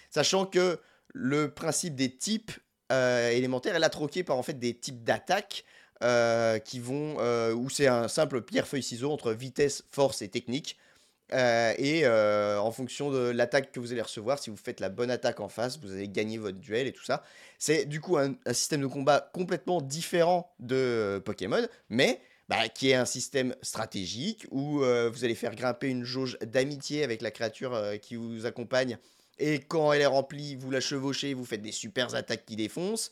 Sachant 0.09 0.45
que 0.47 0.79
le 1.13 1.51
principe 1.51 1.95
des 1.95 2.15
types 2.15 2.51
euh, 2.91 3.29
élémentaires 3.29 3.75
est 3.75 3.79
là 3.79 3.89
troqué 3.89 4.23
par 4.23 4.37
en 4.37 4.43
fait 4.43 4.57
des 4.57 4.73
types 4.73 5.03
d'attaques 5.03 5.63
qui 6.65 6.79
vont 6.79 7.15
où 7.53 7.69
c'est 7.69 7.87
un 7.87 8.07
simple 8.07 8.41
pierre 8.41 8.67
feuille 8.67 8.83
ciseau 8.83 9.11
entre 9.11 9.31
vitesse, 9.31 9.85
force 9.89 10.21
et 10.21 10.27
technique. 10.27 10.77
Euh, 11.33 11.73
et 11.77 12.05
euh, 12.05 12.59
en 12.59 12.71
fonction 12.71 13.09
de 13.09 13.29
l'attaque 13.29 13.71
que 13.71 13.79
vous 13.79 13.91
allez 13.91 14.01
recevoir, 14.01 14.37
si 14.39 14.49
vous 14.49 14.57
faites 14.57 14.79
la 14.79 14.89
bonne 14.89 15.09
attaque 15.09 15.39
en 15.39 15.49
face, 15.49 15.79
vous 15.79 15.91
allez 15.91 16.07
gagner 16.07 16.37
votre 16.37 16.59
duel 16.59 16.87
et 16.87 16.91
tout 16.91 17.03
ça. 17.03 17.23
C'est 17.57 17.85
du 17.85 17.99
coup 17.99 18.17
un, 18.17 18.35
système 18.51 18.81
de 18.81 18.87
combat 18.87 19.29
complètement 19.33 19.81
différent 19.81 20.53
de 20.59 20.75
euh, 20.75 21.19
Pokémon, 21.19 21.65
mais 21.89 22.21
bah, 22.47 22.69
qui 22.69 22.91
est 22.91 22.95
un 22.95 23.05
système 23.05 23.55
stratégique 23.63 24.45
où 24.51 24.77
vous 24.77 25.25
allez 25.25 25.33
faire 25.33 25.55
grimper 25.55 25.87
une 25.89 26.03
jauge 26.03 26.37
d'amitié 26.41 27.03
avec 27.03 27.23
la 27.23 27.31
créature 27.31 27.75
qui 28.03 28.15
vous 28.15 28.45
accompagne. 28.45 28.99
Et 29.39 29.59
quand 29.59 29.91
elle 29.91 30.01
est 30.01 30.05
remplie, 30.05 30.55
vous 30.55 30.69
la 30.69 30.79
chevauchez, 30.79 31.33
vous 31.33 31.43
faites 31.43 31.63
des 31.63 31.71
super 31.71 32.13
attaques 32.13 32.45
qui 32.45 32.55
défoncent. 32.55 33.11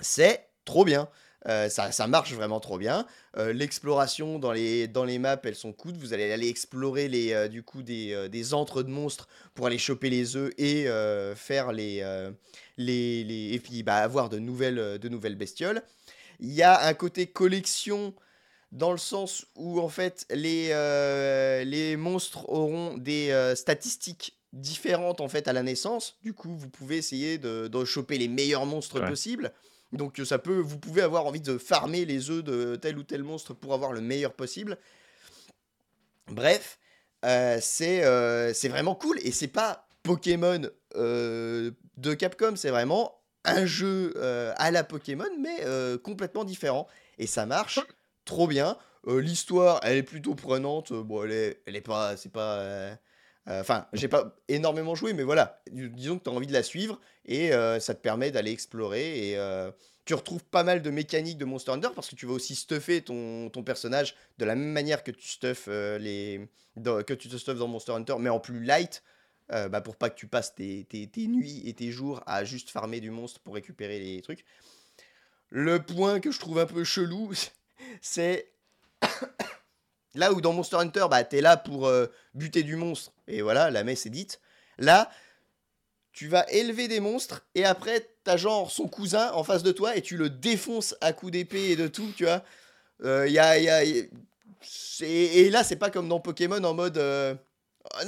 C'est 0.00 0.48
trop 0.64 0.86
bien. 0.86 1.10
Euh, 1.46 1.68
ça, 1.68 1.92
ça 1.92 2.06
marche 2.06 2.32
vraiment 2.32 2.58
trop 2.60 2.78
bien. 2.78 3.06
Euh, 3.36 3.52
L'exploration 3.52 4.38
dans 4.38 4.52
les, 4.52 4.88
dans 4.88 5.04
les 5.04 5.18
maps, 5.18 5.40
elles 5.44 5.54
sont 5.54 5.72
cool. 5.72 5.92
Vous 5.94 6.12
allez 6.12 6.32
aller 6.32 6.48
explorer 6.48 7.08
les, 7.08 7.32
euh, 7.32 7.46
du 7.48 7.62
coup, 7.62 7.82
des, 7.82 8.28
des 8.28 8.54
antres 8.54 8.82
de 8.82 8.90
monstres 8.90 9.28
pour 9.54 9.66
aller 9.66 9.78
choper 9.78 10.10
les 10.10 10.36
œufs 10.36 10.52
et 10.58 10.86
faire 11.36 11.72
les, 11.72 12.02
les, 12.78 13.22
les- 13.24 13.52
et 13.54 13.60
puis 13.60 13.82
bah, 13.82 13.96
avoir 13.96 14.28
de 14.28 14.38
nouvelles, 14.38 14.98
de 14.98 15.08
nouvelles 15.08 15.36
bestioles. 15.36 15.82
Il 16.40 16.52
y 16.52 16.62
a 16.62 16.86
un 16.86 16.94
côté 16.94 17.26
collection 17.26 18.14
dans 18.72 18.90
le 18.92 18.98
sens 18.98 19.46
où 19.54 19.80
en 19.80 19.88
fait 19.88 20.26
les, 20.30 20.68
les 21.64 21.96
monstres 21.96 22.48
auront 22.48 22.96
des 22.98 23.52
statistiques 23.54 24.36
différentes 24.52 25.20
en 25.20 25.28
fait 25.28 25.48
à 25.48 25.52
la 25.52 25.62
naissance. 25.62 26.16
Du 26.22 26.32
coup, 26.34 26.54
vous 26.56 26.68
pouvez 26.68 26.96
essayer 26.96 27.38
de, 27.38 27.68
de 27.68 27.84
choper 27.84 28.18
les 28.18 28.28
meilleurs 28.28 28.66
monstres 28.66 29.00
Ouais. 29.00 29.08
possibles. 29.08 29.52
Donc 29.92 30.20
ça 30.24 30.38
peut, 30.38 30.58
vous 30.58 30.78
pouvez 30.78 31.02
avoir 31.02 31.26
envie 31.26 31.40
de 31.40 31.58
farmer 31.58 32.04
les 32.04 32.30
œufs 32.30 32.42
de 32.44 32.76
tel 32.76 32.98
ou 32.98 33.02
tel 33.02 33.22
monstre 33.22 33.54
pour 33.54 33.72
avoir 33.74 33.92
le 33.92 34.00
meilleur 34.00 34.32
possible. 34.32 34.78
Bref, 36.28 36.78
euh, 37.24 37.58
c'est 37.60 38.04
euh, 38.04 38.52
vraiment 38.64 38.94
cool 38.94 39.18
et 39.22 39.32
c'est 39.32 39.48
pas 39.48 39.88
Pokémon 40.02 40.62
euh, 40.96 41.70
de 41.96 42.14
Capcom, 42.14 42.56
c'est 42.56 42.70
vraiment 42.70 43.20
un 43.44 43.64
jeu 43.64 44.12
euh, 44.16 44.52
à 44.56 44.70
la 44.70 44.82
Pokémon 44.84 45.24
mais 45.40 45.64
euh, 45.64 45.98
complètement 45.98 46.44
différent 46.44 46.88
et 47.18 47.26
ça 47.26 47.46
marche 47.46 47.80
trop 48.24 48.46
bien. 48.48 48.76
Euh, 49.06 49.20
L'histoire, 49.20 49.80
elle 49.84 49.98
est 49.98 50.02
plutôt 50.02 50.34
prenante. 50.34 50.90
Euh, 50.92 51.02
Bon, 51.04 51.22
elle 51.24 51.32
est, 51.32 51.62
elle 51.66 51.76
est 51.76 51.80
pas, 51.80 52.16
c'est 52.16 52.32
pas 52.32 52.58
euh, 52.58 52.94
Euh, 52.94 52.96
Enfin, 53.48 53.86
j'ai 53.92 54.08
pas 54.08 54.34
énormément 54.48 54.94
joué, 54.94 55.12
mais 55.12 55.22
voilà. 55.22 55.60
Dis- 55.70 55.88
Disons 55.90 56.18
que 56.18 56.24
tu 56.24 56.30
as 56.30 56.32
envie 56.32 56.46
de 56.48 56.52
la 56.52 56.62
suivre 56.64 57.00
et 57.26 57.52
euh, 57.52 57.78
ça 57.80 57.94
te 57.94 58.00
permet 58.00 58.30
d'aller 58.30 58.50
explorer. 58.52 59.30
Et 59.30 59.38
euh, 59.38 59.70
tu 60.04 60.14
retrouves 60.14 60.44
pas 60.44 60.64
mal 60.64 60.82
de 60.82 60.90
mécaniques 60.90 61.38
de 61.38 61.44
Monster 61.44 61.72
Hunter 61.72 61.88
parce 61.94 62.08
que 62.10 62.16
tu 62.16 62.26
vas 62.26 62.32
aussi 62.34 62.54
stuffer 62.56 63.02
ton, 63.02 63.48
ton 63.50 63.62
personnage 63.62 64.16
de 64.38 64.44
la 64.44 64.54
même 64.56 64.72
manière 64.72 65.04
que 65.04 65.10
tu 65.12 65.28
stuffes 65.28 65.66
euh, 65.68 65.98
les 65.98 66.48
dans- 66.76 67.02
que 67.04 67.14
tu 67.14 67.28
te 67.28 67.36
stuffes 67.36 67.58
dans 67.58 67.68
Monster 67.68 67.92
Hunter, 67.92 68.16
mais 68.18 68.30
en 68.30 68.40
plus 68.40 68.62
light. 68.64 69.02
euh, 69.52 69.68
bah, 69.68 69.80
pour 69.80 69.94
pas 69.96 70.10
que 70.10 70.16
tu 70.16 70.26
passes 70.26 70.54
tes, 70.56 70.84
tes- 70.88 71.06
tes 71.06 71.28
nuits 71.28 71.62
et 71.66 71.72
tes 71.74 71.92
jours 71.92 72.20
à 72.26 72.44
juste 72.44 72.70
farmer 72.70 73.00
du 73.00 73.10
monstre 73.10 73.38
pour 73.40 73.54
récupérer 73.54 74.00
les 74.00 74.20
trucs. 74.22 74.44
Le 75.50 75.82
point 75.82 76.20
que 76.20 76.30
je 76.30 76.38
trouve 76.38 76.58
un 76.60 76.66
peu 76.66 76.84
chelou, 76.84 77.32
c'est 78.00 78.50
là 80.16 80.32
où 80.32 80.40
dans 80.40 80.52
Monster 80.52 80.76
Hunter, 80.76 81.06
bah, 81.10 81.22
t'es 81.24 81.40
là 81.40 81.56
pour 81.56 81.86
euh, 81.86 82.06
buter 82.34 82.62
du 82.62 82.76
monstre, 82.76 83.12
et 83.28 83.42
voilà, 83.42 83.70
la 83.70 83.84
messe 83.84 84.06
est 84.06 84.10
dite. 84.10 84.40
Là, 84.78 85.10
tu 86.12 86.28
vas 86.28 86.44
élever 86.50 86.88
des 86.88 87.00
monstres, 87.00 87.44
et 87.54 87.64
après, 87.64 88.08
t'as 88.24 88.36
genre 88.36 88.70
son 88.70 88.88
cousin 88.88 89.30
en 89.32 89.44
face 89.44 89.62
de 89.62 89.72
toi, 89.72 89.96
et 89.96 90.02
tu 90.02 90.16
le 90.16 90.30
défonces 90.30 90.94
à 91.00 91.12
coups 91.12 91.32
d'épée 91.32 91.70
et 91.70 91.76
de 91.76 91.88
tout, 91.88 92.10
tu 92.16 92.24
vois. 92.24 92.42
Euh, 93.04 93.28
y 93.28 93.38
a, 93.38 93.58
y 93.58 93.68
a- 93.68 93.84
y- 93.84 94.08
c'est- 94.62 95.06
Et 95.06 95.50
là, 95.50 95.62
c'est 95.62 95.76
pas 95.76 95.90
comme 95.90 96.08
dans 96.08 96.20
Pokémon 96.20 96.62
en 96.64 96.72
mode. 96.74 96.96
euh, 96.98 97.34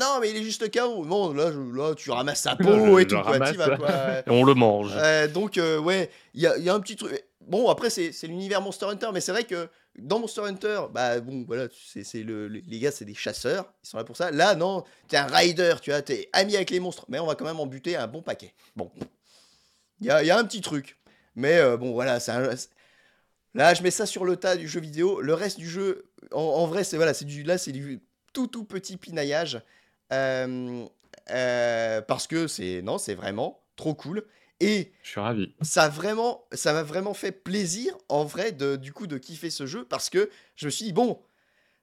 non, 0.01 0.19
mais 0.21 0.31
il 0.31 0.37
est 0.39 0.43
juste 0.43 0.71
KO. 0.73 1.05
Non, 1.05 1.33
là, 1.35 1.53
je- 1.53 1.77
là 1.77 1.95
tu 1.95 2.11
ramasses 2.11 2.41
sa 2.41 2.57
peau 2.97 2.99
et 2.99 3.07
tout, 3.07 3.17
quoi. 3.23 3.77
vas. 3.77 4.23
Et 4.27 4.31
on 4.31 4.43
le 4.45 4.55
mange. 4.55 4.93
Euh, 4.97 5.29
donc, 5.29 5.59
euh, 5.59 5.79
ouais, 5.79 6.11
il 6.35 6.41
y 6.41 6.47
a, 6.47 6.57
il 6.57 6.65
y 6.65 6.71
a 6.71 6.75
un 6.75 6.81
petit 6.81 6.97
truc. 6.97 7.23
Bon, 7.49 7.69
après, 7.71 7.91
c'est 7.91 8.13
l'univers 8.25 8.61
Monster 8.61 8.87
Hunter, 8.87 9.09
mais 9.13 9.21
c'est 9.23 9.33
vrai 9.33 9.45
que 9.45 9.69
dans 9.99 10.19
Monster 10.21 10.43
Hunter, 10.43 10.83
bah 10.93 11.19
bon, 11.21 11.45
voilà, 11.47 11.69
c'est 11.73 12.05
c'est 12.05 12.23
le, 12.23 12.47
le- 12.49 12.61
les 12.67 12.79
gars, 12.79 12.93
c'est 12.93 13.07
des 13.07 13.15
chasseurs, 13.15 13.73
ils 13.83 13.89
sont 13.89 13.97
là 13.97 14.05
pour 14.05 14.17
ça. 14.17 14.31
Là, 14.31 14.55
non, 14.55 14.85
t'es 15.09 15.17
un 15.17 15.27
rider, 15.27 15.75
tu 15.83 15.91
vois, 15.91 16.03
t'es 16.03 16.29
ami 16.35 16.57
avec 16.57 16.71
les 16.71 16.81
monstres, 16.81 17.07
mais 17.09 17.19
on 17.19 17.27
va 17.27 17.35
quand 17.37 17.47
même 17.47 17.61
en 17.61 17.67
buter 17.67 17.97
un 17.97 18.07
bon 18.07 18.23
paquet. 18.23 18.53
Bon, 18.77 18.91
il 20.01 20.07
y 20.07 20.11
a, 20.11 20.23
y 20.23 20.31
a 20.31 20.39
un 20.39 20.45
petit 20.45 20.61
truc, 20.61 20.99
mais 21.35 21.59
euh, 21.59 21.77
bon, 21.77 21.93
voilà, 21.93 22.19
Là, 23.55 23.75
je 23.75 23.83
mets 23.83 23.91
ça 23.91 24.07
sur 24.07 24.25
le 24.25 24.37
tas 24.37 24.57
du 24.57 24.69
jeu 24.69 24.81
vidéo. 24.81 25.21
Le 25.21 25.35
reste 25.35 25.59
du 25.59 25.69
jeu, 25.69 26.11
en, 26.33 26.41
en 26.41 26.67
vrai, 26.67 26.85
c'est 26.85 26.97
voilà, 26.97 27.15
c'est 27.15 27.25
du 27.25 27.43
là, 27.43 27.59
c'est 27.59 27.73
du 27.73 28.01
tout 28.33 28.47
tout 28.47 28.65
petit 28.65 28.97
pinaillage. 28.97 29.61
Euh, 30.13 30.85
euh, 31.31 32.01
parce 32.03 32.27
que 32.27 32.47
c'est 32.47 32.83
non, 32.83 32.99
c'est 32.99 33.15
vraiment 33.15 33.61
trop 33.77 33.95
cool. 33.95 34.25
Et 34.61 34.93
Je 35.03 35.11
suis 35.11 35.21
ravi. 35.21 35.55
ça 35.63 35.89
vraiment, 35.89 36.45
ça 36.53 36.73
m'a 36.73 36.83
vraiment 36.83 37.15
fait 37.15 37.33
plaisir 37.33 37.97
en 38.09 38.25
vrai 38.25 38.53
de 38.53 38.77
du 38.77 38.93
coup 38.93 39.07
de 39.07 39.19
kiffer 39.19 39.51
ce 39.51 39.67
jeu 39.67 39.85
parce 39.85 40.11
que 40.11 40.31
je 40.57 40.67
me 40.67 40.71
suis 40.71 40.87
dit 40.87 40.93
bon, 40.93 41.21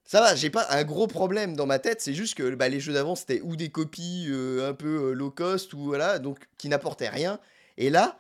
ça 0.03 0.22
va, 0.22 0.35
j'ai 0.35 0.49
pas 0.49 0.68
un 0.72 0.84
gros 0.84 1.07
problème 1.07 1.56
dans 1.56 1.65
ma 1.65 1.80
tête. 1.80 2.02
C'est 2.02 2.14
juste 2.14 2.35
que 2.35 2.56
bah, 2.56 2.69
les 2.69 2.80
jeux 2.80 2.93
d'avant 2.93 3.15
c'était 3.15 3.41
ou 3.41 3.56
des 3.56 3.69
copies 3.69 4.27
euh, 4.30 4.69
un 4.69 4.73
peu 4.73 5.11
euh, 5.11 5.14
low 5.14 5.31
cost 5.31 5.73
ou 5.73 5.80
voilà 5.80 6.19
donc 6.19 6.39
qui 6.57 6.69
n'apportaient 6.69 7.10
rien. 7.10 7.39
Et 7.77 7.89
là, 7.89 8.19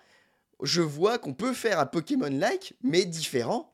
je 0.63 0.81
vois 0.81 1.17
qu'on 1.19 1.33
peut 1.33 1.53
faire 1.53 1.79
un 1.79 1.85
Pokémon-like 1.85 2.73
mais 2.83 3.05
différent 3.05 3.71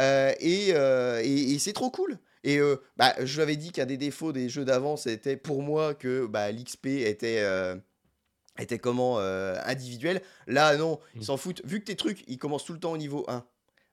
Euh, 0.00 0.32
et, 0.40 0.70
et- 0.70 1.52
et 1.54 1.58
c'est 1.58 1.72
trop 1.74 1.90
cool. 1.90 2.18
Et 2.44 2.58
bah, 2.96 3.14
je 3.24 3.38
l'avais 3.40 3.56
dit 3.56 3.72
qu'un 3.72 3.86
des 3.86 3.98
défauts 3.98 4.32
des 4.32 4.48
jeux 4.48 4.64
d'avant, 4.64 4.96
c'était 4.96 5.36
pour 5.36 5.62
moi 5.62 5.94
que 5.94 6.26
bah, 6.26 6.50
l'XP 6.52 6.86
était, 7.06 7.42
était 8.58 8.78
comment 8.78 9.18
euh, 9.18 9.56
individuel. 9.64 10.22
Là, 10.46 10.76
non, 10.76 10.98
ils 11.14 11.20
Mm. 11.20 11.24
s'en 11.24 11.36
foutent. 11.36 11.62
Vu 11.64 11.80
que 11.80 11.84
tes 11.86 11.96
trucs, 11.96 12.24
ils 12.28 12.38
commencent 12.38 12.64
tout 12.64 12.72
le 12.74 12.80
temps 12.80 12.92
au 12.92 12.96
niveau 12.98 13.24
1, 13.28 13.44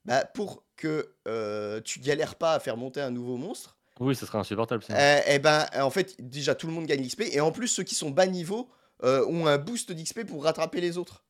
bah, 0.06 0.26
pour 0.26 0.64
que 0.76 1.14
euh, 1.28 1.82
tu 1.82 2.00
galères 2.00 2.36
pas 2.36 2.54
à 2.54 2.60
faire 2.60 2.78
monter 2.78 3.02
un 3.02 3.12
nouveau 3.12 3.38
monstre, 3.38 3.78
Oui, 4.00 4.16
ce 4.16 4.26
serait 4.26 4.38
insupportable. 4.38 4.84
sinon. 4.84 4.98
euh, 4.98 5.20
eh 5.28 5.40
ben, 5.40 5.66
en 5.76 5.90
fait, 5.90 6.16
déjà, 6.20 6.56
tout 6.56 6.68
le 6.68 6.74
monde 6.74 6.86
gagne 6.86 7.02
l'XP. 7.04 7.22
Et 7.32 7.42
en 7.42 7.52
plus, 7.52 7.68
ceux 7.68 7.84
qui 7.84 7.96
sont 7.96 8.10
bas 8.12 8.28
niveau 8.28 8.70
euh, 9.04 9.26
ont 9.28 9.48
un 9.48 9.58
boost 9.58 9.92
d'XP 9.94 10.26
pour 10.26 10.44
rattraper 10.44 10.82
les 10.82 10.98
autres. 10.98 11.24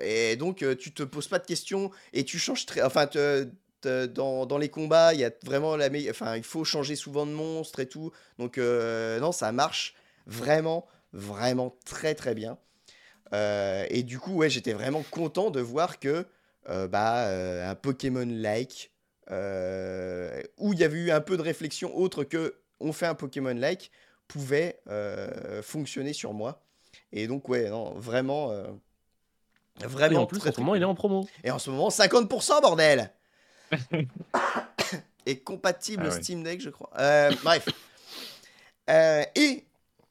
Et 0.00 0.36
donc, 0.36 0.62
euh, 0.62 0.74
tu 0.74 0.92
te 0.92 1.02
poses 1.02 1.28
pas 1.28 1.38
de 1.38 1.46
questions 1.46 1.90
et 2.12 2.24
tu 2.24 2.38
changes 2.38 2.66
très. 2.66 2.82
Enfin, 2.82 3.06
te- 3.06 3.48
te- 3.80 4.06
dans, 4.06 4.44
dans 4.46 4.58
les 4.58 4.68
combats, 4.68 5.14
il 5.14 5.20
y 5.20 5.24
a 5.24 5.30
vraiment 5.44 5.76
la 5.76 5.88
meilleure. 5.88 6.10
Enfin, 6.14 6.36
il 6.36 6.42
faut 6.42 6.64
changer 6.64 6.96
souvent 6.96 7.24
de 7.26 7.32
monstre 7.32 7.80
et 7.80 7.86
tout. 7.88 8.12
Donc, 8.38 8.58
non, 8.58 9.32
ça 9.32 9.52
marche 9.52 9.94
vraiment, 10.26 10.86
vraiment 11.12 11.76
très, 11.84 12.14
très 12.14 12.34
bien. 12.34 12.58
Euh, 13.32 13.86
et 13.90 14.02
du 14.02 14.18
coup, 14.18 14.34
ouais, 14.34 14.50
j'étais 14.50 14.72
vraiment 14.72 15.02
content 15.10 15.50
de 15.50 15.60
voir 15.60 15.98
que 15.98 16.26
euh, 16.68 16.88
bah, 16.88 17.26
euh, 17.26 17.68
un 17.70 17.74
Pokémon-like, 17.74 18.92
où 20.58 20.72
il 20.72 20.78
y 20.78 20.84
avait 20.84 20.98
eu 20.98 21.10
un 21.10 21.20
peu 21.20 21.36
de 21.36 21.42
réflexion 21.42 21.96
autre 21.96 22.24
que 22.24 22.60
on 22.78 22.92
fait 22.92 23.06
un 23.06 23.14
Pokémon-like, 23.14 23.90
pouvait 24.28 24.80
fonctionner 25.62 26.12
sur 26.12 26.32
moi. 26.32 26.62
Et 27.12 27.26
donc, 27.26 27.48
ouais, 27.48 27.68
non, 27.68 27.94
vraiment. 27.94 28.50
euh, 28.52 28.66
Et 29.82 29.86
vraiment. 29.86 30.22
en 30.22 30.26
plus, 30.26 30.38
très, 30.38 30.50
en 30.50 30.52
ce 30.52 30.60
moment, 30.60 30.74
il 30.74 30.82
est 30.82 30.86
en 30.86 30.94
promo. 30.94 31.28
Et 31.44 31.50
en 31.50 31.58
ce 31.58 31.70
moment, 31.70 31.88
50%, 31.88 32.60
bordel 32.60 33.10
Et 35.26 35.40
compatible 35.40 36.04
Ah 36.06 36.14
ouais. 36.14 36.22
Steam 36.22 36.44
Deck, 36.44 36.60
je 36.60 36.70
crois. 36.70 36.90
Bref. 37.42 37.68
Et 39.34 39.65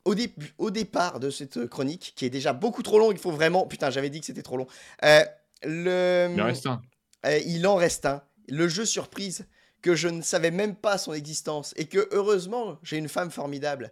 au, 0.05 0.15
au 0.57 0.71
départ 0.71 1.19
de 1.19 1.29
cette 1.29 1.67
chronique, 1.67 2.13
qui 2.15 2.25
est 2.25 2.29
déjà 2.29 2.53
beaucoup 2.53 2.83
trop 2.83 2.99
longue, 2.99 3.13
il 3.13 3.19
faut 3.19 3.31
vraiment... 3.31 3.67
Putain, 3.67 3.89
j'avais 3.89 4.09
dit 4.09 4.19
que 4.19 4.25
c'était 4.25 4.43
trop 4.43 4.57
long. 4.57 4.67
Euh, 5.03 5.23
le... 5.63 6.29
Il 6.33 6.41
en 6.41 6.45
reste 6.45 6.65
un. 6.67 6.81
Euh, 7.25 7.39
il 7.45 7.67
en 7.67 7.75
reste 7.75 8.05
un. 8.05 8.21
Le 8.47 8.67
jeu 8.67 8.85
surprise 8.85 9.47
que 9.81 9.95
je 9.95 10.07
ne 10.07 10.23
savais 10.23 10.51
même 10.51 10.75
pas 10.75 10.97
son 10.97 11.13
existence 11.13 11.73
et 11.77 11.85
que 11.85 12.07
heureusement 12.11 12.79
j'ai 12.81 12.97
une 12.97 13.07
femme 13.07 13.29
formidable 13.29 13.91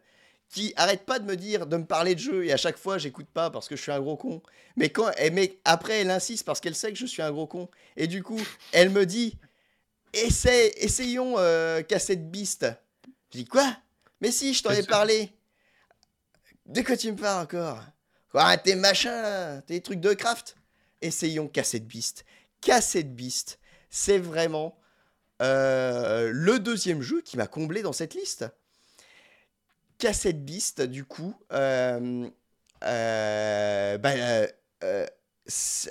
qui 0.49 0.73
arrête 0.75 1.05
pas 1.05 1.19
de 1.19 1.25
me 1.25 1.35
dire 1.35 1.67
de 1.67 1.77
me 1.77 1.85
parler 1.85 2.15
de 2.15 2.19
jeu 2.19 2.45
et 2.45 2.51
à 2.51 2.57
chaque 2.57 2.77
fois 2.77 2.97
j'écoute 2.97 3.27
pas 3.31 3.51
parce 3.51 3.67
que 3.67 3.75
je 3.75 3.81
suis 3.83 3.91
un 3.91 3.99
gros 3.99 4.17
con. 4.17 4.41
Mais 4.75 4.89
quand 4.89 5.11
eh, 5.19 5.29
mais 5.29 5.59
après 5.65 6.01
elle 6.01 6.09
insiste 6.09 6.45
parce 6.45 6.59
qu'elle 6.59 6.73
sait 6.73 6.91
que 6.91 6.97
je 6.97 7.05
suis 7.05 7.21
un 7.21 7.31
gros 7.31 7.45
con 7.45 7.69
et 7.95 8.07
du 8.07 8.23
coup 8.23 8.41
elle 8.71 8.89
me 8.89 9.05
dit 9.05 9.37
essaie 10.13 10.73
essayons 10.77 11.35
euh, 11.37 11.83
Cassette 11.83 12.31
Beast. 12.31 12.65
Je 13.31 13.39
dis 13.39 13.45
quoi? 13.45 13.77
Mais 14.19 14.31
si 14.31 14.53
je 14.55 14.63
t'en 14.63 14.71
ai 14.71 14.81
parlé. 14.83 15.29
De 16.65 16.81
quoi 16.81 16.95
tu 16.95 17.11
me 17.11 17.17
parles 17.17 17.43
encore? 17.43 17.83
Quoi 18.31 18.57
tes 18.57 18.75
machins 18.75 19.61
tes 19.67 19.81
trucs 19.81 19.99
de 19.99 20.13
craft? 20.13 20.55
Essayons 21.01 21.47
Cassette 21.47 21.85
Beast. 21.85 22.23
Cassette 22.61 23.13
Beast, 23.13 23.59
c'est 23.89 24.17
vraiment 24.17 24.79
euh, 25.41 26.31
le 26.33 26.59
deuxième 26.59 27.01
jeu 27.01 27.21
qui 27.21 27.35
m'a 27.35 27.47
comblé 27.47 27.81
dans 27.81 27.91
cette 27.91 28.13
liste. 28.13 28.45
Cassette 29.97 30.45
Beast, 30.45 30.81
du 30.81 31.03
coup, 31.03 31.35
euh, 31.51 32.29
euh, 32.83 33.97
bah, 33.97 34.13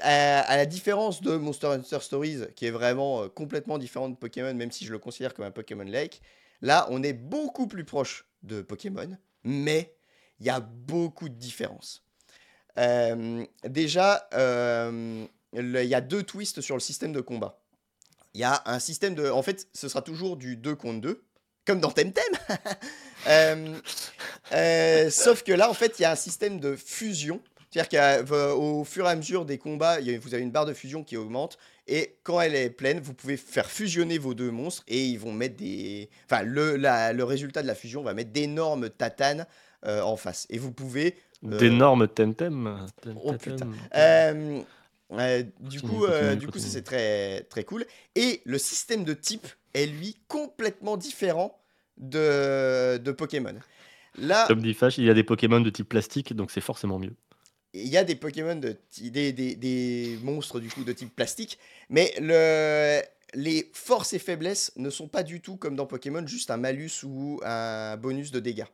à, 0.01 0.41
à 0.41 0.57
la 0.57 0.67
différence 0.67 1.21
de 1.21 1.37
Monster 1.37 1.67
Hunter 1.67 2.01
Stories, 2.01 2.47
qui 2.57 2.67
est 2.67 2.71
vraiment 2.71 3.29
complètement 3.29 3.77
différent 3.77 4.09
de 4.09 4.17
Pokémon, 4.17 4.55
même 4.55 4.71
si 4.73 4.87
je 4.87 4.93
le 4.93 4.99
considère 4.99 5.35
comme 5.35 5.45
un 5.45 5.51
Pokémon 5.51 5.85
Lake, 5.85 6.23
là, 6.63 6.87
on 6.91 7.03
est 7.03 7.13
beaucoup 7.13 7.67
plus 7.67 7.85
proche 7.85 8.27
de 8.43 8.63
Pokémon, 8.63 9.19
mais 9.45 9.95
il 10.43 10.47
y 10.47 10.51
a 10.51 10.59
beaucoup 10.59 11.29
de 11.29 11.35
différences. 11.35 12.03
Euh, 12.77 13.45
déjà, 13.63 14.29
euh, 14.35 15.25
il 15.53 15.85
y 15.85 15.95
a 15.95 16.01
deux 16.01 16.25
twists 16.25 16.61
sur 16.61 16.75
le 16.75 16.81
système 16.81 17.13
de 17.13 17.21
combat. 17.21 17.61
Il 18.35 18.41
y 18.41 18.45
a 18.45 18.61
un 18.67 18.81
système 18.81 19.15
de... 19.15 19.31
En 19.31 19.43
fait, 19.43 19.69
ce 19.73 19.89
sera 19.89 20.03
toujours 20.03 20.37
du 20.37 20.57
2 20.57 20.75
contre 20.75 21.01
2, 21.01 21.25
comme 21.65 21.81
dans 21.81 21.91
Temtem. 21.91 22.25
Euh, 24.53 25.11
sauf 25.11 25.45
que 25.45 25.53
là, 25.53 25.71
en 25.71 25.75
fait, 25.75 26.01
il 26.01 26.03
y 26.03 26.05
a 26.05 26.11
un 26.11 26.17
système 26.17 26.59
de 26.59 26.75
fusion. 26.75 27.41
C'est-à-dire 27.71 28.27
qu'au 28.27 28.83
fur 28.83 29.07
et 29.07 29.11
à 29.11 29.15
mesure 29.15 29.45
des 29.45 29.59
combats, 29.59 29.99
vous 30.01 30.35
avez 30.35 30.43
une 30.43 30.51
barre 30.51 30.67
de 30.67 30.75
fusion 30.75 31.05
qui 31.05 31.17
augmente. 31.17 31.57
Et 31.87 32.19
quand 32.25 32.41
elle 32.41 32.57
est 32.57 32.69
pleine, 32.69 32.99
vous 32.99 33.15
pouvez 33.15 33.37
faire 33.37 33.71
fusionner 33.71 34.19
vos 34.19 34.35
deux 34.35 34.51
monstres. 34.51 34.83
Et 34.89 35.07
ils 35.07 35.21
vont 35.21 35.33
mettre 35.33 35.57
des... 35.57 36.11
Enfin, 36.27 36.43
le, 36.43 37.23
résultat 37.23 37.63
de 37.63 37.69
la 37.69 37.77
fusion 37.77 38.03
va 38.03 38.13
mettre 38.13 38.33
d'énormes 38.33 38.91
tatanes 38.91 39.47
en 39.85 40.17
face. 40.17 40.47
Et 40.51 40.59
vous 40.59 40.73
pouvez 40.73 41.17
Euh, 41.45 41.59
D'énormes 41.59 42.07
temtem. 42.09 42.87
Oh, 43.17 43.33
putain. 43.35 43.71
Euh, 43.97 44.61
euh, 45.13 45.43
du 45.61 45.81
Continue, 45.81 45.99
coup, 46.01 46.05
euh, 46.07 46.35
du 46.37 46.47
coup, 46.49 46.59
ça 46.59 46.69
c'est 46.69 46.83
très 46.83 47.43
très 47.51 47.65
cool. 47.65 47.85
Et 48.15 48.41
le 48.45 48.59
système 48.59 49.05
de 49.05 49.13
type 49.15 49.47
est 49.75 49.87
lui 49.87 50.17
complètement 50.29 50.97
différent 50.97 51.59
de, 51.99 52.97
de 52.99 53.13
Pokémon. 53.13 53.55
Là, 54.19 54.45
Comme 54.47 54.63
dit 54.63 54.75
Fash, 54.75 54.99
il 54.99 55.05
y 55.05 55.11
a 55.11 55.15
des 55.15 55.25
Pokémon 55.25 55.61
de 55.61 55.71
type 55.71 55.89
plastique, 55.89 56.35
donc 56.35 56.51
c'est 56.51 56.61
forcément 56.61 56.99
mieux. 56.99 57.15
il 57.75 57.89
y 57.89 57.97
a 57.97 58.05
des 58.05 58.15
Pokémon 58.15 58.55
de 58.57 58.77
des, 59.01 59.33
des, 59.33 59.57
des 59.57 60.19
monstres 60.23 60.61
du 60.61 60.69
coup 60.71 60.85
de 60.85 60.93
type 60.93 61.15
plastique, 61.17 61.59
mais 61.89 62.13
le 62.21 63.01
les 63.35 63.71
forces 63.73 64.13
et 64.13 64.19
faiblesses 64.19 64.73
ne 64.77 64.91
sont 64.91 65.09
pas 65.09 65.23
du 65.23 65.41
tout 65.41 65.57
comme 65.57 65.75
dans 65.75 65.87
Pokémon, 65.87 66.27
juste 66.27 66.51
un 66.51 66.59
malus 66.59 67.03
ou 67.05 67.41
un 67.45 67.97
bonus 67.97 68.31
de 68.31 68.41
dégâts. 68.41 68.67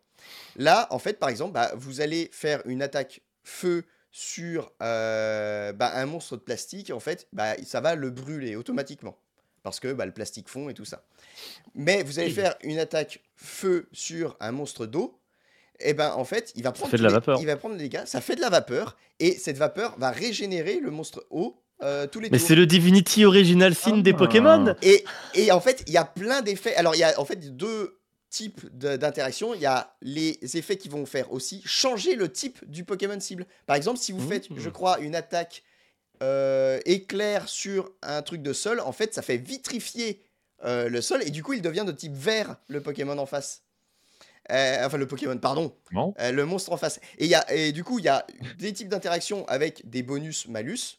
Là, 0.58 0.86
en 0.90 0.98
fait, 0.98 1.18
par 1.18 1.28
exemple, 1.30 1.52
bah, 1.54 1.72
vous 1.76 2.00
allez 2.02 2.28
faire 2.32 2.60
une 2.66 2.82
attaque 2.82 3.22
feu 3.44 3.84
sur 4.10 4.70
euh, 4.82 5.72
bah, 5.72 5.92
un 5.94 6.04
monstre 6.06 6.36
de 6.36 6.42
plastique, 6.42 6.90
en 6.90 7.00
fait, 7.00 7.28
bah, 7.32 7.54
ça 7.64 7.80
va 7.80 7.94
le 7.94 8.10
brûler 8.10 8.56
automatiquement. 8.56 9.16
Parce 9.62 9.80
que 9.80 9.92
bah, 9.92 10.06
le 10.06 10.12
plastique 10.12 10.48
fond 10.48 10.68
et 10.68 10.74
tout 10.74 10.84
ça. 10.84 11.04
Mais 11.74 12.02
vous 12.02 12.18
allez 12.18 12.30
faire 12.30 12.54
une 12.62 12.78
attaque 12.78 13.22
feu 13.36 13.88
sur 13.92 14.36
un 14.40 14.52
monstre 14.52 14.86
d'eau. 14.86 15.18
et 15.80 15.94
ben 15.94 16.12
en 16.12 16.24
fait, 16.24 16.52
il 16.56 16.62
va 16.62 16.72
prendre 16.72 16.90
fait 16.90 16.96
de 16.96 17.02
la 17.02 17.08
les- 17.08 17.14
vapeur. 17.14 17.38
Il 17.40 17.46
va 17.46 17.56
prendre 17.56 17.74
les 17.76 17.82
dégâts, 17.82 18.04
ça 18.06 18.20
fait 18.20 18.34
de 18.34 18.40
la 18.40 18.50
vapeur 18.50 18.96
et 19.20 19.32
cette 19.32 19.58
vapeur 19.58 19.94
va 19.98 20.10
régénérer 20.10 20.80
le 20.80 20.90
monstre 20.90 21.24
eau 21.30 21.60
euh, 21.82 22.06
tous 22.08 22.18
les 22.18 22.30
Mais 22.30 22.38
c'est 22.38 22.54
le 22.56 22.66
Divinity 22.66 23.24
Original 23.24 23.74
Sin 23.74 23.98
des 23.98 24.12
Ah. 24.12 24.16
Pokémon 24.18 24.74
Et, 24.82 25.04
et 25.34 25.52
en 25.52 25.60
fait, 25.60 25.84
il 25.86 25.92
y 25.92 25.96
a 25.96 26.04
plein 26.04 26.40
d'effets. 26.42 26.74
Alors, 26.74 26.94
il 26.96 26.98
y 26.98 27.04
a 27.04 27.20
en 27.20 27.24
fait 27.24 27.56
deux 27.56 27.97
types 28.30 28.66
d'interactions. 28.76 29.54
Il 29.54 29.60
y 29.60 29.66
a 29.66 29.96
les 30.02 30.38
effets 30.56 30.76
qui 30.76 30.88
vont 30.88 31.06
faire 31.06 31.32
aussi 31.32 31.62
changer 31.64 32.14
le 32.14 32.30
type 32.30 32.58
du 32.70 32.84
Pokémon 32.84 33.18
cible. 33.20 33.46
Par 33.66 33.76
exemple, 33.76 33.98
si 33.98 34.12
vous 34.12 34.20
Mmh. 34.24 34.28
faites, 34.28 34.46
je 34.56 34.68
crois, 34.68 34.98
une 35.00 35.14
attaque 35.14 35.62
euh, 36.22 36.80
éclair 36.84 37.48
sur 37.48 37.90
un 38.02 38.22
truc 38.22 38.42
de 38.42 38.52
sol, 38.52 38.80
en 38.80 38.92
fait, 38.92 39.14
ça 39.14 39.22
fait 39.22 39.36
vitrifier 39.36 40.22
euh, 40.64 40.88
le 40.88 41.00
sol 41.00 41.22
et 41.24 41.30
du 41.30 41.42
coup, 41.42 41.52
il 41.52 41.62
devient 41.62 41.84
de 41.86 41.92
type 41.92 42.12
vert, 42.14 42.56
le 42.68 42.82
Pokémon 42.82 43.16
en 43.18 43.26
face. 43.26 43.62
Euh, 44.50 44.84
enfin, 44.84 44.96
le 44.96 45.06
Pokémon, 45.06 45.36
pardon. 45.38 45.76
Le 46.32 46.44
monstre 46.44 46.72
en 46.72 46.76
face. 46.76 47.00
Et, 47.18 47.26
y 47.26 47.34
a, 47.34 47.50
et 47.52 47.70
du 47.72 47.84
coup, 47.84 47.98
il 47.98 48.04
y 48.06 48.08
a 48.08 48.26
des 48.58 48.72
types 48.72 48.88
d'interactions 48.88 49.46
avec 49.46 49.88
des 49.88 50.02
bonus-malus. 50.02 50.98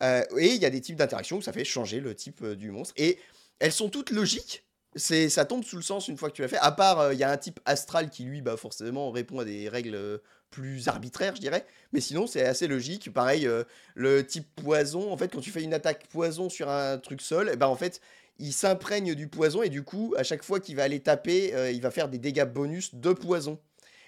et 0.00 0.24
il 0.54 0.60
y 0.62 0.64
a 0.64 0.70
des 0.70 0.80
types 0.80 0.96
d'interactions 0.96 1.38
où 1.38 1.42
ça 1.42 1.52
fait 1.52 1.64
changer 1.64 2.00
le 2.00 2.14
type 2.14 2.44
du 2.44 2.70
monstre. 2.70 2.94
Et 2.96 3.18
elles 3.58 3.72
sont 3.72 3.88
toutes 3.88 4.10
logiques. 4.10 4.63
C'est, 4.96 5.28
ça 5.28 5.44
tombe 5.44 5.64
sous 5.64 5.76
le 5.76 5.82
sens 5.82 6.08
une 6.08 6.16
fois 6.16 6.30
que 6.30 6.36
tu 6.36 6.42
l'as 6.42 6.48
fait. 6.48 6.58
À 6.58 6.70
part, 6.70 7.00
euh, 7.00 7.14
il 7.14 7.18
y 7.18 7.24
a 7.24 7.30
un 7.30 7.36
type 7.36 7.60
astral 7.64 8.10
qui, 8.10 8.24
lui, 8.24 8.42
bah, 8.42 8.56
forcément, 8.56 9.10
répond 9.10 9.40
à 9.40 9.44
des 9.44 9.68
règles 9.68 9.94
euh, 9.96 10.18
plus 10.50 10.88
arbitraires, 10.88 11.34
je 11.34 11.40
dirais. 11.40 11.66
Mais 11.92 12.00
sinon, 12.00 12.26
c'est 12.26 12.44
assez 12.44 12.68
logique. 12.68 13.12
Pareil, 13.12 13.46
euh, 13.46 13.64
le 13.96 14.24
type 14.24 14.46
poison, 14.54 15.12
en 15.12 15.16
fait, 15.16 15.28
quand 15.28 15.40
tu 15.40 15.50
fais 15.50 15.62
une 15.62 15.74
attaque 15.74 16.06
poison 16.08 16.48
sur 16.48 16.68
un 16.68 16.98
truc 16.98 17.22
sol, 17.22 17.50
et 17.52 17.56
ben, 17.56 17.66
en 17.66 17.76
fait, 17.76 18.00
il 18.38 18.52
s'imprègne 18.52 19.14
du 19.14 19.26
poison. 19.28 19.62
Et 19.62 19.68
du 19.68 19.82
coup, 19.82 20.14
à 20.16 20.22
chaque 20.22 20.44
fois 20.44 20.60
qu'il 20.60 20.76
va 20.76 20.84
aller 20.84 21.00
taper, 21.00 21.72
il 21.72 21.80
va 21.80 21.90
faire 21.90 22.08
des 22.08 22.18
dégâts 22.18 22.44
bonus 22.44 22.94
de 22.94 23.12
poison. 23.12 23.58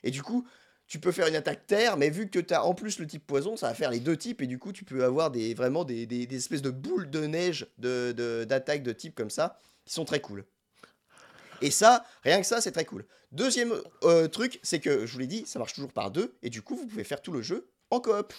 Et 0.05 0.11
du 0.11 0.23
coup, 0.23 0.47
tu 0.87 1.01
peux 1.01 1.13
faire 1.13 1.27
une 1.27 1.37
attaque 1.37 1.67
terre, 1.67 1.97
mais 1.97 2.11
vu 2.11 2.29
que 2.29 2.39
tu 2.39 2.55
as 2.55 2.65
en 2.65 2.75
plus 2.75 2.99
le 2.99 3.07
type 3.07 3.27
poison, 3.27 3.57
ça 3.57 3.69
va 3.69 3.75
faire 3.75 3.91
les 3.91 4.01
deux 4.01 4.17
types, 4.17 4.41
et 4.43 4.47
du 4.47 4.59
coup, 4.59 4.73
tu 4.73 4.85
peux 4.85 5.05
avoir 5.05 5.31
des, 5.31 5.55
vraiment 5.55 5.85
des, 5.85 6.29
espèces 6.31 6.63
de 6.63 6.71
boules 6.71 7.11
de 7.11 7.27
neige 7.27 7.67
de, 7.79 8.13
de- 8.13 8.45
de, 8.45 8.93
type 8.93 9.15
comme 9.15 9.31
ça, 9.31 9.59
qui 9.85 9.93
sont 9.95 10.05
très 10.05 10.21
cool. 10.21 10.45
Et 11.63 11.71
ça, 11.71 12.05
rien 12.23 12.41
que 12.41 12.47
ça, 12.47 12.61
c'est 12.61 12.73
très 12.73 12.85
cool. 12.85 13.05
Deuxième 13.33 13.75
euh, 14.05 14.29
truc, 14.29 14.61
c'est 14.63 14.81
que, 14.81 15.05
je 15.07 15.13
vous 15.13 15.19
l'ai 15.19 15.27
dit, 15.27 15.45
ça 15.47 15.59
marche 15.59 15.75
toujours 15.75 15.93
par 15.93 16.11
deux, 16.11 16.35
et 16.43 16.51
du 16.51 16.63
coup, 16.63 16.77
vous 16.77 16.87
pouvez 16.87 17.05
faire 17.05 17.21
tout 17.23 17.33
le 17.33 17.43
jeu 17.43 17.67
en 17.91 18.01
coop. 18.01 18.33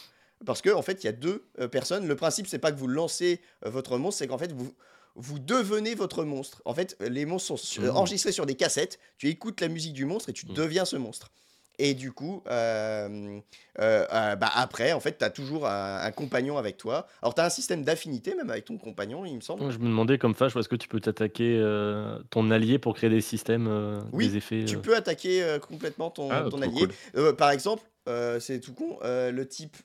Parce 0.45 0.61
que 0.61 0.69
en 0.69 0.81
fait, 0.83 1.03
il 1.03 1.07
y 1.07 1.09
a 1.09 1.13
deux 1.13 1.43
euh, 1.59 1.67
personnes. 1.67 2.07
Le 2.07 2.15
principe, 2.15 2.47
c'est 2.47 2.59
pas 2.59 2.71
que 2.71 2.77
vous 2.77 2.87
lancez 2.87 3.41
euh, 3.65 3.69
votre 3.69 3.97
monstre, 3.97 4.19
c'est 4.19 4.27
qu'en 4.27 4.37
fait, 4.37 4.51
vous, 4.51 4.71
vous 5.15 5.39
devenez 5.39 5.95
votre 5.95 6.23
monstre. 6.23 6.61
En 6.65 6.73
fait, 6.75 6.95
les 7.01 7.25
monstres 7.25 7.57
sont 7.57 7.87
enregistrés 7.89 8.31
sur 8.31 8.45
des 8.45 8.53
cassettes. 8.55 8.99
Tu 9.17 9.29
écoutes 9.29 9.61
la 9.61 9.67
musique 9.67 9.93
du 9.93 10.05
monstre 10.05 10.29
et 10.29 10.33
tu 10.33 10.45
Mhm. 10.45 10.53
deviens 10.53 10.85
ce 10.85 10.95
monstre. 10.95 11.31
Et 11.79 11.93
du 11.93 12.11
coup, 12.11 12.41
euh, 12.49 13.39
euh, 13.79 14.05
euh, 14.11 14.35
bah 14.35 14.49
après, 14.55 14.93
en 14.93 14.99
fait, 14.99 15.17
tu 15.19 15.23
as 15.23 15.29
toujours 15.29 15.67
un, 15.67 15.97
un 16.01 16.11
compagnon 16.11 16.57
avec 16.57 16.77
toi. 16.77 17.05
Alors, 17.21 17.35
tu 17.35 17.41
as 17.41 17.45
un 17.45 17.49
système 17.49 17.83
d'affinité 17.83 18.33
même 18.33 18.49
avec 18.49 18.65
ton 18.65 18.77
compagnon, 18.77 19.25
il 19.25 19.35
me 19.35 19.41
semble. 19.41 19.69
Je 19.71 19.77
me 19.77 19.85
demandais 19.85 20.17
comme 20.17 20.33
Fash, 20.33 20.55
est-ce 20.55 20.69
que 20.69 20.75
tu 20.75 20.87
peux 20.87 20.99
t'attaquer 20.99 21.59
euh, 21.59 22.17
ton 22.31 22.49
allié 22.49 22.79
pour 22.79 22.95
créer 22.95 23.09
des 23.11 23.21
systèmes, 23.21 23.67
euh, 23.67 24.01
Oui, 24.11 24.27
des 24.29 24.37
effets 24.37 24.65
Tu 24.65 24.77
euh, 24.77 24.79
peux 24.79 24.95
attaquer 24.95 25.43
euh, 25.43 25.59
complètement 25.59 26.09
ton, 26.09 26.31
Ah, 26.31 26.45
ton 26.49 26.61
allié. 26.63 26.79
cool. 26.79 26.89
Euh, 27.15 27.33
par 27.33 27.51
exemple, 27.51 27.83
euh, 28.09 28.39
c'est 28.39 28.59
tout 28.59 28.73
con, 28.73 28.97
euh, 29.03 29.31
le 29.31 29.47
type. 29.47 29.77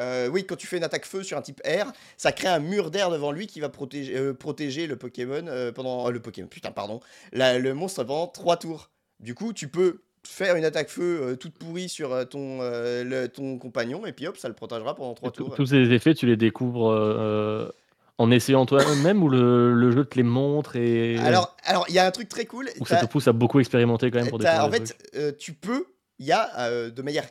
euh, 0.00 0.28
oui, 0.28 0.46
quand 0.46 0.56
tu 0.56 0.66
fais 0.66 0.78
une 0.78 0.84
attaque 0.84 1.04
feu 1.04 1.22
sur 1.22 1.36
un 1.36 1.42
type 1.42 1.60
air, 1.64 1.92
ça 2.16 2.32
crée 2.32 2.48
un 2.48 2.58
mur 2.58 2.90
d'air 2.90 3.10
devant 3.10 3.32
lui 3.32 3.46
qui 3.46 3.60
va 3.60 3.68
protéger, 3.68 4.16
euh, 4.16 4.32
protéger 4.32 4.86
le 4.86 4.96
Pokémon 4.96 5.44
euh, 5.46 5.72
pendant. 5.72 6.06
euh, 6.08 6.10
le 6.10 6.20
Pokémon, 6.20 6.48
putain, 6.48 6.70
pardon. 6.72 7.00
la- 7.32 7.58
le 7.58 7.74
monstre 7.74 8.02
pendant 8.04 8.26
3 8.28 8.56
tours. 8.56 8.90
Du 9.20 9.34
coup, 9.34 9.52
tu 9.52 9.68
peux 9.68 10.00
faire 10.26 10.56
une 10.56 10.64
attaque 10.64 10.88
feu 10.88 11.20
euh, 11.22 11.36
toute 11.36 11.54
pourrie 11.54 11.88
sur 11.88 12.12
euh, 12.12 12.24
ton, 12.24 12.60
euh, 12.60 13.02
le- 13.04 13.28
ton 13.28 13.58
compagnon 13.58 14.06
et 14.06 14.12
puis 14.12 14.26
hop, 14.26 14.36
ça 14.36 14.48
le 14.48 14.54
protégera 14.54 14.94
pendant 14.94 15.14
3 15.14 15.28
et 15.28 15.32
tous- 15.32 15.44
tours. 15.44 15.54
Tous 15.54 15.66
ces 15.66 15.92
effets, 15.92 16.14
tu 16.14 16.26
les 16.26 16.36
découvres 16.36 17.72
en 18.18 18.30
essayant 18.30 18.66
toi-même 18.66 19.22
ou 19.22 19.28
le, 19.28 19.72
le 19.74 19.90
jeu 19.90 20.04
te 20.04 20.16
les 20.16 20.22
montre 20.22 20.76
et 20.76 21.16
Alors, 21.18 21.56
alors, 21.64 21.86
il 21.88 21.94
y 21.94 21.98
a 21.98 22.06
un 22.06 22.10
truc 22.10 22.28
très 22.28 22.44
cool. 22.44 22.68
ou 22.78 22.86
ça 22.86 22.98
te 22.98 23.06
pousse 23.06 23.26
à 23.28 23.32
beaucoup 23.32 23.58
expérimenter 23.58 24.10
quand 24.10 24.18
même 24.20 24.28
pour 24.28 24.38
découvrir 24.38 24.64
en 24.64 24.70
fait, 24.70 24.96
trucs 25.12 25.38
tu 25.38 25.54
peux, 25.54 25.86
il 26.18 26.26
y 26.26 26.32
a 26.32 26.90
de 26.90 27.02
manière 27.02 27.24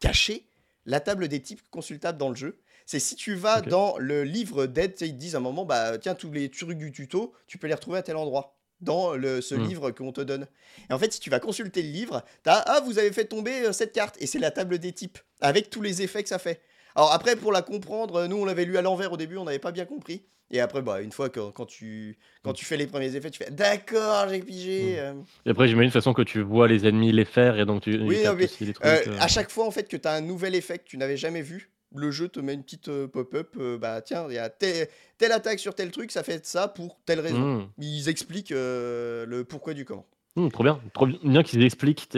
cachée 0.00 0.44
la 0.84 1.00
table 1.00 1.28
des 1.28 1.40
types 1.40 1.60
consultable 1.70 2.18
dans 2.18 2.28
le 2.30 2.34
jeu. 2.34 2.58
C'est 2.86 2.98
si 2.98 3.14
tu 3.16 3.34
vas 3.34 3.60
dans 3.60 3.96
le 3.98 4.24
livre 4.24 4.64
d'aide, 4.66 4.94
ils 5.02 5.12
te 5.12 5.18
disent 5.18 5.34
à 5.34 5.38
un 5.38 5.42
moment, 5.42 5.66
bah 5.66 5.98
tiens, 5.98 6.14
tous 6.14 6.30
les 6.32 6.48
trucs 6.50 6.78
du 6.78 6.90
tuto, 6.92 7.34
tu 7.46 7.58
peux 7.58 7.66
les 7.66 7.74
retrouver 7.74 7.98
à 7.98 8.02
tel 8.02 8.16
endroit 8.16 8.57
dans 8.80 9.14
le, 9.14 9.40
ce 9.40 9.54
Hmm. 9.54 9.62
livre 9.66 9.90
qu'on 9.90 10.12
te 10.12 10.20
donne. 10.20 10.46
Et 10.88 10.92
en 10.92 10.98
fait, 10.98 11.12
si 11.12 11.20
tu 11.20 11.30
vas 11.30 11.40
consulter 11.40 11.82
le 11.82 11.88
livre, 11.90 12.22
t'as 12.42 12.62
ah 12.66 12.80
vous 12.84 12.98
avez 12.98 13.12
fait 13.12 13.24
tomber 13.24 13.66
euh, 13.66 13.72
cette 13.72 13.92
carte 13.92 14.16
et 14.20 14.26
c'est 14.26 14.38
la 14.38 14.50
table 14.50 14.78
des 14.78 14.92
types 14.92 15.18
avec 15.40 15.70
tous 15.70 15.82
les 15.82 16.02
effets 16.02 16.22
que 16.22 16.28
ça 16.28 16.38
fait. 16.38 16.60
Alors 16.94 17.12
après 17.12 17.36
pour 17.36 17.52
la 17.52 17.62
comprendre, 17.62 18.16
euh, 18.16 18.26
nous 18.28 18.36
on 18.36 18.44
l'avait 18.44 18.64
lu 18.64 18.76
à 18.76 18.82
l'envers 18.82 19.12
au 19.12 19.16
début, 19.16 19.36
on 19.36 19.44
n'avait 19.44 19.58
pas 19.58 19.72
bien 19.72 19.84
compris. 19.84 20.22
Et 20.50 20.60
après 20.60 20.80
bah 20.80 21.02
une 21.02 21.12
fois 21.12 21.28
que 21.28 21.50
quand 21.50 21.66
tu 21.66 22.16
quand 22.42 22.50
Hmm. 22.52 22.54
tu 22.54 22.64
fais 22.64 22.76
les 22.76 22.86
premiers 22.86 23.14
effets, 23.14 23.30
tu 23.30 23.38
fais 23.42 23.50
d'accord, 23.50 24.28
j'ai 24.30 24.40
pigé. 24.40 24.94
Hmm. 24.96 24.98
euh. 24.98 25.12
Et 25.46 25.50
après, 25.50 25.68
j'imagine 25.68 25.88
de 25.90 25.92
toute 25.92 26.00
façon 26.02 26.14
que 26.14 26.22
tu 26.22 26.40
vois 26.40 26.68
les 26.68 26.86
ennemis 26.86 27.12
les 27.12 27.24
faire 27.26 27.58
et 27.58 27.66
donc 27.66 27.82
tu 27.82 27.98
Oui, 28.00 28.22
non, 28.24 28.34
mais, 28.34 28.44
aussi 28.44 28.64
les 28.64 28.72
trucs. 28.72 28.86
Euh, 28.86 29.02
euh. 29.08 29.16
à 29.20 29.28
chaque 29.28 29.50
fois 29.50 29.66
en 29.66 29.70
fait 29.70 29.88
que 29.88 29.96
tu 29.96 30.08
as 30.08 30.12
un 30.12 30.20
nouvel 30.22 30.54
effet 30.54 30.78
que 30.78 30.84
tu 30.84 30.96
n'avais 30.96 31.16
jamais 31.18 31.42
vu, 31.42 31.70
le 31.94 32.10
jeu 32.10 32.28
te 32.28 32.40
met 32.40 32.54
une 32.54 32.62
petite 32.62 32.88
euh, 32.88 33.06
pop-up, 33.06 33.54
euh, 33.58 33.78
bah 33.78 34.00
tiens, 34.02 34.26
il 34.28 34.34
y 34.34 34.38
a 34.38 34.50
tel- 34.50 34.88
telle 35.16 35.32
attaque 35.32 35.58
sur 35.58 35.74
tel 35.74 35.90
truc, 35.90 36.12
ça 36.12 36.22
fait 36.22 36.44
ça 36.44 36.68
pour 36.68 36.98
telle 37.06 37.20
raison. 37.20 37.38
Mmh. 37.38 37.68
Ils 37.78 38.08
expliquent 38.08 38.52
euh, 38.52 39.24
le 39.26 39.44
pourquoi 39.44 39.74
du 39.74 39.84
comment. 39.84 40.06
Mmh, 40.36 40.48
trop 40.50 40.62
bien, 40.62 40.80
trop 40.92 41.06
bien 41.06 41.42
qu'ils 41.42 41.62
expliquent. 41.64 42.08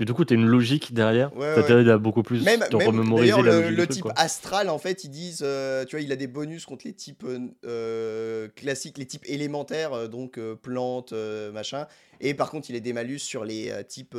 Et 0.00 0.04
du 0.04 0.12
coup, 0.12 0.24
tu 0.24 0.34
as 0.34 0.36
une 0.36 0.46
logique 0.46 0.92
derrière. 0.92 1.32
Ouais, 1.36 1.54
ça 1.54 1.60
ouais. 1.60 1.66
t'aide 1.66 1.88
à 1.88 1.98
beaucoup 1.98 2.24
plus 2.24 2.42
Même, 2.42 2.60
te 2.68 2.76
même 2.76 2.88
remémoriser 2.88 3.30
d'ailleurs, 3.30 3.42
la 3.44 3.70
le, 3.70 3.76
truc, 3.76 3.90
type 3.90 4.02
quoi. 4.02 4.12
astral, 4.16 4.68
en 4.68 4.78
fait, 4.78 5.04
ils 5.04 5.10
disent, 5.10 5.42
euh, 5.44 5.84
tu 5.84 5.94
vois, 5.94 6.00
il 6.02 6.10
a 6.10 6.16
des 6.16 6.26
bonus 6.26 6.66
contre 6.66 6.84
les 6.86 6.92
types 6.94 7.24
euh, 7.64 8.48
classiques, 8.56 8.98
les 8.98 9.06
types 9.06 9.24
élémentaires, 9.26 10.08
donc 10.08 10.38
euh, 10.38 10.56
plantes, 10.56 11.12
machin. 11.52 11.86
Et 12.20 12.34
par 12.34 12.50
contre, 12.50 12.70
il 12.70 12.76
a 12.76 12.80
des 12.80 12.92
malus 12.92 13.20
sur 13.20 13.44
les 13.44 13.70
types 13.86 14.16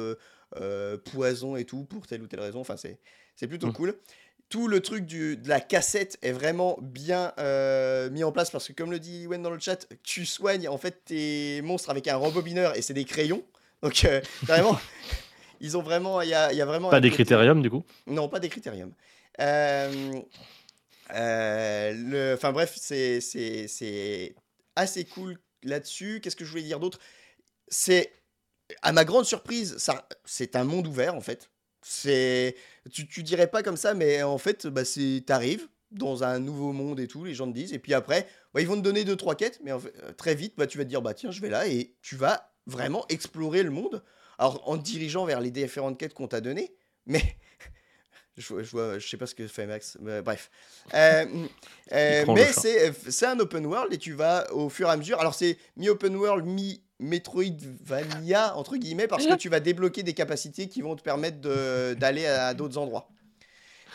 poison 1.04 1.58
et 1.58 1.66
tout, 1.66 1.84
pour 1.84 2.08
telle 2.08 2.22
ou 2.22 2.28
telle 2.28 2.40
raison. 2.40 2.62
Enfin, 2.62 2.76
c'est 2.78 3.48
plutôt 3.48 3.74
cool. 3.74 3.96
Tout 4.50 4.68
le 4.70 4.80
truc 4.82 5.06
du, 5.06 5.36
de 5.36 5.50
la 5.50 5.60
cassette 5.60 6.18
est 6.22 6.32
vraiment 6.32 6.78
bien 6.82 7.34
euh, 7.38 8.10
mis 8.10 8.24
en 8.24 8.32
place 8.32 8.50
parce 8.50 8.68
que, 8.68 8.74
comme 8.74 8.92
le 8.92 9.00
dit 9.00 9.28
Wen 9.28 9.42
dans 9.42 9.50
le 9.50 9.60
chat, 9.60 9.86
tu 10.04 10.26
soignes 10.26 10.70
en 10.70 10.78
fait 10.78 11.04
tes 11.04 11.62
monstres 11.64 11.90
avec 11.90 12.08
un 12.08 12.16
rembobineur 12.16 12.78
et 12.78 12.82
c'est 12.82 12.94
des 12.94 13.04
crayons. 13.04 13.44
Donc, 13.82 14.06
euh, 14.06 14.22
vraiment, 14.44 14.80
ils 15.60 15.76
ont 15.78 15.82
vraiment, 15.82 16.22
il 16.22 16.30
y 16.30 16.34
a, 16.34 16.54
il 16.54 16.58
y 16.58 16.62
a 16.62 16.66
vraiment 16.66 16.90
Pas 16.90 17.02
des 17.02 17.12
critériums, 17.12 17.62
du 17.62 17.70
coup. 17.70 17.84
non, 18.06 18.30
pas 18.30 18.40
des 18.40 18.48
critériums. 18.50 18.94
Euh, 19.42 20.22
Enfin 22.34 22.52
bref, 22.52 22.76
c'est- 22.78 24.36
assez 24.76 25.06
cool 25.06 25.38
là-dessus. 25.64 26.20
Qu'est-ce 26.22 26.36
que 26.36 26.46
je 26.46 26.52
voulais 26.52 26.64
dire 26.64 26.80
d'autre? 26.80 27.00
C'est, 27.68 28.12
à 28.82 28.92
ma 28.92 29.06
grande 29.06 29.26
surprise, 29.26 29.78
ça, 29.78 30.08
c'est 30.26 30.56
un 30.56 30.64
monde 30.64 30.88
ouvert 30.88 31.16
en 31.16 31.22
fait. 31.22 31.50
C'est, 31.82 32.56
tu, 32.92 33.08
tu 33.08 33.24
dirais 33.24 33.48
pas 33.48 33.64
comme 33.64 33.78
ça, 33.78 33.94
mais 33.94 34.24
en 34.24 34.38
fait, 34.38 34.68
bah, 34.68 34.86
c'est, 34.86 35.24
t'arrives 35.26 35.68
dans 35.92 36.24
un 36.24 36.40
nouveau 36.40 36.74
monde 36.74 37.00
et 37.00 37.08
tout, 37.08 37.24
les 37.24 37.34
gens 37.34 37.48
te 37.48 37.54
disent, 37.54 37.74
et 37.74 37.80
puis 37.80 37.94
après, 37.94 38.28
bah, 38.54 38.62
ils 38.62 38.68
vont 38.68 38.76
te 38.76 38.82
donner 38.82 39.04
deux 39.04 39.16
trois 39.16 39.36
quêtes, 39.36 39.60
mais 39.64 39.72
euh, 39.72 39.80
très 40.18 40.36
vite, 40.36 40.54
bah, 40.58 40.68
tu 40.68 40.78
vas 40.78 40.84
te 40.84 40.90
dire, 40.90 41.02
bah 41.02 41.14
tiens, 41.14 41.32
je 41.32 41.42
vais 41.42 41.50
là, 41.50 41.68
et 41.68 41.96
tu 42.02 42.16
vas 42.16 42.52
vraiment 42.66 43.06
explorer 43.10 43.64
le 43.64 43.72
monde. 43.72 44.04
Alors 44.38 44.68
en 44.70 44.78
te 44.78 44.84
dirigeant 44.84 45.26
vers 45.26 45.40
les 45.40 45.52
différentes 45.52 45.98
quêtes 45.98 46.14
qu'on 46.14 46.28
t'a 46.28 46.42
données, 46.42 46.76
mais 47.06 47.22
je, 48.38 48.64
je, 48.64 48.72
vois- 48.72 49.00
je 49.00 49.08
sais 49.08 49.18
pas 49.18 49.26
ce 49.26 49.36
que 49.36 49.48
fait 49.48 49.66
Max, 49.66 49.98
mais 50.02 50.22
bref. 50.22 50.50
Euh, 50.94 51.26
euh, 51.92 52.26
mais 52.28 52.54
chat. 52.54 52.62
c'est 53.10 53.26
un 53.26 53.40
open 53.40 53.66
world 53.66 53.92
et 53.94 53.98
tu 53.98 54.14
vas 54.14 54.46
au 54.54 54.70
fur 54.70 54.88
et 54.88 54.92
à 54.92 54.98
mesure. 54.98 55.20
Alors 55.20 55.34
c'est 55.34 55.58
mi-open 55.76 56.16
world, 56.16 56.46
mi-Metroidvania, 56.46 58.56
entre 58.56 58.78
guillemets, 58.78 59.08
parce 59.08 59.26
que 59.26 59.36
tu 59.36 59.50
vas 59.50 59.60
débloquer 59.60 60.04
des 60.04 60.14
capacités 60.14 60.68
qui 60.68 60.82
vont 60.82 60.96
te 60.96 61.02
permettre 61.02 61.40
d'aller 61.96 62.28
à 62.28 62.54
d'autres 62.54 62.78
endroits. 62.78 63.10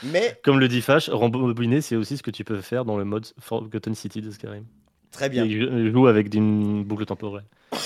Mais 0.03 0.41
Comme 0.43 0.59
le 0.59 0.67
dit 0.67 0.83
Fash, 0.83 1.09
rembobiner, 1.09 1.81
c'est 1.81 1.95
aussi 1.95 2.17
ce 2.17 2.25
que 2.25 2.33
tu 2.33 2.43
peux 2.43 2.61
faire 2.61 2.85
dans 2.85 2.97
le 2.97 3.05
mode 3.05 3.27
Forgotten 3.39 3.95
City 3.95 4.21
de 4.21 4.33
Skyrim. 4.33 4.65
très 5.13 5.29
bien. 5.29 5.45
Il 5.45 5.93
joue 5.93 6.09
avec 6.09 6.35
une 6.35 6.83
boucle 6.83 7.07
temporelle. 7.07 7.45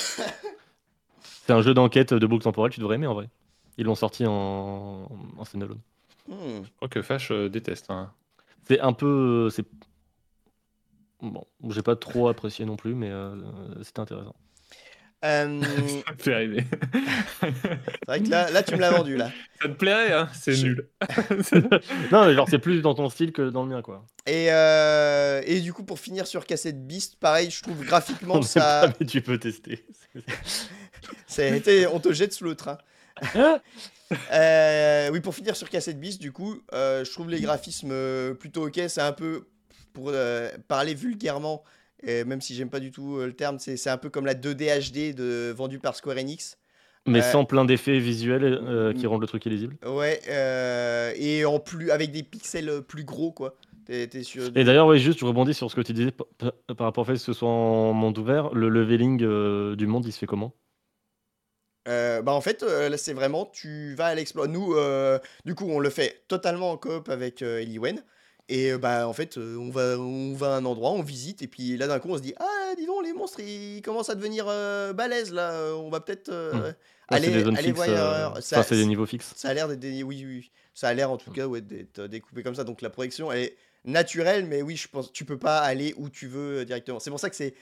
c'est 1.20 1.52
un 1.52 1.60
jeu 1.60 1.74
d'enquête 1.74 2.14
de 2.14 2.26
boucle 2.26 2.44
temporelle, 2.44 2.72
tu 2.72 2.80
devrais 2.80 2.94
aimer 2.94 3.06
en 3.06 3.12
vrai. 3.14 3.28
Ils 3.76 3.84
l'ont 3.84 3.94
sorti 3.94 4.24
en, 4.26 5.06
en 5.36 5.44
standalone. 5.44 5.80
Hmm. 6.28 6.62
Je 6.64 6.70
crois 6.76 6.88
que 6.88 7.02
Fash 7.02 7.30
euh, 7.30 7.48
déteste. 7.48 7.86
Hein. 7.90 8.12
C'est 8.68 8.80
un 8.80 8.92
peu. 8.92 9.48
C'est... 9.50 9.64
Bon, 11.20 11.44
j'ai 11.70 11.82
pas 11.82 11.96
trop 11.96 12.28
apprécié 12.28 12.64
non 12.64 12.76
plus, 12.76 12.94
mais 12.94 13.10
euh, 13.10 13.34
c'était 13.82 14.00
intéressant. 14.00 14.34
Euh, 15.24 15.62
Ça 16.06 16.12
me 16.12 16.18
fait 16.18 16.34
rêver. 16.34 16.64
c'est 17.40 18.06
vrai 18.06 18.22
que 18.22 18.28
là, 18.28 18.50
là, 18.50 18.62
tu 18.62 18.74
me 18.74 18.80
l'as 18.80 18.90
vendu 18.90 19.16
là. 19.16 19.30
Ça 19.62 19.68
te 19.68 19.72
plairait, 19.74 20.12
hein 20.12 20.28
C'est 20.34 20.52
Je- 20.52 20.66
nul. 20.66 20.88
non, 22.12 22.26
mais 22.26 22.34
genre, 22.34 22.46
c'est 22.50 22.58
plus 22.58 22.82
dans 22.82 22.94
ton 22.94 23.08
style 23.08 23.32
que 23.32 23.48
dans 23.48 23.62
le 23.64 23.70
mien, 23.70 23.80
quoi. 23.82 24.04
Et, 24.26 24.48
euh, 24.52 25.40
et 25.46 25.60
du 25.60 25.72
coup, 25.72 25.84
pour 25.84 25.98
finir 25.98 26.26
sur 26.26 26.44
Cassette 26.44 26.86
Beast, 26.86 27.16
pareil, 27.18 27.50
je 27.50 27.62
trouve 27.62 27.82
graphiquement 27.84 28.34
On 28.36 28.42
ça. 28.42 28.88
pas, 28.88 28.94
mais 29.00 29.06
tu 29.06 29.22
peux 29.22 29.38
tester. 29.38 29.86
C'est- 31.26 31.86
on 31.86 31.98
te 31.98 32.12
jette 32.12 32.34
sous 32.34 32.44
le 32.44 32.54
train. 32.54 32.76
Euh, 34.32 35.10
oui, 35.12 35.20
pour 35.20 35.34
finir 35.34 35.56
sur 35.56 35.68
Cassette 35.68 36.00
Beast, 36.00 36.20
du 36.20 36.32
coup, 36.32 36.60
euh, 36.72 37.04
je 37.04 37.10
trouve 37.10 37.30
les 37.30 37.40
graphismes 37.40 37.90
euh, 37.92 38.34
plutôt 38.34 38.66
ok. 38.66 38.80
C'est 38.88 39.00
un 39.00 39.12
peu, 39.12 39.46
pour 39.92 40.10
euh, 40.10 40.50
parler 40.68 40.94
vulgairement, 40.94 41.64
et 42.02 42.24
même 42.24 42.40
si 42.40 42.54
j'aime 42.54 42.70
pas 42.70 42.80
du 42.80 42.90
tout 42.90 43.18
le 43.18 43.32
terme, 43.32 43.58
c'est 43.58 43.88
un 43.88 43.96
peu 43.98 44.10
comme 44.10 44.26
la 44.26 44.34
2D 44.34 44.66
HD 44.80 45.14
de, 45.14 45.52
vendue 45.56 45.78
par 45.78 45.96
Square 45.96 46.18
Enix. 46.18 46.58
Mais 47.06 47.22
sans 47.22 47.44
plein 47.44 47.64
d'effets 47.64 47.98
visuels 47.98 48.94
qui 48.96 49.06
rendent 49.06 49.20
le 49.20 49.26
truc 49.28 49.46
illisible. 49.46 49.76
Ouais, 49.86 50.20
et 51.16 51.44
en 51.44 51.60
plus, 51.60 51.90
avec 51.90 52.10
des 52.10 52.22
pixels 52.22 52.82
plus 52.82 53.04
gros, 53.04 53.32
quoi. 53.32 53.54
T'es 53.86 54.08
t'es 54.08 54.24
sûr 54.24 54.50
Et 54.56 54.64
d'ailleurs, 54.64 54.92
juste, 54.96 55.20
je 55.20 55.24
rebondis 55.24 55.54
sur 55.54 55.70
ce 55.70 55.76
que 55.76 55.80
tu 55.80 55.92
disais 55.92 56.10
par, 56.10 56.26
par- 56.76 56.86
rapport 56.86 57.02
au 57.02 57.04
fait 57.04 57.12
que 57.12 57.18
ce 57.18 57.32
soit 57.32 57.48
en 57.48 57.92
monde 57.92 58.18
ouvert. 58.18 58.52
Le 58.52 58.68
leveling 58.68 59.18
du 59.76 59.86
monde, 59.86 60.04
il 60.04 60.12
se 60.12 60.18
fait 60.18 60.26
comment? 60.26 60.52
Euh, 61.86 62.22
bah 62.22 62.32
en 62.32 62.40
fait, 62.40 62.62
euh, 62.62 62.88
là 62.88 62.96
c'est 62.98 63.12
vraiment, 63.12 63.46
tu 63.46 63.94
vas 63.94 64.06
à 64.06 64.14
l'exploit. 64.14 64.48
Nous, 64.48 64.74
euh, 64.74 65.18
du 65.44 65.54
coup, 65.54 65.66
on 65.68 65.78
le 65.78 65.90
fait 65.90 66.22
totalement 66.28 66.72
en 66.72 66.76
coop 66.76 67.08
avec 67.08 67.42
euh, 67.42 67.60
Eliwen. 67.60 68.02
Et 68.48 68.72
bah 68.76 69.08
en 69.08 69.12
fait, 69.12 69.36
on, 69.38 69.70
va, 69.70 69.98
on 69.98 70.32
va 70.34 70.54
à 70.54 70.56
un 70.58 70.64
endroit, 70.64 70.92
on 70.92 71.02
visite, 71.02 71.42
et 71.42 71.48
puis 71.48 71.76
là 71.76 71.88
d'un 71.88 71.98
coup 71.98 72.10
on 72.10 72.16
se 72.16 72.22
dit 72.22 72.32
Ah, 72.38 72.74
dis 72.76 72.86
donc, 72.86 73.04
les 73.04 73.12
monstres 73.12 73.40
ils 73.40 73.82
commencent 73.82 74.08
à 74.08 74.14
devenir 74.14 74.46
balèzes 74.94 75.32
là, 75.32 75.74
on 75.74 75.90
va 75.90 75.98
peut-être 75.98 76.30
Hmm. 76.30 76.72
Aller, 77.08 77.28
des 77.28 77.44
zones 77.44 77.56
aller 77.56 77.72
fixes. 77.72 77.86
voir 77.88 78.42
Ça, 78.42 78.62
c'est 78.64 78.76
des 78.76 78.86
niveaux 78.86 79.06
fixes. 79.06 79.32
ça 79.36 79.48
a 79.48 79.54
l'air 79.54 79.68
d'être 79.68 79.78
des. 79.80 80.02
Oui, 80.02 80.24
oui. 80.26 80.50
Ça 80.74 80.88
a 80.88 80.94
l'air 80.94 81.10
en 81.10 81.16
tout 81.16 81.30
cas 81.30 81.46
ouais, 81.46 81.60
d'être 81.60 82.02
découpé 82.06 82.42
comme 82.42 82.54
ça. 82.54 82.62
Donc 82.64 82.82
la 82.82 82.90
projection 82.90 83.30
elle 83.32 83.44
est 83.44 83.56
naturelle, 83.84 84.46
mais 84.46 84.62
oui, 84.62 84.76
je 84.76 84.86
pense 84.88 85.12
tu 85.12 85.24
peux 85.24 85.38
pas 85.38 85.58
aller 85.60 85.94
où 85.96 86.08
tu 86.08 86.26
veux 86.28 86.64
directement. 86.64 87.00
C'est 87.00 87.10
pour 87.10 87.20
ça 87.20 87.30
que 87.30 87.36
c'est 87.36 87.54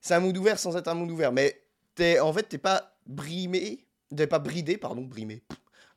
c'est 0.00 0.14
un 0.14 0.20
monde 0.20 0.36
ouvert 0.36 0.58
sans 0.58 0.76
être 0.76 0.88
un 0.88 0.94
monde 0.94 1.10
ouvert. 1.10 1.32
Mais 1.32 1.60
t'es 1.94 2.18
en 2.20 2.32
fait 2.32 2.42
t'es 2.44 2.58
pas 2.58 2.97
brimé, 3.08 3.86
t'es 4.14 4.26
pas 4.26 4.38
bridé, 4.38 4.76
pardon, 4.76 5.02
brimé. 5.02 5.42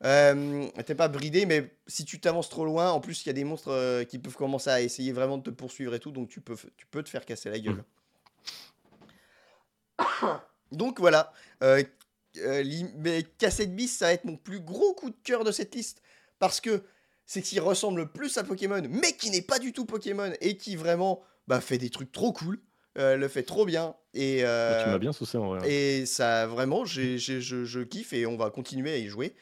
Euh, 0.04 0.68
t'es 0.86 0.96
pas 0.96 1.08
bridé, 1.08 1.46
mais 1.46 1.76
si 1.86 2.06
tu 2.06 2.20
t'avances 2.20 2.50
trop 2.50 2.66
loin, 2.66 2.90
en 2.92 3.00
plus 3.00 3.24
il 3.24 3.28
y 3.28 3.30
a 3.30 3.34
des 3.34 3.44
monstres 3.44 3.72
euh, 3.72 4.04
qui 4.04 4.18
peuvent 4.18 4.36
commencer 4.36 4.72
à 4.72 4.82
essayer 4.82 5.12
vraiment 5.12 5.38
de 5.38 5.44
te 5.44 5.50
poursuivre 5.52 5.94
et 5.94 6.00
tout, 6.00 6.12
donc 6.12 6.30
tu 6.30 6.42
peux, 6.42 6.56
tu 6.76 6.88
peux 6.88 7.04
te 7.04 7.10
faire 7.10 7.24
casser 7.26 7.52
la 7.52 7.60
gueule. 7.60 7.84
Donc 10.72 11.00
voilà, 11.00 11.34
euh, 11.64 11.84
mais 12.96 13.24
Cassette 13.38 13.76
Beast, 13.76 14.00
ça 14.00 14.06
va 14.06 14.14
être 14.14 14.24
mon 14.24 14.38
plus 14.38 14.62
gros 14.62 14.94
coup 14.94 15.10
de 15.10 15.18
cœur 15.24 15.44
de 15.44 15.52
cette 15.52 15.76
liste. 15.76 16.02
Parce 16.40 16.62
que 16.62 16.84
c'est 17.26 17.42
qu'il 17.42 17.60
ressemble 17.60 18.02
le 18.02 18.08
plus 18.08 18.38
à 18.38 18.44
Pokémon, 18.44 18.82
mais 18.90 19.12
qui 19.14 19.30
n'est 19.30 19.42
pas 19.42 19.60
du 19.60 19.74
tout 19.74 19.86
Pokémon 19.86 20.32
et 20.40 20.58
qui 20.58 20.76
vraiment 20.76 21.22
bah, 21.48 21.62
fait 21.62 21.78
des 21.78 21.90
trucs 21.90 22.12
trop 22.12 22.34
cool, 22.34 22.60
euh, 22.98 23.16
le 23.18 23.28
fait 23.28 23.44
trop 23.44 23.66
bien. 23.66 23.96
Et, 24.14 24.44
euh, 24.44 24.82
Tu 24.84 24.90
m'as 24.90 24.98
bien 25.00 25.14
saucé 25.14 25.38
en 25.38 25.48
vrai. 25.48 25.70
et 25.70 26.06
ça, 26.06 26.48
vraiment, 26.48 26.84
j'ai- 26.86 27.18
j'ai- 27.18 27.42
je, 27.42 27.64
je 27.66 27.80
kiffe 27.82 28.14
et 28.14 28.26
on 28.26 28.36
va 28.38 28.50
continuer 28.50 28.92
à 28.94 28.98
y 28.98 29.08
jouer. 29.08 29.34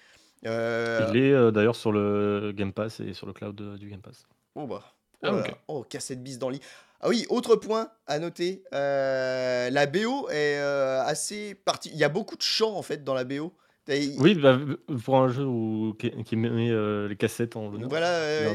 Euh, 0.45 1.05
Il 1.09 1.17
est 1.17 1.51
d'ailleurs 1.51 1.75
sur 1.75 1.91
le 1.91 2.51
Game 2.55 2.71
Pass 2.73 2.99
et 2.99 3.13
sur 3.13 3.27
le 3.27 3.33
cloud 3.33 3.77
du 3.77 3.89
Game 3.89 4.01
Pass. 4.01 4.25
Oh 4.55 4.67
bah. 4.67 4.83
Oh, 5.21 5.27
Ah, 5.27 5.31
là 5.31 5.39
ok. 5.39 5.47
là. 5.49 5.57
Oh, 5.67 5.83
cassette 5.83 6.23
bis 6.23 6.37
dans 6.39 6.49
le 6.49 6.55
lit. 6.55 6.61
Ah 7.01 7.09
oui, 7.09 7.25
autre 7.29 7.55
point 7.55 7.91
à 8.07 8.19
noter. 8.19 8.63
la 8.71 9.85
BO 9.85 10.29
est 10.29 10.57
assez 10.57 11.55
partie. 11.55 11.89
Il 11.91 11.97
y 11.97 12.03
a 12.03 12.09
beaucoup 12.09 12.35
de 12.37 12.41
chants 12.41 12.75
en 12.75 12.81
fait 12.81 13.03
dans 13.03 13.13
la 13.13 13.23
BO. 13.23 13.53
Oui, 14.19 14.35
bah, 14.35 14.59
pour 15.03 15.17
un 15.17 15.29
jeu 15.29 15.45
où, 15.45 15.95
qui, 15.97 16.35
met 16.35 16.69
euh, 16.69 17.07
les 17.07 17.15
cassettes 17.15 17.55
en. 17.55 17.69
Voilà, 17.69 18.39
Il 18.39 18.43
y 18.45 18.47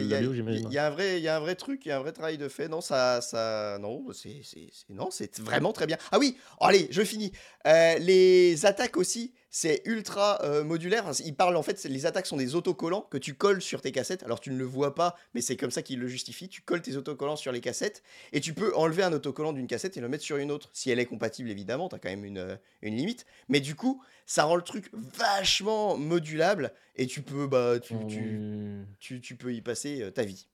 il 0.00 0.06
y, 0.08 0.14
a- 0.14 0.22
BO, 0.22 0.32
j'imagine. 0.34 0.66
il 0.68 0.74
y 0.74 0.78
a 0.78 0.86
un 0.86 0.90
vrai, 0.90 1.18
il 1.18 1.22
y 1.22 1.28
a 1.28 1.36
un 1.36 1.40
vrai 1.40 1.54
truc, 1.54 1.84
il 1.84 1.88
y 1.88 1.92
a 1.92 1.98
un 1.98 2.00
vrai 2.00 2.12
travail 2.12 2.38
de 2.38 2.48
fait. 2.48 2.68
Non, 2.68 2.80
ça, 2.80 3.20
ça, 3.20 3.78
non, 3.80 4.04
c'est, 4.12 4.40
c'est, 4.42 4.68
c'est- 4.72 4.90
non, 4.90 5.08
c'est 5.10 5.38
vraiment 5.40 5.72
très 5.72 5.86
bien. 5.86 5.96
Ah 6.10 6.18
oui, 6.18 6.36
allez, 6.60 6.88
je 6.90 7.02
finis. 7.02 7.32
Euh, 7.66 7.98
les 7.98 8.66
attaques 8.66 8.96
aussi, 8.96 9.32
c'est 9.54 9.82
ultra 9.84 10.42
euh, 10.42 10.64
modulaire. 10.64 11.06
Enfin, 11.06 11.22
il 11.26 11.36
parle 11.36 11.56
en 11.56 11.62
fait, 11.62 11.84
les 11.84 12.06
attaques 12.06 12.26
sont 12.26 12.38
des 12.38 12.54
autocollants 12.54 13.02
que 13.02 13.18
tu 13.18 13.34
colles 13.34 13.60
sur 13.60 13.82
tes 13.82 13.92
cassettes. 13.92 14.22
Alors 14.22 14.40
tu 14.40 14.50
ne 14.50 14.56
le 14.56 14.64
vois 14.64 14.94
pas, 14.94 15.14
mais 15.34 15.42
c'est 15.42 15.56
comme 15.58 15.70
ça 15.70 15.82
qu'il 15.82 16.00
le 16.00 16.08
justifie. 16.08 16.48
Tu 16.48 16.62
colles 16.62 16.80
tes 16.80 16.96
autocollants 16.96 17.36
sur 17.36 17.52
les 17.52 17.60
cassettes 17.60 18.02
et 18.32 18.40
tu 18.40 18.54
peux 18.54 18.74
enlever 18.74 19.02
un 19.02 19.12
autocollant 19.12 19.52
d'une 19.52 19.66
cassette 19.66 19.96
et 19.98 20.00
le 20.00 20.08
mettre 20.08 20.24
sur 20.24 20.38
une 20.38 20.50
autre. 20.50 20.70
Si 20.72 20.90
elle 20.90 20.98
est 20.98 21.04
compatible, 21.06 21.50
évidemment, 21.50 21.90
tu 21.90 21.94
as 21.94 21.98
quand 21.98 22.08
même 22.08 22.24
une, 22.24 22.38
euh, 22.38 22.56
une 22.80 22.96
limite. 22.96 23.26
Mais 23.50 23.60
du 23.60 23.74
coup, 23.74 24.02
ça 24.24 24.44
rend 24.44 24.56
le 24.56 24.62
truc 24.62 24.90
vachement 24.94 25.98
modulable 25.98 26.72
et 26.96 27.06
tu 27.06 27.20
peux, 27.20 27.46
bah, 27.46 27.78
tu, 27.78 27.94
tu, 28.08 28.20
Hum, 28.20 28.86
tu, 29.00 29.20
tu 29.20 29.36
peux 29.36 29.52
y 29.52 29.60
passer 29.60 30.00
euh, 30.00 30.10
ta 30.10 30.22
vie. 30.24 30.46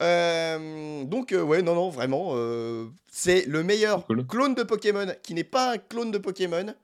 Euh, 0.00 1.04
donc 1.04 1.32
euh, 1.32 1.42
ouais 1.42 1.60
non 1.62 1.74
non 1.74 1.90
vraiment 1.90 2.30
euh, 2.32 2.88
c'est 3.10 3.44
le 3.46 3.62
meilleur 3.62 4.06
Cool. 4.06 4.26
clone 4.26 4.54
de 4.54 4.62
Pokémon 4.62 5.06
qui 5.22 5.34
n'est 5.34 5.44
pas 5.44 5.72
un 5.74 5.78
clone 5.78 6.10
de 6.10 6.18
Pokémon 6.18 6.74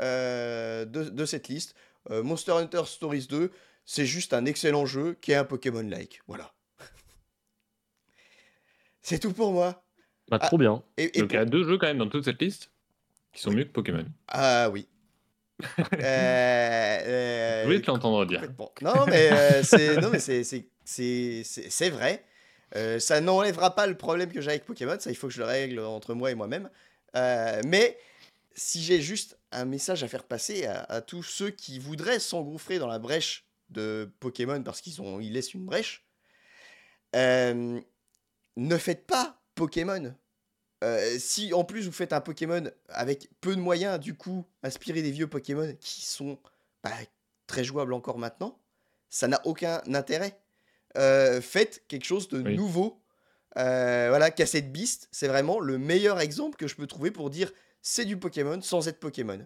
euh, 0.00 0.84
de, 0.84 1.04
de 1.04 1.24
cette 1.24 1.48
liste 1.48 1.74
Euh, 2.10 2.22
Monster 2.22 2.52
Hunter 2.52 2.82
Stories 2.86 3.26
2 3.28 3.50
c'est 3.84 4.06
juste 4.06 4.32
un 4.32 4.44
excellent 4.46 4.86
jeu 4.86 5.16
qui 5.20 5.32
est 5.32 5.36
un 5.36 5.44
Pokémon 5.44 5.82
like 5.82 6.20
voilà 6.28 6.52
c'est 9.02 9.18
tout 9.18 9.32
pour 9.32 9.52
moi 9.52 9.82
Bah, 10.28 10.38
trop 10.38 10.58
bien. 10.58 10.82
et, 10.96 11.18
et 11.18 11.22
Donc 11.22 11.32
il 11.32 11.34
y 11.34 11.38
a 11.38 11.44
deux 11.44 11.64
jeux 11.64 11.78
quand 11.78 11.86
même 11.86 11.98
dans 11.98 12.08
toute 12.08 12.24
cette 12.24 12.40
liste 12.40 12.70
qui 13.32 13.42
sont 13.42 13.50
mieux 13.52 13.64
que 13.64 13.72
Pokémon. 13.72 14.04
ah 14.28 14.68
oui 14.70 14.88
Euh, 15.94 16.02
euh, 16.02 17.60
Je 17.62 17.66
voulais 17.66 17.80
te 17.80 17.86
l'entendre 17.90 18.26
dire. 18.26 18.42
Non, 18.82 19.06
mais 19.06 19.62
c'est 20.84 21.90
vrai. 21.90 22.24
Euh, 22.74 22.98
ça 22.98 23.20
n'enlèvera 23.20 23.74
pas 23.74 23.86
le 23.86 23.96
problème 23.96 24.32
que 24.32 24.40
j'ai 24.40 24.50
avec 24.50 24.64
Pokémon. 24.64 24.96
Ça, 24.98 25.10
il 25.10 25.16
faut 25.16 25.28
que 25.28 25.32
je 25.32 25.38
le 25.38 25.44
règle 25.46 25.78
entre 25.80 26.14
moi 26.14 26.30
et 26.30 26.34
moi-même. 26.34 26.68
Euh, 27.14 27.60
mais 27.64 27.96
si 28.56 28.82
j'ai 28.82 29.00
juste 29.00 29.38
un 29.52 29.64
message 29.66 30.02
à 30.02 30.08
faire 30.08 30.24
passer 30.24 30.64
à, 30.66 30.82
à 30.84 31.00
tous 31.02 31.22
ceux 31.22 31.50
qui 31.50 31.78
voudraient 31.78 32.18
s'engouffrer 32.18 32.78
dans 32.78 32.86
la 32.88 32.98
brèche 32.98 33.46
de 33.68 34.10
Pokémon 34.20 34.62
parce 34.62 34.80
qu'ils 34.80 35.00
ont 35.02 35.20
ils 35.20 35.32
laissent 35.32 35.54
une 35.54 35.64
brèche, 35.64 36.06
euh, 37.14 37.80
ne 38.56 38.78
faites 38.78 39.06
pas 39.06 39.42
Pokémon. 39.54 40.14
Euh, 40.84 41.18
si 41.18 41.52
en 41.54 41.64
plus 41.64 41.86
vous 41.86 41.92
faites 41.92 42.12
un 42.12 42.20
Pokémon 42.20 42.70
avec 42.88 43.30
peu 43.40 43.56
de 43.56 43.60
moyens, 43.60 43.98
du 43.98 44.14
coup, 44.14 44.44
inspiré 44.62 45.02
des 45.02 45.10
vieux 45.10 45.26
Pokémon 45.26 45.74
qui 45.80 46.02
sont 46.04 46.38
bah, 46.82 46.90
très 47.46 47.64
jouables 47.64 47.94
encore 47.94 48.18
maintenant, 48.18 48.58
ça 49.08 49.28
n'a 49.28 49.40
aucun 49.46 49.80
intérêt. 49.92 50.38
Euh, 50.96 51.40
faites 51.40 51.84
quelque 51.88 52.04
chose 52.04 52.28
de 52.28 52.40
Oui. 52.42 52.56
nouveau. 52.56 53.02
Voilà, 53.54 54.30
Cassette 54.30 54.70
Beast, 54.70 55.08
c'est 55.12 55.28
vraiment 55.28 55.60
le 55.60 55.78
meilleur 55.78 56.20
exemple 56.20 56.58
que 56.58 56.68
je 56.68 56.76
peux 56.76 56.86
trouver 56.86 57.10
pour 57.10 57.30
dire 57.30 57.50
c'est 57.88 58.04
du 58.04 58.16
Pokémon 58.16 58.60
sans 58.62 58.88
être 58.88 58.98
Pokémon. 58.98 59.38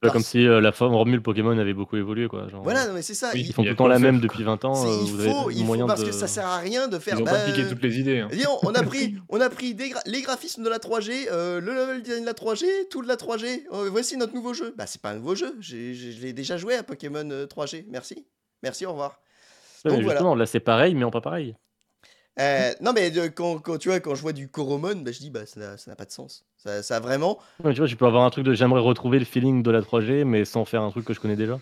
Parce- 0.00 0.12
comme 0.12 0.22
si 0.22 0.46
euh, 0.46 0.60
la 0.60 0.70
formule 0.72 1.20
Pokémon 1.22 1.58
avait 1.58 1.72
beaucoup 1.74 1.96
évolué. 1.96 2.28
Quoi. 2.28 2.48
Genre, 2.48 2.62
Voilà, 2.62 2.86
non, 2.86 2.92
mais 2.94 3.02
c'est 3.02 3.14
ça. 3.14 3.30
Oui, 3.34 3.40
Ils 3.48 3.52
font 3.52 3.62
tout 3.64 3.68
le 3.70 3.74
temps 3.74 3.88
la 3.88 3.98
même 3.98 4.20
depuis 4.20 4.44
20 4.44 4.64
ans. 4.66 4.86
euh, 4.86 4.98
il 5.02 5.08
faut, 5.32 5.50
il 5.50 5.58
faut 5.58 5.64
moyen 5.64 5.86
parce 5.86 6.00
de... 6.02 6.06
que 6.06 6.12
ça 6.12 6.28
sert 6.28 6.46
à 6.46 6.58
rien 6.58 6.86
de 6.86 6.98
faire. 6.98 7.16
Ils 7.16 7.22
ont 7.22 7.24
bah, 7.24 7.32
pas 7.32 7.44
piqué 7.46 7.66
toutes 7.68 7.82
les 7.82 7.98
idées. 7.98 8.20
hein. 8.20 8.28
On 8.62 8.72
a 8.74 8.82
pris, 8.84 9.16
on 9.30 9.40
a 9.40 9.48
pris 9.50 9.74
des 9.74 9.88
gra- 9.88 10.02
les 10.06 10.20
graphismes 10.22 10.62
de 10.62 10.68
la 10.68 10.78
3G, 10.78 11.28
euh, 11.32 11.60
le 11.60 11.74
level 11.74 12.02
design 12.02 12.20
de 12.20 12.26
la 12.26 12.34
3G, 12.34 12.66
tout 12.90 13.02
de 13.02 13.08
la 13.08 13.16
3G. 13.16 13.64
euh, 13.72 13.88
voici 13.90 14.16
notre 14.16 14.34
nouveau 14.34 14.52
jeu. 14.54 14.74
Bah, 14.76 14.86
c'est 14.86 15.00
pas 15.00 15.10
un 15.10 15.14
nouveau 15.16 15.34
jeu. 15.34 15.56
Je 15.60 15.76
l'ai 16.20 16.32
déjà 16.34 16.56
joué 16.56 16.76
à 16.76 16.82
Pokémon 16.84 17.28
euh, 17.30 17.46
3G. 17.46 17.86
Merci. 17.88 18.26
Merci, 18.62 18.84
au 18.86 18.90
revoir. 18.90 19.18
Ouais, 19.86 19.90
Donc 19.92 20.00
voilà. 20.02 20.10
justement, 20.18 20.34
là 20.36 20.44
c'est 20.46 20.60
pareil, 20.60 20.94
mais 20.94 21.04
en 21.04 21.10
pas 21.10 21.22
pareil. 21.22 21.56
Euh, 22.40 22.72
non, 22.80 22.92
mais 22.94 23.16
euh, 23.18 23.28
quand, 23.28 23.58
quand, 23.58 23.78
tu 23.78 23.88
vois, 23.88 24.00
quand 24.00 24.14
je 24.14 24.22
vois 24.22 24.32
du 24.32 24.48
Coromon, 24.48 24.96
bah, 24.96 25.12
je 25.12 25.18
dis, 25.18 25.30
bah, 25.30 25.44
ça 25.46 25.60
n'a, 25.60 25.76
ça 25.76 25.90
n'a 25.90 25.96
pas 25.96 26.06
de 26.06 26.10
sens. 26.10 26.44
Ça, 26.56 26.82
ça 26.82 26.96
a 26.96 27.00
vraiment. 27.00 27.38
Ouais, 27.62 27.72
tu 27.74 27.80
vois, 27.80 27.88
tu 27.88 27.96
peux 27.96 28.06
avoir 28.06 28.24
un 28.24 28.30
truc 28.30 28.44
de 28.44 28.54
j'aimerais 28.54 28.80
retrouver 28.80 29.18
le 29.18 29.24
feeling 29.24 29.62
de 29.62 29.70
la 29.70 29.82
3G, 29.82 30.24
mais 30.24 30.44
sans 30.44 30.64
faire 30.64 30.82
un 30.82 30.90
truc 30.90 31.04
que 31.04 31.12
je 31.12 31.20
connais 31.20 31.36
déjà. 31.36 31.58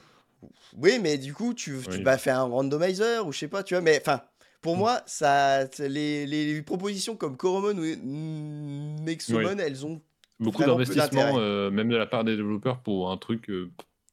Oui, 0.76 0.98
mais 1.02 1.18
du 1.18 1.34
coup, 1.34 1.52
tu, 1.54 1.76
tu 1.90 1.98
Oui. 2.04 2.18
faire 2.18 2.38
un 2.38 2.44
randomizer 2.44 3.26
ou 3.26 3.32
je 3.32 3.38
sais 3.38 3.48
pas, 3.48 3.62
tu 3.62 3.74
vois. 3.74 3.80
Mais 3.80 3.98
enfin, 4.00 4.20
pour 4.62 4.76
moi, 4.76 5.00
ça, 5.06 5.66
c'est 5.72 5.88
les, 5.88 6.26
les 6.26 6.62
propositions 6.62 7.16
comme 7.16 7.36
Coromon 7.36 7.76
ou 7.76 7.82
mm, 7.82 9.00
Nexomon, 9.04 9.56
elles 9.58 9.84
ont. 9.84 10.00
Beaucoup 10.40 10.62
d'investissement, 10.62 11.38
euh, 11.38 11.70
même 11.70 11.88
de 11.88 11.96
la 11.96 12.06
part 12.06 12.22
des 12.22 12.36
développeurs, 12.36 12.78
pour 12.78 13.10
un 13.10 13.16
truc 13.16 13.50
euh, 13.50 13.72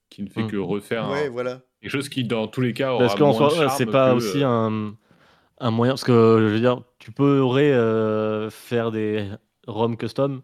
qui 0.09 0.23
ne 0.23 0.29
fait 0.29 0.43
Mm. 0.43 0.51
que 0.51 0.57
refaire 0.57 1.05
un- 1.05 1.11
Ouais, 1.11 1.29
voilà. 1.29 1.61
quelque 1.81 1.91
chose 1.91 2.09
qui, 2.09 2.23
dans 2.23 2.47
tous 2.47 2.61
les 2.61 2.73
cas, 2.73 2.93
aura 2.93 3.05
Parce 3.05 3.19
qu'en 3.19 3.33
soi, 3.33 3.69
c'est 3.69 3.85
pas 3.85 4.09
que, 4.09 4.15
aussi 4.15 4.41
euh, 4.43 4.47
un, 4.47 4.95
un 5.59 5.71
moyen. 5.71 5.93
Parce 5.93 6.03
que 6.03 6.37
je 6.41 6.45
veux 6.53 6.59
dire, 6.59 6.81
tu 6.99 7.11
pourrais 7.11 7.71
euh, 7.73 8.49
faire 8.49 8.91
des 8.91 9.29
ROM 9.67 9.97
custom, 9.97 10.41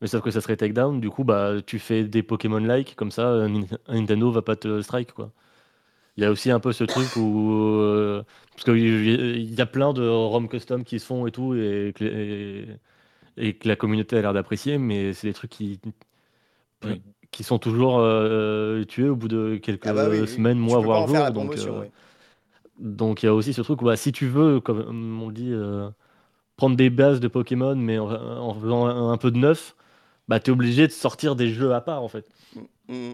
mais 0.00 0.08
sauf 0.08 0.22
que 0.22 0.30
ça 0.32 0.40
serait 0.40 0.56
takedown. 0.56 1.00
Du 1.00 1.10
coup, 1.10 1.24
bah, 1.24 1.54
tu 1.66 1.78
fais 1.78 2.04
des 2.04 2.22
Pokémon-like, 2.22 2.96
comme 2.96 3.10
ça, 3.12 3.28
euh, 3.30 3.48
Nin- 3.48 3.66
Nintendo 3.88 4.30
va 4.32 4.42
pas 4.42 4.56
te 4.56 4.82
strike, 4.82 5.12
quoi. 5.12 5.32
Il 6.16 6.22
y 6.24 6.26
a 6.26 6.30
aussi 6.32 6.50
un 6.50 6.60
peu 6.60 6.72
ce 6.72 6.84
truc 6.84 7.16
où. 7.16 7.50
euh, 7.52 8.24
parce 8.52 8.64
qu'il 8.64 8.78
y, 8.78 9.54
y 9.56 9.60
a 9.62 9.66
plein 9.66 9.92
de 9.94 10.06
ROM 10.08 10.48
custom 10.48 10.84
qui 10.84 11.00
se 11.00 11.06
font 11.06 11.26
et 11.26 11.32
tout, 11.32 11.54
et 11.54 11.92
que, 11.96 12.04
et, 12.04 12.68
et 13.38 13.54
que 13.56 13.68
la 13.68 13.76
communauté 13.76 14.18
a 14.18 14.22
l'air 14.22 14.34
d'apprécier, 14.34 14.78
mais 14.78 15.12
c'est 15.14 15.28
des 15.28 15.34
trucs 15.34 15.50
qui. 15.52 15.80
Qui 17.30 17.44
sont 17.44 17.60
toujours 17.60 17.98
euh, 18.00 18.82
tués 18.84 19.08
au 19.08 19.14
bout 19.14 19.28
de 19.28 19.56
quelques 19.62 19.86
Ah 19.86 19.92
bah 19.92 20.08
oui, 20.10 20.26
semaines, 20.26 20.58
mois, 20.58 20.80
voire 20.80 21.06
jours. 21.06 21.30
Donc. 21.32 21.56
Donc 22.80 23.22
il 23.22 23.26
y 23.26 23.28
a 23.28 23.34
aussi 23.34 23.52
ce 23.52 23.60
truc 23.62 23.80
où 23.82 23.84
bah, 23.84 23.96
si 23.96 24.10
tu 24.12 24.26
veux, 24.26 24.58
comme 24.60 25.20
on 25.22 25.28
le 25.28 25.34
dit, 25.34 25.52
euh, 25.52 25.88
prendre 26.56 26.76
des 26.76 26.90
bases 26.90 27.20
de 27.20 27.28
Pokémon, 27.28 27.76
mais 27.76 27.98
en, 27.98 28.10
en 28.10 28.54
faisant 28.54 28.86
un, 28.86 29.12
un 29.12 29.16
peu 29.18 29.30
de 29.30 29.38
neuf, 29.38 29.76
bah, 30.28 30.40
tu 30.40 30.50
es 30.50 30.52
obligé 30.52 30.86
de 30.86 30.92
sortir 30.92 31.36
des 31.36 31.48
jeux 31.50 31.72
à 31.74 31.80
part 31.80 32.02
en 32.02 32.08
fait. 32.08 32.26
Mm. 32.88 33.12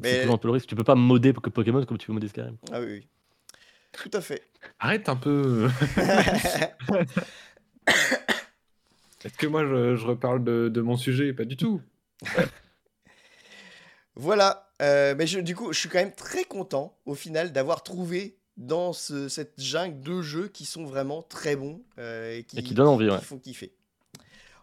Mais- 0.00 0.12
C'est 0.12 0.20
toujours 0.20 0.34
un 0.34 0.38
peu 0.38 0.48
le 0.48 0.52
risque. 0.54 0.68
Tu 0.68 0.76
peux 0.76 0.84
pas 0.84 0.94
modder 0.94 1.32
Po- 1.32 1.40
Pokémon 1.40 1.84
comme 1.84 1.98
tu 1.98 2.06
peux 2.06 2.12
modder 2.12 2.28
Skyrim. 2.28 2.56
Ah 2.72 2.80
oui, 2.80 2.86
oui. 2.88 3.06
Tout 3.92 4.10
à 4.12 4.20
fait. 4.20 4.42
Arrête 4.78 5.08
un 5.08 5.16
peu. 5.16 5.68
Est-ce 9.24 9.36
que 9.36 9.46
moi 9.46 9.64
je, 9.66 9.96
je 9.96 10.06
reparle 10.06 10.44
de, 10.44 10.68
de 10.68 10.80
mon 10.80 10.96
sujet? 10.96 11.32
Pas 11.32 11.44
du 11.44 11.56
tout. 11.56 11.80
Voilà. 14.14 14.70
Euh, 14.80 15.14
mais 15.18 15.26
je- 15.26 15.40
du 15.40 15.56
coup, 15.56 15.72
je 15.72 15.78
suis 15.80 15.88
quand 15.88 15.98
même 15.98 16.14
très 16.14 16.44
content 16.44 16.96
au 17.04 17.14
final 17.14 17.52
d'avoir 17.52 17.82
trouvé 17.82 18.37
dans 18.58 18.92
ce- 18.94 19.28
cette 19.30 19.60
jungle 19.62 20.00
deux 20.02 20.22
jeux 20.22 20.48
qui 20.48 20.66
sont 20.66 20.84
vraiment 20.86 21.22
très 21.22 21.56
bons 21.56 21.82
euh, 21.98 22.38
et, 22.38 22.44
qui, 22.44 22.58
Et 22.58 22.62
qui 22.62 22.74
donnent 22.74 22.88
envie, 22.88 23.08
qui 23.08 23.14
ouais. 23.14 23.20
font 23.22 23.38
kiffer. 23.38 23.74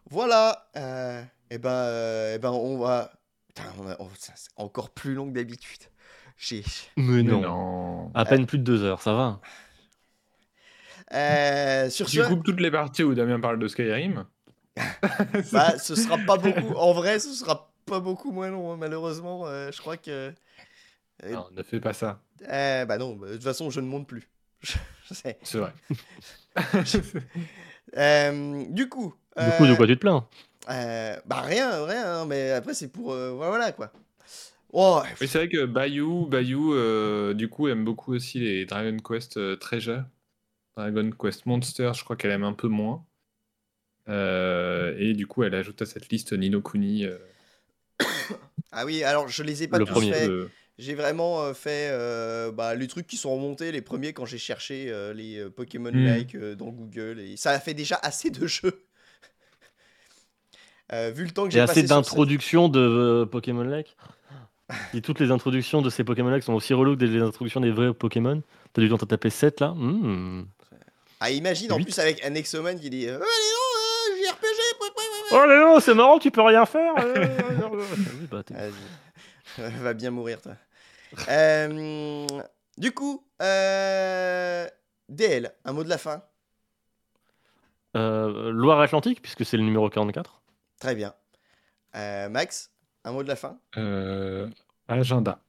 Voilà. 0.10 0.70
euh, 0.78 1.24
et 1.50 1.58
ben, 1.58 1.70
euh, 1.72 2.36
eh 2.36 2.40
ben, 2.40 2.52
on 2.52 2.78
va. 2.78 3.12
Putain, 3.48 3.64
on 3.80 3.88
a- 3.88 3.96
on- 4.00 4.10
ça, 4.20 4.34
c'est 4.36 4.50
encore 4.58 4.92
plus 4.92 5.14
long 5.14 5.28
que 5.28 5.34
d'habitude. 5.34 5.84
J'ai. 6.38 6.64
Mais 6.98 7.24
Mais 7.24 7.38
non. 7.38 7.42
non. 7.42 8.12
À 8.14 8.26
peine 8.26 8.46
plus 8.46 8.58
de 8.60 8.64
deux 8.64 8.84
heures, 8.84 9.02
ça 9.02 9.14
va. 9.14 9.42
Euh, 11.14 11.90
sur 11.90 12.10
Tu 12.10 12.16
ce, 12.16 12.22
coupes 12.22 12.44
toutes 12.44 12.62
les 12.62 12.72
parties 12.72 13.04
où 13.04 13.14
Damien 13.14 13.40
parle 13.40 13.60
de 13.60 13.68
Skyrim. 13.68 14.26
bah, 15.52 15.78
ce 15.80 15.96
sera 15.96 16.18
pas 16.18 16.38
beaucoup. 16.38 16.74
En 16.76 16.94
vrai, 16.94 17.20
ce 17.20 17.34
sera 17.34 17.72
pas 17.86 18.00
beaucoup 18.00 18.32
moins 18.32 18.50
long, 18.50 18.72
hein, 18.74 18.78
malheureusement. 18.78 19.46
euh, 19.48 19.72
je 19.72 19.80
crois 19.82 19.98
que. 19.98 20.34
euh, 21.24 21.38
Non, 21.38 21.50
ne 21.52 21.62
fais 21.64 21.80
pas 21.80 21.94
ça. 21.94 22.25
Euh, 22.50 22.86
bah 22.86 22.98
non, 22.98 23.16
de 23.16 23.34
toute 23.34 23.44
façon, 23.44 23.70
je 23.70 23.80
ne 23.80 23.88
monte 23.88 24.08
plus. 24.08 24.30
C'est 25.12 25.58
vrai. 25.58 25.74
Euh, 27.98 28.66
du 28.70 28.90
coup. 28.90 29.14
Du 29.38 29.52
coup, 29.52 29.68
de 29.68 29.74
euh, 29.74 29.76
quoi 29.76 29.88
tu 29.88 29.96
te 29.96 30.00
plains? 30.02 30.28
Euh, 30.70 31.18
bah 31.26 31.42
rien, 31.42 31.86
rien, 31.86 32.22
hein, 32.22 32.26
mais 32.26 32.52
après 32.52 32.74
c'est 32.74 32.88
pour... 32.88 33.14
euh, 33.14 33.32
voilà 33.32 33.72
quoi. 33.72 33.92
Oh, 34.74 35.02
Oui, 35.22 35.28
c'est 35.28 35.38
vrai 35.38 35.50
que 35.50 35.66
Bayou, 35.66 36.26
Bayou 36.26 36.74
euh, 36.74 37.34
du 37.34 37.48
coup, 37.48 37.68
aime 37.68 37.86
beaucoup 37.86 38.14
aussi 38.14 38.40
les 38.40 38.66
Dragon 38.66 38.98
Quest 38.98 39.38
euh, 39.38 39.56
Treasure. 39.56 40.04
Dragon 40.76 41.10
Quest 41.12 41.46
Monster, 41.46 41.92
je 41.96 42.04
crois 42.04 42.16
qu'elle 42.16 42.32
aime 42.32 42.44
un 42.44 42.54
peu 42.54 42.68
moins. 42.68 43.06
Euh, 44.10 44.96
et 44.98 45.14
du 45.14 45.28
coup, 45.28 45.44
elle 45.44 45.56
ajoute 45.56 45.82
à 45.82 45.86
cette 45.86 46.10
liste 46.10 46.34
Nino 46.34 46.62
Kuni. 46.62 47.06
euh, 47.06 47.18
ah 48.72 48.86
oui, 48.86 49.04
alors 49.04 49.28
je 49.28 49.44
les 49.44 49.64
ai 49.64 49.68
pas 49.68 49.80
Le 49.80 49.86
tous 49.86 49.92
premier, 49.92 50.12
faits. 50.12 50.30
de- 50.30 50.50
J'ai 50.78 50.94
vraiment 50.94 51.42
euh, 51.42 51.54
fait 51.54 51.90
euh, 51.92 52.52
bah, 52.52 52.76
les 52.76 52.88
trucs 52.88 53.08
qui 53.08 53.16
sont 53.16 53.34
remontés, 53.34 53.72
les 53.72 53.82
premiers 53.82 54.12
quand 54.12 54.26
j'ai 54.26 54.38
cherché 54.38 54.88
euh, 54.90 55.14
les 55.14 55.50
Pokémon 55.50 55.92
Hmm. 55.92 56.06
like 56.06 56.36
euh, 56.36 56.56
dans 56.56 56.68
Google. 56.70 57.20
Et 57.20 57.38
ça 57.38 57.52
a 57.52 57.60
fait 57.60 57.74
déjà 57.74 57.98
assez 58.02 58.30
de 58.30 58.45
jeux. 58.45 58.84
Vu 60.92 61.24
le 61.26 61.32
temps 61.32 61.45
que 61.45 61.52
j'ai 61.52 61.60
passé 61.66 61.80
assez 61.80 61.88
d'introductions 61.88 62.70
de 62.70 63.28
Pokémon 63.32 63.64
Lake. 63.64 63.95
Si 64.92 65.02
toutes 65.02 65.20
les 65.20 65.32
introductions 65.32 65.82
de 65.82 65.90
ces 65.90 66.04
Pokémon 66.04 66.30
Lake 66.30 66.44
sont 66.44 66.54
aussi 66.54 66.74
reloues 66.74 66.98
que 66.98 67.06
les 67.06 67.22
introductions 67.22 67.60
des 67.62 67.72
vrais 67.72 67.94
Pokémon, 67.94 68.42
t'as 68.74 68.82
dû 68.82 68.90
t'en 68.90 68.98
taper 68.98 69.30
7 69.30 69.62
là 69.62 69.70
Hmm. 69.70 70.45
Ah, 71.20 71.32
imagine 71.32 71.72
en 71.72 71.80
plus 71.80 71.98
avec 71.98 72.24
un 72.26 72.36
Exoman 72.36 72.80
qui 72.80 72.90
dit 72.90 73.08
Allez, 73.08 73.18
non, 73.18 74.16
JRPG, 74.22 74.60
Oh 75.32 75.45
là 75.45 75.45
là, 75.48 75.80
c'est 75.80 75.94
marrant, 75.94 76.20
tu 76.20 76.30
peux 76.30 76.42
rien 76.42 76.66
faire 76.66 76.94
bah. 78.32 78.44
Va 79.82 79.94
bien 79.94 80.12
mourir, 80.12 80.42
toi. 80.42 80.54
Euh, 81.30 82.27
du 82.77 82.92
coup, 82.94 83.26
euh, 83.42 84.68
DL, 85.10 85.52
un 85.66 85.74
mot 85.74 85.84
de 85.84 85.90
la 85.90 85.98
fin. 85.98 86.24
Euh, 87.95 88.52
Loire-Atlantique, 88.52 89.22
puisque 89.22 89.45
c'est 89.45 89.58
le 89.58 89.64
numéro 89.64 89.90
44. 89.90 90.42
Très 90.80 90.95
bien. 90.95 91.14
Euh, 91.95 92.27
Max, 92.30 92.72
un 93.06 93.11
mot 93.14 93.24
de 93.24 93.27
la 93.30 93.35
fin. 93.38 93.58
euh, 93.77 94.50
agenda. 94.88 95.40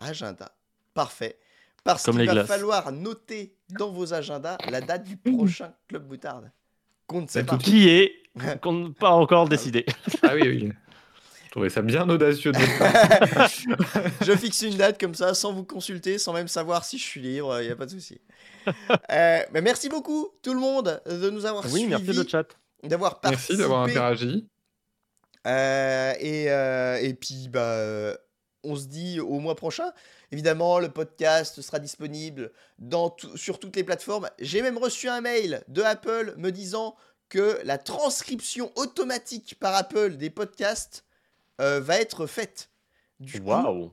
Agenda. 0.00 0.52
Parfait. 0.94 1.38
Parce 1.84 2.04
qu'il 2.04 2.26
va 2.26 2.26
glaces. 2.26 2.46
falloir 2.46 2.92
noter 2.92 3.56
dans 3.70 3.90
vos 3.90 4.12
agendas 4.12 4.58
la 4.70 4.80
date 4.82 5.04
du 5.04 5.16
prochain 5.16 5.72
Club 5.88 6.06
Moutarde. 6.08 6.50
Qu'on 7.06 7.22
ne 7.22 7.26
sait 7.26 7.44
pas. 7.44 7.56
Qui 7.56 7.88
est 7.88 8.12
qu'on 8.60 8.72
n'a 8.72 8.90
pas 8.98 9.10
encore 9.10 9.48
décidé. 9.48 9.86
Ah 10.22 10.34
oui, 10.34 10.42
oui. 10.42 10.72
Trouvais 11.58 11.70
ça 11.70 11.82
bien 11.82 12.08
audacieux 12.08 12.52
de. 12.52 12.58
Je 14.24 14.36
fixe 14.36 14.62
une 14.62 14.76
date 14.76 15.00
comme 15.00 15.16
ça, 15.16 15.34
sans 15.34 15.52
vous 15.52 15.64
consulter, 15.64 16.16
sans 16.16 16.32
même 16.32 16.46
savoir 16.46 16.84
si 16.84 16.98
je 16.98 17.02
suis 17.02 17.20
libre, 17.20 17.60
il 17.60 17.66
n'y 17.66 17.72
a 17.72 17.74
pas 17.74 17.86
de 17.86 17.90
souci. 17.90 18.20
Euh, 19.10 19.40
mais 19.52 19.62
merci 19.62 19.88
beaucoup, 19.88 20.28
tout 20.42 20.52
le 20.52 20.60
monde, 20.60 21.00
de 21.06 21.30
nous 21.30 21.46
avoir 21.46 21.64
Oui, 21.64 21.80
suivis, 21.80 21.88
merci 21.88 22.12
le 22.12 22.28
chat. 22.28 22.46
d'avoir 22.82 23.18
participé. 23.18 23.54
Merci 23.54 23.62
d'avoir 23.62 23.82
interagi. 23.84 24.46
Euh, 25.46 26.12
et, 26.20 26.50
euh, 26.50 26.98
et 27.00 27.14
puis, 27.14 27.48
bah, 27.48 28.14
on 28.62 28.76
se 28.76 28.86
dit 28.86 29.20
au 29.20 29.40
mois 29.40 29.56
prochain. 29.56 29.90
Évidemment, 30.32 30.78
le 30.78 30.90
podcast 30.90 31.62
sera 31.62 31.78
disponible 31.78 32.52
dans 32.78 33.16
sur 33.36 33.58
toutes 33.58 33.74
les 33.74 33.84
plateformes. 33.84 34.28
J'ai 34.38 34.60
même 34.60 34.76
reçu 34.76 35.08
un 35.08 35.22
mail 35.22 35.62
de 35.68 35.80
Apple 35.80 36.34
me 36.36 36.52
disant 36.52 36.94
que 37.30 37.58
la 37.64 37.78
transcription 37.78 38.70
automatique 38.76 39.56
par 39.58 39.74
Apple 39.74 40.18
des 40.18 40.28
podcasts 40.28 41.04
euh, 41.60 41.80
va 41.80 41.98
être 42.00 42.26
faite. 42.26 42.70
Du 43.20 43.40
coup, 43.40 43.48
Waouh 43.48 43.92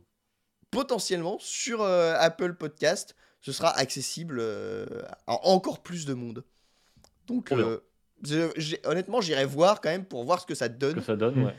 potentiellement 0.71 1.37
sur 1.39 1.81
euh, 1.81 2.15
Apple 2.19 2.55
Podcast, 2.55 3.15
ce 3.41 3.51
sera 3.53 3.69
accessible 3.77 4.39
euh, 4.41 4.85
à 5.25 5.47
encore 5.47 5.81
plus 5.81 6.05
de 6.05 6.13
monde. 6.13 6.43
Donc, 7.27 7.51
euh, 7.53 7.79
je- 8.23 8.75
honnêtement, 8.85 9.21
j'irai 9.21 9.45
voir 9.45 9.79
quand 9.79 9.89
même 9.89 10.03
pour 10.05 10.25
voir 10.25 10.41
ce 10.41 10.45
que 10.45 10.55
ça 10.55 10.67
donne. 10.67 10.95
que 10.95 11.01
ça 11.01 11.15
donne, 11.15 11.43
ouais. 11.45 11.55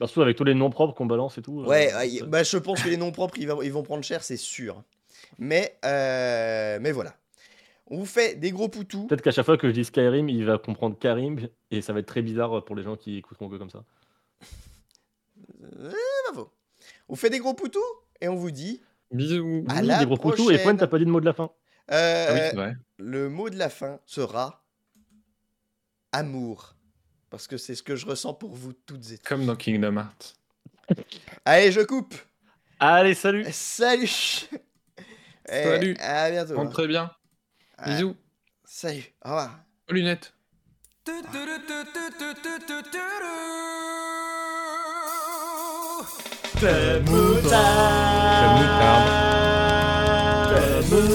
Bah, 0.00 0.06
Surtout 0.06 0.22
avec 0.22 0.36
tous 0.36 0.44
les 0.44 0.54
noms 0.54 0.70
propres 0.70 0.94
qu'on 0.94 1.06
balance 1.06 1.36
et 1.38 1.42
tout. 1.42 1.62
Ouais, 1.64 1.94
ouais, 1.94 2.20
bah, 2.26 2.42
je 2.42 2.56
pense 2.56 2.82
que 2.82 2.88
les 2.88 2.96
noms 2.96 3.12
propres, 3.12 3.36
ils 3.38 3.46
vont, 3.46 3.60
ils 3.62 3.72
vont 3.72 3.82
prendre 3.82 4.02
cher, 4.02 4.24
c'est 4.24 4.36
sûr. 4.38 4.82
Mais, 5.38 5.76
euh, 5.84 6.78
mais 6.80 6.90
voilà. 6.92 7.14
On 7.88 7.98
vous 7.98 8.06
fait 8.06 8.34
des 8.34 8.50
gros 8.50 8.68
poutous. 8.68 9.06
Peut-être 9.08 9.20
qu'à 9.22 9.30
chaque 9.30 9.44
fois 9.44 9.58
que 9.58 9.68
je 9.68 9.72
dis 9.74 9.84
Skyrim, 9.84 10.28
il 10.30 10.44
va 10.46 10.56
comprendre 10.58 10.98
Karim 10.98 11.38
et 11.70 11.82
ça 11.82 11.92
va 11.92 12.00
être 12.00 12.06
très 12.06 12.22
bizarre 12.22 12.64
pour 12.64 12.74
les 12.76 12.82
gens 12.82 12.96
qui 12.96 13.18
écouteront 13.18 13.48
que 13.50 13.56
comme 13.56 13.68
ça. 13.70 13.84
Euh, 15.78 15.92
bravo. 16.28 16.52
On 17.08 17.14
vous 17.14 17.16
fait 17.20 17.30
des 17.30 17.38
gros 17.38 17.54
poutous 17.54 17.80
et 18.20 18.28
on 18.28 18.34
vous 18.36 18.50
dit 18.50 18.80
Bisous. 19.10 19.64
À 19.68 19.80
Oui, 19.80 19.86
la 19.86 19.98
des 20.00 20.06
gros 20.06 20.16
poutous 20.16 20.42
et 20.50 20.54
prochaine. 20.54 20.62
Point, 20.62 20.76
t'as 20.76 20.86
pas 20.86 20.98
dit 20.98 21.04
de 21.04 21.10
mot 21.10 21.20
de 21.20 21.24
la 21.26 21.32
fin. 21.32 21.50
euh, 21.92 22.26
Ah 22.28 22.32
oui, 22.32 22.38
c'est 22.50 22.56
vrai. 22.56 22.76
le 22.98 23.28
mot 23.28 23.50
de 23.50 23.56
la 23.56 23.68
fin 23.68 24.00
sera 24.06 24.64
amour. 26.12 26.74
Parce 27.30 27.46
que 27.48 27.56
c'est 27.56 27.74
ce 27.74 27.82
que 27.82 27.96
je 27.96 28.06
ressens 28.06 28.34
pour 28.34 28.54
vous 28.54 28.72
toutes 28.72 29.10
et 29.10 29.18
tous. 29.18 29.28
Comme 29.28 29.44
dans 29.46 29.56
Kingdom 29.56 29.96
Hearts. 29.96 30.36
Allez, 31.44 31.72
je 31.72 31.80
coupe. 31.80 32.14
Allez, 32.78 33.14
salut 33.14 33.44
Salut. 33.50 34.08
Et 35.48 35.62
Salut. 35.62 35.96
À 36.00 36.30
bientôt. 36.30 36.56
Rentre 36.56 36.70
hein. 36.70 36.72
très 36.72 36.86
bien. 36.86 37.10
Ah, 37.76 37.90
Bisous. 37.90 38.16
Salut. 38.64 39.12
Au 39.24 39.28
revoir. 39.28 39.58
Aux 39.90 39.92
lunettes. 39.92 40.32
Moutarde. 47.10 48.24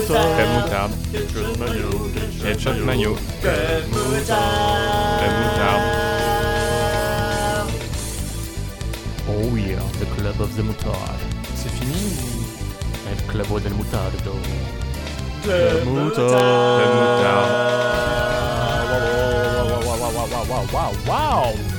Crème 0.07 0.53
moutarde. 0.55 0.93
Headshot 1.13 1.57
maillot. 1.59 1.97
Headshot 2.43 2.77
maillot. 2.85 3.17
Crème 3.41 3.87
moutarde. 3.91 4.39
Oh 9.27 9.55
yeah, 9.55 9.83
the 9.99 10.05
club 10.15 10.39
of 10.41 10.55
the 10.55 10.63
moutarde. 10.63 11.23
C'est 11.55 11.71
fini? 11.71 12.03
El 13.09 13.17
club 13.27 13.49
del 13.61 13.73
moutardo. 13.73 14.33
Crème 15.43 15.85
moutarde. 15.85 16.31
Crème 16.77 16.95
moutarde. 16.95 17.69
Oh 20.51 20.65
my 20.71 20.93
god. 21.05 21.78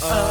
Ah. 0.00 0.28